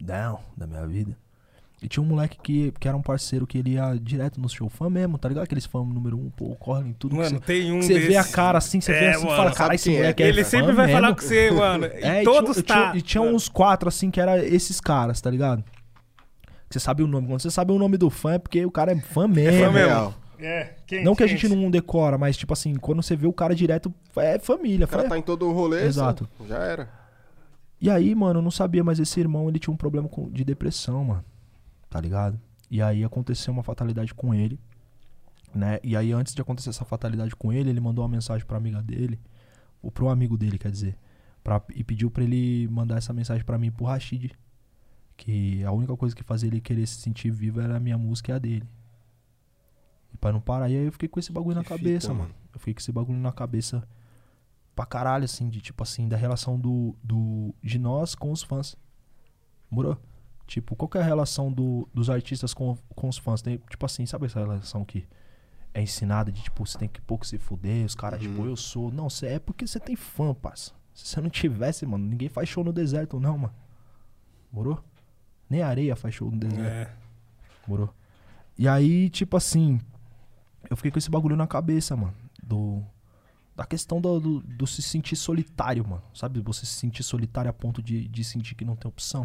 down 0.00 0.38
da 0.56 0.66
minha 0.66 0.86
vida. 0.86 1.16
E 1.80 1.86
tinha 1.86 2.02
um 2.02 2.06
moleque 2.06 2.36
que, 2.42 2.72
que 2.80 2.88
era 2.88 2.96
um 2.96 3.02
parceiro 3.02 3.46
que 3.46 3.56
ele 3.56 3.74
ia 3.74 3.94
direto 4.02 4.40
no 4.40 4.48
show. 4.48 4.68
Fã 4.68 4.90
mesmo, 4.90 5.16
tá 5.16 5.28
ligado? 5.28 5.44
Aqueles 5.44 5.64
fãs 5.64 5.86
número 5.86 6.18
um, 6.18 6.28
pô, 6.28 6.56
correm 6.56 6.92
tudo. 6.98 7.12
que 7.12 7.18
Mano, 7.22 7.38
você- 7.38 7.44
tem 7.44 7.70
um 7.70 7.80
você 7.80 8.00
vê 8.00 8.16
a 8.16 8.24
cara 8.24 8.58
assim, 8.58 8.80
você 8.80 8.92
vê 8.92 9.04
É, 9.04 9.10
assim 9.10 9.22
e 9.22 9.24
mano, 9.26 9.36
fala, 9.36 9.52
cara, 9.54 9.74
esse 9.76 9.90
é? 9.90 9.96
moleque 9.96 10.22
é 10.24 10.26
Ele 10.28 10.42
fã 10.42 10.50
sempre 10.50 10.72
vai 10.72 10.88
falar 10.88 11.00
mesmo." 11.02 11.14
com 11.16 11.22
você, 11.22 11.50
mano. 11.52 11.86
E 11.94 12.02
É, 12.04 12.22
e 12.22 12.24
todos 12.24 12.56
tinha, 12.56 12.64
tá. 12.64 12.74
e 12.80 12.90
tinha, 12.90 12.96
e 12.98 13.02
tinha 13.02 13.22
uns 13.22 13.48
quatro, 13.48 13.88
assim, 13.88 14.10
que 14.10 14.20
era 14.20 14.44
esses 14.44 14.80
caras, 14.80 15.20
tá 15.20 15.30
ligado? 15.30 15.62
Que 16.68 16.74
você 16.74 16.80
sabe 16.80 17.02
o 17.04 17.06
nome. 17.06 17.28
Quando 17.28 17.40
você 17.40 17.50
sabe 17.50 17.72
o 17.72 17.78
nome 17.78 17.96
do 17.96 18.10
fã 18.10 18.32
é 18.34 18.38
porque 18.40 18.64
o 18.66 18.70
cara 18.72 18.90
é 18.92 18.96
fã 19.00 19.28
mesmo. 19.28 19.64
fã 19.66 19.70
mesmo. 19.72 20.14
É, 20.40 20.74
quem, 20.86 21.04
Não 21.04 21.14
que 21.14 21.22
a 21.22 21.26
quem? 21.28 21.36
gente 21.36 21.48
não 21.54 21.70
decora, 21.70 22.18
mas 22.18 22.36
tipo 22.36 22.52
assim, 22.52 22.74
quando 22.74 23.02
você 23.02 23.14
vê 23.16 23.26
o 23.28 23.32
cara 23.32 23.54
direto, 23.54 23.92
é 24.16 24.38
família. 24.40 24.84
O 24.84 24.88
cara 24.88 25.04
fã- 25.04 25.08
tá 25.10 25.18
em 25.18 25.22
todo 25.22 25.48
o 25.48 25.52
rolê, 25.52 25.84
Exato. 25.84 26.28
só- 26.38 26.46
já 26.46 26.58
era. 26.58 26.97
E 27.80 27.88
aí, 27.90 28.14
mano, 28.14 28.38
eu 28.40 28.42
não 28.42 28.50
sabia, 28.50 28.82
mas 28.82 28.98
esse 28.98 29.20
irmão, 29.20 29.48
ele 29.48 29.58
tinha 29.58 29.72
um 29.72 29.76
problema 29.76 30.08
com- 30.08 30.28
de 30.30 30.44
depressão, 30.44 31.04
mano. 31.04 31.24
Tá 31.88 32.00
ligado? 32.00 32.38
E 32.70 32.82
aí 32.82 33.04
aconteceu 33.04 33.52
uma 33.52 33.62
fatalidade 33.62 34.12
com 34.14 34.34
ele, 34.34 34.58
né? 35.54 35.78
E 35.82 35.96
aí, 35.96 36.12
antes 36.12 36.34
de 36.34 36.42
acontecer 36.42 36.70
essa 36.70 36.84
fatalidade 36.84 37.34
com 37.36 37.52
ele, 37.52 37.70
ele 37.70 37.80
mandou 37.80 38.02
uma 38.04 38.08
mensagem 38.10 38.46
pra 38.46 38.56
amiga 38.58 38.82
dele, 38.82 39.18
ou 39.82 39.90
pro 39.90 40.08
amigo 40.08 40.36
dele, 40.36 40.58
quer 40.58 40.70
dizer, 40.70 40.96
pra, 41.42 41.62
e 41.74 41.82
pediu 41.84 42.10
pra 42.10 42.24
ele 42.24 42.66
mandar 42.68 42.96
essa 42.98 43.12
mensagem 43.12 43.44
pra 43.44 43.56
mim 43.58 43.70
pro 43.70 43.86
Rashid. 43.86 44.32
Que 45.16 45.64
a 45.64 45.72
única 45.72 45.96
coisa 45.96 46.14
que 46.14 46.22
fazia 46.22 46.48
ele 46.48 46.60
querer 46.60 46.86
se 46.86 47.00
sentir 47.00 47.30
vivo 47.30 47.60
era 47.60 47.76
a 47.76 47.80
minha 47.80 47.96
música 47.98 48.32
e 48.32 48.34
a 48.34 48.38
dele. 48.38 48.64
E 50.12 50.16
pra 50.16 50.32
não 50.32 50.40
parar, 50.40 50.68
e 50.68 50.76
aí 50.76 50.84
eu 50.86 50.92
fiquei 50.92 51.08
com 51.08 51.18
esse 51.18 51.32
bagulho 51.32 51.56
na 51.56 51.62
Que 51.62 51.68
fita, 51.70 51.78
cabeça, 51.78 52.08
mano. 52.08 52.20
mano. 52.20 52.34
Eu 52.52 52.58
fiquei 52.60 52.74
com 52.74 52.80
esse 52.80 52.92
bagulho 52.92 53.18
na 53.18 53.32
cabeça 53.32 53.86
pra 54.78 54.86
caralho, 54.86 55.24
assim, 55.24 55.48
de 55.48 55.60
tipo 55.60 55.82
assim, 55.82 56.06
da 56.08 56.16
relação 56.16 56.56
do, 56.56 56.94
do, 57.02 57.52
de 57.60 57.80
nós 57.80 58.14
com 58.14 58.30
os 58.30 58.44
fãs. 58.44 58.76
Morou? 59.68 59.98
Tipo, 60.46 60.76
qual 60.76 60.88
que 60.88 60.96
é 60.98 61.00
a 61.00 61.04
relação 61.04 61.52
do, 61.52 61.88
dos 61.92 62.08
artistas 62.08 62.54
com, 62.54 62.78
com 62.94 63.08
os 63.08 63.18
fãs? 63.18 63.42
Tem, 63.42 63.58
tipo 63.68 63.84
assim, 63.84 64.06
sabe 64.06 64.26
essa 64.26 64.38
relação 64.38 64.84
que 64.84 65.04
é 65.74 65.82
ensinada 65.82 66.30
de 66.30 66.40
tipo, 66.42 66.64
você 66.64 66.78
tem 66.78 66.88
que 66.88 67.00
pouco 67.00 67.26
se 67.26 67.38
fuder, 67.38 67.84
os 67.84 67.96
caras, 67.96 68.22
Uhum. 68.22 68.28
tipo, 68.30 68.46
eu 68.46 68.56
sou. 68.56 68.92
Não, 68.92 69.10
você 69.10 69.26
é 69.26 69.38
porque 69.40 69.66
você 69.66 69.80
tem 69.80 69.96
fã, 69.96 70.32
parça. 70.32 70.70
Se 70.94 71.06
você 71.08 71.20
não 71.20 71.28
tivesse, 71.28 71.84
mano, 71.84 72.06
ninguém 72.06 72.28
faz 72.28 72.48
show 72.48 72.62
no 72.62 72.72
deserto, 72.72 73.18
não, 73.18 73.36
mano. 73.36 73.54
Morou? 74.52 74.82
Nem 75.50 75.60
areia 75.62 75.96
faz 75.96 76.14
show 76.14 76.30
no 76.30 76.38
deserto. 76.38 76.62
É. 76.88 76.92
Morou? 77.66 77.92
E 78.56 78.68
aí, 78.68 79.10
tipo 79.10 79.36
assim, 79.36 79.80
eu 80.70 80.76
fiquei 80.76 80.90
com 80.92 80.98
esse 80.98 81.10
bagulho 81.10 81.34
na 81.36 81.48
cabeça, 81.48 81.96
mano. 81.96 82.14
Do. 82.42 82.82
Da 83.58 83.64
questão 83.66 84.00
do, 84.00 84.20
do, 84.20 84.40
do 84.40 84.66
se 84.68 84.80
sentir 84.80 85.16
solitário, 85.16 85.84
mano. 85.86 86.02
Sabe? 86.14 86.40
Você 86.40 86.64
se 86.64 86.74
sentir 86.74 87.02
solitário 87.02 87.50
a 87.50 87.52
ponto 87.52 87.82
de, 87.82 88.06
de 88.06 88.22
sentir 88.22 88.54
que 88.54 88.64
não 88.64 88.76
tem 88.76 88.88
opção. 88.88 89.22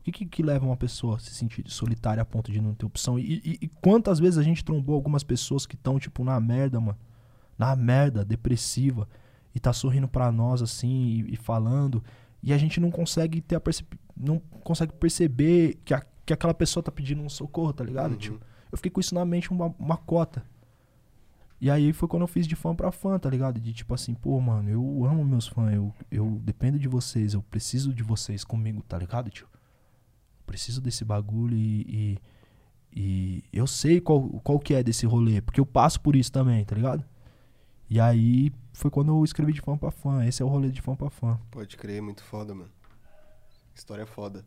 O 0.00 0.04
que, 0.04 0.12
que, 0.12 0.26
que 0.26 0.42
leva 0.42 0.66
uma 0.66 0.76
pessoa 0.76 1.16
a 1.16 1.18
se 1.18 1.32
sentir 1.34 1.64
solitária 1.66 2.20
a 2.20 2.24
ponto 2.26 2.52
de 2.52 2.60
não 2.60 2.74
ter 2.74 2.84
opção? 2.84 3.18
E, 3.18 3.40
e- 3.42 3.58
e 3.62 3.68
quantas 3.80 4.18
vezes 4.18 4.36
a 4.38 4.42
gente 4.42 4.62
trombou 4.62 4.94
algumas 4.94 5.22
pessoas 5.24 5.64
que 5.64 5.74
estão, 5.74 5.98
tipo, 5.98 6.22
na 6.22 6.38
merda, 6.38 6.78
mano? 6.78 6.98
Na 7.58 7.74
merda, 7.74 8.22
depressiva. 8.22 9.08
E 9.54 9.58
tá 9.60 9.72
sorrindo 9.72 10.06
pra 10.06 10.30
nós, 10.30 10.60
assim, 10.60 11.24
e, 11.26 11.32
e 11.32 11.36
falando. 11.36 12.04
E 12.42 12.52
a 12.52 12.58
gente 12.58 12.78
não 12.78 12.90
consegue 12.90 13.40
ter 13.40 13.54
a 13.56 13.60
percep... 13.60 13.98
não 14.14 14.38
consegue 14.62 14.92
perceber 14.92 15.78
que, 15.82 15.94
a- 15.94 16.04
que 16.26 16.34
aquela 16.34 16.52
pessoa 16.52 16.82
tá 16.82 16.92
pedindo 16.92 17.22
um 17.22 17.28
socorro, 17.30 17.72
tá 17.72 17.82
ligado? 17.82 18.12
Uhum. 18.12 18.18
Tipo, 18.18 18.40
eu 18.70 18.76
fiquei 18.76 18.90
com 18.90 19.00
isso 19.00 19.14
na 19.14 19.24
mente 19.24 19.50
uma, 19.50 19.74
uma 19.78 19.96
cota. 19.96 20.44
E 21.64 21.70
aí 21.70 21.94
foi 21.94 22.06
quando 22.06 22.20
eu 22.24 22.26
fiz 22.28 22.46
de 22.46 22.54
fã 22.54 22.74
pra 22.74 22.92
fã, 22.92 23.18
tá 23.18 23.30
ligado? 23.30 23.58
De 23.58 23.72
tipo 23.72 23.94
assim, 23.94 24.12
pô, 24.12 24.38
mano, 24.38 24.68
eu 24.68 25.06
amo 25.06 25.24
meus 25.24 25.46
fãs, 25.46 25.72
eu, 25.72 25.94
eu 26.10 26.38
dependo 26.42 26.78
de 26.78 26.86
vocês, 26.86 27.32
eu 27.32 27.40
preciso 27.40 27.94
de 27.94 28.02
vocês 28.02 28.44
comigo, 28.44 28.82
tá 28.82 28.98
ligado, 28.98 29.30
tio? 29.30 29.46
Preciso 30.44 30.78
desse 30.82 31.06
bagulho 31.06 31.56
e, 31.56 32.18
e, 32.94 33.42
e 33.42 33.44
eu 33.50 33.66
sei 33.66 33.98
qual, 33.98 34.28
qual 34.44 34.58
que 34.58 34.74
é 34.74 34.82
desse 34.82 35.06
rolê, 35.06 35.40
porque 35.40 35.58
eu 35.58 35.64
passo 35.64 35.98
por 36.02 36.14
isso 36.14 36.30
também, 36.30 36.62
tá 36.66 36.74
ligado? 36.76 37.02
E 37.88 37.98
aí 37.98 38.52
foi 38.74 38.90
quando 38.90 39.08
eu 39.16 39.24
escrevi 39.24 39.54
de 39.54 39.62
fã 39.62 39.74
pra 39.74 39.90
fã, 39.90 40.22
esse 40.26 40.42
é 40.42 40.44
o 40.44 40.48
rolê 40.48 40.68
de 40.68 40.82
fã 40.82 40.94
pra 40.94 41.08
fã. 41.08 41.40
Pode 41.50 41.78
crer, 41.78 42.02
muito 42.02 42.22
foda, 42.24 42.54
mano. 42.54 42.68
História 43.74 44.04
foda. 44.04 44.44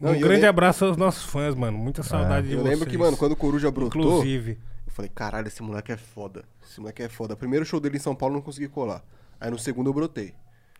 Um 0.00 0.06
Não, 0.06 0.14
eu 0.14 0.20
grande 0.20 0.40
lem- 0.40 0.48
abraço 0.48 0.84
aos 0.84 0.96
nossos 0.96 1.22
fãs, 1.22 1.54
mano. 1.54 1.78
Muita 1.78 2.02
saudade 2.02 2.48
de 2.48 2.54
Eu 2.54 2.62
vocês. 2.62 2.72
lembro 2.74 2.90
que, 2.90 2.98
mano, 2.98 3.16
quando 3.16 3.32
o 3.32 3.36
Coruja 3.36 3.70
brotou, 3.70 4.02
Inclusive. 4.02 4.58
Eu 4.92 4.96
falei, 4.96 5.10
caralho, 5.14 5.48
esse 5.48 5.62
moleque 5.62 5.90
é 5.90 5.96
foda. 5.96 6.44
Esse 6.62 6.78
moleque 6.80 7.02
é 7.02 7.08
foda. 7.08 7.34
Primeiro 7.34 7.64
show 7.64 7.80
dele 7.80 7.96
em 7.96 8.00
São 8.00 8.14
Paulo 8.14 8.34
eu 8.34 8.36
não 8.36 8.42
consegui 8.42 8.68
colar. 8.68 9.02
Aí 9.40 9.50
no 9.50 9.58
segundo 9.58 9.88
eu 9.90 9.94
brotei. 9.94 10.34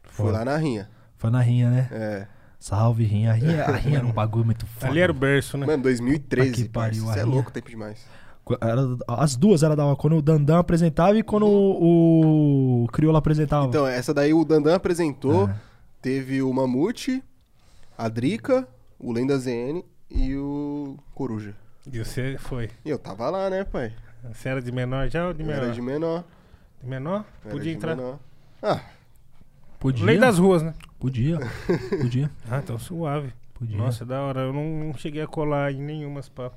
Fui 0.04 0.26
Foda. 0.26 0.38
lá 0.38 0.44
na 0.44 0.56
rinha. 0.56 0.88
Foi 1.16 1.30
na 1.30 1.40
rinha, 1.40 1.70
né? 1.70 1.88
É. 1.90 2.26
Salve, 2.60 3.04
rinha. 3.04 3.30
A 3.30 3.34
rinha, 3.34 3.64
a 3.64 3.72
rinha 3.76 3.98
era 3.98 4.06
um 4.06 4.12
bagulho 4.12 4.44
muito 4.44 4.66
foda. 4.66 4.88
Ali 4.88 5.00
era 5.00 5.10
o 5.10 5.14
berço, 5.14 5.56
né? 5.56 5.66
Mano, 5.66 5.82
2013, 5.84 6.50
Puta 6.50 6.62
que 6.62 6.68
pariu, 6.68 7.04
Isso 7.04 7.18
é 7.18 7.24
louco, 7.24 7.50
tempo 7.50 7.68
demais. 7.70 8.04
Era- 8.60 8.82
as 9.08 9.34
duas 9.36 9.62
era 9.62 9.74
da 9.74 9.84
hora. 9.84 9.96
Quando 9.96 10.16
o 10.16 10.22
Dandan 10.22 10.58
apresentava 10.58 11.16
e 11.16 11.22
quando 11.22 11.46
o, 11.46 12.84
o 12.84 12.88
Crioula 12.88 13.18
apresentava. 13.18 13.66
Então, 13.66 13.86
essa 13.86 14.12
daí 14.12 14.34
o 14.34 14.44
Dandan 14.44 14.74
apresentou. 14.74 15.48
É. 15.48 15.54
Teve 16.02 16.42
o 16.42 16.52
Mamute, 16.52 17.22
a 17.96 18.08
Drica, 18.08 18.66
o 18.98 19.12
Lenda 19.12 19.38
ZN 19.38 19.82
e 20.10 20.36
o 20.36 20.98
Coruja. 21.14 21.54
E 21.90 21.98
você 21.98 22.36
foi. 22.38 22.70
E 22.84 22.90
eu 22.90 22.98
tava 22.98 23.28
lá, 23.30 23.48
né, 23.50 23.64
pai? 23.64 23.92
Você 24.32 24.48
era 24.48 24.62
de 24.62 24.70
menor 24.70 25.08
já 25.08 25.26
ou 25.26 25.32
de 25.34 25.40
Eu 25.42 25.46
menor? 25.46 25.62
era 25.64 25.72
de 25.72 25.82
menor. 25.82 26.24
De 26.80 26.88
menor? 26.88 27.24
eu 27.44 27.50
Podia 27.50 27.70
de 27.72 27.76
entrar. 27.76 27.96
menor. 27.96 28.18
Ah, 28.62 28.80
Podia. 29.80 30.04
Lei 30.06 30.18
das 30.18 30.38
ruas, 30.38 30.62
né? 30.62 30.74
Podia. 30.98 31.38
Podia. 32.00 32.30
Ah, 32.48 32.58
então 32.58 32.78
suave. 32.78 33.32
Podia. 33.54 33.76
Nossa, 33.76 34.04
da 34.04 34.20
hora. 34.22 34.40
Eu 34.42 34.52
não, 34.52 34.64
não 34.86 34.94
cheguei 34.94 35.22
a 35.22 35.26
colar 35.26 35.72
em 35.72 35.80
nenhumas, 35.82 36.28
pá. 36.28 36.50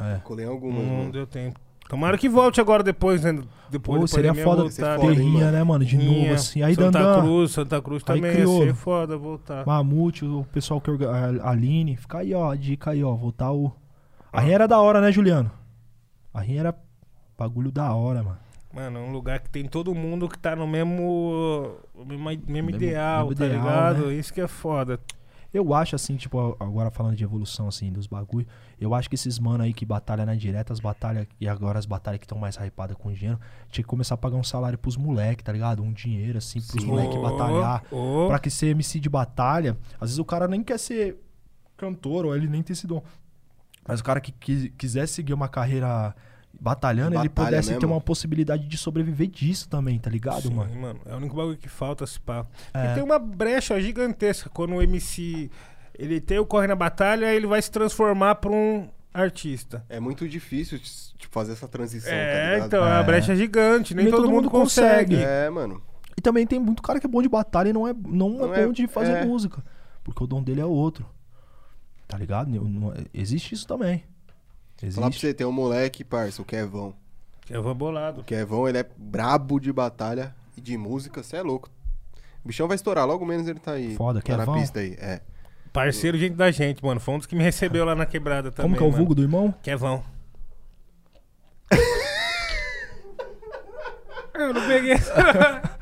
É. 0.00 0.18
colei 0.24 0.44
algumas, 0.44 0.84
Não 0.84 0.96
mano. 0.98 1.12
deu 1.12 1.26
tempo. 1.26 1.60
Tomara 1.88 2.18
que 2.18 2.28
volte 2.28 2.60
agora 2.60 2.82
depois, 2.82 3.22
né? 3.22 3.40
Depois 3.70 4.00
Pô, 4.00 4.06
seria 4.08 4.34
foda 4.34 4.62
voltar. 4.62 4.98
Foda, 4.98 5.14
ter 5.14 5.20
hein, 5.20 5.28
rinha, 5.28 5.44
mano? 5.44 5.52
né, 5.52 5.62
mano? 5.64 5.84
De 5.84 5.96
Rinha, 5.96 6.22
novo, 6.22 6.34
assim. 6.34 6.62
Aí 6.62 6.74
Santa 6.74 6.98
Dandan, 6.98 7.20
Cruz, 7.20 7.50
Santa 7.52 7.82
Cruz 7.82 8.02
Aí 8.06 8.16
também 8.16 8.30
ia 8.30 8.36
criou. 8.38 8.62
ser 8.64 8.74
foda 8.74 9.16
voltar. 9.16 9.64
Mamute, 9.66 10.24
o 10.24 10.44
pessoal 10.52 10.80
que 10.80 10.90
a 10.90 11.48
Aline. 11.50 11.96
Fica 11.96 12.18
aí, 12.18 12.34
ó. 12.34 12.50
A 12.50 12.56
dica 12.56 12.90
aí, 12.90 13.04
ó. 13.04 13.14
Voltar 13.14 13.52
o. 13.52 13.70
A 14.34 14.40
rinha 14.40 14.54
era 14.56 14.68
da 14.68 14.80
hora, 14.80 15.00
né, 15.00 15.12
Juliano? 15.12 15.50
A 16.32 16.40
rinha 16.40 16.60
era 16.60 16.74
bagulho 17.38 17.70
da 17.70 17.92
hora, 17.94 18.22
mano. 18.22 18.38
Mano, 18.72 18.98
é 18.98 19.02
um 19.02 19.12
lugar 19.12 19.38
que 19.38 19.48
tem 19.48 19.66
todo 19.68 19.94
mundo 19.94 20.28
que 20.28 20.36
tá 20.36 20.56
no 20.56 20.66
mesmo, 20.66 21.76
mesmo, 21.96 22.18
mesmo 22.24 22.42
Mesmo- 22.48 22.70
ideal, 22.70 23.26
mesmo 23.28 23.38
tá 23.38 23.46
ideal, 23.46 23.62
ligado? 23.64 24.06
né? 24.08 24.14
Isso 24.14 24.34
que 24.34 24.40
é 24.40 24.48
foda. 24.48 24.98
Eu 25.52 25.72
acho, 25.72 25.94
assim, 25.94 26.16
tipo, 26.16 26.56
agora 26.58 26.90
falando 26.90 27.14
de 27.14 27.22
evolução, 27.22 27.68
assim, 27.68 27.92
dos 27.92 28.08
bagulho, 28.08 28.44
eu 28.80 28.92
acho 28.92 29.08
que 29.08 29.14
esses 29.14 29.38
mano 29.38 29.62
aí 29.62 29.72
que 29.72 29.86
batalham 29.86 30.26
na 30.26 30.34
direta, 30.34 30.72
as 30.72 30.80
batalhas, 30.80 31.28
e 31.40 31.46
agora 31.48 31.78
as 31.78 31.86
batalhas 31.86 32.18
que 32.18 32.24
estão 32.24 32.36
mais 32.36 32.56
hypadas 32.56 32.96
com 32.96 33.12
dinheiro, 33.12 33.38
tinha 33.70 33.84
que 33.84 33.88
começar 33.88 34.16
a 34.16 34.18
pagar 34.18 34.36
um 34.36 34.42
salário 34.42 34.76
pros 34.76 34.96
moleque, 34.96 35.44
tá 35.44 35.52
ligado? 35.52 35.80
Um 35.80 35.92
dinheiro, 35.92 36.38
assim, 36.38 36.60
pros 36.60 36.82
Sim. 36.82 36.88
moleque 36.88 37.16
batalhar. 37.16 37.84
Ô. 37.92 38.26
Pra 38.26 38.40
que 38.40 38.50
ser 38.50 38.66
MC 38.70 38.98
de 38.98 39.08
batalha, 39.08 39.76
às 39.94 40.08
vezes 40.08 40.18
o 40.18 40.24
cara 40.24 40.48
nem 40.48 40.60
quer 40.64 40.80
ser 40.80 41.20
cantor, 41.76 42.26
ou 42.26 42.34
ele 42.34 42.48
nem 42.48 42.60
tem 42.60 42.72
esse 42.72 42.88
dom. 42.88 43.00
Mas 43.86 44.00
o 44.00 44.04
cara 44.04 44.20
que, 44.20 44.32
qui- 44.32 44.70
quiser 44.78 45.06
seguir 45.06 45.34
uma 45.34 45.48
carreira 45.48 46.14
batalhando, 46.60 47.16
ele 47.16 47.28
Batalha 47.28 47.48
pudesse 47.48 47.68
ter 47.70 47.74
mesmo. 47.74 47.92
uma 47.94 48.00
possibilidade 48.00 48.66
de 48.66 48.78
sobreviver 48.78 49.26
disso 49.26 49.68
também, 49.68 49.98
tá 49.98 50.08
ligado, 50.08 50.42
Sim, 50.42 50.54
mano? 50.54 51.00
É 51.04 51.12
o 51.12 51.16
único 51.16 51.34
bagulho 51.36 51.56
que 51.56 51.68
falta, 51.68 52.06
se 52.06 52.18
pá. 52.20 52.46
É. 52.72 52.80
Porque 52.80 52.94
tem 52.94 53.02
uma 53.02 53.18
brecha 53.18 53.78
gigantesca 53.80 54.48
quando 54.48 54.74
o 54.74 54.80
MC 54.82 55.50
ele 55.98 56.20
tem 56.20 56.38
o 56.38 56.46
corre 56.46 56.66
na 56.66 56.74
batalha, 56.76 57.32
ele 57.32 57.46
vai 57.46 57.60
se 57.60 57.70
transformar 57.70 58.36
pra 58.36 58.50
um 58.50 58.88
artista. 59.12 59.84
É 59.88 60.00
muito 60.00 60.28
difícil 60.28 60.78
tipo, 61.18 61.32
fazer 61.32 61.52
essa 61.52 61.68
transição, 61.68 62.10
tá 62.10 62.16
é, 62.16 62.54
ligado? 62.54 62.66
então, 62.66 62.84
é. 62.86 62.92
a 62.92 63.00
É. 63.00 63.02
brecha 63.04 63.36
gigante, 63.36 63.94
nem, 63.94 64.10
todo, 64.10 64.28
mundo 64.30 64.48
consegue. 64.50 65.16
É, 65.16 65.48
mano. 65.50 65.82
E 66.16 66.20
também 66.20 66.46
tem 66.46 66.58
muito 66.58 66.82
cara 66.82 66.98
que 67.00 67.06
é 67.06 67.08
bom 67.08 67.20
de 67.22 67.28
batalha 67.28 67.68
e 67.68 67.72
não 67.72 67.86
é, 67.86 67.92
não 67.92 68.30
Não 68.30 68.54
é 68.54 68.62
é- 68.62 68.66
bom 68.66 68.72
de 68.72 68.86
fazer 68.86 69.12
é. 69.12 69.24
música. 69.26 69.62
Porque 70.02 70.22
o 70.22 70.26
dom 70.26 70.42
dele 70.42 70.60
é 70.60 70.64
outro. 70.64 71.06
Tá 72.08 72.18
ligado? 72.18 72.54
Eu- 72.54 72.64
não- 72.64 72.92
existe 73.12 73.54
isso 73.54 73.66
também. 73.66 73.98
Falar 73.98 74.06
pra 74.76 74.88
Existe. 75.06 75.20
você, 75.20 75.34
tem 75.34 75.46
um 75.46 75.52
moleque, 75.52 76.04
parça, 76.04 76.42
o 76.42 76.44
Kevão. 76.44 76.94
Eu 77.48 77.62
vou 77.62 77.74
bolado. 77.74 78.20
O 78.20 78.24
Kevão, 78.24 78.68
ele 78.68 78.78
é 78.78 78.86
brabo 78.96 79.58
de 79.60 79.72
batalha 79.72 80.34
e 80.56 80.60
de 80.60 80.76
música, 80.76 81.22
você 81.22 81.36
é 81.36 81.42
louco. 81.42 81.70
O 82.44 82.48
bichão 82.48 82.68
vai 82.68 82.74
estourar, 82.74 83.06
logo 83.06 83.24
menos 83.24 83.48
ele 83.48 83.58
tá 83.60 83.72
aí. 83.72 83.94
Foda, 83.96 84.20
tá 84.20 84.36
na 84.36 84.44
Kevão. 84.44 84.60
pista 84.60 84.80
aí, 84.80 84.94
é. 84.98 85.20
Parceiro, 85.72 86.16
gente 86.18 86.34
da 86.34 86.50
gente, 86.50 86.84
mano. 86.84 87.00
Foi 87.00 87.14
um 87.14 87.18
dos 87.18 87.26
que 87.26 87.34
me 87.34 87.42
recebeu 87.42 87.84
lá 87.84 87.94
na 87.94 88.06
quebrada 88.06 88.50
também. 88.52 88.70
Como 88.70 88.76
que 88.76 88.82
é 88.82 88.86
o 88.86 88.90
mano. 88.90 88.98
vulgo 88.98 89.14
do 89.14 89.22
irmão? 89.22 89.52
Kevão. 89.62 90.04
Eu 94.34 94.52
não 94.52 94.66
peguei 94.66 94.92
essa. 94.92 95.14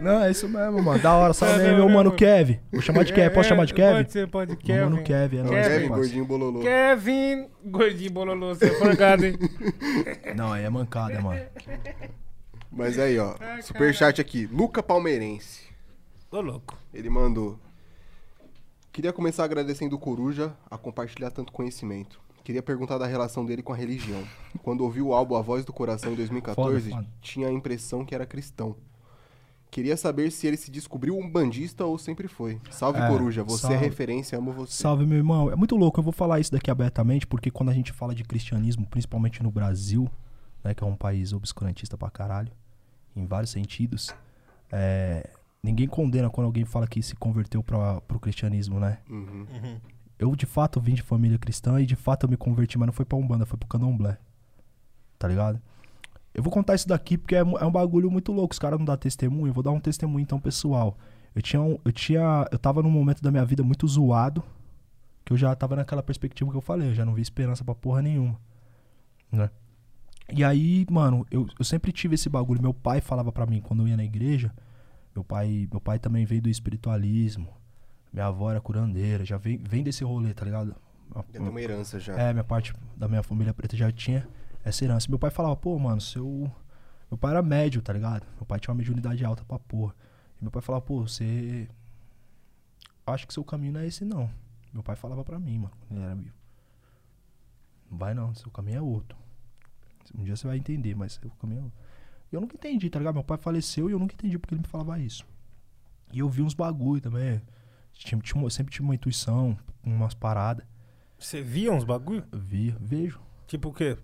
Não, 0.00 0.22
é 0.22 0.30
isso 0.30 0.48
mesmo, 0.48 0.82
mano. 0.82 1.02
Da 1.02 1.12
hora, 1.14 1.32
salve 1.34 1.60
aí, 1.62 1.74
meu 1.74 1.88
mano. 1.88 2.12
Kevin. 2.12 2.58
Vou 2.72 2.80
chamar 2.80 3.04
de 3.04 3.12
Kevin. 3.12 3.34
Posso 3.34 3.46
É, 3.46 3.48
chamar 3.48 3.64
de 3.66 3.74
Kevin? 3.74 3.94
Pode 3.96 4.12
ser, 4.12 4.28
pode. 4.28 4.48
Meu 4.50 4.58
Kevin. 4.58 4.80
mano 4.90 5.02
Kevin, 5.02 5.38
é 5.38 5.42
nóis, 5.42 5.68
Kevin. 5.68 5.88
Gordinho 5.88 6.24
bololô. 6.24 6.60
Kevin, 6.60 7.48
gordinho 7.64 8.10
bololô, 8.10 8.54
você 8.54 8.66
é 8.66 8.74
forgado, 8.78 9.26
hein? 9.26 9.36
Não, 10.36 10.52
aí 10.52 10.64
é 10.64 10.70
mancada, 10.70 11.20
mano. 11.20 11.40
Mas 12.70 12.98
aí, 12.98 13.18
ó. 13.18 13.34
Superchat 13.62 14.20
aqui. 14.20 14.46
Luca 14.46 14.82
Palmeirense. 14.82 15.62
Ô, 16.30 16.40
louco. 16.40 16.76
Ele 16.92 17.08
mandou. 17.10 17.58
Queria 18.92 19.12
começar 19.12 19.44
agradecendo 19.44 19.96
o 19.96 19.98
Coruja 19.98 20.52
a 20.70 20.76
compartilhar 20.76 21.30
tanto 21.30 21.52
conhecimento. 21.52 22.20
Queria 22.44 22.62
perguntar 22.62 22.98
da 22.98 23.06
relação 23.06 23.44
dele 23.44 23.62
com 23.62 23.72
a 23.72 23.76
religião. 23.76 24.22
Quando 24.62 24.80
ouviu 24.82 25.08
o 25.08 25.14
álbum 25.14 25.36
A 25.36 25.42
Voz 25.42 25.64
do 25.64 25.72
Coração 25.72 26.12
em 26.12 26.16
2014, 26.16 26.90
Foda, 26.90 27.02
foda. 27.02 27.08
tinha 27.20 27.48
a 27.48 27.52
impressão 27.52 28.04
que 28.04 28.14
era 28.14 28.24
cristão. 28.26 28.74
Queria 29.70 29.96
saber 29.96 30.30
se 30.30 30.46
ele 30.46 30.56
se 30.56 30.70
descobriu 30.70 31.16
um 31.18 31.30
bandista 31.30 31.84
ou 31.84 31.98
sempre 31.98 32.26
foi. 32.26 32.58
Salve, 32.70 32.98
É, 33.00 33.08
Coruja. 33.08 33.44
Você 33.44 33.66
é 33.66 33.70
salve. 33.70 33.84
referência, 33.84 34.38
amo 34.38 34.52
você. 34.52 34.72
Salve, 34.82 35.04
meu 35.06 35.18
irmão. 35.18 35.50
É 35.50 35.56
muito 35.56 35.76
louco, 35.76 36.00
eu 36.00 36.04
vou 36.04 36.12
falar 36.12 36.40
isso 36.40 36.50
daqui 36.50 36.70
abertamente, 36.70 37.26
porque 37.26 37.50
quando 37.50 37.68
a 37.68 37.74
gente 37.74 37.92
fala 37.92 38.14
de 38.14 38.24
cristianismo, 38.24 38.86
principalmente 38.86 39.42
no 39.42 39.50
Brasil, 39.50 40.10
né, 40.64 40.72
que 40.74 40.82
é 40.82 40.86
um 40.86 40.96
país 40.96 41.32
obscurantista 41.32 41.96
pra 41.98 42.10
caralho, 42.10 42.50
em 43.14 43.26
vários 43.26 43.50
sentidos, 43.50 44.14
é, 44.72 45.28
ninguém 45.62 45.86
condena 45.86 46.30
quando 46.30 46.46
alguém 46.46 46.64
fala 46.64 46.86
que 46.86 47.02
se 47.02 47.14
converteu 47.16 47.62
pra, 47.62 48.00
pro 48.00 48.18
cristianismo, 48.18 48.80
né? 48.80 48.98
Uhum. 49.08 49.46
Eu, 50.18 50.34
de 50.34 50.46
fato, 50.46 50.80
vim 50.80 50.94
de 50.94 51.02
família 51.02 51.38
cristã 51.38 51.80
e, 51.80 51.86
de 51.86 51.94
fato, 51.94 52.24
eu 52.24 52.30
me 52.30 52.36
converti, 52.36 52.76
mas 52.78 52.86
não 52.86 52.92
foi 52.92 53.04
pra 53.04 53.16
Umbanda, 53.18 53.44
foi 53.46 53.58
pro 53.58 53.68
Candomblé. 53.68 54.16
Tá 55.18 55.28
ligado? 55.28 55.60
Eu 56.34 56.42
vou 56.42 56.52
contar 56.52 56.74
isso 56.74 56.86
daqui 56.86 57.16
porque 57.18 57.34
é, 57.34 57.38
é 57.38 57.42
um 57.64 57.70
bagulho 57.72 58.10
muito 58.10 58.32
louco. 58.32 58.52
Os 58.52 58.58
caras 58.58 58.78
não 58.78 58.84
dão 58.86 58.96
testemunho, 58.96 59.48
eu 59.50 59.54
vou 59.54 59.62
dar 59.62 59.70
um 59.72 59.80
testemunho 59.80 60.22
então 60.22 60.38
pessoal. 60.38 60.96
Eu 61.34 61.42
tinha, 61.42 61.60
um- 61.60 61.78
eu 61.84 61.92
tinha, 61.92 62.46
eu 62.50 62.58
tava 62.58 62.82
num 62.82 62.90
momento 62.90 63.22
da 63.22 63.30
minha 63.30 63.44
vida 63.44 63.62
muito 63.62 63.86
zoado, 63.86 64.42
que 65.24 65.32
eu 65.32 65.36
já 65.36 65.54
tava 65.54 65.76
naquela 65.76 66.02
perspectiva 66.02 66.50
que 66.50 66.56
eu 66.56 66.60
falei, 66.60 66.90
eu 66.90 66.94
já 66.94 67.04
não 67.04 67.14
vi 67.14 67.22
esperança 67.22 67.64
pra 67.64 67.74
porra 67.74 68.02
nenhuma. 68.02 68.38
Né? 69.30 69.50
E 70.32 70.44
aí, 70.44 70.86
mano, 70.90 71.26
eu, 71.30 71.46
eu 71.58 71.64
sempre 71.64 71.90
tive 71.92 72.14
esse 72.14 72.28
bagulho. 72.28 72.60
Meu 72.62 72.74
pai 72.74 73.00
falava 73.00 73.32
pra 73.32 73.46
mim 73.46 73.60
quando 73.60 73.82
eu 73.82 73.88
ia 73.88 73.96
na 73.96 74.04
igreja. 74.04 74.52
Meu 75.14 75.24
pai, 75.24 75.66
meu 75.70 75.80
pai 75.80 75.98
também 75.98 76.24
veio 76.24 76.42
do 76.42 76.48
espiritualismo. 76.48 77.48
Minha 78.12 78.26
avó 78.26 78.50
era 78.50 78.60
curandeira, 78.60 79.24
já 79.24 79.36
vem, 79.36 79.58
vem 79.58 79.82
desse 79.82 80.04
rolê, 80.04 80.32
tá 80.34 80.44
ligado? 80.44 80.74
Já 81.14 81.22
tem 81.24 81.40
uma 81.42 81.60
herança 81.60 81.98
já. 81.98 82.14
É, 82.18 82.32
minha 82.32 82.44
parte 82.44 82.72
da 82.96 83.08
minha 83.08 83.22
família 83.22 83.52
preta 83.54 83.76
já 83.76 83.90
tinha 83.90 84.26
essa 84.68 84.84
herança. 84.84 85.08
Meu 85.08 85.18
pai 85.18 85.30
falava, 85.30 85.56
pô, 85.56 85.78
mano, 85.78 86.00
seu. 86.00 86.50
Meu 87.10 87.18
pai 87.18 87.32
era 87.32 87.42
médio, 87.42 87.80
tá 87.80 87.92
ligado? 87.92 88.26
Meu 88.36 88.44
pai 88.44 88.60
tinha 88.60 88.72
uma 88.72 88.78
mediunidade 88.78 89.24
alta 89.24 89.44
pra 89.44 89.58
porra. 89.58 89.94
E 90.40 90.44
meu 90.44 90.50
pai 90.50 90.62
falava, 90.62 90.84
pô, 90.84 91.02
você. 91.02 91.68
Acho 93.06 93.26
que 93.26 93.32
seu 93.32 93.44
caminho 93.44 93.72
não 93.72 93.80
é 93.80 93.86
esse, 93.86 94.04
não. 94.04 94.30
Meu 94.72 94.82
pai 94.82 94.94
falava 94.94 95.24
pra 95.24 95.38
mim, 95.38 95.58
mano, 95.58 95.72
quando 95.80 95.98
ele 95.98 96.06
era 96.06 96.14
vivo. 96.14 96.34
Não 97.90 97.96
vai 97.96 98.12
não, 98.12 98.34
seu 98.34 98.50
caminho 98.50 98.78
é 98.78 98.82
outro. 98.82 99.16
Um 100.14 100.24
dia 100.24 100.36
você 100.36 100.46
vai 100.46 100.58
entender, 100.58 100.94
mas 100.94 101.14
seu 101.14 101.30
caminho 101.40 101.60
é 101.60 101.64
outro. 101.64 101.78
E 102.30 102.34
eu 102.34 102.40
nunca 102.40 102.54
entendi, 102.54 102.90
tá 102.90 102.98
ligado? 102.98 103.14
Meu 103.14 103.24
pai 103.24 103.38
faleceu 103.38 103.88
e 103.88 103.92
eu 103.92 103.98
nunca 103.98 104.14
entendi 104.14 104.38
porque 104.38 104.54
ele 104.54 104.60
me 104.60 104.68
falava 104.68 104.98
isso. 104.98 105.24
E 106.12 106.18
eu 106.18 106.28
vi 106.28 106.42
uns 106.42 106.54
bagulho 106.54 107.00
também. 107.00 107.40
Tinha, 107.92 108.20
tinha 108.20 108.50
sempre 108.50 108.72
tive 108.72 108.84
uma 108.84 108.94
intuição, 108.94 109.58
umas 109.82 110.14
paradas. 110.14 110.66
Você 111.18 111.42
via 111.42 111.72
uns 111.72 111.84
bagulho? 111.84 112.24
Via, 112.32 112.76
vejo. 112.80 113.20
Tipo 113.46 113.70
o 113.70 113.72
quê? 113.72 113.96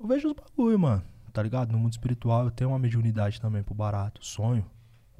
Eu 0.00 0.06
vejo 0.06 0.28
os 0.28 0.34
bagulho, 0.34 0.78
mano. 0.78 1.02
Tá 1.32 1.42
ligado? 1.42 1.70
No 1.72 1.78
mundo 1.78 1.92
espiritual 1.92 2.44
eu 2.44 2.50
tenho 2.50 2.70
uma 2.70 2.78
mediunidade 2.78 3.40
também 3.40 3.62
pro 3.62 3.74
barato. 3.74 4.24
Sonho. 4.24 4.64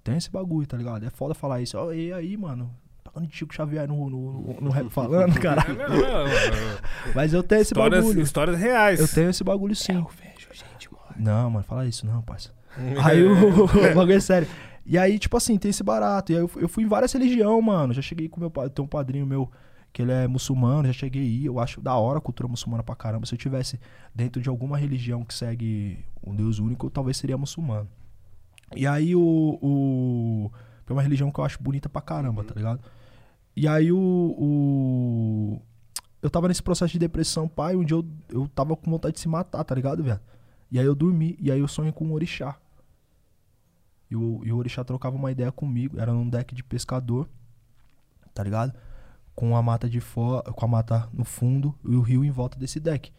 Tem 0.03 0.17
esse 0.17 0.31
bagulho, 0.31 0.67
tá 0.67 0.77
ligado? 0.77 1.05
É 1.07 1.11
foda 1.11 1.35
falar 1.35 1.61
isso. 1.61 1.77
Ó, 1.79 1.93
e 1.93 2.13
aí, 2.13 2.37
mano? 2.37 2.75
Tocando 3.05 3.27
de 3.27 3.37
Chico 3.37 3.55
Xavier 3.55 3.87
no, 3.87 4.09
no, 4.11 4.57
no 4.61 4.71
rap 4.71 4.89
falando, 4.91 5.39
caralho. 5.39 5.77
Não, 5.77 5.89
não, 5.89 5.99
não. 5.99 6.31
Mas 7.15 7.33
eu 7.33 7.43
tenho 7.43 7.61
esse 7.61 7.73
Histórias, 7.73 8.03
bagulho. 8.05 8.23
histórias 8.23 8.59
reais. 8.59 8.99
Eu 9.01 9.07
tenho 9.09 9.31
esse 9.31 9.45
bagulho 9.45 9.77
sim. 9.77 9.93
Vejo 9.95 10.49
gente, 10.53 10.91
mano. 10.93 11.05
Não, 11.17 11.51
mano, 11.51 11.65
fala 11.65 11.87
isso 11.87 12.07
não, 12.07 12.23
parça. 12.23 12.53
Aí 13.05 13.23
o, 13.25 13.65
o 13.65 13.95
bagulho 13.95 14.13
é 14.15 14.21
sério. 14.21 14.49
E 14.87 14.97
aí, 14.99 15.19
tipo 15.19 15.37
assim, 15.37 15.57
tem 15.59 15.71
esse 15.71 15.83
barato. 15.85 16.33
E 16.33 16.35
aí 16.37 16.41
eu, 16.41 16.49
fui- 16.49 16.65
eu 16.65 16.69
fui 16.69 16.83
em 16.83 16.89
várias 16.89 17.13
religiões, 17.13 17.65
mano. 17.65 17.93
Já 17.93 18.03
cheguei 18.03 18.29
com 18.29 18.41
meu 18.41 18.51
pai. 18.51 18.69
Tem 18.71 18.85
um 18.85 18.89
padrinho 18.89 19.25
meu 19.27 19.49
que 19.93 20.03
ele 20.03 20.13
é 20.13 20.27
muçulmano, 20.27 20.87
já 20.87 20.93
cheguei 20.93 21.23
aí. 21.23 21.47
Eu 21.47 21.59
acho 21.59 21.81
da 21.81 21.95
hora 21.95 22.19
a 22.19 22.21
cultura 22.21 22.49
muçulmana 22.49 22.83
pra 22.83 22.95
caramba. 22.95 23.27
Se 23.27 23.35
eu 23.35 23.39
tivesse 23.39 23.79
dentro 24.15 24.41
de 24.41 24.49
alguma 24.49 24.77
religião 24.77 25.25
que 25.25 25.35
segue 25.35 26.05
um 26.25 26.35
Deus 26.35 26.59
único, 26.59 26.87
eu 26.87 26.91
talvez 26.91 27.17
seria 27.17 27.37
muçulmano. 27.37 27.89
E 28.77 28.87
aí 28.87 29.15
o. 29.15 29.59
o 29.61 30.51
é 30.89 30.93
uma 30.93 31.03
religião 31.03 31.31
que 31.31 31.39
eu 31.39 31.45
acho 31.45 31.63
bonita 31.63 31.89
pra 31.89 32.03
caramba, 32.03 32.43
tá 32.43 32.55
ligado? 32.55 32.81
E 33.57 33.67
aí 33.67 33.93
o. 33.93 33.99
o 33.99 35.63
eu 36.23 36.29
tava 36.29 36.49
nesse 36.49 36.63
processo 36.63 36.93
de 36.93 36.99
depressão, 36.99 37.49
pai. 37.49 37.77
Um 37.77 37.85
dia 37.85 37.97
eu, 37.97 38.07
eu 38.29 38.49
tava 38.49 38.77
com 38.77 38.91
vontade 38.91 39.15
de 39.15 39.21
se 39.21 39.29
matar, 39.29 39.65
tá 39.65 39.75
ligado, 39.75 40.03
velho? 40.03 40.21
E 40.71 40.79
aí 40.79 40.87
eu 40.87 40.95
dormi, 40.95 41.37
e 41.41 41.51
aí 41.51 41.59
eu 41.59 41.67
sonhei 41.67 41.93
com 41.93 42.05
um 42.05 42.13
orixá. 42.13 42.57
E 44.11 44.17
o, 44.17 44.41
e 44.45 44.53
o 44.53 44.57
orixá 44.57 44.85
trocava 44.85 45.17
uma 45.17 45.31
ideia 45.31 45.51
comigo, 45.51 45.99
era 45.99 46.13
num 46.13 46.29
deck 46.29 46.55
de 46.55 46.63
pescador, 46.63 47.29
tá 48.35 48.43
ligado? 48.43 48.73
Com 49.41 49.57
a 49.57 49.63
mata 49.63 49.89
de 49.89 50.01
fora, 50.01 50.53
com 50.53 50.65
a 50.67 50.69
mata 50.69 51.09
no 51.15 51.25
fundo 51.25 51.75
e 51.83 51.97
o 51.97 52.03
rio 52.03 52.23
em 52.23 52.31
volta 52.31 52.59
desse 52.59 52.79
deck. 52.79 53.11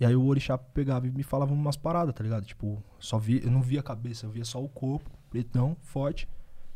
E 0.00 0.04
aí 0.04 0.16
o 0.16 0.26
orixá 0.26 0.58
pegava 0.58 1.06
e 1.06 1.10
me 1.12 1.22
falava 1.22 1.54
umas 1.54 1.76
paradas, 1.76 2.12
tá 2.16 2.24
ligado? 2.24 2.44
Tipo, 2.44 2.82
só 2.98 3.16
via, 3.16 3.44
eu 3.44 3.50
não 3.52 3.62
via 3.62 3.78
a 3.78 3.82
cabeça, 3.82 4.26
eu 4.26 4.30
via 4.30 4.44
só 4.44 4.60
o 4.60 4.68
corpo, 4.68 5.08
pretão, 5.30 5.76
forte. 5.82 6.28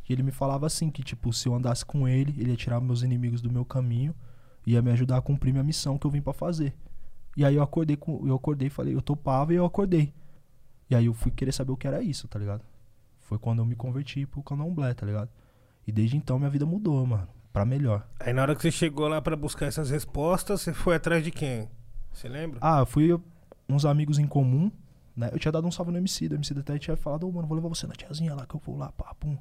E 0.09 0.13
ele 0.13 0.23
me 0.23 0.31
falava 0.31 0.69
assim, 0.69 0.89
que 0.89 1.03
tipo, 1.03 1.33
se 1.33 1.49
eu 1.49 1.55
andasse 1.57 1.85
com 1.85 2.07
ele, 2.07 2.33
ele 2.41 2.51
ia 2.51 2.57
tirar 2.57 2.81
meus 2.81 3.03
inimigos 3.03 3.43
do 3.43 3.51
meu 3.51 3.65
caminho, 3.65 4.15
ia 4.65 4.81
me 4.81 4.93
ajudar 4.93 5.17
a 5.17 5.21
cumprir 5.21 5.51
minha 5.51 5.65
missão 5.65 5.99
que 5.99 6.07
eu 6.07 6.11
vim 6.13 6.23
pra 6.23 6.33
fazer. 6.33 6.73
E 7.37 7.45
aí 7.45 7.57
eu 7.57 7.65
acordei 7.65 7.97
com, 7.97 8.25
eu 8.25 8.37
acordei 8.37 8.69
e 8.69 8.71
falei, 8.71 8.95
eu 8.95 9.03
topava 9.03 9.53
e 9.53 9.57
eu 9.57 9.65
acordei. 9.65 10.15
E 10.89 10.95
aí 10.95 11.07
eu 11.07 11.13
fui 11.13 11.33
querer 11.33 11.51
saber 11.51 11.73
o 11.73 11.77
que 11.77 11.89
era 11.89 12.01
isso, 12.01 12.29
tá 12.29 12.39
ligado? 12.39 12.63
Foi 13.19 13.37
quando 13.37 13.59
eu 13.59 13.67
me 13.67 13.75
converti 13.75 14.27
pro 14.27 14.45
candomblé, 14.45 14.95
tá 14.95 15.05
ligado? 15.05 15.29
E 15.85 15.91
desde 15.91 16.17
então 16.17 16.39
minha 16.39 16.51
vida 16.51 16.65
mudou, 16.65 17.05
mano, 17.05 17.27
pra 17.53 17.65
melhor. 17.65 18.07
Aí 18.19 18.33
na 18.33 18.43
hora 18.43 18.55
que 18.55 18.63
você 18.63 18.71
chegou 18.71 19.09
lá 19.09 19.21
pra 19.21 19.37
buscar 19.37 19.67
essas 19.67 19.91
respostas, 19.91 20.61
você 20.61 20.73
foi 20.73 20.97
atrás 20.97 21.23
de 21.25 21.31
quem? 21.31 21.69
Você 22.13 22.29
lembra? 22.29 22.59
Ah, 22.63 22.81
eu 22.81 22.87
fui 22.87 23.19
uns 23.69 23.85
amigos 23.85 24.19
em 24.19 24.27
comum, 24.27 24.71
né? 25.17 25.31
Eu 25.33 25.39
tinha 25.39 25.53
dado 25.53 25.67
um 25.67 25.71
salve 25.71 25.93
no 25.93 25.99
MC, 25.99 26.27
o 26.29 26.35
MC 26.35 26.59
até 26.59 26.79
tinha 26.79 26.97
falado, 26.97 27.29
ô 27.29 27.33
mano, 27.33 27.47
vou 27.47 27.57
levar 27.57 27.69
você 27.69 27.87
na 27.87 27.95
tiazinha 27.95 28.35
lá 28.35 28.47
que 28.47 28.55
eu 28.55 28.61
vou 28.65 28.77
lá, 28.77 28.91
pá, 28.93 29.15
pum. 29.15 29.33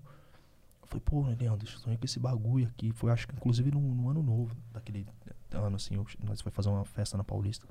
Eu 0.81 0.87
falei, 0.87 1.01
pô, 1.05 1.21
Leandro, 1.21 1.67
eu 1.67 1.79
sonhei 1.79 1.97
com 1.97 2.05
esse 2.05 2.19
bagulho 2.19 2.67
aqui. 2.67 2.91
Foi, 2.91 3.11
acho 3.11 3.27
que 3.27 3.35
inclusive 3.35 3.71
no, 3.71 3.79
no 3.79 4.09
ano 4.09 4.23
novo, 4.23 4.55
daquele 4.73 5.05
ano 5.51 5.75
assim, 5.75 5.95
eu- 5.95 6.05
nós 6.23 6.41
foi 6.41 6.51
fazer 6.51 6.69
uma 6.69 6.85
festa 6.85 7.17
na 7.17 7.23
Paulista. 7.23 7.67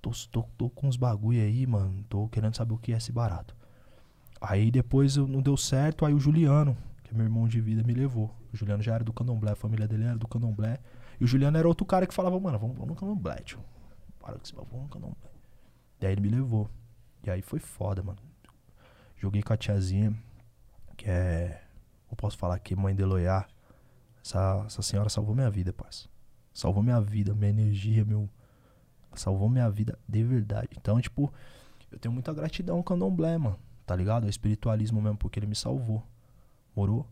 Tô, 0.00 0.10
tô, 0.30 0.42
tô 0.58 0.70
com 0.70 0.86
uns 0.88 0.96
bagulho 0.96 1.40
aí, 1.40 1.66
mano, 1.66 2.04
tô 2.08 2.28
querendo 2.28 2.54
saber 2.54 2.74
o 2.74 2.78
que 2.78 2.92
é 2.92 2.96
esse 2.96 3.10
barato. 3.10 3.56
Aí 4.40 4.70
depois 4.70 5.16
eu- 5.16 5.26
não 5.26 5.40
deu 5.40 5.56
certo, 5.56 6.04
aí 6.04 6.12
o 6.12 6.20
Juliano, 6.20 6.76
que 7.02 7.10
é 7.10 7.14
meu 7.16 7.24
irmão 7.24 7.48
de 7.48 7.60
vida, 7.60 7.82
me 7.82 7.94
levou. 7.94 8.34
O 8.54 8.56
Juliano 8.56 8.80
já 8.80 8.94
era 8.94 9.02
do 9.02 9.12
candomblé, 9.12 9.50
a 9.50 9.56
família 9.56 9.88
dele 9.88 10.04
era 10.04 10.16
do 10.16 10.28
candomblé. 10.28 10.78
E 11.20 11.24
o 11.24 11.26
Juliano 11.26 11.58
era 11.58 11.66
outro 11.66 11.84
cara 11.84 12.06
que 12.06 12.14
falava, 12.14 12.38
mano, 12.38 12.56
vamos, 12.56 12.76
vamos 12.76 12.90
no 12.90 12.94
candomblé, 12.94 13.34
tio. 13.38 13.58
Para 14.20 14.36
com 14.36 14.44
esse 14.44 14.54
vamos 14.54 14.70
no 14.72 14.88
candomblé. 14.88 15.28
E 16.00 16.06
aí 16.06 16.12
ele 16.12 16.20
me 16.20 16.28
levou. 16.28 16.70
E 17.24 17.30
aí 17.30 17.42
foi 17.42 17.58
foda, 17.58 18.00
mano. 18.00 18.18
Joguei 19.16 19.42
com 19.42 19.52
a 19.52 19.56
tiazinha, 19.56 20.16
que 20.96 21.10
é. 21.10 21.64
Eu 22.08 22.16
posso 22.16 22.38
falar 22.38 22.54
aqui, 22.54 22.76
mãe 22.76 22.94
de 22.94 23.02
Eloiá. 23.02 23.44
Essa, 24.24 24.62
essa 24.66 24.82
senhora 24.82 25.08
salvou 25.08 25.34
minha 25.34 25.50
vida, 25.50 25.72
parça. 25.72 26.08
Salvou 26.52 26.80
minha 26.80 27.00
vida, 27.00 27.34
minha 27.34 27.50
energia, 27.50 28.04
meu. 28.04 28.30
Salvou 29.14 29.48
minha 29.48 29.68
vida 29.68 29.98
de 30.08 30.22
verdade. 30.22 30.68
Então, 30.76 31.00
tipo, 31.00 31.32
eu 31.90 31.98
tenho 31.98 32.14
muita 32.14 32.32
gratidão 32.32 32.76
ao 32.76 32.84
candomblé, 32.84 33.36
mano. 33.36 33.58
Tá 33.84 33.96
ligado? 33.96 34.24
O 34.24 34.28
espiritualismo 34.28 35.02
mesmo, 35.02 35.18
porque 35.18 35.40
ele 35.40 35.46
me 35.48 35.56
salvou. 35.56 36.06
Morou? 36.76 37.04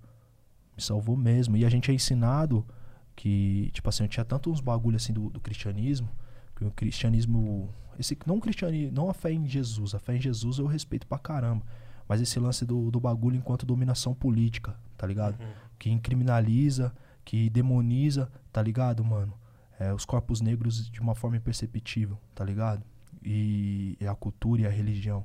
Me 0.76 0.83
salvou 0.83 1.17
mesmo. 1.17 1.57
E 1.57 1.65
a 1.65 1.68
gente 1.68 1.91
é 1.91 1.94
ensinado 1.94 2.67
que, 3.15 3.70
tipo 3.73 3.89
assim, 3.89 4.05
eu 4.05 4.09
tinha 4.09 4.25
tanto 4.25 4.51
uns 4.51 4.60
bagulho 4.60 4.97
assim 4.97 5.12
do, 5.12 5.31
do 5.31 5.41
cristianismo, 5.41 6.09
que 6.57 6.65
o 6.65 6.70
cristianismo. 6.70 7.73
Esse, 7.99 8.18
não 8.26 8.36
o 8.36 8.41
cristianismo, 8.41 8.92
não 8.94 9.10
a 9.10 9.15
fé 9.15 9.33
em 9.33 9.47
Jesus. 9.47 9.94
A 9.94 9.99
fé 9.99 10.17
em 10.17 10.20
Jesus 10.20 10.59
eu 10.59 10.67
respeito 10.67 11.07
pra 11.07 11.18
caramba. 11.18 11.65
Mas 12.09 12.20
esse 12.20 12.39
lance 12.39 12.65
do, 12.65 12.91
do 12.91 13.01
bagulho 13.01 13.36
enquanto 13.36 13.65
dominação 13.65 14.15
política, 14.15 14.76
tá 14.97 15.07
ligado? 15.07 15.39
Que 15.78 15.91
incriminaliza, 15.91 16.92
que 17.25 17.49
demoniza, 17.49 18.31
tá 18.52 18.62
ligado, 18.62 19.05
mano? 19.05 19.33
É, 19.78 19.92
os 19.92 20.05
corpos 20.05 20.41
negros 20.41 20.91
de 20.91 21.01
uma 21.01 21.15
forma 21.15 21.36
imperceptível, 21.36 22.18
tá 22.34 22.44
ligado? 22.44 22.84
E, 23.25 23.97
e 24.01 24.07
a 24.07 24.15
cultura 24.15 24.62
e 24.62 24.67
a 24.67 24.70
religião. 24.70 25.25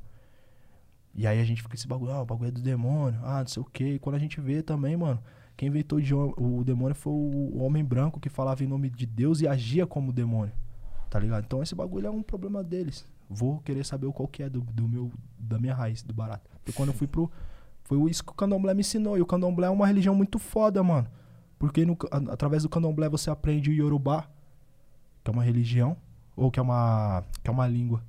E 1.14 1.26
aí 1.26 1.42
a 1.42 1.44
gente 1.44 1.64
fica 1.64 1.76
esse 1.76 1.88
bagulho, 1.88 2.12
ah, 2.12 2.22
o 2.22 2.26
bagulho 2.26 2.50
é 2.50 2.52
do 2.52 2.62
demônio, 2.62 3.20
ah, 3.24 3.40
não 3.40 3.48
sei 3.48 3.62
o 3.62 3.66
quê. 3.66 3.96
E 3.96 4.00
quando 4.00 4.16
a 4.16 4.20
gente 4.20 4.40
vê 4.40 4.62
também, 4.62 4.96
mano, 4.96 5.22
quem 5.58 5.68
inventou 5.68 6.00
o 6.38 6.64
demônio 6.64 6.96
foi 6.96 7.12
o 7.12 7.62
homem 7.64 7.84
branco 7.84 8.20
que 8.20 8.30
falava 8.30 8.64
em 8.64 8.68
nome 8.68 8.90
de 8.90 9.06
Deus 9.06 9.42
e 9.42 9.48
agia 9.48 9.86
como 9.86 10.14
demônio, 10.14 10.54
tá 11.10 11.20
ligado? 11.20 11.44
Então 11.44 11.62
esse 11.62 11.76
bagulho 11.76 12.08
é 12.08 12.10
um 12.12 12.22
problema 12.24 12.64
deles, 12.64 13.06
Vou 13.30 13.60
querer 13.60 13.86
saber 13.86 14.06
o 14.06 14.14
qual 14.14 14.28
que 14.28 14.42
é 14.42 14.50
do, 14.50 14.62
do 14.62 14.88
meu, 14.88 15.12
da 15.38 15.60
minha 15.60 15.74
raiz, 15.74 16.02
do 16.02 16.14
barato. 16.14 16.50
E 16.66 16.72
quando 16.72 16.90
eu 16.90 16.96
fui 16.96 17.08
pro. 17.08 17.30
Foi 17.84 18.10
isso 18.10 18.24
que 18.24 18.32
o 18.32 18.34
candomblé 18.36 18.74
me 18.74 18.80
ensinou. 18.82 19.18
E 19.18 19.22
o 19.22 19.26
candomblé 19.26 19.68
é 19.68 19.70
uma 19.70 19.86
religião 19.86 20.16
muito 20.16 20.40
foda, 20.40 20.82
mano. 20.82 21.08
Porque 21.60 21.86
no 21.86 21.98
a- 22.10 22.32
através 22.34 22.64
do 22.64 22.70
candomblé 22.70 23.10
você 23.10 23.30
aprende 23.30 23.70
o 23.70 23.74
Yorubá, 23.74 24.30
que 25.24 25.30
é 25.30 25.34
uma 25.34 25.44
religião, 25.44 25.98
ou 26.38 26.50
que 26.50 26.58
é 26.58 26.64
uma, 26.64 27.24
que 27.44 27.50
é 27.50 27.52
uma 27.52 27.68
língua, 27.68 28.02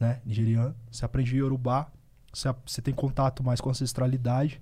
né, 0.00 0.20
nigeriana. 0.24 0.74
Você 0.90 1.04
aprende 1.04 1.32
o 1.34 1.38
Yorubá, 1.38 1.86
você, 2.32 2.52
você 2.66 2.82
tem 2.82 2.92
contato 2.94 3.42
mais 3.44 3.60
com 3.60 3.68
a 3.68 3.72
ancestralidade, 3.72 4.60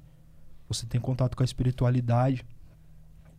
você 0.73 0.87
tem 0.87 1.01
contato 1.01 1.37
com 1.37 1.43
a 1.43 1.45
espiritualidade, 1.45 2.45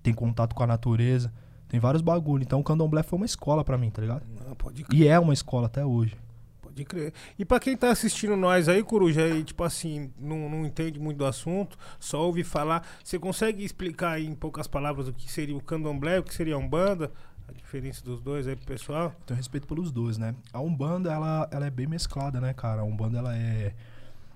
tem 0.01 0.13
contato 0.13 0.53
com 0.53 0.63
a 0.63 0.67
natureza, 0.67 1.31
tem 1.67 1.79
vários 1.79 2.01
bagulho. 2.01 2.43
Então 2.43 2.59
o 2.59 2.63
candomblé 2.63 3.01
foi 3.01 3.17
uma 3.17 3.25
escola 3.25 3.63
pra 3.63 3.77
mim, 3.77 3.89
tá 3.89 4.01
ligado? 4.01 4.23
Não, 4.45 4.55
pode 4.55 4.83
crer. 4.83 4.99
E 4.99 5.07
é 5.07 5.19
uma 5.19 5.33
escola 5.33 5.67
até 5.67 5.85
hoje. 5.85 6.15
Pode 6.61 6.85
crer. 6.85 7.13
E 7.37 7.43
pra 7.45 7.59
quem 7.59 7.75
tá 7.75 7.89
assistindo 7.89 8.35
nós 8.35 8.67
aí, 8.69 8.83
Coruja, 8.83 9.27
e 9.29 9.43
tipo 9.43 9.63
assim, 9.63 10.11
não, 10.19 10.49
não 10.49 10.65
entende 10.65 10.99
muito 10.99 11.17
do 11.17 11.25
assunto, 11.25 11.77
só 11.99 12.25
ouve 12.25 12.43
falar, 12.43 12.85
você 13.03 13.17
consegue 13.17 13.63
explicar 13.63 14.11
aí 14.11 14.25
em 14.25 14.35
poucas 14.35 14.67
palavras 14.67 15.07
o 15.07 15.13
que 15.13 15.31
seria 15.31 15.55
o 15.55 15.61
candomblé, 15.61 16.19
o 16.19 16.23
que 16.23 16.33
seria 16.33 16.55
a 16.55 16.57
Umbanda, 16.57 17.11
a 17.47 17.51
diferença 17.51 18.03
dos 18.03 18.21
dois 18.21 18.47
aí 18.47 18.55
pro 18.55 18.65
pessoal? 18.65 19.13
Tenho 19.25 19.37
respeito 19.37 19.67
pelos 19.67 19.91
dois, 19.91 20.17
né? 20.17 20.35
A 20.51 20.59
Umbanda, 20.59 21.11
ela, 21.11 21.47
ela 21.51 21.65
é 21.65 21.69
bem 21.69 21.87
mesclada, 21.87 22.39
né, 22.39 22.53
cara? 22.53 22.81
A 22.81 22.83
Umbanda, 22.83 23.17
ela 23.17 23.35
é, 23.35 23.73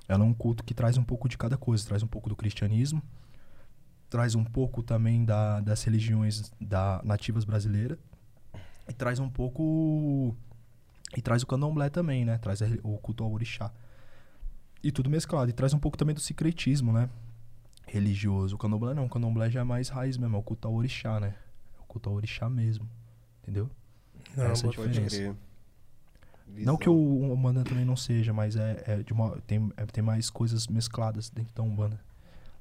ela 0.08 0.24
é 0.24 0.28
um 0.28 0.34
culto 0.34 0.64
que 0.64 0.74
traz 0.74 0.98
um 0.98 1.04
pouco 1.04 1.28
de 1.28 1.38
cada 1.38 1.58
coisa. 1.58 1.86
Traz 1.86 2.02
um 2.04 2.08
pouco 2.08 2.30
do 2.30 2.36
cristianismo, 2.36 3.02
traz 4.10 4.36
um 4.36 4.44
pouco 4.44 4.82
também 4.82 5.26
da, 5.26 5.60
das 5.60 5.84
religiões 5.84 6.52
da, 6.60 7.02
nativas 7.04 7.44
brasileiras 7.44 7.98
e 8.88 8.94
traz 8.94 9.20
um 9.20 9.30
pouco... 9.30 10.36
E 11.16 11.22
traz 11.22 11.42
o 11.42 11.48
candomblé 11.48 11.90
também, 11.90 12.26
né? 12.26 12.38
Traz 12.38 12.60
o 12.84 12.98
culto 12.98 13.24
ao 13.24 13.32
orixá. 13.32 13.72
E 14.84 14.92
tudo 14.92 15.10
mesclado. 15.10 15.50
E 15.50 15.54
traz 15.54 15.74
um 15.74 15.80
pouco 15.80 15.98
também 15.98 16.14
do 16.14 16.20
secretismo, 16.20 16.92
né? 16.92 17.10
Religioso. 17.86 18.56
O 18.56 18.58
candomblé 18.58 18.94
não. 18.94 19.06
O 19.06 19.10
candomblé 19.10 19.50
já 19.50 19.62
é 19.62 19.64
mais 19.64 19.88
raiz 19.88 20.18
mesmo. 20.18 20.36
É 20.36 20.40
o 20.40 20.44
culto 20.44 20.68
ao 20.68 20.74
orixá, 20.74 21.20
né? 21.20 21.34
É 21.78 21.82
o 21.82 21.86
culto 21.86 22.10
ao 22.10 22.16
orixá 22.16 22.50
mesmo. 22.50 22.90
Entendeu? 23.42 23.70
Não, 24.36 24.46
Essa 24.46 24.66
é 24.66 24.68
a 24.68 24.72
diferença. 24.72 25.36
Crer. 26.54 26.66
Não 26.66 26.78
que 26.78 26.90
o 26.90 27.34
Umbanda 27.34 27.64
também 27.64 27.86
não 27.86 27.96
seja, 27.96 28.34
mas 28.34 28.56
é, 28.56 28.84
é 28.88 29.04
de 29.04 29.14
uma, 29.14 29.38
tem, 29.48 29.72
é- 29.78 29.86
tem 29.86 30.04
mais 30.04 30.30
coisas 30.30 30.68
mescladas 30.68 31.30
dentro 31.30 31.54
da 31.54 31.64
Umbanda 31.64 32.00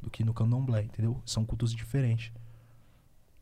do 0.02 0.10
que 0.10 0.22
no 0.24 0.34
Candomblé, 0.34 0.82
entendeu? 0.84 1.20
São 1.24 1.44
cultos 1.44 1.72
diferentes. 1.74 2.32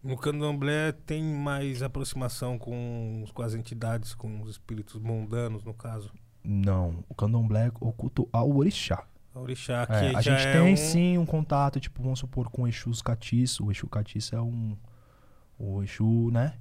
No 0.02 0.18
candomblé 0.18 0.92
tem 0.92 1.23
mais 1.23 1.82
aproximação 1.82 2.58
com, 2.58 3.24
com 3.32 3.42
as 3.42 3.55
entidades, 3.55 4.14
com 4.14 4.42
os 4.42 4.50
espíritos 4.50 5.00
mundanos, 5.00 5.64
no 5.64 5.73
caso. 5.73 6.12
Não, 6.44 7.02
o 7.08 7.14
Candomblé 7.14 7.68
é 7.68 7.73
o 7.81 7.90
culto 7.90 8.28
ao 8.31 8.55
orixá. 8.55 9.02
A 9.34 9.40
orixá, 9.40 9.86
que 9.86 9.92
É, 9.94 10.14
a 10.14 10.20
gente 10.20 10.42
tem 10.52 10.60
um... 10.60 10.76
sim 10.76 11.16
um 11.16 11.24
contato, 11.24 11.81
tipo, 11.81 12.02
vamos 12.02 12.18
supor, 12.18 12.50
com 12.50 12.62
o 12.64 12.68
Exus 12.68 13.00
Catiço. 13.00 13.64
O 13.64 13.70
Exu 13.73 13.86
Catiço 13.89 14.36
é 14.36 14.42
um. 14.42 14.76
O 15.58 15.82
Exu, 15.82 16.31
né? 16.31 16.52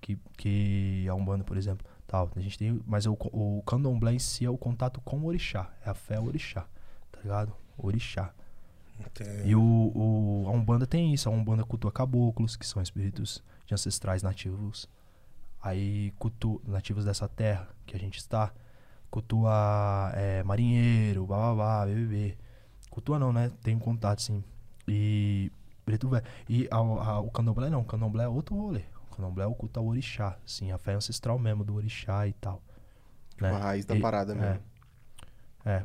Que, 0.00 0.16
que 0.36 1.04
a 1.08 1.14
Umbanda, 1.16 1.42
por 1.42 1.56
exemplo. 1.56 1.84
Tal. 2.12 2.30
A 2.36 2.40
gente 2.40 2.58
tem. 2.58 2.78
Mas 2.86 3.06
o, 3.06 3.14
o 3.14 3.62
candomblé 3.66 4.12
em 4.12 4.18
si 4.18 4.44
é 4.44 4.50
o 4.50 4.58
contato 4.58 5.00
com 5.00 5.16
o 5.20 5.24
orixá. 5.24 5.70
É 5.84 5.88
a 5.88 5.94
fé 5.94 6.20
orixá. 6.20 6.66
Tá 7.10 7.18
ligado? 7.22 7.54
Orixá. 7.78 8.34
E 9.46 9.56
o, 9.56 9.60
o, 9.62 10.44
a 10.46 10.50
Umbanda 10.50 10.86
tem 10.86 11.14
isso. 11.14 11.26
A 11.28 11.32
Umbanda 11.32 11.64
cultua 11.64 11.90
caboclos, 11.90 12.54
que 12.54 12.66
são 12.66 12.82
espíritos 12.82 13.42
de 13.66 13.72
ancestrais 13.72 14.22
nativos. 14.22 14.86
Aí 15.62 16.12
cultua 16.18 16.60
nativos 16.66 17.06
dessa 17.06 17.26
terra 17.28 17.66
que 17.86 17.96
a 17.96 17.98
gente 17.98 18.18
está. 18.18 18.52
Cultua 19.10 20.12
é, 20.14 20.42
marinheiro, 20.42 21.26
bababá, 21.26 21.86
BBB. 21.86 22.36
Cultua 22.90 23.18
não, 23.18 23.32
né? 23.32 23.50
Tem 23.62 23.74
um 23.74 23.78
contato, 23.78 24.20
sim. 24.20 24.44
E 24.86 25.50
preto 25.84 26.08
velho. 26.10 26.24
E 26.48 26.68
a- 26.70 26.76
a- 26.76 27.20
o 27.20 27.30
candomblé 27.30 27.70
não. 27.70 27.80
O 27.80 27.84
candomblé 27.84 28.24
é 28.24 28.28
outro 28.28 28.54
rolê. 28.54 28.82
O 29.12 29.16
candomblé 29.16 29.44
é 29.44 29.46
o 29.46 29.54
culto 29.54 29.78
ao 29.78 29.86
orixá. 29.86 30.36
Sim, 30.46 30.72
a 30.72 30.78
fé 30.78 30.94
ancestral 30.94 31.38
mesmo 31.38 31.62
do 31.64 31.74
orixá 31.74 32.26
e 32.26 32.32
tal. 32.32 32.62
Tipo, 33.30 33.44
a 33.46 33.58
raiz 33.58 33.84
da 33.84 33.94
E- 33.94 34.00
parada 34.00 34.34
mesmo. 34.34 34.60
É. 35.64 35.84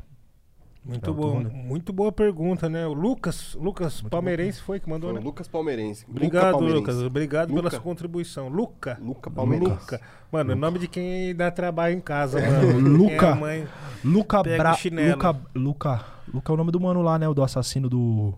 muito 0.84 1.10
é, 1.10 1.12
bom, 1.12 1.40
muito 1.40 1.92
boa 1.92 2.10
pergunta, 2.10 2.68
né? 2.68 2.86
O 2.86 2.92
Lucas, 2.92 3.54
Lucas 3.54 4.00
Muito 4.00 4.10
Palmeirense 4.10 4.60
foi 4.60 4.80
que 4.80 4.88
mandou, 4.88 5.10
Foi 5.10 5.18
o 5.18 5.20
né? 5.20 5.24
Lucas 5.24 5.46
Palmeirense. 5.46 6.04
Luca 6.06 6.16
Obrigado, 6.16 6.52
Palmeirense. 6.52 6.80
Lucas. 6.80 7.02
Obrigado 7.02 7.48
pela 7.48 7.60
Luca. 7.60 7.70
sua 7.70 7.80
contribuição. 7.80 8.48
Luca. 8.48 8.98
Luca 9.00 9.30
Palmeirense. 9.30 9.72
Luca. 9.72 10.00
Mano, 10.32 10.50
é 10.50 10.54
Luca. 10.54 10.66
nome 10.66 10.78
de 10.78 10.88
quem 10.88 11.34
dá 11.34 11.50
trabalho 11.50 11.94
em 11.94 12.00
casa, 12.00 12.40
mano. 12.40 12.78
Luca. 12.98 13.26
É 13.26 13.34
mãe. 13.34 13.68
Luca 14.04 14.42
Bra... 14.42 14.76
Luca, 15.10 15.40
Luca, 15.54 16.04
Luca 16.32 16.52
é 16.52 16.54
o 16.54 16.56
nome 16.56 16.72
do 16.72 16.80
mano 16.80 17.02
lá, 17.02 17.18
né? 17.18 17.28
O 17.28 17.34
do 17.34 17.42
assassino 17.42 17.88
do. 17.88 18.34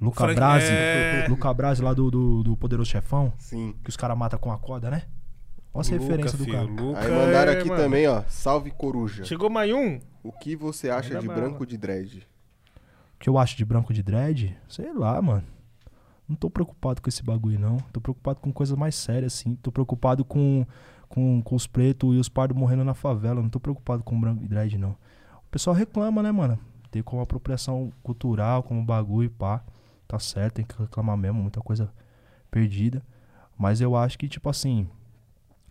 Luca 0.00 0.24
Frank- 0.24 0.34
Brasi. 0.36 0.66
é. 0.70 1.26
Luca 1.28 1.52
Brasi 1.52 1.82
lá 1.82 1.92
do, 1.92 2.10
do, 2.10 2.42
do 2.42 2.56
Poderoso 2.56 2.90
Chefão. 2.90 3.32
Sim. 3.38 3.74
Que 3.84 3.90
os 3.90 3.96
caras 3.96 4.16
matam 4.16 4.38
com 4.38 4.50
a 4.50 4.58
corda, 4.58 4.90
né? 4.90 5.02
Olha 5.72 5.82
essa 5.82 5.92
Luca, 5.92 6.04
referência 6.04 6.38
do 6.38 6.44
filho, 6.44 6.56
cara. 6.56 6.68
Luca 6.70 7.00
Aí 7.00 7.10
mandaram 7.10 7.52
é, 7.52 7.58
aqui 7.58 7.68
mano. 7.68 7.82
também, 7.82 8.08
ó. 8.08 8.22
Salve 8.28 8.70
Coruja. 8.70 9.24
Chegou 9.24 9.50
mais 9.50 9.72
um? 9.72 10.00
O 10.22 10.32
que 10.32 10.56
você 10.56 10.90
acha 10.90 11.14
Manda 11.14 11.20
de 11.20 11.28
branco 11.28 11.66
de 11.66 11.76
dread? 11.76 12.26
O 13.14 13.18
que 13.20 13.28
eu 13.28 13.36
acho 13.38 13.56
de 13.56 13.64
branco 13.64 13.92
de 13.92 14.02
dread? 14.02 14.56
Sei 14.68 14.92
lá, 14.92 15.20
mano. 15.20 15.44
Não 16.28 16.34
tô 16.36 16.48
preocupado 16.48 17.02
com 17.02 17.08
esse 17.08 17.22
bagulho, 17.22 17.58
não. 17.58 17.76
Tô 17.92 18.00
preocupado 18.00 18.40
com 18.40 18.52
coisas 18.52 18.76
mais 18.76 18.94
sérias, 18.94 19.34
assim. 19.34 19.54
Tô 19.56 19.70
preocupado 19.70 20.24
com, 20.24 20.64
com, 21.08 21.42
com 21.42 21.54
os 21.54 21.66
pretos 21.66 22.14
e 22.16 22.18
os 22.18 22.28
pardos 22.28 22.56
morrendo 22.56 22.84
na 22.84 22.94
favela. 22.94 23.42
Não 23.42 23.48
tô 23.50 23.60
preocupado 23.60 24.02
com 24.02 24.18
branco 24.18 24.40
de 24.40 24.48
dread, 24.48 24.78
não. 24.78 24.90
O 24.92 25.50
pessoal 25.50 25.74
reclama, 25.76 26.22
né, 26.22 26.32
mano? 26.32 26.58
Tem 26.90 27.02
como 27.02 27.20
apropriação 27.22 27.92
cultural, 28.02 28.62
como 28.62 28.82
bagulho, 28.84 29.30
pá. 29.30 29.62
Tá 30.10 30.18
certo, 30.18 30.54
tem 30.54 30.64
que 30.64 30.76
reclamar 30.76 31.16
mesmo. 31.16 31.40
Muita 31.40 31.60
coisa 31.60 31.92
perdida. 32.50 33.00
Mas 33.56 33.80
eu 33.80 33.94
acho 33.94 34.18
que, 34.18 34.28
tipo 34.28 34.48
assim, 34.48 34.88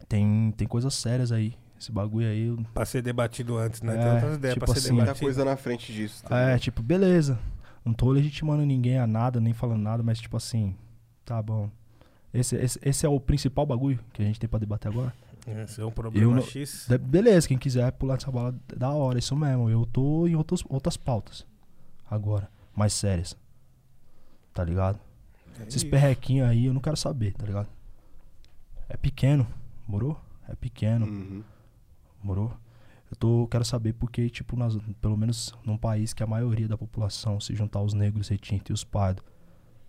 tem, 0.07 0.53
tem 0.55 0.67
coisas 0.67 0.93
sérias 0.93 1.31
aí. 1.31 1.55
Esse 1.79 1.91
bagulho 1.91 2.27
aí. 2.27 2.47
eu- 2.47 2.57
Pra 2.73 2.85
ser 2.85 3.01
debatido 3.01 3.57
antes, 3.57 3.81
né? 3.81 3.95
É, 3.95 3.97
Tem 4.03 4.13
outras 4.13 4.35
ideias 4.35 4.53
tipo 4.53 4.65
pra 4.65 4.73
ser 4.75 4.79
assim, 4.79 4.89
Muita 4.91 5.05
debatido. 5.05 5.25
coisa 5.25 5.45
na 5.45 5.55
frente 5.57 5.91
disso. 5.93 6.23
tá 6.23 6.39
É, 6.39 6.57
tipo, 6.57 6.81
beleza. 6.81 7.37
Não 7.83 7.93
tô 7.93 8.09
legitimando 8.11 8.65
ninguém 8.65 8.97
a 8.99 9.07
nada, 9.07 9.39
nem 9.39 9.53
falando 9.53 9.81
nada, 9.81 10.03
mas 10.03 10.19
tipo 10.19 10.35
assim, 10.37 10.75
tá 11.25 11.41
bom. 11.41 11.69
Esse, 12.33 12.55
esse, 12.57 12.79
esse 12.83 13.05
é 13.05 13.09
o 13.09 13.19
principal 13.19 13.65
bagulho 13.65 13.99
que 14.13 14.21
a 14.21 14.25
gente 14.25 14.39
tem 14.39 14.49
pra 14.49 14.59
debater 14.59 14.89
agora. 14.91 15.13
Esse 15.47 15.81
é 15.81 15.85
um 15.85 15.91
problema 15.91 16.35
não- 16.35 16.41
X. 16.43 16.85
De- 16.87 16.97
beleza, 16.97 17.47
quem 17.47 17.57
quiser 17.57 17.91
pular 17.93 18.15
nessa 18.15 18.29
bola, 18.31 18.53
da 18.75 18.89
hora, 18.91 19.17
isso 19.17 19.35
mesmo. 19.35 19.69
Eu 19.69 19.85
tô 19.85 20.27
em 20.27 20.35
outros, 20.35 20.63
outras 20.69 20.95
pautas 20.97 21.45
agora, 22.09 22.49
mais 22.75 22.93
sérias. 22.93 23.35
Tá 24.59 24.65
ligado? 24.65 24.99
É 25.57 25.61
Esses 25.63 25.75
isso. 25.83 25.89
perrequinhos 25.89 26.49
aí 26.49 26.65
eu 26.65 26.73
não 26.73 26.81
quero 26.81 26.97
saber, 26.97 27.33
tá 27.33 27.45
ligado? 27.45 27.69
É 28.89 28.97
pequeno, 28.97 29.47
morou? 29.87 30.19
É 30.49 30.53
pequeno. 30.53 31.05
Uhum. 31.05 31.41
Morou? 32.21 32.51
Eu 33.09 33.15
tô, 33.17 33.47
quero 33.49 33.63
saber 33.63 33.93
porque, 33.93 34.29
tipo, 34.29 34.57
nós, 34.57 34.77
pelo 34.99 35.15
menos 35.15 35.53
num 35.63 35.77
país 35.77 36.13
que 36.13 36.21
a 36.21 36.27
maioria 36.27 36.67
da 36.67 36.77
população 36.77 37.39
se 37.39 37.55
juntar 37.55 37.81
os 37.81 37.93
negros, 37.93 38.27
retintos 38.27 38.69
e 38.69 38.73
os 38.73 38.83
pardos, 38.83 39.23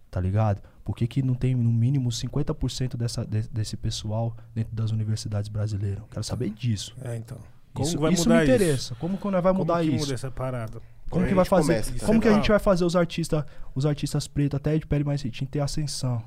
tá 0.08 0.20
ligado? 0.20 0.62
Por 0.84 0.94
que, 0.94 1.08
que 1.08 1.20
não 1.20 1.34
tem 1.34 1.56
no 1.56 1.72
mínimo 1.72 2.10
50% 2.10 2.96
dessa, 2.96 3.24
de- 3.26 3.48
desse 3.48 3.76
pessoal 3.76 4.36
dentro 4.54 4.72
das 4.72 4.92
universidades 4.92 5.48
brasileiras? 5.48 6.04
Quero 6.12 6.22
saber 6.22 6.50
disso. 6.50 6.94
É, 7.02 7.16
então. 7.16 7.38
Como 7.74 7.88
isso 7.88 7.98
vai 7.98 8.12
isso 8.12 8.22
mudar 8.22 8.36
me 8.38 8.44
interessa. 8.44 8.94
Como 8.94 9.18
que 9.18 9.28
vai 9.28 9.42
Como 9.42 9.54
mudar 9.58 9.80
que 9.82 9.88
isso? 9.90 9.98
muda 10.04 10.14
essa 10.14 10.30
parada? 10.30 10.80
Como 11.10 11.26
que 11.26 11.32
a 11.32 11.34
vai 11.34 11.44
gente 11.44 11.50
fazer? 11.50 11.72
começa, 11.82 12.06
como 12.06 12.20
tá? 12.20 12.22
que 12.22 12.28
a 12.28 12.34
gente 12.36 12.48
vai 12.48 12.58
fazer 12.58 12.84
os 12.84 12.96
artistas, 12.96 13.44
os 13.74 13.84
artistas 13.84 14.26
pretos 14.28 14.56
até 14.56 14.78
de 14.78 14.86
pele 14.86 15.04
mais 15.04 15.20
retinta 15.22 15.50
ter 15.52 15.60
ascensão? 15.60 16.22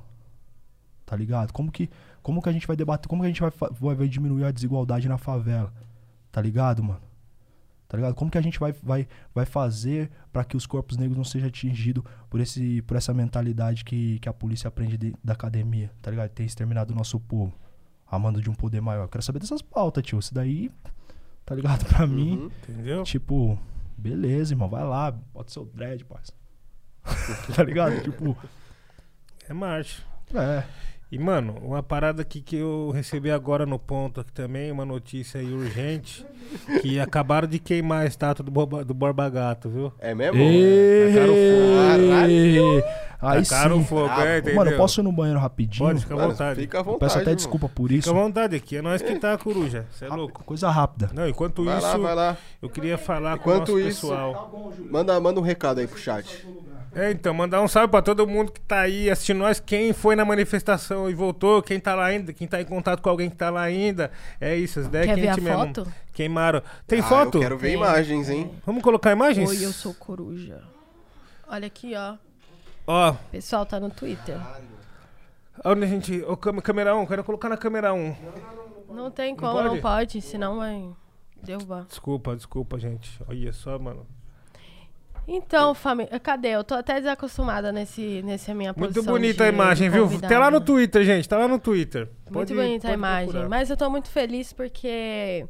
Tá 1.05 1.15
ligado? 1.15 1.51
Como 1.51 1.71
que, 1.71 1.89
como 2.21 2.41
que 2.41 2.49
a 2.49 2.51
gente 2.51 2.65
vai 2.67 2.75
debater? 2.75 3.07
Como 3.07 3.21
que 3.21 3.25
a 3.25 3.29
gente 3.29 3.41
vai, 3.41 3.51
vai, 3.71 3.95
vai 3.95 4.07
diminuir 4.07 4.45
a 4.45 4.51
desigualdade 4.51 5.07
na 5.07 5.17
favela? 5.17 5.73
Tá 6.31 6.41
ligado, 6.41 6.83
mano? 6.83 7.01
Tá 7.87 7.97
ligado? 7.97 8.15
Como 8.15 8.31
que 8.31 8.37
a 8.37 8.41
gente 8.41 8.59
vai, 8.59 8.71
vai, 8.71 9.07
vai 9.35 9.45
fazer 9.45 10.09
pra 10.31 10.43
que 10.43 10.57
os 10.57 10.65
corpos 10.65 10.97
negros 10.97 11.15
não 11.15 11.23
sejam 11.23 11.47
atingidos 11.47 12.03
por, 12.29 12.39
esse, 12.39 12.81
por 12.83 12.97
essa 12.97 13.13
mentalidade 13.13 13.85
que, 13.85 14.17
que 14.19 14.27
a 14.27 14.33
polícia 14.33 14.67
aprende 14.67 14.97
de- 14.97 15.15
da 15.23 15.33
academia? 15.33 15.91
Tá 16.01 16.09
ligado? 16.09 16.29
Tem 16.31 16.45
exterminado 16.45 16.91
o 16.91 16.95
nosso 16.95 17.19
povo. 17.19 17.53
Amando 18.09 18.41
de 18.41 18.49
um 18.49 18.53
poder 18.55 18.81
maior. 18.81 19.03
Eu 19.03 19.09
quero 19.09 19.23
saber 19.23 19.39
dessas 19.39 19.61
pautas, 19.61 20.03
tio. 20.03 20.17
Isso 20.17 20.33
daí, 20.33 20.71
tá 21.45 21.53
ligado? 21.53 21.85
Pra 21.89 22.07
mim, 22.07 22.37
Uhum. 22.37 22.51
Entendeu? 22.67 23.03
Tipo, 23.03 23.59
beleza, 23.97 24.53
irmão, 24.53 24.69
vai 24.69 24.83
lá, 24.83 25.11
bota 25.11 25.51
seu 25.51 25.65
dread, 25.65 26.03
parça. 26.05 26.33
tá 27.55 27.63
ligado? 27.63 28.01
Tipo, 28.03 28.37
É 29.49 29.53
marcha. 29.53 30.03
é. 30.33 30.63
E, 31.13 31.19
mano, 31.19 31.55
uma 31.61 31.83
parada 31.83 32.23
aqui 32.23 32.41
que 32.41 32.55
eu 32.55 32.89
recebi 32.89 33.29
agora 33.29 33.67
no 33.67 33.77
ponto 33.77 34.19
aqui 34.19 34.31
também, 34.31 34.71
uma 34.71 34.83
notícia 34.83 35.39
aí 35.39 35.53
urgente, 35.53 36.25
que 36.81 36.99
acabaram 36.99 37.47
de 37.47 37.59
queimar 37.59 38.01
a 38.01 38.05
estátua 38.07 38.43
do, 38.43 38.49
Borba, 38.51 38.83
do 38.83 38.95
Borba 38.95 39.29
Gato, 39.29 39.69
viu? 39.69 39.93
É 39.99 40.15
mesmo? 40.15 40.39
Tacaram 41.13 41.33
Ei, 42.27 42.83
Aí 43.21 43.43
Tacaram 43.45 43.77
sim. 43.79 43.85
fogo, 43.85 44.07
Ah, 44.09 44.25
é, 44.25 44.37
entendeu? 44.39 44.55
Mano, 44.55 44.71
eu 44.71 44.77
posso 44.77 44.99
ir 44.99 45.03
no 45.03 45.11
banheiro 45.11 45.39
rapidinho? 45.39 45.87
Pode, 45.87 46.01
fica 46.01 46.13
à 46.15 46.27
vontade. 46.27 46.59
Fica 46.61 46.77
à 46.77 46.81
Eu 46.81 46.83
vontade. 46.83 46.99
peço 46.99 47.15
até 47.17 47.25
mano. 47.25 47.35
desculpa 47.37 47.69
por 47.69 47.87
Fica 47.89 47.99
isso. 47.99 48.09
à 48.09 48.13
vontade 48.13 48.55
aqui, 48.55 48.77
é 48.77 48.81
nós 48.81 49.01
que 49.01 49.15
tá, 49.19 49.37
coruja. 49.37 49.85
Você 49.91 50.05
é 50.05 50.09
louco. 50.09 50.43
Coisa 50.43 50.69
rápida. 50.69 51.09
Não, 51.13 51.29
enquanto 51.29 51.63
Vai 51.63 51.77
isso, 51.77 51.85
lá, 51.87 51.97
vai 51.97 52.15
lá. 52.15 52.37
eu 52.61 52.69
queria 52.69 52.97
falar 52.97 53.37
com 53.37 53.49
o 53.49 53.53
Enquanto 53.53 53.71
nosso 53.73 53.87
isso- 53.87 54.01
pessoal. 54.07 54.73
Manda, 54.89 55.17
manda 55.21 55.39
um 55.39 55.43
recado 55.43 55.79
aí 55.79 55.87
pro 55.87 55.97
chat. 55.99 56.45
É, 56.95 57.09
então, 57.11 57.33
mandar 57.33 57.59
um 57.61 57.67
salve 57.67 57.89
pra 57.89 58.01
todo 58.03 58.27
mundo 58.27 58.51
que 58.51 58.61
tá 58.61 58.81
aí 58.81 59.09
assistindo 59.09 59.39
nós, 59.39 59.59
quem 59.59 59.93
foi 59.93 60.15
na 60.15 60.23
manifestação 60.23 61.09
e 61.09 61.13
voltou, 61.15 61.61
quem 61.63 61.79
tá 61.79 61.95
lá 61.95 62.05
ainda, 62.05 62.31
quem 62.31 62.47
tá 62.47 62.61
em 62.61 62.65
contato 62.65 63.01
com 63.01 63.09
alguém 63.09 63.29
que 63.31 63.35
tá 63.35 63.49
lá 63.49 63.61
ainda. 63.63 64.11
É 64.39 64.55
isso, 64.55 64.79
as 64.79 64.85
ideias 64.85 65.07
Quer 65.07 65.15
ver 65.19 65.27
a 65.29 65.35
mesmo. 65.37 65.57
foto? 65.57 65.93
Queimaram. 66.13 66.61
Tem 66.85 66.99
Ah, 66.99 67.03
foto? 67.03 67.37
Eu 67.37 67.41
quero 67.41 67.57
ver 67.57 67.67
Tem. 67.69 67.77
imagens, 67.77 68.29
hein? 68.29 68.51
Vamos 68.65 68.83
colocar 68.83 69.11
imagens? 69.11 69.49
Oi, 69.49 69.65
eu 69.65 69.71
sou 69.73 69.93
coruja. 69.95 70.61
Olha 71.47 71.65
aqui, 71.65 71.93
ó. 71.95 72.15
Ó, 72.85 73.13
Pessoal, 73.31 73.65
tá 73.65 73.79
no 73.79 73.89
Twitter. 73.89 74.37
onde 75.65 75.83
a 75.83 75.87
gente. 75.87 76.21
Ô, 76.27 76.37
câmera, 76.37 76.61
câmera 76.61 76.95
1, 76.95 77.05
quero 77.07 77.23
colocar 77.23 77.49
na 77.49 77.57
câmera 77.57 77.91
1. 77.93 78.15
Não 78.91 79.09
tem 79.09 79.35
como, 79.35 79.53
pode? 79.53 79.67
não 79.67 79.81
pode, 79.81 80.21
senão 80.21 80.57
vai 80.57 80.89
derrubar. 81.41 81.85
Desculpa, 81.87 82.35
desculpa, 82.35 82.77
gente. 82.77 83.19
Olha 83.27 83.51
só, 83.51 83.79
mano. 83.79 84.05
Então, 85.27 85.73
família, 85.73 86.19
cadê? 86.19 86.49
Eu 86.49 86.63
tô 86.63 86.73
até 86.75 86.95
desacostumada 86.99 87.71
nesse, 87.71 88.21
nessa 88.23 88.53
minha 88.53 88.73
Muito 88.77 88.93
posição 88.93 89.13
bonita 89.13 89.45
a 89.45 89.47
imagem, 89.47 89.89
viu? 89.89 90.09
Tá 90.19 90.37
lá 90.39 90.51
no 90.51 90.59
Twitter, 90.59 91.03
gente. 91.05 91.27
Tá 91.29 91.37
lá 91.37 91.47
no 91.47 91.57
Twitter. 91.59 92.09
Muito 92.29 92.33
Pode- 92.33 92.53
bonita 92.53 92.89
a 92.89 92.93
imagem. 92.93 93.29
procurar. 93.29 93.49
Mas 93.49 93.69
eu 93.69 93.77
tô 93.77 93.89
muito 93.89 94.09
feliz 94.09 94.51
porque 94.51 95.45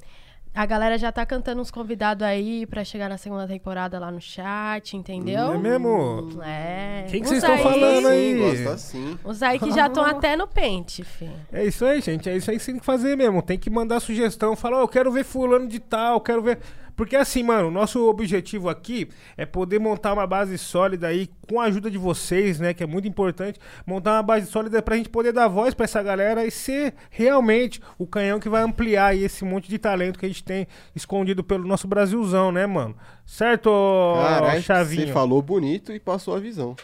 a 0.54 0.68
galera 0.68 0.96
já 1.00 1.12
tá 1.12 1.26
cantando 1.26 1.60
uns 1.60 1.72
convidados 1.72 2.22
aí 2.24 2.68
pra 2.68 2.84
chegar 2.84 3.10
na 3.10 3.18
segunda 3.18 3.48
temporada 3.48 3.98
lá 3.98 4.12
no 4.12 4.22
chat, 4.22 4.96
entendeu? 4.96 5.54
É 5.54 5.58
mesmo? 5.58 6.30
É. 6.46 7.06
Quem 7.10 7.22
que 7.24 7.28
vocês 7.28 7.42
estão 7.44 7.58
falando 7.58 8.08
aí? 8.10 8.58
Sim, 8.58 8.68
assim. 8.68 9.20
Uns 9.26 9.42
aí 9.42 9.58
que 9.58 9.72
já 9.72 9.88
estão 9.88 10.04
até 10.06 10.36
no 10.36 10.48
pente, 10.48 11.04
filho. 11.04 11.34
É 11.52 11.66
isso 11.66 11.84
aí, 11.84 12.00
gente. 12.00 12.30
É 12.30 12.38
isso 12.38 12.52
aí 12.52 12.58
que 12.58 12.64
você 12.64 12.72
tem 12.74 12.80
que 12.80 12.86
fazer 12.86 13.18
mesmo. 13.18 13.42
Tem 13.42 13.58
que 13.58 13.72
mandar 13.72 14.00
sugestão. 14.00 14.56
Falar, 14.56 14.78
ó, 14.78 14.82
eu 14.82 14.88
quero 14.88 15.12
ver 15.12 15.24
fulano 15.24 15.68
de 15.68 15.80
tal, 15.80 16.22
quero 16.22 16.44
ver. 16.44 16.60
Porque 16.96 17.16
assim, 17.16 17.42
mano, 17.44 17.70
o 17.70 17.72
nosso 17.72 18.08
objetivo 18.08 18.70
aqui 18.70 19.10
é 19.36 19.46
poder 19.46 19.80
montar 19.80 20.14
uma 20.14 20.28
base 20.28 20.58
sólida 20.58 21.08
aí, 21.08 21.28
com 21.50 21.60
a 21.60 21.66
ajuda 21.66 21.90
de 21.90 21.98
vocês, 21.98 22.60
né? 22.60 22.74
Que 22.74 22.84
é 22.84 22.86
muito 22.86 23.08
importante. 23.08 23.60
Montar 23.86 24.14
uma 24.18 24.24
base 24.24 24.46
sólida 24.48 24.82
pra 24.82 24.96
gente 24.96 25.10
poder 25.10 25.32
dar 25.34 25.48
voz 25.48 25.74
pra 25.74 25.86
essa 25.86 26.04
galera 26.04 26.46
e 26.46 26.52
ser 26.52 26.94
realmente 27.10 27.82
o 27.98 28.06
canhão 28.06 28.40
que 28.40 28.48
vai 28.48 28.62
ampliar 28.62 29.08
aí 29.08 29.24
esse 29.24 29.44
monte 29.44 29.68
de 29.70 29.78
talento 29.80 30.20
que 30.20 30.26
a 30.26 30.30
gente 30.30 30.44
tem 30.44 30.68
escondido 30.96 31.44
pelo 31.44 31.68
nosso 31.68 31.88
Brasilzão, 31.88 32.52
né, 32.52 32.66
mano? 32.68 32.96
Certo, 33.26 33.68
ô, 33.70 34.16
Caralho, 34.22 34.62
Chavinho? 34.62 35.08
você 35.08 35.14
falou 35.14 35.42
bonito 35.42 35.92
e 35.92 36.00
passou 36.00 36.36
a 36.36 36.40
visão. 36.40 36.76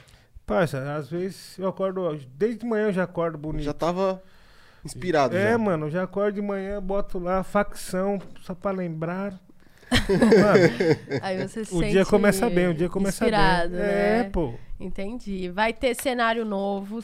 Parça, 0.45 0.95
às 0.95 1.07
vezes 1.09 1.57
eu 1.59 1.67
acordo. 1.67 2.19
Desde 2.35 2.65
manhã 2.65 2.85
eu 2.87 2.93
já 2.93 3.03
acordo 3.03 3.37
bonito. 3.37 3.63
Já 3.63 3.73
tava 3.73 4.21
inspirado 4.83 5.37
É, 5.37 5.51
já. 5.51 5.57
mano, 5.59 5.89
já 5.91 6.01
acordo 6.03 6.35
de 6.35 6.41
manhã, 6.41 6.81
boto 6.81 7.19
lá 7.19 7.43
facção, 7.43 8.17
só 8.41 8.55
pra 8.55 8.71
lembrar. 8.71 9.39
Aí 11.21 11.37
você 11.47 11.65
se 11.65 11.73
o 11.73 11.79
sente 11.79 11.91
dia 11.91 12.05
começa 12.05 12.49
bem, 12.49 12.67
o 12.67 12.73
dia 12.73 12.89
começa 12.89 13.23
inspirado, 13.23 13.71
bem. 13.71 13.79
né? 13.79 14.19
É, 14.19 14.23
pô. 14.25 14.53
Entendi. 14.79 15.49
Vai 15.49 15.73
ter 15.73 15.95
cenário 15.95 16.45
novo, 16.45 17.03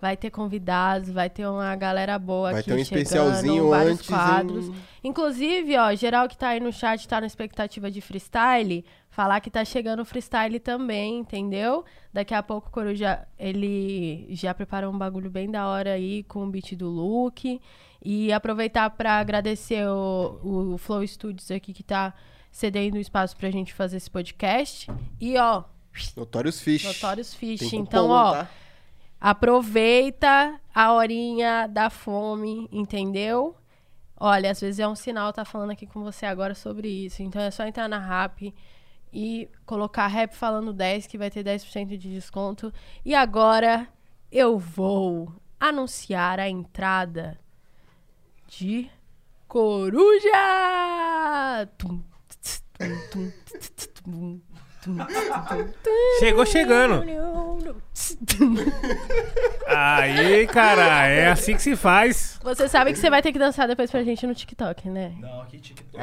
vai 0.00 0.16
ter 0.16 0.30
convidados, 0.30 1.10
vai 1.10 1.30
ter 1.30 1.46
uma 1.46 1.74
galera 1.76 2.18
boa 2.18 2.50
Vai 2.52 2.60
aqui 2.60 2.70
ter 2.70 2.80
um 2.80 2.84
chegando, 2.84 3.02
especialzinho 3.02 3.68
vários 3.68 3.92
antes. 3.94 4.06
quadros. 4.06 4.66
hein? 4.68 4.74
Inclusive, 5.04 5.76
ó, 5.78 5.94
geral 5.94 6.28
que 6.28 6.36
tá 6.36 6.48
aí 6.48 6.60
no 6.60 6.72
chat, 6.72 7.06
tá 7.06 7.20
na 7.20 7.26
expectativa 7.26 7.90
de 7.90 8.00
freestyle, 8.00 8.84
falar 9.12 9.40
que 9.40 9.50
tá 9.50 9.62
chegando 9.62 10.00
o 10.00 10.04
freestyle 10.06 10.58
também, 10.58 11.18
entendeu? 11.18 11.84
Daqui 12.12 12.32
a 12.34 12.42
pouco 12.42 12.68
o 12.68 12.72
Coruja, 12.72 13.28
ele 13.38 14.26
já 14.30 14.54
preparou 14.54 14.92
um 14.92 14.96
bagulho 14.96 15.30
bem 15.30 15.50
da 15.50 15.68
hora 15.68 15.92
aí 15.92 16.22
com 16.24 16.42
o 16.44 16.50
beat 16.50 16.74
do 16.74 16.88
Luke. 16.88 17.60
E 18.02 18.32
aproveitar 18.32 18.88
pra 18.90 19.18
agradecer 19.18 19.86
o, 19.86 20.72
o 20.72 20.78
Flow 20.78 21.06
Studios 21.06 21.50
aqui 21.50 21.74
que 21.74 21.82
tá 21.82 22.14
cedendo 22.50 22.94
o 22.94 23.00
espaço 23.00 23.36
pra 23.36 23.50
gente 23.50 23.74
fazer 23.74 23.98
esse 23.98 24.10
podcast. 24.10 24.90
E, 25.20 25.36
ó, 25.36 25.64
Notorious 26.16 26.60
Fish. 26.60 26.84
Notorious 26.84 27.34
Fish. 27.34 27.70
Então, 27.74 28.08
ó, 28.08 28.32
tá? 28.32 28.50
aproveita 29.20 30.58
a 30.74 30.92
horinha 30.94 31.66
da 31.68 31.90
fome, 31.90 32.66
entendeu? 32.72 33.54
Olha, 34.18 34.50
às 34.50 34.60
vezes 34.60 34.80
é 34.80 34.88
um 34.88 34.96
sinal 34.96 35.34
tá 35.34 35.44
falando 35.44 35.72
aqui 35.72 35.86
com 35.86 36.02
você 36.02 36.24
agora 36.24 36.54
sobre 36.54 36.88
isso. 36.88 37.22
Então 37.22 37.42
é 37.42 37.50
só 37.50 37.66
entrar 37.66 37.88
na 37.88 37.98
Rap 37.98 38.54
e 39.12 39.48
colocar 39.66 40.06
Rap 40.06 40.34
falando 40.34 40.72
10 40.72 41.06
que 41.06 41.18
vai 41.18 41.30
ter 41.30 41.44
10% 41.44 41.96
de 41.96 42.10
desconto. 42.10 42.72
E 43.04 43.14
agora 43.14 43.88
eu 44.30 44.58
vou 44.58 45.32
anunciar 45.60 46.40
a 46.40 46.48
entrada 46.48 47.38
de 48.48 48.90
Coruja! 49.46 50.30
Tum, 51.76 52.02
tum, 53.10 53.32
tum, 54.02 54.40
Chegou 56.18 56.44
chegando. 56.44 57.04
Aí, 59.66 60.46
cara, 60.48 61.06
é 61.06 61.30
assim 61.30 61.54
que 61.54 61.62
se 61.62 61.76
faz. 61.76 62.40
Você 62.42 62.68
sabe 62.68 62.92
que 62.92 62.98
você 62.98 63.08
vai 63.08 63.22
ter 63.22 63.32
que 63.32 63.38
dançar 63.38 63.68
depois 63.68 63.90
pra 63.90 64.02
gente 64.02 64.26
no 64.26 64.34
TikTok, 64.34 64.88
né? 64.88 65.12
Não, 65.20 65.42
aqui 65.42 65.58
TikTok. 65.60 66.02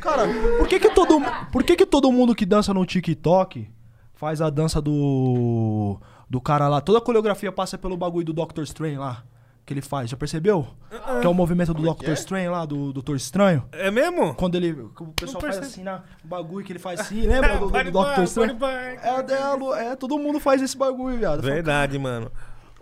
Cara, 0.00 0.28
por 0.58 0.68
que 0.68 0.78
que 0.78 0.90
todo, 0.90 1.18
por 1.50 1.64
que 1.64 1.76
que 1.76 1.86
todo 1.86 2.12
mundo 2.12 2.34
que 2.34 2.44
dança 2.44 2.74
no 2.74 2.84
TikTok 2.84 3.70
faz 4.12 4.42
a 4.42 4.50
dança 4.50 4.82
do 4.82 5.98
do 6.28 6.40
cara 6.42 6.68
lá? 6.68 6.82
Toda 6.82 6.98
a 6.98 7.00
coreografia 7.00 7.50
passa 7.50 7.78
pelo 7.78 7.96
bagulho 7.96 8.26
do 8.26 8.32
Doctor 8.34 8.64
Strange 8.64 8.98
lá. 8.98 9.24
Que 9.66 9.72
ele 9.72 9.80
faz, 9.80 10.10
já 10.10 10.16
percebeu? 10.16 10.66
Que 11.20 11.26
é 11.26 11.30
o 11.30 11.32
movimento 11.32 11.72
do 11.72 11.82
Doctor 11.82 12.12
Strange 12.12 12.48
lá, 12.48 12.66
do 12.66 12.92
Doutor 12.92 13.16
Estranho. 13.16 13.64
É 13.72 13.90
mesmo? 13.90 14.34
Quando 14.34 14.56
ele. 14.56 14.72
O 14.72 15.06
pessoal 15.18 15.40
faz 15.40 15.56
assim, 15.58 15.82
né? 15.82 16.02
O 16.22 16.28
bagulho 16.28 16.64
que 16.66 16.72
ele 16.72 16.78
faz 16.78 17.00
assim, 17.00 17.22
lembra 17.22 17.56
do, 17.58 17.70
do, 17.70 17.84
do 17.84 17.90
Doctor 17.90 18.24
Strange? 18.24 18.56
É, 19.02 19.22
dela, 19.22 19.80
é, 19.80 19.96
todo 19.96 20.18
mundo 20.18 20.38
faz 20.38 20.60
esse 20.60 20.76
bagulho, 20.76 21.16
viado. 21.16 21.40
Verdade, 21.40 21.98
mano. 21.98 22.30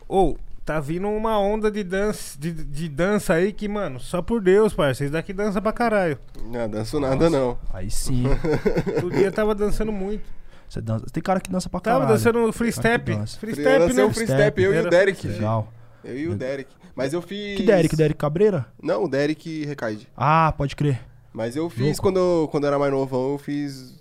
Ou, 0.08 0.36
tá 0.64 0.80
vindo 0.80 1.08
uma 1.08 1.38
onda 1.38 1.70
de 1.70 1.84
dança, 1.84 2.36
de, 2.36 2.52
de 2.52 2.88
dança 2.88 3.34
aí 3.34 3.52
que, 3.52 3.68
mano, 3.68 4.00
só 4.00 4.20
por 4.20 4.40
Deus, 4.40 4.74
parça. 4.74 4.98
Vocês 4.98 5.10
daqui 5.12 5.32
dançam 5.32 5.62
pra 5.62 5.72
caralho. 5.72 6.18
Não, 6.46 6.68
danço 6.68 6.98
nada 6.98 7.30
não. 7.30 7.56
Aí 7.72 7.90
sim. 7.92 8.24
Outro 8.96 9.10
dia 9.10 9.30
tava 9.30 9.54
dançando 9.54 9.92
muito. 9.92 10.24
Você 10.68 10.80
dança. 10.80 11.06
Tem 11.12 11.22
cara 11.22 11.38
que 11.38 11.48
dança 11.50 11.68
pra 11.68 11.78
Tava 11.78 12.00
caralho. 12.00 12.16
dançando 12.18 12.52
free 12.52 12.72
step. 12.72 13.14
dança. 13.14 13.38
Free 13.38 13.50
Eu 13.50 13.56
step, 13.56 13.92
né? 13.92 14.12
free 14.12 14.26
step, 14.26 14.62
eu 14.62 14.74
e 14.74 14.80
o 14.80 14.90
Derek. 14.90 15.28
Legal. 15.28 15.72
Eu 16.04 16.18
e 16.18 16.28
o 16.28 16.34
Derek. 16.34 16.70
Mas 16.94 17.12
eu 17.12 17.22
fiz. 17.22 17.56
Que 17.56 17.62
Derek? 17.64 17.94
Derek 17.96 18.18
Cabreira? 18.18 18.66
Não, 18.82 19.04
o 19.04 19.08
Derek 19.08 19.64
Recaide. 19.64 20.08
Ah, 20.16 20.52
pode 20.56 20.74
crer. 20.76 21.00
Mas 21.32 21.56
eu 21.56 21.70
fiz 21.70 21.80
Louco. 21.86 22.02
quando 22.02 22.18
eu, 22.18 22.48
quando 22.50 22.64
eu 22.64 22.68
era 22.68 22.78
mais 22.78 22.92
novão, 22.92 23.32
eu 23.32 23.38
fiz 23.38 23.98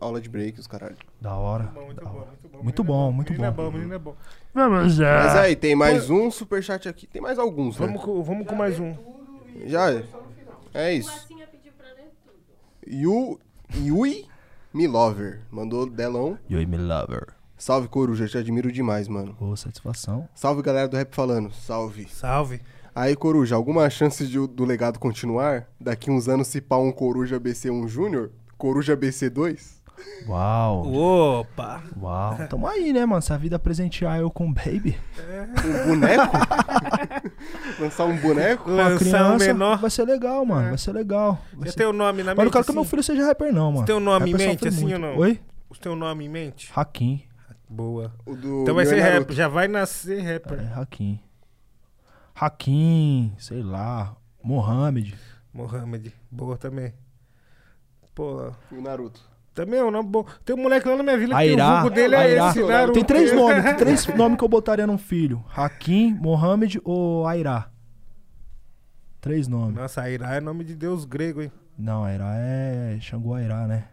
aula 0.00 0.20
de 0.20 0.28
break, 0.28 0.58
os 0.60 0.66
caralho. 0.66 0.96
Da 1.20 1.34
hora. 1.34 1.64
Bom, 1.74 1.84
muito 1.86 2.04
Da 2.04 2.10
bom, 2.10 2.18
muito 2.18 2.48
bom. 2.48 2.62
Muito 2.62 2.84
Menino 2.84 2.84
bom, 2.84 3.08
é 3.08 3.12
muito 3.12 3.32
menino 3.32 3.52
bom. 3.52 3.62
é 3.62 3.64
bom, 3.66 3.72
menino 3.78 3.94
é 3.94 3.98
bom. 3.98 4.16
Vamos 4.54 4.98
Mas 4.98 5.36
aí, 5.36 5.56
tem 5.56 5.74
mais 5.74 6.10
um 6.10 6.30
superchat 6.30 6.88
aqui. 6.88 7.06
Tem 7.06 7.20
mais 7.22 7.38
alguns, 7.38 7.78
né? 7.78 7.86
Vamos 7.86 8.02
com, 8.02 8.22
vamos 8.22 8.46
com 8.46 8.54
mais 8.54 8.78
um. 8.78 8.94
Já 9.66 9.92
é. 9.92 10.04
É 10.74 10.92
isso. 10.92 11.26
Yu, 12.86 13.38
Yui 13.74 14.26
Milover 14.72 15.40
mandou 15.50 15.88
delão. 15.88 16.38
You 16.50 16.66
me 16.68 16.76
lover. 16.76 17.33
Salve, 17.56 17.88
Coruja, 17.88 18.26
te 18.26 18.36
admiro 18.36 18.70
demais, 18.70 19.08
mano. 19.08 19.36
Ô, 19.40 19.56
satisfação. 19.56 20.28
Salve, 20.34 20.60
galera 20.62 20.88
do 20.88 20.96
Rap 20.96 21.14
Falando. 21.14 21.52
Salve. 21.52 22.06
Salve. 22.10 22.60
Aí, 22.94 23.16
Coruja, 23.16 23.54
alguma 23.56 23.88
chance 23.90 24.26
de, 24.26 24.38
o- 24.38 24.46
do 24.46 24.64
legado 24.64 24.98
continuar? 24.98 25.66
Daqui 25.80 26.10
uns 26.10 26.28
anos 26.28 26.48
se 26.48 26.60
pá 26.60 26.76
um 26.76 26.92
Coruja 26.92 27.40
BC1 27.40 27.88
Júnior? 27.88 28.30
Coruja 28.58 28.96
BC2? 28.96 29.82
Uau. 30.28 30.92
Opa. 31.40 31.82
Uau. 32.00 32.36
Tamo 32.48 32.66
aí, 32.66 32.92
né, 32.92 33.06
mano? 33.06 33.22
Se 33.22 33.32
a 33.32 33.36
vida 33.36 33.58
presentear 33.58 34.18
eu 34.18 34.30
com 34.30 34.52
baby. 34.52 34.98
Um 35.64 35.88
boneco? 35.90 36.36
Lançar 37.80 38.04
um 38.04 38.16
boneco? 38.16 38.64
Com 38.64 38.70
a 38.72 38.88
Lançar 38.88 38.94
um 38.94 38.98
criança, 38.98 39.46
menor. 39.46 39.78
vai 39.78 39.90
ser 39.90 40.04
legal, 40.04 40.44
mano. 40.44 40.68
Vai 40.70 40.78
ser 40.78 40.92
legal. 40.92 41.40
Vai 41.54 41.66
Já 41.66 41.72
ser... 41.72 41.78
tem 41.78 41.86
o 41.86 41.92
nome 41.92 42.22
na 42.22 42.30
Mas 42.34 42.36
não 42.38 42.44
mente? 42.44 42.52
quero 42.52 42.64
que 42.64 42.72
meu 42.72 42.82
assim? 42.82 42.90
filho 42.90 43.02
seja 43.02 43.24
rapper, 43.26 43.52
não, 43.52 43.72
mano. 43.72 43.86
tem 43.86 43.94
um 43.94 44.00
nome 44.00 44.28
em 44.28 44.32
Rapper 44.32 44.46
mente, 44.48 44.58
sofre 44.60 44.68
assim, 44.68 44.82
muito. 44.82 44.94
ou 44.94 45.00
não? 45.00 45.18
Oi? 45.18 45.40
Você 45.70 45.80
tem 45.80 45.92
um 45.92 45.96
nome 45.96 46.24
em 46.24 46.28
mente? 46.28 46.70
Hakim. 46.74 47.22
Boa. 47.74 48.12
O 48.24 48.34
do 48.36 48.62
Então 48.62 48.74
vai 48.74 48.86
ser 48.86 48.96
Naruto. 49.00 49.18
rapper. 49.18 49.36
Já 49.36 49.48
vai 49.48 49.66
nascer 49.68 50.20
rapper. 50.20 50.60
É, 50.60 50.72
Hakim. 50.80 51.20
Hakim, 52.34 53.32
sei 53.38 53.62
lá. 53.62 54.16
Mohamed. 54.42 55.14
Mohamed. 55.52 56.14
Boa 56.30 56.56
também. 56.56 56.92
Pô, 58.14 58.52
E 58.70 58.76
o 58.76 58.82
Naruto. 58.82 59.20
Também 59.54 59.78
é 59.78 59.84
um 59.84 59.90
nome 59.90 60.08
bom. 60.08 60.24
Tem 60.44 60.54
um 60.56 60.62
moleque 60.62 60.88
lá 60.88 60.96
na 60.96 61.02
minha 61.02 61.16
vila 61.18 61.36
que 61.40 61.52
o 61.54 61.56
vulgo 61.56 61.90
dele 61.90 62.14
é 62.14 62.18
Airá. 62.18 62.50
esse, 62.50 62.62
Naruto. 62.62 62.92
Tem 62.94 63.04
três 63.04 63.32
nomes, 63.34 63.64
tem 63.64 63.76
três 63.76 64.06
nomes 64.08 64.38
que 64.38 64.44
eu 64.44 64.48
botaria 64.48 64.86
num 64.86 64.98
filho. 64.98 65.44
Hakim, 65.54 66.12
Mohamed 66.14 66.80
ou 66.84 67.26
Airá. 67.26 67.68
Três 69.20 69.46
nomes. 69.48 69.74
Nossa, 69.76 70.02
Airá 70.02 70.34
é 70.34 70.40
nome 70.40 70.64
de 70.64 70.74
deus 70.74 71.04
grego, 71.04 71.40
hein? 71.42 71.50
Não, 71.78 72.04
Airá 72.04 72.34
é 72.36 72.98
Xangô 73.00 73.34
Airá, 73.34 73.66
né? 73.66 73.84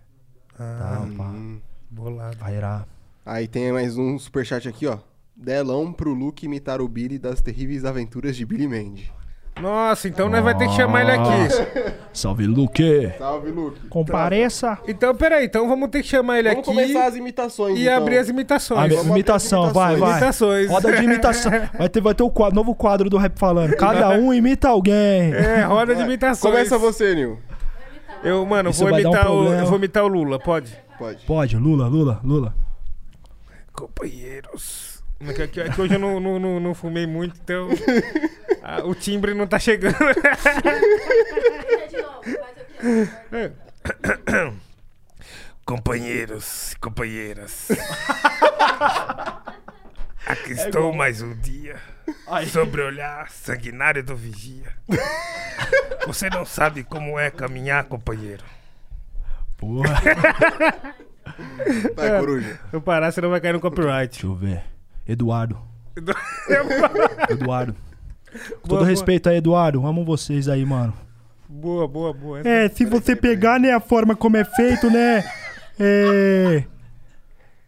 Ah, 0.59 0.77
Tá, 1.07 1.07
pá. 1.17 1.23
Hum. 1.29 1.61
bolado. 1.89 2.37
Airá. 2.41 2.85
Aí 3.25 3.47
tem 3.47 3.71
mais 3.71 3.97
um 3.97 4.17
superchat 4.17 4.67
aqui, 4.67 4.87
ó. 4.87 4.97
Delão 5.35 5.91
pro 5.93 6.13
Luke 6.13 6.45
imitar 6.45 6.81
o 6.81 6.87
Billy 6.87 7.17
das 7.17 7.41
terríveis 7.41 7.85
aventuras 7.85 8.35
de 8.35 8.45
Billy 8.45 8.67
Mandy. 8.67 9.11
Nossa, 9.59 10.07
então 10.07 10.29
nós 10.29 10.43
vai 10.43 10.57
ter 10.57 10.67
que 10.67 10.73
chamar 10.75 11.01
ele 11.01 11.11
aqui. 11.11 11.93
Salve, 12.13 12.47
Luque! 12.47 13.11
Salve, 13.17 13.51
Luke. 13.51 13.79
Compareça! 13.89 14.79
Então, 14.87 15.13
peraí, 15.13 15.45
então 15.45 15.67
vamos 15.67 15.89
ter 15.89 16.01
que 16.01 16.07
chamar 16.07 16.39
ele 16.39 16.49
Vamos 16.49 16.67
aqui 16.67 16.75
começar 16.75 17.05
as 17.05 17.15
imitações, 17.15 17.77
e 17.77 17.81
então. 17.83 17.97
abrir 17.97 18.17
as 18.17 18.29
imitações. 18.29 18.89
mi- 18.89 18.95
Vamos 18.95 19.11
imitação, 19.11 19.63
abrir 19.63 19.73
vai, 19.73 19.95
vai. 19.97 20.11
Imitações. 20.11 20.69
Roda 20.69 20.91
de 20.97 21.03
imitação. 21.03 21.51
Vai 21.77 21.89
ter, 21.89 22.01
vai 22.01 22.15
ter 22.15 22.23
o 22.23 22.29
quadro, 22.29 22.55
novo 22.55 22.73
quadro 22.73 23.09
do 23.09 23.17
Rap 23.17 23.37
Falando. 23.37 23.75
Cada 23.75 24.09
um 24.11 24.33
imita 24.33 24.69
alguém. 24.69 25.33
É, 25.33 25.61
roda 25.63 25.95
de 25.95 26.01
imitações. 26.01 26.53
Começa 26.53 26.77
você, 26.77 27.13
Nil. 27.13 27.37
Eu, 28.23 28.45
mano, 28.45 28.69
Isso 28.69 28.81
vou 28.81 28.91
vai 28.91 29.03
dar 29.03 29.09
um 29.09 29.11
imitar, 29.11 29.31
o, 29.31 29.35
problema. 29.35 29.61
eu 29.61 29.65
vou 29.67 29.77
imitar 29.77 30.03
o 30.03 30.07
Lula, 30.07 30.39
pode? 30.39 30.75
Pode. 30.97 31.25
Pode, 31.25 31.57
Lula, 31.57 31.87
Lula, 31.87 32.19
Lula. 32.23 32.55
Companheiros. 33.73 35.01
É 35.21 35.47
que, 35.47 35.61
é 35.61 35.69
que 35.69 35.79
hoje 35.79 35.93
eu 35.93 35.99
não, 35.99 36.19
não, 36.19 36.39
não, 36.39 36.59
não 36.59 36.73
fumei 36.73 37.05
muito, 37.05 37.39
então 37.43 37.69
ah, 38.63 38.81
o 38.83 38.95
timbre 38.95 39.35
não 39.35 39.45
tá 39.45 39.59
chegando. 39.59 39.95
Companheiros, 45.63 46.75
companheiras. 46.81 47.67
Aqui 50.25 50.53
estou 50.53 50.91
mais 50.91 51.21
um 51.21 51.35
dia 51.35 51.79
sobre 52.51 52.81
o 52.81 52.87
olhar 52.87 53.29
sanguinário 53.29 54.03
do 54.03 54.15
vigia. 54.15 54.75
Você 56.07 56.27
não 56.29 56.45
sabe 56.45 56.83
como 56.83 57.19
é 57.19 57.29
caminhar, 57.29 57.83
companheiro. 57.85 58.43
Porra. 59.57 60.01
Vai, 61.95 62.19
coruja. 62.19 62.59
Se 62.69 62.75
eu 62.75 62.81
parar, 62.81 63.11
você 63.11 63.21
não 63.21 63.29
vai 63.29 63.39
cair 63.41 63.53
no 63.53 63.59
copyright. 63.59 64.11
Deixa 64.11 64.27
eu 64.27 64.35
ver. 64.35 64.63
Eduardo. 65.07 65.57
Eduardo. 67.29 67.75
Com 68.61 68.69
todo 68.69 68.79
boa. 68.79 68.85
respeito 68.85 69.29
aí, 69.29 69.37
Eduardo. 69.37 69.85
Amo 69.85 70.05
vocês 70.05 70.47
aí, 70.47 70.65
mano. 70.65 70.93
boa, 71.49 71.87
boa, 71.87 72.13
boa. 72.13 72.47
É, 72.47 72.69
se 72.69 72.85
você 72.85 73.15
pegar, 73.15 73.59
né, 73.59 73.71
a 73.73 73.79
forma 73.79 74.15
como 74.15 74.37
é 74.37 74.43
feito, 74.43 74.89
né? 74.89 75.23
É. 75.79 76.63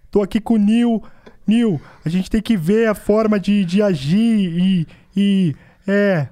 Tô 0.09 0.22
aqui 0.22 0.40
com 0.40 0.53
o 0.53 0.57
Nil. 0.57 1.03
Nil, 1.45 1.82
a 2.06 2.09
gente 2.09 2.30
tem 2.30 2.41
que 2.41 2.56
ver 2.56 2.88
a 2.88 2.95
forma 2.95 3.40
de, 3.40 3.65
de 3.65 3.82
agir 3.82 4.17
e. 4.17 4.88
e. 5.15 5.56
É. 5.88 6.27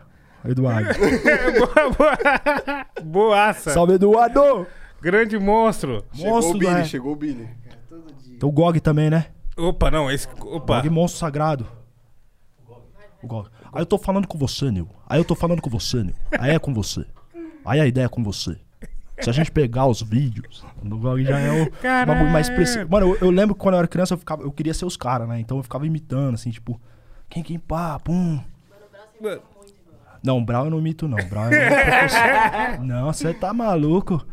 Eduardo. 0.45 0.89
boa, 1.59 1.89
boa. 1.91 2.85
Boaça. 3.03 3.71
Salve, 3.71 3.93
Eduardo! 3.93 4.65
Grande 5.01 5.37
monstro. 5.39 6.05
Chegou 6.13 6.31
Monstro 6.33 6.55
o 6.55 6.59
Billy, 6.59 6.73
da- 6.73 6.83
chegou 6.83 7.13
o 7.13 7.15
Billy. 7.15 7.49
Tem 8.39 8.47
o 8.49 8.51
Gog 8.51 8.79
também, 8.79 9.09
né? 9.09 9.27
Opa, 9.57 9.89
não, 9.91 10.09
esse. 10.11 10.27
Opa. 10.39 10.75
Gog 10.77 10.89
monstro 10.89 11.19
sagrado. 11.19 11.67
O 13.21 13.27
Gog. 13.27 13.49
Aí 13.73 13.81
eu 13.81 13.85
tô 13.85 13.97
falando 13.97 14.27
com 14.27 14.37
você, 14.37 14.69
Nil. 14.71 14.87
Aí 15.07 15.19
eu 15.19 15.25
tô 15.25 15.35
falando 15.35 15.61
com 15.61 15.69
você, 15.69 16.03
Nil. 16.03 16.15
Aí 16.39 16.51
é 16.51 16.59
com 16.59 16.73
você. 16.73 17.05
Aí 17.65 17.79
a 17.79 17.85
ideia 17.87 18.05
é 18.05 18.09
com 18.09 18.23
você. 18.23 18.57
Se 19.19 19.29
a 19.29 19.33
gente 19.33 19.51
pegar 19.51 19.85
os 19.85 20.01
vídeos, 20.01 20.65
o 20.83 20.97
Gog 20.97 21.23
já 21.23 21.39
é 21.39 21.61
o 21.63 21.71
Caralho. 21.73 22.07
bagulho 22.07 22.31
mais 22.31 22.49
preciso. 22.49 22.87
Mano, 22.89 23.09
eu, 23.13 23.17
eu 23.27 23.29
lembro 23.29 23.53
que 23.53 23.61
quando 23.61 23.75
eu 23.75 23.79
era 23.79 23.87
criança, 23.87 24.15
eu, 24.15 24.17
ficava, 24.17 24.41
eu 24.41 24.51
queria 24.51 24.73
ser 24.73 24.85
os 24.85 24.97
caras, 24.97 25.27
né? 25.29 25.39
Então 25.39 25.57
eu 25.57 25.63
ficava 25.63 25.85
imitando, 25.85 26.33
assim, 26.33 26.49
tipo, 26.49 26.81
quem, 27.29 27.43
quem, 27.43 27.59
pá, 27.59 27.99
pum. 27.99 28.39
Não, 30.23 30.39
o 30.39 30.41
Brau 30.45 30.65
eu 30.65 30.71
não 30.71 30.79
imito, 30.79 31.07
não. 31.07 31.19
O 31.19 31.25
Brau 31.29 31.45
é. 31.51 32.77
Não, 32.81 33.11
você 33.13 33.31
tá 33.33 33.53
maluco. 33.53 34.25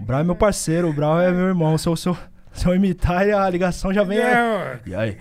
O 0.00 0.04
Brau 0.04 0.20
é 0.20 0.24
meu 0.24 0.34
parceiro, 0.34 0.88
o 0.88 0.92
Brau 0.92 1.20
é 1.20 1.30
meu 1.30 1.46
irmão. 1.46 1.76
Se 1.78 1.88
eu, 1.88 1.96
se 1.96 2.08
eu, 2.08 2.16
se 2.52 2.66
eu 2.66 2.74
imitar, 2.74 3.28
a 3.28 3.48
ligação 3.48 3.92
já 3.92 4.02
vem. 4.02 4.18
E 4.86 4.94
aí? 4.94 5.16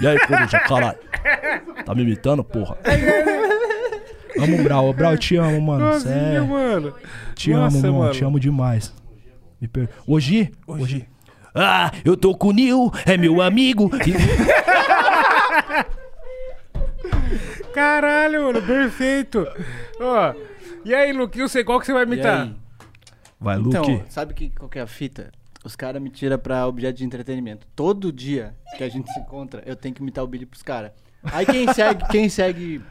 E 0.00 0.06
aí, 0.06 0.18
coruja, 0.26 0.58
caralho? 0.60 0.98
Tá 1.84 1.94
me 1.94 2.02
imitando, 2.02 2.44
porra? 2.44 2.76
Amo 4.38 4.60
o 4.60 4.62
Brau. 4.62 4.92
Brau, 4.92 5.12
eu 5.12 5.18
te 5.18 5.36
amo, 5.36 5.60
mano. 5.60 5.98
Cê 6.00 6.08
é- 6.08 6.40
mano. 6.40 6.94
Te 7.34 7.50
Nossa, 7.52 7.76
amo, 7.78 7.86
mano. 7.86 7.98
mano. 8.00 8.12
Te 8.12 8.24
amo 8.24 8.38
demais. 8.40 8.92
Me 9.60 9.66
per... 9.66 9.88
Hoje? 10.06 10.52
Hoje. 10.66 11.08
Ah, 11.54 11.90
eu 12.04 12.16
tô 12.16 12.36
com 12.36 12.48
o 12.48 12.52
Nil, 12.52 12.92
é 13.04 13.16
meu 13.16 13.42
amigo. 13.42 13.90
Caralho, 17.74 18.44
mano, 18.44 18.62
perfeito. 18.62 19.46
Ó, 20.00 20.34
e 20.84 20.94
aí, 20.94 21.12
eu 21.36 21.48
sei 21.48 21.64
qual 21.64 21.80
que 21.80 21.86
você 21.86 21.92
vai 21.92 22.02
E 22.04 22.06
imitar? 22.06 22.48
Vai, 23.40 23.56
Luke. 23.56 23.76
Então, 23.76 24.04
sabe 24.08 24.34
que, 24.34 24.50
qual 24.50 24.68
que 24.68 24.78
é 24.78 24.82
a 24.82 24.86
fita? 24.86 25.30
Os 25.64 25.76
caras 25.76 26.00
me 26.00 26.10
tiram 26.10 26.38
pra 26.38 26.66
objeto 26.66 26.98
de 26.98 27.04
entretenimento. 27.04 27.66
Todo 27.74 28.12
dia 28.12 28.54
que 28.76 28.84
a 28.84 28.88
gente 28.88 29.12
se 29.12 29.18
encontra, 29.20 29.62
eu 29.66 29.76
tenho 29.76 29.94
que 29.94 30.02
imitar 30.02 30.24
o 30.24 30.26
Billy 30.26 30.46
pros 30.46 30.62
caras. 30.62 30.92
Aí 31.22 31.44
quem 31.44 31.70
segue, 31.74 32.06
quem 32.08 32.28
segue. 32.28 32.82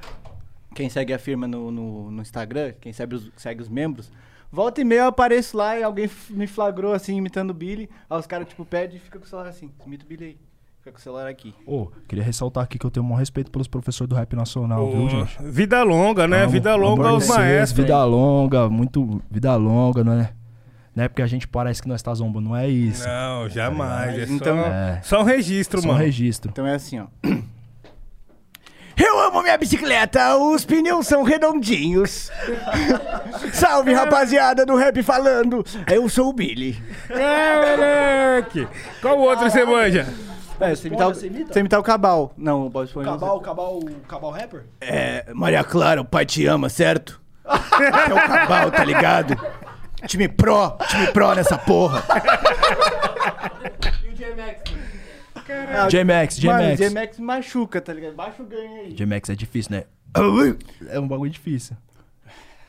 Quem 0.76 0.90
segue 0.90 1.12
a 1.12 1.18
firma 1.18 1.48
no, 1.48 1.72
no, 1.72 2.12
no 2.12 2.22
Instagram, 2.22 2.74
quem 2.80 2.94
segue 2.94 3.16
os, 3.16 3.32
segue 3.36 3.64
os 3.64 3.68
membros, 3.68 4.12
volta 4.52 4.80
e 4.80 4.84
meia 4.84 5.00
eu 5.00 5.06
apareço 5.08 5.58
lá 5.58 5.76
e 5.76 5.82
alguém 5.82 6.08
me 6.30 6.46
flagrou 6.46 6.94
assim, 6.94 7.18
imitando 7.18 7.50
o 7.50 7.54
Billy. 7.54 7.90
Aí 8.08 8.20
os 8.20 8.28
caras, 8.28 8.48
tipo, 8.48 8.64
pedem 8.64 8.98
e 8.98 9.00
fica 9.00 9.18
com 9.18 9.26
o 9.26 9.28
celular 9.28 9.50
assim. 9.50 9.72
Imita 9.86 10.06
o 10.06 10.08
Billy 10.08 10.26
aí. 10.26 10.38
Fica 10.88 10.92
com 10.94 11.00
o 11.00 11.02
celular 11.02 11.28
aqui. 11.28 11.54
Ô, 11.66 11.88
queria 12.08 12.24
ressaltar 12.24 12.64
aqui 12.64 12.80
que 12.80 12.86
eu 12.86 12.90
tenho 12.90 13.06
um 13.06 13.10
maior 13.10 13.20
respeito 13.20 13.52
pelos 13.52 13.68
professores 13.68 14.08
do 14.08 14.16
rap 14.16 14.34
nacional, 14.38 14.90
viu, 14.90 15.04
Ô, 15.04 15.10
gente? 15.10 15.38
vida 15.44 15.84
longa, 15.84 16.26
né? 16.28 16.44
Amo, 16.44 16.52
vida 16.52 16.74
longa 16.76 17.10
aos 17.10 17.28
maestros. 17.28 17.72
Vida 17.84 18.02
longa, 18.06 18.70
muito. 18.70 19.22
Vida 19.30 19.54
longa, 19.58 20.02
não 20.04 20.14
é? 20.14 20.30
Não 20.96 21.04
é 21.04 21.08
porque 21.10 21.22
a 21.22 21.28
gente 21.28 21.46
parece 21.46 21.82
que 21.82 21.90
nós 21.90 22.02
tá 22.02 22.14
zombando, 22.14 22.48
não 22.50 22.56
é 22.56 22.70
isso. 22.70 23.06
Não, 23.06 23.50
jamais. 23.50 24.18
É 24.18 24.24
Então- 24.32 24.58
só, 24.58 24.66
É. 24.68 25.02
só 25.04 25.20
um 25.22 25.24
registro, 25.26 25.82
Só 25.82 25.88
um 25.88 25.92
mano. 25.92 26.04
registro. 26.06 26.52
Então 26.52 26.66
é 26.66 26.76
assim, 26.76 27.00
ó. 27.00 27.08
Eu 28.96 29.20
amo 29.20 29.44
minha 29.44 29.58
bicicleta, 29.58 30.38
os 30.38 30.64
pneus 30.66 31.06
são 31.06 31.22
redondinhos. 31.22 32.32
Salve, 33.54 33.94
rapaziada 33.94 34.66
do 34.66 34.76
rap 34.78 35.04
falando. 35.04 35.64
Eu 35.92 36.08
sou 36.08 36.30
o 36.30 36.34
Billy. 36.34 36.82
É, 37.10 37.76
moleque. 37.76 38.68
Qual 39.02 39.18
o 39.20 39.22
outro 39.24 39.50
você 39.52 39.66
manja? 39.66 40.08
É, 40.60 40.76
você 40.76 40.88
imitar, 40.88 41.08
o- 41.10 41.14
você 41.14 41.28
imita? 41.28 41.54
você 41.54 41.60
imitar 41.60 41.80
o 41.80 41.84
Cabal. 41.84 42.34
Não, 42.38 42.66
o 42.66 42.70
Bob 42.70 42.86
Esponja. 42.86 43.12
Cabal, 43.12 43.40
Cabal, 43.42 43.80
Cabal 44.08 44.32
Rapper? 44.32 44.66
É, 44.82 45.26
Maria 45.34 45.64
Clara, 45.64 46.02
o 46.02 46.06
pai 46.06 46.26
te 46.26 46.46
ama, 46.46 46.68
certo? 46.70 47.22
é 47.46 48.14
o 48.14 48.28
Cabal, 48.28 48.72
tá 48.72 48.84
ligado? 48.84 49.36
Time 50.08 50.28
pro, 50.28 50.78
time 50.90 51.08
pro 51.12 51.34
nessa 51.36 51.58
porra. 51.58 52.04
J-Max, 55.90 56.40
Mano, 56.40 56.60
J-Max. 56.60 56.80
J-Max 56.80 57.20
machuca, 57.20 57.80
tá 57.82 57.94
ligado? 57.94 58.16
Baixa 58.16 58.42
o 58.44 58.46
ganho 58.46 58.82
aí. 58.82 58.94
J-Max 58.94 59.30
é 59.30 59.36
difícil, 59.36 59.72
né? 59.72 59.84
É 60.90 61.00
um 61.00 61.08
bagulho 61.08 61.32
difícil. 61.32 61.76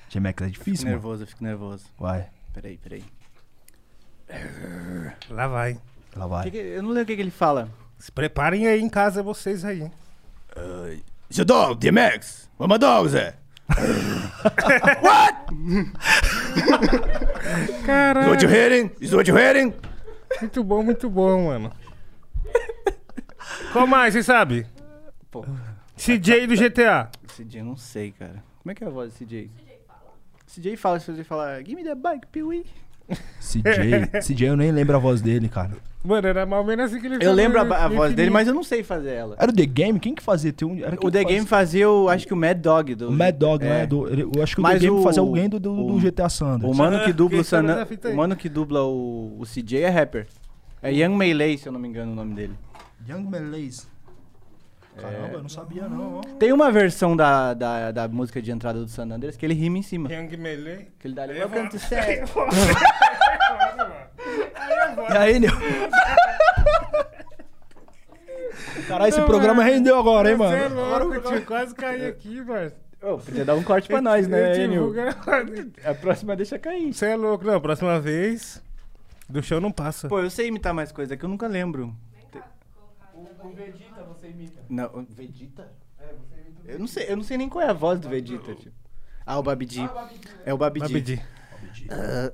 J-Max 0.09 0.43
é 0.43 0.47
difícil, 0.47 0.85
mano. 0.87 0.97
nervoso, 0.97 1.23
eu 1.23 1.27
fico 1.27 1.43
nervoso. 1.45 1.87
Vai, 1.99 2.27
Peraí, 2.53 2.77
peraí. 2.79 3.05
Lá 5.31 5.47
vai. 5.47 5.79
Lá 6.17 6.25
Que 6.25 6.29
vai. 6.31 6.51
que- 6.51 6.57
eu 6.59 6.83
não 6.83 6.91
lembro 6.91 7.03
o 7.05 7.07
que, 7.07 7.17
que 7.17 7.23
ele 7.23 7.31
fala. 7.31 7.69
Se 7.99 8.11
preparem 8.13 8.67
aí 8.67 8.81
em 8.81 8.89
casa 8.89 9.23
vocês 9.23 9.65
aí. 9.65 9.83
hein? 9.83 9.93
Dog, 11.47 11.81
J-Max. 11.81 12.49
What 12.59 12.73
my 12.73 12.79
dog, 12.79 13.09
Zé? 13.09 13.35
Caralho. 17.85 18.31
What 18.31 18.43
you 18.45 18.51
hearing? 18.51 18.91
Is 19.01 19.13
what 19.15 19.29
you 19.31 19.37
hearing? 19.37 19.75
Muito 20.41 20.63
bom, 20.65 20.83
muito 20.83 21.09
bom, 21.11 21.47
mano. 21.47 21.73
Qual 23.73 23.87
mais, 23.87 24.15
você 24.15 24.23
sabe? 24.23 24.67
Pô, 25.31 25.45
CJ 25.97 26.47
do 26.47 26.55
GTA. 26.57 27.11
CJ 27.35 27.61
eu 27.61 27.65
não 27.65 27.77
sei, 27.77 28.13
cara. 28.13 28.43
Como 28.63 28.71
é 28.73 28.75
que 28.75 28.85
é 28.85 28.87
a 28.87 28.91
voz 28.91 29.13
do 29.13 29.19
CJ? 29.19 29.51
CJ 30.47 30.77
fala, 30.77 30.99
se 31.01 31.13
você 31.13 31.25
falar, 31.25 31.59
give 31.63 31.75
me 31.75 31.85
the 31.85 31.95
bike, 31.95 32.27
Pee-wee. 32.29 32.67
CJ. 33.41 34.21
CJ 34.23 34.49
eu 34.49 34.57
nem 34.57 34.71
lembro 34.71 34.97
a 34.97 34.99
voz 34.99 35.21
dele, 35.21 35.49
cara. 35.49 35.71
Mano, 36.05 36.27
era 36.29 36.47
mais 36.47 36.61
ou 36.63 36.67
menos 36.67 36.85
assim 36.93 37.01
que 37.01 37.07
ele 37.07 37.25
Eu 37.25 37.33
lembro 37.33 37.59
a, 37.61 37.85
a 37.85 37.89
voz 37.89 38.15
dele, 38.15 38.31
mas 38.31 38.47
eu 38.47 38.55
não 38.55 38.63
sei 38.63 38.83
fazer 38.83 39.11
ela. 39.11 39.35
Era 39.39 39.51
o 39.51 39.55
The 39.55 39.67
Game? 39.67 39.99
Quem 39.99 40.15
que 40.15 40.23
fazia? 40.23 40.53
Tem 40.53 40.67
um, 40.69 40.79
era 40.79 40.97
quem 40.97 41.09
O 41.09 41.11
The 41.11 41.25
que 41.25 41.33
Game 41.33 41.47
fazia? 41.47 41.91
o, 41.91 42.09
acho 42.09 42.27
que 42.27 42.33
o 42.33 42.37
Mad 42.37 42.57
Dog. 42.59 42.95
Do, 42.95 43.09
O 43.09 43.13
Mad 43.13 43.35
Dog, 43.35 43.65
é. 43.65 43.69
né? 43.69 43.87
Do, 43.87 44.07
eu 44.09 44.43
acho 44.43 44.55
que 44.55 44.61
o 44.61 44.63
Mas 44.63 44.75
The 44.81 44.87
Game 44.87 45.01
o- 45.01 45.03
fazia 45.03 45.21
alguém 45.21 45.49
do, 45.49 45.59
do, 45.59 45.75
do 45.75 45.95
o- 45.95 46.01
GTA 46.01 46.29
Sanders. 46.29 46.71
O 46.71 46.75
mano 46.75 47.03
que 47.05 47.13
dubla 47.15 47.41
o, 47.41 47.45
San, 47.45 47.65
o 48.13 48.17
mano 48.17 48.37
que 48.37 48.49
dubla 48.49 48.85
o, 48.85 49.37
o 49.41 49.45
CJ 49.45 49.79
é 49.83 49.89
rapper. 49.89 50.27
É 50.81 50.93
Young 50.93 51.17
Melee, 51.17 51.59
se 51.59 51.67
eu 51.69 51.73
não 51.73 51.81
me 51.81 51.89
engano 51.89 52.13
o 52.13 52.15
nome 52.15 52.35
dele. 52.35 52.55
Young 53.09 53.25
Malays. 53.29 53.89
Caramba, 55.01 55.35
eu 55.35 55.43
não 55.43 55.49
sabia 55.49 55.89
não. 55.89 56.21
Tem 56.39 56.53
uma 56.53 56.71
versão 56.73 57.17
da, 57.17 57.55
da, 57.55 57.93
da 57.93 58.09
música 58.09 58.43
de 58.43 58.51
entrada 58.51 58.81
do 58.81 58.89
San 58.89 59.05
Andreas 59.11 59.37
que 59.37 59.47
ele 59.47 59.55
rima 59.55 59.79
em 59.79 59.83
cima. 59.83 60.13
Young 60.13 60.37
Melee. 60.37 60.89
Que 60.99 61.07
ele 61.09 61.15
dá 61.15 61.23
ali, 61.23 61.33
eu 61.39 61.49
welcome 61.49 61.61
vou- 61.63 61.71
to 61.71 61.79
set. 61.79 62.23
Aí 65.19 65.39
Nil. 65.39 65.51
Caralho, 68.89 69.09
esse 69.09 69.21
programa 69.23 69.63
rendeu 69.63 69.99
agora, 69.99 70.31
hein, 70.31 70.37
mano? 70.37 70.57
Você 70.57 70.63
é 70.65 70.67
o 70.67 70.75
louco, 70.75 71.09
programa- 71.11 71.37
tio, 71.37 71.47
quase 71.47 71.75
caí 71.75 72.07
aqui, 72.07 72.41
mano. 72.43 72.73
Ô, 73.03 73.19
podia 73.19 73.45
dar 73.45 73.55
um 73.55 73.63
corte 73.63 73.87
pra 73.89 74.01
nós, 74.01 74.27
né, 74.27 74.57
Eu 74.59 74.65
Enio? 74.65 74.93
divulgo- 74.93 75.71
A 75.85 75.95
próxima 75.95 76.35
deixa 76.35 76.59
cair. 76.59 76.93
Você 76.93 77.07
é 77.07 77.17
louco. 77.17 77.45
Não, 77.45 77.61
próxima 77.61 78.01
vez, 78.01 78.63
do 79.29 79.43
chão 79.43 79.61
não 79.61 79.71
passa. 79.71 80.09
Pô, 80.09 80.19
eu 80.21 80.31
sei 80.31 80.49
imitar 80.49 80.75
mais 80.75 80.91
coisa, 80.91 81.15
é 81.15 81.17
que 81.17 81.25
eu 81.25 81.29
nunca 81.29 81.47
lembro. 81.47 81.95
O 83.15 83.51
Vegeta 83.51 83.88
você 84.29 84.37
imita. 84.37 84.61
Não, 84.69 84.87
o 84.87 85.07
Vegeta? 85.09 85.73
Eu 86.65 86.79
não 86.79 86.87
sei, 86.87 87.07
eu 87.11 87.17
não 87.17 87.25
sei 87.25 87.39
nem 87.39 87.49
qual 87.49 87.65
é 87.65 87.69
a 87.71 87.73
voz 87.73 87.99
do 87.99 88.09
Vegeta, 88.09 88.55
tio. 88.55 88.73
Ah, 89.25 89.39
o 89.39 89.43
Babidi. 89.43 89.81
É 90.45 90.53
o 90.55 90.59
Babidi. 90.59 90.85
Vai 90.93 90.93
pedir. 91.01 91.27
Ah, 91.91 92.33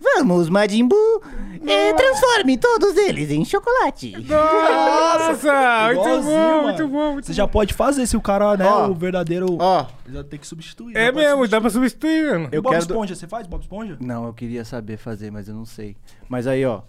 Vamos, 0.00 0.48
Majin 0.48 0.86
Buu! 0.86 1.22
É, 1.66 1.92
transforme 1.92 2.56
todos 2.56 2.96
eles 2.96 3.30
em 3.32 3.44
chocolate. 3.44 4.12
Nossa, 4.28 5.92
muito 5.92 6.22
bom, 6.22 6.62
muito 6.62 6.88
bom. 6.88 7.12
Muito 7.14 7.26
Você 7.26 7.32
já 7.32 7.48
pode 7.48 7.74
fazer 7.74 8.06
se 8.06 8.16
o 8.16 8.20
cara, 8.20 8.56
né, 8.56 8.64
Ó. 8.64 8.88
o 8.90 8.94
verdadeiro... 8.94 9.56
Ó, 9.58 9.86
Já 10.08 10.22
tem 10.22 10.38
que 10.38 10.46
substituir. 10.46 10.96
É 10.96 11.06
já 11.06 11.12
pode 11.12 11.26
mesmo, 11.26 11.48
dá 11.48 11.60
pra 11.60 11.68
substituir. 11.70 12.10
substituir, 12.10 12.32
mano. 12.42 12.48
Eu 12.52 12.62
Bob 12.62 12.72
quero 12.74 12.86
do- 12.86 12.94
Esponja, 12.94 13.14
você 13.16 13.26
faz 13.26 13.46
Bob 13.48 13.60
Esponja? 13.62 13.96
não, 14.00 14.26
eu 14.26 14.32
queria 14.32 14.64
saber 14.64 14.96
fazer, 14.98 15.32
mas 15.32 15.48
eu 15.48 15.54
não 15.54 15.64
sei. 15.64 15.96
Mas 16.28 16.46
aí, 16.46 16.64
ó, 16.64 16.82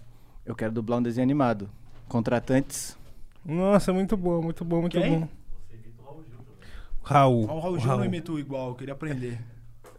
eu 0.46 0.54
quero 0.54 0.70
dublar 0.72 1.00
um 1.00 1.02
desenho 1.02 1.24
animado. 1.24 1.68
Contratantes. 2.08 2.96
Nossa, 3.44 3.92
muito 3.92 4.16
bom, 4.16 4.42
muito 4.42 4.64
bom, 4.64 4.80
muito 4.82 5.00
Quem? 5.00 5.20
bom. 5.20 5.28
Raul. 7.02 7.46
Ah, 7.48 7.54
o 7.54 7.58
Raul 7.60 7.78
Gil 7.78 7.96
não 7.96 8.04
imitou 8.04 8.38
igual, 8.38 8.68
eu 8.68 8.74
queria 8.74 8.94
aprender. 8.94 9.38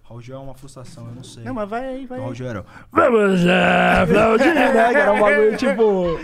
Raul 0.03 0.21
Gil 0.21 0.35
é 0.35 0.39
uma 0.39 0.53
frustração, 0.53 1.07
eu 1.07 1.15
não 1.15 1.23
sei. 1.23 1.43
Não, 1.43 1.53
mas 1.53 1.69
vai 1.69 1.85
aí, 1.85 2.05
vai 2.05 2.19
O 2.19 2.21
Raul. 2.23 2.35
Gil 2.35 2.47
era... 2.47 2.65
Vamos 2.91 3.43
lá, 3.43 4.03
aplaudir, 4.03 4.53
né? 4.53 4.71
Que 4.91 4.97
era 4.97 5.13
um 5.13 5.19
bagulho 5.19 5.57
tipo... 5.57 6.19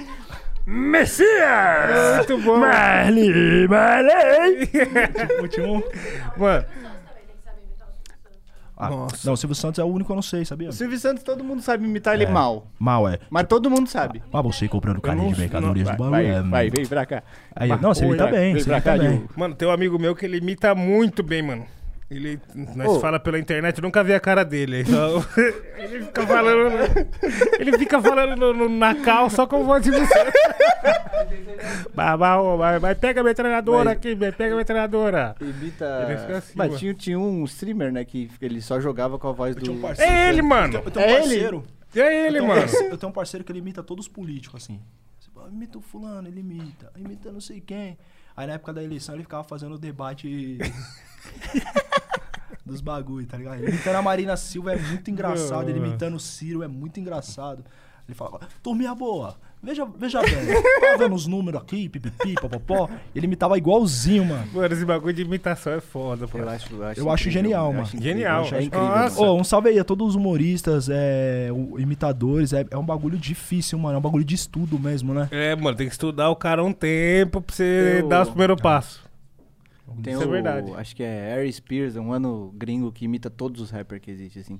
Messias! 0.65 2.17
Muito 2.17 2.37
bom. 2.39 2.57
Marley, 2.57 3.67
Marley! 3.69 4.67
tipo, 4.67 5.47
tinha 5.47 5.67
um... 5.67 5.81
Mano, 6.35 6.65
Ah, 8.79 8.89
Nossa. 8.91 9.25
Não, 9.25 9.33
o 9.33 9.37
Silvio 9.37 9.55
Santos 9.55 9.79
é 9.79 9.83
o 9.83 9.87
único 9.87 10.05
que 10.05 10.11
eu 10.11 10.15
não 10.15 10.21
sei, 10.21 10.45
sabia? 10.45 10.69
O 10.69 10.71
Silvio 10.71 10.99
Santos 10.99 11.23
todo 11.23 11.43
mundo 11.43 11.61
sabe 11.63 11.83
imitar 11.85 12.13
ele 12.13 12.25
É. 12.25 12.29
mal. 12.29 12.67
Mal, 12.77 13.09
é. 13.09 13.17
Mas 13.29 13.47
todo 13.47 13.69
mundo 13.71 13.89
sabe. 13.89 14.21
Ah, 14.31 14.41
você 14.41 14.67
comprando 14.67 14.95
não- 14.97 15.01
carinha 15.01 15.33
de 15.33 15.39
mercadorias 15.39 15.87
Vai, 15.87 15.97
do 15.97 16.03
bagulho. 16.03 16.27
é, 16.27 16.33
vai, 16.41 16.49
vai, 16.49 16.69
vem 16.69 16.85
pra 16.85 17.05
cá. 17.05 17.23
Aí, 17.55 17.69
não, 17.81 17.93
você 17.93 18.05
imita 18.05 18.27
bem, 18.27 18.53
Vem 18.53 18.61
você 18.63 18.65
pra 18.69 18.75
imita 18.77 18.91
cá, 18.91 18.97
bem. 18.97 19.17
Diogo. 19.17 19.29
mano, 19.35 19.55
tem 19.55 19.67
um 19.67 19.71
amigo 19.71 19.97
meu 19.97 20.15
que 20.15 20.25
ele 20.25 20.37
imita 20.37 20.75
muito 20.75 21.23
bem, 21.23 21.41
mano. 21.41 21.65
Ele, 22.09 22.39
nós 22.73 22.87
Ô. 22.87 22.99
fala 23.01 23.19
pela 23.19 23.37
internet, 23.37 23.77
eu 23.77 23.81
nunca 23.81 24.01
vi 24.01 24.13
a 24.13 24.19
cara 24.19 24.45
dele. 24.45 24.83
Então, 24.87 25.21
ele 25.77 26.05
fica 26.05 26.25
falando. 26.25 26.71
Ele 27.59 27.77
fica 27.77 28.01
falando 28.01 28.39
no, 28.39 28.53
no- 28.53 28.69
na 28.69 28.95
cal 28.95 29.29
só 29.29 29.45
com 29.45 29.65
voz 29.65 29.83
de 29.83 29.91
você. 29.91 30.15
vai, 32.81 32.95
pega 32.95 33.21
a 33.21 33.23
metralhadora 33.23 33.85
Mas- 33.85 33.97
aqui, 33.97 34.15
vai, 34.15 34.31
pega 34.31 34.53
a 34.53 34.57
metralhadora. 34.57 35.35
Imita. 35.41 36.05
Ele 36.07 36.17
fica 36.17 36.37
assim, 36.37 36.53
Mas 36.55 36.77
tinha, 36.79 36.93
tinha 36.93 37.19
um 37.19 37.43
streamer, 37.45 37.91
né, 37.91 38.03
que 38.05 38.29
ele 38.41 38.61
só 38.61 38.79
jogava 38.79 39.17
com 39.19 39.27
a 39.27 39.31
voz 39.31 39.55
Eu 39.55 39.63
do. 39.63 39.71
um 39.73 39.81
parceiro. 39.81 40.11
É 40.11 40.29
ele, 40.29 40.41
mano. 40.41 40.81
Eu 40.85 40.91
tenho 40.91 41.05
um 41.05 41.09
É 41.09 41.13
ele? 41.13 41.19
parceiro. 41.19 41.63
É 41.95 42.27
ele, 42.27 42.27
eu 42.27 42.31
tenho 42.31 42.43
um 42.43 42.47
mano. 42.47 42.61
parceiro- 42.61 42.93
Eu 42.93 42.97
tenho 42.97 43.09
um 43.09 43.13
parceiro 43.13 43.43
que 43.43 43.51
ele 43.51 43.59
imita 43.59 43.83
todos 43.83 44.05
os 44.05 44.11
políticos, 44.11 44.63
assim. 44.63 44.79
Você 45.19 45.29
fala, 45.33 45.49
imita 45.49 45.77
o 45.77 45.81
fulano, 45.81 46.27
ele 46.27 46.39
imita. 46.39 46.91
Imita 46.97 47.31
não 47.31 47.41
sei 47.41 47.61
quem. 47.61 47.97
Aí 48.37 48.45
na 48.45 48.53
época 48.53 48.71
da 48.71 48.83
eleição 48.83 49.15
ele 49.15 49.23
ficava 49.23 49.43
fazendo 49.43 49.73
o 49.73 49.79
debate 49.79 50.59
dos 52.63 52.81
bagulho, 52.81 53.25
tá 53.25 53.35
ligado? 53.35 53.55
Ele 53.55 53.71
imitando 53.71 53.95
a 53.95 54.01
Marina 54.03 54.37
Silva 54.37 54.73
é 54.73 54.77
muito 54.77 55.09
engraçado. 55.09 55.67
Ele 55.67 55.79
imitando 55.79 56.15
o 56.15 56.19
Ciro 56.19 56.61
é 56.61 56.67
muito 56.67 56.99
engraçado. 56.99 57.65
Ele 58.07 58.15
fala, 58.15 58.39
turminha 58.61 58.93
boa, 58.93 59.35
veja, 59.67 59.85
veja 59.97 60.21
bem, 60.21 60.31
tá 60.81 60.97
vendo 60.97 61.13
os 61.13 61.27
números 61.27 61.61
aqui, 61.61 61.89
pipipi, 61.89 62.33
popopó. 62.35 62.89
Ele 63.13 63.25
imitava 63.27 63.57
igualzinho, 63.57 64.25
mano. 64.25 64.47
Mano, 64.53 64.73
esse 64.73 64.85
bagulho 64.85 65.13
de 65.13 65.21
imitação 65.21 65.73
é 65.73 65.79
foda, 65.81 66.27
pô. 66.27 66.37
Eu 66.37 66.49
acho, 66.49 66.73
eu 66.73 66.83
acho, 66.85 66.99
Eu 67.01 67.11
acho 67.11 67.29
genial, 67.29 67.67
eu 67.67 67.71
mano. 67.73 67.83
acho 67.83 68.01
Genial. 68.01 68.37
eu 68.37 68.41
acho- 68.45 68.55
É 68.55 68.63
incrível. 68.63 68.87
Nossa. 68.87 69.19
mano. 69.21 69.33
Ô, 69.33 69.39
um 69.39 69.43
salve 69.43 69.69
aí 69.69 69.79
a 69.79 69.83
todos 69.83 70.07
os 70.09 70.15
humoristas, 70.15 70.87
é, 70.89 71.49
o- 71.51 71.79
imitadores. 71.79 72.53
É, 72.53 72.65
é 72.71 72.77
um 72.77 72.85
bagulho 72.85 73.17
difícil, 73.17 73.77
mano. 73.77 73.95
É 73.95 73.97
um 73.99 74.01
bagulho 74.01 74.23
de 74.25 74.35
estudo 74.35 74.79
mesmo, 74.79 75.13
né? 75.13 75.27
É, 75.31 75.55
mano, 75.55 75.75
tem 75.77 75.87
que 75.87 75.93
estudar 75.93 76.29
o 76.29 76.35
cara 76.35 76.63
um 76.63 76.73
tempo 76.73 77.41
pra 77.41 77.53
você 77.55 77.99
Eu- 78.01 78.07
dar 78.07 78.21
os 78.23 78.29
primeiros 78.29 78.59
passos. 78.61 79.05
Tem 80.03 80.13
Isso 80.13 80.23
é 80.23 80.25
o, 80.25 80.29
verdade. 80.29 80.71
Acho 80.75 80.95
que 80.95 81.01
é 81.01 81.33
Harry 81.35 81.51
Spears, 81.51 81.95
um 81.95 82.11
ano 82.11 82.53
gringo 82.57 82.91
que 82.91 83.05
imita 83.05 83.29
todos 83.29 83.61
os 83.61 83.71
rappers 83.71 84.01
que 84.01 84.11
existem, 84.11 84.41
assim. 84.41 84.59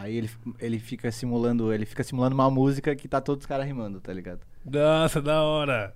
Aí 0.00 0.16
ele, 0.16 0.30
ele 0.60 0.78
fica 0.78 1.10
simulando, 1.10 1.72
ele 1.72 1.84
fica 1.86 2.02
simulando 2.04 2.34
uma 2.34 2.50
música 2.50 2.94
que 2.94 3.08
tá 3.08 3.20
todos 3.20 3.42
os 3.42 3.46
caras 3.46 3.66
rimando, 3.66 4.00
tá 4.00 4.12
ligado? 4.12 4.40
Nossa, 4.64 5.20
da 5.20 5.42
hora. 5.42 5.92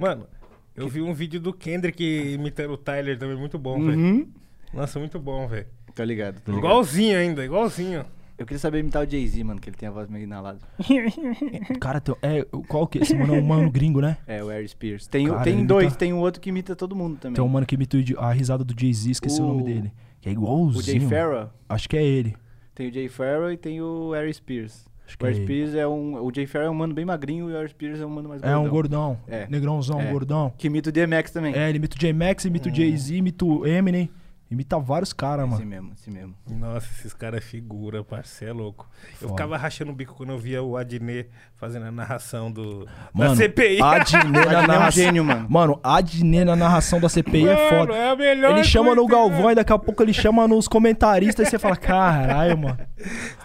Mano, 0.00 0.26
eu 0.74 0.88
vi 0.88 1.02
um 1.02 1.12
vídeo 1.12 1.38
do 1.40 1.52
Kendrick 1.52 2.02
imitando 2.02 2.72
o 2.72 2.76
Tyler 2.76 3.18
também, 3.18 3.36
muito 3.36 3.58
bom, 3.58 3.78
velho. 3.84 3.98
Uhum. 3.98 4.28
Nossa, 4.72 4.98
muito 4.98 5.18
bom, 5.18 5.46
velho. 5.46 5.66
Tá 5.94 6.04
ligado, 6.04 6.40
tá 6.40 6.50
ligado. 6.52 6.58
Igualzinho 6.58 7.18
ainda, 7.18 7.44
igualzinho. 7.44 8.04
Eu 8.36 8.44
queria 8.46 8.58
saber 8.58 8.80
imitar 8.80 9.06
o 9.06 9.08
Jay-Z, 9.08 9.44
mano, 9.44 9.60
que 9.60 9.68
ele 9.68 9.76
tem 9.76 9.88
a 9.88 9.92
voz 9.92 10.08
meio 10.08 10.24
inalada. 10.24 10.58
Cara, 11.80 12.00
tem, 12.00 12.14
é, 12.22 12.44
qual 12.66 12.86
que? 12.86 12.98
Esse 12.98 13.14
mano 13.14 13.34
é 13.34 13.38
um 13.38 13.42
mano 13.44 13.70
gringo, 13.70 14.00
né? 14.00 14.16
É, 14.26 14.42
o 14.42 14.48
Harry 14.48 14.66
Spears. 14.66 15.06
Tem, 15.06 15.28
o- 15.28 15.32
Cara, 15.32 15.44
tem 15.44 15.64
dois, 15.64 15.84
imita- 15.86 15.98
tem 15.98 16.12
um 16.12 16.18
outro 16.18 16.40
que 16.40 16.48
imita 16.48 16.74
todo 16.74 16.96
mundo 16.96 17.16
também. 17.18 17.36
Tem 17.36 17.44
um 17.44 17.48
mano 17.48 17.64
que 17.64 17.74
imita 17.76 17.96
o 17.96 18.20
a 18.20 18.32
risada 18.32 18.64
do 18.64 18.74
Jay-Z, 18.78 19.10
esqueci 19.10 19.40
o... 19.40 19.44
O- 19.44 19.48
nome 19.48 19.62
dele. 19.62 19.92
Que 20.20 20.28
é 20.28 20.32
o 20.32 20.34
igualzinho. 20.34 20.82
Jay 20.82 21.08
Farrell. 21.08 21.50
Acho 21.68 21.88
que 21.88 21.96
é 21.96 22.02
ele. 22.02 22.34
Tem 22.74 22.88
o 22.88 22.92
Jay 22.92 23.08
Farrell 23.08 23.52
e 23.52 23.56
tem 23.56 23.80
o 23.80 24.10
Harry 24.12 24.32
Spears. 24.34 24.84
Acho 25.06 25.16
O 25.16 25.18
que 25.18 25.24
é 25.26 25.28
Harry 25.28 25.38
ele. 25.40 25.46
Spears 25.46 25.74
é 25.74 25.86
um. 25.86 26.24
O 26.24 26.32
Jay 26.34 26.46
Farrell 26.46 26.68
é 26.68 26.70
um 26.70 26.74
mano 26.74 26.94
bem 26.94 27.04
magrinho 27.04 27.48
e 27.50 27.52
o 27.52 27.56
Harry 27.56 27.68
Spears 27.68 28.00
é 28.00 28.06
um 28.06 28.10
mano 28.10 28.28
mais 28.30 28.42
É 28.42 28.56
um 28.56 28.68
gordão. 28.68 29.16
gordão. 29.18 29.18
É. 29.28 29.46
Negrãozão, 29.48 30.00
É. 30.00 30.10
gordão. 30.10 30.52
Que 30.56 30.66
imita 30.66 30.88
o 30.88 30.92
DMX 30.92 31.30
também. 31.30 31.54
É, 31.54 31.68
ele 31.68 31.78
imita 31.78 31.94
o 31.96 31.98
J-Max, 31.98 32.44
imita 32.46 32.68
Hum. 32.68 32.72
o 32.72 32.74
Jay-Z, 32.74 33.14
imita 33.16 33.44
o 33.44 33.66
Eminem. 33.66 34.08
Imita 34.50 34.78
vários 34.78 35.12
caras, 35.12 35.46
Esse 35.46 35.54
mano. 35.54 35.66
mesmo, 35.66 35.92
esse 35.98 36.10
mesmo. 36.10 36.34
Nossa, 36.48 36.86
esses 36.98 37.12
caras 37.14 37.38
é 37.38 37.40
figura, 37.40 38.04
parceiro, 38.04 38.52
é 38.54 38.56
louco. 38.56 38.88
Eu 39.14 39.28
Foda. 39.28 39.32
ficava 39.32 39.56
rachando 39.56 39.90
o 39.90 39.94
bico 39.94 40.14
quando 40.14 40.30
eu 40.30 40.38
via 40.38 40.62
o 40.62 40.76
Adnet 40.76 41.28
fazendo 41.56 41.86
a 41.86 41.90
narração 41.90 42.52
do, 42.52 42.86
Mano, 43.12 43.30
da 43.30 43.36
CPI. 43.36 43.80
Adnet 43.80 44.12
na 44.12 44.40
Adnet 44.40 44.54
é 44.54 44.58
um 44.58 44.66
narração. 44.66 45.02
gênio, 45.02 45.24
mano. 45.24 45.46
Mano, 45.48 45.80
Adnet 45.82 46.44
na 46.44 46.54
narração 46.54 47.00
da 47.00 47.08
CPI 47.08 47.48
é 47.48 47.54
Mano, 47.54 47.68
foda. 47.86 47.94
é 47.98 48.10
a 48.10 48.16
melhor 48.16 48.50
Ele 48.52 48.64
chama 48.64 48.94
no 48.94 49.06
Galvão 49.06 49.50
e 49.50 49.54
daqui 49.54 49.72
a 49.72 49.78
pouco 49.78 50.02
ele 50.02 50.12
chama 50.12 50.46
nos 50.46 50.68
comentaristas 50.68 51.48
e 51.48 51.50
você 51.50 51.58
fala, 51.58 51.76
caralho, 51.76 52.58
mano. 52.58 52.78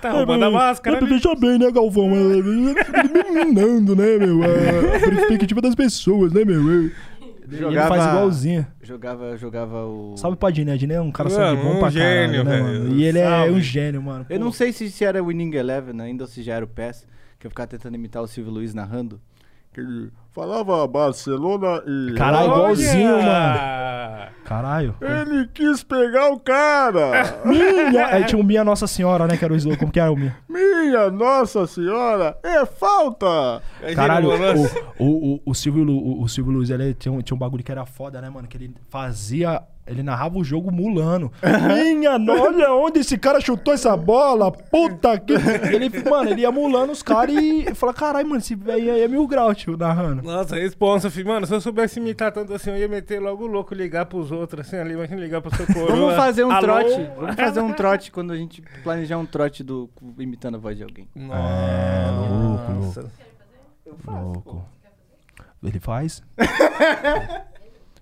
Tá 0.02 0.12
roubando 0.12 0.46
a 0.46 0.52
máscara, 0.52 0.98
É, 0.98 1.02
né? 1.02 1.08
Veja 1.08 1.34
bem, 1.36 1.58
né, 1.58 1.72
Galvão? 1.72 2.10
É, 2.14 3.46
Minando, 3.46 3.96
né, 3.96 4.18
meu? 4.18 4.42
A 4.44 4.98
a 4.98 5.00
perspectiva 5.00 5.62
das 5.62 5.76
pessoas, 5.76 6.32
né, 6.34 6.44
meu? 6.46 6.92
É. 7.50 7.54
E 7.54 7.56
ele 7.58 7.64
Jogava- 7.66 7.88
faz 7.96 8.06
igualzinho. 8.06 8.68
Jogava, 8.82 9.38
jogava 9.38 9.86
o. 9.86 10.16
Salve 10.18 10.38
pra 10.38 10.50
Adnet. 10.50 10.76
Adnet 10.76 10.98
é 10.98 11.02
um 11.02 11.12
cara 11.12 11.30
Mano, 11.30 11.42
sangue 11.42 11.64
bom 11.64 11.76
um 11.76 11.80
pra 11.80 11.90
gênio, 11.90 12.44
caralho, 12.44 12.64
né, 12.64 12.72
velho. 12.72 12.84
mano? 12.84 12.96
E 12.96 13.04
ele 13.04 13.20
é 13.20 13.30
Salve. 13.30 13.52
um 13.54 13.60
gênio, 13.62 14.02
mano. 14.02 14.26
Eu 14.30 14.38
Pô. 14.40 14.46
não 14.46 14.52
sei 14.52 14.72
se, 14.72 14.90
se 14.90 15.04
era 15.04 15.24
Winning 15.24 15.56
Eleven 15.56 16.00
ainda 16.02 16.24
ou 16.24 16.28
se 16.28 16.42
já 16.44 16.56
era 16.56 16.66
o 16.66 16.68
PES, 16.68 17.08
que 17.40 17.48
eu 17.48 17.52
ficava 17.52 17.68
tentando 17.68 17.96
imitar 17.96 18.22
o 18.22 18.28
Silvio 18.28 18.52
Luiz 18.54 18.74
narrando. 18.74 19.20
Que 19.74 19.82
ele 19.82 20.12
falava 20.34 20.88
Barcelona 20.88 21.82
e. 21.86 22.14
Caralho, 22.16 22.48
igualzinho, 22.52 23.16
Olha! 23.16 23.24
mano. 23.26 24.30
Caralho. 24.46 24.96
Ele 25.00 25.48
quis 25.54 25.84
pegar 25.84 26.32
o 26.32 26.40
cara! 26.40 27.40
Minha... 27.46 28.08
Aí 28.08 28.24
tinha 28.24 28.42
o 28.42 28.44
Minha 28.44 28.64
Nossa 28.64 28.88
Senhora, 28.88 29.28
né? 29.28 29.38
Que 29.38 29.46
era 29.46 29.54
o 29.54 29.58
slogan. 29.58 29.78
Como 29.78 29.92
que 29.92 30.00
era 30.00 30.12
o 30.12 30.16
Minha? 30.16 30.36
Minha 30.50 31.12
Nossa 31.12 31.68
Senhora! 31.68 32.36
É 32.42 32.66
falta! 32.66 33.62
Aí 33.84 33.94
Caralho, 33.94 34.30
o, 34.30 35.04
o, 35.06 35.36
o, 35.36 35.42
o 35.46 35.54
Silvio, 35.54 35.84
Lu- 35.84 35.98
o, 36.00 36.24
o 36.24 36.28
Silvio 36.28 36.52
Luiz, 36.52 36.72
ele 36.72 36.96
tinha 36.96 37.12
um, 37.12 37.22
tinha 37.22 37.36
um 37.36 37.40
bagulho 37.40 37.64
que 37.64 37.72
era 37.72 37.86
foda, 37.86 38.20
né, 38.20 38.30
mano? 38.30 38.48
Que 38.48 38.58
ele 38.58 38.74
fazia. 38.90 39.62
Ele 39.86 40.04
narrava 40.04 40.38
o 40.38 40.44
jogo 40.44 40.72
mulando. 40.72 41.32
Minha, 41.68 42.12
olha 42.14 42.74
onde 42.74 43.00
esse 43.00 43.18
cara 43.18 43.42
chutou 43.42 43.74
essa 43.74 43.96
bola. 43.98 44.52
Puta 44.52 45.18
que. 45.20 45.34
Ele, 45.34 45.90
mano, 46.08 46.30
ele 46.30 46.42
ia 46.42 46.52
mulando 46.52 46.92
os 46.92 47.02
caras 47.02 47.36
e 47.36 47.74
falava: 47.74 47.98
caralho, 47.98 48.28
mano, 48.28 48.40
esse 48.40 48.54
velho 48.56 48.94
aí 48.94 49.02
é 49.02 49.08
mil 49.08 49.28
grau, 49.28 49.54
tio, 49.56 49.76
narrando. 49.78 50.19
Nossa, 50.24 50.56
responsa, 50.56 51.10
filho. 51.10 51.28
Mano, 51.28 51.46
se 51.46 51.54
eu 51.54 51.62
soubesse 51.62 52.00
imitar 52.00 52.32
tanto 52.32 52.54
assim, 52.54 52.70
eu 52.72 52.78
ia 52.78 52.88
meter 52.88 53.20
logo 53.22 53.44
o 53.44 53.48
louco, 53.48 53.74
ligar 53.74 54.06
pros 54.06 54.32
outros, 54.32 54.66
assim, 54.68 54.78
ali, 54.78 54.94
imagina 54.94 55.22
ligar 55.22 55.42
pro 55.42 55.56
seu 55.56 55.66
coroa. 55.74 55.96
Vamos 55.96 56.16
fazer 56.16 56.44
um 56.44 56.52
Alô? 56.52 56.62
trote. 56.62 57.10
Vamos 57.18 57.36
fazer 57.36 57.60
um 57.62 57.72
trote 57.74 58.12
quando 58.12 58.34
a 58.34 58.38
gente 58.38 58.62
planejar 58.84 59.18
um 59.18 59.26
trote 59.26 59.64
do 59.64 59.90
imitando 60.18 60.56
a 60.56 60.60
voz 60.60 60.78
de 60.78 60.84
alguém. 60.84 61.08
É, 61.16 62.12
louco, 62.12 62.72
Nossa. 62.74 63.12
Louco. 64.06 64.66
Ele 65.64 65.80
faz? 65.80 66.22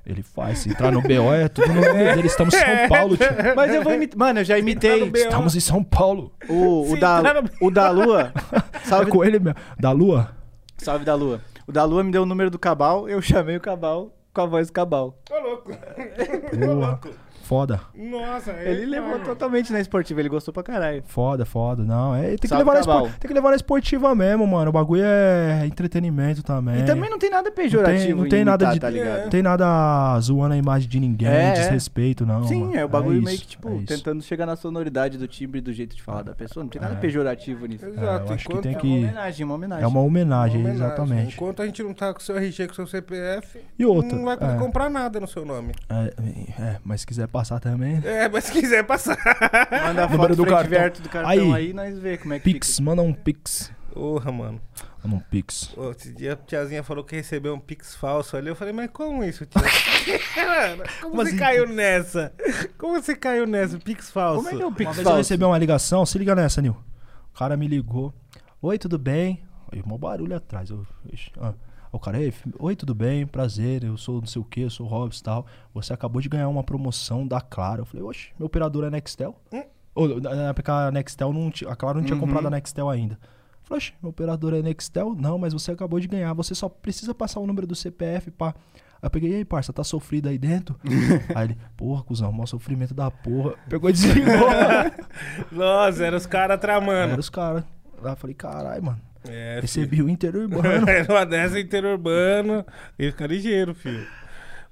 Ele 0.06 0.24
faz. 0.24 0.60
Se 0.60 0.70
entrar 0.70 0.92
no 0.92 1.02
BO 1.02 1.34
é 1.34 1.50
tudo 1.50 1.68
no 1.68 1.82
nome 1.82 1.94
dele. 2.16 2.28
Estamos 2.28 2.54
em 2.54 2.60
São 2.60 2.88
Paulo, 2.88 3.18
tio. 3.18 3.28
Mas 3.56 3.74
eu 3.74 3.84
vou 3.84 3.94
imitar. 3.94 4.18
Mano, 4.18 4.40
eu 4.40 4.46
já 4.46 4.58
imitei. 4.58 5.04
Estamos 5.16 5.56
em 5.56 5.60
São 5.60 5.84
Paulo. 5.84 6.32
o, 6.48 6.94
o, 6.94 7.00
da, 7.00 7.42
no- 7.42 7.50
o 7.62 7.70
da 7.72 7.90
Lua. 7.90 8.32
É 8.54 8.88
Salve, 8.88 9.12
com 9.12 9.24
ele 9.24 9.40
mesmo. 9.40 9.60
Da 9.80 9.92
Lua? 9.92 10.32
salve 10.78 11.04
da 11.04 11.16
Lua. 11.16 11.42
O 11.68 11.72
da 11.74 11.84
Lua 11.84 12.02
me 12.02 12.14
deu 12.14 12.24
o 12.24 12.26
número 12.26 12.50
do 12.50 12.58
Cabal, 12.58 13.10
eu 13.10 13.22
chamei 13.22 13.58
o 13.58 13.60
Cabal 13.60 14.16
com 14.34 14.40
a 14.40 14.46
voz 14.46 14.68
do 14.68 14.74
Cabal. 14.74 15.20
Ô, 15.30 15.38
louco. 15.38 15.72
Porra. 15.74 17.02
Foda. 17.48 17.80
Nossa, 17.95 18.51
Ele 18.51 18.85
levou 18.85 19.19
totalmente 19.19 19.72
na 19.72 19.80
esportiva, 19.80 20.19
ele 20.19 20.27
gostou 20.27 20.53
pra 20.53 20.61
caralho. 20.64 21.01
Foda, 21.08 21.45
foda. 21.45 21.82
Não, 21.82 22.14
é, 22.14 22.27
tem, 22.32 22.38
que 22.40 22.48
Salve, 22.50 22.61
levar 22.66 22.74
na 22.74 22.80
espor- 22.82 23.09
tem 23.19 23.27
que 23.30 23.34
levar 23.34 23.50
na 23.51 23.56
esportiva 23.56 24.14
mesmo, 24.14 24.45
mano. 24.45 24.69
O 24.69 24.74
bagulho 24.74 25.03
é 25.06 25.66
entretenimento 25.66 26.43
também. 26.43 26.82
E 26.82 26.84
também 26.84 27.09
não 27.09 27.17
tem 27.17 27.30
nada 27.30 27.50
pejorativo 27.50 28.22
não 28.24 28.27
tem 28.30 28.42
em 28.42 28.43
nada 28.43 28.66
imitar, 28.66 28.74
de- 28.74 28.80
tá 28.82 28.90
ligado? 28.90 29.22
Não 29.24 29.30
tem 29.30 29.42
nada 29.42 30.19
zoando 30.19 30.56
a 30.56 30.58
imagem 30.58 30.90
de 30.90 31.00
ninguém, 31.00 31.30
É, 31.30 31.50
é. 31.50 31.51
desrespeito, 31.53 32.26
não. 32.26 32.45
Sim, 32.45 32.66
mano. 32.66 32.76
é 32.76 32.84
o 32.84 32.90
bagulho 32.90 33.24
meio 33.24 33.35
isso, 33.35 33.43
que, 33.43 33.48
tipo, 33.51 33.69
é 33.69 33.76
isso. 33.76 33.85
tentando 33.85 34.22
chegar 34.22 34.45
na 34.45 34.58
sonoridade 34.58 35.17
do 35.17 35.26
timbre 35.26 35.59
e 35.59 35.61
do 35.61 35.72
jeito 35.72 35.95
de 35.95 36.01
falar 36.03 36.24
da 36.24 36.35
pessoa. 36.35 36.66
Não 36.66 36.69
tem 36.69 36.82
nada 36.82 36.95
É. 36.95 36.98
pejorativo 36.98 37.66
nisso. 37.66 37.85
É, 37.85 37.90
Exato. 37.90 38.27
eu 38.30 38.35
acho 38.35 38.45
que 38.45 38.51
enquanto- 38.51 38.64
tem 38.64 38.76
É 38.76 38.77
que- 38.77 38.88
uma 38.88 38.98
homenagem, 38.98 39.45
uma 39.45 39.56
homenagem. 39.56 39.84
É 39.85 39.88
uma 39.88 40.01
homenagem, 40.01 40.58
Uma 40.59 40.69
homenagem. 40.69 40.85
exatamente. 40.85 41.34
Enquanto 41.35 41.61
a 41.61 41.66
gente 41.66 41.82
não 41.82 41.93
tá 41.93 42.14
com 42.14 42.19
seu 42.19 42.35
RG, 42.35 42.67
com 42.67 42.74
seu 42.74 42.85
CPF, 42.88 43.59
E 43.80 43.85
outra, 43.85 44.17
não 44.17 44.26
vai 44.26 44.35
poder 44.35 44.56
é. 44.56 44.58
comprar 44.58 44.90
nada 44.90 45.17
no 45.22 45.27
seu 45.27 45.45
nome. 45.45 45.72
É, 45.90 46.14
é, 46.61 46.76
mas 46.84 47.01
se 47.01 47.08
quiser 47.08 47.27
passar 47.38 47.59
também. 47.59 48.01
É, 48.03 48.27
mas 48.27 48.45
se 48.45 48.51
quiser 48.51 48.83
passar. 48.83 49.16
Manda 49.72 50.06
a 50.06 50.09
foto 50.09 50.35
do 50.35 50.43
cartão. 50.45 50.90
do 51.03 51.09
cartão 51.09 51.30
Aí. 51.30 51.53
aí, 51.53 51.74
nós 51.74 51.99
vê 51.99 52.17
como 52.17 52.33
é 52.33 52.40
que 52.40 52.51
Pix, 52.51 52.80
manda 52.80 53.03
um 53.03 53.14
Pix. 53.14 53.72
Porra, 53.93 54.32
mano. 54.32 54.59
Manda 55.03 55.17
um 55.17 55.19
Pix. 55.19 55.72
Ô, 55.77 55.91
Esse 55.91 56.11
dia 56.14 56.33
a 56.33 56.35
tiazinha 56.35 56.82
falou 56.82 57.03
que 57.03 57.16
recebeu 57.16 57.53
um 57.53 57.59
pix 57.59 57.95
falso 57.95 58.35
ali. 58.35 58.49
Eu 58.49 58.56
falei, 58.56 58.74
mas 58.74 58.90
como 58.91 59.24
isso, 59.24 59.45
tia? 59.45 59.61
Mano, 60.35 60.83
como 61.01 61.11
Como 61.11 61.16
você 61.17 61.30
assim? 61.30 61.38
caiu 61.38 61.67
nessa? 61.67 62.33
Como 62.77 62.93
você 63.01 63.16
caiu 63.16 63.45
nessa? 63.45 63.77
Pix 63.77 64.09
falso. 64.09 64.38
Como 64.43 64.49
é 64.49 64.56
que 64.57 64.61
é 64.61 64.66
o 64.66 64.69
Uma 64.69 64.75
Pix 64.75 64.98
eu 64.98 65.03
falso? 65.03 65.17
recebi 65.17 65.43
uma 65.43 65.57
ligação, 65.59 66.06
se 66.06 66.17
liga 66.17 66.33
nessa, 66.35 66.59
Nil. 66.61 66.75
O 67.33 67.38
cara 67.38 67.56
me 67.56 67.67
ligou. 67.67 68.11
Oi, 68.61 68.80
tudo 68.80 68.98
bem? 68.98 69.43
Aí, 69.72 69.83
mó 69.85 69.95
barulho 69.98 70.35
atrás. 70.35 70.72
Eu, 70.72 70.85
ah. 71.40 71.53
O 71.98 72.00
cara, 72.00 72.22
Ei, 72.22 72.32
oi, 72.59 72.76
tudo 72.76 72.93
bem? 72.93 73.26
Prazer, 73.26 73.84
eu 73.84 73.98
sou 73.98 74.19
não 74.19 74.27
sei 74.27 74.40
o 74.40 74.45
que, 74.45 74.61
eu 74.61 74.69
sou 74.69 74.85
o 74.85 74.90
Robson 74.90 75.19
e 75.19 75.24
tal. 75.24 75.45
Você 75.74 75.92
acabou 75.92 76.22
de 76.22 76.30
ganhar 76.30 76.48
uma 76.48 76.64
promoção 76.64 77.27
da 77.27 77.42
Claro. 77.42 77.82
Eu 77.82 77.85
falei, 77.85 78.03
oxe, 78.06 78.30
meu 78.38 78.45
operador 78.45 78.84
é 78.85 78.90
Nextel? 78.92 79.35
Ou, 79.95 80.22
na 80.22 80.50
época 80.50 80.72
a 80.72 80.92
Nextel 80.92 81.34
não 81.34 81.50
tinha, 81.50 81.72
a 81.72 81.76
Claro 81.76 81.98
não 81.98 82.06
tinha 82.06 82.14
Uhum. 82.16 82.22
comprado 82.22 82.45
a 82.45 82.51
Nextel 82.51 82.88
ainda. 82.88 83.16
Eu 83.16 83.64
falei, 83.64 83.77
oxe, 83.80 83.93
meu 84.00 84.11
operador 84.11 84.53
é 84.53 84.61
Nextel? 84.61 85.16
Não, 85.16 85.40
mas 85.40 85.53
você 85.53 85.72
acabou 85.72 86.00
de 86.00 86.08
ganhar, 86.08 86.34
você 86.34 86.53
só 86.53 86.69
precisa 86.69 87.16
passar 87.16 87.40
o 87.40 87.48
número 87.48 87.66
do 87.66 87.76
CPF, 87.76 88.30
pá. 88.30 88.53
Aí 89.01 89.08
eu 89.08 89.09
peguei, 89.09 89.32
e 89.32 89.35
aí, 89.38 89.45
parça, 89.45 89.74
tá 89.74 89.84
sofrido 89.84 90.30
aí 90.30 90.38
dentro? 90.38 90.76
aí 91.35 91.45
ele, 91.48 91.58
porra, 91.76 92.03
cuzão, 92.03 92.32
maior 92.32 92.45
sofrimento 92.45 92.93
da 92.93 93.09
porra. 93.09 93.56
Pegou 93.67 93.90
e 93.90 93.93
desligou. 93.93 94.34
Nossa, 95.51 96.06
eram 96.06 96.17
os 96.17 96.27
caras 96.27 96.59
tramando. 96.59 97.14
Era 97.14 97.19
os 97.19 97.30
caras. 97.30 97.64
Lá 98.01 98.11
eu 98.11 98.16
falei, 98.16 98.35
caralho, 98.35 98.84
mano. 98.84 99.01
É, 99.28 99.60
Recebi 99.62 100.02
o 100.02 100.10
interurbano. 100.10 100.90
Era 100.90 101.12
uma 101.14 101.26
dessa 101.26 101.60
interurbano. 101.60 102.66
Ele 102.98 103.12
fica 103.12 103.26
ligeiro, 103.28 103.74
filho. 103.74 104.06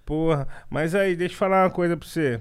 Porra. 0.06 0.48
Mas 0.70 0.94
aí, 0.96 1.16
deixa 1.16 1.34
eu 1.34 1.38
falar 1.40 1.64
uma 1.64 1.70
coisa 1.70 1.96
pra 1.98 2.08
você. 2.08 2.40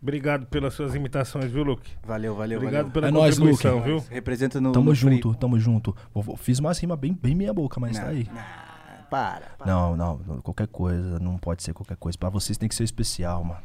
Obrigado 0.00 0.46
pelas 0.46 0.74
suas 0.74 0.94
imitações, 0.94 1.50
viu, 1.50 1.64
Luke? 1.64 1.90
Valeu, 2.06 2.34
valeu, 2.36 2.58
Obrigado 2.58 2.82
valeu. 2.86 2.92
pela 2.92 3.08
É 3.08 3.10
nóis, 3.10 3.34
contribuição, 3.36 3.74
Luke. 3.78 3.88
viu? 3.88 4.04
Representa 4.10 4.60
no. 4.60 4.70
tamo 4.70 4.90
no 4.90 4.96
free. 4.96 5.14
junto, 5.16 5.34
tamo 5.34 5.58
junto. 5.58 5.96
Vou- 6.14 6.22
vou- 6.22 6.36
Fiz 6.36 6.60
umas 6.60 6.78
rimas 6.78 6.96
bem, 6.98 7.18
bem 7.20 7.34
meia 7.34 7.52
boca, 7.52 7.80
mas 7.80 7.96
Não, 7.96 8.04
tá 8.04 8.10
aí. 8.10 8.28
não, 8.32 9.04
para, 9.10 9.40
para. 9.58 9.66
Não, 9.66 9.96
não, 9.96 10.20
não, 10.24 10.40
qualquer 10.40 10.68
coisa, 10.68 11.18
não 11.18 11.36
pode 11.36 11.64
ser 11.64 11.72
qualquer 11.72 11.96
coisa. 11.96 12.16
Pra 12.16 12.28
vocês 12.28 12.56
tem 12.56 12.68
que 12.68 12.76
ser 12.76 12.84
especial, 12.84 13.42
mano. 13.42 13.60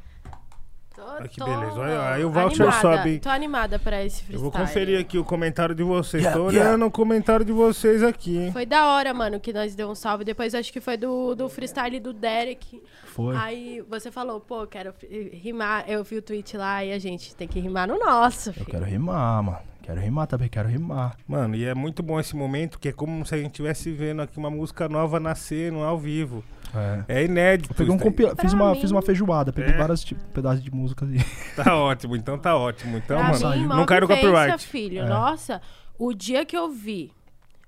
Tô, 1.04 1.10
Olha 1.12 1.28
que 1.28 1.44
beleza. 1.44 1.80
Olha, 1.80 2.10
aí 2.14 2.24
o 2.24 2.30
voucher 2.30 2.66
animada, 2.66 2.82
sobe? 2.98 3.20
Tô 3.20 3.30
animada 3.30 3.80
pra 3.80 4.04
esse 4.04 4.24
freestyle. 4.24 4.36
Eu 4.36 4.42
vou 4.42 4.52
conferir 4.52 5.00
aqui 5.00 5.18
o 5.18 5.24
comentário 5.24 5.76
de 5.76 5.84
vocês. 5.84 6.24
Yeah, 6.24 6.40
Tô 6.42 6.50
yeah. 6.50 6.70
olhando 6.70 6.86
o 6.86 6.92
comentário 6.92 7.46
de 7.46 7.52
vocês 7.52 8.02
aqui, 8.02 8.38
hein? 8.38 8.52
Foi 8.52 8.66
da 8.66 8.88
hora, 8.88 9.14
mano, 9.14 9.40
que 9.40 9.52
nós 9.52 9.76
deu 9.76 9.90
um 9.90 9.96
salve. 9.96 10.24
Depois 10.24 10.56
acho 10.56 10.72
que 10.72 10.80
foi 10.80 10.98
do, 10.98 11.36
do 11.36 11.50
freestyle 11.50 12.00
do 12.00 12.14
Derek. 12.14 12.82
Foi. 13.06 13.36
Aí 13.36 13.84
você 13.90 14.10
falou, 14.12 14.40
pô, 14.40 14.66
quero 14.66 14.94
rimar. 15.34 15.84
Eu 15.88 16.04
vi 16.04 16.18
o 16.18 16.22
tweet 16.22 16.56
lá 16.58 16.84
e 16.84 16.92
a 16.94 17.00
gente 17.00 17.36
tem 17.36 17.48
que 17.48 17.60
rimar 17.60 17.88
no 17.88 18.00
nosso, 18.00 18.50
Eu 18.50 18.54
filho. 18.54 18.66
quero 18.68 18.86
rimar, 18.86 19.44
mano. 19.44 19.60
Quero 19.84 20.00
rimar 20.00 20.28
também, 20.28 20.48
quero 20.48 20.70
rimar. 20.70 21.18
Mano, 21.28 21.56
e 21.56 21.66
é 21.66 21.74
muito 21.74 22.02
bom 22.02 22.18
esse 22.18 22.34
momento, 22.38 22.80
que 22.80 22.88
é 22.88 22.94
como 22.94 23.26
se 23.26 23.36
a 23.36 23.38
gente 23.38 23.48
estivesse 23.48 23.92
vendo 23.92 24.22
aqui 24.22 24.38
uma 24.38 24.50
música 24.50 24.88
nova 24.88 25.20
nascer 25.20 25.74
no 25.74 25.84
ao 25.84 25.98
vivo. 26.00 26.42
É. 26.76 27.22
É 27.22 27.26
inédito. 27.26 27.72
Eu 27.72 27.76
peguei 27.76 27.94
um 27.94 27.98
compila... 27.98 28.36
Fiz, 28.40 28.54
uma, 28.54 28.74
mim- 28.74 28.82
fiz 28.82 28.92
uma 28.92 29.02
feijoada, 29.02 29.54
peguei 29.54 29.74
É. 29.74 29.78
vários 29.78 30.04
tipos, 30.04 30.24
pedaços 30.34 30.64
de 30.64 30.72
música 30.74 31.06
ali. 31.06 31.20
Tá 31.56 31.76
ótimo, 31.76 32.16
então 32.16 32.38
tá 32.38 32.56
ótimo. 32.58 32.98
Então, 32.98 33.18
Pra 33.20 33.32
mano, 33.32 33.50
mim, 33.62 33.68
não 33.68 33.76
mal 33.78 33.86
cai 33.86 34.00
no 34.00 34.08
copyright. 34.08 34.66
filho. 34.66 35.00
É. 35.02 35.06
Nossa, 35.08 35.62
o 36.00 36.14
dia 36.14 36.44
que 36.46 36.58
eu 36.58 36.70
vi 36.72 37.12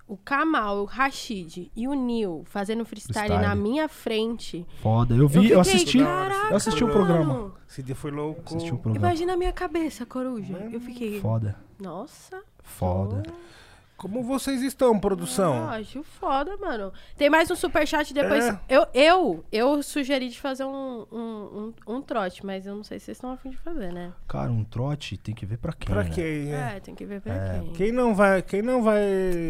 o 0.07 0.15
Kamal, 0.17 0.81
o 0.81 0.85
Rashid 0.85 1.71
e 1.75 1.87
o 1.87 1.93
Nil 1.93 2.43
fazendo 2.45 2.85
freestyle, 2.85 3.27
Freestyle. 3.27 3.47
na 3.47 3.55
minha 3.55 3.87
frente. 3.89 4.65
Foda. 4.81 5.15
Eu 5.15 5.27
vi, 5.27 5.49
eu, 5.51 5.63
fiquei, 5.63 5.75
assisti. 5.81 5.97
Caraca, 5.99 6.47
eu 6.51 6.55
assisti 6.57 6.83
o 6.83 6.87
mano. 6.87 6.99
programa. 6.99 7.51
Esse 7.67 7.81
dia 7.83 7.95
foi 7.95 8.11
louco. 8.11 8.41
Assisti 8.45 8.71
o 8.73 8.77
programa. 8.77 9.07
Imagina 9.07 9.33
a 9.33 9.37
minha 9.37 9.51
cabeça, 9.51 10.05
coruja. 10.05 10.53
Eu 10.71 10.79
fiquei. 10.79 11.19
Foda, 11.19 11.55
Nossa. 11.79 12.41
foda. 12.63 13.23
Como 13.97 14.21
vocês 14.23 14.61
estão, 14.61 14.99
produção? 14.99 15.53
Ah, 15.69 15.75
acho 15.77 16.03
foda, 16.03 16.57
mano. 16.57 16.91
Tem 17.17 17.29
mais 17.29 17.49
um 17.49 17.55
superchat 17.55 18.13
depois. 18.13 18.43
É. 18.45 18.59
Eu, 18.67 18.85
eu, 18.93 19.45
eu 19.51 19.81
sugeri 19.81 20.27
de 20.27 20.39
fazer 20.39 20.65
um, 20.65 21.05
um, 21.11 21.73
um, 21.87 21.95
um 21.95 22.01
trote, 22.01 22.45
mas 22.45 22.65
eu 22.65 22.75
não 22.75 22.83
sei 22.83 22.99
se 22.99 23.05
vocês 23.05 23.17
estão 23.17 23.31
afim 23.31 23.51
de 23.51 23.57
fazer, 23.57 23.93
né? 23.93 24.11
Cara, 24.27 24.51
um 24.51 24.65
trote 24.65 25.15
tem 25.17 25.33
que 25.33 25.45
ver 25.45 25.57
pra 25.57 25.71
quem, 25.71 25.93
Pra 25.93 26.03
né? 26.03 26.09
quem? 26.13 26.53
é? 26.53 26.73
É, 26.75 26.79
tem 26.81 26.93
que 26.93 27.05
ver 27.05 27.21
pra 27.21 27.33
É. 27.33 27.59
quem. 27.59 27.71
Quem 27.73 27.91
não 27.93 28.13
vai, 28.13 28.41
quem 28.41 28.61
não 28.61 28.83
vai 28.83 29.01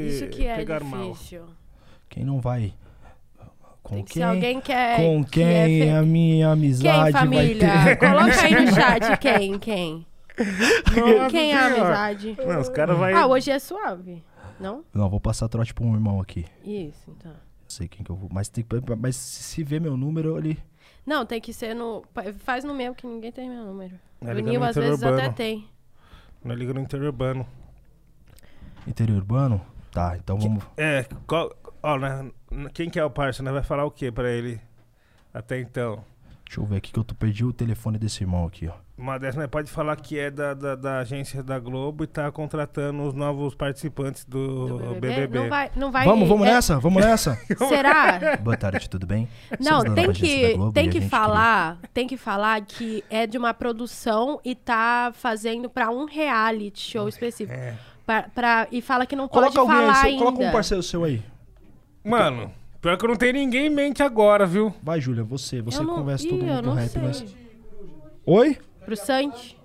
Isso 0.07 0.27
que 0.27 0.45
é 0.45 0.55
pegar 0.57 0.83
mal? 0.83 1.11
difícil. 1.11 1.45
Quem 2.07 2.23
não 2.23 2.39
vai... 2.39 2.73
Com 3.81 3.95
Tem 3.95 4.03
que 4.03 4.13
quem? 4.13 4.21
ser 4.23 4.27
alguém 4.27 4.61
que 4.61 4.71
é. 4.71 4.95
Com 4.95 5.23
que 5.23 5.41
é 5.43 5.65
quem 5.67 5.95
a 5.95 6.01
minha 6.01 6.49
amizade 6.51 7.11
Quem, 7.11 7.19
família? 7.21 7.67
vai 7.67 7.85
ter? 7.85 7.97
Coloca 8.09 8.41
aí 8.41 8.65
no 8.65 8.71
chat 8.73 9.17
quem, 9.19 9.59
quem. 9.59 10.05
Quem 11.29 11.51
é 11.53 11.57
a 11.57 11.65
amizade? 11.67 12.37
Não, 12.45 12.61
os 12.61 12.69
caras 12.69 12.97
vai. 12.97 13.13
Ah, 13.13 13.27
hoje 13.27 13.51
é 13.51 13.59
suave, 13.59 14.23
não? 14.59 14.83
Não, 14.93 15.09
vou 15.09 15.19
passar 15.19 15.47
trote 15.47 15.73
pra 15.73 15.85
um 15.85 15.93
irmão 15.93 16.19
aqui. 16.21 16.45
Isso, 16.63 17.11
então. 17.11 17.33
Sei 17.67 17.87
quem 17.87 18.03
que 18.03 18.11
eu 18.11 18.15
vou. 18.15 18.29
Mas, 18.31 18.47
tem, 18.49 18.63
que- 18.63 18.95
mas 18.95 19.15
se 19.15 19.63
ver 19.63 19.81
meu 19.81 19.97
número 19.97 20.35
ali. 20.35 20.57
Não, 21.05 21.25
tem 21.25 21.39
que 21.41 21.51
ser 21.53 21.73
no. 21.75 22.03
Faz 22.39 22.63
no 22.63 22.73
meu, 22.73 22.93
que 22.95 23.05
ninguém 23.07 23.31
tem 23.31 23.49
meu 23.49 23.65
número. 23.65 23.95
É, 24.21 24.29
o 24.31 24.33
liga 24.33 24.49
Nil 24.49 24.59
no 24.59 24.65
às 24.65 24.75
vezes 24.75 24.97
interurbano. 24.97 25.27
até 25.27 25.33
tem. 25.35 25.67
Não 26.43 26.55
liga 26.55 26.73
no 26.73 26.79
interurbano. 26.79 27.47
Interior 28.87 29.17
urbano? 29.17 29.61
Tá, 29.91 30.15
então 30.17 30.37
vamos. 30.37 30.63
É, 30.77 31.03
qual, 31.25 31.51
ó, 31.81 31.97
né, 31.97 32.31
quem 32.73 32.89
que 32.89 32.99
é 32.99 33.05
o 33.05 33.09
parça? 33.09 33.41
Né? 33.41 33.51
Vai 33.51 33.63
falar 33.63 33.85
o 33.85 33.91
que 33.91 34.11
pra 34.11 34.29
ele? 34.29 34.59
Até 35.33 35.59
então. 35.59 36.03
Deixa 36.45 36.59
eu 36.61 36.65
ver 36.65 36.77
aqui 36.77 36.91
que 36.91 36.99
eu 36.99 37.03
tô, 37.03 37.15
perdi 37.15 37.43
o 37.43 37.51
telefone 37.53 37.97
desse 37.97 38.23
irmão 38.23 38.45
aqui, 38.45 38.67
ó. 38.67 38.73
Uma 38.97 39.19
dessas, 39.19 39.35
né, 39.35 39.45
pode 39.45 39.69
falar 39.69 39.97
que 39.97 40.17
é 40.17 40.31
da, 40.31 40.53
da, 40.53 40.73
da 40.73 40.99
agência 40.99 41.43
da 41.43 41.59
Globo 41.59 42.05
e 42.05 42.07
tá 42.07 42.31
contratando 42.31 43.03
os 43.03 43.13
novos 43.13 43.53
participantes 43.53 44.23
do, 44.23 44.77
Do 44.77 44.95
BBB. 45.01 45.37
Não 45.39 45.49
vai. 45.49 45.71
Não 45.75 45.91
vai 45.91 46.05
vamos, 46.05 46.29
vamos 46.29 46.47
é- 46.47 46.51
nessa? 46.53 46.79
Vamos 46.79 47.03
nessa? 47.03 47.35
Será? 47.67 48.37
Boa 48.37 48.55
tarde, 48.55 48.89
tudo 48.89 49.05
bem? 49.05 49.27
Não, 49.59 49.81
Somos 49.81 49.95
tem 49.95 50.13
que, 50.13 50.55
tem 50.73 50.89
que 50.89 51.01
falar, 51.01 51.77
tem 51.93 52.07
que 52.07 52.15
falar 52.15 52.61
que 52.61 53.03
é 53.09 53.27
de 53.27 53.37
uma 53.37 53.53
produção 53.53 54.39
e 54.45 54.55
tá 54.55 55.11
fazendo 55.13 55.69
pra 55.69 55.89
um 55.89 56.05
reality 56.05 56.79
show 56.91 57.09
específico. 57.09 57.59
É. 57.59 57.75
Pra, 58.05 58.23
pra- 58.33 58.67
e 58.71 58.81
fala 58.81 59.05
que 59.05 59.15
não 59.15 59.27
Queria... 59.27 59.41
pode 59.49 59.55
Coloca 59.55 59.73
alguém 59.73 59.87
falar 59.87 59.95
seu- 59.99 60.09
ainda. 60.09 60.23
coloca 60.23 60.43
um 60.45 60.51
parceiro 60.53 60.81
seu 60.83 61.03
aí. 61.03 61.21
Mano, 62.01 62.49
pior 62.81 62.97
que 62.97 63.03
eu 63.03 63.09
não 63.09 63.15
tenho 63.17 63.33
ninguém 63.33 63.65
em 63.65 63.69
mente 63.69 64.01
agora, 64.01 64.45
viu? 64.45 64.73
Vai, 64.81 65.01
Júlia, 65.01 65.23
você. 65.25 65.61
Você 65.61 65.81
não, 65.83 65.95
conversa 65.95 66.25
Ih, 66.25 66.29
todo 66.29 66.43
mundo 66.45 66.61
do 66.61 66.67
não 66.69 66.75
rap, 66.75 66.97
mas. 66.99 67.25
Oi? 68.25 68.57
Pro 68.85 68.95
Santi. 68.95 69.57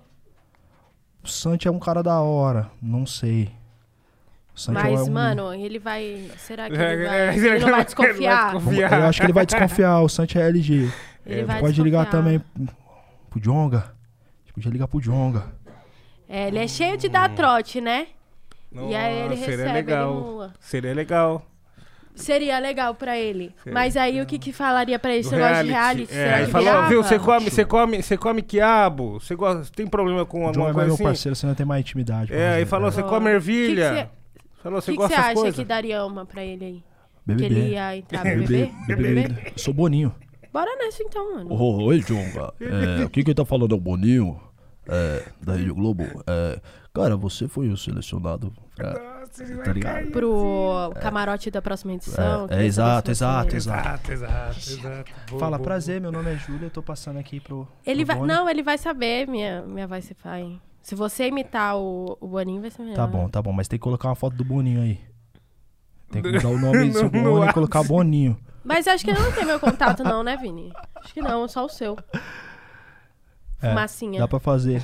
O 1.23 1.27
Santi 1.27 1.67
é 1.67 1.71
um 1.71 1.79
cara 1.79 2.01
da 2.01 2.19
hora. 2.19 2.71
Não 2.81 3.05
sei. 3.05 3.51
É 4.67 4.71
Mas, 4.71 5.07
um... 5.07 5.11
mano, 5.11 5.53
ele 5.53 5.79
vai. 5.79 6.29
Será 6.37 6.69
que 6.69 6.75
É, 6.75 6.93
ele 6.93 7.05
é, 7.05 7.07
vai. 7.07 7.37
Ele 7.37 7.59
não 7.59 7.69
vai 7.69 7.79
ele 7.79 7.85
desconfiar? 7.85 8.53
Eu 8.53 9.07
acho 9.07 9.19
que 9.19 9.25
ele 9.25 9.33
vai 9.33 9.45
desconfiar. 9.45 10.01
O 10.01 10.09
Santi 10.09 10.37
é 10.37 10.41
LG. 10.47 10.91
Ele 11.25 11.43
vai 11.43 11.59
Pode 11.59 11.81
ligar 11.81 12.09
também 12.09 12.41
pro 13.29 13.39
Jonga. 13.39 13.95
Podia 14.53 14.71
ligar 14.71 14.87
pro 14.87 14.99
Jonga. 14.99 15.45
É, 16.27 16.47
ele 16.47 16.59
é 16.59 16.67
cheio 16.67 16.97
de 16.97 17.09
dar 17.09 17.33
trote, 17.33 17.81
né? 17.81 18.07
E 18.71 18.95
aí 18.95 19.13
ele 19.19 19.29
Nossa, 19.29 19.39
recebe, 19.39 19.57
seria 19.57 19.73
legal. 19.73 20.51
Seria 20.59 20.93
legal. 20.93 21.50
Seria 22.15 22.59
legal 22.59 22.93
pra 22.95 23.17
ele. 23.17 23.53
Seria. 23.63 23.73
Mas 23.73 23.95
aí 23.97 24.21
o 24.21 24.25
que 24.25 24.37
que 24.37 24.51
falaria 24.51 24.99
pra 24.99 25.13
ele? 25.13 25.23
Do 25.23 25.29
Você 25.29 25.37
gosta 25.37 25.63
de 25.63 25.69
reality? 25.69 26.11
É, 26.13 26.15
Será 26.15 26.45
que 26.45 26.51
falou, 26.51 26.67
virava? 26.69 26.89
viu, 26.89 27.03
você 27.03 27.19
come, 27.19 27.49
você 27.49 27.65
come, 27.65 28.03
você 28.03 28.17
come 28.17 28.41
quiabo? 28.41 29.19
Você 29.19 29.35
gosta, 29.35 29.71
tem 29.75 29.87
problema 29.87 30.25
com 30.25 30.43
O 30.43 30.47
alguma 30.47 30.65
é 30.65 30.65
mais 30.67 30.73
coisa 30.75 30.87
meu 30.87 30.93
assim? 30.95 31.03
parceiro, 31.03 31.35
você 31.35 31.47
não 31.47 31.55
tem 31.55 31.65
mais 31.65 31.81
intimidade. 31.81 32.31
com 32.31 32.37
É, 32.37 32.49
aí 32.53 32.61
ele. 32.61 32.65
falou, 32.65 32.91
você 32.91 33.01
come 33.03 33.29
ervilha. 33.29 34.09
que 34.11 34.21
Falou, 34.61 34.77
O 34.77 34.81
você 34.81 34.91
que 34.91 34.97
que 34.97 35.01
gosta 35.03 35.15
você 35.15 35.21
acha 35.21 35.33
coisas? 35.33 35.55
que 35.55 35.65
daria 35.65 36.05
uma 36.05 36.25
pra 36.25 36.43
ele 36.43 36.65
aí? 36.65 36.73
Que 36.73 36.83
BBB. 37.35 37.45
ele 37.55 37.69
ia 37.71 37.97
entrar? 37.97 38.23
BBB. 38.23 38.71
Eu 39.45 39.51
sou 39.57 39.73
Boninho. 39.73 40.13
Bora 40.53 40.69
nessa 40.77 41.01
então, 41.01 41.33
mano. 41.35 41.53
Oi, 41.83 41.99
Jonga. 42.01 42.53
É, 42.59 43.05
o 43.05 43.09
que 43.09 43.23
que 43.23 43.33
tá 43.33 43.45
falando 43.45 43.73
é 43.73 43.77
o 43.77 43.79
Boninho, 43.81 44.39
é, 44.87 45.23
da 45.41 45.53
Rede 45.55 45.71
Globo. 45.71 46.03
É, 46.27 46.59
cara, 46.93 47.15
você 47.15 47.47
foi 47.47 47.69
o 47.69 47.77
selecionado 47.77 48.51
pra 48.75 49.20
Tá 49.63 49.73
ligado? 49.73 50.11
Pro 50.11 50.91
camarote 51.01 51.49
da 51.49 51.61
próxima 51.61 51.93
edição. 51.93 52.47
É, 52.49 52.61
é, 52.61 52.65
exato, 52.65 53.11
exato, 53.11 53.51
você- 53.51 53.57
exato. 53.57 54.11
Exato, 54.11 54.59
exato. 54.59 55.11
Boa, 55.29 55.39
Fala, 55.39 55.57
boa, 55.57 55.65
prazer, 55.67 56.01
meu 56.01 56.11
nome 56.11 56.33
é 56.33 56.35
Júlio, 56.37 56.65
eu 56.65 56.69
tô 56.69 56.81
passando 56.83 57.17
aqui 57.17 57.39
pro. 57.39 57.67
Ele 57.85 58.05
pro 58.05 58.17
vai. 58.17 58.27
Não, 58.27 58.49
ele 58.49 58.61
vai 58.61 58.77
saber 58.77 59.27
minha, 59.27 59.61
minha 59.61 59.87
voz 59.87 60.03
se 60.05 60.13
faz. 60.13 60.47
Se 60.81 60.95
você 60.95 61.27
imitar 61.27 61.77
o, 61.77 62.17
o 62.19 62.27
Boninho, 62.27 62.61
vai 62.61 62.71
ser 62.71 62.81
melhor. 62.81 62.95
Tá 62.95 63.07
bom, 63.07 63.29
tá 63.29 63.41
bom, 63.41 63.51
mas 63.53 63.67
tem 63.67 63.77
que 63.79 63.83
colocar 63.83 64.09
uma 64.09 64.15
foto 64.15 64.35
do 64.35 64.43
Boninho 64.43 64.81
aí. 64.81 64.99
Tem 66.11 66.21
que 66.21 66.29
mudar 66.33 66.47
o 66.49 66.57
nome 66.57 66.89
do 66.89 66.93
seu 66.97 67.09
No- 67.11 67.21
no 67.23 67.31
Boni 67.39 67.49
e 67.49 67.53
colocar 67.53 67.83
Boninho. 67.83 68.37
Mas 68.63 68.87
acho 68.87 69.03
que 69.05 69.11
ele 69.11 69.19
não 69.19 69.31
tem 69.31 69.45
meu 69.45 69.59
contato, 69.59 70.03
não, 70.03 70.21
né, 70.23 70.35
Vini? 70.37 70.71
Acho 70.95 71.13
que 71.13 71.21
não, 71.21 71.47
só 71.47 71.65
o 71.65 71.69
seu. 71.69 71.97
É, 73.61 73.69
Fumacinha. 73.69 74.19
Dá 74.19 74.27
pra 74.27 74.39
fazer. 74.39 74.83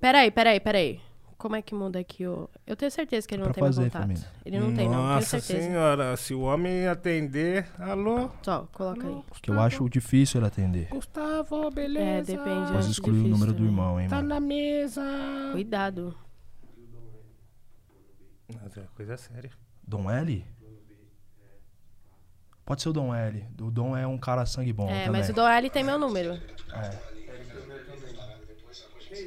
Peraí, 0.00 0.30
peraí, 0.30 0.60
peraí. 0.60 1.00
Como 1.38 1.54
é 1.54 1.62
que 1.62 1.72
muda 1.72 2.00
aqui 2.00 2.26
o. 2.26 2.50
Eu 2.66 2.74
tenho 2.74 2.90
certeza 2.90 3.26
que 3.26 3.32
ele 3.36 3.42
não 3.44 3.52
pra 3.52 3.54
tem 3.54 3.62
meu 3.62 3.72
fazer, 3.72 3.84
contato. 3.84 4.02
família. 4.02 4.26
Ele 4.44 4.58
não 4.58 4.74
tem, 4.74 4.88
não, 4.88 4.94
tenho 4.94 5.02
Nossa 5.06 5.40
certeza. 5.40 5.68
senhora, 5.68 6.16
se 6.16 6.34
o 6.34 6.40
homem 6.40 6.88
atender. 6.88 7.64
Alô? 7.78 8.28
Só, 8.42 8.66
coloca 8.72 9.06
aí. 9.06 9.22
Que 9.40 9.50
eu 9.52 9.60
acho 9.60 9.88
difícil 9.88 10.40
ele 10.40 10.48
atender. 10.48 10.88
Gustavo, 10.88 11.68
É, 11.68 11.70
beleza? 11.70 12.36
depende. 12.36 12.66
Posso 12.72 12.78
acho 12.78 12.90
excluir 12.90 13.20
o 13.20 13.28
número 13.28 13.52
do 13.52 13.58
também. 13.58 13.70
irmão, 13.70 14.00
hein, 14.00 14.08
Tá 14.08 14.16
mano. 14.16 14.28
na 14.30 14.40
mesa. 14.40 15.02
Cuidado. 15.52 16.12
Nossa, 18.60 18.80
é 18.80 18.84
coisa 18.96 19.16
séria. 19.16 19.50
Dom 19.86 20.10
L? 20.10 20.44
Pode 22.64 22.82
ser 22.82 22.88
o 22.88 22.92
Dom 22.92 23.14
L. 23.14 23.46
O 23.62 23.70
Dom 23.70 23.96
é 23.96 24.06
um 24.06 24.18
cara 24.18 24.44
sangue 24.44 24.72
bom 24.72 24.90
é, 24.90 25.04
também. 25.04 25.20
mas 25.20 25.30
o 25.30 25.32
Doel 25.32 25.70
tem 25.70 25.84
meu 25.84 25.98
número. 26.00 26.32
É. 26.74 26.98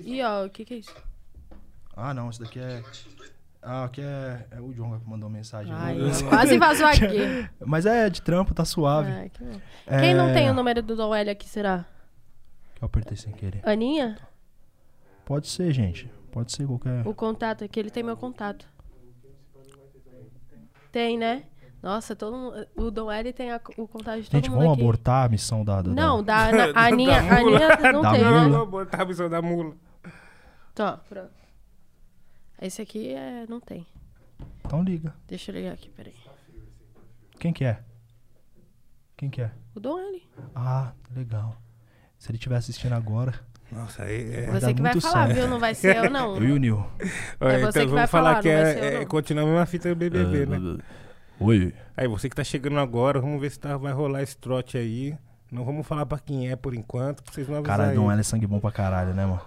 E 0.03 0.21
ó, 0.21 0.45
o 0.45 0.49
que 0.49 0.65
que 0.65 0.73
é 0.73 0.77
isso? 0.77 0.93
Ah, 1.95 2.13
não, 2.13 2.29
isso 2.29 2.39
daqui 2.41 2.59
é... 2.59 2.81
Ah, 3.63 3.83
aqui 3.83 4.01
é, 4.01 4.47
é 4.51 4.59
o 4.59 4.73
Jonga 4.73 4.99
que 4.99 5.07
mandou 5.07 5.29
mensagem. 5.29 5.71
Ai, 5.75 5.95
quase 6.29 6.57
vazou 6.57 6.87
aqui. 6.87 7.47
Mas 7.63 7.85
é 7.85 8.09
de 8.09 8.19
trampo, 8.21 8.55
tá 8.55 8.65
suave. 8.65 9.11
Ai, 9.11 9.29
que. 9.29 9.43
É, 9.85 9.99
Quem 10.01 10.15
não 10.15 10.33
tem 10.33 10.49
o 10.49 10.53
número 10.53 10.81
do 10.81 10.95
Doel 10.95 11.29
aqui 11.29 11.47
será? 11.47 11.85
Eu 12.81 12.87
apertei 12.87 13.15
sem 13.15 13.31
querer. 13.33 13.61
Aninha? 13.63 14.17
Pode 15.25 15.47
ser, 15.47 15.71
gente. 15.71 16.09
Pode 16.31 16.51
ser 16.51 16.65
qualquer... 16.65 17.05
O 17.07 17.13
contato 17.13 17.63
aqui, 17.63 17.79
ele 17.79 17.91
tem 17.91 18.01
meu 18.01 18.17
contato. 18.17 18.65
Tem, 20.91 21.17
né? 21.17 21.43
Nossa, 21.83 22.15
todo 22.15 22.35
mundo, 22.35 22.67
o 22.75 22.91
Dom 22.91 23.11
L 23.11 23.33
tem 23.33 23.51
a- 23.51 23.61
o 23.77 23.87
contato 23.87 24.21
de 24.21 24.29
todo 24.29 24.33
Gente, 24.37 24.49
mundo 24.49 24.59
vamos 24.59 24.73
aqui. 24.73 24.81
abortar 24.81 25.25
a 25.25 25.29
missão 25.29 25.63
da... 25.65 25.81
da 25.81 25.91
Não, 25.91 26.23
da... 26.23 26.49
da, 26.51 26.79
a 26.79 26.85
Aninha, 26.87 27.17
a. 27.21 27.37
Aninha 27.39 27.91
não 27.93 28.01
Da 28.01 28.11
tem, 28.11 28.23
mula. 28.23 28.43
né? 28.43 28.49
Vou 28.49 28.65
botar 28.67 29.01
a 29.01 29.05
missão 29.05 29.29
da 29.29 29.41
mula. 29.41 29.75
Tá, 30.75 30.97
pronto. 31.09 31.40
Esse 32.61 32.81
aqui 32.81 33.11
é, 33.13 33.45
não 33.49 33.59
tem. 33.59 33.87
Então 34.63 34.83
liga. 34.83 35.13
Deixa 35.27 35.51
eu 35.51 35.55
ligar 35.55 35.73
aqui, 35.73 35.89
peraí. 35.89 36.13
Quem 37.39 37.51
que 37.51 37.65
é? 37.65 37.79
Quem 39.17 39.29
que 39.29 39.41
é? 39.41 39.51
O 39.73 39.79
Dom 39.79 39.97
L. 39.99 40.21
Ah, 40.55 40.93
legal. 41.15 41.57
Se 42.19 42.29
ele 42.29 42.37
estiver 42.37 42.57
assistindo 42.57 42.93
agora... 42.93 43.33
Nossa, 43.71 44.03
aí 44.03 44.33
é. 44.33 44.51
Você 44.51 44.73
que 44.73 44.81
vai 44.81 44.99
falar, 44.99 45.27
certo. 45.27 45.39
viu? 45.39 45.47
Não 45.47 45.59
vai 45.59 45.73
ser 45.73 45.95
eu, 45.95 46.09
não. 46.09 46.35
Eu 46.35 46.43
e 46.43 46.51
o 46.51 46.57
Nil. 46.57 46.85
Olha, 47.39 47.59
você 47.59 47.69
então 47.69 47.71
que 47.71 47.77
vai 47.77 47.85
vamos 47.87 48.09
falar 48.11 48.29
falar, 48.31 48.41
que 48.41 48.49
é, 48.49 48.61
eu, 48.61 48.83
é 48.83 48.99
não. 48.99 49.05
continuar 49.05 49.43
a 49.43 49.45
mesma 49.45 49.65
fita 49.65 49.89
do 49.89 49.95
BBB, 49.95 50.45
né? 50.45 50.77
Oi. 51.39 51.73
Aí, 51.95 52.07
você 52.07 52.29
que 52.29 52.35
tá 52.35 52.43
chegando 52.43 52.77
agora, 52.79 53.21
vamos 53.21 53.39
ver 53.39 53.49
se 53.49 53.57
tá, 53.57 53.77
vai 53.77 53.93
rolar 53.93 54.21
esse 54.21 54.37
trote 54.37 54.77
aí. 54.77 55.17
Não 55.49 55.63
vamos 55.63 55.87
falar 55.87 56.05
pra 56.05 56.19
quem 56.19 56.49
é 56.49 56.55
por 56.55 56.73
enquanto, 56.73 57.23
pra 57.23 57.33
vocês 57.33 57.47
não 57.47 57.57
avisarem. 57.57 57.85
Caralho, 57.85 57.99
Dom 57.99 58.11
L 58.11 58.19
é 58.19 58.23
sangue 58.23 58.45
bom 58.45 58.59
pra 58.59 58.71
caralho, 58.71 59.13
né, 59.13 59.25
mano? 59.25 59.41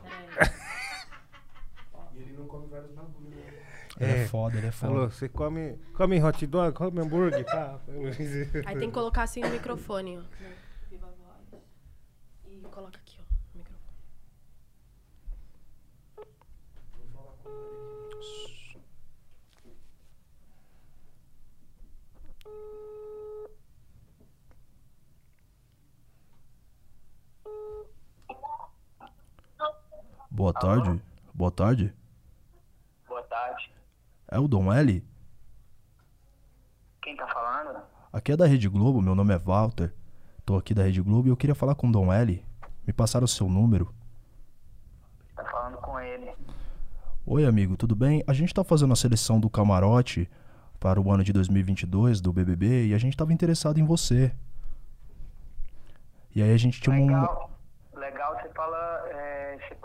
Ele 4.01 4.11
é 4.11 4.23
É. 4.23 4.27
foda, 4.27 4.59
ele 4.59 4.67
é 4.67 4.73
foda. 4.73 4.93
Falou, 4.93 5.11
você 5.11 5.29
come, 5.29 5.79
come 5.95 6.23
hot 6.23 6.47
dog, 6.47 6.75
come 6.77 7.01
hambúrguer, 7.01 7.45
tá? 7.45 7.79
Aí 8.67 8.77
tem 8.79 8.89
que 8.89 8.95
colocar 8.95 9.23
assim 9.23 9.41
no 9.41 9.51
microfone, 9.51 10.19
ó. 10.19 10.23
Viva 10.91 11.07
Voz. 11.07 11.63
E 12.47 12.61
coloca 12.71 12.99
aqui, 12.99 13.19
ó. 13.21 13.25
no 13.55 13.59
microfone. 13.61 13.95
Boa 30.31 30.53
tarde. 30.53 31.01
Boa 31.33 31.51
tarde. 31.51 31.95
É 34.35 34.39
o 34.41 34.49
Dom 34.49 34.73
L? 34.73 35.01
Quem 37.01 37.17
tá 37.17 37.25
falando? 37.29 37.79
Aqui 38.13 38.33
é 38.33 38.37
da 38.37 38.49
Rede 38.49 38.69
Globo, 38.69 39.01
meu 39.01 39.15
nome 39.15 39.33
é 39.33 39.39
Walter. 39.39 39.95
Tô 40.45 40.57
aqui 40.57 40.75
da 40.75 40.83
Rede 40.83 41.01
Globo 41.01 41.29
e 41.29 41.31
eu 41.31 41.37
queria 41.37 41.55
falar 41.55 41.77
com 41.77 41.87
o 41.87 41.93
Dom 41.93 42.13
L. 42.13 42.45
Me 42.85 42.93
passaram 42.93 43.27
o 43.27 43.29
seu 43.29 43.49
número. 43.49 43.95
Tá 45.37 45.45
falando 45.45 45.77
com 45.77 46.01
ele. 46.01 46.33
Oi, 47.25 47.47
amigo, 47.47 47.77
tudo 47.77 47.95
bem? 47.95 48.25
A 48.27 48.33
gente 48.33 48.53
tá 48.53 48.65
fazendo 48.65 48.93
a 48.93 48.97
seleção 48.97 49.39
do 49.39 49.49
camarote 49.49 50.29
para 50.81 51.01
o 51.01 51.13
ano 51.13 51.23
de 51.23 51.33
2022 51.33 52.21
do 52.21 52.33
BBB 52.33 52.89
e 52.89 52.95
a 52.95 52.99
gente 52.99 53.17
tava 53.17 53.33
interessado 53.33 53.79
em 53.79 53.85
você. 53.85 54.35
E 56.35 56.43
aí 56.43 56.53
a 56.53 56.59
gente 56.59 56.81
tinha 56.81 56.97
um... 56.97 57.07
Legal. 57.07 57.51
Legal, 57.95 58.35
você 58.35 58.49
fala. 58.49 58.84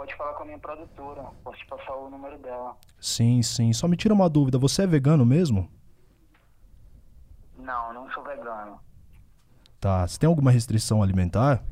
Pode 0.09 0.15
falar 0.15 0.33
com 0.33 0.43
a 0.43 0.45
minha 0.45 0.59
produtora. 0.59 1.23
Posso 1.43 1.57
te 1.57 1.65
passar 1.67 1.95
o 1.95 2.09
número 2.09 2.37
dela. 2.39 2.75
Sim, 2.99 3.41
sim. 3.41 3.71
Só 3.73 3.87
me 3.87 3.95
tira 3.95 4.13
uma 4.13 4.29
dúvida, 4.29 4.57
você 4.57 4.83
é 4.83 4.87
vegano 4.87 5.25
mesmo? 5.25 5.69
Não, 7.57 7.93
não 7.93 8.09
sou 8.11 8.23
vegano. 8.23 8.79
Tá. 9.79 10.07
Você 10.07 10.19
tem 10.19 10.27
alguma 10.27 10.51
restrição 10.51 11.03
alimentar? 11.03 11.63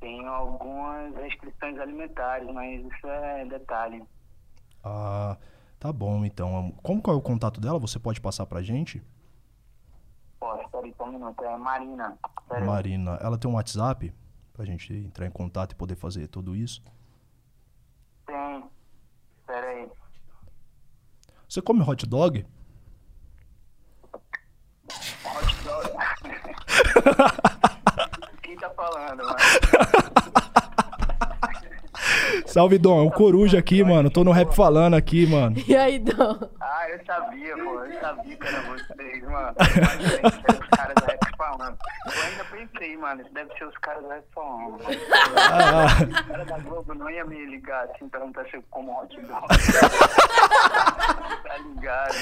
Tenho 0.00 0.28
algumas 0.28 1.14
restrições 1.16 1.78
alimentares, 1.78 2.48
mas 2.52 2.84
isso 2.84 3.06
é 3.06 3.44
detalhe. 3.46 4.02
Ah, 4.82 5.36
tá 5.78 5.92
bom 5.92 6.24
então. 6.24 6.72
Como 6.82 7.02
que 7.02 7.10
é 7.10 7.12
o 7.12 7.20
contato 7.20 7.60
dela? 7.60 7.78
Você 7.80 7.98
pode 7.98 8.20
passar 8.20 8.46
pra 8.46 8.62
gente? 8.62 9.02
Posso, 10.38 10.68
peraí, 10.70 10.94
só 10.96 11.04
um 11.04 11.12
minuto. 11.12 11.44
É 11.44 11.56
Marina. 11.56 12.16
Marina, 12.64 13.18
ela 13.20 13.36
tem 13.36 13.50
um 13.50 13.54
WhatsApp 13.54 14.14
pra 14.58 14.66
gente 14.66 14.92
entrar 14.92 15.24
em 15.24 15.30
contato 15.30 15.70
e 15.70 15.76
poder 15.76 15.94
fazer 15.94 16.26
tudo 16.26 16.56
isso? 16.56 16.82
Tem. 18.26 18.64
Peraí. 19.46 19.88
Você 21.48 21.62
come 21.62 21.80
hot 21.80 22.04
dog? 22.04 22.44
Hot 25.24 25.54
dog. 25.62 25.90
Quem 28.42 28.56
tá 28.56 28.68
falando, 28.70 29.18
mano? 29.18 29.36
Salve, 32.46 32.78
Dom. 32.78 33.04
É 33.04 33.06
o 33.06 33.10
Coruja 33.12 33.58
aqui, 33.58 33.84
mano. 33.84 34.10
Tô 34.10 34.24
no 34.24 34.32
rap 34.32 34.54
falando 34.56 34.94
aqui, 34.94 35.24
mano. 35.26 35.54
E 35.68 35.76
aí, 35.76 35.98
Dom? 36.00 36.50
Ah, 36.60 36.88
eu 36.90 37.04
sabia, 37.04 37.54
pô. 37.56 37.84
Eu 37.84 38.00
sabia 38.00 38.36
que 38.36 38.46
era 38.46 38.62
vocês, 38.62 39.22
mano. 39.22 39.54
Os 39.54 40.58
caras 40.76 40.94
da 40.94 41.06
rap 41.06 41.27
falando. 41.38 41.78
Eu 42.14 42.22
ainda 42.22 42.44
pensei, 42.44 42.96
mano, 42.98 43.22
isso 43.22 43.32
deve 43.32 43.54
ser 43.56 43.64
os 43.64 43.78
caras 43.78 44.02
da 44.02 44.14
rap 44.16 44.24
falando. 44.34 44.78
Ah, 45.36 45.86
Os 46.04 46.20
caras 46.26 46.46
da 46.46 46.58
Globo 46.58 46.94
não 46.94 47.08
ia 47.08 47.24
me 47.24 47.46
ligar 47.46 47.84
assim, 47.84 48.08
perguntar 48.08 48.44
se 48.50 48.56
eu 48.56 48.64
como 48.70 49.00
hot 49.00 49.16
dog. 49.22 49.46
tá 51.42 51.56
ligado? 51.58 52.14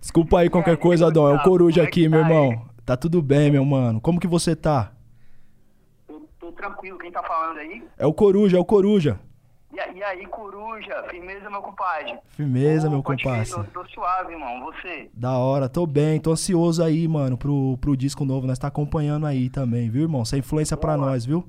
desculpa 0.00 0.38
aí 0.40 0.50
qualquer 0.50 0.76
coisa, 0.76 1.10
Dom. 1.10 1.28
É 1.28 1.32
o 1.34 1.42
Coruja 1.42 1.82
aqui, 1.82 2.08
meu 2.08 2.20
irmão. 2.20 2.64
Tá 2.84 2.96
tudo 2.96 3.20
bem, 3.22 3.50
meu 3.50 3.64
mano. 3.64 4.00
Como 4.00 4.20
que 4.20 4.26
você 4.26 4.54
tá? 4.54 4.92
Tô, 6.06 6.20
tô 6.38 6.52
tranquilo, 6.52 6.98
quem 6.98 7.10
tá 7.10 7.22
falando 7.22 7.58
aí? 7.58 7.82
É 7.98 8.06
o 8.06 8.12
Coruja, 8.12 8.58
é 8.58 8.60
o 8.60 8.64
Coruja. 8.64 9.18
E, 9.74 9.98
e 9.98 10.04
aí, 10.04 10.24
coruja? 10.26 11.02
Firmeza, 11.10 11.50
meu 11.50 11.60
compadre? 11.60 12.16
Firmeza, 12.28 12.86
Pô, 12.86 12.92
meu 12.92 13.02
comparsa. 13.02 13.64
Tô, 13.64 13.82
tô 13.82 13.88
suave, 13.88 14.32
irmão. 14.32 14.60
Você? 14.66 15.10
Da 15.12 15.36
hora, 15.36 15.68
tô 15.68 15.84
bem, 15.84 16.20
tô 16.20 16.30
ansioso 16.30 16.82
aí, 16.82 17.08
mano, 17.08 17.36
pro, 17.36 17.76
pro 17.78 17.96
disco 17.96 18.24
novo. 18.24 18.46
Nós 18.46 18.58
tá 18.58 18.68
acompanhando 18.68 19.26
aí 19.26 19.50
também, 19.50 19.90
viu, 19.90 20.02
irmão? 20.02 20.24
Você 20.24 20.36
é 20.36 20.38
influência 20.38 20.76
pra 20.76 20.96
nós, 20.96 21.26
viu? 21.26 21.44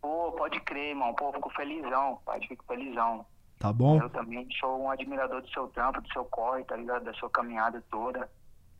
Pô, 0.00 0.30
pode 0.32 0.60
crer, 0.60 0.90
irmão. 0.90 1.12
Pô, 1.14 1.32
fico 1.32 1.50
felizão, 1.50 2.20
pai. 2.24 2.38
Fico 2.46 2.64
felizão. 2.68 3.26
Tá 3.58 3.72
bom? 3.72 4.00
Eu 4.00 4.08
também 4.10 4.46
sou 4.58 4.84
um 4.84 4.90
admirador 4.90 5.42
do 5.42 5.50
seu 5.50 5.66
trampo, 5.68 6.00
do 6.00 6.12
seu 6.12 6.24
corre, 6.26 6.62
tá 6.64 6.76
ligado? 6.76 7.04
Da 7.04 7.12
sua 7.14 7.28
caminhada 7.28 7.82
toda. 7.90 8.28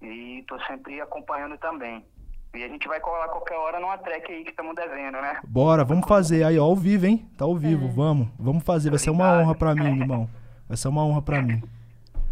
E 0.00 0.44
tô 0.48 0.58
sempre 0.60 1.00
acompanhando 1.00 1.58
também. 1.58 2.04
E 2.54 2.64
a 2.64 2.68
gente 2.68 2.88
vai 2.88 2.98
colar 3.00 3.28
qualquer 3.28 3.56
hora 3.56 3.78
numa 3.78 3.96
track 3.98 4.30
aí 4.32 4.42
que 4.44 4.50
estamos 4.50 4.74
devendo, 4.74 5.20
né? 5.20 5.38
Bora, 5.46 5.84
vamos 5.84 6.06
fazer 6.08 6.42
aí, 6.44 6.58
ó, 6.58 6.64
ao 6.64 6.74
vivo, 6.76 7.06
hein? 7.06 7.28
Tá 7.36 7.44
ao 7.44 7.54
vivo, 7.56 7.86
É. 7.86 7.88
vamos. 7.92 8.28
Vamos 8.38 8.64
fazer, 8.64 8.90
vai 8.90 8.98
ser 8.98 9.10
uma 9.10 9.32
honra 9.38 9.54
pra 9.54 9.74
mim, 9.74 9.98
irmão. 10.00 10.28
Vai 10.66 10.76
ser 10.76 10.88
uma 10.88 11.04
honra 11.04 11.22
pra 11.22 11.40
mim. 11.42 11.62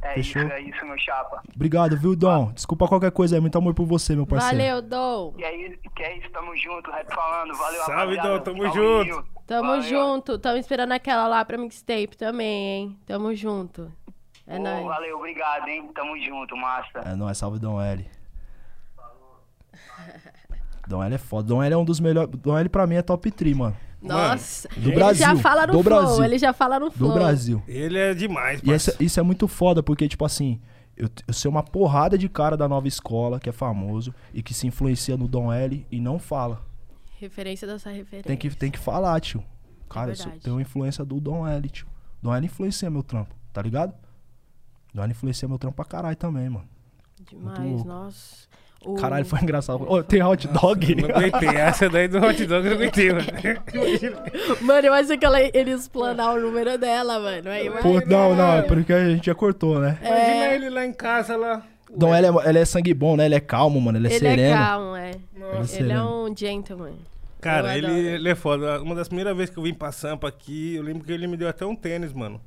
É 0.03 0.15
Fechou? 0.15 0.43
isso, 0.43 0.53
é 0.53 0.61
isso, 0.61 0.87
meu 0.87 0.99
chapa. 0.99 1.43
Obrigado, 1.55 1.97
viu, 1.99 2.15
Dom? 2.15 2.53
Desculpa 2.53 2.87
qualquer 2.87 3.11
coisa 3.11 3.37
aí. 3.37 3.41
Muito 3.41 3.59
amor 3.59 3.75
por 3.75 3.85
você, 3.85 4.15
meu 4.15 4.27
parceiro. 4.27 4.57
Valeu, 4.57 4.83
Dom. 4.83 5.35
E 5.39 5.45
aí, 5.45 5.77
que 5.95 6.03
é 6.05 6.19
isso, 6.19 6.31
tamo 6.31 6.57
junto, 6.57 6.89
rap 6.91 7.13
falando. 7.13 7.55
Valeu, 7.57 7.83
Salve, 7.83 8.17
rapaziada. 8.17 8.29
Dom, 8.29 8.41
tamo 8.45 8.63
Salve, 8.63 8.79
junto. 8.79 9.05
Rio. 9.05 9.25
Tamo 9.47 9.69
Valeu. 9.69 9.83
junto. 9.83 10.39
Tamo 10.39 10.57
esperando 10.57 10.93
aquela 10.93 11.27
lá 11.27 11.45
pra 11.45 11.59
mixtape 11.59 12.17
também, 12.17 12.47
hein? 12.69 12.99
Tamo 13.07 13.35
junto. 13.35 13.91
É 14.47 14.57
Ô, 14.57 14.63
nóis. 14.63 14.85
valeu, 14.87 15.17
obrigado, 15.19 15.67
hein? 15.69 15.91
Tamo 15.95 16.17
junto, 16.21 16.57
massa. 16.57 17.01
É 17.05 17.15
nóis, 17.17 17.37
salve 17.37 17.59
Dom 17.59 17.81
L. 17.83 18.09
Dom 20.89 21.03
L 21.03 21.15
é 21.15 21.19
foda. 21.19 21.49
Dom 21.49 21.63
L 21.63 21.73
é 21.75 21.77
um 21.77 21.85
dos 21.85 22.01
melhores. 22.01 22.31
Dom 22.41 22.57
L 22.59 22.69
pra 22.69 22.87
mim 22.87 22.95
é 22.97 23.03
top 23.03 23.31
3, 23.31 23.57
mano. 23.57 23.77
Nossa. 24.01 24.69
do 24.77 24.89
ele 24.91 24.95
Brasil, 24.95 25.27
já 25.27 25.37
fala 25.37 25.67
no 25.67 25.73
do 25.73 25.83
flow. 25.83 25.99
Brasil. 26.01 26.25
Ele 26.25 26.39
já 26.39 26.53
fala 26.53 26.79
no 26.81 26.91
flow. 26.91 27.11
Do 27.11 27.15
Brasil. 27.15 27.63
Ele 27.67 27.99
é 27.99 28.15
demais, 28.15 28.61
E 28.63 28.73
essa- 28.73 28.95
isso 29.03 29.19
é 29.19 29.23
muito 29.23 29.49
foda, 29.49 29.83
porque, 29.83 30.09
tipo 30.09 30.25
assim, 30.25 30.61
eu, 30.97 31.09
eu 31.27 31.35
sei 31.35 31.49
uma 31.51 31.63
porrada 31.65 32.17
de 32.17 32.29
cara 32.29 32.57
da 32.57 32.69
nova 32.69 32.87
escola, 32.89 33.41
que 33.41 33.49
é 33.49 33.53
famoso, 33.53 34.15
e 34.33 34.41
que 34.43 34.55
se 34.55 34.67
influencia 34.69 35.17
no 35.17 35.27
Dom 35.27 35.53
L 35.53 35.85
e 35.91 36.01
não 36.01 36.19
fala. 36.19 36.65
Referência 37.19 37.67
dessa 37.67 37.91
referência. 37.91 38.29
Tem 38.29 38.37
que, 38.37 38.49
tem 38.51 38.71
que 38.71 38.79
falar, 38.79 39.21
tio. 39.21 39.43
Cara, 39.91 40.13
eu 40.13 40.17
sou- 40.17 40.27
verdade. 40.27 40.45
tenho 40.45 40.57
uma 40.57 40.63
influência 40.63 41.05
do 41.05 41.19
Dom 41.21 41.47
L, 41.47 41.69
tio. 41.69 41.87
Dom 42.23 42.33
L 42.35 42.47
influencia 42.47 42.89
meu 42.89 43.03
trampo, 43.03 43.35
tá 43.53 43.61
ligado? 43.61 43.93
Dom 44.95 45.03
L 45.03 45.11
influencia 45.11 45.49
meu 45.49 45.59
trampo 45.59 45.75
pra 45.77 45.85
caralho 45.85 46.17
também, 46.17 46.49
mano. 46.49 46.69
Demais, 47.29 47.85
nossa. 47.85 48.48
O- 48.85 48.95
Caralho, 48.95 49.25
foi 49.25 49.41
engraçado. 49.41 49.83
Ô, 49.91 50.03
tem 50.03 50.23
hot 50.23 50.47
dog? 50.49 50.95
Não 50.95 51.11
aguentei. 51.17 51.49
Essa 51.49 51.89
daí 51.89 52.07
do 52.09 52.19
hot 52.19 52.47
dog 52.47 52.65
eu 52.67 52.71
não 52.75 52.79
aguentei, 52.81 53.13
mano. 53.13 53.27
Mano, 54.63 54.87
eu 54.87 54.93
achei 54.95 55.17
que 55.19 55.27
ela, 55.27 55.41
ele 55.43 55.73
explanar 55.73 56.35
o 56.35 56.41
número 56.41 56.79
dela, 56.79 57.19
mano. 57.19 57.51
Aí, 57.51 57.71
Pô, 57.83 58.01
não, 58.07 58.35
não, 58.35 58.53
é 58.59 58.63
porque 58.63 58.93
a 58.93 59.09
gente 59.09 59.27
já 59.27 59.35
cortou, 59.35 59.79
né? 59.81 59.99
Imagina 60.01 60.45
É. 60.47 60.55
ele 60.55 60.71
lá 60.71 60.87
em 60.87 60.93
casa, 60.93 61.37
lá. 61.37 61.63
Dom 61.95 62.15
L 62.15 62.27
é, 62.27 62.49
ele 62.51 62.59
é 62.59 62.65
sangue 62.65 62.93
bom, 62.95 63.17
né? 63.17 63.27
Ele 63.27 63.35
é 63.35 63.41
calmo, 63.41 63.81
mano. 63.81 63.99
Ele 63.99 64.09
é 64.09 64.11
ele 64.11 64.19
sereno. 64.19 64.43
é 64.55 64.57
calmo, 64.59 64.97
é. 64.97 65.11
Ele 65.11 65.45
é 65.45 65.81
Ele 65.81 65.93
é 65.93 66.03
um 66.03 66.37
gentleman. 66.37 66.93
Cara, 67.41 67.77
ele, 67.77 67.91
ele 67.91 68.29
é 68.29 68.35
foda. 68.35 68.81
Uma 68.83 68.95
das 68.95 69.09
primeiras 69.09 69.37
vezes 69.37 69.51
que 69.53 69.59
eu 69.59 69.63
vim 69.63 69.73
pra 69.75 69.91
Sampa 69.93 70.29
aqui, 70.29 70.75
eu 70.75 70.83
lembro 70.83 71.05
que 71.05 71.13
ele 71.13 71.27
me 71.27 71.37
deu 71.37 71.49
até 71.49 71.65
um 71.65 71.75
tênis, 71.75 72.13
mano. 72.13 72.41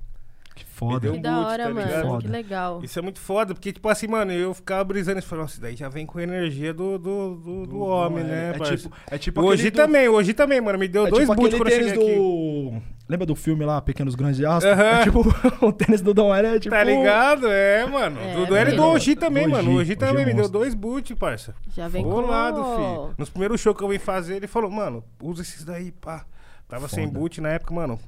Que 0.55 0.63
Me 0.65 0.69
foda. 0.69 0.99
deu 0.99 1.13
Que 1.13 1.19
um 1.19 1.21
da 1.21 1.39
hora, 1.47 1.63
tá 1.65 1.69
mano. 1.73 2.01
Foda. 2.07 2.21
Que 2.23 2.27
legal. 2.27 2.83
Isso 2.83 2.99
é 2.99 3.01
muito 3.01 3.19
foda, 3.19 3.53
porque, 3.53 3.71
tipo 3.71 3.87
assim, 3.87 4.07
mano, 4.07 4.31
eu 4.33 4.53
ficava 4.53 4.83
brisando 4.83 5.19
e 5.19 5.21
falando, 5.21 5.43
nossa, 5.43 5.53
isso 5.53 5.61
daí 5.61 5.75
já 5.75 5.87
vem 5.87 6.05
com 6.05 6.17
a 6.19 6.23
energia 6.23 6.73
do, 6.73 6.97
do, 6.97 7.35
do, 7.35 7.65
do 7.67 7.79
homem, 7.79 8.23
né, 8.23 8.51
é, 8.53 8.57
parça? 8.57 8.75
tipo, 8.77 8.95
é 9.09 9.17
tipo 9.17 9.41
Hoje 9.41 9.69
do- 9.71 9.75
também, 9.75 10.09
hoje 10.09 10.33
também, 10.33 10.59
mano, 10.59 10.77
me 10.77 10.87
deu 10.87 11.07
É 11.07 11.09
dois 11.09 11.23
tipo 11.29 11.35
boots 11.39 11.57
quando 11.57 11.69
eu 11.69 11.75
cheguei 11.75 11.91
aqui. 11.91 12.15
do... 12.15 12.81
Lembra 13.07 13.25
do 13.25 13.35
filme 13.35 13.65
lá, 13.65 13.81
Pequenos 13.81 14.15
Grandes 14.15 14.37
de 14.37 14.45
Astro? 14.45 14.71
Aham. 14.71 14.83
É 14.83 15.03
tipo, 15.03 15.21
o 15.65 15.71
tênis 15.73 16.01
do 16.01 16.13
Dom 16.13 16.33
L 16.33 16.47
é 16.47 16.59
tipo... 16.59 16.73
Tá 16.75 16.83
ligado? 16.83 17.47
É, 17.47 17.85
mano. 17.85 18.19
É, 18.21 18.35
do 18.35 18.45
do 18.45 18.55
L 18.55 18.71
e 18.71 18.75
do 18.75 18.83
Oji 18.83 19.15
também, 19.15 19.43
Oji, 19.45 19.51
mano. 19.53 19.71
O 19.71 19.75
Oji 19.75 19.95
também 19.95 20.25
me 20.25 20.33
deu 20.33 20.47
dois 20.49 20.73
boots, 20.73 21.15
parça. 21.17 21.53
Já 21.75 21.87
vem 21.87 22.03
com... 22.03 22.09
Bolado, 22.09 22.63
filho. 22.63 23.15
Nos 23.17 23.29
primeiros 23.29 23.59
shows 23.59 23.75
que 23.77 23.83
eu 23.83 23.89
vim 23.89 23.99
fazer, 23.99 24.35
ele 24.37 24.47
falou, 24.47 24.71
mano, 24.71 25.03
usa 25.21 25.41
esses 25.41 25.63
daí, 25.65 25.91
pá. 25.91 26.25
Tava 26.69 26.87
sem 26.87 27.05
Foda. 27.05 27.19
boot 27.19 27.41
na 27.41 27.49
época, 27.49 27.73
mano. 27.73 27.99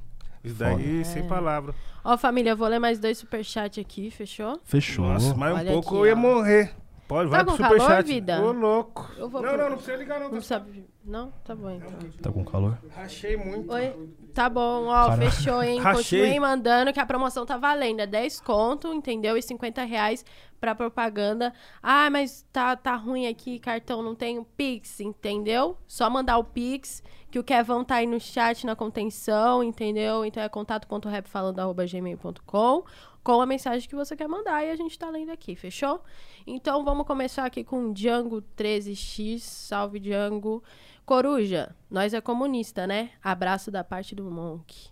Isso 0.44 0.56
daí, 0.56 1.02
É. 1.02 1.04
sem 1.04 1.28
palavra. 1.28 1.74
Ó, 2.04 2.18
família, 2.18 2.52
eu 2.52 2.58
vou 2.58 2.68
ler 2.68 2.80
mais 2.80 3.00
dois 3.00 3.18
superchats 3.18 3.80
aqui, 3.80 4.12
fechou? 4.12 4.60
Fechou. 4.66 5.06
Nossa, 5.06 5.34
mais 5.36 5.54
um 5.56 5.58
Olha 5.60 5.72
pouco 5.72 5.90
aqui, 5.90 5.98
eu 5.98 6.06
ia 6.08 6.14
ó. 6.14 6.18
morrer. 6.18 6.74
Pode, 7.08 7.30
vai 7.30 7.40
Tá 7.40 7.46
pro 7.46 7.54
com 7.58 7.64
calor, 7.64 7.80
superchat. 7.80 8.08
vida? 8.08 8.42
Ô, 8.42 8.52
louco. 8.52 9.12
Eu 9.18 9.30
vou 9.30 9.42
não, 9.42 9.50
pro- 9.50 9.58
não, 9.58 9.70
não 9.70 9.76
precisa 9.78 9.98
ligar, 9.98 10.20
não. 10.20 10.30
Não 10.30 10.36
Tá... 10.38 10.42
sabe... 10.42 10.86
Não? 11.06 11.32
Tá 11.44 11.54
bom, 11.56 11.70
então. 11.70 11.92
Tá 12.22 12.32
com 12.32 12.44
calor? 12.46 12.78
Rachei 12.96 13.36
muito. 13.38 13.72
Oi? 13.72 13.94
Tá 14.34 14.50
bom, 14.50 14.88
ó, 14.88 15.16
fechou, 15.16 15.62
hein? 15.62 15.80
Rachei. 15.80 16.20
Continuem 16.20 16.40
mandando 16.40 16.92
que 16.92 17.00
a 17.00 17.06
promoção 17.06 17.46
tá 17.46 17.56
valendo. 17.56 18.00
É 18.00 18.08
10 18.08 18.42
conto, 18.42 18.92
entendeu? 18.92 19.38
E 19.38 19.42
50 19.42 19.84
reais 19.84 20.26
pra 20.60 20.74
propaganda. 20.74 21.54
Ah, 21.82 22.10
mas 22.10 22.44
tá, 22.52 22.76
tá 22.76 22.96
ruim 22.96 23.28
aqui, 23.28 23.60
cartão, 23.60 24.02
não 24.02 24.16
tem 24.16 24.40
o 24.40 24.46
Pix, 24.46 25.00
entendeu? 25.02 25.78
Só 25.88 26.10
mandar 26.10 26.40
o 26.40 26.44
Pix, 26.44 27.04
que 27.30 27.38
o 27.38 27.44
Kevão 27.44 27.84
tá 27.84 27.96
aí 27.96 28.08
no 28.08 28.20
chat, 28.20 28.66
na 28.66 28.76
contenção, 28.76 29.64
entendeu? 29.64 30.26
Então 30.26 30.42
é 30.42 30.50
contato.rapfalando.gmail.com 30.50 32.84
com 33.24 33.40
a 33.40 33.46
mensagem 33.46 33.88
que 33.88 33.96
você 33.96 34.16
quer 34.16 34.28
mandar 34.28 34.66
e 34.66 34.72
a 34.72 34.76
gente 34.76 35.00
tá 35.00 35.10
lendo 35.10 35.32
aqui, 35.32 35.56
fechou? 35.56 36.02
Então 36.46 36.84
vamos 36.84 37.08
começar 37.08 37.46
aqui 37.46 37.64
com 37.64 37.90
o 37.90 37.94
Django 37.94 38.44
13X. 38.58 39.40
Salve, 39.40 40.00
Django. 40.00 40.62
Coruja, 41.06 41.76
nós 41.90 42.14
é 42.14 42.22
comunista, 42.22 42.88
né? 42.88 43.12
Abraço 43.22 43.70
da 43.70 43.84
parte 43.84 44.16
do 44.16 44.30
Monk. 44.32 44.90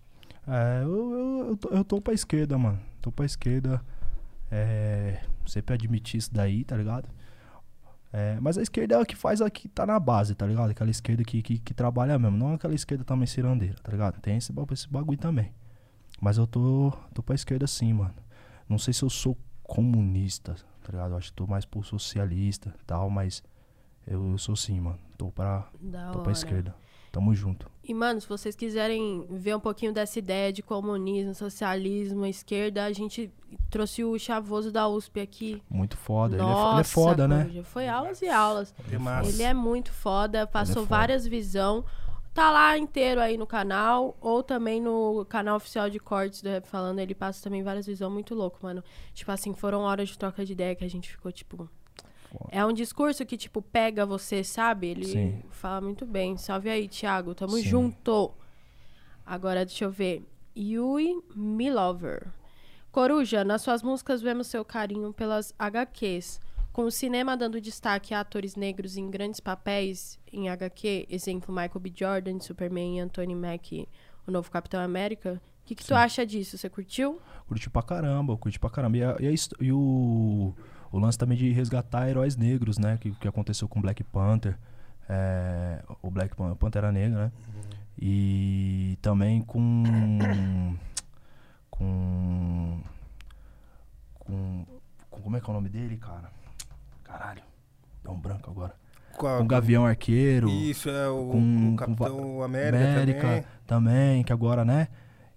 É, 0.47 0.83
eu, 0.83 1.11
eu, 1.11 1.47
eu, 1.49 1.57
tô, 1.57 1.69
eu 1.69 1.83
tô 1.85 2.01
pra 2.01 2.13
esquerda, 2.13 2.57
mano. 2.57 2.79
Tô 3.01 3.11
pra 3.11 3.25
esquerda. 3.25 3.81
É, 4.51 5.23
sempre 5.45 5.73
admiti 5.73 6.17
isso 6.17 6.33
daí, 6.33 6.65
tá 6.65 6.75
ligado? 6.75 7.07
É, 8.11 8.37
mas 8.41 8.57
a 8.57 8.61
esquerda 8.61 8.95
é 8.95 9.01
a 9.01 9.05
que 9.05 9.15
faz 9.15 9.41
a 9.41 9.49
que 9.49 9.69
tá 9.69 9.85
na 9.85 9.97
base, 9.97 10.35
tá 10.35 10.45
ligado? 10.45 10.71
Aquela 10.71 10.89
esquerda 10.89 11.23
que, 11.23 11.41
que, 11.41 11.57
que 11.57 11.73
trabalha 11.73 12.19
mesmo. 12.19 12.37
Não 12.37 12.53
aquela 12.53 12.75
esquerda 12.75 13.05
também 13.05 13.25
cirandeira, 13.25 13.75
tá 13.81 13.89
ligado? 13.89 14.19
Tem 14.19 14.35
esse, 14.35 14.51
esse 14.73 14.89
bagulho 14.89 15.17
também. 15.17 15.53
Mas 16.19 16.37
eu 16.37 16.45
tô, 16.45 16.91
tô 17.13 17.23
pra 17.23 17.35
esquerda 17.35 17.65
sim, 17.65 17.93
mano. 17.93 18.13
Não 18.67 18.77
sei 18.77 18.93
se 18.93 19.03
eu 19.03 19.09
sou 19.09 19.37
comunista, 19.63 20.55
tá 20.83 20.91
ligado? 20.91 21.11
Eu 21.11 21.17
acho 21.17 21.29
que 21.29 21.37
tô 21.37 21.47
mais 21.47 21.63
pro 21.63 21.81
socialista 21.81 22.73
tal, 22.85 23.09
mas 23.09 23.41
eu, 24.07 24.31
eu 24.31 24.37
sou 24.37 24.55
sim, 24.55 24.79
mano. 24.79 24.99
Tô 25.17 25.27
pra, 25.31 25.67
Da 25.79 26.05
tô 26.07 26.13
hora. 26.13 26.23
pra 26.23 26.31
esquerda. 26.31 26.75
Tamo 27.11 27.33
junto. 27.35 27.69
E, 27.83 27.93
mano, 27.93 28.21
se 28.21 28.29
vocês 28.29 28.55
quiserem 28.55 29.25
ver 29.29 29.53
um 29.55 29.59
pouquinho 29.59 29.91
dessa 29.91 30.17
ideia 30.17 30.53
de 30.53 30.63
comunismo, 30.63 31.35
socialismo, 31.35 32.25
esquerda, 32.25 32.85
a 32.85 32.93
gente 32.93 33.29
trouxe 33.69 34.03
o 34.03 34.17
chavoso 34.17 34.71
da 34.71 34.87
USP 34.87 35.19
aqui. 35.19 35.61
Muito 35.69 35.97
foda. 35.97 36.35
Ele 36.37 36.41
é, 36.41 36.45
Nossa, 36.45 36.73
ele 36.75 36.81
é 36.81 36.83
foda, 36.85 37.27
né? 37.27 37.63
Foi 37.65 37.87
aulas 37.89 38.21
e 38.21 38.29
aulas. 38.29 38.73
É 38.89 38.97
massa. 38.97 39.29
Ele 39.29 39.43
é 39.43 39.53
muito 39.53 39.91
foda, 39.91 40.47
passou 40.47 40.83
foda. 40.83 40.87
várias 40.87 41.27
visão. 41.27 41.83
Tá 42.33 42.49
lá 42.49 42.77
inteiro 42.77 43.19
aí 43.19 43.37
no 43.37 43.45
canal, 43.45 44.15
ou 44.21 44.41
também 44.41 44.79
no 44.79 45.25
canal 45.25 45.57
oficial 45.57 45.89
de 45.89 45.99
cortes 45.99 46.41
do 46.41 46.47
Rap 46.47 46.65
Falando, 46.65 46.99
ele 46.99 47.13
passa 47.13 47.43
também 47.43 47.61
várias 47.61 47.85
visão 47.85 48.09
muito 48.09 48.33
louco, 48.33 48.57
mano. 48.61 48.81
Tipo 49.13 49.33
assim, 49.33 49.53
foram 49.53 49.81
horas 49.81 50.07
de 50.07 50.17
troca 50.17 50.45
de 50.45 50.53
ideia 50.53 50.73
que 50.73 50.85
a 50.85 50.89
gente 50.89 51.11
ficou, 51.11 51.29
tipo... 51.29 51.69
Foda. 52.31 52.49
É 52.51 52.65
um 52.65 52.71
discurso 52.73 53.25
que, 53.25 53.35
tipo, 53.37 53.61
pega 53.61 54.05
você, 54.05 54.43
sabe? 54.43 54.87
Ele 54.87 55.05
Sim. 55.05 55.41
fala 55.49 55.81
muito 55.81 56.05
bem. 56.05 56.37
Salve 56.37 56.69
aí, 56.69 56.87
Thiago. 56.87 57.35
Tamo 57.35 57.57
Sim. 57.57 57.63
junto. 57.63 58.31
Agora, 59.25 59.65
deixa 59.65 59.85
eu 59.85 59.91
ver. 59.91 60.25
Yui 60.57 61.21
Milover. 61.35 62.27
Coruja, 62.91 63.43
nas 63.43 63.61
suas 63.61 63.81
músicas 63.81 64.21
vemos 64.21 64.47
seu 64.47 64.65
carinho 64.65 65.13
pelas 65.13 65.53
HQs. 65.57 66.39
Com 66.73 66.83
o 66.83 66.91
cinema 66.91 67.35
dando 67.35 67.59
destaque 67.59 68.13
a 68.13 68.21
atores 68.21 68.55
negros 68.55 68.95
em 68.95 69.09
grandes 69.09 69.39
papéis 69.41 70.17
em 70.31 70.47
HQ, 70.49 71.05
exemplo 71.09 71.53
Michael 71.53 71.79
B. 71.81 71.91
Jordan, 71.93 72.39
Superman 72.39 72.97
e 72.97 72.99
Anthony 73.01 73.35
Mackie, 73.35 73.89
o 74.25 74.31
novo 74.31 74.49
Capitão 74.49 74.79
América, 74.81 75.41
o 75.63 75.65
que, 75.65 75.75
que 75.75 75.85
tu 75.85 75.93
acha 75.93 76.25
disso? 76.25 76.57
Você 76.57 76.69
curtiu? 76.69 77.19
Curti 77.47 77.69
pra 77.69 77.81
caramba, 77.81 78.37
curti 78.37 78.57
pra 78.57 78.69
caramba. 78.69 78.97
E, 78.97 79.03
a- 79.03 79.17
e, 79.19 79.27
a 79.27 79.31
e 79.59 79.71
o, 79.73 80.53
o 80.91 80.99
lance 80.99 81.17
também 81.17 81.37
de 81.37 81.51
resgatar 81.51 82.09
heróis 82.09 82.35
negros, 82.35 82.77
né? 82.77 82.97
Que, 82.99 83.11
que 83.11 83.27
aconteceu 83.27 83.67
com 83.67 83.81
Black 83.81 84.03
Panther. 84.03 84.57
é, 85.09 85.83
o 86.01 86.09
Black 86.11 86.35
Pan- 86.35 86.55
Pantera 86.55 86.91
Negra, 86.91 87.25
né? 87.25 87.31
E 87.99 88.97
também 89.01 89.41
com. 89.41 89.83
Com. 91.69 92.81
Com. 94.19 94.65
com- 95.09 95.21
Como 95.21 95.37
é 95.37 95.41
que 95.41 95.47
é 95.47 95.51
o 95.51 95.53
nome 95.53 95.69
dele, 95.69 95.97
cara? 95.97 96.29
Caralho. 97.03 97.41
Deu 98.03 98.11
um 98.13 98.19
branco 98.19 98.49
agora. 98.49 98.73
Com 99.17 99.39
o 99.41 99.45
Gavião 99.45 99.85
Arqueiro. 99.85 100.49
Isso, 100.49 100.89
é 100.89 101.09
o, 101.09 101.27
com- 101.31 101.73
o 101.73 101.75
Capitão 101.75 102.17
com 102.17 102.43
América, 102.43 102.77
América 102.83 103.21
também. 103.27 103.43
também, 103.67 104.23
que 104.23 104.31
agora, 104.33 104.63
né? 104.63 104.87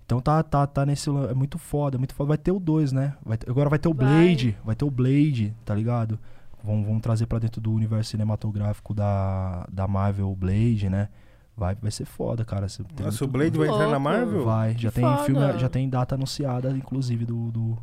Então 0.06 0.20
tá, 0.20 0.42
tá, 0.42 0.66
tá 0.66 0.84
nesse. 0.84 1.08
É 1.08 1.34
muito 1.34 1.58
foda, 1.58 1.96
é 1.96 1.98
muito 1.98 2.14
foda. 2.14 2.28
Vai 2.28 2.38
ter 2.38 2.52
o 2.52 2.60
2, 2.60 2.92
né? 2.92 3.14
Vai 3.24 3.38
agora 3.48 3.70
vai 3.70 3.78
ter 3.78 3.88
o 3.88 3.94
Vai. 3.94 4.06
Blade. 4.06 4.56
Vai 4.64 4.74
ter 4.74 4.84
o 4.84 4.90
Blade, 4.90 5.54
tá 5.64 5.74
ligado? 5.74 6.18
Vão, 6.62 6.84
vão 6.84 7.00
trazer 7.00 7.26
pra 7.26 7.38
dentro 7.38 7.60
do 7.60 7.72
universo 7.72 8.10
cinematográfico 8.10 8.92
da, 8.94 9.66
da 9.70 9.86
Marvel 9.88 10.30
o 10.30 10.36
Blade, 10.36 10.88
né? 10.90 11.08
Vai, 11.56 11.74
vai 11.76 11.90
ser 11.90 12.04
foda, 12.04 12.44
cara. 12.44 12.68
Você 12.68 12.82
tem 12.82 13.06
Nossa, 13.06 13.24
o 13.24 13.28
Blade 13.28 13.56
vai 13.58 13.68
entrar 13.68 13.88
na. 13.88 13.98
Marvel? 13.98 14.44
Vai, 14.44 14.76
já 14.76 14.88
Que 14.90 14.96
tem 14.96 15.04
foda. 15.04 15.22
filme, 15.24 15.58
já 15.58 15.68
tem 15.68 15.88
data 15.88 16.14
anunciada, 16.16 16.70
inclusive, 16.70 17.24
do, 17.24 17.50
do, 17.50 17.78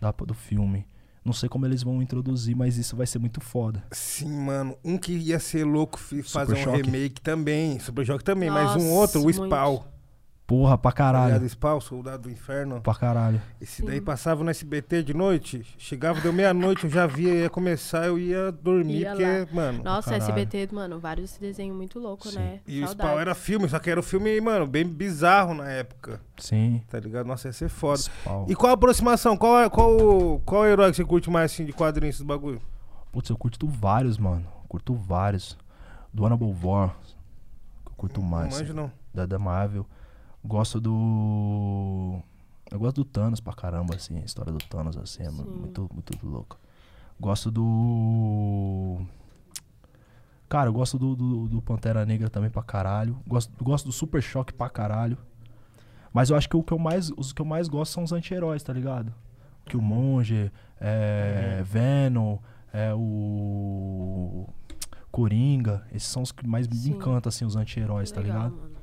da- 0.00 0.12
do 0.12 0.34
filme. 0.34 0.86
Não 1.24 1.32
sei 1.32 1.48
como 1.48 1.66
eles 1.66 1.82
vão 1.82 2.00
introduzir, 2.00 2.54
mas 2.56 2.76
isso 2.78 2.94
vai 2.96 3.04
ser 3.06 3.18
muito 3.18 3.40
foda. 3.40 3.82
Sim, 3.90 4.30
mano. 4.44 4.76
Um 4.84 4.96
que 4.96 5.12
ia 5.12 5.40
ser 5.40 5.64
louco 5.64 5.98
fi- 5.98 6.22
Super 6.22 6.46
fazer 6.46 6.54
um 6.54 6.56
Choque. 6.62 6.82
remake 6.82 7.20
também. 7.20 7.80
Super 7.80 8.06
Choque 8.06 8.22
também, 8.22 8.48
mas 8.48 8.70
um 8.70 8.74
Nossa, 8.74 9.18
outro, 9.18 9.20
o 9.20 9.24
muito. 9.24 9.48
Porra, 10.46 10.78
pra 10.78 10.92
caralho. 10.92 11.44
Spawn, 11.48 11.80
Soldado 11.80 12.22
do 12.24 12.30
Inferno. 12.30 12.80
Pra 12.80 12.94
caralho. 12.94 13.42
Esse 13.60 13.82
daí 13.84 14.00
passava 14.00 14.44
no 14.44 14.50
SBT 14.50 15.02
de 15.02 15.12
noite. 15.12 15.66
Chegava, 15.76 16.20
deu 16.20 16.32
meia-noite, 16.32 16.84
eu 16.84 16.90
já 16.90 17.04
via, 17.04 17.34
ia 17.34 17.50
começar, 17.50 18.06
eu 18.06 18.16
ia 18.16 18.52
dormir, 18.52 19.00
Ia 19.00 19.10
porque, 19.10 19.24
lá. 19.24 19.46
mano. 19.52 19.82
Nossa, 19.82 20.10
caralho. 20.10 20.22
SBT, 20.22 20.68
mano, 20.72 21.00
vários 21.00 21.36
desenhos 21.36 21.76
muito 21.76 21.98
loucos, 21.98 22.30
Sim. 22.30 22.38
né? 22.38 22.60
E 22.64 22.80
o. 22.84 22.86
Spawn 22.86 23.18
era 23.18 23.34
filme, 23.34 23.68
só 23.68 23.80
que 23.80 23.90
era 23.90 23.98
um 23.98 24.02
filme, 24.04 24.40
mano, 24.40 24.68
bem 24.68 24.86
bizarro 24.86 25.52
na 25.52 25.68
época. 25.68 26.20
Sim. 26.38 26.80
Tá 26.88 27.00
ligado? 27.00 27.26
Nossa, 27.26 27.48
ia 27.48 27.52
ser 27.52 27.68
foda. 27.68 27.98
Spawn. 27.98 28.46
E 28.48 28.54
qual 28.54 28.70
a 28.70 28.74
aproximação? 28.74 29.36
Qual, 29.36 29.58
é- 29.58 29.68
qual, 29.68 30.40
qual 30.44 30.64
herói 30.64 30.90
que 30.90 30.96
você 30.96 31.04
curte 31.04 31.28
mais 31.28 31.50
assim 31.50 31.64
de 31.64 31.72
quadrinhos, 31.72 32.14
esses 32.16 32.24
bagulho? 32.26 32.62
Putz, 33.10 33.28
eu 33.30 33.36
curto 33.36 33.66
vários, 33.66 34.16
mano. 34.16 34.46
Curto 34.68 34.94
vários. 34.94 35.58
Do 36.14 36.24
Hannibal 36.24 36.54
War. 36.62 36.90
que 37.84 37.90
Eu 37.90 37.94
curto 37.96 38.22
mais. 38.22 38.52
Não 38.54 38.60
manjo, 38.60 38.74
não. 38.74 38.92
Da, 39.12 39.26
da 39.26 39.38
Marvel. 39.40 39.84
Gosto 40.46 40.80
do. 40.80 42.20
Eu 42.70 42.78
gosto 42.78 42.96
do 42.96 43.04
Thanos 43.04 43.40
pra 43.40 43.52
caramba, 43.52 43.94
assim. 43.96 44.18
A 44.18 44.24
história 44.24 44.52
do 44.52 44.58
Thanos, 44.58 44.96
assim, 44.96 45.22
é 45.22 45.30
Sim. 45.30 45.42
muito, 45.42 45.90
muito 45.92 46.26
louco. 46.26 46.58
Gosto 47.18 47.50
do. 47.50 49.00
Cara, 50.48 50.68
eu 50.68 50.72
gosto 50.72 50.96
do, 50.98 51.16
do, 51.16 51.48
do 51.48 51.62
Pantera 51.62 52.06
Negra 52.06 52.30
também 52.30 52.48
pra 52.48 52.62
caralho. 52.62 53.18
Gosto, 53.26 53.52
gosto 53.62 53.86
do 53.86 53.92
Super 53.92 54.22
Choque 54.22 54.52
pra 54.52 54.70
caralho. 54.70 55.18
Mas 56.12 56.30
eu 56.30 56.36
acho 56.36 56.48
que 56.48 56.56
o 56.56 56.62
que 56.62 56.72
eu 56.72 56.78
mais, 56.78 57.10
os 57.16 57.32
que 57.32 57.42
eu 57.42 57.46
mais 57.46 57.68
gosto 57.68 57.92
são 57.92 58.04
os 58.04 58.12
anti-heróis, 58.12 58.62
tá 58.62 58.72
ligado? 58.72 59.12
Que 59.64 59.76
o 59.76 59.82
Monge, 59.82 60.52
é, 60.80 61.62
Venom, 61.64 62.38
é 62.72 62.94
o. 62.94 64.48
Coringa. 65.10 65.84
Esses 65.92 66.08
são 66.08 66.22
os 66.22 66.30
que 66.30 66.46
mais 66.46 66.68
me 66.68 66.76
Sim. 66.76 66.90
encantam, 66.92 67.28
assim, 67.28 67.44
os 67.44 67.56
anti-heróis, 67.56 68.12
tá 68.12 68.20
ligado? 68.20 68.54
mano. 68.54 68.75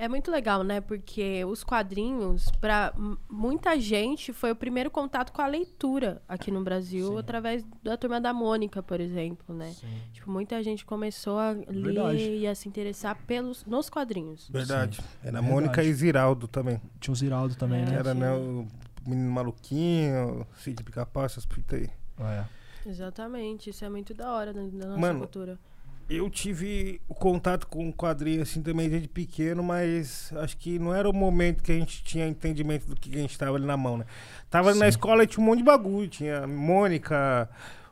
É 0.00 0.06
muito 0.06 0.30
legal, 0.30 0.62
né? 0.62 0.80
Porque 0.80 1.44
os 1.44 1.64
quadrinhos, 1.64 2.48
pra 2.60 2.94
m- 2.96 3.16
muita 3.28 3.78
gente, 3.80 4.32
foi 4.32 4.52
o 4.52 4.54
primeiro 4.56 4.92
contato 4.92 5.32
com 5.32 5.42
a 5.42 5.46
leitura 5.48 6.22
aqui 6.28 6.52
no 6.52 6.62
Brasil, 6.62 7.18
através 7.18 7.64
da 7.82 7.96
Turma 7.96 8.20
da 8.20 8.32
Mônica, 8.32 8.80
por 8.80 9.00
exemplo, 9.00 9.52
né? 9.52 9.74
Tipo, 10.12 10.30
muita 10.30 10.62
gente 10.62 10.84
começou 10.86 11.36
a 11.38 11.50
ler 11.50 11.82
Verdade. 11.82 12.18
e 12.36 12.46
a 12.46 12.54
se 12.54 12.68
interessar 12.68 13.16
pelos, 13.26 13.64
nos 13.64 13.90
quadrinhos. 13.90 14.48
Verdade. 14.48 15.00
Era 15.20 15.32
Verdade. 15.32 15.46
Mônica 15.52 15.82
e 15.82 15.92
Ziraldo 15.92 16.46
também. 16.46 16.80
Tinha 17.00 17.12
o 17.12 17.16
Ziraldo 17.16 17.56
também, 17.56 17.82
É. 17.82 17.86
né? 17.86 17.94
Era, 17.96 18.12
sim. 18.14 18.20
né, 18.20 18.32
o 18.32 18.68
Menino 19.04 19.32
Maluquinho, 19.32 20.46
Cid 20.58 20.84
Pica-Pau, 20.84 21.24
essas 21.24 21.44
fitas 21.44 21.80
aí. 21.80 21.90
É. 22.20 22.44
Exatamente, 22.88 23.70
isso 23.70 23.84
é 23.84 23.88
muito 23.88 24.14
da 24.14 24.32
hora 24.32 24.52
da, 24.52 24.60
da 24.62 24.86
nossa 24.86 25.00
Mano, 25.00 25.18
cultura. 25.18 25.58
Eu 26.08 26.30
tive 26.30 27.00
o 27.06 27.14
contato 27.14 27.66
com 27.66 27.88
o 27.88 27.92
quadrinho 27.92 28.42
assim 28.42 28.62
também 28.62 28.88
desde 28.88 29.08
pequeno, 29.08 29.62
mas 29.62 30.32
acho 30.36 30.56
que 30.56 30.78
não 30.78 30.94
era 30.94 31.08
o 31.08 31.12
momento 31.12 31.62
que 31.62 31.70
a 31.70 31.74
gente 31.74 32.02
tinha 32.02 32.26
entendimento 32.26 32.86
do 32.86 32.96
que 32.96 33.14
a 33.14 33.20
gente 33.20 33.38
tava 33.38 33.56
ali 33.56 33.66
na 33.66 33.76
mão, 33.76 33.98
né? 33.98 34.06
Tava 34.48 34.70
ali 34.70 34.78
na 34.78 34.86
Sim. 34.86 34.90
escola 34.90 35.24
e 35.24 35.26
tinha 35.26 35.42
um 35.42 35.46
monte 35.46 35.58
de 35.58 35.64
bagulho, 35.64 36.08
tinha 36.08 36.46
Mônica, 36.46 37.48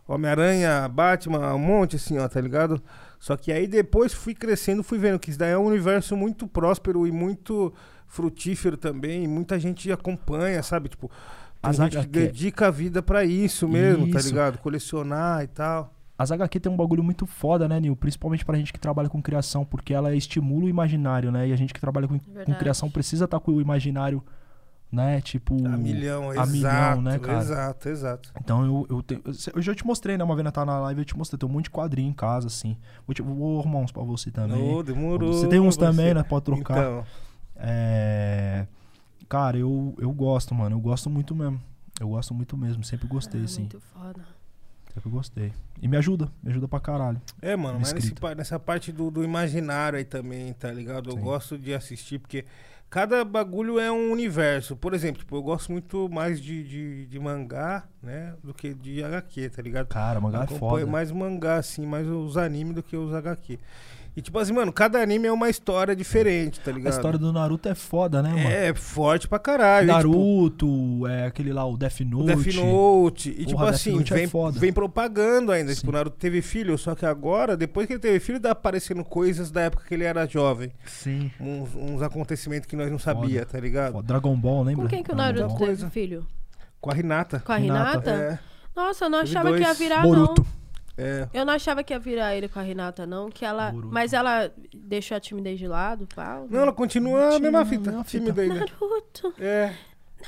Homem-Aranha, 0.08 0.88
Batman, 0.88 1.54
um 1.54 1.58
monte 1.58 1.96
assim, 1.96 2.16
ó, 2.18 2.26
tá 2.26 2.40
ligado? 2.40 2.80
Só 3.18 3.36
que 3.36 3.52
aí 3.52 3.66
depois 3.66 4.14
fui 4.14 4.34
crescendo, 4.34 4.82
fui 4.82 4.98
vendo 4.98 5.18
que 5.18 5.28
isso 5.28 5.38
daí 5.38 5.50
é 5.50 5.58
um 5.58 5.66
universo 5.66 6.16
muito 6.16 6.46
próspero 6.46 7.06
e 7.06 7.12
muito 7.12 7.74
frutífero 8.06 8.78
também, 8.78 9.24
e 9.24 9.28
muita 9.28 9.58
gente 9.58 9.90
acompanha, 9.92 10.62
sabe? 10.62 10.88
Tipo, 10.88 11.10
As 11.62 11.76
gente 11.76 11.98
que 11.98 12.06
dedica 12.06 12.68
a 12.68 12.70
vida 12.70 13.02
pra 13.02 13.24
isso 13.24 13.68
mesmo, 13.68 14.10
tá 14.10 14.18
Isso. 14.18 14.28
ligado? 14.28 14.58
Colecionar 14.58 15.42
e 15.42 15.48
tal. 15.48 15.92
As 16.18 16.32
HQ 16.32 16.60
tem 16.60 16.72
um 16.72 16.76
bagulho 16.76 17.02
muito 17.04 17.26
foda, 17.26 17.68
né, 17.68 17.78
Nil? 17.78 17.94
Principalmente 17.94 18.44
pra 18.44 18.56
gente 18.56 18.72
que 18.72 18.80
trabalha 18.80 19.08
com 19.08 19.20
criação, 19.20 19.64
porque 19.64 19.92
ela 19.92 20.14
estimula 20.14 20.64
o 20.64 20.68
imaginário, 20.68 21.30
né? 21.30 21.48
E 21.48 21.52
a 21.52 21.56
gente 21.56 21.74
que 21.74 21.80
trabalha 21.80 22.08
com, 22.08 22.18
com 22.18 22.54
criação 22.54 22.90
precisa 22.90 23.26
estar 23.26 23.38
com 23.38 23.52
o 23.52 23.60
imaginário, 23.60 24.22
né? 24.90 25.20
Tipo. 25.20 25.54
A 25.66 25.76
milhão, 25.76 26.30
a 26.30 26.34
exato, 26.34 26.50
milhão, 26.52 27.02
né, 27.02 27.18
cara? 27.18 27.38
exato, 27.38 27.88
exato. 27.90 28.32
Então 28.40 28.64
eu, 28.64 28.86
eu 28.88 29.02
tenho. 29.02 29.22
Eu 29.54 29.60
já 29.60 29.74
te 29.74 29.86
mostrei, 29.86 30.16
né? 30.16 30.24
Uma 30.24 30.34
vez 30.34 30.44
na 30.44 30.50
tá 30.50 30.64
na 30.64 30.78
live, 30.80 31.02
eu 31.02 31.04
te 31.04 31.16
mostrei. 31.18 31.38
Tem 31.38 31.46
um 31.48 31.52
monte 31.52 31.64
de 31.64 31.70
quadrinho 31.70 32.08
em 32.08 32.14
casa, 32.14 32.46
assim. 32.46 32.78
Vou, 33.06 33.12
te, 33.12 33.20
vou 33.20 33.60
arrumar 33.60 33.80
uns 33.80 33.92
pra 33.92 34.02
você 34.02 34.30
também. 34.30 34.74
Ô, 34.74 34.82
demorou. 34.82 35.34
Você 35.34 35.48
tem 35.48 35.60
uns 35.60 35.74
você. 35.74 35.80
também, 35.80 36.14
né? 36.14 36.22
Pode 36.22 36.46
trocar. 36.46 36.78
Então, 36.78 37.04
É. 37.56 38.66
Cara, 39.28 39.58
eu, 39.58 39.94
eu 39.98 40.12
gosto, 40.12 40.54
mano. 40.54 40.76
Eu 40.76 40.80
gosto 40.80 41.10
muito 41.10 41.34
mesmo. 41.34 41.60
Eu 42.00 42.08
gosto 42.08 42.32
muito 42.32 42.56
mesmo. 42.56 42.84
Sempre 42.84 43.08
gostei, 43.08 43.40
Ah, 43.40 43.44
assim. 43.44 43.62
Muito 43.62 43.80
foda. 43.80 44.20
Sempre 44.96 45.10
gostei. 45.10 45.52
E 45.82 45.86
me 45.86 45.98
ajuda. 45.98 46.32
Me 46.42 46.50
ajuda 46.50 46.66
pra 46.66 46.80
caralho. 46.80 47.20
é, 47.42 47.54
mano, 47.54 47.78
mas 47.78 47.92
nesse 47.92 48.14
nessa 48.34 48.58
parte 48.58 48.90
do, 48.90 49.10
do 49.10 49.22
imaginário 49.22 49.98
aí 49.98 50.04
também, 50.06 50.54
tá 50.54 50.72
ligado? 50.72 51.10
Eu 51.10 51.16
Sim. 51.16 51.20
gosto 51.20 51.58
de 51.58 51.74
assistir, 51.74 52.18
porque 52.18 52.46
cada 52.88 53.22
bagulho 53.22 53.78
é 53.78 53.92
um 53.92 54.10
universo. 54.10 54.74
Por 54.74 54.94
exemplo, 54.94 55.18
tipo, 55.18 55.36
eu 55.36 55.42
gosto 55.42 55.70
muito 55.70 56.08
mais 56.08 56.40
de, 56.40 56.64
de, 56.64 57.06
de 57.06 57.18
mangá, 57.18 57.84
né? 58.02 58.34
Do 58.42 58.54
que 58.54 58.72
de 58.72 59.04
HQ, 59.04 59.50
tá 59.50 59.60
ligado? 59.60 59.88
Cara, 59.88 60.18
mangá 60.18 60.38
é 60.40 60.44
Acompanho 60.44 60.70
foda. 60.80 60.86
mais 60.86 61.10
mangá, 61.10 61.56
assim, 61.56 61.84
mais 61.84 62.08
os 62.08 62.38
animes 62.38 62.74
do 62.74 62.82
que 62.82 62.96
os 62.96 63.12
HQ. 63.12 63.58
E 64.16 64.22
tipo 64.22 64.38
assim, 64.38 64.52
mano, 64.54 64.72
cada 64.72 64.98
anime 64.98 65.26
é 65.28 65.32
uma 65.32 65.50
história 65.50 65.94
diferente, 65.94 66.58
tá 66.60 66.70
A 66.70 66.74
ligado? 66.74 66.92
história 66.94 67.18
do 67.18 67.30
Naruto 67.34 67.68
é 67.68 67.74
foda, 67.74 68.22
né, 68.22 68.30
mano? 68.30 68.48
É 68.48 68.72
forte 68.74 69.28
pra 69.28 69.38
caralho. 69.38 69.90
e, 69.90 69.94
tipo, 69.94 70.08
Naruto, 70.10 71.06
é 71.06 71.26
aquele 71.26 71.52
lá, 71.52 71.66
o 71.66 71.76
Death 71.76 72.00
O 72.00 72.04
Note. 72.06 72.34
Death 72.44 72.54
Note. 72.56 73.28
E 73.30 73.34
tipo 73.44 73.50
Porra, 73.52 73.64
Death 73.66 73.74
assim, 73.74 73.92
Note 73.92 74.12
é 74.14 74.16
vem, 74.16 74.26
foda. 74.26 74.58
vem 74.58 74.72
propagando 74.72 75.52
ainda. 75.52 75.70
Sim. 75.74 75.80
Tipo, 75.80 75.90
o 75.90 75.92
Naruto 75.92 76.16
teve 76.16 76.40
filho, 76.40 76.78
só 76.78 76.94
que 76.94 77.04
agora, 77.04 77.56
depois 77.58 77.86
que 77.86 77.92
ele 77.92 78.00
teve 78.00 78.18
filho, 78.18 78.40
tá 78.40 78.52
aparecendo 78.52 79.04
coisas 79.04 79.50
da 79.50 79.60
época 79.60 79.84
que 79.86 79.92
ele 79.92 80.04
era 80.04 80.26
jovem. 80.26 80.72
Sim. 80.86 81.30
Uns, 81.38 81.74
uns 81.74 82.00
acontecimentos 82.00 82.66
que 82.66 82.74
nós 82.74 82.90
não 82.90 82.98
sabia, 82.98 83.44
tá 83.44 83.60
ligado? 83.60 83.92
Foda. 83.92 84.06
Dragon 84.08 84.34
Ball, 84.34 84.62
lembra? 84.62 84.84
Com 84.84 84.88
quem 84.88 85.02
que 85.02 85.12
o 85.12 85.14
Naruto 85.14 85.56
teve 85.58 85.90
filho? 85.90 86.26
Com 86.80 86.90
a 86.90 86.94
Renata. 86.94 87.40
Com 87.44 87.52
a 87.52 87.60
Hinata. 87.60 87.90
Renata? 88.10 88.10
É, 88.12 88.38
Nossa, 88.74 89.04
eu 89.04 89.10
não 89.10 89.18
Teve 89.24 89.30
achava 89.36 89.52
que 89.52 89.60
ia 89.60 89.66
dois. 89.66 89.78
virar, 89.78 90.02
Boruto. 90.02 90.40
não. 90.42 90.56
É. 90.98 91.28
Eu 91.34 91.44
não 91.44 91.52
achava 91.54 91.82
que 91.84 91.92
ia 91.92 91.98
virar 91.98 92.34
ele 92.34 92.48
com 92.48 92.58
a 92.58 92.62
Renata, 92.62 93.06
não. 93.06 93.30
Que 93.30 93.44
ela... 93.44 93.70
Boruto. 93.70 93.92
Mas 93.92 94.12
ela 94.12 94.50
deixou 94.74 95.16
a 95.16 95.20
timidez 95.20 95.58
de 95.58 95.66
lado, 95.68 96.06
pá. 96.14 96.42
Não, 96.48 96.60
ela 96.60 96.72
continua 96.72 97.36
a 97.36 97.38
mesma 97.38 97.64
fita. 97.64 97.90
mesma 97.90 98.04
fita. 98.04 98.18
Tímida 98.18 98.42
ainda. 98.42 98.54
Naruto, 98.60 99.34
É, 99.38 99.74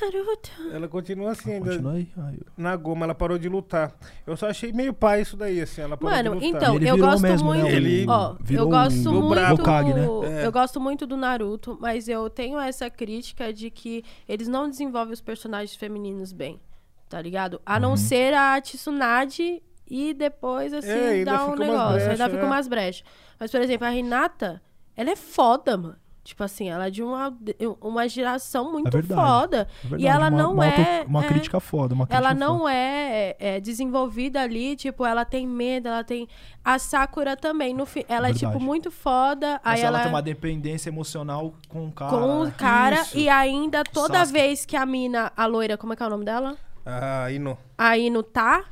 Naruto. 0.01 0.51
ela 0.73 0.87
continua 0.87 1.31
assim 1.33 1.53
ainda. 1.55 1.71
Continua 1.71 1.93
aí. 1.95 2.09
Aí, 2.19 2.39
Na 2.57 2.77
goma, 2.77 3.07
ela 3.07 3.15
parou 3.15 3.39
de 3.39 3.49
lutar. 3.49 3.95
Eu 4.27 4.37
só 4.37 4.49
achei 4.49 4.71
meio 4.73 4.93
pai 4.93 5.23
isso 5.23 5.37
daí, 5.37 5.61
assim. 5.61 5.81
Ela 5.81 5.97
parou 5.97 6.15
Mano, 6.17 6.39
de 6.41 6.47
lutar. 6.47 6.63
então, 6.63 6.77
ele 6.77 6.89
eu 6.91 6.95
virou 6.95 7.11
gosto 7.11 7.23
mesmo, 7.23 7.53
né? 7.55 7.63
muito. 7.63 7.75
Ele 7.77 8.07
ó, 8.09 8.35
virou 8.41 8.65
eu 8.67 8.71
gosto 8.71 9.11
um 9.11 9.23
muito. 9.29 9.53
Hokage, 9.63 9.95
né? 9.95 10.07
É. 10.43 10.47
Eu 10.47 10.53
gosto 10.53 10.81
muito 10.81 11.07
do 11.07 11.17
Naruto, 11.17 11.79
mas 11.81 12.09
eu 12.09 12.29
tenho 12.29 12.59
essa 12.59 12.91
crítica 12.91 13.53
de 13.53 13.71
que 13.71 14.05
eles 14.29 14.47
não 14.49 14.69
desenvolvem 14.69 15.15
os 15.15 15.21
personagens 15.23 15.75
femininos 15.75 16.33
bem. 16.33 16.61
Tá 17.09 17.23
ligado? 17.23 17.59
A 17.65 17.75
Uhum. 17.77 17.81
não 17.81 17.97
ser 17.97 18.35
a 18.35 18.61
Tsunade 18.61 19.63
e 19.91 20.15
depois, 20.15 20.73
assim, 20.73 20.89
É, 20.91 21.25
dá 21.25 21.47
um 21.47 21.55
negócio. 21.57 22.10
ainda 22.10 22.28
fica 22.28 22.42
é. 22.42 22.44
umas 22.47 22.68
brechas. 22.68 23.05
Mas, 23.39 23.50
por 23.50 23.60
exemplo, 23.60 23.86
a 23.86 23.91
Renata, 23.91 24.62
ela 24.97 25.10
é 25.10 25.17
foda, 25.17 25.76
mano. 25.76 25.97
Tipo 26.25 26.44
assim, 26.44 26.68
ela 26.68 26.89
é 26.89 26.91
de 26.91 27.02
uma, 27.02 27.34
uma 27.81 28.07
geração 28.07 28.70
muito 28.70 28.91
verdade. 28.91 29.18
foda. 29.18 29.57
é 29.62 29.89
verdade, 29.89 30.02
e 30.02 30.07
ela 30.07 30.28
uma, 30.28 30.31
não 30.31 30.52
uma 30.52 30.67
auto- 30.67 30.81
é. 30.83 31.05
Uma 31.08 31.25
é, 31.25 31.26
crítica 31.26 31.58
foda. 31.58 31.94
Uma 31.94 32.07
ela 32.10 32.28
crítica 32.28 32.34
não 32.47 32.58
foda. 32.58 32.73
é, 32.75 33.36
é, 33.39 33.60
desenvolvida 33.60 34.42
ali, 34.42 34.76
tipo, 34.76 35.07
ela 35.07 35.25
tem 35.25 35.47
medo, 35.47 35.89
ela 35.89 36.05
tem. 36.05 36.28
A 36.62 36.78
Sakura 36.78 37.34
também, 37.34 37.73
no 37.73 37.86
fi... 37.86 38.05
ela 38.07 38.28
é, 38.28 38.34
tipo, 38.34 38.60
muito 38.60 38.91
foda. 38.91 39.58
Mas 39.65 39.81
aí 39.81 39.86
ela, 39.86 39.97
ela 39.97 40.02
tem 40.05 40.12
uma 40.12 40.20
dependência 40.20 40.91
emocional 40.91 41.55
com 41.67 41.86
o 41.86 41.92
cara. 41.92 42.10
com 42.10 42.42
o 42.42 42.52
cara, 42.52 42.97
Isso. 42.97 43.17
e 43.17 43.26
ainda 43.31 43.83
toda 43.83 44.18
Sasuke. 44.18 44.39
vez 44.39 44.67
que 44.67 44.76
a 44.76 44.84
mina, 44.84 45.33
a 45.34 45.47
loira, 45.47 45.78
como 45.78 45.94
é 45.94 45.97
que 45.97 46.02
é 46.02 46.07
o 46.07 46.10
nome 46.10 46.26
dela? 46.26 46.58
Ah, 46.84 47.33
Ino. 47.33 47.57
Aí 47.78 48.10
não 48.10 48.23
tá. 48.23 48.65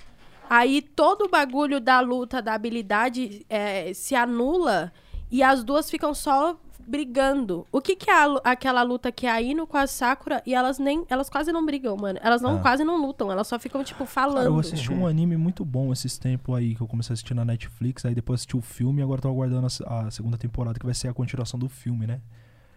Aí 0.48 0.80
todo 0.82 1.22
o 1.26 1.28
bagulho 1.28 1.80
da 1.80 2.00
luta, 2.00 2.40
da 2.40 2.54
habilidade 2.54 3.44
é, 3.48 3.92
se 3.94 4.14
anula 4.14 4.92
e 5.30 5.42
as 5.42 5.64
duas 5.64 5.90
ficam 5.90 6.14
só 6.14 6.56
brigando. 6.88 7.66
O 7.72 7.80
que 7.80 7.96
que 7.96 8.08
é 8.08 8.14
a 8.14 8.40
aquela 8.44 8.82
luta 8.82 9.10
que 9.10 9.26
é 9.26 9.30
a 9.30 9.42
Ino 9.42 9.66
com 9.66 9.76
a 9.76 9.86
Sakura 9.88 10.40
e 10.46 10.54
elas 10.54 10.78
nem, 10.78 11.04
elas 11.08 11.28
quase 11.28 11.50
não 11.50 11.66
brigam, 11.66 11.96
mano. 11.96 12.18
Elas 12.22 12.40
não 12.40 12.56
Ah. 12.56 12.60
quase 12.60 12.84
não 12.84 12.96
lutam, 13.04 13.30
elas 13.30 13.48
só 13.48 13.58
ficam 13.58 13.82
tipo 13.82 14.06
falando. 14.06 14.36
Cara, 14.36 14.48
eu 14.48 14.58
assisti 14.58 14.92
um 14.92 15.04
anime 15.04 15.36
muito 15.36 15.64
bom 15.64 15.92
esses 15.92 16.16
tempos 16.16 16.54
aí, 16.56 16.74
que 16.76 16.80
eu 16.80 16.86
comecei 16.86 17.12
a 17.12 17.14
assistir 17.14 17.34
na 17.34 17.44
Netflix, 17.44 18.04
aí 18.04 18.14
depois 18.14 18.38
assisti 18.38 18.56
o 18.56 18.60
filme 18.60 19.00
e 19.00 19.02
agora 19.02 19.20
tô 19.20 19.28
aguardando 19.28 19.66
a 19.84 20.06
a, 20.06 20.10
segunda 20.12 20.38
temporada, 20.38 20.78
que 20.78 20.86
vai 20.86 20.94
ser 20.94 21.08
a 21.08 21.14
continuação 21.14 21.58
do 21.58 21.68
filme, 21.68 22.06
né? 22.06 22.20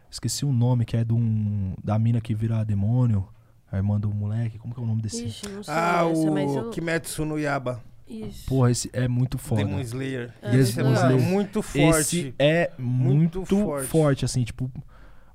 Esqueci 0.09 0.43
o 0.43 0.51
nome, 0.51 0.85
que 0.85 0.97
é 0.97 1.03
de 1.03 1.13
um, 1.13 1.75
da 1.83 1.99
mina 1.99 2.19
que 2.19 2.33
vira 2.33 2.63
demônio, 2.65 3.27
a 3.71 3.77
irmã 3.77 3.99
do 3.99 4.09
moleque, 4.13 4.57
como 4.57 4.73
que 4.73 4.79
é 4.79 4.83
o 4.83 4.85
nome 4.85 5.01
desse? 5.01 5.25
Ixi, 5.25 5.47
não 5.49 5.63
sei 5.63 5.73
Ah, 5.73 6.01
essa, 6.09 6.29
o 6.31 6.37
eu... 6.65 6.69
Kimetsu 6.71 7.25
no 7.25 7.37
Yaba. 7.39 7.81
Isso. 8.07 8.45
Porra, 8.47 8.71
esse 8.71 8.89
é 8.91 9.07
muito 9.07 9.37
foda. 9.37 9.63
Demon 9.63 9.79
Slayer. 9.81 10.33
É, 10.41 10.55
Esse 10.55 10.79
é 10.79 10.83
Demon 10.83 10.95
Slayer. 10.95 11.21
muito 11.21 11.61
forte. 11.61 11.99
Esse 11.99 12.33
é 12.39 12.71
Muito 12.79 13.39
muito, 13.39 13.45
forte. 13.45 13.87
forte. 13.87 14.25
assim, 14.25 14.43
tipo, 14.43 14.71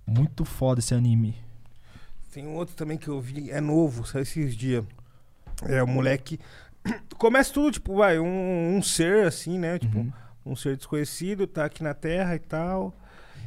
muito 0.05 0.45
foda 0.45 0.81
esse 0.81 0.93
anime. 0.93 1.37
Tem 2.33 2.45
um 2.45 2.55
outro 2.57 2.75
também 2.75 2.99
que 2.99 3.07
eu 3.07 3.21
vi, 3.21 3.49
é 3.53 3.61
novo, 3.61 4.05
saiu 4.05 4.23
esses 4.23 4.57
dias. 4.57 4.85
É, 5.63 5.81
o 5.83 5.87
moleque. 5.87 6.41
Começa 7.17 7.53
tudo, 7.55 7.71
tipo, 7.71 7.95
vai, 7.95 8.19
um, 8.19 8.77
um 8.77 8.83
ser 8.83 9.25
assim, 9.25 9.57
né? 9.57 9.79
Tipo, 9.79 9.99
Uhum. 9.99 10.13
um 10.45 10.57
ser 10.57 10.77
desconhecido, 10.77 11.47
tá 11.47 11.65
aqui 11.65 11.81
na 11.85 11.95
Terra 11.95 12.35
e 12.35 12.41
tal. 12.41 12.93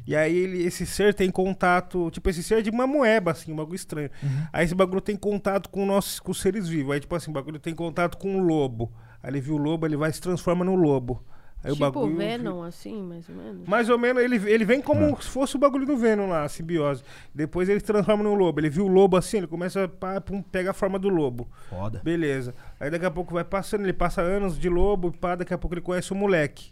E 0.08 0.16
aí 0.16 0.38
ele, 0.38 0.64
esse 0.64 0.86
ser 0.86 1.14
tem 1.14 1.30
contato, 1.30 2.10
tipo, 2.12 2.30
esse 2.30 2.42
ser 2.42 2.60
é 2.60 2.62
de 2.62 2.70
uma 2.70 2.88
moeba, 2.88 3.32
assim, 3.32 3.52
um 3.52 3.58
bagulho 3.58 3.76
estranho. 3.76 4.10
Aí 4.54 4.64
esse 4.64 4.74
bagulho 4.74 5.02
tem 5.02 5.18
contato 5.18 5.70
com, 5.70 5.86
nossos, 5.86 6.18
com 6.22 6.32
os 6.32 6.40
seres 6.40 6.70
vivos. 6.70 6.94
Aí, 6.94 7.00
tipo 7.02 7.14
assim, 7.14 7.30
o 7.30 7.34
bagulho 7.34 7.60
tem 7.60 7.76
contato 7.76 8.18
com 8.18 8.38
o 8.38 8.40
lobo. 8.40 8.90
Aí 9.22 9.32
ele 9.32 9.42
viu 9.42 9.56
o 9.56 9.58
lobo, 9.58 9.86
ele 9.86 9.98
vai 9.98 10.10
e 10.10 10.14
se 10.14 10.22
transforma 10.22 10.64
no 10.64 10.76
lobo. 10.76 11.22
Aí 11.62 11.72
o 11.72 11.74
tipo 11.74 11.86
bagulho. 11.86 12.16
Venom, 12.16 12.64
assim, 12.64 13.02
mais 13.04 13.28
ou 13.28 13.36
menos. 13.36 13.68
Mais 13.68 13.90
ou 13.90 13.98
menos, 13.98 14.24
ele, 14.24 14.36
ele 14.50 14.64
vem 14.64 14.82
como 14.82 15.22
se 15.22 15.28
fosse 15.28 15.58
o 15.58 15.60
bagulho 15.60 15.86
do 15.86 15.98
Venom 15.98 16.28
lá, 16.30 16.44
a 16.44 16.50
simbiose. 16.50 17.04
Depois 17.36 17.68
ele 17.68 17.82
se 17.82 17.86
transforma 17.86 18.24
no 18.24 18.34
lobo. 18.34 18.62
Ele 18.62 18.70
viu 18.70 18.86
o 18.86 18.88
lobo 18.88 19.18
assim, 19.18 19.38
ele 19.38 19.48
começa 19.48 19.84
a 19.84 19.88
pá, 19.90 20.22
pum, 20.22 20.42
pega 20.42 20.72
a 20.72 20.74
forma 20.74 20.98
do 20.98 21.10
lobo. 21.10 21.50
Foda. 21.70 22.00
Beleza. 22.02 22.56
Aí 22.80 22.90
daqui 22.90 23.06
a 23.06 23.12
pouco 23.12 23.34
vai 23.34 23.44
passando, 23.44 23.84
ele 23.84 23.92
passa 23.92 24.22
anos 24.22 24.58
de 24.58 24.70
lobo, 24.70 25.12
pá, 25.12 25.36
daqui 25.36 25.54
a 25.54 25.58
pouco 25.58 25.74
ele 25.74 25.82
conhece 25.82 26.14
o 26.14 26.16
moleque. 26.16 26.72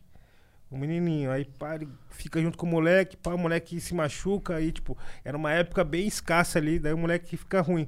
O 0.69 0.77
menininho. 0.77 1.31
Aí 1.31 1.45
pá, 1.45 1.75
ele 1.75 1.87
fica 2.09 2.41
junto 2.41 2.57
com 2.57 2.65
o 2.65 2.69
moleque, 2.69 3.15
pá, 3.17 3.33
o 3.33 3.37
moleque 3.37 3.79
se 3.79 3.93
machuca, 3.93 4.55
aí, 4.55 4.71
tipo, 4.71 4.97
era 5.23 5.37
uma 5.37 5.51
época 5.51 5.83
bem 5.83 6.07
escassa 6.07 6.59
ali, 6.59 6.79
daí 6.79 6.93
o 6.93 6.97
moleque 6.97 7.37
fica 7.37 7.61
ruim. 7.61 7.87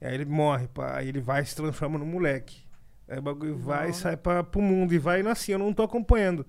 Aí 0.00 0.14
ele 0.14 0.24
morre, 0.24 0.66
pá, 0.68 0.96
aí 0.98 1.08
ele 1.08 1.20
vai 1.20 1.42
e 1.42 1.46
se 1.46 1.54
transforma 1.56 1.98
no 1.98 2.06
moleque. 2.06 2.62
Aí 3.08 3.18
o 3.18 3.22
bagulho 3.22 3.56
vai 3.56 3.90
e 3.90 3.94
sai 3.94 4.16
pra, 4.16 4.42
pro 4.44 4.60
mundo 4.62 4.92
e 4.94 4.98
vai 4.98 5.20
indo 5.20 5.28
assim, 5.28 5.52
eu 5.52 5.58
não 5.58 5.72
tô 5.72 5.82
acompanhando. 5.82 6.46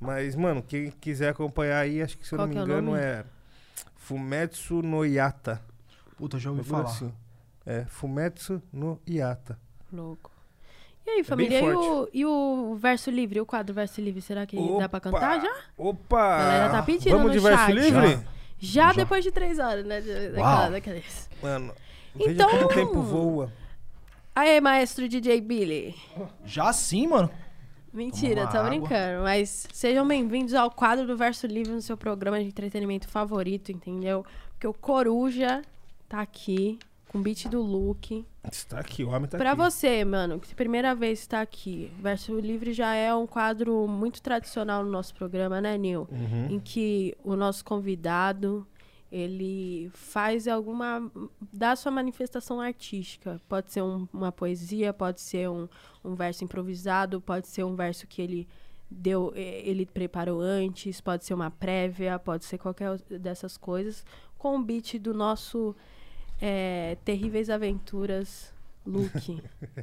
Mas, 0.00 0.34
mano, 0.34 0.62
quem 0.62 0.90
quiser 0.90 1.28
acompanhar 1.30 1.78
aí, 1.78 2.02
acho 2.02 2.18
que 2.18 2.26
se 2.26 2.34
eu 2.34 2.38
Qual 2.38 2.46
não 2.48 2.52
que 2.54 2.58
me 2.58 2.60
é 2.60 2.64
engano 2.64 2.90
nome? 2.92 3.00
é 3.02 3.24
Fumetsu 3.96 4.82
no 4.82 5.04
Yata. 5.04 5.62
Puta, 6.16 6.36
eu 6.36 6.40
já 6.40 6.50
ouvi 6.50 6.64
falar. 6.64 6.84
assim. 6.84 7.12
É, 7.64 7.84
Fumetsu 7.84 8.60
no 8.72 9.00
Yata. 9.08 9.58
Louco. 9.92 10.31
E 11.06 11.10
aí, 11.10 11.24
família, 11.24 11.58
e 11.58 11.62
bem 11.62 11.74
o, 11.74 12.08
e 12.12 12.24
o 12.24 12.74
verso 12.76 13.10
livre, 13.10 13.40
o 13.40 13.46
quadro 13.46 13.74
verso 13.74 14.00
livre, 14.00 14.20
será 14.22 14.46
que 14.46 14.56
dá 14.78 14.88
pra 14.88 15.00
cantar 15.00 15.40
já? 15.40 15.52
Opa! 15.76 16.38
Galera 16.38 16.70
tá 16.70 16.82
pedindo 16.82 17.10
Vamos 17.16 17.26
no 17.26 17.32
de 17.32 17.38
verso 17.40 17.64
chat. 17.66 17.72
livre? 17.74 18.26
Já, 18.58 18.86
Já. 18.88 18.92
depois 18.92 19.24
de 19.24 19.32
três 19.32 19.58
horas, 19.58 19.84
né? 19.84 20.00
de- 20.00 20.28
Daquela, 20.28 20.70
daqueles. 20.70 21.28
Mano, 21.42 21.74
Então- 22.14 22.48
veja 22.48 22.58
como 22.58 22.64
o 22.64 22.68
tempo 22.68 23.02
voa. 23.02 23.52
Aê, 24.34 24.60
maestro 24.60 25.08
DJ 25.08 25.40
Billy. 25.40 25.94
Já 26.44 26.72
sim, 26.72 27.08
mano. 27.08 27.28
Mentira, 27.92 28.46
tô 28.46 28.56
uma 28.58 28.68
brincando. 28.70 29.22
Mas 29.24 29.66
sejam 29.72 30.06
bem-vindos 30.06 30.54
ao 30.54 30.70
quadro 30.70 31.06
do 31.06 31.16
Verso 31.16 31.46
Livre 31.46 31.72
no 31.72 31.82
seu 31.82 31.96
programa 31.96 32.38
de 32.40 32.46
entretenimento 32.46 33.08
favorito, 33.08 33.70
entendeu? 33.70 34.24
Porque 34.52 34.66
o 34.66 34.72
Coruja 34.72 35.60
tá 36.08 36.20
aqui 36.22 36.78
com 37.08 37.18
o 37.18 37.20
beat 37.20 37.48
do 37.48 37.60
Luke. 37.60 38.24
Está 38.50 38.80
aqui, 38.80 39.04
o 39.04 39.10
homem 39.10 39.28
tá 39.28 39.38
Pra 39.38 39.52
aqui. 39.52 39.60
você, 39.60 40.04
mano, 40.04 40.40
que 40.40 40.52
primeira 40.54 40.94
vez 40.94 41.20
está 41.20 41.40
aqui, 41.40 41.92
Verso 42.00 42.38
Livre 42.40 42.72
já 42.72 42.92
é 42.94 43.14
um 43.14 43.26
quadro 43.26 43.86
muito 43.86 44.20
tradicional 44.20 44.82
no 44.84 44.90
nosso 44.90 45.14
programa, 45.14 45.60
né, 45.60 45.78
Nil? 45.78 46.08
Uhum. 46.10 46.46
Em 46.50 46.58
que 46.58 47.16
o 47.22 47.36
nosso 47.36 47.64
convidado, 47.64 48.66
ele 49.12 49.90
faz 49.94 50.48
alguma... 50.48 51.08
dá 51.52 51.76
sua 51.76 51.92
manifestação 51.92 52.60
artística. 52.60 53.40
Pode 53.48 53.70
ser 53.72 53.82
um- 53.82 54.08
uma 54.12 54.32
poesia, 54.32 54.92
pode 54.92 55.20
ser 55.20 55.48
um, 55.48 55.68
um 56.04 56.14
verso 56.16 56.42
improvisado, 56.42 57.20
pode 57.20 57.46
ser 57.46 57.62
um 57.62 57.76
verso 57.76 58.08
que 58.08 58.20
ele 58.20 58.48
deu, 58.90 59.32
eh, 59.36 59.62
ele 59.64 59.86
preparou 59.86 60.40
antes, 60.40 61.00
pode 61.00 61.24
ser 61.24 61.32
uma 61.34 61.50
prévia, 61.50 62.18
pode 62.18 62.44
ser 62.44 62.58
qualquer 62.58 62.98
dessas 63.20 63.56
coisas, 63.56 64.04
com 64.36 64.56
o 64.58 64.62
beat 64.62 64.98
do 64.98 65.14
nosso 65.14 65.74
é, 66.44 66.96
Terríveis 67.04 67.48
Aventuras 67.48 68.52
Luke, 68.84 69.40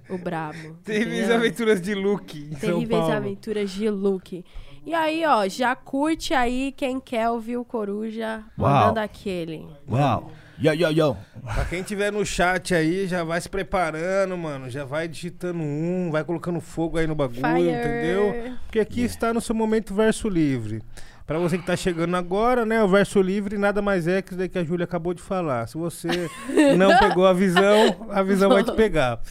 o 0.09 0.17
brabo. 0.17 0.75
Terríveis 0.83 1.31
aventuras 1.31 1.81
de 1.81 1.95
Luke 1.95 2.53
Terríveis. 2.59 3.09
Aventuras 3.09 3.71
de 3.71 3.89
Luke. 3.89 4.43
E 4.85 4.93
aí, 4.93 5.25
ó, 5.25 5.47
já 5.47 5.73
curte 5.73 6.33
aí 6.33 6.73
quem 6.75 6.99
quer 6.99 7.29
ouvir 7.29 7.55
o 7.55 7.63
Coruja 7.63 8.43
mandando 8.57 8.99
aquele. 8.99 9.65
Uau. 9.89 10.29
Yo, 10.57 10.73
yo, 10.73 10.91
yo. 10.91 11.17
Pra 11.41 11.63
quem 11.63 11.81
tiver 11.81 12.11
no 12.11 12.25
chat 12.25 12.75
aí, 12.75 13.07
já 13.07 13.23
vai 13.23 13.39
se 13.39 13.47
preparando, 13.47 14.37
mano. 14.37 14.69
Já 14.69 14.83
vai 14.83 15.07
digitando 15.07 15.63
um, 15.63 16.11
vai 16.11 16.21
colocando 16.25 16.59
fogo 16.59 16.97
aí 16.97 17.07
no 17.07 17.15
bagulho, 17.15 17.39
Fire. 17.39 17.69
entendeu? 17.69 18.57
Porque 18.65 18.79
aqui 18.79 19.01
está 19.01 19.33
no 19.33 19.39
seu 19.39 19.55
momento 19.55 19.93
verso 19.93 20.27
livre. 20.27 20.81
Pra 21.29 21.37
você 21.37 21.59
que 21.59 21.63
tá 21.65 21.75
chegando 21.77 22.15
agora, 22.15 22.65
né? 22.65 22.83
O 22.83 22.87
verso 22.87 23.21
livre 23.21 23.55
nada 23.55 23.83
mais 23.83 24.07
é 24.07 24.19
que 24.19 24.29
isso 24.29 24.37
daí 24.39 24.49
que 24.49 24.57
a 24.57 24.63
Júlia 24.63 24.85
acabou 24.85 25.13
de 25.13 25.21
falar. 25.21 25.67
Se 25.67 25.77
você 25.77 26.27
não 26.75 26.89
pegou 26.97 27.27
a 27.27 27.33
visão, 27.33 28.07
a 28.09 28.23
visão 28.23 28.49
vai 28.49 28.63
te 28.63 28.71
pegar. 28.73 29.21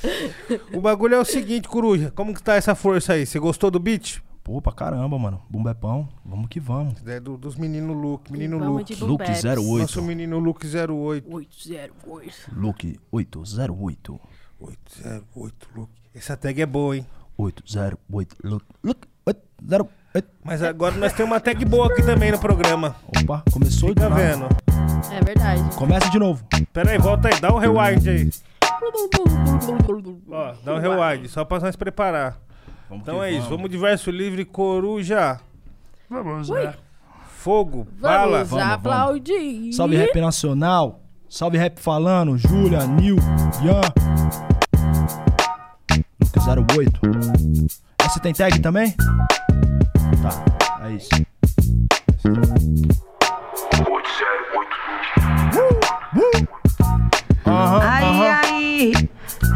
O 0.72 0.80
bagulho 0.80 1.16
é 1.16 1.18
o 1.18 1.24
seguinte, 1.24 1.66
Coruja. 1.66 2.12
Como 2.12 2.32
que 2.32 2.40
tá 2.40 2.54
essa 2.54 2.76
força 2.76 3.14
aí? 3.14 3.26
Você 3.26 3.40
gostou 3.40 3.68
do 3.68 3.80
beat? 3.80 4.20
Pô, 4.44 4.62
pra 4.62 4.70
caramba, 4.72 5.18
mano. 5.18 5.42
Bumbepão. 5.50 6.08
Vamos 6.24 6.46
que 6.48 6.60
vamos. 6.60 7.04
É 7.04 7.18
do- 7.18 7.36
dos 7.36 7.56
meninos 7.56 7.96
Luke. 7.96 8.30
Menino 8.30 8.60
Vamos 8.60 8.78
Luke. 8.78 8.94
Luke 8.94 9.24
Bumbeps. 9.24 9.44
08. 9.44 9.78
Nosso 9.80 10.00
menino 10.02 10.38
Luke 10.38 10.66
08. 10.68 11.26
808. 11.34 12.50
Luke 12.54 13.00
808. 13.10 14.20
808 14.60 15.68
Luke. 15.74 15.92
Essa 16.14 16.36
tag 16.36 16.62
é 16.62 16.66
boa, 16.66 16.96
hein? 16.96 17.04
808. 17.36 18.36
Luke. 18.44 18.64
Luke 18.84 19.08
808. 19.26 19.97
Mas 20.44 20.62
agora 20.62 20.94
nós 20.96 21.12
temos 21.12 21.30
uma 21.32 21.40
tag 21.40 21.64
boa 21.64 21.86
aqui 21.92 22.02
também 22.02 22.32
no 22.32 22.38
programa. 22.38 22.96
Opa, 23.22 23.42
começou 23.52 23.90
Fica 23.90 24.02
de 24.04 24.08
novo. 24.08 24.20
vendo. 24.20 24.48
É 25.12 25.20
verdade. 25.22 25.76
Começa 25.76 26.10
de 26.10 26.18
novo. 26.18 26.42
Pera 26.72 26.90
aí, 26.90 26.98
volta 26.98 27.28
aí. 27.28 27.40
Dá 27.40 27.52
um 27.54 27.58
rewind 27.58 28.06
aí. 28.08 28.30
Ó, 30.30 30.52
dá 30.64 30.74
um 30.74 30.78
rewind. 30.78 31.28
Só 31.28 31.44
pra 31.44 31.60
nós 31.60 31.76
preparar. 31.76 32.36
Vamos 32.88 33.02
Então 33.02 33.22
é 33.22 33.30
isso. 33.30 33.48
Vamos 33.48 33.70
de 33.70 33.76
verso 33.76 34.10
livre, 34.10 34.44
coruja. 34.44 35.38
Vamos, 36.08 36.48
Ui. 36.48 36.64
né? 36.64 36.74
Fogo, 37.36 37.86
bala. 38.00 38.44
Vamos 38.44 38.48
Vamos, 38.50 38.64
vamos. 38.64 38.74
aplaudir. 38.74 39.72
Salve 39.74 39.96
Rap 39.96 40.20
Nacional. 40.20 41.00
Salve 41.28 41.58
Rap 41.58 41.78
Falando. 41.78 42.36
Júlia, 42.38 42.86
Nil, 42.86 43.16
Ian. 43.62 43.80
Luke 46.20 46.74
08. 46.74 47.78
Essa 48.08 48.20
tem 48.20 48.32
tag 48.32 48.58
também? 48.60 48.94
Tá, 50.22 50.42
é 50.82 50.92
isso. 50.92 51.10
Aí, 57.44 58.28
aí, 58.46 58.92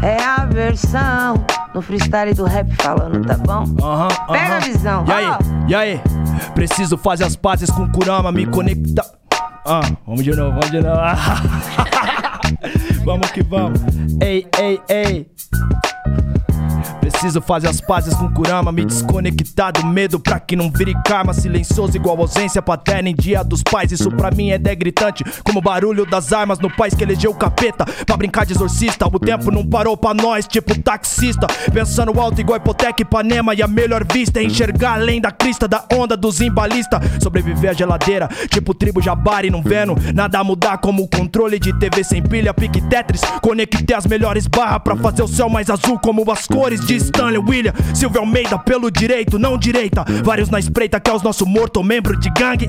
é 0.03 0.23
a 0.23 0.45
versão 0.45 1.43
no 1.73 1.81
freestyle 1.81 2.35
do 2.35 2.43
rap 2.43 2.71
falando, 2.75 3.25
tá 3.25 3.35
bom? 3.37 3.65
Pega 4.31 4.57
a 4.57 4.59
visão, 4.59 5.03
E 5.07 5.11
aí, 5.11 5.25
ó. 5.25 5.37
e 5.67 5.73
aí? 5.73 6.01
Preciso 6.53 6.95
fazer 6.95 7.23
as 7.23 7.35
pazes 7.35 7.71
com 7.71 7.91
Kurama, 7.91 8.31
me 8.31 8.45
conectar. 8.45 9.07
Ah, 9.65 9.81
vamos 10.05 10.23
de 10.23 10.29
novo, 10.29 10.51
vamos 10.51 10.69
de 10.69 10.79
novo. 10.79 11.01
vamos 13.03 13.31
que 13.31 13.41
vamos. 13.41 13.79
Ei, 14.21 14.47
ei, 14.59 14.79
ei. 14.87 15.33
Preciso 17.13 17.41
fazer 17.41 17.69
as 17.69 17.79
pazes 17.79 18.13
com 18.15 18.29
Kurama, 18.29 18.71
me 18.71 18.83
desconectar 18.83 19.71
do 19.71 19.85
medo 19.85 20.19
pra 20.19 20.39
que 20.39 20.55
não 20.55 20.69
vire 20.69 20.93
karma. 21.05 21.33
Silencioso 21.33 21.95
igual 21.95 22.19
ausência 22.19 22.61
paterna 22.61 23.07
em 23.07 23.15
dia 23.15 23.43
dos 23.43 23.63
pais. 23.63 23.91
Isso 23.91 24.11
pra 24.11 24.29
mim 24.29 24.49
é 24.49 24.57
de 24.57 24.75
gritante, 24.75 25.23
como 25.43 25.59
o 25.59 25.61
barulho 25.61 26.05
das 26.05 26.33
armas 26.33 26.59
no 26.59 26.69
país 26.69 26.93
que 26.93 27.03
elegeu 27.03 27.31
o 27.31 27.35
capeta. 27.35 27.85
Pra 28.05 28.17
brincar 28.17 28.45
de 28.45 28.53
exorcista, 28.53 29.07
o 29.07 29.19
tempo 29.19 29.51
não 29.51 29.65
parou 29.65 29.95
pra 29.95 30.13
nós, 30.13 30.45
tipo 30.45 30.77
taxista. 30.81 31.47
Pensando 31.71 32.19
alto 32.19 32.41
igual 32.41 32.57
hipoteca 32.57 33.01
Ipanema. 33.01 33.53
E 33.53 33.61
a 33.61 33.67
melhor 33.67 34.03
vista 34.11 34.39
é 34.39 34.43
enxergar 34.43 34.95
além 34.95 35.21
da 35.21 35.31
crista 35.31 35.67
da 35.67 35.85
onda 35.93 36.17
dos 36.17 36.41
embalistas. 36.41 36.99
Sobreviver 37.21 37.71
à 37.71 37.73
geladeira, 37.73 38.27
tipo 38.49 38.73
tribo 38.73 39.01
jabari 39.01 39.49
não 39.49 39.61
vendo. 39.61 39.95
Nada 40.13 40.39
a 40.39 40.43
mudar 40.43 40.77
como 40.79 41.03
o 41.03 41.07
controle 41.07 41.59
de 41.59 41.71
TV 41.79 42.03
sem 42.03 42.21
pilha, 42.21 42.53
pique 42.53 42.81
Tetris. 42.81 43.21
Conectei 43.41 43.95
as 43.95 44.05
melhores 44.05 44.47
barras 44.47 44.81
pra 44.83 44.95
fazer 44.97 45.23
o 45.23 45.27
céu 45.27 45.47
mais 45.47 45.69
azul 45.69 45.99
como 45.99 46.29
as 46.31 46.47
cores 46.47 46.83
de 46.85 47.02
Stanley 47.03 47.37
William. 47.37 47.73
Silvio 47.93 48.21
Almeida 48.21 48.57
pelo 48.57 48.89
direito, 48.89 49.37
não 49.37 49.57
direita. 49.57 50.05
Vários 50.23 50.49
na 50.49 50.59
espreita 50.59 50.99
que 50.99 51.09
é 51.09 51.13
os 51.13 51.21
nosso 51.21 51.45
morto, 51.45 51.83
membro 51.83 52.17
de 52.17 52.29
gangue. 52.29 52.67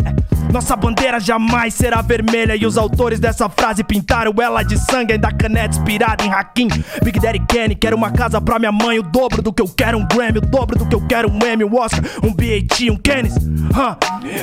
Nossa 0.53 0.77
bandeira 0.77 1.19
jamais 1.19 1.75
será 1.75 2.01
vermelha. 2.01 2.55
E 2.55 2.67
os 2.67 2.77
autores 2.77 3.19
dessa 3.19 3.49
frase 3.49 3.83
pintaram 3.83 4.33
ela 4.41 4.63
de 4.63 4.79
sangue. 4.79 5.13
Ainda 5.13 5.33
caneta 5.33 5.77
inspirada 5.77 6.25
em 6.25 6.33
Hakim. 6.33 6.69
Big 7.03 7.19
Daddy 7.19 7.41
Kenny, 7.49 7.75
quero 7.75 7.97
uma 7.97 8.11
casa 8.11 8.41
pra 8.41 8.59
minha 8.59 8.73
mãe. 8.73 8.99
O 8.99 9.03
dobro 9.03 9.43
do 9.43 9.53
que 9.53 9.63
eu 9.63 9.69
quero, 9.69 9.99
um 9.99 10.07
Grammy. 10.07 10.39
O 10.39 10.41
dobro 10.41 10.79
do 10.79 10.87
que 10.87 10.95
eu 10.95 11.01
quero, 11.07 11.31
um 11.31 11.39
Emmy, 11.45 11.65
um 11.65 11.77
Oscar, 11.77 12.03
um 12.23 12.33
BAT, 12.33 12.91
um 12.91 12.97
Kenneth. 12.97 13.35
Huh. 13.75 13.97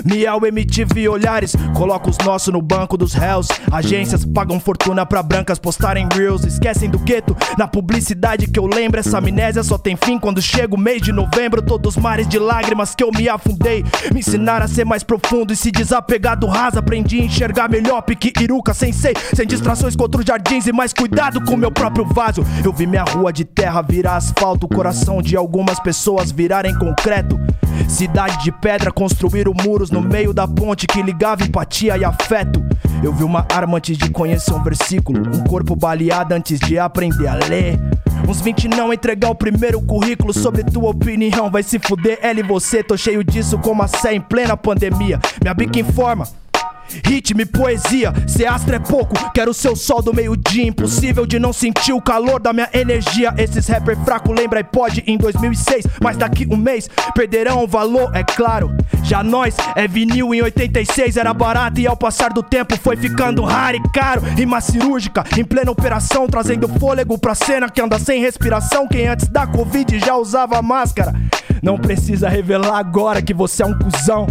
Miel, 0.05 0.45
MTV, 0.45 1.07
olhares. 1.07 1.55
Coloca 1.73 2.09
os 2.09 2.17
nossos 2.19 2.53
no 2.53 2.61
banco 2.61 2.97
dos 2.97 3.13
réus. 3.13 3.47
Agências 3.71 4.25
pagam 4.25 4.59
fortuna 4.59 5.05
pra 5.05 5.23
brancas 5.23 5.59
postarem 5.59 6.07
reels. 6.13 6.43
Esquecem 6.43 6.89
do 6.89 6.99
gueto. 6.99 7.35
Na 7.57 7.67
publicidade 7.67 8.47
que 8.47 8.59
eu 8.59 8.65
lembro, 8.65 8.99
essa 8.99 9.17
amnésia 9.17 9.63
só 9.63 9.77
tem 9.81 9.95
fim 9.95 10.17
quando 10.19 10.41
chega 10.41 10.75
o 10.75 10.79
mês 10.79 11.01
de 11.01 11.11
novembro. 11.11 11.61
Todos 11.61 11.95
os 11.95 12.01
mares 12.01 12.27
de 12.27 12.39
lágrimas 12.39 12.95
que 12.95 13.03
eu 13.03 13.11
me 13.11 13.27
afundei. 13.27 13.83
Me 14.13 14.19
ensinaram 14.19 14.65
a 14.65 14.67
ser 14.67 14.85
mais 14.85 15.03
profundo 15.03 15.51
e 15.51 15.55
se 15.55 15.71
desapegar 15.71 16.39
do 16.39 16.47
raso. 16.47 16.79
Aprendi 16.79 17.19
a 17.19 17.25
enxergar 17.25 17.69
melhor, 17.69 18.01
pique 18.01 18.31
Iruka, 18.41 18.73
sensei. 18.73 19.13
Sem 19.33 19.45
distrações 19.45 19.95
contra 19.95 20.21
os 20.21 20.25
jardins 20.25 20.67
e 20.67 20.71
mais 20.71 20.93
cuidado 20.93 21.43
com 21.43 21.57
meu 21.57 21.71
próprio 21.71 22.05
vaso. 22.05 22.45
Eu 22.63 22.71
vi 22.71 22.85
minha 22.85 23.03
rua 23.03 23.33
de 23.33 23.43
terra 23.43 23.81
virar 23.81 24.17
asfalto. 24.17 24.65
O 24.65 24.69
coração 24.69 25.21
de 25.21 25.35
algumas 25.35 25.79
pessoas 25.79 26.31
virarem 26.31 26.77
concreto. 26.77 27.39
Cidade 27.87 28.43
de 28.43 28.51
pedra 28.51 28.91
construíram 28.91 29.53
muros 29.63 29.91
no 29.91 30.01
meio 30.01 30.33
da 30.33 30.47
ponte 30.47 30.87
que 30.87 31.01
ligava 31.01 31.43
empatia 31.43 31.97
e 31.97 32.03
afeto. 32.03 32.63
Eu 33.03 33.13
vi 33.13 33.23
uma 33.23 33.45
arma 33.51 33.77
antes 33.77 33.97
de 33.97 34.09
conhecer 34.09 34.53
um 34.53 34.63
versículo, 34.63 35.21
um 35.35 35.43
corpo 35.43 35.75
baleado 35.75 36.33
antes 36.33 36.59
de 36.59 36.77
aprender 36.77 37.27
a 37.27 37.35
ler. 37.35 37.79
Uns 38.27 38.39
20 38.39 38.67
não 38.67 38.93
entregar 38.93 39.29
o 39.29 39.35
primeiro 39.35 39.81
currículo 39.81 40.33
sobre 40.33 40.63
tua 40.63 40.89
opinião. 40.91 41.49
Vai 41.49 41.63
se 41.63 41.79
fuder, 41.79 42.19
ela 42.21 42.39
e 42.39 42.43
você. 42.43 42.83
Tô 42.83 42.95
cheio 42.95 43.23
disso 43.23 43.57
como 43.57 43.81
a 43.81 43.87
sé 43.87 44.13
em 44.13 44.21
plena 44.21 44.55
pandemia. 44.55 45.19
Minha 45.41 45.53
bica 45.53 45.79
informa. 45.79 46.27
Ritmo 47.05 47.41
e 47.41 47.45
poesia, 47.45 48.13
ser 48.27 48.45
astro 48.45 48.75
é 48.75 48.79
pouco. 48.79 49.15
Quero 49.31 49.53
ser 49.53 49.69
o 49.69 49.75
sol 49.75 50.01
do 50.01 50.13
meio-dia. 50.13 50.67
Impossível 50.67 51.25
de 51.25 51.39
não 51.39 51.53
sentir 51.53 51.93
o 51.93 52.01
calor 52.01 52.39
da 52.39 52.53
minha 52.53 52.69
energia. 52.73 53.33
Esses 53.37 53.67
rapper 53.67 53.97
fraco 54.03 54.31
lembra 54.31 54.59
iPod 54.59 55.03
em 55.07 55.17
2006. 55.17 55.85
Mas 56.01 56.17
daqui 56.17 56.47
um 56.49 56.57
mês 56.57 56.89
perderão 57.13 57.63
o 57.63 57.67
valor, 57.67 58.15
é 58.15 58.23
claro. 58.23 58.71
Já 59.03 59.23
nós 59.23 59.55
é 59.75 59.87
vinil 59.87 60.33
em 60.33 60.41
86, 60.41 61.17
era 61.17 61.33
barato 61.33 61.79
e 61.79 61.87
ao 61.87 61.97
passar 61.97 62.31
do 62.31 62.43
tempo 62.43 62.77
foi 62.77 62.95
ficando 62.95 63.43
raro 63.43 63.77
e 63.77 63.89
caro. 63.91 64.21
Rima 64.21 64.61
cirúrgica, 64.61 65.23
em 65.37 65.43
plena 65.43 65.71
operação, 65.71 66.27
trazendo 66.27 66.67
fôlego 66.67 67.17
pra 67.17 67.35
cena 67.35 67.69
que 67.69 67.81
anda 67.81 67.99
sem 67.99 68.21
respiração. 68.21 68.87
Quem 68.87 69.07
antes 69.07 69.27
da 69.27 69.47
Covid 69.47 69.99
já 69.99 70.15
usava 70.15 70.61
máscara. 70.61 71.13
Não 71.61 71.77
precisa 71.77 72.27
revelar 72.27 72.77
agora 72.77 73.21
que 73.21 73.33
você 73.33 73.61
é 73.61 73.65
um 73.65 73.77
cuzão. 73.77 74.25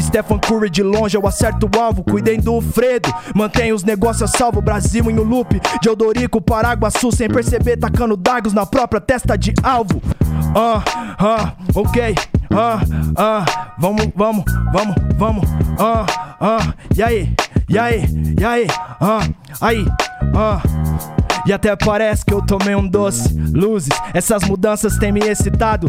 Stephen 0.00 0.38
Curry 0.38 0.70
de 0.70 0.82
longe, 0.82 1.16
eu 1.16 1.26
acerto 1.26 1.68
o 1.72 1.80
alvo. 1.80 1.99
Cuidem 2.02 2.40
do 2.40 2.60
Fredo, 2.60 3.12
mantenha 3.34 3.74
os 3.74 3.84
negócios 3.84 4.22
a 4.34 4.38
salvo. 4.38 4.60
Brasil 4.60 5.10
em 5.10 5.18
um 5.18 5.22
loop 5.22 5.60
de 5.80 5.88
Eudorico, 5.88 6.40
Paraguaçu, 6.40 7.10
sem 7.12 7.28
perceber, 7.28 7.76
tacando 7.76 8.16
dagos 8.16 8.52
na 8.52 8.66
própria 8.66 9.00
testa 9.00 9.36
de 9.36 9.52
alvo. 9.62 10.02
Ah, 10.54 10.82
ah, 11.18 11.52
ok. 11.74 12.14
Ah, 12.52 12.80
ah, 13.16 13.74
vamos, 13.78 14.08
vamos, 14.16 14.44
vamos, 14.72 14.94
vamos. 15.16 15.44
Ah, 15.78 16.06
ah, 16.40 16.74
e 16.96 17.02
aí, 17.02 17.32
e 17.68 17.78
aí, 17.78 18.04
e 18.38 18.44
aí, 18.44 18.66
ah, 19.00 19.20
aí, 19.60 19.86
ah. 20.34 20.60
E 21.46 21.52
até 21.52 21.74
parece 21.74 22.24
que 22.24 22.34
eu 22.34 22.42
tomei 22.42 22.74
um 22.74 22.86
doce. 22.86 23.34
Luzes, 23.52 23.88
essas 24.14 24.44
mudanças 24.44 24.96
têm 24.96 25.12
me 25.12 25.20
excitado. 25.20 25.88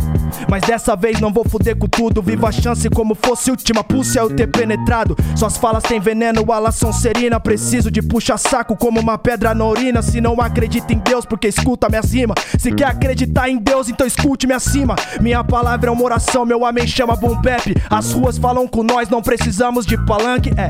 Mas 0.50 0.64
dessa 0.64 0.96
vez 0.96 1.20
não 1.20 1.32
vou 1.32 1.48
fuder 1.48 1.78
com 1.78 1.88
tudo. 1.88 2.22
Viva 2.22 2.50
a 2.50 2.52
chance 2.52 2.90
como 2.90 3.16
fosse 3.16 3.52
última 3.52 3.84
pulse 3.84 4.18
eu 4.18 4.34
ter 4.36 4.48
penetrado. 4.48 5.16
Suas 5.36 5.58
falas 5.58 5.84
têm 5.84 6.00
veneno, 6.00 6.52
ala 6.52 6.72
serina. 6.72 7.40
Preciso 7.40 7.92
de 7.92 8.02
puxa-saco 8.02 8.76
como 8.76 9.00
uma 9.00 9.18
pedra 9.18 9.54
na 9.54 9.66
urina. 9.66 10.02
Se 10.02 10.22
não 10.22 10.40
acredita 10.42 10.94
em 10.94 10.98
Deus, 10.98 11.26
porque 11.26 11.48
escuta 11.48 11.90
minha 11.90 12.04
cima. 12.04 12.34
Se 12.58 12.72
quer 12.72 12.86
acreditar 12.86 13.50
em 13.50 13.58
Deus, 13.58 13.90
então 13.90 14.06
escute-me 14.08 14.54
acima. 14.54 14.96
Minha 15.20 15.44
palavra 15.44 15.90
é 15.90 15.92
uma 15.92 16.04
oração, 16.04 16.46
meu 16.46 16.66
amém 16.66 16.88
chama 16.88 17.16
boom 17.16 17.42
bap. 17.42 17.76
As 17.90 18.12
ruas 18.12 18.38
falam 18.38 18.68
com 18.68 18.84
nós, 18.84 19.10
não 19.10 19.22
precisamos 19.22 19.86
de 19.86 19.98
palanque. 20.06 20.52
É, 20.58 20.70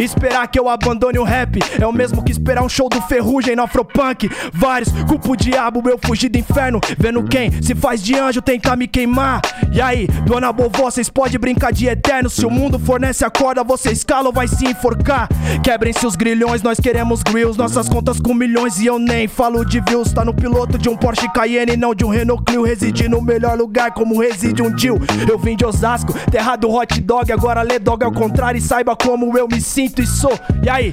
esperar 0.00 0.46
que 0.48 0.58
eu 0.58 0.68
abandone 0.68 1.18
o 1.18 1.24
rap. 1.24 1.58
É 1.80 1.86
o 1.86 1.92
mesmo 1.92 2.22
que 2.22 2.32
esperar 2.32 2.62
um 2.62 2.68
show 2.68 2.88
do 2.88 3.00
Ferrugem 3.02 3.56
no 3.56 3.62
Afropunk. 3.62 4.21
Vários, 4.52 4.90
culpa 5.08 5.30
o 5.30 5.36
diabo, 5.36 5.82
eu 5.88 5.98
fugi 6.04 6.28
do 6.28 6.38
inferno. 6.38 6.80
Vendo 6.98 7.22
quem 7.24 7.62
se 7.62 7.74
faz 7.74 8.02
de 8.02 8.14
anjo 8.14 8.42
tentar 8.42 8.76
me 8.76 8.86
queimar. 8.86 9.40
E 9.72 9.80
aí, 9.80 10.06
dona 10.26 10.52
vovó, 10.52 10.90
vocês 10.90 11.08
podem 11.08 11.38
brincar 11.38 11.72
de 11.72 11.86
eterno. 11.86 12.28
Se 12.28 12.44
o 12.44 12.50
mundo 12.50 12.78
fornece 12.78 13.24
a 13.24 13.30
corda, 13.30 13.64
você 13.64 13.90
escala 13.90 14.28
ou 14.28 14.32
vai 14.32 14.48
se 14.48 14.66
enforcar. 14.66 15.28
Quebrem-se 15.62 16.06
os 16.06 16.16
grilhões, 16.16 16.62
nós 16.62 16.78
queremos 16.78 17.22
grills. 17.22 17.56
Nossas 17.56 17.88
contas 17.88 18.20
com 18.20 18.34
milhões 18.34 18.78
e 18.80 18.86
eu 18.86 18.98
nem 18.98 19.26
falo 19.26 19.64
de 19.64 19.80
views. 19.80 20.12
Tá 20.12 20.24
no 20.24 20.34
piloto 20.34 20.76
de 20.76 20.88
um 20.88 20.96
Porsche 20.96 21.30
Cayenne, 21.32 21.76
não 21.76 21.94
de 21.94 22.04
um 22.04 22.08
Renault 22.08 22.44
Clio. 22.44 22.62
Reside 22.62 23.08
no 23.08 23.22
melhor 23.22 23.56
lugar, 23.56 23.92
como 23.92 24.20
reside 24.20 24.62
um 24.62 24.74
tio. 24.74 24.98
Eu 25.28 25.38
vim 25.38 25.56
de 25.56 25.64
Osasco, 25.64 26.12
terra 26.30 26.56
do 26.56 26.70
hot 26.70 27.00
dog. 27.00 27.32
Agora 27.32 27.62
lê 27.62 27.78
dog 27.78 28.04
ao 28.04 28.12
contrário 28.12 28.58
e 28.58 28.60
saiba 28.60 28.94
como 28.94 29.36
eu 29.38 29.48
me 29.48 29.60
sinto 29.60 30.02
e 30.02 30.06
sou. 30.06 30.38
E 30.62 30.68
aí, 30.68 30.92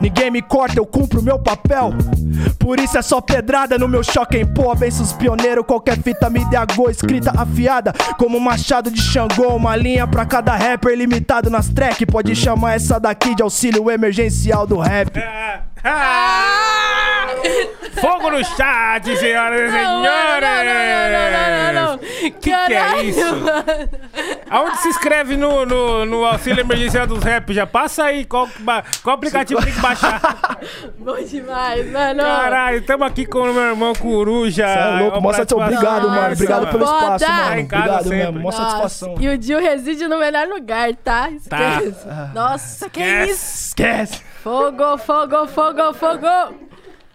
ninguém 0.00 0.30
me 0.30 0.42
corta, 0.42 0.78
eu 0.78 0.86
cumpro 0.86 1.22
meu 1.22 1.38
papel. 1.38 1.94
Por 2.58 2.67
isso 2.78 2.98
é 2.98 3.02
só 3.02 3.20
pedrada 3.20 3.78
no 3.78 3.88
meu 3.88 4.02
choque 4.02 4.36
em 4.36 4.46
pô. 4.46 4.70
Abenço 4.70 5.02
os 5.02 5.12
pioneiros, 5.12 5.64
qualquer 5.66 5.98
fita 5.98 6.28
me 6.28 6.44
deu 6.46 6.90
escrita 6.90 7.32
afiada. 7.36 7.92
Como 8.18 8.36
um 8.36 8.40
machado 8.40 8.90
de 8.90 9.00
Xangô, 9.00 9.54
uma 9.54 9.76
linha 9.76 10.06
pra 10.06 10.26
cada 10.26 10.54
rapper 10.54 10.96
limitado 10.96 11.50
nas 11.50 11.68
track. 11.68 12.04
Pode 12.06 12.34
chamar 12.34 12.74
essa 12.74 12.98
daqui 12.98 13.34
de 13.34 13.42
auxílio 13.42 13.90
emergencial 13.90 14.66
do 14.66 14.78
rap. 14.78 15.18
Ah! 15.84 16.77
Fogo 18.00 18.30
no 18.30 18.44
chat, 18.44 19.04
senhoras 19.16 19.60
e 19.60 19.72
senhores! 19.72 19.74
não, 19.74 20.02
não, 20.02 20.40
não, 20.40 21.72
não, 21.72 21.72
não, 21.72 21.92
não. 21.92 21.98
Que 21.98 22.30
que 22.40 22.50
é 22.52 23.02
isso? 23.02 23.36
mano. 23.36 23.64
Aonde 24.50 24.78
se 24.78 24.88
inscreve 24.88 25.36
no, 25.36 25.66
no, 25.66 26.04
no 26.04 26.24
auxílio 26.24 26.60
emergencial 26.60 27.06
dos 27.06 27.22
rap? 27.22 27.52
Já 27.52 27.66
passa 27.66 28.04
aí 28.04 28.24
qual, 28.24 28.48
qual 29.02 29.14
aplicativo 29.16 29.62
tem 29.62 29.72
que 29.72 29.80
baixar. 29.80 30.20
Bom 30.98 31.16
demais, 31.22 31.90
mano. 31.90 32.22
Caralho, 32.22 32.82
tamo 32.82 33.04
aqui 33.04 33.26
com 33.26 33.40
o 33.40 33.52
meu 33.52 33.62
irmão 33.62 33.92
Coruja. 33.94 34.66
Cê 34.66 34.78
é 34.78 35.00
louco, 35.00 35.12
teu 35.12 35.22
participação 35.22 35.58
obrigado, 35.58 36.08
mano. 36.08 36.32
Obrigado 36.32 36.70
pelo 36.70 36.84
espaço, 36.84 37.24
Tá 37.24 37.32
mano. 37.32 37.68
casa 37.68 37.82
Obrigado 37.82 38.08
mesmo, 38.08 38.40
mó 38.40 38.50
satisfação. 38.50 39.14
E 39.20 39.28
o 39.28 39.38
Dio 39.38 39.58
reside 39.60 40.06
no 40.06 40.18
melhor 40.18 40.46
lugar, 40.46 40.94
tá? 40.96 41.30
Esquece. 41.30 42.06
Nossa, 42.34 42.88
que 42.90 43.02
isso? 43.02 43.68
Esquece. 43.68 44.22
Fogo, 44.42 44.96
fogo, 44.98 45.46
fogo, 45.48 45.92
fogo. 45.94 46.67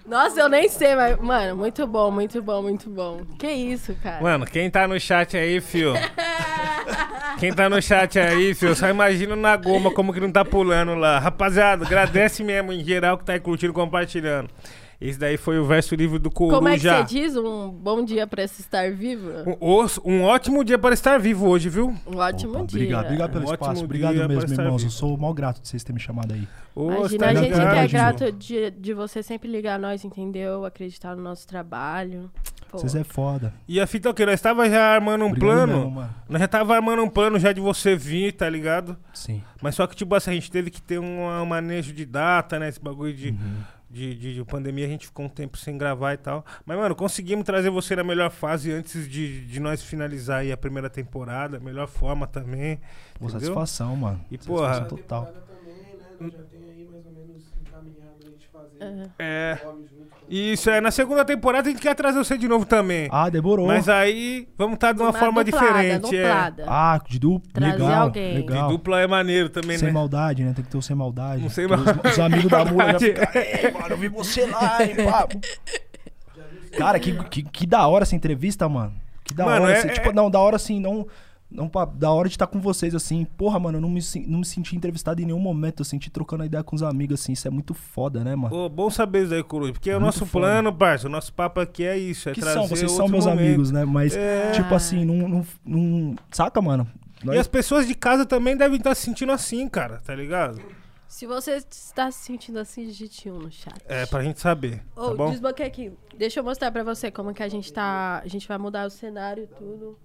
Nossa, 0.06 0.42
eu 0.42 0.50
nem 0.50 0.68
sei, 0.68 0.96
mas, 0.96 1.18
mano, 1.20 1.56
muito 1.56 1.88
bom, 1.88 2.12
muito 2.12 2.42
bom, 2.42 2.62
muito 2.62 2.90
bom. 2.90 3.22
Que 3.40 3.48
isso, 3.48 3.96
cara? 4.04 4.22
Mano, 4.22 4.46
quem 4.46 4.70
tá 4.70 4.88
no 4.88 5.00
chat 5.00 5.38
aí, 5.38 5.62
fio? 5.62 5.94
Quem 7.40 7.54
tá 7.54 7.70
no 7.70 7.82
chat 7.82 8.20
aí, 8.20 8.54
fio? 8.54 8.76
Só 8.76 8.90
imagina 8.90 9.36
na 9.36 9.56
goma 9.56 9.92
como 9.92 10.14
que 10.14 10.20
não 10.20 10.32
tá 10.32 10.44
pulando 10.44 10.94
lá. 10.96 11.20
Rapaziada, 11.20 11.86
agradece 11.86 12.44
mesmo 12.44 12.74
em 12.74 12.84
geral 12.84 13.18
que 13.18 13.24
tá 13.24 13.34
aí 13.34 13.40
curtindo, 13.40 13.74
compartilhando. 13.74 14.50
Esse 15.04 15.20
daí 15.20 15.36
foi 15.36 15.60
o 15.60 15.66
verso 15.66 15.94
livre 15.96 16.18
do 16.18 16.32
Coruja. 16.32 16.56
Como 16.56 16.70
é 16.70 16.76
que 16.76 16.80
você 16.80 17.04
diz? 17.04 17.36
Um 17.36 17.70
bom 17.70 18.06
dia 18.06 18.26
pra 18.26 18.48
se 18.48 18.62
estar 18.62 18.90
vivo? 18.90 19.30
Um, 19.60 19.86
um 20.06 20.24
ótimo 20.24 20.64
dia 20.64 20.80
para 20.80 20.94
estar 20.94 21.20
vivo 21.20 21.46
hoje, 21.50 21.68
viu? 21.68 21.94
Um 22.08 22.16
ótimo 22.16 22.54
Opa, 22.54 22.66
dia. 22.68 22.80
Obrigado, 22.80 23.06
obrigado 23.08 23.32
pelo 23.34 23.44
Um 23.44 23.48
ótimo 23.50 23.66
espaço. 23.66 23.84
Obrigado 23.84 24.14
dia 24.14 24.26
para 24.26 24.34
mesmo, 24.34 24.62
irmãos. 24.62 24.84
Eu 24.86 24.90
sou 24.90 25.18
mal 25.18 25.34
grato 25.34 25.62
de 25.62 25.68
vocês 25.68 25.84
terem 25.84 25.96
me 25.96 26.00
chamado 26.00 26.34
aí. 26.34 26.48
Ô, 26.74 26.90
Imagina, 26.90 27.26
tá 27.26 27.32
a 27.32 27.36
gente 27.36 27.54
que 27.54 27.60
é 27.60 27.88
grato 27.90 28.32
de, 28.32 28.72
de 28.72 28.94
você 28.94 29.22
sempre 29.22 29.50
ligar 29.52 29.78
nós, 29.78 30.06
entendeu? 30.06 30.64
Acreditar 30.64 31.18
no 31.18 31.22
nosso 31.22 31.46
trabalho. 31.46 32.32
Pô. 32.72 32.78
Vocês 32.78 32.96
é 32.96 33.04
foda. 33.04 33.54
E 33.68 33.82
a 33.82 33.86
fita 33.86 34.08
é 34.08 34.12
o 34.12 34.14
quê? 34.14 34.26
Nós 34.26 34.40
tava 34.40 34.70
já 34.70 34.86
armando 34.86 35.26
um 35.26 35.28
Obrigado 35.28 35.50
plano. 35.68 35.78
mesmo. 35.92 36.10
Nós 36.30 36.40
já 36.40 36.48
tava 36.48 36.76
armando 36.76 37.04
um 37.04 37.10
plano 37.10 37.38
já 37.38 37.52
de 37.52 37.60
você 37.60 37.94
vir, 37.94 38.32
tá 38.32 38.50
ligado? 38.50 38.98
Sim. 39.14 39.44
Mas 39.62 39.76
só 39.76 39.86
que, 39.86 39.98
tipo 39.98 40.16
assim, 40.16 40.32
a 40.32 40.34
gente 40.34 40.50
teve 40.50 40.72
que 40.72 40.82
ter 40.82 40.98
um, 40.98 41.28
um 41.28 41.46
manejo 41.46 41.94
de 41.94 42.06
data, 42.06 42.58
né? 42.58 42.70
Esse 42.70 42.80
bagulho 42.80 43.14
de, 43.14 43.32
Uhum. 43.32 43.62
De, 43.94 44.16
de- 44.16 44.34
de 44.36 44.44
pandemia, 44.46 44.86
a 44.86 44.90
gente 44.90 45.06
ficou 45.08 45.26
um 45.26 45.30
tempo 45.30 45.58
sem 45.58 45.78
gravar 45.78 46.14
e 46.14 46.18
tal. 46.18 46.46
Mas, 46.66 46.78
mano, 46.78 46.96
conseguimos 46.96 47.46
trazer 47.46 47.70
você 47.70 47.96
na 47.96 48.04
melhor 48.04 48.30
fase 48.32 48.72
antes 48.72 49.08
de, 49.10 49.46
de 49.46 49.60
nós 49.60 49.82
finalizar 49.84 50.40
aí 50.42 50.52
a 50.52 50.58
primeira 50.58 50.90
temporada. 50.90 51.60
Melhor 51.60 51.88
forma 51.88 52.28
também. 52.28 52.78
Pô, 53.20 53.26
entendeu? 53.26 53.40
satisfação, 53.40 53.96
mano. 53.96 54.20
E, 54.32 54.36
Satisfação 54.36 54.56
porra, 54.56 54.86
total. 54.86 55.34
É. 59.20 59.58
Isso, 60.30 60.70
é. 60.70 60.80
Na 60.82 60.90
segunda 60.92 61.24
temporada 61.26 61.68
a 61.68 61.72
gente 61.72 61.82
quer 61.82 61.94
trazer 61.96 62.18
você 62.18 62.38
de 62.38 62.48
novo 62.48 62.66
também. 62.66 63.08
Ah, 63.12 63.30
demorou. 63.30 63.68
Mas 63.68 63.88
aí, 63.90 64.48
vamos 64.58 64.76
estar 64.76 64.92
de 64.94 65.02
uma, 65.02 65.14
forma 65.14 65.44
duplada, 65.44 65.66
diferente. 65.68 66.16
é. 66.16 66.22
duplada. 66.24 66.66
Ah, 66.68 67.00
de 67.08 67.20
dupla. 67.20 67.52
Trazer 67.54 67.72
Legal. 67.84 68.02
alguém. 68.04 68.34
Legal. 68.36 68.68
De 68.68 68.74
dupla 68.74 69.00
é 69.02 69.08
maneiro 69.08 69.50
também, 69.50 69.78
Sem 69.78 69.88
né? 69.90 69.94
maldade, 69.94 70.44
né? 70.44 70.54
Tem 70.56 70.64
que 70.64 70.72
ter 70.72 70.78
o 70.78 70.82
sem 70.82 70.96
maldade. 70.96 71.50
Sem 71.50 71.68
Porque 71.68 71.84
maldade. 71.86 72.08
Os, 72.08 72.14
os 72.14 72.20
amigos 72.20 72.50
da 72.52 72.66
mula 72.72 72.92
já 72.94 73.00
ficam, 73.00 73.28
"Ei, 73.36 73.72
mano, 73.72 73.88
eu 73.90 73.98
vi 73.98 74.08
você 74.08 74.46
lá, 74.46 74.78
hein, 74.84 74.96
papo. 75.06 75.40
Cara, 76.78 77.00
que, 77.00 77.12
que, 77.30 77.44
que 77.44 77.66
da 77.68 77.88
hora 77.88 78.04
essa 78.04 78.16
entrevista, 78.16 78.68
mano. 78.68 78.94
Que 79.24 79.34
da 79.34 79.46
Mano, 79.46 79.64
hora. 79.66 79.74
é- 79.74 79.78
assim, 79.78 79.88
é- 79.90 79.92
Tipo, 79.92 80.12
não, 80.12 80.30
da 80.30 80.40
hora 80.40 80.56
assim, 80.56 80.80
não. 80.80 81.08
Não, 81.54 81.70
da 81.96 82.12
hora 82.12 82.28
de 82.28 82.34
estar 82.34 82.48
com 82.48 82.60
vocês, 82.60 82.96
assim. 82.96 83.26
Porra, 83.38 83.60
mano, 83.60 83.78
eu 83.78 83.82
não 83.82 83.90
me, 83.90 84.02
não 84.28 84.40
me 84.40 84.46
senti 84.46 84.76
entrevistado 84.76 85.22
em 85.22 85.26
nenhum 85.26 85.40
momento. 85.40 85.82
Eu 85.82 85.86
senti 85.86 86.10
trocando 86.10 86.44
ideia 86.44 86.64
com 86.64 86.76
os 86.76 86.82
amigos, 86.82 87.22
assim. 87.22 87.34
Isso 87.34 87.48
é 87.48 87.52
muito 87.52 87.74
foda, 87.74 88.24
né, 88.24 88.36
mano? 88.36 88.50
Pô, 88.50 88.68
bom 88.68 88.90
saber 88.90 89.26
isso 89.26 89.34
aí, 89.34 89.44
Coruja. 89.44 89.74
Porque 89.74 89.90
o 89.92 89.94
Muito 89.94 90.06
nosso 90.06 90.26
foda. 90.26 90.48
plano, 90.48 90.74
parça, 90.74 91.08
o 91.08 91.10
nosso 91.12 91.32
papo 91.32 91.60
aqui 91.60 91.84
é 91.86 91.98
isso. 91.98 92.28
É 92.30 92.34
que 92.34 92.42
trazer 92.42 92.60
são, 92.60 92.68
vocês 92.68 92.92
são 92.92 93.08
meus 93.08 93.26
momento. 93.26 93.40
amigos, 93.46 93.72
né? 93.72 93.86
Mas, 93.86 94.16
É. 94.16 94.52
tipo 94.52 94.74
assim, 94.74 95.06
não, 95.06 95.28
não, 95.30 95.46
não- 95.64 96.16
Saca, 96.32 96.60
mano? 96.62 96.88
E 97.24 97.38
as 97.38 97.48
pessoas 97.48 97.88
de 97.88 97.96
casa 97.96 98.26
também 98.26 98.58
devem 98.58 98.78
estar 98.78 98.94
se 98.96 99.04
sentindo 99.04 99.32
assim, 99.32 99.70
cara, 99.70 100.02
tá 100.04 100.14
ligado? 100.14 100.60
Se 101.08 101.28
você 101.28 101.52
está 101.70 102.10
se 102.10 102.26
sentindo 102.26 102.58
assim, 102.58 102.88
digite 102.88 103.30
um 103.30 103.38
no 103.38 103.52
chat. 103.52 103.76
É, 103.88 104.04
pra 104.08 104.24
gente 104.24 104.40
saber, 104.42 104.82
Ô, 104.96 105.10
tá 105.10 105.14
bom? 105.16 105.30
desbloqueia 105.30 105.68
aqui. 105.68 105.92
Deixa 106.18 106.40
eu 106.40 106.44
mostrar 106.44 106.72
pra 106.72 106.84
você 106.84 107.12
como 107.12 107.32
que 107.34 107.44
a 107.44 107.48
gente 107.48 107.72
tá. 107.72 108.20
A 108.24 108.28
gente 108.28 108.48
vai 108.48 108.58
mudar 108.58 108.88
o 108.88 108.90
cenário 108.90 109.44
e 109.44 109.48
tudo. 109.48 109.96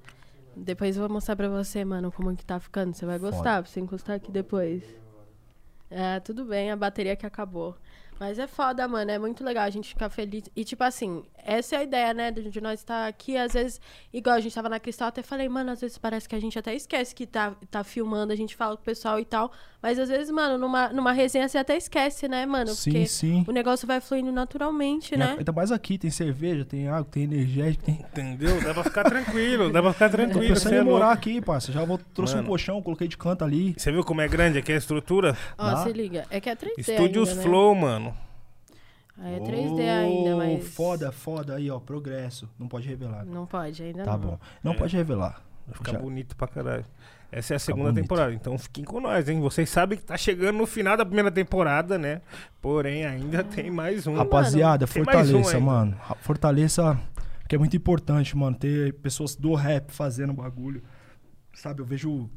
Depois 0.65 0.97
eu 0.97 1.03
vou 1.03 1.13
mostrar 1.13 1.37
pra 1.37 1.49
você, 1.49 1.85
mano, 1.85 2.11
como 2.13 2.35
que 2.37 2.45
tá 2.45 2.59
ficando. 2.59 2.95
Você 2.95 3.07
vai 3.07 3.19
gostar, 3.19 3.63
pra 3.63 3.71
você 3.71 3.81
encostar 3.81 4.17
aqui 4.17 4.31
depois. 4.31 4.83
É, 5.91 6.21
tudo 6.21 6.45
bem, 6.45 6.71
a 6.71 6.77
bateria 6.77 7.17
que 7.17 7.25
acabou. 7.25 7.77
Mas 8.19 8.39
é 8.39 8.47
foda, 8.47 8.87
mano. 8.89 9.11
É 9.11 9.19
muito 9.19 9.45
legal 9.45 9.65
a 9.65 9.71
gente 9.71 9.91
ficar 9.91 10.09
feliz. 10.11 10.45
E, 10.55 10.65
tipo 10.65 10.83
assim, 10.83 11.23
essa 11.37 11.77
é 11.77 11.79
a 11.79 11.83
ideia, 11.83 12.13
né? 12.13 12.31
De 12.31 12.61
nós 12.61 12.81
estar 12.81 13.07
aqui. 13.07 13.37
Às 13.37 13.53
vezes, 13.53 13.81
igual 14.13 14.37
a 14.37 14.41
gente 14.41 14.55
tava 14.55 14.69
na 14.69 14.81
Cristal, 14.81 15.09
até 15.09 15.23
falei, 15.23 15.49
mano, 15.49 15.71
às 15.71 15.81
vezes 15.81 15.99
parece 15.99 16.29
que 16.29 16.35
a 16.35 16.41
gente 16.41 16.59
até 16.59 16.75
esquece 16.75 17.15
que 17.15 17.27
tá, 17.27 17.55
tá 17.71 17.85
filmando, 17.85 18.33
a 18.33 18.37
gente 18.37 18.57
fala 18.57 18.77
com 18.77 18.83
o 18.83 18.85
pessoal 18.85 19.21
e 19.21 19.25
tal. 19.25 19.53
Mas 19.81 19.99
às 19.99 20.09
vezes, 20.09 20.31
mano, 20.31 20.59
numa, 20.59 20.89
numa 20.89 21.13
resenha 21.13 21.49
você 21.49 21.57
até 21.57 21.77
esquece, 21.77 22.27
né, 22.27 22.45
mano? 22.45 22.75
Sim, 22.75 22.91
Porque 22.91 23.07
sim. 23.07 23.45
o 23.47 23.53
negócio 23.53 23.87
vai 23.87 24.01
fluindo 24.01 24.33
naturalmente, 24.33 25.17
né? 25.17 25.37
Ainda 25.39 25.53
mais 25.53 25.71
aqui, 25.71 25.97
tem 25.97 26.11
cerveja, 26.11 26.65
tem 26.65 26.89
água, 26.89 27.07
tem 27.09 27.23
energético, 27.23 27.85
tem. 27.85 27.95
Entendeu? 28.01 28.61
Dá 28.61 28.75
pra 28.75 28.83
ficar 28.83 29.05
tranquilo, 29.05 29.71
dá 29.71 29.81
pra 29.81 29.93
ficar 29.93 30.11
Tô 30.11 30.17
tranquilo. 30.17 30.55
pensando 30.55 30.71
cê 30.71 30.77
é 30.77 30.81
em 30.81 30.85
morar 30.85 31.13
aqui, 31.13 31.41
parça. 31.41 31.71
Já 31.71 31.85
vou, 31.85 31.99
trouxe 32.13 32.35
Mano. 32.35 32.47
um 32.47 32.51
colchão, 32.51 32.83
coloquei 32.83 33.07
de 33.07 33.17
canto 33.17 33.45
ali. 33.45 33.75
Você 33.77 33.93
viu 33.93 34.03
como 34.03 34.21
é 34.21 34.27
grande 34.27 34.59
aqui 34.59 34.73
a 34.73 34.77
estrutura? 34.77 35.37
Ó, 35.57 35.71
Dá? 35.71 35.85
se 35.85 35.93
liga. 35.93 36.27
É 36.29 36.41
que 36.41 36.51
é 36.51 36.57
3D 36.57 36.79
Estúdios 36.79 37.29
ainda, 37.29 37.41
né? 37.41 37.49
Flow, 37.49 37.75
mano. 37.75 38.08
Aí 39.21 39.35
é 39.35 39.41
3D 39.41 39.81
ainda, 39.89 40.35
Ô, 40.35 40.39
mas... 40.39 40.67
Foda, 40.69 41.11
foda. 41.11 41.57
Aí, 41.57 41.71
ó, 41.71 41.79
progresso. 41.81 42.49
Não 42.59 42.69
pode 42.69 42.87
revelar. 42.89 43.25
Não 43.25 43.47
pode, 43.47 43.83
ainda 43.83 44.05
Tá 44.05 44.13
não. 44.13 44.19
bom. 44.19 44.39
Não 44.63 44.73
É. 44.73 44.77
pode 44.77 44.97
revelar. 44.97 45.43
Vai 45.67 45.75
ficar 45.77 45.93
Já- 45.93 45.99
bonito 45.99 46.37
pra 46.37 46.47
caralho. 46.49 46.85
Essa 47.31 47.53
é 47.53 47.57
a 47.57 47.59
segunda 47.59 47.93
temporada, 47.93 48.33
então 48.33 48.57
fiquem 48.57 48.85
com 48.85 49.01
nós, 49.01 49.29
hein? 49.29 49.39
Vocês 49.41 49.69
sabem 49.69 49.99
que 49.99 50.05
tá 50.05 50.17
chegando 50.17 50.57
no 50.57 50.67
final 50.67 50.97
da 50.97 51.05
primeira 51.05 51.31
temporada, 51.31 51.99
né? 51.99 52.23
Porém, 52.63 53.05
ainda 53.05 53.45
tem 53.45 53.71
mais 53.71 54.07
um. 54.07 54.15
Rapaziada, 54.15 54.87
um 54.87 54.89
fortaleça, 54.89 55.57
ainda. 55.57 55.61
mano. 55.61 55.97
Fortaleça, 56.23 56.99
que 57.47 57.55
é 57.55 57.59
muito 57.59 57.77
importante, 57.77 58.35
mano. 58.35 58.57
Ter 58.57 58.95
pessoas 58.95 59.37
do 59.37 59.53
rap 59.55 59.91
fazendo 59.93 60.33
bagulho. 60.33 60.83
Sabe, 61.53 61.83
eu 61.83 61.85
vejo 61.85 62.11
o 62.11 62.31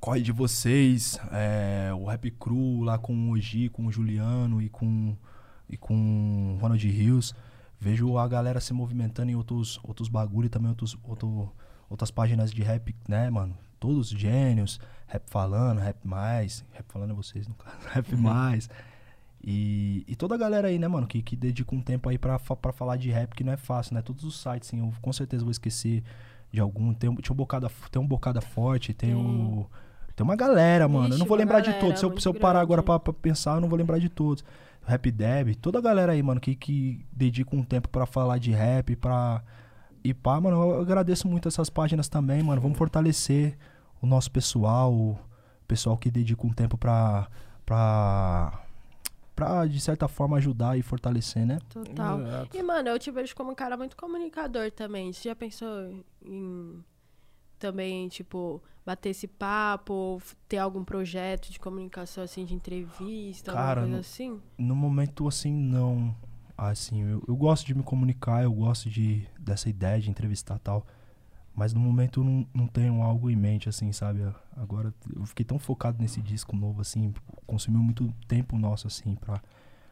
corre 0.00 0.22
de 0.22 0.32
vocês, 0.32 1.20
é, 1.30 1.90
o 1.94 2.06
Rap 2.06 2.28
Crew 2.32 2.80
lá 2.82 2.98
com 2.98 3.30
o 3.30 3.38
Gi, 3.38 3.68
com 3.68 3.86
o 3.86 3.92
Juliano 3.92 4.60
e 4.60 4.68
com, 4.68 5.16
e 5.68 5.76
com 5.76 6.54
o 6.54 6.58
Ronald 6.60 6.86
Rios. 6.88 7.34
Vejo 7.78 8.16
a 8.18 8.26
galera 8.26 8.60
se 8.60 8.72
movimentando 8.72 9.30
em 9.30 9.34
outros, 9.34 9.78
outros 9.82 10.08
bagulho 10.08 10.46
e 10.46 10.48
também 10.48 10.70
outros, 10.70 10.96
outro, 11.04 11.52
outras 11.90 12.10
páginas 12.10 12.50
de 12.52 12.62
rap, 12.62 12.94
né, 13.08 13.28
mano? 13.30 13.56
Todos 13.78 14.08
gênios, 14.08 14.80
rap 15.06 15.22
falando, 15.28 15.78
rap 15.78 15.98
mais. 16.06 16.64
Rap 16.72 16.86
falando 16.90 17.10
é 17.10 17.14
vocês, 17.14 17.46
no 17.46 17.54
caso. 17.54 17.76
Rap 17.92 18.16
mais. 18.16 18.70
E, 19.44 20.04
e 20.08 20.16
toda 20.16 20.34
a 20.34 20.38
galera 20.38 20.68
aí, 20.68 20.78
né, 20.78 20.88
mano, 20.88 21.06
que, 21.06 21.22
que 21.22 21.36
dedica 21.36 21.74
um 21.74 21.80
tempo 21.82 22.08
aí 22.08 22.18
pra, 22.18 22.38
pra 22.38 22.72
falar 22.72 22.96
de 22.96 23.10
rap, 23.10 23.34
que 23.34 23.44
não 23.44 23.52
é 23.52 23.56
fácil, 23.56 23.94
né? 23.94 24.02
Todos 24.02 24.24
os 24.24 24.40
sites, 24.40 24.68
assim, 24.68 24.80
eu 24.80 24.92
com 25.00 25.12
certeza 25.12 25.44
vou 25.44 25.50
esquecer 25.52 26.02
de 26.50 26.58
algum. 26.58 26.92
Tem, 26.94 27.08
um- 27.10 27.14
tinha 27.16 27.32
um 27.32 27.36
bocada, 27.36 27.70
tem 27.90 28.00
um 28.02 28.06
bocada 28.06 28.40
forte, 28.40 28.92
tem 28.94 29.14
o. 29.14 29.66
Tem 30.16 30.24
uma 30.24 30.34
galera, 30.34 30.88
mano. 30.88 31.04
eu 31.04 31.10
Ixi, 31.10 31.18
não 31.18 31.26
vou 31.26 31.36
lembrar 31.36 31.60
de 31.60 31.66
galera 31.66 31.84
todos. 31.84 32.00
Se 32.00 32.06
eu, 32.06 32.18
se 32.18 32.26
eu 32.26 32.32
parar 32.32 32.60
agora 32.60 32.82
pra, 32.82 32.98
pra 32.98 33.12
pensar, 33.12 33.56
eu 33.56 33.60
não 33.60 33.68
vou 33.68 33.78
lembrar 33.78 33.98
de 33.98 34.08
todos. 34.08 34.42
Rap 34.82 35.10
Deb, 35.10 35.54
toda 35.56 35.78
a 35.78 35.82
galera 35.82 36.12
aí, 36.12 36.22
mano, 36.22 36.40
que, 36.40 36.54
que 36.54 37.04
dedica 37.12 37.54
um 37.54 37.62
tempo 37.62 37.88
pra 37.90 38.06
falar 38.06 38.38
de 38.38 38.50
rap, 38.50 38.96
pra. 38.96 39.42
E 40.02 40.14
pá, 40.14 40.40
mano, 40.40 40.56
eu 40.56 40.80
agradeço 40.80 41.28
muito 41.28 41.48
essas 41.48 41.68
páginas 41.68 42.08
também, 42.08 42.42
mano. 42.42 42.62
Vamos 42.62 42.78
fortalecer 42.78 43.58
o 44.00 44.06
nosso 44.06 44.30
pessoal, 44.30 44.90
o 44.94 45.18
pessoal 45.68 45.98
que 45.98 46.10
dedica 46.10 46.46
um 46.46 46.52
tempo 46.52 46.78
pra. 46.78 47.28
pra. 47.66 48.62
pra, 49.34 49.66
de 49.66 49.80
certa 49.80 50.08
forma, 50.08 50.38
ajudar 50.38 50.78
e 50.78 50.82
fortalecer, 50.82 51.44
né? 51.44 51.58
Total. 51.68 52.22
Exato. 52.22 52.56
E, 52.56 52.62
mano, 52.62 52.88
eu 52.88 52.98
te 52.98 53.10
vejo 53.10 53.36
como 53.36 53.50
um 53.50 53.54
cara 53.54 53.76
muito 53.76 53.96
comunicador 53.96 54.70
também. 54.70 55.12
Você 55.12 55.28
já 55.28 55.36
pensou 55.36 55.92
em 56.24 56.82
também, 57.58 58.08
tipo, 58.08 58.62
bater 58.86 59.10
esse 59.10 59.26
papo, 59.26 59.92
ou 59.92 60.22
ter 60.48 60.58
algum 60.58 60.84
projeto 60.84 61.50
de 61.50 61.58
comunicação, 61.58 62.22
assim, 62.22 62.44
de 62.44 62.54
entrevista, 62.54 63.52
Cara, 63.52 63.80
alguma 63.80 63.96
coisa 63.96 64.00
assim? 64.00 64.40
No 64.56 64.76
momento, 64.76 65.26
assim, 65.26 65.52
não. 65.52 66.14
Assim, 66.56 67.02
eu, 67.02 67.22
eu 67.28 67.36
gosto 67.36 67.66
de 67.66 67.74
me 67.74 67.82
comunicar, 67.82 68.44
eu 68.44 68.52
gosto 68.52 68.88
de 68.88 69.28
dessa 69.38 69.68
ideia 69.68 70.00
de 70.00 70.08
entrevistar 70.08 70.58
tal. 70.60 70.86
Mas 71.54 71.72
no 71.72 71.80
momento 71.80 72.20
eu 72.20 72.24
não, 72.24 72.46
não 72.54 72.66
tenho 72.66 73.02
algo 73.02 73.28
em 73.28 73.36
mente, 73.36 73.68
assim, 73.68 73.90
sabe? 73.90 74.20
Agora 74.56 74.94
eu 75.14 75.26
fiquei 75.26 75.44
tão 75.44 75.58
focado 75.58 76.00
nesse 76.00 76.22
disco 76.22 76.54
novo, 76.54 76.80
assim, 76.80 77.12
consumiu 77.46 77.82
muito 77.82 78.10
tempo 78.28 78.56
nosso, 78.56 78.86
assim, 78.86 79.16
pra. 79.16 79.42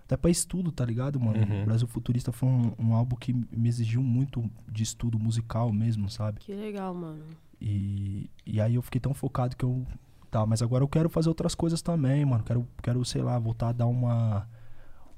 Até 0.04 0.18
pra 0.18 0.30
estudo, 0.30 0.70
tá 0.70 0.84
ligado, 0.84 1.18
mano? 1.18 1.38
Uhum. 1.38 1.64
Brasil 1.64 1.88
Futurista 1.88 2.30
foi 2.30 2.46
um, 2.46 2.72
um 2.78 2.94
álbum 2.94 3.16
que 3.16 3.32
me 3.32 3.68
exigiu 3.68 4.02
muito 4.02 4.44
de 4.70 4.82
estudo 4.82 5.18
musical 5.18 5.72
mesmo, 5.72 6.10
sabe? 6.10 6.40
Que 6.40 6.52
legal, 6.52 6.94
mano. 6.94 7.24
E, 7.66 8.28
e 8.44 8.60
aí 8.60 8.74
eu 8.74 8.82
fiquei 8.82 9.00
tão 9.00 9.14
focado 9.14 9.56
que 9.56 9.64
eu. 9.64 9.86
Tá, 10.30 10.44
mas 10.44 10.60
agora 10.60 10.84
eu 10.84 10.88
quero 10.88 11.08
fazer 11.08 11.30
outras 11.30 11.54
coisas 11.54 11.80
também, 11.80 12.22
mano. 12.22 12.44
Quero, 12.44 12.68
quero 12.82 13.02
sei 13.06 13.22
lá, 13.22 13.38
voltar 13.38 13.68
a 13.68 13.72
dar 13.72 13.86
uma. 13.86 14.46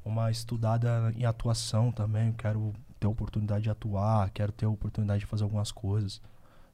Uma 0.05 0.31
estudada 0.31 1.12
em 1.16 1.25
atuação 1.25 1.91
também. 1.91 2.33
Quero 2.34 2.73
ter 3.00 3.08
a 3.08 3.10
oportunidade 3.10 3.65
de 3.65 3.70
atuar, 3.70 4.31
quero 4.31 4.52
ter 4.52 4.65
a 4.65 4.68
oportunidade 4.68 5.18
de 5.20 5.26
fazer 5.26 5.42
algumas 5.42 5.73
coisas. 5.73 6.23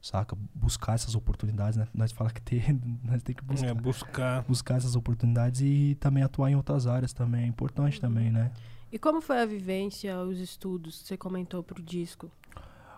Saca? 0.03 0.37
Buscar 0.55 0.95
essas 0.95 1.15
oportunidades, 1.15 1.79
né? 1.79 1.89
Nós 1.95 2.13
fala 2.13 2.31
que 2.31 2.43
ter, 2.43 2.79
nós 3.03 3.23
tem 3.23 3.35
que 3.35 3.43
buscar. 3.43 3.67
É, 3.67 3.73
buscar. 3.73 4.43
Buscar 4.43 4.77
essas 4.77 4.95
oportunidades 4.95 5.63
e 5.63 5.97
também 5.99 6.23
atuar 6.23 6.51
em 6.51 6.57
outras 6.57 6.87
áreas 6.87 7.15
também. 7.15 7.45
É 7.45 7.47
importante 7.47 7.99
também, 7.99 8.31
né? 8.31 8.53
E 8.93 8.99
como 8.99 9.23
foi 9.23 9.41
a 9.41 9.47
vivência, 9.47 10.21
os 10.21 10.39
estudos 10.39 11.01
que 11.01 11.09
você 11.09 11.17
comentou 11.17 11.63
pro 11.63 11.83
disco? 11.83 12.31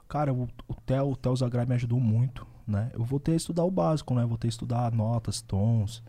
Cara, 0.08 0.34
o, 0.34 0.48
o 0.66 0.74
Theo, 0.74 1.10
o 1.10 1.16
Theo 1.16 1.36
Zagrai 1.36 1.66
me 1.66 1.76
ajudou 1.76 2.00
muito, 2.00 2.44
né? 2.66 2.90
Eu 2.94 3.04
voltei 3.04 3.34
a 3.34 3.36
estudar 3.36 3.64
o 3.64 3.70
básico, 3.70 4.14
né? 4.14 4.24
Voltei 4.24 4.48
a 4.48 4.50
estudar 4.50 4.92
notas, 4.92 5.40
tons, 5.40 6.02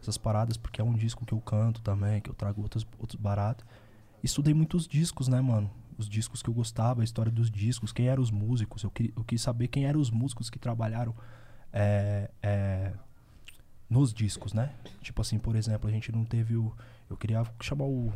essas 0.00 0.16
paradas, 0.16 0.56
porque 0.56 0.80
é 0.80 0.84
um 0.84 0.94
disco 0.94 1.24
que 1.24 1.32
eu 1.32 1.40
canto 1.40 1.80
também, 1.82 2.20
que 2.20 2.30
eu 2.30 2.34
trago 2.34 2.62
outros, 2.62 2.86
outros 2.98 3.20
baratos. 3.20 3.66
Estudei 4.22 4.54
muitos 4.54 4.86
discos, 4.86 5.28
né, 5.28 5.40
mano? 5.40 5.70
Os 5.96 6.08
discos 6.08 6.42
que 6.42 6.48
eu 6.48 6.54
gostava, 6.54 7.00
a 7.00 7.04
história 7.04 7.30
dos 7.30 7.50
discos, 7.50 7.92
quem 7.92 8.08
eram 8.08 8.22
os 8.22 8.30
músicos. 8.30 8.82
Eu, 8.84 8.90
queria, 8.90 9.12
eu 9.16 9.24
quis 9.24 9.42
saber 9.42 9.68
quem 9.68 9.84
eram 9.86 10.00
os 10.00 10.10
músicos 10.10 10.48
que 10.48 10.58
trabalharam 10.58 11.14
é, 11.72 12.30
é, 12.42 12.92
nos 13.90 14.12
discos, 14.12 14.52
né? 14.52 14.72
Tipo 15.02 15.20
assim, 15.20 15.38
por 15.38 15.56
exemplo, 15.56 15.88
a 15.88 15.92
gente 15.92 16.12
não 16.12 16.24
teve 16.24 16.56
o. 16.56 16.72
Eu 17.10 17.16
queria 17.16 17.42
chamar 17.60 17.84
o, 17.86 18.12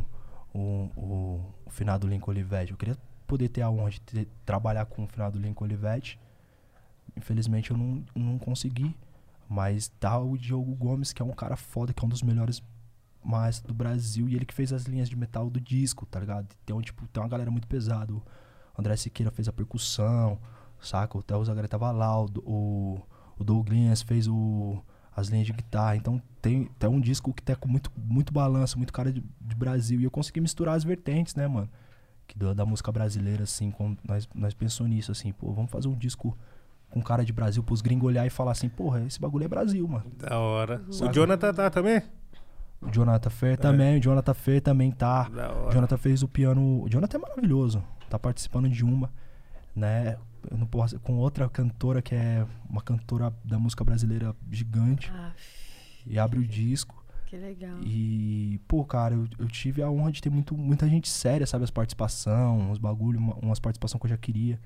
o, 0.55 0.59
o, 0.97 1.55
o 1.67 1.71
finado 1.71 2.07
Lincoln 2.07 2.31
Olivetti. 2.31 2.73
Eu 2.73 2.77
queria 2.79 2.97
poder 3.27 3.49
ter 3.49 3.63
a 3.63 3.71
honra 3.71 3.91
de 3.91 4.01
ter- 4.01 4.29
trabalhar 4.45 4.85
com 4.87 5.05
o 5.05 5.09
finado 5.09 5.39
Lincoln 5.39 5.65
Olivetti. 5.65 6.19
Infelizmente 7.17 7.71
eu 7.71 7.77
não, 7.77 8.05
não 8.15 8.39
consegui. 8.39 8.95
Mas 9.49 9.89
tá 10.01 10.19
o 10.19 10.37
Diogo 10.39 10.75
Gomes, 10.75 11.13
que 11.13 11.21
é 11.21 11.25
um 11.25 11.33
cara 11.33 11.57
foda, 11.57 11.93
que 11.93 12.03
é 12.03 12.07
um 12.07 12.09
dos 12.09 12.23
melhores 12.23 12.63
maestros 13.23 13.67
do 13.67 13.75
Brasil. 13.75 14.29
E 14.29 14.35
ele 14.35 14.47
que 14.47 14.55
fez 14.55 14.73
as 14.73 14.85
linhas 14.85 15.09
de 15.09 15.17
metal 15.17 15.51
do 15.51 15.61
disco, 15.61 16.07
tá 16.07 16.19
ligado? 16.19 16.49
Tem, 16.65 16.75
um, 16.75 16.81
tipo, 16.81 17.07
tem 17.09 17.23
uma 17.23 17.29
galera 17.29 17.51
muito 17.51 17.69
pesada. 17.69 18.13
O 18.13 18.23
André 18.79 18.97
Siqueira 18.97 19.31
fez 19.31 19.49
a 19.49 19.53
percussão, 19.53 20.39
saca? 20.81 21.19
O 21.19 21.23
Theo 21.23 21.45
Zagalé 21.45 21.69
tava 21.69 21.91
lá. 21.91 22.19
O, 22.19 22.29
o, 22.45 23.03
o 23.39 23.45
Douglas 23.45 24.03
fez 24.03 24.27
o, 24.27 24.83
as 25.15 25.29
linhas 25.29 25.47
de 25.47 25.53
guitarra. 25.53 25.97
Então 25.97 26.21
tem, 26.41 26.65
tem 26.79 26.89
um 26.89 27.01
disco 27.01 27.33
que 27.33 27.43
tá 27.43 27.55
com 27.55 27.69
muito, 27.69 27.93
muito 27.97 28.33
balanço, 28.33 28.79
muito 28.79 28.93
cara 28.93 29.13
de, 29.13 29.23
de 29.41 29.55
Brasil. 29.55 30.01
E 30.01 30.05
eu 30.05 30.11
consegui 30.11 30.41
misturar 30.41 30.77
as 30.77 30.85
vertentes, 30.85 31.35
né, 31.35 31.47
mano? 31.47 31.69
Que 32.27 32.39
da, 32.39 32.55
da 32.55 32.65
música 32.65 32.91
brasileira, 32.91 33.43
assim, 33.43 33.71
com, 33.71 33.97
nós, 34.03 34.29
nós 34.35 34.55
pensamos 34.55 34.91
nisso, 34.91 35.13
assim, 35.13 35.33
pô, 35.33 35.53
vamos 35.53 35.71
fazer 35.71 35.89
um 35.89 35.97
disco 35.97 36.37
com 36.93 37.03
cara 37.03 37.25
de 37.25 37.33
Brasil 37.33 37.63
pros 37.63 37.81
gringos 37.81 38.07
olhar 38.07 38.27
e 38.27 38.31
falar 38.31 38.53
assim, 38.53 38.69
porra, 38.69 39.01
esse 39.07 39.21
bagulho 39.21 39.45
é 39.45 39.49
Brasil, 39.49 39.87
mano. 39.89 40.05
Da 40.17 40.39
hora. 40.39 40.83
O 40.89 40.93
Sabe? 40.93 41.15
Jonathan 41.15 41.53
tá 41.55 41.69
também? 41.71 42.03
O 42.81 42.91
Jonathan 42.91 43.31
Fer 43.31 43.57
também, 43.59 43.99
o 43.99 44.01
Jonathan 44.03 44.35
Fer 44.35 44.61
também 44.61 44.91
tá. 44.91 45.29
Da 45.29 45.53
O 45.53 45.63
hora. 45.65 45.73
Jonathan 45.73 45.97
fez 45.97 46.23
o 46.23 46.29
piano. 46.29 46.83
O 46.83 46.89
Jonathan 46.89 47.17
é 47.17 47.21
maravilhoso. 47.21 47.83
Tá 48.11 48.19
participando 48.19 48.69
de 48.69 48.85
uma, 48.85 49.11
né? 49.75 50.17
Eu 50.51 50.57
não 50.59 50.67
posso. 50.67 50.99
Com 51.01 51.17
outra 51.17 51.49
cantora 51.49 52.03
que 52.03 52.15
é 52.15 52.45
uma 52.69 52.83
cantora 52.83 53.33
da 53.45 53.59
música 53.59 53.85
brasileira 53.85 54.35
gigante. 54.51 55.11
Ah, 55.15 55.33
E 56.07 56.19
abre 56.19 56.41
o 56.41 56.45
disco. 56.45 57.03
que 57.27 57.37
legal. 57.37 57.79
E, 57.83 58.61
pô, 58.69 58.85
cara, 58.85 59.15
eu, 59.15 59.27
eu 59.39 59.47
tive 59.47 59.81
a 59.83 59.89
honra 59.89 60.11
de 60.13 60.21
ter 60.21 60.29
muito, 60.29 60.55
muita 60.57 60.87
gente 60.89 61.09
séria, 61.09 61.47
sabe? 61.47 61.63
As 61.65 61.71
participação, 61.71 62.59
uns 62.71 62.79
bagulho, 62.79 63.19
uma- 63.19 63.37
umas 63.37 63.59
participações 63.61 64.01
que 64.01 64.07
eu 64.07 64.11
já 64.11 64.19
queria. 64.19 64.59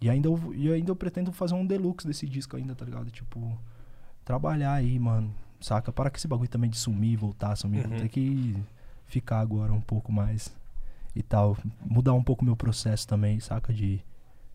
E 0.00 0.08
ainda 0.08 0.28
eu, 0.28 0.54
e 0.54 0.72
ainda 0.72 0.90
eu 0.90 0.96
pretendo 0.96 1.30
fazer 1.32 1.54
um 1.54 1.66
deluxe 1.66 2.06
desse 2.06 2.26
disco 2.26 2.56
ainda, 2.56 2.74
tá 2.74 2.84
ligado? 2.84 3.10
Tipo, 3.10 3.56
trabalhar 4.24 4.72
aí, 4.74 4.98
mano. 4.98 5.32
Saca? 5.60 5.92
Para 5.92 6.08
que 6.10 6.18
esse 6.18 6.26
bagulho 6.26 6.48
também 6.48 6.70
de 6.70 6.78
sumir, 6.78 7.16
voltar, 7.18 7.54
sumir. 7.56 7.86
Uhum. 7.86 7.98
Tem 7.98 8.08
que 8.08 8.56
ficar 9.06 9.40
agora 9.40 9.72
um 9.72 9.80
pouco 9.80 10.10
mais 10.10 10.50
e 11.14 11.22
tal. 11.22 11.56
Mudar 11.84 12.14
um 12.14 12.22
pouco 12.22 12.42
o 12.42 12.44
meu 12.46 12.56
processo 12.56 13.06
também, 13.06 13.38
saca? 13.40 13.72
De 13.72 14.00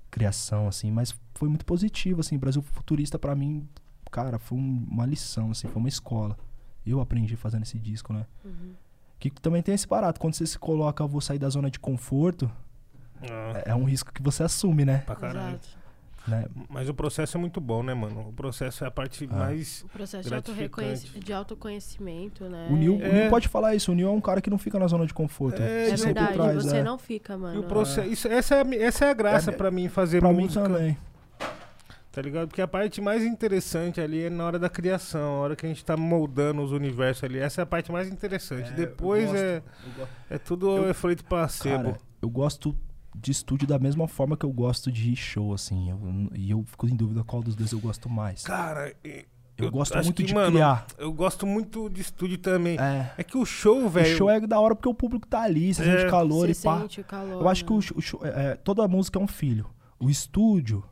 criação, 0.10 0.68
assim. 0.68 0.90
Mas 0.92 1.16
foi 1.36 1.48
muito 1.50 1.66
positivo, 1.66 2.22
assim. 2.22 2.38
Brasil 2.38 2.62
Futurista, 2.64 3.20
pra 3.20 3.36
mim, 3.36 3.68
cara, 4.12 4.40
foi 4.40 4.58
um- 4.58 4.88
uma 4.90 5.06
lição, 5.06 5.52
assim. 5.52 5.68
Foi 5.68 5.78
uma 5.80 5.90
escola. 5.90 6.36
Eu 6.86 7.00
aprendi 7.02 7.36
fazendo 7.36 7.64
esse 7.64 7.78
disco, 7.78 8.12
né? 8.14 8.26
Uhum. 8.44 8.74
Que 9.20 9.30
também 9.30 9.62
tem 9.62 9.76
esse 9.76 9.88
barato. 9.88 10.20
Quando 10.20 10.34
você 10.34 10.46
se 10.48 10.58
coloca, 10.58 11.04
eu 11.04 11.08
vou 11.08 11.22
sair 11.22 11.38
da 11.40 11.50
zona 11.50 11.70
de 11.70 11.80
conforto, 11.80 12.50
Ah, 13.24 13.64
é, 13.66 13.72
é 13.72 13.76
um 13.76 13.84
risco 13.86 14.12
que 14.14 14.22
você 14.22 14.44
assume, 14.44 14.86
né? 14.86 15.04
pra 15.06 15.16
caralho. 15.16 15.50
Exato. 15.56 15.68
né? 16.28 16.46
Mas 16.70 16.90
o 16.90 16.94
processo 16.94 17.38
é 17.38 17.40
muito 17.40 17.62
bom, 17.62 17.84
né, 17.84 17.94
mano? 17.94 18.30
O 18.30 18.34
processo 18.34 18.84
é 18.84 18.88
a 18.88 18.92
parte 18.92 19.26
mais. 19.28 19.84
O 19.84 19.90
processo 19.90 20.28
de, 20.30 21.20
de 21.20 21.34
autoconhecimento, 21.34 22.46
né? 22.46 22.68
O 22.70 22.76
Nil, 22.76 22.98
o 22.98 23.02
É. 23.04 23.22
Nil 23.22 23.30
pode 23.30 23.48
falar 23.48 23.76
isso. 23.76 23.92
O 23.92 23.96
Nil 23.96 24.08
é 24.08 24.12
um 24.12 24.22
cara 24.22 24.42
que 24.42 24.50
não 24.50 24.58
fica 24.58 24.78
na 24.80 24.88
zona 24.88 25.06
de 25.06 25.14
conforto. 25.14 25.62
É, 25.62 25.84
É 25.84 25.90
Você 25.92 25.98
sempre 25.98 26.14
verdade, 26.24 26.34
traz, 26.34 26.64
você 26.66 26.78
é. 26.78 26.84
não 26.84 26.98
fica, 26.98 27.34
E 27.34 27.38
mano. 27.38 27.60
o 27.60 27.64
processo, 27.64 28.08
isso- 28.10 28.28
essa, 28.28 28.56
é, 28.56 28.76
essa 28.84 29.06
é 29.06 29.10
a 29.12 29.14
graça 29.14 29.52
É, 29.52 29.54
pra 29.56 29.70
mim 29.72 29.88
fazer 29.88 30.20
Pra 30.20 30.32
mim 30.34 30.44
música. 30.44 30.64
também. 30.64 30.98
Tá 32.12 32.22
ligado? 32.22 32.48
Porque 32.48 32.62
a 32.62 32.68
parte 32.68 33.02
mais 33.02 33.24
interessante 33.26 34.00
ali 34.00 34.24
é 34.24 34.30
na 34.30 34.46
hora 34.46 34.58
da 34.58 34.70
criação, 34.70 35.36
a 35.36 35.40
hora 35.42 35.56
que 35.56 35.66
a 35.66 35.70
gente 35.70 35.84
tá 35.84 35.98
moldando 35.98 36.62
os 36.62 36.72
universos 36.72 37.26
ali. 37.26 37.38
Essa 37.40 37.62
é 37.62 37.64
a 37.64 37.66
parte 37.66 37.92
mais 37.92 38.08
interessante. 38.08 38.70
É, 38.70 38.74
Depois 38.74 39.26
gosto, 39.26 39.38
é, 39.38 39.62
é 40.30 40.38
tudo 40.38 40.78
Eu- 40.78 40.90
efeito 40.90 41.26
placebo. 41.26 41.84
Cara, 41.92 41.98
eu 42.22 42.30
gosto 42.30 42.74
de 43.22 43.32
estúdio 43.32 43.68
da 43.68 43.80
mesma 43.80 44.08
forma 44.08 44.36
que 44.38 44.46
eu 44.46 44.52
gosto 44.52 44.92
de 44.92 45.16
show, 45.16 45.54
assim. 45.54 45.90
Eu- 45.90 46.30
e 46.36 46.52
eu 46.52 46.64
fico 46.66 46.88
em 46.88 46.96
dúvida 46.96 47.24
qual 47.24 47.42
dos 47.42 47.56
dois 47.56 47.72
eu 47.72 47.80
gosto 47.80 48.10
mais. 48.10 48.44
Cara, 48.44 48.94
eu, 49.04 49.24
eu 49.58 49.72
gosto 49.72 49.96
muito 49.96 50.14
que, 50.16 50.24
de 50.24 50.34
mano, 50.34 50.52
criar. 50.52 50.86
eu 50.98 51.12
gosto 51.14 51.48
muito 51.48 51.90
de 51.90 52.02
estúdio 52.02 52.38
também. 52.38 52.78
É. 52.80 53.14
É 53.18 53.24
que 53.24 53.38
o 53.38 53.46
show, 53.46 53.86
O 53.86 53.90
velho. 53.90 54.18
show 54.18 54.30
é 54.30 54.40
da 54.42 54.60
hora 54.60 54.76
porque 54.76 54.90
o 54.90 54.94
público 54.94 55.26
tá 55.28 55.42
ali, 55.42 55.74
você 55.74 55.82
É. 55.84 55.98
sente 56.00 56.12
calor 56.12 56.48
Você 56.48 56.60
e 56.62 56.64
pá. 56.64 56.80
sente 56.82 57.02
o 57.02 57.04
calor. 57.04 57.42
Eu 57.42 57.48
acho 57.50 57.64
que 57.66 57.72
né? 57.74 57.80
o, 57.94 57.98
o 57.98 58.02
show- 58.02 58.26
é, 58.26 58.52
é, 58.52 58.56
toda 58.56 58.88
música 58.88 59.18
é 59.20 59.22
um 59.24 59.28
filho. 59.28 59.66
O 60.00 60.10
estúdio, 60.10 60.84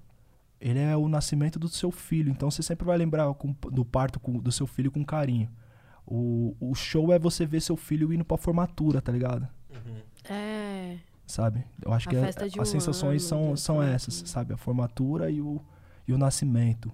ele 0.61 0.79
é 0.79 0.95
o 0.95 1.07
nascimento 1.09 1.59
do 1.59 1.67
seu 1.67 1.91
filho. 1.91 2.31
Então 2.31 2.49
você 2.49 2.63
sempre 2.63 2.85
vai 2.85 2.97
lembrar 2.97 3.31
com- 3.33 3.53
do 3.69 3.83
parto 3.83 4.19
com- 4.19 4.39
do 4.39 4.51
seu 4.51 4.65
filho 4.65 4.89
com 4.91 5.03
carinho. 5.03 5.49
O, 6.05 6.55
o 6.59 6.73
show 6.75 7.11
é 7.13 7.19
você 7.19 7.45
ver 7.45 7.61
seu 7.61 7.75
filho 7.77 8.11
indo 8.13 8.25
pra 8.25 8.37
formatura, 8.37 9.01
tá 9.01 9.11
ligado? 9.11 9.47
É. 10.29 10.97
Sabe? 11.33 11.65
Eu 11.83 11.91
acho 11.91 12.07
A 12.07 12.11
que 12.11 12.15
é- 12.15 12.47
de 12.47 12.59
as 12.59 12.67
um 12.69 12.71
sensações 12.71 13.31
ano, 13.31 13.55
são, 13.55 13.57
são 13.57 13.81
essas, 13.83 14.13
sabe? 14.27 14.53
A 14.53 14.57
formatura 14.57 15.31
e 15.31 15.41
o, 15.41 15.59
e 16.07 16.13
o 16.13 16.17
nascimento. 16.17 16.91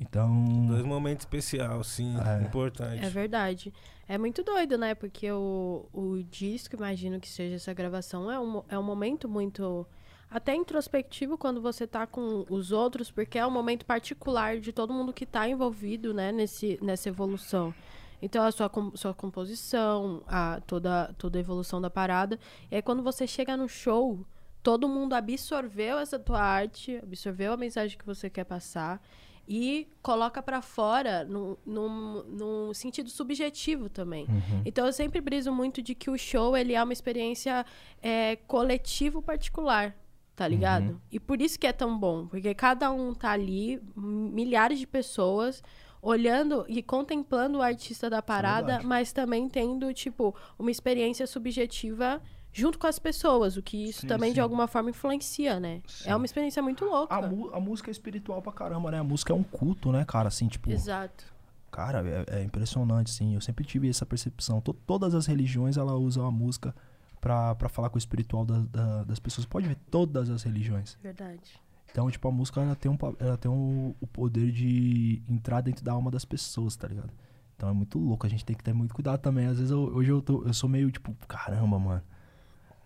Então. 0.00 0.66
Dois 0.66 0.84
momentos 0.84 1.22
especiais, 1.24 1.86
sim, 1.86 2.16
É. 2.18 2.42
importante. 2.42 3.04
É 3.04 3.08
verdade. 3.08 3.72
É 4.08 4.18
muito 4.18 4.42
doido, 4.42 4.76
né? 4.76 4.96
Porque 4.96 5.30
o, 5.30 5.86
o 5.92 6.20
disco, 6.28 6.74
imagino 6.74 7.20
que 7.20 7.28
seja 7.28 7.54
essa 7.54 7.72
gravação, 7.72 8.28
é 8.28 8.40
um, 8.40 8.60
é 8.68 8.76
um 8.76 8.82
momento 8.82 9.28
muito. 9.28 9.86
Até 10.28 10.52
introspectivo 10.52 11.38
quando 11.38 11.62
você 11.62 11.86
tá 11.86 12.08
com 12.08 12.44
os 12.50 12.72
outros, 12.72 13.12
porque 13.12 13.38
é 13.38 13.46
um 13.46 13.52
momento 13.52 13.86
particular 13.86 14.58
de 14.58 14.72
todo 14.72 14.92
mundo 14.92 15.12
que 15.12 15.24
tá 15.24 15.48
envolvido, 15.48 16.12
né, 16.12 16.32
nesse, 16.32 16.76
nessa 16.82 17.08
evolução. 17.08 17.72
Então, 18.20 18.44
a 18.44 18.50
sua, 18.50 18.70
sua 18.94 19.14
composição, 19.14 20.22
a, 20.26 20.60
toda, 20.66 21.14
toda 21.18 21.38
a 21.38 21.40
evolução 21.40 21.80
da 21.80 21.90
parada. 21.90 22.38
E 22.70 22.76
aí, 22.76 22.82
quando 22.82 23.02
você 23.02 23.26
chega 23.26 23.56
no 23.56 23.68
show, 23.68 24.24
todo 24.62 24.88
mundo 24.88 25.12
absorveu 25.14 25.98
essa 25.98 26.18
tua 26.18 26.40
arte, 26.40 26.96
absorveu 27.02 27.52
a 27.52 27.56
mensagem 27.56 27.96
que 27.96 28.04
você 28.06 28.28
quer 28.28 28.44
passar 28.44 29.00
e 29.48 29.86
coloca 30.02 30.42
pra 30.42 30.60
fora 30.60 31.24
num, 31.24 31.56
num, 31.64 32.22
num 32.24 32.74
sentido 32.74 33.08
subjetivo 33.08 33.88
também. 33.88 34.26
Então 34.64 34.84
eu 34.86 34.92
sempre 34.92 35.20
briso 35.20 35.52
muito 35.52 35.80
de 35.80 35.94
que 35.94 36.10
o 36.10 36.18
show 36.18 36.56
ele 36.56 36.74
é 36.74 36.82
uma 36.82 36.92
experiência 36.92 37.64
é, 38.02 38.36
coletivo 38.48 39.22
particular, 39.22 39.94
tá 40.34 40.48
ligado? 40.48 41.00
E 41.12 41.20
por 41.20 41.40
isso 41.40 41.58
que 41.60 41.66
é 41.66 41.72
tão 41.72 41.96
bom, 41.96 42.26
porque 42.26 42.52
cada 42.54 42.90
um 42.90 43.14
tá 43.14 43.30
ali, 43.30 43.80
milhares 43.94 44.80
de 44.80 44.86
pessoas 44.86 45.62
olhando 46.02 46.64
e 46.68 46.82
contemplando 46.82 47.58
o 47.58 47.62
artista 47.62 48.08
da 48.10 48.20
parada, 48.22 48.66
verdade. 48.66 48.86
mas 48.86 49.12
também 49.12 49.48
tendo 49.48 49.92
tipo 49.94 50.34
uma 50.58 50.70
experiência 50.70 51.26
subjetiva 51.26 52.20
junto 52.52 52.78
com 52.78 52.86
as 52.86 52.98
pessoas, 52.98 53.56
o 53.56 53.62
que 53.62 53.76
isso 53.88 54.00
Sim, 54.02 54.06
também 54.06 54.30
de 54.30 54.36
sim. 54.36 54.40
alguma 54.40 54.66
forma 54.66 54.88
influencia, 54.90 55.60
né? 55.60 55.82
Sim. 55.86 56.08
É 56.10 56.16
uma 56.16 56.24
experiência 56.24 56.62
muito 56.62 56.84
louca. 56.86 57.14
A, 57.14 57.18
a 57.18 57.60
música 57.60 57.90
é 57.90 57.92
espiritual 57.92 58.40
pra 58.40 58.50
caramba, 58.52 58.90
né? 58.90 58.98
A 58.98 59.04
música 59.04 59.32
é 59.32 59.36
um 59.36 59.42
culto, 59.42 59.92
né, 59.92 60.04
cara? 60.06 60.28
Assim, 60.28 60.48
tipo. 60.48 60.70
Exato. 60.70 61.24
Cara, 61.70 62.02
é, 62.08 62.38
é 62.40 62.42
impressionante, 62.42 63.10
sim. 63.10 63.34
Eu 63.34 63.40
sempre 63.42 63.62
tive 63.64 63.90
essa 63.90 64.06
percepção. 64.06 64.60
To- 64.62 64.72
todas 64.72 65.14
as 65.14 65.26
religiões, 65.26 65.76
ela 65.76 65.94
usam 65.96 66.24
a 66.24 66.30
música 66.30 66.74
pra, 67.20 67.54
pra 67.56 67.68
falar 67.68 67.90
com 67.90 67.96
o 67.96 67.98
espiritual 67.98 68.46
da- 68.46 68.60
da- 68.70 69.04
das 69.04 69.18
pessoas. 69.18 69.44
Pode 69.44 69.68
ver, 69.68 69.76
todas 69.90 70.30
as 70.30 70.42
religiões. 70.42 70.96
Verdade. 71.02 71.60
Então, 71.96 72.10
tipo, 72.10 72.28
a 72.28 72.30
música, 72.30 72.60
ela 72.60 72.76
tem, 72.76 72.92
um, 72.92 72.98
ela 73.18 73.38
tem 73.38 73.50
um- 73.50 73.94
o 73.98 74.06
poder 74.06 74.52
de 74.52 75.22
entrar 75.26 75.62
dentro 75.62 75.82
da 75.82 75.92
alma 75.92 76.10
das 76.10 76.26
pessoas, 76.26 76.76
tá 76.76 76.86
ligado? 76.86 77.10
Então 77.56 77.70
é 77.70 77.72
muito 77.72 77.98
louco, 77.98 78.26
a 78.26 78.28
gente 78.28 78.44
tem 78.44 78.54
que 78.54 78.62
ter 78.62 78.74
muito 78.74 78.94
cuidado 78.94 79.18
também. 79.18 79.46
Às 79.46 79.56
vezes, 79.56 79.70
eu- 79.70 79.94
hoje 79.96 80.10
eu, 80.10 80.20
tô, 80.20 80.42
eu 80.44 80.52
sou 80.52 80.68
meio, 80.68 80.90
tipo, 80.90 81.14
caramba, 81.26 81.78
mano. 81.78 82.02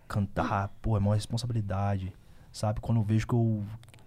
Cantar, 0.07 0.69
pô, 0.81 0.95
é 0.95 0.99
uma 1.01 1.13
responsabilidade, 1.13 2.13
sabe? 2.53 2.79
Quando 2.79 2.99
eu 3.01 3.03
vejo 3.03 3.27
que 3.27 3.33
eu, 3.33 3.65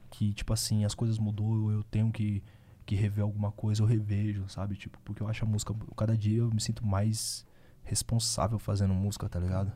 que, 0.08 0.33
tipo 0.33 0.55
assim, 0.55 0.86
as 0.86 0.94
coisas 0.94 1.18
mudou, 1.18 1.70
eu 1.70 1.83
tenho 1.84 2.10
que, 2.10 2.42
que 2.86 2.94
rever 2.94 3.24
alguma 3.24 3.52
coisa, 3.52 3.83
eu 3.83 3.86
revejo, 3.86 4.49
sabe? 4.49 4.74
Tipo, 4.74 4.99
porque 5.05 5.23
eu 5.23 5.28
acho 5.28 5.44
a 5.44 5.47
música, 5.47 5.74
cada 5.94 6.16
dia 6.16 6.39
eu 6.39 6.50
me 6.50 6.62
sinto 6.62 6.86
mais 6.86 7.44
responsável 7.83 8.58
fazendo 8.58 8.94
música, 8.94 9.28
tá 9.28 9.39
ligado? 9.39 9.70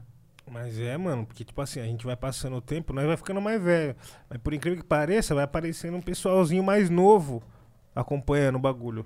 Mas 0.51 0.79
é, 0.79 0.97
mano, 0.97 1.27
porque, 1.27 1.45
tipo 1.45 1.61
assim, 1.61 1.81
a 1.81 1.85
gente 1.85 2.05
vai 2.07 2.17
passando 2.17 2.57
o 2.57 2.61
tempo, 2.61 2.93
nós 2.93 3.07
vai 3.07 3.17
ficando 3.17 3.41
mais 3.41 3.63
velho. 3.63 3.95
Mas 4.29 4.39
por 4.41 4.53
incrível 4.55 4.81
que 4.81 4.87
pareça, 4.87 5.35
vai 5.35 5.45
aparecendo 5.45 5.97
um 5.97 6.03
pessoalzinho 6.03 6.63
mais 6.63 6.89
novo 6.91 7.43
acompanhando 7.95 8.57
o 8.57 8.59
bagulho, 8.61 9.05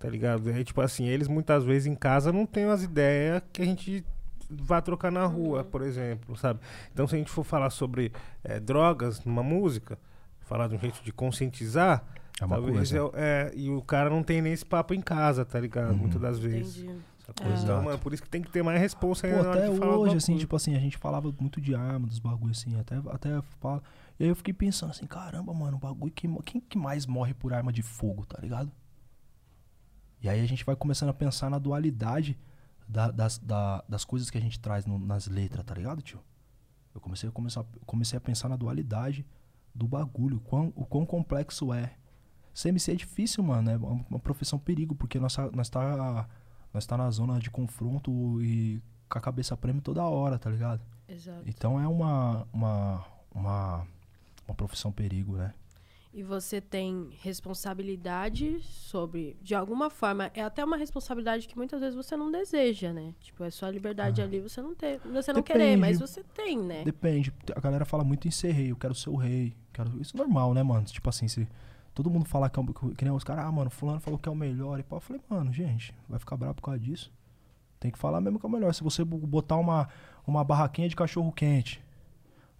tá 0.00 0.08
ligado? 0.08 0.50
E 0.50 0.52
aí, 0.52 0.64
tipo 0.64 0.80
assim, 0.80 1.06
eles 1.06 1.28
muitas 1.28 1.64
vezes 1.64 1.86
em 1.86 1.94
casa 1.94 2.32
não 2.32 2.44
têm 2.44 2.64
as 2.64 2.82
ideias 2.82 3.42
que 3.52 3.62
a 3.62 3.64
gente 3.64 4.04
vai 4.50 4.82
trocar 4.82 5.10
na 5.12 5.24
rua, 5.24 5.64
por 5.64 5.80
exemplo, 5.82 6.36
sabe? 6.36 6.60
Então, 6.92 7.06
se 7.06 7.14
a 7.14 7.18
gente 7.18 7.30
for 7.30 7.44
falar 7.44 7.70
sobre 7.70 8.12
eh, 8.44 8.58
drogas 8.60 9.24
numa 9.24 9.42
música, 9.42 9.98
falar 10.40 10.68
de 10.68 10.74
um 10.74 10.78
jeito 10.78 11.02
de 11.02 11.12
conscientizar, 11.12 12.04
É 12.40 12.44
uma 12.44 12.56
talvez 12.56 12.76
coisa. 12.90 12.98
é, 13.14 13.50
é, 13.50 13.52
e 13.54 13.70
o 13.70 13.80
cara 13.80 14.10
não 14.10 14.22
tem 14.22 14.42
nem 14.42 14.52
esse 14.52 14.66
papo 14.66 14.92
em 14.92 15.00
casa, 15.00 15.44
tá 15.44 15.58
ligado? 15.60 15.92
Uhum. 15.92 15.96
Muitas 15.98 16.20
das 16.20 16.38
vezes. 16.38 16.78
Entendi. 16.78 16.98
Sacou? 17.38 17.52
É. 17.52 17.62
Então, 17.62 17.82
mano, 17.82 17.98
por 17.98 18.12
isso 18.12 18.22
que 18.22 18.28
tem 18.28 18.42
que 18.42 18.50
ter 18.50 18.62
mais 18.62 18.80
responsa 18.80 19.26
aí 19.26 19.32
Pô, 19.32 19.42
na 19.42 19.48
hora 19.50 19.58
até 19.66 19.70
hoje, 19.86 20.16
assim, 20.16 20.36
tipo 20.36 20.54
assim, 20.56 20.74
a 20.74 20.80
gente 20.80 20.96
falava 20.98 21.32
muito 21.40 21.60
de 21.60 21.74
arma, 21.74 22.06
dos 22.06 22.18
bagulhos 22.18 22.58
assim, 22.60 22.78
até, 22.78 22.96
até 23.10 23.40
fala. 23.60 23.82
E 24.18 24.24
aí 24.24 24.28
eu 24.30 24.36
fiquei 24.36 24.52
pensando 24.54 24.90
assim, 24.90 25.06
caramba, 25.06 25.52
mano, 25.54 25.76
o 25.76 25.80
bagulho 25.80 26.12
que. 26.12 26.28
Quem 26.44 26.60
que 26.60 26.78
mais 26.78 27.06
morre 27.06 27.34
por 27.34 27.52
arma 27.52 27.72
de 27.72 27.82
fogo, 27.82 28.24
tá 28.26 28.38
ligado? 28.40 28.70
E 30.20 30.28
aí 30.28 30.40
a 30.40 30.46
gente 30.46 30.64
vai 30.64 30.76
começando 30.76 31.08
a 31.08 31.14
pensar 31.14 31.50
na 31.50 31.58
dualidade 31.58 32.38
da- 32.88 33.10
das, 33.10 33.38
da- 33.38 33.82
das 33.88 34.04
coisas 34.04 34.30
que 34.30 34.38
a 34.38 34.40
gente 34.40 34.58
traz 34.60 34.86
no- 34.86 34.98
nas 34.98 35.26
letras, 35.26 35.64
tá 35.64 35.74
ligado, 35.74 36.00
tio? 36.02 36.20
Eu 36.94 37.00
comecei 37.00 37.28
a, 37.28 37.32
começar, 37.32 37.64
comecei 37.86 38.16
a 38.16 38.20
pensar 38.20 38.48
na 38.48 38.56
dualidade 38.56 39.26
do 39.74 39.88
bagulho, 39.88 40.36
o 40.36 40.40
quão, 40.40 40.72
o 40.76 40.84
quão 40.84 41.06
complexo 41.06 41.72
é. 41.72 41.94
CMC 42.54 42.92
é 42.92 42.94
difícil, 42.94 43.42
mano, 43.42 43.70
é 43.70 43.76
uma, 43.78 44.04
uma 44.10 44.18
profissão 44.20 44.58
perigo, 44.58 44.94
porque 44.94 45.18
nós, 45.18 45.34
nós 45.54 45.70
tá 45.70 46.28
nós 46.72 46.86
tá 46.86 46.96
na 46.96 47.10
zona 47.10 47.38
de 47.38 47.50
confronto 47.50 48.42
e 48.42 48.80
com 49.08 49.18
a 49.18 49.20
cabeça 49.20 49.56
prêmio 49.56 49.82
toda 49.82 50.02
hora, 50.04 50.38
tá 50.38 50.50
ligado? 50.50 50.80
Exato. 51.08 51.42
Então 51.46 51.78
é 51.78 51.86
uma, 51.86 52.46
uma, 52.52 53.04
uma, 53.34 53.86
uma 54.46 54.54
profissão 54.54 54.90
perigo, 54.90 55.36
né? 55.36 55.52
E 56.14 56.22
você 56.22 56.60
tem 56.60 57.08
responsabilidade 57.22 58.60
sobre, 58.60 59.34
de 59.40 59.54
alguma 59.54 59.88
forma, 59.88 60.30
é 60.34 60.42
até 60.42 60.62
uma 60.62 60.76
responsabilidade 60.76 61.48
que 61.48 61.56
muitas 61.56 61.80
vezes 61.80 61.94
você 61.94 62.14
não 62.18 62.30
deseja, 62.30 62.92
né? 62.92 63.14
Tipo, 63.18 63.44
é 63.44 63.50
sua 63.50 63.70
liberdade 63.70 64.20
ali, 64.20 64.38
você 64.38 64.60
não 64.60 64.74
tem, 64.74 64.98
você 64.98 65.32
não 65.32 65.42
querer, 65.42 65.58
Depende. 65.58 65.80
mas 65.80 65.98
você 65.98 66.22
tem, 66.22 66.58
né? 66.58 66.84
Depende. 66.84 67.32
A 67.56 67.60
galera 67.60 67.86
fala 67.86 68.04
muito 68.04 68.28
em 68.28 68.30
ser 68.30 68.52
rei, 68.52 68.70
eu 68.70 68.76
quero 68.76 68.94
ser 68.94 69.08
o 69.08 69.16
rei. 69.16 69.56
Quero... 69.72 69.98
Isso 70.02 70.14
é 70.14 70.18
normal, 70.18 70.52
né, 70.52 70.62
mano? 70.62 70.84
Tipo 70.84 71.08
assim, 71.08 71.28
se 71.28 71.48
todo 71.94 72.10
mundo 72.10 72.24
falar 72.26 72.48
que 72.50 72.58
é 72.58 72.62
o 72.62 72.66
que 72.94 73.04
nem 73.04 73.12
os 73.14 73.24
caras, 73.24 73.44
ah, 73.44 73.52
mano, 73.52 73.70
fulano 73.70 74.00
falou 74.00 74.18
que 74.18 74.28
é 74.28 74.32
o 74.32 74.34
melhor 74.36 74.78
e 74.78 74.82
pá. 74.82 74.96
Eu 74.96 75.00
falei, 75.00 75.22
mano, 75.28 75.52
gente, 75.52 75.94
vai 76.08 76.18
ficar 76.18 76.36
bravo 76.36 76.54
por 76.54 76.62
causa 76.62 76.80
disso. 76.80 77.12
Tem 77.80 77.90
que 77.90 77.98
falar 77.98 78.20
mesmo 78.20 78.38
que 78.38 78.46
é 78.46 78.48
o 78.48 78.52
melhor. 78.52 78.72
Se 78.72 78.82
você 78.84 79.04
bo- 79.04 79.18
botar 79.18 79.56
uma, 79.56 79.88
uma 80.26 80.44
barraquinha 80.44 80.88
de 80.88 80.94
cachorro 80.96 81.32
quente 81.32 81.82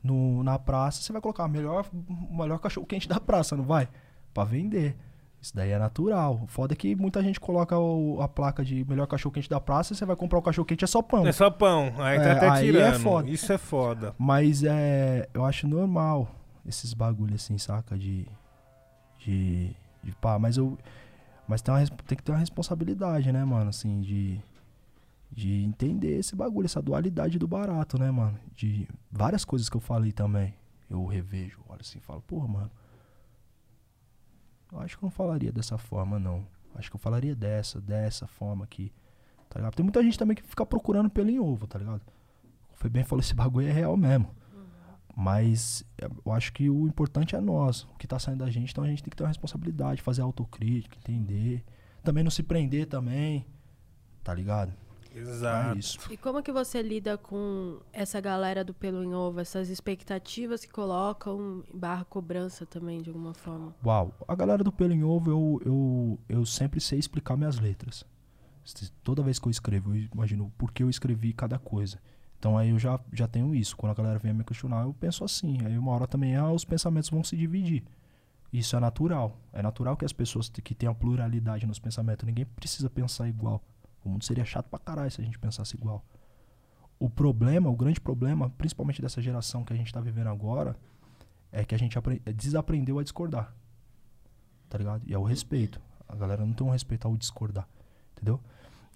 no, 0.02 0.43
na 0.43 0.59
praça, 0.59 1.01
você 1.01 1.12
vai 1.12 1.23
colocar 1.23 1.44
o 1.44 1.49
melhor, 1.49 1.86
melhor 2.31 2.59
cachorro 2.59 2.86
quente 2.86 3.09
da 3.09 3.20
praça, 3.20 3.57
não 3.57 3.65
vai? 3.65 3.89
Pra 4.35 4.44
vender. 4.44 4.97
Isso 5.41 5.55
daí 5.57 5.70
é 5.70 5.78
natural. 5.78 6.41
O 6.44 6.47
foda 6.47 6.73
é 6.73 6.77
que 6.77 6.94
muita 6.94 7.20
gente 7.23 7.39
coloca 7.41 7.77
o- 7.78 8.20
a 8.20 8.28
placa 8.28 8.65
de 8.65 8.85
melhor 8.85 9.07
cachorro 9.07 9.33
quente 9.33 9.49
da 9.51 9.61
praça 9.61 9.93
e 9.93 9.97
você 9.97 10.05
vai 10.05 10.15
comprar 10.17 10.39
o 10.39 10.43
cachorro 10.43 10.67
quente 10.67 10.85
é 10.85 10.86
só 10.86 11.02
pão. 11.02 11.27
É 11.27 11.33
só 11.33 11.51
pão. 11.51 11.86
Aí 11.99 12.19
tá 12.19 12.25
É, 12.25 12.33
até 12.33 12.49
aí 12.49 12.69
é 12.69 12.73
tirando. 12.73 13.01
foda. 13.01 13.31
Isso 13.31 13.52
é 13.52 13.59
foda. 13.59 14.15
Mas 14.19 14.62
é. 14.65 15.28
Eu 15.35 15.44
acho 15.44 15.67
normal 15.67 16.28
esses 16.67 16.94
bagulhos 16.94 17.43
assim, 17.43 17.59
saca? 17.59 17.97
De. 17.99 18.27
De. 19.25 19.75
De 20.02 20.12
pá, 20.20 20.39
mas 20.39 20.57
eu. 20.57 20.78
Mas 21.47 21.62
tem, 21.62 21.75
uma, 21.75 21.86
tem 21.86 22.17
que 22.17 22.23
ter 22.23 22.33
uma 22.33 22.39
responsabilidade, 22.39 23.33
né, 23.33 23.44
mano? 23.44 23.70
Assim, 23.70 24.01
de. 24.01 24.41
De 25.31 25.62
entender 25.65 26.18
esse 26.18 26.36
bagulho, 26.36 26.67
essa 26.67 26.83
dualidade 26.83 27.39
do 27.39 27.49
barato, 27.49 27.99
né, 27.99 28.10
mano? 28.10 28.39
De 28.55 28.86
várias 29.10 29.47
coisas 29.47 29.68
que 29.70 29.76
eu 29.76 29.81
falei 29.81 30.12
também. 30.12 30.55
Eu 30.91 31.07
revejo, 31.07 31.59
olho 31.67 31.81
assim 31.81 31.99
falo, 32.01 32.20
porra, 32.20 32.47
mano. 32.47 32.70
Eu 34.70 34.81
acho 34.81 34.99
que 34.99 35.05
eu 35.05 35.07
não 35.07 35.10
falaria 35.10 35.51
dessa 35.51 35.78
forma, 35.78 36.18
não. 36.18 36.47
Acho 36.75 36.91
que 36.91 36.97
eu 36.97 37.01
falaria 37.01 37.34
dessa, 37.34 37.81
dessa 37.81 38.26
forma 38.26 38.65
aqui. 38.65 38.92
Tá 39.49 39.59
ligado? 39.59 39.75
Tem 39.75 39.84
muita 39.84 40.02
gente 40.02 40.18
também 40.18 40.34
que 40.34 40.42
fica 40.42 40.65
procurando 40.67 41.09
pelo 41.10 41.31
em 41.31 41.39
ovo, 41.39 41.67
tá 41.67 41.78
ligado? 41.78 42.02
Foi 42.75 42.91
bem 42.91 43.05
falou, 43.05 43.20
esse 43.20 43.34
bagulho 43.34 43.68
é 43.68 43.73
real 43.73 43.97
mesmo. 43.97 44.34
Mas 45.15 45.85
é, 45.99 46.07
eu 46.07 46.33
acho 46.33 46.53
que 46.53 46.71
o 46.71 46.87
importante 46.87 47.37
é 47.37 47.41
nós, 47.41 47.83
o 47.85 47.97
que 47.99 48.07
tá 48.07 48.19
saindo 48.19 48.45
da 48.45 48.51
gente, 48.51 48.73
então 48.73 48.83
a 48.83 48.87
gente 48.87 49.03
tem 49.03 49.11
que 49.11 49.17
ter 49.17 49.23
uma 49.23 49.29
responsabilidade, 49.29 50.01
fazer 50.01 50.23
autocrítica, 50.23 50.97
entender. 50.97 51.63
Também 52.03 52.25
não 52.25 52.31
se 52.31 52.43
prender 52.43 52.87
também, 52.87 53.47
tá 54.25 54.33
ligado? 54.35 54.73
Exato. 55.15 55.77
É 55.77 55.79
isso. 55.79 56.13
E 56.13 56.17
como 56.17 56.43
que 56.43 56.51
você 56.51 56.83
lida 56.83 57.19
com 57.19 57.81
essa 57.93 58.21
galera 58.21 58.65
do 58.65 58.73
pelo 58.73 59.05
em 59.05 59.15
ovo, 59.15 59.41
essas 59.41 59.69
expectativas 59.69 60.65
que 60.65 60.71
colocam 60.71 61.63
barra 61.73 62.05
cobrança 62.05 62.65
também, 62.65 63.03
de 63.03 63.11
alguma 63.11 63.35
forma? 63.35 63.75
Uau, 63.85 64.15
a 64.27 64.35
galera 64.35 64.65
do 64.65 64.73
Pelo 64.73 64.93
em 64.93 65.05
Ovo, 65.05 65.31
eu, 65.31 65.63
eu, 65.65 66.21
eu 66.29 66.47
sempre 66.47 66.81
sei 66.81 66.99
explicar 66.99 67.37
minhas 67.37 67.59
letras. 67.59 68.05
Toda 69.03 69.23
vez 69.23 69.39
que 69.39 69.47
eu 69.47 69.51
escrevo, 69.51 69.95
eu 69.95 70.09
imagino 70.13 70.53
por 70.57 70.73
que 70.73 70.83
eu 70.83 70.89
escrevi 70.89 71.33
cada 71.33 71.59
coisa. 71.59 71.99
Então 72.43 72.59
aí 72.59 72.71
eu 72.71 72.79
já, 72.79 72.99
já 73.12 73.29
tenho 73.29 73.55
isso. 73.55 73.77
Quando 73.77 73.93
a 73.93 73.95
galera 73.95 74.19
vem 74.19 74.35
me 74.35 74.43
questionar, 74.43 74.83
eu 74.83 74.93
penso 74.93 75.23
assim. 75.23 75.59
Aí 75.65 75.79
uma 75.79 75.93
hora 75.93 76.09
também 76.09 76.35
ah, 76.35 76.51
os 76.51 76.65
pensamentos 76.65 77.09
vão 77.09 77.23
se 77.23 77.37
dividir. 77.37 77.85
Isso 78.53 78.75
é 78.75 78.81
natural. 78.81 79.39
É 79.53 79.62
natural 79.62 79.97
que 79.97 80.05
as 80.05 80.12
pessoas 80.12 80.49
que 80.49 80.75
tenham 80.75 80.93
pluralidade 80.93 81.65
nos 81.69 81.79
pensamentos, 81.79 82.27
ninguém 82.27 82.45
precisa 82.45 82.91
pensar 82.91 83.29
igual. 83.29 83.62
O 84.05 84.09
mundo 84.09 84.25
seria 84.25 84.45
chato 84.45 84.67
pra 84.69 84.81
caralho 84.81 85.09
se 85.09 85.21
a 85.21 85.25
gente 85.25 85.39
pensasse 85.39 85.77
igual. 85.77 86.05
O 86.99 87.09
problema, 87.09 87.71
o 87.71 87.77
grande 87.77 88.01
problema, 88.01 88.51
principalmente 88.51 89.01
dessa 89.01 89.23
geração 89.23 89.62
que 89.62 89.73
a 89.73 89.77
gente 89.77 89.93
tá 89.93 90.01
vivendo 90.01 90.27
agora, 90.27 90.77
é 91.53 91.65
que 91.65 91.77
a 91.77 91.79
gente 91.79 91.97
apre- 91.97 92.19
desaprendeu 92.35 92.99
a 92.99 93.05
discordar 93.05 93.55
tá 94.69 94.79
ligado? 94.79 95.03
E 95.07 95.12
é 95.12 95.19
o 95.19 95.23
respeito. 95.23 95.81
A 96.09 96.17
galera 96.17 96.45
não 96.45 96.55
tem 96.55 96.67
um 96.67 96.71
respeito 96.71 97.07
ao 97.07 97.15
discordar, 97.15 97.69
entendeu? 98.17 98.41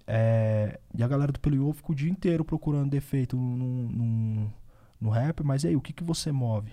É, 0.09 0.79
e 0.97 1.03
a 1.03 1.07
galera 1.07 1.31
do 1.31 1.63
Ovo 1.63 1.73
fica 1.73 1.91
o 1.91 1.95
dia 1.95 2.09
inteiro 2.09 2.45
procurando 2.45 2.89
defeito 2.89 3.35
no, 3.35 3.89
no, 3.89 4.53
no 5.01 5.09
rap, 5.09 5.43
mas 5.43 5.65
aí, 5.65 5.75
o 5.75 5.81
que, 5.81 5.91
que 5.91 6.03
você 6.03 6.31
move? 6.31 6.71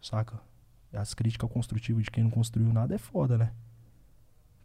Saca? 0.00 0.40
As 0.92 1.12
críticas 1.12 1.50
construtivas 1.50 2.04
de 2.04 2.10
quem 2.10 2.24
não 2.24 2.30
construiu 2.30 2.72
nada 2.72 2.94
é 2.94 2.98
foda, 2.98 3.36
né? 3.36 3.52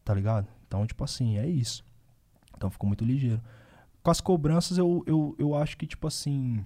Tá 0.05 0.13
ligado? 0.13 0.47
Então, 0.67 0.85
tipo 0.87 1.03
assim, 1.03 1.37
é 1.37 1.47
isso. 1.47 1.83
Então 2.55 2.69
ficou 2.69 2.87
muito 2.87 3.03
ligeiro. 3.03 3.41
Com 4.01 4.11
as 4.11 4.21
cobranças, 4.21 4.77
eu, 4.77 5.03
eu, 5.05 5.35
eu 5.37 5.55
acho 5.55 5.77
que, 5.77 5.85
tipo 5.85 6.07
assim. 6.07 6.63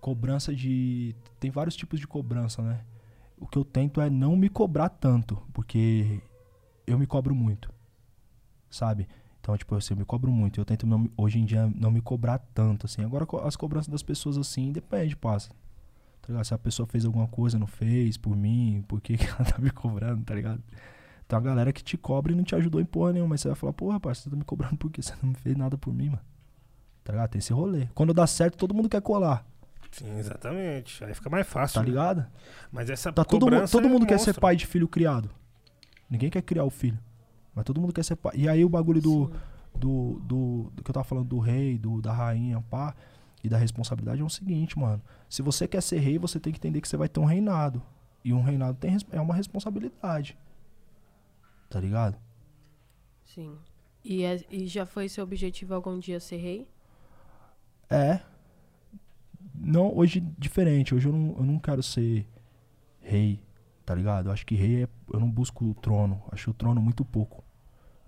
Cobrança 0.00 0.54
de. 0.54 1.14
Tem 1.38 1.50
vários 1.50 1.76
tipos 1.76 2.00
de 2.00 2.06
cobrança, 2.06 2.62
né? 2.62 2.84
o 3.40 3.46
que 3.46 3.56
eu 3.56 3.64
tento 3.64 4.00
é 4.00 4.10
não 4.10 4.36
me 4.36 4.50
cobrar 4.50 4.90
tanto, 4.90 5.42
porque 5.54 6.20
eu 6.86 6.98
me 6.98 7.06
cobro 7.06 7.34
muito, 7.34 7.72
sabe? 8.68 9.08
Então, 9.40 9.56
tipo, 9.56 9.74
assim, 9.74 9.94
eu 9.94 9.98
me 9.98 10.04
cobro 10.04 10.30
muito. 10.30 10.60
Eu 10.60 10.64
tento, 10.64 10.86
não, 10.86 11.10
hoje 11.16 11.38
em 11.38 11.44
dia, 11.44 11.66
não 11.74 11.90
me 11.90 12.00
cobrar 12.00 12.38
tanto, 12.54 12.86
assim. 12.86 13.02
Agora, 13.02 13.26
as 13.44 13.56
cobranças 13.56 13.88
das 13.88 14.02
pessoas, 14.02 14.36
assim, 14.36 14.70
depende, 14.70 15.16
passa. 15.16 15.50
Tá 16.20 16.28
ligado? 16.28 16.44
Se 16.44 16.54
a 16.54 16.58
pessoa 16.58 16.86
fez 16.86 17.04
alguma 17.04 17.26
coisa, 17.26 17.58
não 17.58 17.66
fez, 17.66 18.16
por 18.16 18.36
mim, 18.36 18.84
por 18.86 19.00
que 19.00 19.16
que 19.16 19.26
ela 19.26 19.44
tá 19.50 19.58
me 19.58 19.70
cobrando, 19.70 20.22
tá 20.24 20.34
ligado? 20.34 20.62
Tem 21.26 21.38
uma 21.38 21.44
galera 21.44 21.72
que 21.72 21.82
te 21.82 21.96
cobra 21.96 22.32
e 22.32 22.34
não 22.36 22.44
te 22.44 22.54
ajudou 22.54 22.80
em 22.80 22.84
porra 22.84 23.12
nenhuma, 23.12 23.30
mas 23.30 23.40
você 23.40 23.48
vai 23.48 23.54
falar, 23.56 23.72
pô, 23.72 23.90
rapaz, 23.90 24.18
você 24.18 24.28
tá 24.30 24.36
me 24.36 24.44
cobrando 24.44 24.76
porque 24.76 25.00
você 25.00 25.14
não 25.22 25.32
fez 25.34 25.56
nada 25.56 25.78
por 25.78 25.94
mim, 25.94 26.10
mano. 26.10 26.22
Tá 27.02 27.12
ligado? 27.12 27.30
Tem 27.30 27.38
esse 27.38 27.52
rolê. 27.52 27.86
Quando 27.94 28.12
dá 28.12 28.26
certo, 28.26 28.58
todo 28.58 28.74
mundo 28.74 28.88
quer 28.88 29.00
colar, 29.00 29.46
Sim, 29.90 30.18
exatamente. 30.18 31.02
Aí 31.04 31.14
fica 31.14 31.28
mais 31.28 31.46
fácil. 31.46 31.74
tá 31.74 31.80
né? 31.80 31.88
ligado? 31.88 32.26
Mas 32.70 32.88
essa 32.88 33.12
Tá 33.12 33.24
todo, 33.24 33.46
todo 33.68 33.86
é 33.86 33.90
mundo 33.90 34.06
quer 34.06 34.18
ser 34.20 34.38
pai 34.38 34.54
de 34.54 34.66
filho 34.66 34.86
criado. 34.86 35.30
Ninguém 36.08 36.30
quer 36.30 36.42
criar 36.42 36.64
o 36.64 36.70
filho. 36.70 36.98
Mas 37.54 37.64
todo 37.64 37.80
mundo 37.80 37.92
quer 37.92 38.04
ser 38.04 38.16
pai. 38.16 38.32
E 38.36 38.48
aí 38.48 38.64
o 38.64 38.68
bagulho 38.68 39.00
do, 39.00 39.30
do, 39.74 40.20
do, 40.24 40.72
do 40.74 40.82
que 40.84 40.90
eu 40.90 40.94
tava 40.94 41.04
falando 41.04 41.28
do 41.28 41.38
rei, 41.38 41.78
do, 41.78 42.00
da 42.00 42.12
rainha, 42.12 42.60
pá, 42.70 42.94
e 43.42 43.48
da 43.48 43.56
responsabilidade 43.58 44.20
é 44.20 44.24
o 44.24 44.28
seguinte, 44.30 44.78
mano. 44.78 45.02
Se 45.28 45.42
você 45.42 45.66
quer 45.66 45.82
ser 45.82 45.98
rei, 45.98 46.18
você 46.18 46.38
tem 46.38 46.52
que 46.52 46.58
entender 46.58 46.80
que 46.80 46.88
você 46.88 46.96
vai 46.96 47.08
ter 47.08 47.20
um 47.20 47.24
reinado. 47.24 47.82
E 48.24 48.32
um 48.32 48.42
reinado 48.42 48.76
tem, 48.78 48.96
é 49.10 49.20
uma 49.20 49.34
responsabilidade. 49.34 50.36
Tá 51.68 51.80
ligado? 51.80 52.18
Sim. 53.24 53.56
E, 54.04 54.22
é- 54.24 54.44
e 54.50 54.66
já 54.66 54.84
foi 54.84 55.08
seu 55.08 55.24
objetivo 55.24 55.74
algum 55.74 55.98
dia 55.98 56.20
ser 56.20 56.36
rei? 56.36 56.68
É. 57.88 58.20
Não, 59.54 59.96
hoje 59.96 60.20
diferente. 60.38 60.94
Hoje 60.94 61.08
eu 61.08 61.12
não, 61.12 61.36
eu 61.38 61.44
não 61.44 61.58
quero 61.58 61.82
ser 61.82 62.26
rei, 63.00 63.40
tá 63.90 63.94
ligado? 63.96 64.26
Eu 64.28 64.32
acho 64.32 64.46
que 64.46 64.54
rei 64.54 64.84
é. 64.84 64.88
Eu 65.12 65.18
não 65.18 65.28
busco 65.28 65.64
o 65.64 65.74
trono. 65.74 66.22
Acho 66.30 66.52
o 66.52 66.54
trono 66.54 66.80
muito 66.80 67.04
pouco. 67.04 67.42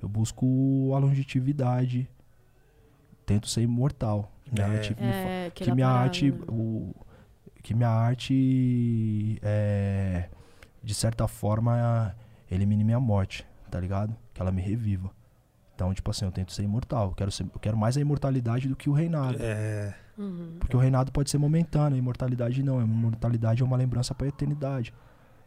Eu 0.00 0.08
busco 0.08 0.46
a 0.94 0.98
longevidade. 0.98 2.08
Tento 3.26 3.48
ser 3.48 3.62
imortal. 3.62 4.30
Minha 4.52 4.66
É. 4.68 4.76
arte 4.76 4.90
me 4.90 4.96
fa- 4.96 5.02
É, 5.04 5.50
que 5.52 5.62
aquela 5.64 5.74
minha 5.74 5.86
parada, 5.88 6.04
arte. 6.04 6.30
né? 6.30 6.38
O, 6.48 6.94
que 7.64 7.74
minha 7.74 7.88
arte. 7.88 9.38
É, 9.42 10.28
de 10.84 10.94
certa 10.94 11.26
forma, 11.26 12.14
elimine 12.48 12.84
minha 12.84 13.00
morte, 13.00 13.44
tá 13.68 13.80
ligado? 13.80 14.14
Que 14.32 14.40
ela 14.40 14.52
me 14.52 14.62
reviva. 14.62 15.10
Então, 15.74 15.92
tipo 15.92 16.10
assim, 16.12 16.24
eu 16.24 16.30
tento 16.30 16.52
ser 16.52 16.62
imortal. 16.62 17.08
Eu 17.08 17.14
quero, 17.14 17.30
ser, 17.32 17.42
eu 17.52 17.58
quero 17.60 17.76
mais 17.76 17.96
a 17.96 18.00
imortalidade 18.00 18.68
do 18.68 18.76
que 18.76 18.88
o 18.88 18.92
reinado. 18.92 19.36
É. 19.40 19.94
Uhum. 20.16 20.56
Porque 20.60 20.76
o 20.76 20.78
reinado 20.78 21.10
pode 21.10 21.28
ser 21.28 21.38
momentâneo, 21.38 21.96
a 21.96 21.98
imortalidade 21.98 22.62
não. 22.62 22.78
A 22.78 22.82
imortalidade 22.84 23.62
é 23.62 23.64
uma 23.64 23.76
lembrança 23.76 24.14
pra 24.14 24.28
eternidade. 24.28 24.92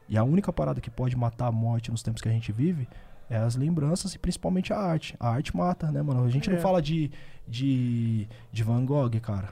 E 0.08 0.17
a 0.17 0.24
única 0.24 0.53
parada 0.53 0.80
que 0.80 0.90
pode 0.90 1.16
matar 1.16 1.48
a 1.48 1.51
morte 1.51 1.90
nos 1.92 2.03
tempos 2.03 2.22
que 2.22 2.30
a 2.30 2.32
gente 2.32 2.51
vive 2.51 2.88
é 3.30 3.38
as 3.38 3.56
lembranças 3.56 4.14
e 4.14 4.19
principalmente 4.19 4.72
a 4.72 4.77
arte. 4.77 5.16
A 5.19 5.30
arte 5.30 5.56
mata, 5.56 5.92
né, 5.92 6.01
mano? 6.01 6.24
A 6.24 6.30
gente 6.30 6.50
É. 6.50 6.53
não 6.53 6.59
fala 6.59 6.82
de, 6.82 7.09
de, 7.48 8.27
de 8.51 8.64
Van 8.64 8.85
Gogh, 8.85 9.09
cara. 9.22 9.50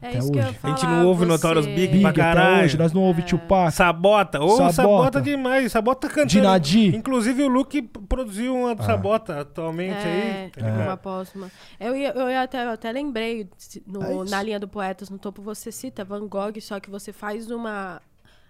É 0.00 0.10
Até 0.10 0.18
isso 0.18 0.30
que 0.30 0.38
eu 0.38 0.42
ia 0.42 0.48
hoje. 0.50 0.58
A 0.62 0.68
gente 0.68 0.86
não 0.86 1.06
ouve 1.08 1.20
você- 1.24 1.32
Notorious 1.32 1.66
Big 1.66 1.88
Big, 1.88 2.00
pra 2.02 2.10
até 2.10 2.20
caralho. 2.20 2.64
hoje, 2.64 2.78
nós 2.78 2.92
não 2.92 3.02
ouve 3.02 3.22
Tupac, 3.22 3.72
Sabota. 3.74 4.40
Ô, 4.40 4.50
sabota. 4.50 4.72
Sabota. 4.72 5.20
demais. 5.20 5.72
Sabota 5.72 6.06
cantando. 6.08 6.28
Dinadi. 6.28 6.94
Inclusive 6.94 7.42
o 7.42 7.48
Luke 7.48 7.82
produziu 7.82 8.54
uma 8.54 8.76
do 8.76 8.82
Ah. 8.82 8.86
Sabota 8.86 9.40
atualmente 9.40 9.96
É, 10.06 10.42
aí. 10.44 10.50
tá 10.50 10.60
ligado? 10.60 10.82
uma 10.86 10.96
póstuma. 10.96 11.50
Eu, 11.80 11.96
eu 11.96 12.30
ia 12.30 12.42
até, 12.42 12.64
eu 12.64 12.70
até 12.70 12.92
lembrei, 12.92 13.48
no- 13.84 14.24
É 14.24 14.30
na 14.30 14.40
linha 14.40 14.60
do 14.60 14.68
Poetas 14.68 15.10
no 15.10 15.18
Topo, 15.18 15.42
você 15.42 15.72
cita 15.72 16.04
Van 16.04 16.28
Gogh, 16.28 16.60
só 16.60 16.78
que 16.78 16.88
você 16.88 17.12
faz 17.12 17.50
uma 17.50 18.00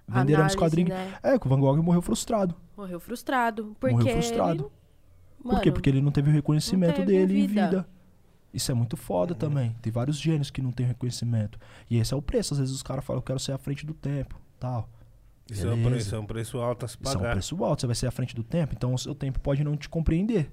Venderam 0.09 0.47
os 0.47 0.55
quadrinhos. 0.55 0.91
né? 0.91 1.15
É, 1.23 1.39
que 1.39 1.47
o 1.47 1.51
Van 1.51 1.61
Gogh 1.61 1.83
morreu 1.83 2.01
frustrado. 2.03 2.55
Morreu 2.77 2.99
frustrado. 2.99 3.77
Porque 3.79 3.95
Morreu 3.95 4.13
frustrado. 4.15 4.53
ele- 4.53 4.63
Por 4.63 4.71
quê? 4.71 5.49
Mano, 5.69 5.73
Porque 5.73 5.91
ele 5.91 6.01
não 6.01 6.11
teve 6.11 6.31
o 6.31 6.33
reconhecimento 6.33 6.95
teve 6.97 7.07
dele 7.07 7.41
em 7.41 7.47
vida. 7.47 7.65
vida. 7.67 7.89
Isso 8.53 8.71
é 8.73 8.75
muito 8.75 8.97
foda 8.97 9.35
também. 9.35 9.77
Tem 9.83 9.93
vários 9.93 10.19
gênios 10.19 10.51
que 10.51 10.63
não 10.63 10.73
têm 10.73 10.87
reconhecimento. 10.87 11.59
E 11.91 11.99
esse 11.99 12.13
é 12.15 12.17
o 12.17 12.23
preço. 12.23 12.55
Às 12.55 12.61
vezes 12.61 12.75
os 12.75 12.83
caras 12.83 13.05
falam, 13.05 13.19
eu 13.19 13.23
quero 13.23 13.39
ser 13.39 13.53
à 13.53 13.59
frente 13.59 13.85
do 13.87 13.93
tempo. 13.95 14.41
Tal. 14.59 14.89
Isso 15.51 15.67
é 15.67 15.73
um, 15.73 15.83
preço, 15.83 16.15
é 16.15 16.19
um 16.19 16.27
preço 16.27 16.59
alto 16.59 16.85
a 16.85 16.89
se 16.89 16.97
Isso 17.01 17.13
é 17.13 17.17
um 17.17 17.21
pagar. 17.21 17.33
preço 17.33 17.65
alto. 17.65 17.81
Você 17.81 17.87
vai 17.87 17.95
ser 17.97 18.07
à 18.07 18.11
frente 18.11 18.35
do 18.35 18.43
tempo. 18.43 18.75
Então 18.75 18.93
o 18.95 18.99
seu 18.99 19.15
tempo 19.15 19.39
pode 19.41 19.63
não 19.63 19.77
te 19.77 19.89
compreender. 19.89 20.51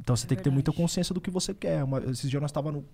Então 0.00 0.14
você 0.14 0.26
É 0.26 0.28
tem 0.28 0.36
que 0.38 0.44
ter 0.44 0.50
muita 0.50 0.72
consciência 0.72 1.14
do 1.14 1.20
que 1.20 1.30
você 1.30 1.54
quer. 1.54 1.82
Uma, 1.82 1.98
esses 2.00 2.28
dias 2.28 2.40
nós 2.40 2.50
estávamos 2.50 2.84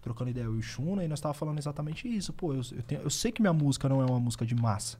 trocando 0.00 0.30
ideia 0.30 0.44
eu 0.44 0.54
e 0.56 0.58
o 0.58 0.62
Shuna 0.62 1.04
e 1.04 1.08
nós 1.08 1.18
estávamos 1.18 1.38
falando 1.38 1.58
exatamente 1.58 2.08
isso. 2.08 2.32
Pô, 2.32 2.54
eu, 2.54 2.60
eu, 2.72 2.82
tenho- 2.82 3.02
eu 3.02 3.10
sei 3.10 3.30
que 3.30 3.42
minha 3.42 3.52
música 3.52 3.88
não 3.88 4.00
é 4.00 4.06
uma 4.06 4.18
música 4.20 4.46
de 4.46 4.54
massa. 4.54 4.98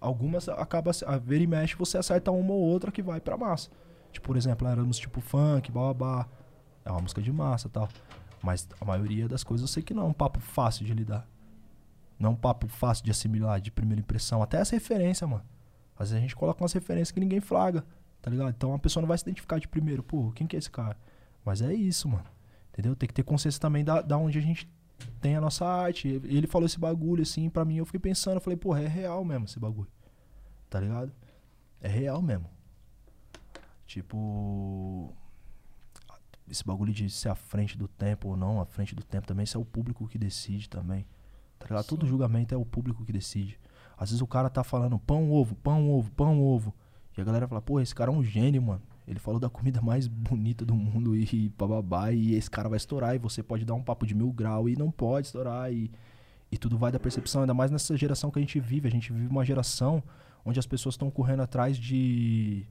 Algumas 0.00 0.48
acaba 0.48 0.90
a 1.06 1.16
ver 1.18 1.40
e 1.40 1.46
mexe, 1.46 1.76
você 1.76 1.98
acerta 1.98 2.30
uma 2.30 2.52
ou 2.52 2.60
outra 2.60 2.90
que 2.90 3.02
vai 3.02 3.20
pra 3.20 3.36
massa. 3.36 3.70
Tipo, 4.12 4.26
por 4.28 4.36
exemplo, 4.36 4.66
éramos 4.66 4.98
tipo 4.98 5.20
funk, 5.20 5.70
babá. 5.70 6.26
É 6.84 6.90
uma 6.90 7.00
música 7.00 7.20
de 7.22 7.30
massa 7.32 7.68
e 7.68 7.70
tal. 7.70 7.88
Mas 8.42 8.66
a 8.80 8.84
maioria 8.84 9.28
das 9.28 9.44
coisas 9.44 9.62
eu 9.68 9.72
sei 9.72 9.82
que 9.82 9.92
não 9.94 10.04
é 10.04 10.06
um 10.06 10.12
papo 10.12 10.40
fácil 10.40 10.84
de 10.86 10.94
lidar. 10.94 11.28
Não 12.18 12.30
é 12.30 12.32
um 12.32 12.36
papo 12.36 12.66
fácil 12.66 13.04
de 13.04 13.10
assimilar, 13.10 13.60
de 13.60 13.70
primeira 13.70 14.00
impressão. 14.00 14.42
Até 14.42 14.58
essa 14.58 14.74
referência, 14.74 15.26
mano. 15.26 15.44
Às 15.94 16.08
vezes 16.08 16.16
a 16.16 16.20
gente 16.20 16.34
coloca 16.34 16.62
umas 16.62 16.72
referências 16.72 17.10
que 17.10 17.20
ninguém 17.20 17.40
flaga, 17.40 17.84
tá 18.20 18.30
ligado? 18.30 18.50
Então 18.50 18.74
a 18.74 18.78
pessoa 18.78 19.00
não 19.00 19.08
vai 19.08 19.18
se 19.18 19.24
identificar 19.24 19.58
de 19.58 19.68
primeiro. 19.68 20.02
Pô, 20.02 20.30
quem 20.32 20.46
que 20.46 20.56
é 20.56 20.58
esse 20.58 20.70
cara? 20.70 20.96
Mas 21.44 21.62
é 21.62 21.72
isso, 21.72 22.08
mano. 22.08 22.26
Entendeu? 22.72 22.94
Tem 22.94 23.06
que 23.06 23.14
ter 23.14 23.22
consciência 23.22 23.60
também 23.60 23.84
da, 23.84 24.00
da 24.00 24.16
onde 24.16 24.38
a 24.38 24.42
gente 24.42 24.68
tem 25.20 25.36
a 25.36 25.40
nossa 25.40 25.64
arte. 25.66 26.08
Ele 26.24 26.46
falou 26.46 26.66
esse 26.66 26.78
bagulho 26.78 27.22
assim, 27.22 27.48
pra 27.48 27.64
mim 27.64 27.76
eu 27.76 27.86
fiquei 27.86 28.00
pensando, 28.00 28.36
eu 28.36 28.40
falei, 28.40 28.56
porra, 28.56 28.82
é 28.82 28.88
real 28.88 29.24
mesmo 29.24 29.44
esse 29.46 29.58
bagulho. 29.58 29.90
Tá 30.68 30.78
ligado? 30.80 31.12
É 31.80 31.88
real 31.88 32.22
mesmo. 32.22 32.48
Tipo. 33.86 35.12
Esse 36.48 36.64
bagulho 36.64 36.92
de 36.92 37.08
ser 37.08 37.28
à 37.28 37.34
frente 37.34 37.78
do 37.78 37.86
tempo 37.86 38.28
ou 38.28 38.36
não, 38.36 38.60
à 38.60 38.66
frente 38.66 38.94
do 38.94 39.04
tempo 39.04 39.26
também, 39.26 39.44
isso 39.44 39.56
é 39.56 39.60
o 39.60 39.64
público 39.64 40.06
que 40.08 40.18
decide 40.18 40.68
também. 40.68 41.06
Tá 41.58 41.66
ligado? 41.66 41.86
Todo 41.86 42.06
julgamento 42.06 42.54
é 42.54 42.58
o 42.58 42.64
público 42.64 43.04
que 43.04 43.12
decide. 43.12 43.58
Às 43.96 44.10
vezes 44.10 44.22
o 44.22 44.26
cara 44.26 44.48
tá 44.48 44.64
falando 44.64 44.98
pão, 44.98 45.30
ovo, 45.30 45.54
pão, 45.56 45.90
ovo, 45.90 46.10
pão, 46.12 46.42
ovo. 46.42 46.74
E 47.16 47.20
a 47.20 47.24
galera 47.24 47.46
fala, 47.48 47.60
pô, 47.60 47.80
esse 47.80 47.94
cara 47.94 48.10
é 48.10 48.14
um 48.14 48.22
gênio, 48.22 48.62
mano. 48.62 48.82
Ele 49.06 49.18
falou 49.18 49.40
da 49.40 49.50
comida 49.50 49.80
mais 49.80 50.06
bonita 50.06 50.64
do 50.64 50.74
mundo 50.74 51.16
e 51.16 51.52
bababá, 51.58 52.12
e 52.12 52.34
esse 52.34 52.50
cara 52.50 52.68
vai 52.68 52.76
estourar, 52.76 53.14
e 53.14 53.18
você 53.18 53.42
pode 53.42 53.64
dar 53.64 53.74
um 53.74 53.82
papo 53.82 54.06
de 54.06 54.14
mil 54.14 54.32
grau 54.32 54.68
e 54.68 54.76
não 54.76 54.90
pode 54.90 55.26
estourar, 55.26 55.72
e, 55.72 55.90
e 56.50 56.56
tudo 56.56 56.78
vai 56.78 56.92
da 56.92 57.00
percepção, 57.00 57.40
ainda 57.40 57.54
mais 57.54 57.70
nessa 57.70 57.96
geração 57.96 58.30
que 58.30 58.38
a 58.38 58.42
gente 58.42 58.60
vive. 58.60 58.86
A 58.86 58.90
gente 58.90 59.12
vive 59.12 59.26
uma 59.26 59.44
geração 59.44 60.02
onde 60.44 60.58
as 60.58 60.66
pessoas 60.66 60.94
estão 60.94 61.10
correndo 61.10 61.42
atrás 61.42 61.76
de. 61.76 62.64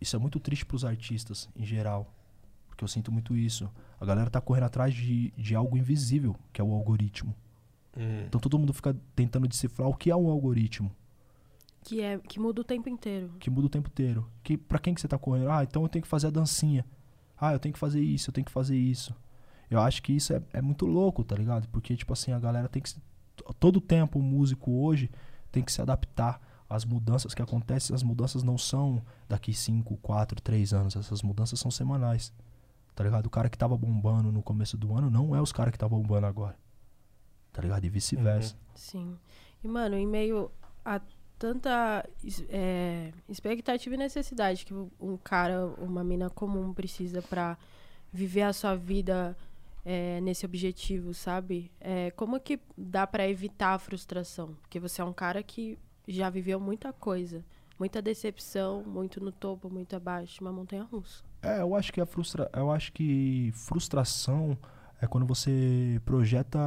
Isso 0.00 0.16
é 0.16 0.18
muito 0.18 0.40
triste 0.40 0.66
pros 0.66 0.84
artistas 0.84 1.48
em 1.54 1.64
geral. 1.64 2.12
Porque 2.66 2.82
eu 2.82 2.88
sinto 2.88 3.12
muito 3.12 3.36
isso. 3.36 3.70
A 4.00 4.04
galera 4.04 4.28
tá 4.28 4.40
correndo 4.40 4.64
atrás 4.64 4.92
de, 4.92 5.32
de 5.36 5.54
algo 5.54 5.76
invisível, 5.76 6.34
que 6.52 6.60
é 6.60 6.64
o 6.64 6.72
algoritmo. 6.72 7.34
Hum. 7.96 8.24
Então 8.26 8.40
todo 8.40 8.58
mundo 8.58 8.72
fica 8.72 8.96
tentando 9.14 9.46
decifrar 9.46 9.88
o 9.88 9.94
que 9.94 10.10
é 10.10 10.16
um 10.16 10.28
algoritmo, 10.28 10.90
Que, 11.84 12.00
é, 12.00 12.18
que 12.18 12.38
muda 12.38 12.60
o 12.60 12.64
tempo 12.64 12.88
inteiro. 12.88 13.30
que 13.40 13.50
muda 13.50 13.66
o 13.66 13.70
tempo 13.70 13.88
inteiro. 13.88 14.28
Que 14.42 14.56
para 14.56 14.78
quem 14.78 14.94
que 14.94 15.00
você 15.00 15.08
tá 15.08 15.18
correndo? 15.18 15.50
Ah, 15.50 15.62
então 15.64 15.82
eu 15.82 15.88
tenho 15.88 16.02
que 16.02 16.08
fazer 16.08 16.28
a 16.28 16.30
dancinha. 16.30 16.84
Ah, 17.36 17.52
eu 17.52 17.58
tenho 17.58 17.72
que 17.72 17.78
fazer 17.78 18.00
isso, 18.00 18.30
eu 18.30 18.34
tenho 18.34 18.44
que 18.44 18.52
fazer 18.52 18.76
isso. 18.76 19.14
Eu 19.68 19.80
acho 19.80 20.02
que 20.02 20.12
isso 20.12 20.32
é, 20.32 20.42
é 20.52 20.62
muito 20.62 20.86
louco, 20.86 21.24
tá 21.24 21.34
ligado? 21.34 21.68
Porque 21.68 21.96
tipo 21.96 22.12
assim, 22.12 22.30
a 22.32 22.38
galera 22.38 22.68
tem 22.68 22.80
que 22.82 22.90
se- 22.90 23.00
todo 23.58 23.80
tempo 23.80 24.18
o 24.18 24.22
músico 24.22 24.70
hoje 24.70 25.10
tem 25.50 25.62
que 25.62 25.72
se 25.72 25.80
adaptar 25.82 26.40
às 26.68 26.84
mudanças 26.84 27.34
que 27.34 27.42
acontecem. 27.42 27.94
As 27.94 28.02
mudanças 28.02 28.42
não 28.42 28.56
são 28.56 29.02
daqui 29.28 29.52
5, 29.52 29.96
4, 29.96 30.40
3 30.40 30.72
anos, 30.72 30.94
essas 30.94 31.22
mudanças 31.22 31.58
são 31.58 31.70
semanais. 31.70 32.32
Tá 32.94 33.02
ligado? 33.02 33.26
O 33.26 33.30
cara 33.30 33.48
que 33.50 33.56
tava 33.58 33.76
bombando 33.76 34.30
no 34.30 34.42
começo 34.42 34.76
do 34.76 34.94
ano 34.96 35.10
não 35.10 35.34
é 35.34 35.40
os 35.40 35.50
caras 35.52 35.72
que 35.72 35.78
tá 35.78 35.88
bombando 35.88 36.26
agora. 36.26 36.56
Tá 37.52 37.60
ligado? 37.62 37.84
E 37.84 37.88
vice-versa. 37.90 38.54
Sim. 38.74 39.16
E, 39.64 39.68
mano, 39.68 39.96
em 39.96 40.06
meio 40.06 40.50
a 40.84 41.00
tanta 41.42 42.08
é, 42.50 43.10
expectativa 43.28 43.96
e 43.96 43.98
necessidade 43.98 44.64
que 44.64 44.72
um 44.72 45.16
cara, 45.16 45.66
uma 45.76 46.04
mina 46.04 46.30
comum 46.30 46.72
precisa 46.72 47.20
pra 47.20 47.58
viver 48.12 48.42
a 48.42 48.52
sua 48.52 48.76
vida 48.76 49.36
é, 49.84 50.20
nesse 50.20 50.46
objetivo, 50.46 51.12
sabe? 51.12 51.68
É, 51.80 52.12
como 52.12 52.38
que 52.38 52.60
dá 52.78 53.08
pra 53.08 53.28
evitar 53.28 53.74
a 53.74 53.78
frustração? 53.80 54.54
Porque 54.60 54.78
você 54.78 55.02
é 55.02 55.04
um 55.04 55.12
cara 55.12 55.42
que 55.42 55.76
já 56.06 56.30
viveu 56.30 56.60
muita 56.60 56.92
coisa. 56.92 57.44
Muita 57.76 58.00
decepção, 58.00 58.84
muito 58.84 59.18
no 59.18 59.32
topo, 59.32 59.68
muito 59.68 59.96
abaixo, 59.96 60.44
uma 60.44 60.52
montanha 60.52 60.84
russa. 60.84 61.24
É, 61.42 61.60
eu 61.60 61.74
acho 61.74 61.92
que 61.92 62.00
a 62.00 62.06
frustra... 62.06 62.48
eu 62.54 62.70
acho 62.70 62.92
que 62.92 63.50
frustração 63.52 64.56
é 65.00 65.08
quando 65.08 65.26
você 65.26 66.00
projeta 66.04 66.60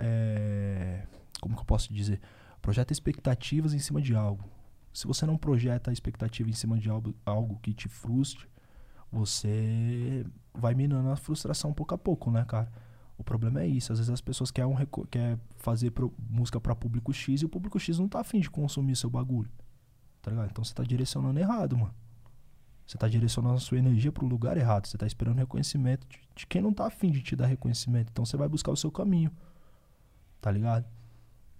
é, 0.00 1.02
como 1.42 1.54
que 1.54 1.60
eu 1.60 1.66
posso 1.66 1.92
dizer? 1.92 2.22
Projeta 2.64 2.94
expectativas 2.94 3.74
em 3.74 3.78
cima 3.78 4.00
de 4.00 4.14
algo. 4.14 4.42
Se 4.90 5.06
você 5.06 5.26
não 5.26 5.36
projeta 5.36 5.90
a 5.90 5.92
expectativa 5.92 6.48
em 6.48 6.54
cima 6.54 6.78
de 6.78 6.88
algo, 6.88 7.14
algo 7.26 7.58
que 7.60 7.74
te 7.74 7.90
frustre, 7.90 8.46
você 9.12 10.24
vai 10.54 10.74
minando 10.74 11.10
a 11.10 11.16
frustração 11.16 11.74
pouco 11.74 11.94
a 11.94 11.98
pouco, 11.98 12.30
né, 12.30 12.42
cara? 12.46 12.72
O 13.18 13.22
problema 13.22 13.60
é 13.60 13.66
isso. 13.66 13.92
Às 13.92 13.98
vezes 13.98 14.10
as 14.10 14.22
pessoas 14.22 14.50
querem, 14.50 14.70
um 14.70 14.74
reco- 14.74 15.06
quer 15.08 15.38
fazer 15.56 15.90
pro- 15.90 16.14
música 16.30 16.58
pra 16.58 16.74
público 16.74 17.12
X 17.12 17.42
e 17.42 17.44
o 17.44 17.50
público 17.50 17.78
X 17.78 17.98
não 17.98 18.08
tá 18.08 18.20
afim 18.20 18.40
de 18.40 18.48
consumir 18.50 18.96
seu 18.96 19.10
bagulho. 19.10 19.50
Tá 20.22 20.30
ligado? 20.30 20.48
Então 20.50 20.64
você 20.64 20.72
tá 20.72 20.82
direcionando 20.82 21.38
errado, 21.38 21.76
mano. 21.76 21.94
Você 22.86 22.96
tá 22.96 23.06
direcionando 23.06 23.56
a 23.56 23.60
sua 23.60 23.76
energia 23.78 24.10
pro 24.10 24.26
lugar 24.26 24.56
errado. 24.56 24.86
Você 24.86 24.96
tá 24.96 25.06
esperando 25.06 25.36
reconhecimento 25.36 26.06
de, 26.08 26.18
de 26.34 26.46
quem 26.46 26.62
não 26.62 26.72
tá 26.72 26.86
afim 26.86 27.10
de 27.10 27.20
te 27.20 27.36
dar 27.36 27.44
reconhecimento. 27.46 28.08
Então 28.10 28.24
você 28.24 28.38
vai 28.38 28.48
buscar 28.48 28.72
o 28.72 28.76
seu 28.76 28.90
caminho. 28.90 29.30
Tá 30.40 30.50
ligado? 30.50 30.86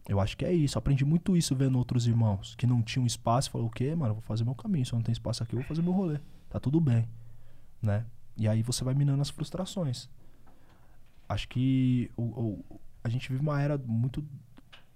Eu 0.09 0.21
acho 0.21 0.37
que 0.37 0.45
é 0.45 0.53
isso. 0.53 0.79
Aprendi 0.79 1.05
muito 1.05 1.37
isso 1.37 1.55
vendo 1.57 1.79
outros 1.79 2.07
irmãos 2.07 2.55
que 2.57 2.67
não 2.67 2.83
tinham 2.83 3.07
espaço. 3.07 3.51
Falou, 3.51 3.69
o 3.69 3.71
quê, 3.71 3.95
mano? 3.95 4.11
Eu 4.11 4.15
vou 4.17 4.23
fazer 4.23 4.45
meu 4.45 4.55
caminho. 4.55 4.85
Se 4.85 4.93
eu 4.93 4.97
não 4.99 5.03
tenho 5.03 5.15
espaço 5.15 5.43
aqui, 5.43 5.55
eu 5.55 5.61
vou 5.61 5.67
fazer 5.69 5.81
meu 5.83 5.93
rolê. 5.93 6.19
Tá 6.51 6.61
tudo 6.61 6.81
bem. 6.81 7.09
Né? 7.81 8.05
E 8.37 8.47
aí 8.49 8.63
você 8.63 8.85
vai 8.85 8.95
minando 8.95 9.23
as 9.23 9.31
frustrações. 9.31 10.09
Acho 11.29 11.49
que 11.49 12.11
o, 12.17 12.23
o- 12.23 12.81
a 13.03 13.09
gente 13.09 13.31
vive 13.31 13.43
uma 13.43 13.61
era 13.61 13.79
muito 13.79 14.23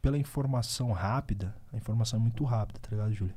pela 0.03 0.19
informação 0.19 0.93
rápida. 0.93 1.55
A 1.73 1.77
informação 1.77 2.19
é 2.19 2.23
muito 2.23 2.45
rápida, 2.45 2.79
tá 2.81 2.91
ligado, 2.91 3.13
Júlia? 3.13 3.35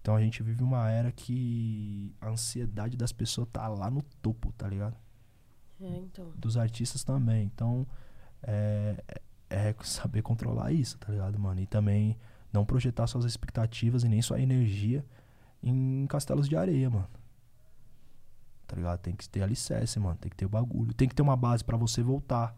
Então 0.00 0.14
a 0.16 0.20
gente 0.20 0.42
vive 0.42 0.62
uma 0.62 0.88
era 0.90 1.10
que 1.12 2.12
a 2.20 2.28
ansiedade 2.28 2.96
das 2.96 3.12
pessoas 3.12 3.48
tá 3.52 3.66
lá 3.68 3.90
no 3.90 4.02
topo, 4.20 4.52
tá 4.52 4.68
ligado? 4.68 4.96
É, 5.80 5.96
então. 5.96 6.30
Dos 6.36 6.56
artistas 6.56 7.02
também. 7.04 7.44
Então 7.44 7.86
é, 8.42 9.02
é 9.52 9.74
saber 9.82 10.22
controlar 10.22 10.72
isso, 10.72 10.98
tá 10.98 11.12
ligado, 11.12 11.38
mano? 11.38 11.60
E 11.60 11.66
também 11.66 12.16
não 12.52 12.64
projetar 12.64 13.06
suas 13.06 13.24
expectativas 13.24 14.02
e 14.04 14.08
nem 14.08 14.20
sua 14.22 14.40
energia 14.40 15.04
em 15.62 16.06
castelos 16.06 16.48
de 16.48 16.56
areia, 16.56 16.90
mano. 16.90 17.08
Tá 18.66 18.76
ligado? 18.76 18.98
Tem 19.00 19.14
que 19.14 19.28
ter 19.28 19.42
alicerce, 19.42 19.98
mano. 20.00 20.16
Tem 20.16 20.30
que 20.30 20.36
ter 20.36 20.46
o 20.46 20.48
bagulho. 20.48 20.94
Tem 20.94 21.08
que 21.08 21.14
ter 21.14 21.22
uma 21.22 21.36
base 21.36 21.62
pra 21.62 21.76
você 21.76 22.02
voltar. 22.02 22.56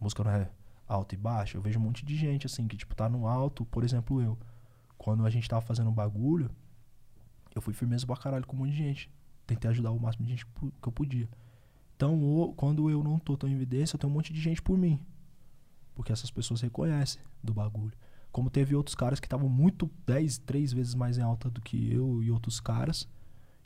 A 0.00 0.04
música 0.04 0.22
não 0.22 0.30
é 0.30 0.50
alto 0.86 1.14
e 1.14 1.18
baixo. 1.18 1.56
Eu 1.56 1.62
vejo 1.62 1.78
um 1.78 1.82
monte 1.82 2.04
de 2.04 2.14
gente, 2.14 2.46
assim, 2.46 2.68
que, 2.68 2.76
tipo, 2.76 2.94
tá 2.94 3.08
no 3.08 3.26
alto. 3.26 3.64
Por 3.64 3.82
exemplo, 3.84 4.20
eu. 4.20 4.38
Quando 4.98 5.24
a 5.24 5.30
gente 5.30 5.48
tava 5.48 5.62
fazendo 5.62 5.88
um 5.90 5.94
bagulho, 5.94 6.50
eu 7.54 7.62
fui 7.62 7.72
firmeza 7.72 8.06
pra 8.06 8.16
caralho 8.16 8.46
com 8.46 8.54
um 8.54 8.60
monte 8.60 8.72
de 8.72 8.76
gente. 8.76 9.10
Tentei 9.46 9.70
ajudar 9.70 9.90
o 9.90 9.98
máximo 10.00 10.24
de 10.26 10.30
gente 10.32 10.46
que 10.46 10.88
eu 10.88 10.92
podia. 10.92 11.28
Então, 11.96 12.14
o- 12.22 12.52
quando 12.54 12.90
eu 12.90 13.02
não 13.02 13.18
tô 13.18 13.36
tão 13.36 13.48
em 13.48 13.54
evidência, 13.54 13.94
eu 13.96 13.98
tenho 14.00 14.10
um 14.12 14.14
monte 14.16 14.32
de 14.32 14.40
gente 14.40 14.60
por 14.60 14.76
mim. 14.76 15.00
Porque 15.94 16.12
essas 16.12 16.30
pessoas 16.30 16.60
reconhecem 16.60 17.22
do 17.42 17.54
bagulho. 17.54 17.96
Como 18.32 18.50
teve 18.50 18.74
outros 18.74 18.96
caras 18.96 19.20
que 19.20 19.26
estavam 19.26 19.48
muito 19.48 19.88
10, 20.06 20.38
3 20.38 20.72
vezes 20.72 20.94
mais 20.94 21.18
em 21.18 21.22
alta 21.22 21.48
do 21.48 21.60
que 21.60 21.92
eu 21.92 22.22
e 22.22 22.30
outros 22.30 22.58
caras. 22.58 23.08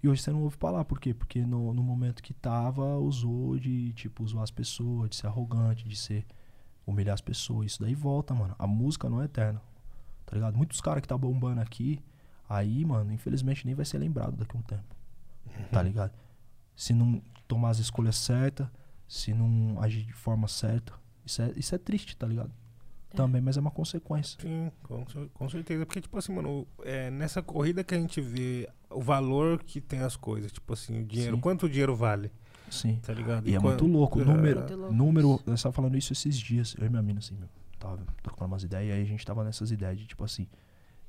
E 0.02 0.08
hoje 0.08 0.22
você 0.22 0.30
não 0.30 0.42
ouve 0.42 0.56
falar. 0.56 0.84
Por 0.84 1.00
quê? 1.00 1.14
Porque 1.14 1.44
no, 1.44 1.72
no 1.72 1.82
momento 1.82 2.22
que 2.22 2.34
tava, 2.34 2.98
usou 2.98 3.58
de, 3.58 3.92
tipo, 3.94 4.26
zoar 4.26 4.44
as 4.44 4.50
pessoas, 4.50 5.10
de 5.10 5.16
ser 5.16 5.26
arrogante, 5.26 5.88
de 5.88 5.96
ser 5.96 6.26
humilhar 6.86 7.14
as 7.14 7.20
pessoas. 7.20 7.72
Isso 7.72 7.82
daí 7.82 7.94
volta, 7.94 8.34
mano. 8.34 8.54
A 8.58 8.66
música 8.66 9.08
não 9.08 9.22
é 9.22 9.24
eterna. 9.24 9.60
Tá 10.24 10.34
ligado? 10.36 10.56
Muitos 10.56 10.80
caras 10.80 11.00
que 11.00 11.08
tá 11.08 11.16
bombando 11.16 11.60
aqui, 11.60 11.98
aí, 12.46 12.84
mano, 12.84 13.10
infelizmente 13.12 13.64
nem 13.64 13.74
vai 13.74 13.86
ser 13.86 13.98
lembrado 13.98 14.36
daqui 14.36 14.54
a 14.54 14.60
um 14.60 14.62
tempo. 14.62 14.94
Tá 15.72 15.82
ligado? 15.82 16.12
Se 16.76 16.92
não 16.92 17.22
tomar 17.46 17.70
as 17.70 17.78
escolhas 17.78 18.16
certas, 18.16 18.68
se 19.08 19.32
não 19.32 19.80
agir 19.80 20.04
de 20.04 20.12
forma 20.12 20.46
certa. 20.46 20.92
Isso 21.28 21.42
é, 21.42 21.52
isso 21.56 21.74
é 21.74 21.78
triste, 21.78 22.16
tá 22.16 22.26
ligado? 22.26 22.50
Também, 23.14 23.40
mas 23.40 23.56
é 23.56 23.60
uma 23.60 23.70
consequência. 23.70 24.38
Sim, 24.40 24.70
com, 24.82 25.04
com 25.34 25.48
certeza. 25.48 25.84
Porque, 25.84 26.00
tipo 26.00 26.16
assim, 26.18 26.32
mano, 26.34 26.66
é, 26.82 27.10
nessa 27.10 27.42
corrida 27.42 27.84
que 27.84 27.94
a 27.94 27.98
gente 27.98 28.18
vê 28.20 28.68
o 28.90 29.00
valor 29.00 29.62
que 29.62 29.80
tem 29.80 30.00
as 30.00 30.16
coisas, 30.16 30.50
tipo 30.52 30.72
assim, 30.72 31.00
o 31.00 31.04
dinheiro, 31.04 31.36
Sim. 31.36 31.40
quanto 31.40 31.66
o 31.66 31.68
dinheiro 31.68 31.94
vale, 31.96 32.30
Sim. 32.70 32.96
tá 33.02 33.12
ligado? 33.12 33.46
E 33.48 33.54
é 33.54 33.60
quan- 33.60 33.70
muito 33.70 33.86
louco. 33.86 34.18
O 34.18 34.22
é, 34.22 34.24
número, 34.24 34.60
Muito 34.60 34.76
louco 34.76 34.94
número. 34.94 35.34
isso. 35.36 35.44
Nós 35.46 35.62
tava 35.62 35.72
falando 35.74 35.96
isso 35.96 36.12
esses 36.12 36.36
dias. 36.38 36.74
Eu 36.78 36.86
e 36.86 36.88
minha 36.90 37.02
mina, 37.02 37.18
assim, 37.18 37.34
meu. 37.34 37.48
Tava 37.78 37.98
trocando 38.22 38.52
umas 38.52 38.62
ideias. 38.62 38.88
E 38.88 38.92
aí 38.92 39.02
a 39.02 39.06
gente 39.06 39.24
tava 39.24 39.44
nessas 39.44 39.70
ideias 39.70 39.98
de, 39.98 40.06
tipo 40.06 40.24
assim. 40.24 40.46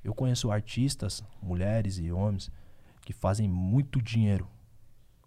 Eu 0.04 0.14
conheço 0.14 0.50
artistas, 0.52 1.24
mulheres 1.42 1.98
e 1.98 2.10
homens, 2.12 2.50
que 3.02 3.12
fazem 3.14 3.48
muito 3.50 4.02
dinheiro 4.02 4.48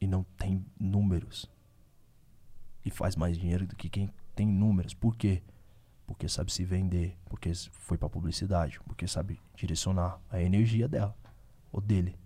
e 0.01 0.07
não 0.07 0.23
tem 0.39 0.65
números. 0.81 1.51
E 2.85 2.91
faz 2.91 3.15
mais 3.15 3.37
dinheiro 3.39 3.67
do 3.67 3.77
que 3.77 3.89
quem 3.91 4.11
tem 4.35 4.47
números. 4.47 4.95
Por 4.95 5.17
quê? 5.17 5.43
Porque 6.07 6.29
sabe 6.29 6.53
se 6.53 6.65
vender, 6.65 7.17
porque 7.29 7.53
foi 7.73 7.97
pra 7.97 8.09
publicidade, 8.09 8.79
porque 8.87 9.07
sabe 9.07 9.41
direcionar 9.57 10.21
a 10.31 10.41
energia 10.43 10.89
dela 10.89 11.15
ou 11.73 11.81
dele. 11.81 12.17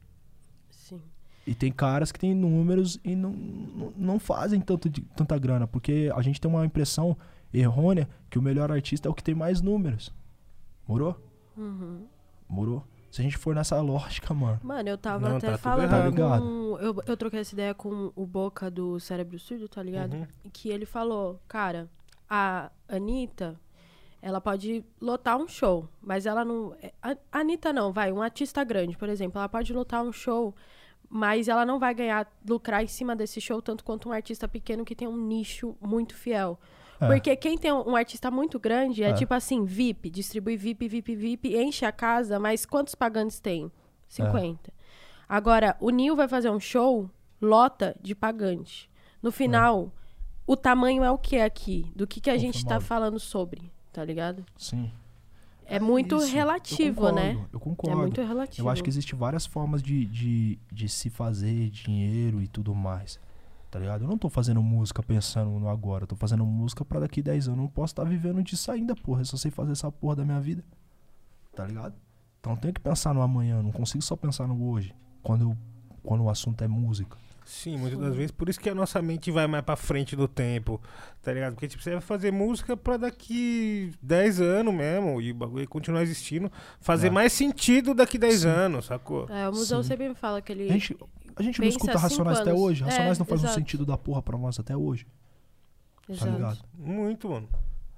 Sim. 0.70 1.00
E 1.46 1.54
tem 1.54 1.70
caras 1.70 2.10
que 2.10 2.18
têm 2.18 2.34
números 2.34 2.98
e 3.04 3.14
não, 3.14 3.30
não, 3.32 3.92
não 3.96 4.18
fazem 4.18 4.60
tanto 4.60 4.88
de- 4.90 5.02
tanta 5.02 5.38
grana, 5.38 5.66
porque 5.66 6.10
a 6.14 6.22
gente 6.22 6.40
tem 6.40 6.50
uma 6.50 6.64
impressão 6.66 7.16
errônea 7.52 8.08
que 8.28 8.38
o 8.38 8.42
melhor 8.42 8.72
artista 8.72 9.08
é 9.08 9.10
o 9.10 9.14
que 9.14 9.22
tem 9.22 9.34
mais 9.34 9.60
números. 9.60 10.12
Morou? 10.88 11.20
Uhum. 11.56 12.06
Morou? 12.48 12.84
Se 13.16 13.22
a 13.22 13.24
gente 13.24 13.38
for 13.38 13.54
nessa 13.54 13.80
lógica, 13.80 14.34
mano. 14.34 14.60
Mano, 14.62 14.90
eu 14.90 14.98
tava 14.98 15.26
Não, 15.26 15.36
até 15.38 15.52
tá 15.52 15.56
falando 15.56 15.84
errado. 15.84 16.14
Tá 16.14 16.38
com. 16.38 16.78
Eu, 16.78 17.02
eu 17.06 17.16
troquei 17.16 17.40
essa 17.40 17.54
ideia 17.54 17.72
com 17.72 18.12
o 18.14 18.26
Boca 18.26 18.70
do 18.70 19.00
Cérebro 19.00 19.38
Surdo, 19.38 19.66
tá 19.70 19.82
ligado? 19.82 20.12
Uhum. 20.12 20.26
Que 20.52 20.68
ele 20.68 20.84
falou, 20.84 21.40
cara, 21.48 21.88
a 22.28 22.70
Anitta, 22.86 23.58
ela 24.20 24.38
pode 24.38 24.84
lotar 25.00 25.38
um 25.38 25.48
show, 25.48 25.88
mas 26.02 26.26
ela 26.26 26.44
não. 26.44 26.76
é, 26.82 26.92
a 27.02 27.38
Anitta 27.38 27.72
não, 27.72 27.90
vai, 27.90 28.12
um 28.12 28.20
artista 28.20 28.62
grande, 28.62 28.98
por 28.98 29.08
exemplo, 29.08 29.38
ela 29.38 29.48
pode 29.48 29.72
lotar 29.72 30.02
um 30.02 30.12
show, 30.12 30.54
mas 31.08 31.48
ela 31.48 31.64
não 31.64 31.78
vai 31.78 31.94
ganhar, 31.94 32.30
lucrar 32.46 32.84
em 32.84 32.86
cima 32.86 33.16
desse 33.16 33.40
show 33.40 33.62
tanto 33.62 33.82
quanto 33.82 34.10
um 34.10 34.12
artista 34.12 34.46
pequeno 34.46 34.84
que 34.84 34.94
tem 34.94 35.08
um 35.08 35.16
nicho 35.16 35.74
muito 35.80 36.14
fiel. 36.14 36.60
É. 37.00 37.06
Porque 37.06 37.36
quem 37.36 37.58
tem 37.58 37.72
um 37.72 37.94
artista 37.96 38.30
muito 38.30 38.58
grande 38.58 39.02
é, 39.02 39.10
É. 39.10 39.12
tipo 39.12 39.34
assim, 39.34 39.64
VIP, 39.64 40.08
distribui 40.10 40.56
VIP, 40.56 40.88
VIP, 40.88 41.14
VIP, 41.14 41.56
enche 41.56 41.84
a 41.84 41.92
casa, 41.92 42.38
mas 42.38 42.64
quantos 42.64 42.94
pagantes 42.94 43.38
tem? 43.40 43.70
50. 44.08 44.72
Agora, 45.28 45.76
o 45.80 45.90
Nil 45.90 46.14
vai 46.16 46.28
fazer 46.28 46.50
um 46.50 46.60
show, 46.60 47.10
lota 47.40 47.96
de 48.00 48.14
pagante. 48.14 48.88
No 49.22 49.32
final, 49.32 49.92
o 50.46 50.56
tamanho 50.56 51.02
é 51.02 51.10
o 51.10 51.18
que 51.18 51.38
aqui? 51.40 51.90
Do 51.94 52.06
que, 52.06 52.20
que 52.20 52.30
a 52.30 52.38
gente 52.38 52.64
tá 52.64 52.74
mal. 52.74 52.80
falando 52.80 53.18
sobre, 53.18 53.70
tá 53.92 54.04
ligado? 54.04 54.44
Sim. 54.56 54.90
É 55.68 55.80
muito 55.80 56.16
Isso, 56.18 56.32
relativo, 56.32 57.08
eu 57.08 57.12
né? 57.12 57.34
concordo, 57.34 57.48
Eu 57.52 57.58
É 57.58 57.60
concordo. 57.60 57.98
muito 57.98 58.22
relativo. 58.22 58.68
Eu 58.68 58.70
acho 58.70 58.84
que 58.84 58.88
existem 58.88 59.18
várias 59.18 59.44
formas 59.44 59.82
de, 59.82 60.04
de, 60.06 60.58
de 60.72 60.88
se 60.88 61.10
fazer 61.10 61.68
dinheiro 61.70 62.40
e 62.40 62.46
tudo 62.46 62.72
mais. 62.72 63.18
Tá 63.76 63.80
ligado? 63.80 64.04
Eu 64.04 64.08
não 64.08 64.16
tô 64.16 64.30
fazendo 64.30 64.62
música 64.62 65.02
pensando 65.02 65.50
no 65.50 65.68
agora. 65.68 66.04
Eu 66.04 66.06
tô 66.08 66.16
fazendo 66.16 66.46
música 66.46 66.82
pra 66.82 66.98
daqui 66.98 67.20
10 67.20 67.48
anos. 67.48 67.58
Eu 67.58 67.62
não 67.64 67.68
posso 67.68 67.92
estar 67.92 68.04
vivendo 68.04 68.42
disso 68.42 68.72
ainda, 68.72 68.96
porra. 68.96 69.20
Eu 69.20 69.26
só 69.26 69.36
sei 69.36 69.50
fazer 69.50 69.72
essa 69.72 69.92
porra 69.92 70.16
da 70.16 70.24
minha 70.24 70.40
vida. 70.40 70.64
Tá 71.54 71.66
ligado? 71.66 71.94
Então 72.40 72.54
eu 72.54 72.56
tenho 72.58 72.72
que 72.72 72.80
pensar 72.80 73.12
no 73.12 73.20
amanhã. 73.20 73.56
eu 73.58 73.62
Não 73.62 73.72
consigo 73.72 74.02
só 74.02 74.16
pensar 74.16 74.46
no 74.48 74.66
hoje. 74.66 74.94
Quando 75.22 75.42
eu 75.50 75.56
quando 76.02 76.22
o 76.24 76.30
assunto 76.30 76.64
é 76.64 76.68
música. 76.68 77.18
Sim, 77.44 77.76
muitas 77.76 77.98
das 78.00 78.14
vezes. 78.16 78.30
Por 78.30 78.48
isso 78.48 78.58
que 78.58 78.70
a 78.70 78.74
nossa 78.74 79.02
mente 79.02 79.30
vai 79.30 79.46
mais 79.46 79.62
pra 79.64 79.76
frente 79.76 80.16
do 80.16 80.26
tempo, 80.26 80.80
tá 81.20 81.32
ligado? 81.32 81.52
Porque, 81.52 81.68
tipo, 81.68 81.82
você 81.82 81.92
vai 81.92 82.00
fazer 82.00 82.32
música 82.32 82.76
pra 82.76 82.96
daqui 82.96 83.92
10 84.02 84.40
anos 84.40 84.72
mesmo, 84.74 85.20
e 85.20 85.32
o 85.32 85.34
bagulho 85.34 85.68
continuar 85.68 86.02
existindo, 86.02 86.50
fazer 86.80 87.08
É. 87.08 87.10
mais 87.10 87.32
sentido 87.32 87.92
daqui 87.94 88.18
10 88.18 88.44
anos, 88.46 88.86
sacou? 88.86 89.28
É, 89.28 89.48
o 89.48 89.52
museu 89.52 89.82
Sim. 89.82 89.88
sempre 89.90 90.08
me 90.08 90.14
fala 90.14 90.40
que 90.40 90.50
ele. 90.52 90.68
A 90.68 90.72
gente, 90.72 90.96
a 91.36 91.42
gente 91.42 91.60
não 91.60 91.68
escuta 91.68 91.92
cinco 91.92 92.02
Racionais 92.02 92.38
até 92.40 92.52
hoje. 92.54 92.82
Racionais 92.82 93.16
É, 93.16 93.20
não 93.20 93.26
faz 93.26 93.40
um 93.42 93.44
exato. 93.44 93.60
sentido 93.60 93.86
da 93.86 93.96
porra 93.96 94.22
pra 94.22 94.36
nós 94.38 94.58
até 94.58 94.76
hoje. 94.76 95.06
Tá 96.06 96.12
Exato. 96.12 96.30
ligado? 96.32 96.58
Muito, 96.74 97.28
mano. 97.28 97.48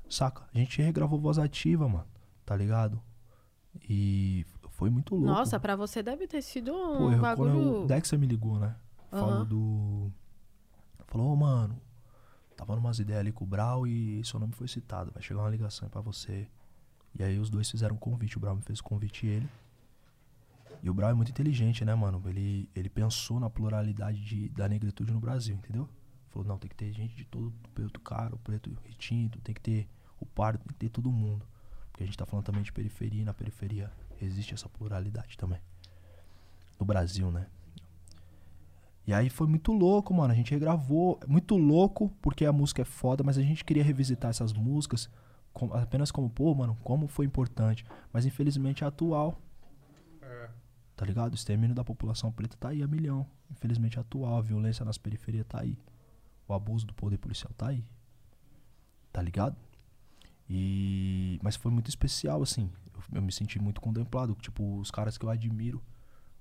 Saca? 0.08 0.44
A 0.54 0.58
gente 0.58 0.80
regravou 0.82 1.18
voz 1.20 1.38
ativa, 1.38 1.88
mano. 1.88 2.06
Tá 2.44 2.56
ligado? 2.56 3.00
E 3.88 4.44
foi 4.70 4.90
muito 4.90 5.14
louco. 5.14 5.26
Nossa, 5.30 5.60
pra 5.60 5.76
você 5.76 6.02
deve 6.02 6.26
ter 6.26 6.42
sido 6.42 6.72
um 6.74 6.96
Pô, 6.96 7.12
eu, 7.12 7.18
quando 7.20 7.20
bagulho. 7.20 7.82
o 7.82 7.86
Dexter 7.86 8.18
me 8.18 8.26
ligou, 8.26 8.58
né? 8.58 8.74
Falou 9.10 9.30
Aham. 9.34 9.44
do. 9.44 10.12
Falou, 11.06 11.32
ô 11.32 11.36
mano, 11.36 11.80
tava 12.56 12.74
numas 12.74 12.98
ideias 12.98 13.20
ali 13.20 13.32
com 13.32 13.44
o 13.44 13.46
Brau 13.46 13.86
e 13.86 14.22
seu 14.24 14.38
nome 14.40 14.52
foi 14.52 14.66
citado. 14.68 15.10
Vai 15.12 15.22
chegar 15.22 15.40
uma 15.40 15.50
ligação 15.50 15.86
aí 15.86 15.90
pra 15.90 16.00
você. 16.00 16.46
E 17.18 17.22
aí 17.22 17.38
os 17.38 17.48
dois 17.50 17.70
fizeram 17.70 17.94
um 17.96 17.98
convite. 17.98 18.36
O 18.36 18.40
Brau 18.40 18.54
me 18.56 18.62
fez 18.62 18.80
o 18.80 18.84
convite 18.84 19.26
e 19.26 19.30
ele. 19.30 19.48
E 20.82 20.88
o 20.88 20.94
Brau 20.94 21.10
é 21.10 21.14
muito 21.14 21.30
inteligente, 21.30 21.84
né, 21.84 21.94
mano? 21.94 22.22
Ele, 22.26 22.68
ele 22.74 22.88
pensou 22.88 23.40
na 23.40 23.50
pluralidade 23.50 24.20
de, 24.24 24.48
da 24.50 24.68
negritude 24.68 25.12
no 25.12 25.20
Brasil, 25.20 25.56
entendeu? 25.56 25.88
Falou, 26.30 26.46
não, 26.46 26.58
tem 26.58 26.68
que 26.68 26.76
ter 26.76 26.92
gente 26.92 27.14
de 27.16 27.24
todo 27.24 27.52
preto 27.74 28.00
caro, 28.00 28.38
preto 28.44 28.70
retinto, 28.84 29.40
tem 29.40 29.54
que 29.54 29.60
ter 29.60 29.88
o 30.20 30.26
pardo, 30.26 30.58
tem 30.60 30.68
que 30.68 30.74
ter 30.74 30.88
todo 30.88 31.10
mundo. 31.10 31.44
Porque 31.90 32.04
a 32.04 32.06
gente 32.06 32.16
tá 32.16 32.24
falando 32.26 32.44
também 32.46 32.62
de 32.62 32.72
periferia 32.72 33.22
e 33.22 33.24
na 33.24 33.34
periferia 33.34 33.90
existe 34.20 34.54
essa 34.54 34.68
pluralidade 34.68 35.36
também. 35.36 35.60
No 36.78 36.86
Brasil, 36.86 37.30
né? 37.30 37.46
E 39.06 39.12
aí 39.12 39.30
foi 39.30 39.46
muito 39.46 39.72
louco, 39.72 40.12
mano. 40.12 40.32
A 40.32 40.36
gente 40.36 40.50
regravou. 40.50 41.18
Muito 41.26 41.56
louco, 41.56 42.12
porque 42.20 42.44
a 42.44 42.52
música 42.52 42.82
é 42.82 42.84
foda, 42.84 43.24
mas 43.24 43.38
a 43.38 43.42
gente 43.42 43.64
queria 43.64 43.82
revisitar 43.82 44.30
essas 44.30 44.52
músicas 44.52 45.08
com- 45.52 45.72
apenas 45.72 46.10
como, 46.10 46.28
pô, 46.28 46.54
mano, 46.54 46.76
como 46.84 47.08
foi 47.08 47.24
importante. 47.24 47.84
Mas 48.12 48.26
infelizmente 48.26 48.84
é 48.84 48.86
atual. 48.86 49.40
Tá 50.98 51.06
ligado? 51.06 51.30
O 51.30 51.36
extermínio 51.36 51.76
da 51.76 51.84
população 51.84 52.32
preta 52.32 52.56
tá 52.56 52.70
aí 52.70 52.82
a 52.82 52.88
milhão. 52.88 53.24
Infelizmente 53.48 54.00
atual. 54.00 54.36
A 54.36 54.40
violência 54.40 54.84
nas 54.84 54.98
periferias 54.98 55.46
tá 55.46 55.60
aí. 55.60 55.78
O 56.48 56.52
abuso 56.52 56.84
do 56.84 56.92
poder 56.92 57.18
policial 57.18 57.52
tá 57.56 57.68
aí. 57.68 57.84
Tá 59.12 59.22
ligado? 59.22 59.56
E. 60.50 61.38
Mas 61.40 61.54
foi 61.54 61.70
muito 61.70 61.88
especial, 61.88 62.42
assim. 62.42 62.68
Eu, 62.92 63.00
eu 63.12 63.22
me 63.22 63.30
senti 63.30 63.60
muito 63.60 63.80
contemplado. 63.80 64.34
Tipo, 64.40 64.80
os 64.80 64.90
caras 64.90 65.16
que 65.16 65.24
eu 65.24 65.30
admiro 65.30 65.80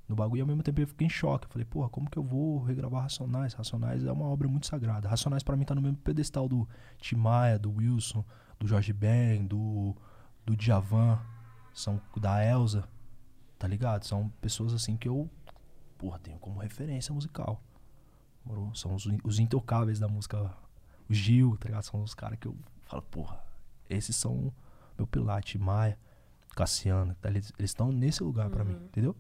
no 0.10 0.16
bagulho 0.16 0.40
e 0.40 0.42
ao 0.42 0.48
mesmo 0.48 0.64
tempo 0.64 0.82
eu 0.82 0.88
fiquei 0.88 1.06
em 1.06 1.10
choque. 1.10 1.46
Eu 1.46 1.52
falei, 1.52 1.66
porra, 1.66 1.88
como 1.90 2.10
que 2.10 2.18
eu 2.18 2.24
vou 2.24 2.64
regravar 2.64 3.04
Racionais? 3.04 3.54
Racionais 3.54 4.04
é 4.06 4.12
uma 4.12 4.26
obra 4.26 4.48
muito 4.48 4.66
sagrada. 4.66 5.08
Racionais 5.08 5.44
pra 5.44 5.56
mim 5.56 5.66
tá 5.66 5.76
no 5.76 5.84
mesmo 5.84 5.98
pedestal 5.98 6.50
do 6.50 6.68
Tim 6.98 7.18
Maia, 7.18 7.60
do 7.60 7.70
Wilson, 7.70 8.26
do 8.60 8.66
Jorge 8.66 8.92
Ben, 8.92 9.46
do, 9.46 9.96
do 10.44 10.56
Djavan, 10.56 11.20
são 11.76 12.02
da 12.20 12.44
Elsa, 12.44 12.90
tá 13.58 13.68
ligado? 13.68 14.04
São 14.06 14.30
pessoas 14.42 14.74
assim 14.74 14.96
que 14.98 15.08
eu, 15.08 15.30
porra, 15.98 16.20
tenho 16.20 16.38
como 16.40 16.60
referência 16.60 17.14
musical. 17.14 17.62
Moro? 18.46 18.74
São 18.76 18.94
os, 18.96 19.06
os 19.24 19.40
intocáveis 19.40 20.00
da 20.00 20.08
música. 20.08 20.52
O 21.10 21.14
Gil, 21.14 21.56
tá 21.58 21.68
ligado? 21.68 21.84
São 21.84 22.02
os 22.04 22.14
caras 22.14 22.38
que 22.40 22.48
eu 22.48 22.56
falo, 22.86 23.02
porra, 23.04 23.42
esses 23.90 24.16
são 24.16 24.52
meu 24.98 25.08
pilar, 25.08 25.42
Tim 25.44 25.58
Maia, 25.60 25.98
Cassiano, 26.56 27.16
tá? 27.22 27.30
eles 27.30 27.54
estão 27.60 27.92
nesse 27.92 28.24
lugar 28.24 28.50
pra 28.50 28.64
mim, 28.64 28.74
entendeu? 28.86 29.16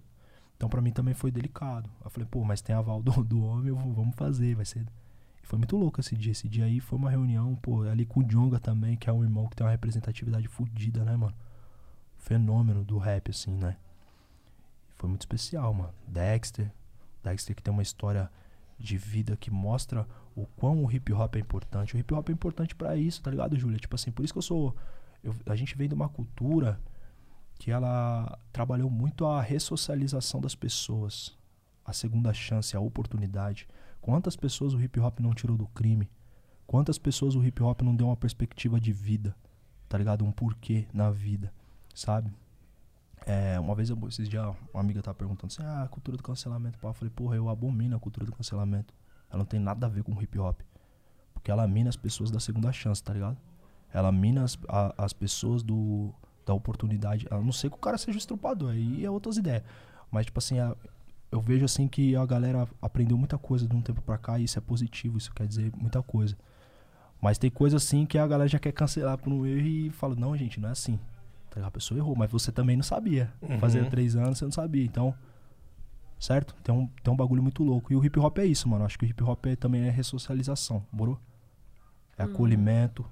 Então 0.56 0.68
pra 0.68 0.82
mim 0.82 0.92
também 0.92 1.14
foi 1.14 1.30
delicado. 1.32 1.90
Eu 2.04 2.10
falei, 2.10 2.28
pô, 2.30 2.44
mas 2.44 2.62
tem 2.62 2.76
aval 2.76 3.02
do, 3.02 3.12
do 3.24 3.42
homem, 3.44 3.72
vou- 3.72 3.94
vamos 3.94 4.16
fazer, 4.16 4.56
vai 4.56 4.66
ser. 4.66 4.86
E 5.44 5.46
foi 5.48 5.58
muito 5.60 5.78
louco 5.78 6.00
esse 6.00 6.16
dia. 6.18 6.32
Esse 6.32 6.50
dia 6.50 6.66
aí 6.66 6.80
foi 6.80 6.98
uma 6.98 7.10
reunião, 7.12 7.56
pô, 7.56 7.84
ali 7.84 8.06
com 8.06 8.22
o 8.22 8.24
Jonga 8.24 8.60
também, 8.60 8.98
que 8.98 9.10
é 9.10 9.14
um 9.14 9.24
irmão 9.24 9.48
que 9.48 9.56
tem 9.56 9.66
uma 9.66 9.72
representatividade 9.72 10.48
fodida, 10.48 11.06
né, 11.06 11.16
mano? 11.16 11.36
Fenômeno 12.18 12.84
do 12.84 12.98
rap, 12.98 13.30
assim, 13.30 13.52
né? 13.56 13.78
Foi 14.98 15.08
muito 15.10 15.22
especial, 15.22 15.74
mano. 15.74 15.94
Dexter. 16.08 16.72
Dexter 17.24 17.56
que 17.56 17.62
tem 17.64 17.74
uma 17.74 17.84
história 17.84 18.30
de 18.80 18.98
vida 18.98 19.36
que 19.36 19.50
mostra 19.50 20.08
o 20.36 20.46
quão 20.46 20.84
o 20.84 20.92
hip 20.92 21.12
hop 21.14 21.36
é 21.36 21.40
importante. 21.40 21.96
O 21.96 22.00
hip 22.00 22.14
hop 22.14 22.30
é 22.30 22.32
importante 22.32 22.76
pra 22.76 22.96
isso, 22.96 23.22
tá 23.22 23.32
ligado, 23.32 23.58
Júlia? 23.58 23.80
Tipo 23.80 23.96
assim, 23.96 24.12
por 24.12 24.24
isso 24.24 24.34
que 24.34 24.38
eu 24.38 24.44
sou. 24.44 24.76
eu- 25.24 25.36
a 25.48 25.56
gente 25.56 25.76
vem 25.76 25.90
de 25.90 25.96
uma 25.96 26.08
cultura 26.08 26.80
que 27.56 27.72
ela 27.72 28.38
trabalhou 28.54 28.90
muito 28.90 29.26
a 29.26 29.42
ressocialização 29.42 30.40
das 30.40 30.54
pessoas, 30.54 31.36
a 31.84 31.92
segunda 31.92 32.32
chance, 32.34 32.78
a 32.78 32.80
oportunidade. 32.80 33.68
Quantas 34.00 34.36
pessoas 34.36 34.74
o 34.76 34.80
hip 34.82 35.00
hop 35.00 35.20
não 35.20 35.34
tirou 35.34 35.58
do 35.58 35.66
crime? 35.70 36.08
Quantas 36.68 36.98
pessoas 37.00 37.36
o 37.36 37.44
hip 37.44 37.62
hop 37.64 37.82
não 37.82 37.96
deu 37.96 38.08
uma 38.08 38.16
perspectiva 38.16 38.80
de 38.80 38.94
vida? 38.94 39.36
Tá 39.90 39.98
ligado? 39.98 40.24
Um 40.24 40.32
porquê 40.32 40.88
na 40.94 41.10
vida, 41.10 41.52
sabe? 41.96 42.32
É, 43.30 43.60
uma 43.60 43.76
vez, 43.76 43.90
eu, 43.90 43.98
esses 44.08 44.30
dias, 44.30 44.46
uma 44.74 44.80
amiga 44.80 45.02
tava 45.02 45.16
perguntando 45.16 45.48
assim: 45.52 45.62
ah, 45.64 45.84
a 45.84 45.88
cultura 45.90 46.16
do 46.16 46.24
cancelamento. 46.24 46.80
pá. 46.80 46.88
Eu 46.88 46.94
falei, 46.94 47.12
porra, 47.14 47.36
eu 47.36 47.50
abomino 47.50 47.96
a 47.96 48.00
cultura 48.00 48.26
do 48.26 48.32
cancelamento. 48.32 48.94
Ela 49.30 49.40
não 49.40 49.46
tem 49.46 49.60
nada 49.60 49.86
a 49.86 49.90
ver 49.90 50.02
com 50.04 50.20
hip 50.22 50.40
hop. 50.40 50.62
Porque 51.34 51.52
ela 51.52 51.68
mina 51.68 51.90
as 51.90 51.98
pessoas 51.98 52.32
da 52.32 52.40
segunda 52.40 52.72
chance, 52.72 53.04
tá 53.04 53.14
ligado? 53.14 53.38
Ela 53.94 54.12
mina 54.14 54.44
as, 54.46 54.58
a- 54.70 54.94
as 54.98 55.12
pessoas 55.12 55.62
do, 55.62 56.14
da 56.46 56.54
oportunidade. 56.54 57.28
A 57.30 57.38
não 57.40 57.52
ser 57.52 57.70
que 57.70 57.76
o 57.76 57.80
cara 57.80 57.98
seja 57.98 58.18
estrupador, 58.18 58.72
aí 58.72 59.04
é 59.04 59.12
outras 59.12 59.36
ideias. 59.36 59.64
Mas, 60.10 60.26
tipo 60.28 60.40
assim, 60.40 60.60
a- 60.60 60.74
eu 61.30 61.42
vejo 61.42 61.66
assim 61.66 61.86
que 61.90 62.16
a 62.16 62.26
galera 62.26 62.66
aprendeu 62.82 63.18
muita 63.18 63.38
coisa 63.38 63.68
de 63.68 63.76
um 63.76 63.82
tempo 63.82 64.02
pra 64.02 64.18
cá 64.18 64.40
e 64.40 64.46
isso 64.46 64.58
é 64.58 64.62
positivo, 64.62 65.18
isso 65.18 65.34
quer 65.34 65.46
dizer 65.46 65.74
muita 65.76 66.02
coisa. 66.02 66.38
Mas 67.22 67.38
tem 67.38 67.50
coisa 67.52 67.76
assim 67.76 68.06
que 68.06 68.18
a 68.18 68.26
galera 68.26 68.48
já 68.48 68.58
quer 68.60 68.72
cancelar 68.72 69.18
por 69.18 69.34
um 69.34 69.46
erro 69.46 69.68
e 69.68 69.90
fala, 69.90 70.16
não, 70.16 70.38
gente, 70.38 70.60
não 70.62 70.70
é 70.70 70.72
assim. 70.72 70.98
Tá 71.58 71.60
ligado? 71.60 71.68
A 71.70 71.72
pessoa 71.72 71.98
errou, 71.98 72.16
mas 72.16 72.30
você 72.30 72.52
também 72.52 72.76
não 72.78 72.84
sabia. 72.84 73.34
Uhum. 73.42 73.58
Fazia 73.58 73.84
três 73.90 74.16
anos 74.16 74.38
você 74.38 74.46
não 74.46 74.52
sabia. 74.52 74.84
Então, 74.86 75.14
certo? 76.20 76.54
Tem 76.64 76.74
um, 76.74 76.88
tem 77.04 77.12
um 77.12 77.18
bagulho 77.18 77.42
muito 77.42 77.64
louco. 77.64 77.92
E 77.92 77.96
o 77.96 78.06
hip 78.06 78.20
hop 78.20 78.38
é 78.38 78.46
isso, 78.46 78.70
mano. 78.70 78.86
Acho 78.86 78.98
que 79.00 79.06
o 79.06 79.08
hip 79.08 79.24
hop 79.24 79.46
é- 79.48 79.56
também 79.56 79.82
é 79.88 79.90
ressocialização, 79.90 80.86
moro? 80.92 81.20
É 82.18 82.24
acolhimento. 82.24 83.04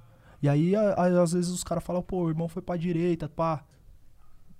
E 0.43 0.49
aí, 0.49 0.75
a- 0.75 0.93
a- 0.93 1.21
às 1.23 1.31
vezes, 1.33 1.49
os 1.51 1.63
caras 1.63 1.83
falam, 1.83 2.03
pô, 2.03 2.23
o 2.25 2.29
irmão 2.29 2.47
foi 2.47 2.61
pra 2.61 2.77
direita, 2.77 3.27
pá. 3.27 3.63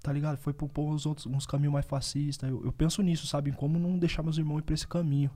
Tá 0.01 0.11
ligado? 0.11 0.38
Foi 0.38 0.53
pro 0.53 0.67
pô, 0.67 0.85
uns 0.89 1.05
outros, 1.05 1.25
uns 1.27 1.45
caminhos 1.45 1.73
mais 1.73 1.85
fascistas. 1.85 2.49
Eu, 2.49 2.64
eu 2.65 2.72
penso 2.72 3.01
nisso, 3.03 3.27
sabe? 3.27 3.49
Em 3.51 3.53
como 3.53 3.77
não 3.80 3.97
deixar 3.99 4.23
meus 4.23 4.38
irmãos 4.38 4.59
ir 4.59 4.64
pra 4.64 4.73
esse 4.73 4.88
caminho. 4.88 5.30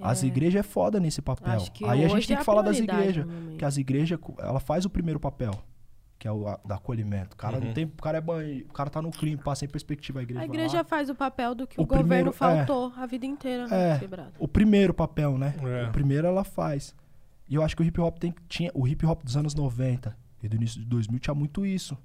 As 0.00 0.22
É. 0.22 0.26
igrejas 0.26 0.60
é 0.60 0.62
foda 0.62 1.00
nesse 1.00 1.20
papel. 1.20 1.52
Acho 1.54 1.72
que 1.72 1.84
Aí 1.84 2.04
a 2.04 2.08
gente 2.08 2.26
tem 2.28 2.34
é 2.34 2.36
que 2.38 2.42
a 2.42 2.44
falar 2.44 2.62
das 2.62 2.78
igrejas. 2.78 3.24
momento. 3.26 3.56
Que 3.58 3.64
as 3.64 3.76
igrejas, 3.76 4.18
ela 4.38 4.60
faz 4.60 4.84
o 4.84 4.90
primeiro 4.90 5.18
papel. 5.18 5.52
Que 6.18 6.26
é 6.26 6.32
o 6.32 6.48
a- 6.48 6.58
da 6.64 6.74
acolhimento. 6.74 7.34
O 7.34 7.36
cara 7.36 7.58
Uhum. 7.58 7.66
não 7.66 7.72
tem. 7.72 7.84
O 7.84 7.90
cara 8.02 8.18
é 8.18 8.20
banho, 8.20 8.64
o 8.66 8.72
cara 8.72 8.90
tá 8.90 9.00
no 9.00 9.10
crime, 9.10 9.36
passa 9.36 9.60
sem 9.60 9.68
perspectiva. 9.68 10.18
A 10.18 10.22
igreja, 10.22 10.40
A 10.40 10.44
igreja 10.44 10.76
lá. 10.78 10.84
faz 10.84 11.08
o 11.08 11.14
papel 11.14 11.54
do 11.54 11.66
que 11.66 11.78
o, 11.78 11.84
O 11.84 11.86
primeiro- 11.86 12.30
governo 12.30 12.32
faltou 12.32 12.92
a 12.96 13.06
vida 13.06 13.24
inteira, 13.24 13.68
né, 13.68 13.90
É. 14.00 14.00
O 14.38 14.48
primeiro 14.48 14.92
papel, 14.92 15.38
né? 15.38 15.54
É. 15.84 15.88
O 15.88 15.92
primeiro 15.92 16.26
ela 16.26 16.42
faz. 16.42 16.94
E 17.48 17.54
eu 17.54 17.62
acho 17.62 17.76
que 17.76 17.82
o 17.82 17.84
hip 17.84 18.00
hop 18.00 18.18
tem, 18.18 18.34
tinha. 18.48 18.70
O 18.74 18.86
hip 18.88 19.06
hop 19.06 19.22
dos 19.22 19.36
anos 19.36 19.54
90 19.54 20.16
e 20.42 20.48
do 20.48 20.56
início 20.56 20.80
de 20.80 20.86
2000 20.86 21.20
tinha 21.20 21.34
muito 21.34 21.64
isso. 21.64 21.96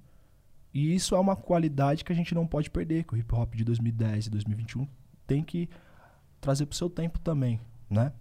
E 0.73 0.93
isso 0.95 1.15
é 1.15 1.19
uma 1.19 1.35
qualidade 1.35 2.03
que 2.03 2.11
a 2.11 2.15
gente 2.15 2.33
não 2.35 2.45
pode 2.47 2.69
perder. 2.69 3.03
Que 3.05 3.15
o 3.15 3.17
hip 3.17 3.33
hop 3.33 3.55
de 3.55 3.63
2010 3.63 4.27
e 4.27 4.29
2021 4.29 4.87
tem 5.25 5.43
que 5.43 5.67
trazer 6.39 6.65
pro 6.67 6.75
seu 6.77 6.89
tempo 6.89 7.19
também, 7.19 7.59
né? 7.89 8.11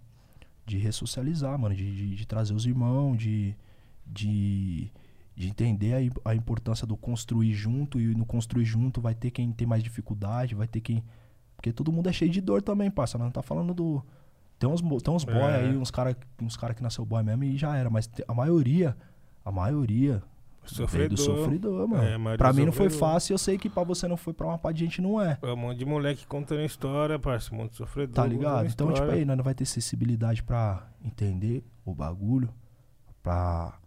De 0.65 0.77
ressocializar, 0.77 1.57
mano. 1.59 1.75
De, 1.75 1.95
de, 1.95 2.15
de 2.15 2.25
trazer 2.27 2.53
os 2.55 2.65
irmãos, 2.65 3.15
de. 3.17 3.55
de 4.05 4.89
de 5.35 5.47
entender 5.49 6.11
a, 6.25 6.29
a 6.31 6.35
importância 6.35 6.85
do 6.85 6.95
construir 6.95 7.53
junto 7.53 7.99
e 7.99 8.13
no 8.15 8.25
construir 8.25 8.65
junto 8.65 9.01
vai 9.01 9.15
ter 9.15 9.31
quem 9.31 9.51
tem 9.51 9.65
mais 9.67 9.81
dificuldade, 9.83 10.55
vai 10.55 10.67
ter 10.67 10.81
quem 10.81 11.03
porque 11.55 11.71
todo 11.71 11.91
mundo 11.91 12.09
é 12.09 12.13
cheio 12.13 12.29
de 12.29 12.41
dor 12.41 12.61
também, 12.61 12.91
parça, 12.91 13.17
não 13.17 13.31
tá 13.31 13.41
falando 13.41 13.73
do 13.73 14.03
tem 14.59 14.69
uns 14.69 14.81
tem 15.01 15.13
uns 15.13 15.23
boy 15.23 15.35
É. 15.35 15.55
aí, 15.57 15.77
uns 15.77 15.89
cara 15.91 16.15
uns 16.41 16.55
cara 16.55 16.73
que 16.73 16.83
nasceu 16.83 17.05
boy 17.05 17.23
mesmo 17.23 17.43
e 17.43 17.57
já 17.57 17.75
era, 17.75 17.89
mas 17.89 18.09
a 18.27 18.33
maioria, 18.33 18.95
a 19.43 19.51
maioria 19.51 20.21
Sofredor. 20.65 21.09
do 21.09 21.17
sofredor, 21.17 21.87
mano. 21.87 22.03
É, 22.03 22.13
a 22.13 22.17
maioria 22.17 22.37
pra 22.37 22.53
mim 22.53 22.65
não 22.65 22.71
foi 22.71 22.89
fácil, 22.89 23.33
eu 23.33 23.37
sei 23.37 23.57
que 23.57 23.69
pra 23.69 23.83
você 23.83 24.07
não 24.07 24.15
foi, 24.15 24.33
pra 24.33 24.47
uma 24.47 24.57
parte 24.57 24.77
de 24.77 24.85
gente 24.85 25.01
não 25.01 25.19
é. 25.19 25.37
É 25.41 25.51
um 25.51 25.57
monte 25.57 25.79
de 25.79 25.85
moleque 25.85 26.25
contando 26.25 26.61
história, 26.61 27.19
parça. 27.19 27.53
Um 27.53 27.57
monte 27.57 27.71
de 27.71 27.77
sofredor. 27.77 28.15
Tá 28.15 28.25
ligado? 28.25 28.67
Então, 28.67 28.93
tipo 28.93 29.09
aí, 29.11 29.25
nós 29.25 29.35
não 29.35 29.43
vai 29.43 29.53
ter 29.53 29.65
sensibilidade 29.65 30.41
pra 30.41 30.87
entender 31.03 31.65
o 31.83 31.93
bagulho, 31.93 32.49
pra, 33.21 33.77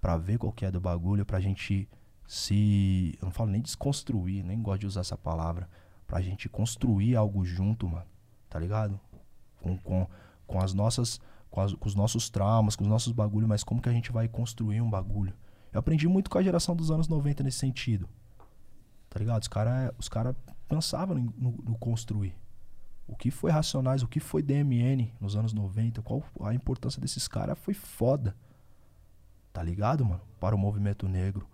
pra 0.00 0.16
ver 0.16 0.38
qual 0.38 0.52
que 0.52 0.64
é 0.64 0.70
do 0.70 0.80
bagulho, 0.80 1.24
pra 1.26 1.40
gente 1.40 1.88
se. 2.26 3.16
Eu 3.20 3.26
não 3.26 3.32
falo 3.32 3.50
nem 3.50 3.60
desconstruir, 3.60 4.42
nem 4.44 4.60
gosto 4.62 4.80
de 4.80 4.86
usar 4.86 5.00
essa 5.00 5.16
palavra. 5.16 5.68
Pra 6.06 6.20
gente 6.20 6.48
construir 6.48 7.14
algo 7.16 7.44
junto, 7.44 7.88
mano. 7.88 8.06
Tá 8.48 8.58
ligado? 8.58 8.98
Com, 9.60 9.76
com, 9.78 10.06
com 10.46 10.58
as 10.60 10.72
nossas. 10.74 11.20
Com, 11.50 11.60
as- 11.60 11.74
com 11.74 11.88
os 11.88 11.94
nossos 11.96 12.30
traumas, 12.30 12.76
com 12.76 12.84
os 12.84 12.88
nossos 12.90 13.12
bagulhos, 13.12 13.48
mas 13.48 13.64
como 13.64 13.82
que 13.82 13.88
a 13.88 13.92
gente 13.92 14.12
vai 14.12 14.28
construir 14.28 14.80
um 14.80 14.88
bagulho? 14.90 15.34
Eu 15.72 15.80
aprendi 15.80 16.06
muito 16.08 16.30
com 16.30 16.38
a 16.38 16.42
geração 16.42 16.74
dos 16.76 16.90
anos 16.90 17.08
90 17.08 17.42
nesse 17.42 17.58
sentido. 17.58 18.08
Tá 19.08 19.18
ligado? 19.18 19.42
Os 19.42 19.48
caras 19.48 19.92
os 19.98 20.08
cara 20.08 20.36
pensavam 20.68 21.16
no, 21.16 21.50
no 21.64 21.76
construir. 21.78 22.36
O 23.06 23.16
que 23.16 23.30
foi 23.32 23.50
Racionais, 23.50 24.02
o 24.04 24.08
que 24.08 24.20
foi 24.20 24.40
DMN 24.42 25.12
nos 25.20 25.34
anos 25.34 25.52
90, 25.52 26.00
qual 26.02 26.22
a 26.42 26.54
importância 26.54 27.00
desses 27.00 27.26
caras 27.26 27.58
foi 27.58 27.74
foda. 27.74 28.36
Tá 29.52 29.62
ligado, 29.62 30.04
mano? 30.04 30.20
Para 30.38 30.54
o 30.54 30.58
movimento 30.58 31.08
negro, 31.08 31.46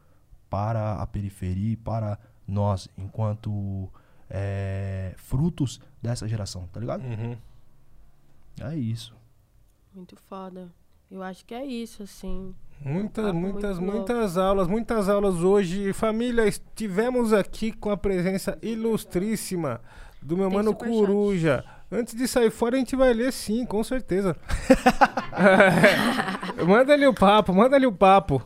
para 0.51 1.01
a 1.01 1.07
periferia, 1.07 1.73
e 1.73 1.77
para 1.77 2.19
nós, 2.47 2.89
enquanto 2.97 3.91
é, 4.29 5.15
frutos 5.17 5.81
dessa 6.03 6.29
geração, 6.29 6.69
tá 6.73 6.79
ligado? 6.81 7.03
Uhum. 7.03 7.37
É 8.61 8.75
isso. 8.77 9.15
Muito 9.95 10.17
foda. 10.17 10.71
Eu 11.11 11.23
acho 11.23 11.45
que 11.45 11.55
é 11.55 11.65
isso, 11.65 12.03
assim. 12.03 12.55
Muitas, 12.81 13.33
muitas, 13.33 13.79
muitas 13.79 14.37
aulas, 14.37 14.69
muitas 14.69 15.09
aulas 15.09 15.37
hoje. 15.37 15.93
Família, 15.93 16.47
estivemos 16.47 17.33
aqui 17.33 17.73
com 17.73 17.91
a 17.91 17.97
presença 17.97 18.59
ilustríssima 18.61 19.81
do 20.21 20.37
meu 20.37 20.49
Tem 20.49 20.57
mano. 20.57 20.75
Coruja. 20.75 21.65
Antes 21.91 22.15
de 22.17 22.27
sair 22.27 22.51
fora, 22.51 22.75
a 22.77 22.79
gente 22.79 22.97
vai 22.97 23.13
ler 23.13 23.33
sim, 23.33 23.65
com 23.65 23.83
certeza. 23.85 24.37
É, 25.39 26.65
manda 26.65 26.95
ali 26.95 27.07
o 27.07 27.13
papo, 27.13 27.53
manda 27.53 27.77
ali 27.77 27.87
o 27.87 27.93
papo. 27.93 28.43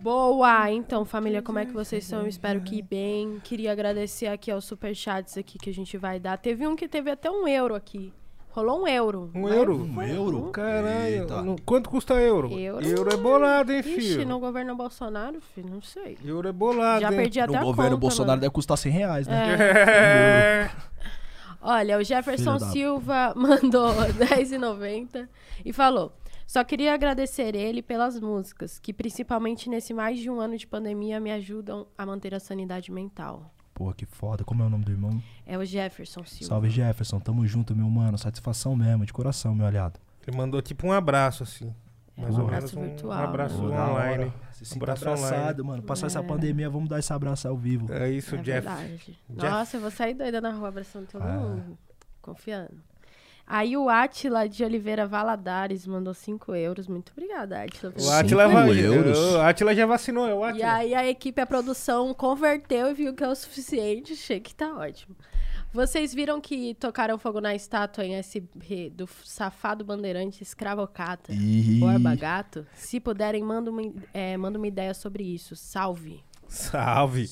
Boa! 0.00 0.70
Então, 0.70 1.04
família, 1.04 1.42
como 1.42 1.58
é 1.58 1.66
que 1.66 1.72
vocês 1.72 2.04
estão? 2.04 2.20
Eu 2.22 2.26
espero 2.28 2.62
que 2.62 2.80
bem. 2.80 3.38
Queria 3.44 3.72
agradecer 3.72 4.28
aqui 4.28 4.50
aos 4.50 4.64
superchats 4.64 5.36
aqui 5.36 5.58
que 5.58 5.68
a 5.68 5.74
gente 5.74 5.98
vai 5.98 6.18
dar. 6.18 6.38
Teve 6.38 6.66
um 6.66 6.74
que 6.74 6.88
teve 6.88 7.10
até 7.10 7.30
um 7.30 7.46
euro 7.46 7.74
aqui. 7.74 8.10
Rolou 8.50 8.82
um 8.84 8.88
euro. 8.88 9.30
Um 9.34 9.48
euro? 9.48 9.76
Um 9.84 10.02
euro? 10.02 10.50
Caralho, 10.50 11.26
no- 11.44 11.60
quanto 11.60 11.90
custa 11.90 12.14
euro? 12.14 12.50
Euro? 12.58 13.12
é 13.12 13.16
bolado, 13.18 13.70
hein, 13.70 13.80
Ixi, 13.80 13.90
filho? 14.00 14.26
no 14.26 14.38
governo 14.40 14.74
Bolsonaro, 14.74 15.40
filho, 15.54 15.68
não 15.68 15.82
sei. 15.82 16.16
Euro 16.24 16.48
é 16.48 16.52
bolado, 16.52 17.02
Já 17.02 17.10
hein? 17.10 17.16
perdi 17.16 17.38
até 17.40 17.52
no 17.52 17.58
a 17.58 17.62
governo 17.64 17.90
conta, 17.90 18.00
Bolsonaro 18.00 18.30
mano. 18.30 18.40
deve 18.40 18.52
custar 18.52 18.78
100 18.78 18.92
reais, 18.92 19.26
né? 19.28 19.56
É. 19.60 20.70
Olha, 21.60 21.98
o 21.98 22.04
Jefferson 22.04 22.56
da- 22.56 22.70
Silva 22.70 23.32
mandou 23.36 23.88
R$10,90 23.92 25.28
e 25.64 25.72
falou: 25.72 26.12
Só 26.46 26.62
queria 26.64 26.94
agradecer 26.94 27.54
ele 27.54 27.82
pelas 27.82 28.18
músicas, 28.20 28.78
que 28.78 28.92
principalmente 28.92 29.68
nesse 29.68 29.92
mais 29.92 30.18
de 30.18 30.30
um 30.30 30.40
ano 30.40 30.56
de 30.56 30.66
pandemia 30.66 31.18
me 31.20 31.32
ajudam 31.32 31.86
a 31.96 32.06
manter 32.06 32.34
a 32.34 32.40
sanidade 32.40 32.90
mental. 32.92 33.52
Pô, 33.74 33.92
que 33.92 34.06
foda. 34.06 34.42
Como 34.44 34.62
é 34.62 34.66
o 34.66 34.70
nome 34.70 34.84
do 34.84 34.90
irmão? 34.90 35.22
É 35.46 35.56
o 35.56 35.64
Jefferson 35.64 36.24
Silva. 36.24 36.46
Salve 36.46 36.68
Jefferson, 36.70 37.20
tamo 37.20 37.46
junto, 37.46 37.74
meu 37.76 37.88
mano. 37.88 38.18
Satisfação 38.18 38.74
mesmo, 38.74 39.06
de 39.06 39.12
coração, 39.12 39.54
meu 39.54 39.66
aliado. 39.66 40.00
Ele 40.26 40.36
mandou 40.36 40.60
tipo 40.60 40.86
um 40.86 40.92
abraço, 40.92 41.42
assim. 41.44 41.72
Mais 42.18 42.34
um 42.36 42.40
ou 42.40 42.46
abraço 42.46 42.74
menos 42.78 42.90
um, 42.90 42.94
virtual. 42.96 43.18
um 43.20 43.24
abraço 43.24 43.56
da 43.68 43.90
online. 43.90 44.32
Se 44.52 44.64
sinta 44.64 44.84
abraço 44.84 45.08
abraçado, 45.08 45.64
mano. 45.64 45.82
Passar 45.82 46.06
essa 46.08 46.20
É. 46.20 46.22
pandemia, 46.22 46.68
vamos 46.68 46.88
dar 46.88 46.98
esse 46.98 47.12
abraço 47.12 47.46
ao 47.48 47.56
vivo. 47.56 47.92
É 47.92 48.10
isso, 48.10 48.34
É 48.34 48.38
Jeff. 48.38 48.66
verdade. 48.66 49.18
Jeff. 49.30 49.50
Nossa, 49.50 49.76
eu 49.76 49.80
vou 49.80 49.90
sair 49.90 50.14
doida 50.14 50.40
na 50.40 50.50
rua 50.50 50.68
abraçando 50.68 51.06
todo 51.06 51.22
Ah. 51.22 51.32
mundo. 51.32 51.78
Confiando. 52.20 52.74
Aí 53.50 53.78
o 53.78 53.88
Atila 53.88 54.46
de 54.46 54.62
Oliveira 54.62 55.06
Valadares 55.06 55.86
mandou 55.86 56.12
5 56.12 56.54
euros. 56.54 56.86
Muito 56.86 57.12
obrigada, 57.12 57.62
Atila. 57.62 57.90
pelo 57.92 58.06
O 58.06 58.10
Atila, 58.10 58.42
Cinco 58.46 58.54
vai, 58.60 58.78
euros. 58.78 59.18
o 59.18 59.40
Atila 59.40 59.74
já 59.74 59.86
vacinou, 59.86 60.28
é 60.28 60.34
o 60.34 60.40
E 60.44 60.50
Atila. 60.50 60.72
aí 60.74 60.94
a 60.94 61.08
equipe, 61.08 61.40
a 61.40 61.46
produção, 61.46 62.12
converteu 62.12 62.90
e 62.90 62.94
viu 62.94 63.14
que 63.14 63.24
é 63.24 63.28
o 63.28 63.34
suficiente. 63.34 64.12
Achei 64.12 64.38
que 64.38 64.54
tá 64.54 64.74
ótimo. 64.74 65.16
Vocês 65.72 66.14
viram 66.14 66.40
que 66.40 66.74
tocaram 66.74 67.18
fogo 67.18 67.40
na 67.40 67.54
estátua 67.54 68.04
em 68.04 68.14
SB 68.16 68.90
do 68.90 69.06
safado 69.24 69.84
bandeirante 69.84 70.42
escravocata, 70.42 71.32
Ih. 71.32 71.78
Borba 71.78 72.14
Gato? 72.14 72.66
Se 72.74 72.98
puderem, 72.98 73.42
manda 73.42 73.70
uma, 73.70 73.82
é, 74.14 74.36
manda 74.36 74.58
uma 74.58 74.66
ideia 74.66 74.94
sobre 74.94 75.22
isso. 75.22 75.54
Salve. 75.54 76.24
Salve. 76.48 77.28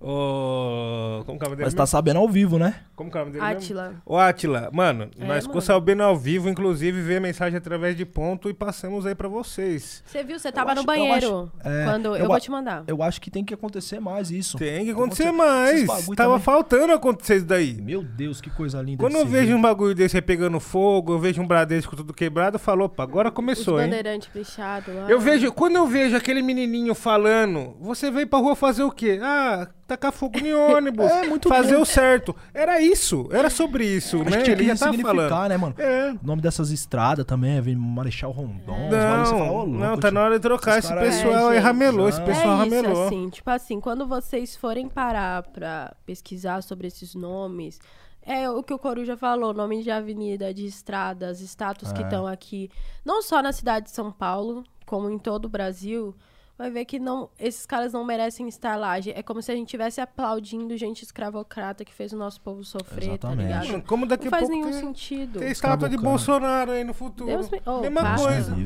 Ô, 0.00 1.22
Como 1.26 1.38
que 1.38 1.44
é 1.44 1.46
o 1.46 1.50
nome 1.50 1.56
dele 1.56 1.64
Mas 1.66 1.74
tá 1.74 1.82
mesmo? 1.82 1.86
sabendo 1.86 2.18
ao 2.18 2.28
vivo, 2.28 2.58
né? 2.58 2.74
Como 2.96 3.10
que 3.10 3.16
é 3.18 3.20
o 3.20 3.24
nome 3.24 3.32
dele 3.32 3.44
mesmo? 3.44 3.58
Atila. 3.58 3.94
Ô, 4.06 4.16
Atila, 4.16 4.70
mano, 4.72 5.10
É, 5.18 5.24
nós 5.26 5.38
ficou 5.44 5.56
mano. 5.56 5.62
sabendo 5.66 6.02
ao 6.02 6.16
vivo, 6.16 6.48
inclusive, 6.48 7.00
ver 7.02 7.16
a 7.16 7.20
mensagem 7.20 7.56
através 7.58 7.96
de 7.96 8.04
ponto 8.04 8.48
e 8.48 8.54
passamos 8.54 9.04
aí 9.06 9.14
pra 9.14 9.28
vocês. 9.28 10.02
Você 10.06 10.22
viu? 10.24 10.38
Você 10.38 10.50
tava 10.50 10.72
acho- 10.72 10.76
no 10.76 10.82
eu 10.82 10.86
banheiro. 10.86 11.50
acho- 11.62 11.68
é, 11.68 11.84
quando 11.84 12.06
eu, 12.06 12.16
eu 12.16 12.26
vou 12.26 12.36
a- 12.36 12.40
te 12.40 12.50
mandar. 12.50 12.84
Eu 12.86 13.02
acho 13.02 13.20
que 13.20 13.30
tem 13.30 13.44
que 13.44 13.52
acontecer 13.54 14.00
mais 14.00 14.30
isso. 14.30 14.56
Tem 14.56 14.84
que 14.84 14.90
acontecer 14.92 15.24
esses 15.24 15.36
mais. 15.36 15.86
bagulho 15.86 16.16
Tava 16.16 16.30
também. 16.30 16.44
faltando 16.44 16.92
acontecer 16.92 17.36
isso 17.36 17.46
daí. 17.46 17.74
Meu 17.80 18.02
Deus, 18.02 18.40
que 18.40 18.48
coisa 18.50 18.80
linda. 18.80 19.02
Quando 19.02 19.12
de 19.14 19.18
eu 19.20 19.26
se 19.26 19.30
vejo 19.32 19.48
ver. 19.48 19.54
um 19.54 19.62
bagulho 19.62 19.94
desse 19.94 20.16
aí 20.16 20.22
pegando 20.22 20.58
fogo, 20.60 21.12
eu 21.12 21.18
vejo 21.18 21.42
um 21.42 21.46
Bradesco 21.46 21.94
tudo 21.96 22.14
quebrado, 22.14 22.56
eu 22.56 22.60
falo, 22.60 22.84
opa, 22.86 23.02
agora 23.02 23.28
Os 23.28 23.34
começou, 23.34 23.78
hein? 23.80 23.86
bandeirantes 23.86 24.28
pichados 24.28 24.94
lá. 24.94 25.10
Eu 25.10 25.20
vejo, 25.20 25.52
quando 25.52 25.76
eu 25.76 25.86
vejo 25.86 26.16
aquele 26.16 26.40
menininho 26.42 26.94
falando, 26.94 27.74
você 27.80 28.10
veio 28.10 28.26
pra 28.26 28.38
rua 28.38 28.53
fazer 28.54 28.82
o 28.82 28.90
quê? 28.90 29.18
Ah, 29.22 29.68
tacar 29.86 30.12
fogo 30.12 30.38
em 30.38 30.52
ônibus, 30.54 31.06
É, 31.10 31.26
muito 31.26 31.48
fazer 31.48 31.76
bom. 31.76 31.82
o 31.82 31.86
certo. 31.86 32.34
Era 32.52 32.80
isso, 32.80 33.28
era 33.32 33.48
sobre 33.50 33.84
isso, 33.86 34.20
Acho 34.22 34.30
né? 34.30 34.36
que 34.38 34.42
tinha 34.44 34.54
Ele 34.56 34.64
que 34.64 34.76
já 34.76 34.86
tava 34.86 34.98
falando. 34.98 35.48
né, 35.48 35.56
mano? 35.56 35.74
É. 35.78 36.12
O 36.12 36.26
nome 36.26 36.40
dessas 36.42 36.70
estradas 36.70 37.24
também, 37.24 37.60
vem 37.60 37.76
Marechal 37.76 38.30
Rondon. 38.30 38.88
você 38.88 38.96
fala, 39.00 39.24
Não, 39.38 39.52
louco, 39.54 39.70
não, 39.70 39.96
tá 39.96 40.08
tio. 40.08 40.14
na 40.14 40.20
hora 40.24 40.34
de 40.34 40.40
trocar. 40.40 40.78
Esse 40.78 40.94
pessoal 40.94 41.50
É, 41.50 41.54
gente. 41.56 41.62
ramelou, 41.64 42.08
esse 42.08 42.18
Não. 42.18 42.26
pessoal 42.26 42.62
é 42.62 42.66
isso, 42.66 42.76
ramelou. 42.76 43.06
assim, 43.06 43.28
tipo 43.30 43.50
assim, 43.50 43.80
quando 43.80 44.06
vocês 44.06 44.56
forem 44.56 44.88
parar 44.88 45.42
pra 45.44 45.94
pesquisar 46.06 46.62
sobre 46.62 46.86
esses 46.88 47.14
nomes, 47.14 47.78
é 48.26 48.48
o 48.50 48.62
que 48.62 48.72
o 48.72 48.78
Coruja 48.78 49.16
falou, 49.18 49.52
nome 49.52 49.82
de 49.82 49.90
avenida, 49.90 50.52
de 50.54 50.64
estradas, 50.66 51.40
estátuas 51.42 51.92
que 51.92 52.00
É. 52.00 52.04
estão 52.04 52.26
aqui, 52.26 52.70
não 53.04 53.20
só 53.20 53.42
na 53.42 53.52
cidade 53.52 53.86
de 53.86 53.90
São 53.92 54.10
Paulo, 54.10 54.64
como 54.86 55.10
em 55.10 55.18
todo 55.18 55.44
o 55.44 55.48
Brasil, 55.48 56.14
vai 56.56 56.70
ver 56.70 56.84
que 56.84 56.98
não, 56.98 57.28
esses 57.38 57.66
caras 57.66 57.92
não 57.92 58.04
merecem 58.04 58.46
estar 58.48 58.76
lá. 58.76 58.96
É 58.98 59.22
como 59.22 59.42
se 59.42 59.50
a 59.50 59.54
gente 59.54 59.66
estivesse 59.66 60.00
aplaudindo 60.00 60.76
gente 60.76 61.02
escravocrata 61.02 61.84
que 61.84 61.92
fez 61.92 62.12
o 62.12 62.16
nosso 62.16 62.40
povo 62.40 62.62
sofrer, 62.64 63.08
Exatamente. 63.10 63.48
tá 63.48 63.58
ligado? 63.60 63.72
Mano, 63.72 63.84
como 63.86 64.06
daqui 64.06 64.24
Não 64.24 64.28
a 64.28 64.30
faz 64.30 64.42
pouco 64.48 64.54
nenhum 64.56 64.70
tem, 64.70 64.80
sentido. 64.80 65.38
tem 65.40 65.50
estátua 65.50 65.88
de. 65.88 65.96
Bolsonaro 65.96 66.70
aí 66.72 66.84
no 66.84 66.94
futuro. 66.94 67.28
Deus 67.30 67.50
me- 67.50 67.60
oh, 67.66 67.80
Mesma 67.80 68.16
coisa. 68.16 68.56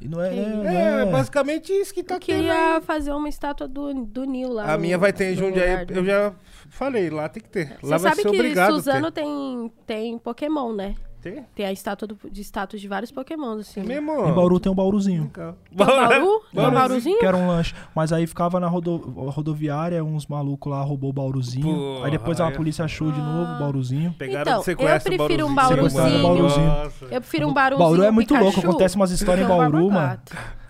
E 0.00 0.06
não 0.06 0.22
é. 0.22 0.30
Que 0.30 0.36
né, 0.36 0.74
É, 1.00 1.04
né? 1.04 1.10
basicamente 1.10 1.72
isso 1.72 1.92
que 1.92 2.04
tá 2.04 2.14
Eu 2.16 2.20
tendo 2.20 2.34
aí. 2.36 2.42
queria 2.42 2.80
fazer 2.82 3.12
uma 3.12 3.28
estátua 3.28 3.66
do, 3.66 3.92
do 4.04 4.24
Nil 4.24 4.52
lá. 4.52 4.72
A 4.72 4.76
no- 4.76 4.80
minha 4.82 4.96
vai 4.96 5.12
ter 5.12 5.32
em 5.32 5.36
Jundiaí, 5.36 5.86
eu 5.90 6.04
já 6.04 6.32
falei, 6.70 7.10
lá 7.10 7.28
tem 7.28 7.42
que 7.42 7.48
ter. 7.48 7.76
Você 7.80 7.86
Lá 7.86 7.98
vai 7.98 8.10
sabe 8.10 8.22
ser 8.22 8.30
que 8.30 8.36
obrigado 8.36 8.74
Suzano 8.74 9.10
ter. 9.10 9.22
tem, 9.22 9.72
tem 9.86 10.18
Pokémon, 10.18 10.72
né? 10.72 10.94
Tem? 11.34 11.44
Tem 11.54 11.66
a 11.66 11.72
estátua 11.72 12.08
do- 12.08 12.18
de 12.30 12.40
estátuas 12.40 12.80
de 12.80 12.88
vários 12.88 13.10
Pokémons, 13.10 13.60
assim. 13.60 13.80
É 13.80 13.82
mesmo? 13.82 14.12
Em 14.28 14.32
Bauru 14.32 14.58
tem 14.60 14.70
um 14.70 14.74
Bauruzinho. 14.74 15.30
Tem 15.34 15.44
um 15.44 15.54
Bauru? 15.72 16.42
Tem 16.54 16.66
um 16.66 16.70
Bauruzinho? 16.70 17.18
Que 17.18 17.26
era 17.26 17.36
um 17.36 17.48
lanche. 17.48 17.74
Mas 17.94 18.12
aí 18.12 18.26
ficava 18.26 18.58
na 18.60 18.66
rodo- 18.68 18.98
rodoviária, 19.30 20.02
uns 20.04 20.26
malucos 20.26 20.70
lá 20.70 20.80
roubou 20.82 21.10
o 21.10 21.12
Bauruzinho. 21.12 21.64
Porra, 21.66 22.06
aí 22.06 22.10
depois 22.10 22.40
a 22.40 22.48
aí- 22.48 22.54
polícia 22.54 22.84
achou 22.84 23.10
de 23.12 23.20
novo 23.20 23.52
o 23.54 23.58
Bauruzinho. 23.58 24.12
Pegaram 24.18 24.40
Então, 24.60 24.62
eu 24.66 25.00
prefiro 25.00 25.46
um 25.46 25.54
Bauruzinho. 25.54 26.22
Bauruzinho. 26.22 26.22
Bauruzinho. 26.22 27.08
Eu 27.10 27.20
prefiro 27.20 27.48
um 27.48 27.52
Bauruzinho 27.52 27.78
Bauru 27.88 28.02
é 28.02 28.10
muito 28.10 28.34
louco, 28.34 28.50
Pikachu 28.50 28.68
acontece 28.68 28.96
umas 28.96 29.10
histórias 29.10 29.44
em 29.44 29.48
Bauru, 29.48 29.90
mano. 29.90 30.18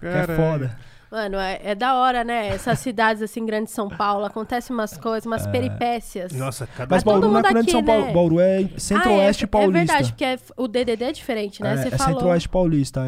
Que 0.01 0.07
é 0.07 0.27
foda. 0.37 0.88
Mano, 1.11 1.39
é, 1.39 1.61
é 1.62 1.75
da 1.75 1.95
hora, 1.95 2.23
né? 2.23 2.49
Essas 2.49 2.78
cidades 2.81 3.23
assim, 3.23 3.45
grandes 3.47 3.70
de 3.70 3.77
São 3.77 3.89
Paulo, 3.89 4.27
acontecem 4.27 4.75
umas 4.75 4.97
coisas, 4.97 5.25
umas 5.25 5.47
peripécias. 5.47 6.33
Nossa, 6.33 6.67
cada 6.67 6.95
Mas 6.95 7.03
Bauru 7.03 7.23
não 7.23 7.28
é 7.28 7.33
mundo 7.37 7.43
grande 7.43 7.59
aqui, 7.61 7.70
São 7.70 7.85
Paulo. 7.85 8.05
né? 8.05 8.12
Bauru 8.12 8.41
é 8.41 8.69
centro-oeste 8.77 9.45
ah, 9.45 9.47
é, 9.47 9.49
paulista. 9.49 9.78
É 9.78 9.85
verdade, 9.85 10.12
porque 10.12 10.25
é- 10.25 10.39
o 10.57 10.69
DDD 10.69 11.05
é 11.05 11.12
diferente, 11.12 11.62
né? 11.62 11.73
É, 11.73 11.77
Você 11.77 11.89
é 11.89 11.91
falou. 11.93 12.15
centro-oeste 12.15 12.49
paulista. 12.49 13.01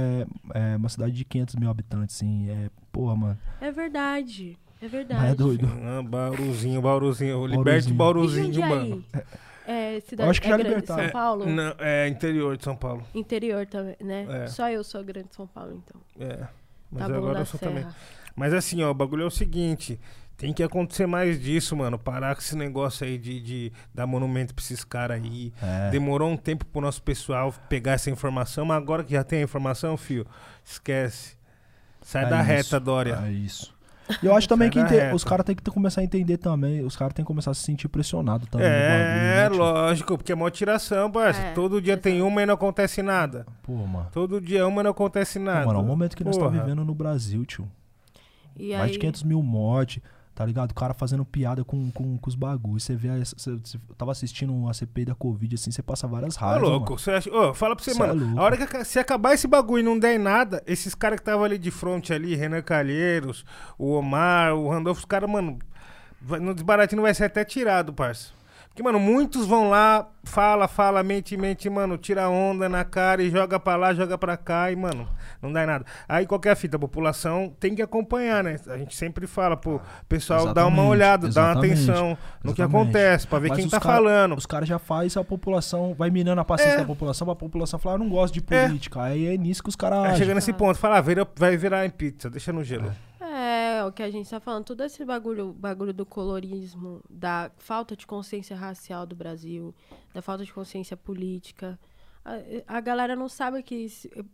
É, 0.54 0.72
é 0.72 0.76
uma 0.76 0.88
cidade 0.88 1.12
de 1.12 1.24
500 1.24 1.56
mil 1.56 1.70
habitantes, 1.70 2.16
assim. 2.16 2.48
É, 2.48 2.70
porra, 2.90 3.14
mano. 3.16 3.38
É 3.60 3.70
verdade. 3.70 4.58
É 4.82 4.88
verdade. 4.88 5.20
Mas 5.20 5.32
é 5.32 5.34
doido. 5.34 5.68
Ah, 5.84 6.02
Bauruzinho, 6.02 6.80
Bauruzinho. 6.80 7.34
Bauruzinho. 7.34 7.58
Liberte 7.58 7.90
E 7.90 7.92
Bauruzinho, 7.92 8.60
mano. 8.60 9.04
É, 9.66 10.00
cidade, 10.00 10.26
Eu 10.26 10.30
acho 10.30 10.40
que 10.40 10.46
é 10.46 10.50
já 10.50 10.56
grande, 10.56 10.70
libertaram. 10.70 11.02
São 11.02 11.12
Paulo? 11.12 11.46
Não, 11.46 11.74
é 11.78 12.08
interior 12.08 12.56
de 12.56 12.64
São 12.64 12.74
Paulo. 12.74 13.04
Interior 13.14 13.66
também, 13.66 13.94
né? 14.00 14.26
É. 14.44 14.46
Só 14.46 14.68
eu 14.70 14.82
sou 14.82 15.04
grande 15.04 15.28
de 15.28 15.34
São 15.36 15.46
Paulo, 15.46 15.74
então. 15.74 16.00
É. 16.18 16.48
Mas 16.90 17.06
Tá 17.06 17.16
agora 17.16 17.40
eu 17.40 17.46
sou 17.46 17.60
também. 17.60 17.86
Mas 18.34 18.52
assim, 18.54 18.82
ó, 18.82 18.90
o 18.90 18.94
bagulho 18.94 19.24
é 19.24 19.26
o 19.26 19.30
seguinte. 19.30 20.00
Tem 20.36 20.54
que 20.54 20.62
acontecer 20.62 21.06
mais 21.06 21.38
disso, 21.38 21.76
mano. 21.76 21.98
Parar 21.98 22.34
com 22.34 22.40
esse 22.40 22.56
negócio 22.56 23.06
aí 23.06 23.18
de, 23.18 23.40
de 23.40 23.72
dar 23.94 24.06
monumento 24.06 24.54
pra 24.54 24.64
esses 24.64 24.82
caras 24.82 25.22
aí. 25.22 25.52
É. 25.62 25.90
Demorou 25.90 26.30
um 26.30 26.36
tempo 26.36 26.64
pro 26.64 26.80
nosso 26.80 27.02
pessoal 27.02 27.52
pegar 27.68 27.92
essa 27.92 28.10
informação, 28.10 28.64
mas 28.64 28.78
agora 28.78 29.04
que 29.04 29.12
já 29.12 29.22
tem 29.22 29.40
a 29.40 29.42
informação, 29.42 29.96
fio, 29.98 30.26
esquece. 30.64 31.36
Sai 32.00 32.24
É 32.24 32.28
da 32.30 32.38
isso, 32.40 32.46
reta, 32.46 32.80
Dória. 32.80 33.22
É 33.26 33.30
isso. 33.30 33.74
E 34.22 34.26
eu 34.26 34.34
acho 34.34 34.48
também 34.48 34.70
Sai 34.72 34.86
que 34.88 34.94
inte- 34.94 35.14
os 35.14 35.24
caras 35.24 35.44
têm 35.44 35.54
que 35.54 35.62
começar 35.70 36.00
a 36.00 36.04
entender 36.04 36.36
também. 36.36 36.82
Os 36.84 36.96
caras 36.96 37.14
têm 37.14 37.24
que 37.24 37.26
começar 37.26 37.50
a 37.50 37.54
se 37.54 37.62
sentir 37.62 37.88
pressionados 37.88 38.48
também. 38.48 38.66
É, 38.66 38.88
bagulho, 38.88 39.22
né, 39.24 39.48
tio? 39.50 39.58
lógico, 39.58 40.16
porque 40.18 40.32
é 40.32 40.34
mó 40.34 40.48
tiração, 40.50 41.10
parça. 41.10 41.40
É, 41.40 41.52
Todo 41.52 41.80
dia 41.80 41.96
tem 41.96 42.22
uma 42.22 42.42
e 42.42 42.46
não 42.46 42.54
acontece 42.54 43.02
nada. 43.02 43.46
Pô, 43.62 43.74
mano. 43.86 44.08
Todo 44.12 44.40
dia 44.40 44.66
uma 44.66 44.80
e 44.80 44.84
não 44.84 44.90
acontece 44.90 45.38
nada. 45.38 45.66
Mano, 45.66 45.78
é 45.78 45.82
o 45.82 45.86
momento 45.86 46.16
que 46.16 46.24
nós 46.24 46.34
estamos 46.34 46.52
Porra. 46.54 46.64
vivendo 46.64 46.84
no 46.84 46.94
Brasil, 46.94 47.44
tio. 47.44 47.68
E 48.56 48.70
Mais 48.70 48.82
aí, 48.84 48.90
de 48.92 48.98
500 48.98 49.22
mil 49.22 49.42
mortes, 49.42 50.02
tá 50.40 50.46
ligado? 50.46 50.70
O 50.70 50.74
cara 50.74 50.94
fazendo 50.94 51.22
piada 51.22 51.62
com, 51.62 51.90
com, 51.90 52.16
com 52.16 52.28
os 52.30 52.34
bagulhos. 52.34 52.84
Você 52.84 52.96
vê, 52.96 53.10
você, 53.22 53.58
você 53.58 53.78
tava 53.98 54.10
assistindo 54.10 54.66
a 54.70 54.72
CPI 54.72 55.04
da 55.04 55.14
Covid, 55.14 55.54
assim, 55.54 55.70
você 55.70 55.82
passa 55.82 56.08
várias 56.08 56.34
Ô, 56.34 56.40
raivas, 56.40 56.62
louco, 56.62 56.84
mano. 56.92 56.98
você 56.98 57.10
acha... 57.10 57.30
Ô, 57.30 57.52
fala 57.52 57.76
pra 57.76 57.84
você, 57.84 57.92
Cê 57.92 58.02
é 58.02 58.06
mano. 58.06 58.24
louco. 58.24 58.40
a 58.40 58.42
hora 58.44 58.56
que 58.56 58.84
se 58.84 58.98
acabar 58.98 59.34
esse 59.34 59.46
bagulho 59.46 59.82
e 59.82 59.84
não 59.84 59.98
der 59.98 60.14
em 60.14 60.18
nada, 60.18 60.62
esses 60.66 60.94
caras 60.94 61.18
que 61.18 61.20
estavam 61.20 61.44
ali 61.44 61.58
de 61.58 61.70
frente 61.70 62.14
ali, 62.14 62.34
Renan 62.34 62.62
Calheiros, 62.62 63.44
o 63.76 63.92
Omar, 63.92 64.54
o 64.54 64.70
Randolfo, 64.70 65.00
os 65.00 65.04
caras, 65.04 65.28
mano, 65.28 65.58
vai, 66.22 66.40
no 66.40 66.54
desbaratinho 66.54 67.02
vai 67.02 67.12
ser 67.12 67.24
até 67.24 67.44
tirado, 67.44 67.92
parça. 67.92 68.32
Porque, 68.80 68.90
mano, 68.90 68.98
muitos 68.98 69.46
vão 69.46 69.68
lá, 69.68 70.08
fala, 70.24 70.66
fala, 70.66 71.02
mente, 71.02 71.36
mente, 71.36 71.68
mano, 71.68 71.98
tira 71.98 72.30
onda 72.30 72.66
na 72.66 72.82
cara 72.82 73.22
e 73.22 73.28
joga 73.28 73.60
pra 73.60 73.76
lá, 73.76 73.92
joga 73.92 74.16
pra 74.16 74.38
cá 74.38 74.72
e, 74.72 74.76
mano, 74.76 75.06
não 75.42 75.52
dá 75.52 75.64
em 75.64 75.66
nada. 75.66 75.84
Aí 76.08 76.24
qualquer 76.26 76.56
fita, 76.56 76.78
a 76.78 76.80
população 76.80 77.54
tem 77.60 77.74
que 77.74 77.82
acompanhar, 77.82 78.42
né? 78.42 78.56
A 78.68 78.78
gente 78.78 78.96
sempre 78.96 79.26
fala, 79.26 79.54
pô, 79.54 79.78
pessoal, 80.08 80.54
dá 80.54 80.62
uma 80.66 80.68
Exatamente, 80.68 80.90
olhada, 80.90 81.28
dá 81.28 81.40
uma 81.42 81.50
exatamente, 81.50 81.72
atenção 81.90 82.18
no 82.42 82.54
que 82.54 82.62
exatamente. 82.62 82.88
acontece, 82.88 83.26
pra 83.26 83.38
ver 83.38 83.48
Mas 83.50 83.58
quem 83.58 83.68
tá 83.68 83.78
cara- 83.80 83.94
falando. 83.96 84.34
Os 84.34 84.46
caras 84.46 84.66
já 84.66 84.78
faz 84.78 85.14
a 85.14 85.22
população, 85.22 85.92
vai 85.92 86.08
minando 86.08 86.40
a 86.40 86.44
paciência 86.44 86.76
É. 86.76 86.78
da 86.78 86.84
população, 86.86 87.26
pra 87.26 87.36
população 87.36 87.78
falar, 87.78 87.96
eu 87.96 87.98
não 87.98 88.08
gosto 88.08 88.32
de 88.32 88.42
É. 88.54 88.66
política. 88.66 89.02
Aí 89.02 89.26
é 89.26 89.36
nisso 89.36 89.62
que 89.62 89.68
os 89.68 89.76
caras 89.76 89.98
agem. 90.06 90.16
chega 90.20 90.34
nesse 90.34 90.54
ponto, 90.54 90.78
fala, 90.78 90.96
ah, 90.98 91.04
vai 91.36 91.54
virar 91.58 91.84
em 91.84 91.90
pizza, 91.90 92.30
deixa 92.30 92.50
no 92.50 92.64
gelo. 92.64 92.86
É, 92.86 93.09
o 93.84 93.92
que 93.92 94.02
a 94.02 94.10
gente 94.10 94.28
tá 94.28 94.40
falando, 94.40 94.64
todo 94.64 94.82
esse 94.82 95.04
bagulho, 95.04 95.52
bagulho 95.52 95.92
do 95.92 96.06
colorismo, 96.06 97.02
da 97.08 97.50
falta 97.58 97.96
de 97.96 98.06
consciência 98.06 98.56
racial 98.56 99.06
do 99.06 99.14
Brasil, 99.14 99.74
da 100.12 100.22
falta 100.22 100.44
de 100.44 100.52
consciência 100.52 100.96
política. 100.96 101.78
A, 102.24 102.76
a 102.76 102.80
galera 102.80 103.16
não 103.16 103.28
sabe 103.28 103.62
que 103.62 103.86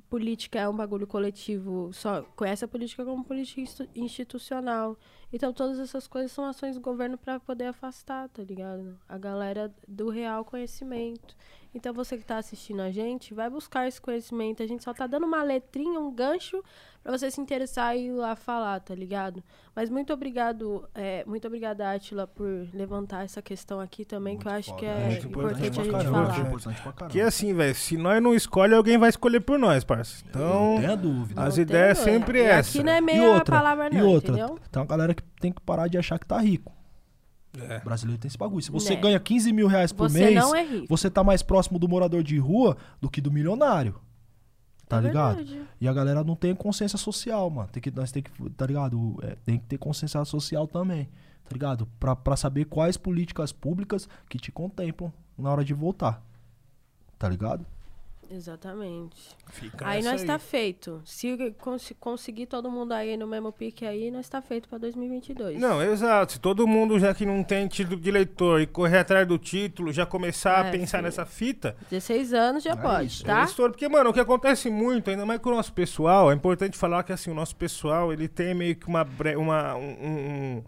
política 0.09 0.59
é 0.59 0.69
um 0.69 0.77
bagulho 0.77 1.07
coletivo, 1.07 1.93
só 1.93 2.23
conhece 2.35 2.65
a 2.65 2.69
política 2.69 3.05
como 3.05 3.25
política 3.25 3.89
institucional. 3.95 4.99
Então 5.33 5.53
todas 5.53 5.79
essas 5.79 6.07
coisas 6.07 6.33
são 6.33 6.45
ações 6.45 6.75
do 6.75 6.81
governo 6.81 7.17
pra 7.17 7.39
poder 7.39 7.67
afastar, 7.67 8.29
tá 8.29 8.43
ligado? 8.43 8.99
A 9.09 9.17
galera 9.17 9.73
do 9.87 10.09
real 10.09 10.45
conhecimento. 10.45 11.37
Então 11.73 11.93
você 11.93 12.17
que 12.17 12.25
tá 12.25 12.39
assistindo 12.39 12.81
a 12.81 12.91
gente, 12.91 13.35
vai 13.35 13.51
buscar 13.51 13.87
esse 13.87 14.01
conhecimento. 14.01 14.63
A 14.63 14.67
gente 14.67 14.83
só 14.83 14.95
tá 14.95 15.07
dando 15.07 15.27
uma 15.27 15.43
letrinha, 15.43 16.01
um 16.01 16.13
gancho 16.13 16.65
pra 17.07 17.17
você 17.19 17.31
se 17.31 17.41
interessar 17.41 17.97
e 17.97 18.07
ir 18.07 18.11
lá 18.13 18.35
falar, 18.35 18.81
tá 18.81 18.95
ligado? 18.95 19.43
Mas 19.75 19.89
muito 19.91 20.13
obrigado, 20.13 20.89
é, 20.95 21.25
muito 21.27 21.47
obrigada, 21.47 21.93
Atila, 21.93 22.27
por 22.27 22.67
levantar 22.75 23.25
essa 23.25 23.41
questão 23.41 23.79
aqui 23.81 24.05
também, 24.05 24.37
que 24.37 24.49
eu 24.49 24.53
acho 24.53 24.75
que 24.77 24.85
é 24.85 25.09
Muito 25.11 25.27
importante 25.29 25.67
a 25.69 25.71
pra 25.71 25.83
gente 25.85 25.93
caramba, 25.93 26.11
falar. 26.27 26.39
né? 26.39 26.49
importante 26.49 26.83
pra 26.83 26.93
caramba. 26.93 27.13
Que 27.13 27.21
assim, 27.21 27.55
velho, 27.55 27.75
se 27.75 27.97
nós 27.97 28.23
não 28.23 28.35
escolhe, 28.35 28.75
alguém 28.75 28.99
vai 28.99 29.09
escolher 29.11 29.41
por 29.41 29.59
nós, 29.59 29.85
parça. 29.85 30.25
Então, 30.29 30.75
Não 30.75 30.81
tenha 30.81 30.97
dúvida. 30.97 31.43
as 31.43 31.57
Não 31.57 31.63
ideias 31.63 31.99
tem, 32.03 32.13
sempre 32.15 32.39
e 32.39 32.43
essa. 32.43 32.71
Aqui 32.71 32.83
não 32.83 32.93
é 32.93 32.99
E 32.99 33.01
meia 33.01 33.31
outra, 33.31 33.57
palavra, 33.57 33.89
e 33.95 33.99
não, 33.99 34.07
outra, 34.09 34.33
entendeu? 34.33 34.59
tem 34.71 34.81
uma 34.83 34.87
galera 34.89 35.15
que 35.15 35.23
tem 35.41 35.53
que 35.53 35.61
parar 35.61 35.89
de 35.89 35.97
achar 35.99 36.19
que 36.19 36.27
tá 36.27 36.39
rico. 36.39 36.73
É. 37.59 37.79
O 37.79 37.85
brasileiro 37.85 38.21
tem 38.21 38.29
esse 38.29 38.37
bagulho. 38.37 38.63
Se 38.63 38.71
você 38.71 38.95
Né. 38.95 39.01
ganha 39.01 39.19
15 39.21 39.51
mil 39.53 39.67
reais 39.67 39.91
por 39.93 40.11
Você 40.11 40.19
mês, 40.19 40.35
não 40.35 40.55
é 40.55 40.63
rico. 40.63 40.87
você 40.89 41.09
tá 41.09 41.25
mais 41.25 41.43
próximo 41.43 41.79
do 41.79 41.89
morador 41.89 42.23
de 42.23 42.37
rua 42.39 42.77
do 43.01 43.09
que 43.09 43.19
do 43.21 43.31
milionário. 43.33 43.95
Tá 44.89 44.99
É 44.99 45.01
ligado? 45.01 45.37
verdade. 45.37 45.63
E 45.81 45.89
a 45.89 45.93
galera 45.93 46.23
não 46.23 46.37
tem 46.37 46.55
consciência 46.55 46.97
social, 46.99 47.51
mano. 47.51 47.69
Tem 47.73 47.83
que, 47.83 47.91
nós 47.91 48.13
tem 48.13 48.23
que, 48.23 48.51
tá 48.51 48.67
ligado? 48.67 49.19
É, 49.23 49.35
tem 49.45 49.59
que 49.59 49.67
ter 49.67 49.79
consciência 49.79 50.25
social 50.25 50.67
também, 50.69 51.07
tá 51.45 51.53
ligado? 51.53 51.87
Pra, 51.99 52.15
pra 52.15 52.37
saber 52.37 52.67
quais 52.67 52.97
políticas 52.97 53.51
públicas 53.53 54.09
que 54.29 54.39
te 54.39 54.53
contemplam 54.53 55.13
na 55.37 55.51
hora 55.51 55.65
de 55.65 55.75
votar. 55.75 56.23
Tá 57.19 57.29
ligado? 57.29 57.67
Exatamente. 58.31 59.17
Fica 59.51 59.87
Aí 59.87 60.03
nós 60.03 60.23
tá 60.25 60.39
feito. 60.39 61.01
Se 61.05 61.55
cons- 61.59 61.93
conseguir 62.01 62.47
todo 62.47 62.71
mundo 62.71 62.93
aí 62.93 63.17
no 63.17 63.27
mesmo 63.27 63.53
pique 63.53 63.85
aí, 63.87 64.11
nós 64.11 64.29
tá 64.29 64.43
feito 64.43 64.69
pra 64.69 64.79
2022. 64.79 65.59
Não, 65.61 65.83
exato. 65.83 66.33
Se 66.33 66.41
todo 66.41 66.67
mundo, 66.67 66.99
já 66.99 67.15
que 67.15 67.25
não 67.25 67.43
tem 67.45 67.67
título 67.69 68.01
de 68.01 68.09
eleitor 68.09 68.61
e 68.61 68.67
correr 68.67 68.99
atrás 68.99 69.27
do 69.27 69.39
título, 69.39 69.93
já 69.93 70.05
começar 70.07 70.65
a 70.65 70.69
É, 70.69 70.71
pensar 70.73 70.99
filho. 70.99 71.03
nessa 71.05 71.25
fita, 71.27 71.77
16 71.91 72.33
anos 72.35 72.63
já 72.63 72.77
pode, 72.77 73.07
isso, 73.07 73.23
é 73.23 73.27
tá? 73.27 73.45
estouro. 73.45 73.73
Porque, 73.73 73.89
mano, 73.89 74.11
o 74.11 74.13
que 74.13 74.21
acontece 74.21 74.69
muito, 74.71 75.09
ainda 75.11 75.25
mais 75.25 75.41
com 75.41 75.51
o 75.51 75.55
nosso 75.55 75.73
pessoal, 75.73 76.31
é 76.31 76.35
importante 76.35 76.77
falar 76.77 77.03
que, 77.05 77.13
assim, 77.13 77.31
o 77.31 77.35
nosso 77.35 77.55
pessoal, 77.57 78.13
ele 78.13 78.29
tem 78.29 78.55
meio 78.55 78.77
que 78.77 78.87
uma... 78.87 79.07
uma 79.37 79.77
um, 79.77 79.81
um- 79.91 80.65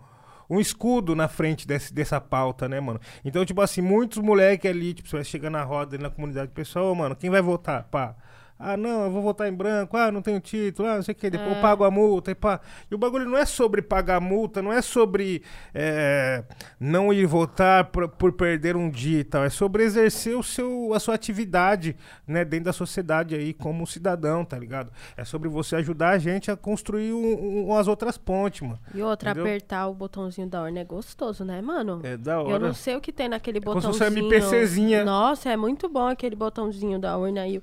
um 0.48 0.60
escudo 0.60 1.14
na 1.14 1.28
frente 1.28 1.66
desse, 1.66 1.92
dessa 1.92 2.20
pauta, 2.20 2.68
né, 2.68 2.80
mano? 2.80 3.00
Então, 3.24 3.44
tipo 3.44 3.60
assim, 3.60 3.80
muitos 3.82 4.18
moleques 4.18 4.70
ali, 4.70 4.94
tipo, 4.94 5.08
você 5.08 5.16
vai 5.16 5.24
chegar 5.24 5.50
na 5.50 5.62
roda 5.62 5.96
ali 5.96 6.02
na 6.02 6.10
comunidade 6.10 6.50
pessoal, 6.52 6.94
mano, 6.94 7.14
quem 7.14 7.30
vai 7.30 7.42
votar? 7.42 7.84
Pá. 7.84 8.14
Ah, 8.58 8.76
não, 8.76 9.04
eu 9.04 9.10
vou 9.12 9.22
votar 9.22 9.48
em 9.48 9.52
branco. 9.52 9.96
Ah, 9.96 10.10
não 10.10 10.20
tenho 10.20 10.40
título. 10.40 10.88
Ah, 10.88 10.96
não 10.96 11.02
sei 11.02 11.12
o 11.12 11.14
que. 11.14 11.30
Depois 11.30 11.50
eu 11.52 11.56
É. 11.58 11.60
pago 11.62 11.84
a 11.84 11.90
multa 11.90 12.30
e 12.32 12.34
pá. 12.34 12.60
E 12.90 12.94
o 12.94 12.98
bagulho 12.98 13.24
não 13.24 13.38
é 13.38 13.44
sobre 13.46 13.80
pagar 13.80 14.20
multa, 14.20 14.60
não 14.60 14.72
é 14.72 14.82
sobre 14.82 15.42
é, 15.74 16.42
não 16.80 17.12
ir 17.12 17.24
votar 17.26 17.84
por, 17.84 18.08
por 18.08 18.32
perder 18.32 18.74
um 18.76 18.90
dia 18.90 19.20
e 19.20 19.24
tal. 19.24 19.44
É 19.44 19.50
sobre 19.50 19.84
exercer 19.84 20.36
o 20.36 20.42
seu, 20.42 20.92
a 20.92 20.98
sua 20.98 21.14
atividade, 21.14 21.96
né, 22.26 22.44
dentro 22.44 22.64
da 22.66 22.72
sociedade 22.72 23.34
aí, 23.34 23.52
como 23.54 23.86
cidadão, 23.86 24.44
tá 24.44 24.58
ligado? 24.58 24.90
É 25.16 25.24
sobre 25.24 25.48
você 25.48 25.76
ajudar 25.76 26.10
a 26.10 26.18
gente 26.18 26.50
a 26.50 26.56
construir 26.56 27.12
um, 27.12 27.68
um- 27.70 27.74
as 27.76 27.86
outras 27.86 28.18
pontes, 28.18 28.62
mano. 28.62 28.78
E 28.92 29.00
outra, 29.02 29.30
Entendeu? 29.30 29.44
apertar 29.46 29.86
o 29.86 29.94
botãozinho 29.94 30.48
da 30.48 30.62
urna 30.62 30.80
é 30.80 30.84
gostoso, 30.84 31.44
né, 31.44 31.60
mano? 31.62 32.00
É 32.02 32.16
da 32.16 32.32
Eu 32.34 32.40
hora. 32.40 32.58
não 32.58 32.74
sei 32.74 32.96
o 32.96 33.00
que 33.00 33.12
tem 33.12 33.28
naquele 33.28 33.60
como 33.60 33.80
se 33.80 33.86
fosse 33.86 33.98
botãozinho. 34.00 34.26
MPCzinha. 34.32 35.04
Nossa, 35.04 35.48
é 35.50 35.56
muito 35.56 35.88
bom 35.88 36.08
aquele 36.08 36.34
botãozinho 36.34 36.98
da 36.98 37.16
urna 37.16 37.42
aí. 37.42 37.62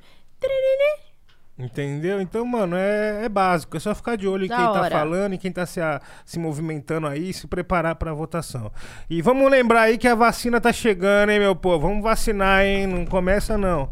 Entendeu? 1.57 2.19
Então, 2.19 2.45
mano, 2.45 2.75
é, 2.75 3.23
é 3.25 3.29
básico. 3.29 3.77
É 3.77 3.79
só 3.79 3.95
ficar 3.95 4.17
de 4.17 4.27
olho 4.27 4.43
em 4.45 4.49
Da 4.49 4.57
quem 4.57 4.65
tá 4.65 4.71
hora. 4.81 4.89
falando 4.99 5.33
e 5.35 5.37
quem 5.37 5.51
tá 5.53 5.65
se, 5.65 5.79
a- 5.79 6.01
se 6.25 6.37
movimentando 6.37 7.07
aí, 7.07 7.31
se 7.31 7.47
preparar 7.47 7.95
pra 7.95 8.13
votação. 8.13 8.69
E 9.09 9.21
vamos 9.21 9.49
lembrar 9.49 9.83
aí 9.83 9.97
que 9.97 10.07
a 10.07 10.15
vacina 10.15 10.59
tá 10.59 10.73
chegando, 10.73 11.29
hein, 11.29 11.39
meu 11.39 11.55
povo? 11.55 11.87
Vamos 11.87 12.03
vacinar, 12.03 12.61
hein? 12.65 12.85
Não 12.87 13.05
começa, 13.05 13.57
não. 13.57 13.89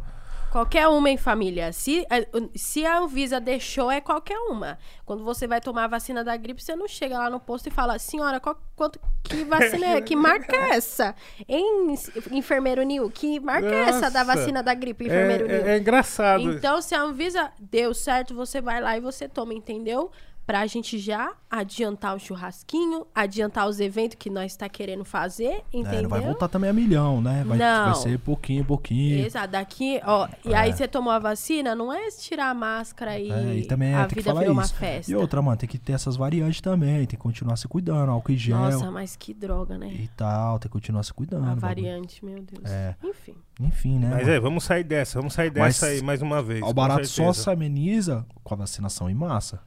Qualquer 0.53 0.87
uma 0.87 1.09
em 1.09 1.17
família. 1.17 1.73
Se, 1.73 2.05
se 2.53 2.85
a 2.85 2.99
Anvisa 2.99 3.39
deixou, 3.39 3.89
é 3.89 3.99
qualquer 3.99 4.37
uma. 4.37 4.77
Quando 5.03 5.23
você 5.23 5.47
vai 5.47 5.59
tomar 5.59 5.85
a 5.85 5.87
vacina 5.87 6.23
da 6.23 6.37
gripe, 6.37 6.61
você 6.61 6.75
não 6.75 6.87
chega 6.87 7.17
lá 7.17 7.27
no 7.27 7.39
posto 7.39 7.69
e 7.69 7.71
fala, 7.71 7.97
senhora, 7.97 8.39
qual, 8.39 8.55
quanto, 8.75 8.99
que 9.23 9.43
vacina 9.45 9.87
é? 9.97 10.01
Que 10.01 10.15
marca 10.15 10.55
é 10.55 10.69
essa? 10.75 11.15
Hein, 11.49 11.95
enfermeiro 12.29 12.83
Nil? 12.83 13.09
Que 13.09 13.39
marca 13.39 13.67
é 13.67 13.89
essa 13.89 14.11
da 14.11 14.23
Nossa. 14.23 14.37
vacina 14.37 14.61
da 14.61 14.75
gripe, 14.75 15.05
É, 15.05 15.07
enfermeiro 15.07 15.47
Nil? 15.47 15.65
é- 15.65 15.75
é 15.75 15.77
engraçado. 15.79 16.39
Então, 16.43 16.79
se 16.83 16.93
a 16.93 17.01
Anvisa 17.01 17.51
deu 17.59 17.91
certo, 17.91 18.35
você 18.35 18.61
vai 18.61 18.79
lá 18.79 18.95
e 18.95 19.01
você 19.01 19.27
toma, 19.27 19.55
entendeu? 19.55 20.11
Pra 20.45 20.67
gente 20.67 20.97
já 20.99 21.31
adiantar 21.49 22.15
o 22.15 22.19
churrasquinho, 22.19 23.07
adiantar 23.15 23.67
os 23.67 23.79
eventos 23.79 24.17
que 24.19 24.29
nós 24.29 24.55
tá 24.55 24.67
querendo 24.67 25.05
fazer, 25.05 25.63
entendeu? 25.71 25.99
É, 25.99 26.01
não 26.01 26.09
vai 26.09 26.19
voltar 26.19 26.47
também 26.49 26.69
a 26.69 26.73
milhão, 26.73 27.21
né? 27.21 27.43
Vai, 27.45 27.57
Não. 27.57 27.85
vai 27.85 27.95
ser 27.95 28.19
pouquinho, 28.19 28.65
pouquinho. 28.65 29.25
Exato, 29.25 29.47
daqui, 29.51 30.01
ó. 30.03 30.27
E 30.43 30.53
aí 30.53 30.73
você 30.73 30.85
tomou 30.87 31.13
a 31.13 31.19
vacina, 31.19 31.73
não 31.75 31.93
é 31.93 32.09
tirar 32.09 32.49
a 32.49 32.53
máscara 32.53 33.17
e, 33.17 33.31
É, 33.31 33.55
e 33.55 33.65
também 33.65 33.93
é, 33.93 33.95
a 33.95 33.99
tem 34.01 34.09
que 34.09 34.15
vida 34.15 34.29
falar 34.31 34.39
virou 34.41 34.55
uma 34.55 34.67
festa. 34.67 35.11
E 35.11 35.15
outra, 35.15 35.41
mano, 35.41 35.55
tem 35.57 35.69
que 35.69 35.77
ter 35.77 35.93
essas 35.93 36.17
variantes 36.17 36.59
também. 36.59 36.97
Tem 36.97 37.07
que 37.07 37.17
continuar 37.17 37.55
se 37.55 37.67
cuidando, 37.67 38.11
álcool 38.11 38.31
em 38.33 38.37
gel 38.37 38.57
Nossa, 38.57 38.91
mas 38.91 39.15
que 39.15 39.33
droga, 39.33 39.77
né? 39.77 39.87
e 39.93 40.07
tal. 40.09 40.59
Tem 40.59 40.67
que 40.69 40.73
continuar 40.73 41.03
se 41.03 41.13
cuidando. 41.13 41.43
a 41.43 41.55
bagulho. 41.55 41.61
variante, 41.61 42.25
meu 42.25 42.41
Deus. 42.41 42.69
É. 42.69 42.95
Enfim. 43.03 43.35
Enfim, 43.61 43.99
né? 43.99 44.09
Mas 44.09 44.23
mano? 44.23 44.31
é, 44.31 44.39
vamos 44.39 44.63
sair 44.63 44.83
dessa, 44.83 45.19
vamos 45.19 45.33
sair 45.33 45.51
Mas 45.55 45.75
dessa 45.75 45.85
aí 45.87 46.01
mais 46.01 46.21
uma 46.21 46.41
vez. 46.41 46.61
o 46.63 46.73
barato 46.73 47.05
só 47.07 47.31
se 47.31 47.49
ameniza 47.49 48.25
com 48.43 48.53
a 48.53 48.57
vacinação 48.57 49.09
em 49.09 49.13
massa. 49.13 49.61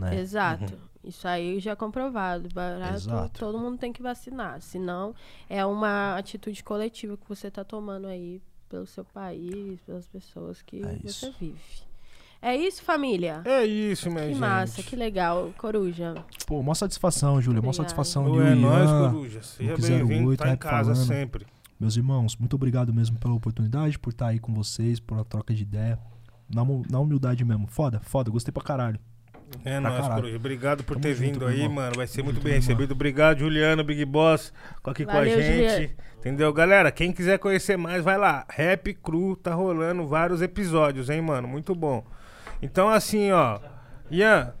Né? 0.00 0.20
Exato. 0.20 0.72
Isso 1.02 1.26
aí 1.26 1.60
já 1.60 1.72
é 1.72 1.76
comprovado. 1.76 2.48
Barato, 2.52 2.94
Exato. 2.94 3.38
todo 3.38 3.58
mundo 3.58 3.78
tem 3.78 3.92
que 3.92 4.02
vacinar. 4.02 4.60
Senão, 4.60 5.14
é 5.48 5.64
uma 5.64 6.16
atitude 6.16 6.62
coletiva 6.62 7.16
que 7.16 7.28
você 7.28 7.50
tá 7.50 7.64
tomando 7.64 8.06
aí 8.06 8.42
pelo 8.68 8.86
seu 8.86 9.04
país, 9.04 9.80
pelas 9.80 10.06
pessoas 10.06 10.62
que 10.62 10.82
É 10.84 10.96
você 11.02 11.32
vive. 11.40 11.58
É 12.42 12.56
isso, 12.56 12.82
família? 12.82 13.42
É 13.44 13.64
isso, 13.66 14.08
minha 14.10 14.22
Que 14.22 14.28
gente. 14.30 14.38
massa, 14.38 14.82
que 14.82 14.96
legal. 14.96 15.52
Coruja. 15.58 16.14
Pô, 16.46 16.62
mó 16.62 16.72
satisfação, 16.72 17.40
Júlia. 17.40 17.60
Mó 17.60 17.72
satisfação 17.72 18.30
de 18.30 18.38
Ô, 18.38 18.42
é 18.42 18.54
nóis, 18.54 18.90
Coruja. 19.12 19.42
Seja 19.42 19.76
bem-vindo, 19.76 20.28
08, 20.30 20.38
tá 20.38 20.46
em 20.46 20.50
Rap 20.50 20.58
casa 20.60 20.94
falando. 20.94 21.06
sempre. 21.08 21.46
Meus 21.78 21.96
irmãos, 21.96 22.36
muito 22.36 22.54
obrigado 22.56 22.92
mesmo 22.94 23.18
pela 23.18 23.34
oportunidade, 23.34 23.98
por 23.98 24.10
estar 24.10 24.28
aí 24.28 24.38
com 24.38 24.52
vocês, 24.54 24.98
por 25.00 25.18
a 25.18 25.24
troca 25.24 25.52
de 25.54 25.62
ideia. 25.62 25.98
Na, 26.48 26.62
na 26.90 26.98
humildade 26.98 27.44
mesmo. 27.44 27.66
Foda, 27.66 28.00
foda, 28.00 28.30
gostei 28.30 28.52
pra 28.52 28.62
caralho. 28.62 28.98
É 29.64 29.80
nóis. 29.80 30.06
Coruja. 30.08 30.36
Obrigado 30.36 30.84
por 30.84 30.94
Tamo 30.94 31.02
ter 31.02 31.14
junto, 31.14 31.32
vindo 31.32 31.46
aí, 31.46 31.60
irmão. 31.62 31.74
mano. 31.74 31.92
Vai 31.96 32.06
ser 32.06 32.18
Tamo 32.18 32.26
muito 32.32 32.42
bem 32.42 32.54
irmão. 32.54 32.66
recebido. 32.68 32.92
Obrigado, 32.92 33.38
Juliano, 33.40 33.82
Big 33.84 34.04
Boss, 34.04 34.52
aqui 34.84 35.04
com 35.04 35.10
a 35.10 35.14
Valeu, 35.14 35.40
gente. 35.42 35.54
Juliano. 35.72 35.90
Entendeu? 36.18 36.52
Galera, 36.52 36.92
quem 36.92 37.12
quiser 37.12 37.38
conhecer 37.38 37.76
mais, 37.78 38.04
vai 38.04 38.18
lá. 38.18 38.44
Rap 38.50 38.92
Cru, 38.94 39.36
tá 39.36 39.54
rolando 39.54 40.06
vários 40.06 40.42
episódios, 40.42 41.08
hein, 41.08 41.22
mano? 41.22 41.48
Muito 41.48 41.74
bom. 41.74 42.04
Então, 42.60 42.88
assim, 42.90 43.32
ó. 43.32 43.58
Ian, 44.10 44.52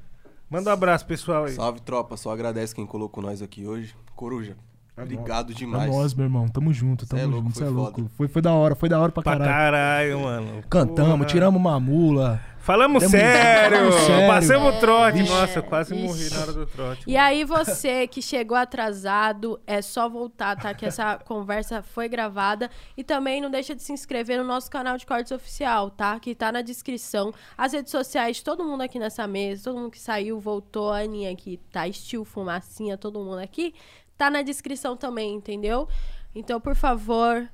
manda 0.48 0.70
um 0.70 0.72
abraço, 0.72 1.04
pessoal 1.04 1.44
aí. 1.44 1.52
Salve, 1.52 1.80
tropa. 1.82 2.16
Só 2.16 2.32
agradece 2.32 2.74
quem 2.74 2.86
colocou 2.86 3.22
nós 3.22 3.42
aqui 3.42 3.66
hoje. 3.66 3.94
Coruja, 4.16 4.56
obrigado 4.96 5.52
É 5.52 5.54
demais. 5.54 5.90
nós, 5.90 6.14
meu 6.14 6.24
irmão. 6.24 6.48
Tamo 6.48 6.72
junto, 6.72 7.04
Cê 7.04 7.16
é 7.16 7.18
tamo 7.20 7.32
louco, 7.32 7.46
junto. 7.48 7.58
Cê 7.58 7.64
foi 7.64 7.68
é 7.72 7.76
louco. 7.76 8.10
Foi, 8.16 8.28
foi 8.28 8.40
da 8.42 8.52
hora, 8.54 8.74
foi 8.74 8.88
da 8.88 8.98
hora 8.98 9.12
pra 9.12 9.22
Pra 9.22 9.32
caralho. 9.32 9.50
caralho, 9.52 10.20
mano. 10.20 10.62
Cantamos, 10.70 11.12
Porra. 11.18 11.24
tiramos 11.26 11.60
uma 11.60 11.78
mula. 11.78 12.40
Falamos 12.60 13.04
sério. 13.04 13.78
falamos 13.78 13.94
sério. 14.02 14.28
Passamos 14.28 14.74
o 14.74 14.80
trote. 14.80 15.22
Nossa, 15.22 15.58
eu 15.58 15.62
quase 15.62 15.94
Vixe. 15.94 16.06
morri 16.06 16.30
na 16.30 16.40
hora 16.40 16.52
do 16.52 16.66
trote. 16.66 17.02
E 17.06 17.16
aí, 17.16 17.42
você 17.42 18.06
que 18.06 18.20
chegou 18.20 18.56
atrasado, 18.56 19.58
é 19.66 19.80
só 19.80 20.08
voltar, 20.08 20.56
tá? 20.56 20.74
Que 20.74 20.84
essa 20.84 21.18
conversa 21.24 21.82
foi 21.82 22.06
gravada. 22.06 22.70
E 22.96 23.02
também 23.02 23.40
não 23.40 23.50
deixa 23.50 23.74
de 23.74 23.82
se 23.82 23.92
inscrever 23.92 24.36
no 24.36 24.44
nosso 24.44 24.70
canal 24.70 24.98
de 24.98 25.06
cortes 25.06 25.32
oficial, 25.32 25.90
tá? 25.90 26.20
Que 26.20 26.34
tá 26.34 26.52
na 26.52 26.60
descrição. 26.60 27.32
As 27.56 27.72
redes 27.72 27.90
sociais, 27.90 28.36
de 28.36 28.44
todo 28.44 28.62
mundo 28.62 28.82
aqui 28.82 28.98
nessa 28.98 29.26
mesa, 29.26 29.64
todo 29.64 29.78
mundo 29.78 29.90
que 29.90 29.98
saiu, 29.98 30.38
voltou, 30.38 30.90
a 30.92 30.98
Aninha 30.98 31.32
aqui, 31.32 31.58
tá? 31.72 31.88
Estilo, 31.88 32.26
fumacinha, 32.26 32.98
todo 32.98 33.18
mundo 33.20 33.38
aqui. 33.38 33.74
Tá 34.18 34.28
na 34.28 34.42
descrição 34.42 34.98
também, 34.98 35.34
entendeu? 35.34 35.88
Então, 36.34 36.60
por 36.60 36.76
favor, 36.76 37.48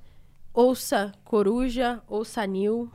ouça 0.52 1.12
Coruja, 1.24 2.02
ouça 2.08 2.44
Nil 2.44 2.90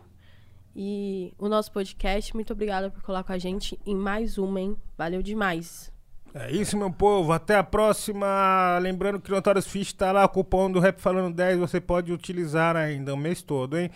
e 0.75 1.33
o 1.37 1.47
nosso 1.49 1.71
podcast. 1.71 2.33
Muito 2.33 2.53
obrigada 2.53 2.89
por 2.89 3.01
colar 3.01 3.23
com 3.23 3.31
a 3.33 3.37
gente 3.37 3.79
em 3.85 3.95
mais 3.95 4.37
uma, 4.37 4.59
hein? 4.59 4.75
Valeu 4.97 5.21
demais. 5.21 5.91
É 6.33 6.49
isso, 6.51 6.77
meu 6.77 6.91
povo. 6.91 7.31
Até 7.33 7.57
a 7.57 7.63
próxima. 7.63 8.77
Lembrando 8.81 9.19
que 9.19 9.31
o 9.31 9.35
Notorious 9.35 9.67
Fish 9.67 9.91
tá 9.93 10.11
lá, 10.11 10.23
o 10.25 10.29
cupom 10.29 10.71
do 10.71 10.79
Rap 10.79 10.99
Falando 10.99 11.35
10, 11.35 11.59
você 11.59 11.81
pode 11.81 12.11
utilizar 12.13 12.75
ainda 12.75 13.13
o 13.13 13.17
mês 13.17 13.41
todo, 13.41 13.77
hein? 13.77 13.89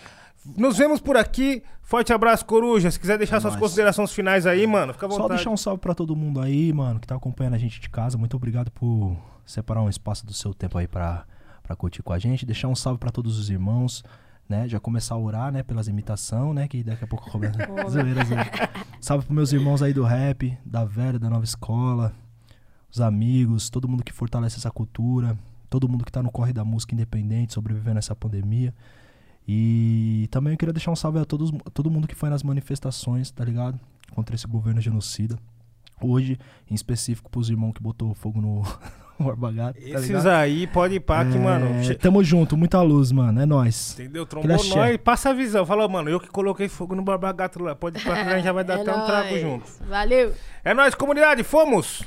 Nos 0.57 0.77
vemos 0.77 0.99
por 0.99 1.15
aqui. 1.17 1.63
Forte 1.81 2.11
abraço, 2.11 2.45
Coruja. 2.45 2.91
Se 2.91 2.99
quiser 2.99 3.17
deixar 3.17 3.37
É 3.37 3.39
suas 3.39 3.53
nóis. 3.53 3.61
considerações 3.63 4.11
finais 4.11 4.45
aí, 4.45 4.67
mano, 4.67 4.93
fica 4.93 5.05
à 5.05 5.09
Só 5.09 5.15
vontade. 5.15 5.37
deixar 5.37 5.49
um 5.49 5.57
salve 5.57 5.79
pra 5.79 5.95
todo 5.95 6.15
mundo 6.15 6.39
aí, 6.41 6.71
mano, 6.73 6.99
que 6.99 7.07
tá 7.07 7.15
acompanhando 7.15 7.53
a 7.55 7.57
gente 7.57 7.79
de 7.79 7.89
casa. 7.89 8.17
Muito 8.17 8.35
obrigado 8.35 8.69
por 8.71 9.15
separar 9.45 9.81
um 9.81 9.89
espaço 9.89 10.25
do 10.25 10.33
seu 10.33 10.53
tempo 10.53 10.77
aí 10.77 10.87
pra, 10.87 11.25
pra 11.63 11.75
curtir 11.75 12.03
com 12.03 12.11
a 12.13 12.19
gente. 12.19 12.45
Deixar 12.45 12.67
um 12.67 12.75
salve 12.75 12.99
pra 12.99 13.11
todos 13.11 13.39
os 13.39 13.49
irmãos, 13.49 14.03
né? 14.47 14.67
Já 14.67 14.79
começar 14.79 15.15
a 15.15 15.17
orar, 15.17 15.51
né? 15.51 15.63
Pelas 15.63 15.87
imitação, 15.87 16.53
né? 16.53 16.67
Que 16.67 16.83
daqui 16.83 17.03
a 17.03 17.07
pouco 17.07 17.29
começa. 17.29 17.57
zoeira, 17.89 18.23
zoeira. 18.23 18.69
Salve 19.01 19.25
pros 19.25 19.35
meus 19.35 19.53
irmãos 19.53 19.81
aí 19.81 19.93
do 19.93 20.03
rap, 20.03 20.57
da 20.65 20.85
velha, 20.85 21.19
da 21.19 21.29
nova 21.29 21.43
escola, 21.43 22.13
os 22.91 23.01
amigos, 23.01 23.69
todo 23.69 23.87
mundo 23.87 24.03
que 24.03 24.13
fortalece 24.13 24.57
essa 24.57 24.71
cultura, 24.71 25.37
todo 25.69 25.89
mundo 25.89 26.05
que 26.05 26.11
tá 26.11 26.23
no 26.23 26.31
corre 26.31 26.53
da 26.53 26.63
música 26.63 26.93
independente, 26.93 27.53
sobrevivendo 27.53 27.97
a 27.97 27.99
essa 27.99 28.15
pandemia. 28.15 28.73
E 29.47 30.27
também 30.31 30.53
eu 30.53 30.57
queria 30.57 30.73
deixar 30.73 30.91
um 30.91 30.95
salve 30.95 31.19
a 31.19 31.25
todos, 31.25 31.51
todo 31.73 31.91
mundo 31.91 32.07
que 32.07 32.15
foi 32.15 32.29
nas 32.29 32.41
manifestações, 32.41 33.29
tá 33.29 33.43
ligado? 33.43 33.79
Contra 34.11 34.35
esse 34.35 34.47
governo 34.47 34.81
genocida. 34.81 35.37
Hoje, 36.01 36.37
em 36.69 36.73
específico, 36.73 37.29
pros 37.29 37.49
irmãos 37.49 37.73
que 37.73 37.81
botou 37.81 38.13
fogo 38.13 38.41
no 38.41 38.63
Borba 39.23 39.51
Gato, 39.51 39.79
tá 39.79 39.87
Esses 39.87 40.07
ligado? 40.07 40.27
aí, 40.27 40.67
pode 40.67 40.95
ir 40.95 40.99
pá, 40.99 41.23
que, 41.25 41.35
É, 41.37 41.39
mano. 41.39 41.95
Tamo 41.99 42.23
junto, 42.23 42.57
muita 42.57 42.81
luz, 42.81 43.11
mano. 43.11 43.41
É 43.41 43.45
nóis. 43.45 43.93
Entendeu? 43.93 44.23
Aquele 44.23 44.41
Trombou 44.43 44.55
axé. 44.55 44.75
nós, 44.75 44.97
passa 44.97 45.29
a 45.29 45.33
visão. 45.33 45.65
Fala, 45.65 45.87
mano, 45.87 46.09
eu 46.09 46.19
que 46.19 46.27
coloquei 46.27 46.67
fogo 46.67 46.95
no 46.95 47.01
Barbagato 47.01 47.61
lá. 47.63 47.73
Pode 47.75 47.97
ir 47.97 48.03
pra 48.03 48.13
que 48.15 48.29
a 48.29 48.35
gente 48.35 48.43
já 48.45 48.51
vai 48.51 48.63
dar 48.63 48.79
É 48.79 48.81
até 48.81 48.91
um 48.95 49.05
trago 49.05 49.29
nóis. 49.29 49.41
junto. 49.41 49.65
Valeu! 49.87 50.33
É 50.63 50.73
nóis, 50.73 50.93
comunidade, 50.95 51.43
fomos! 51.43 52.03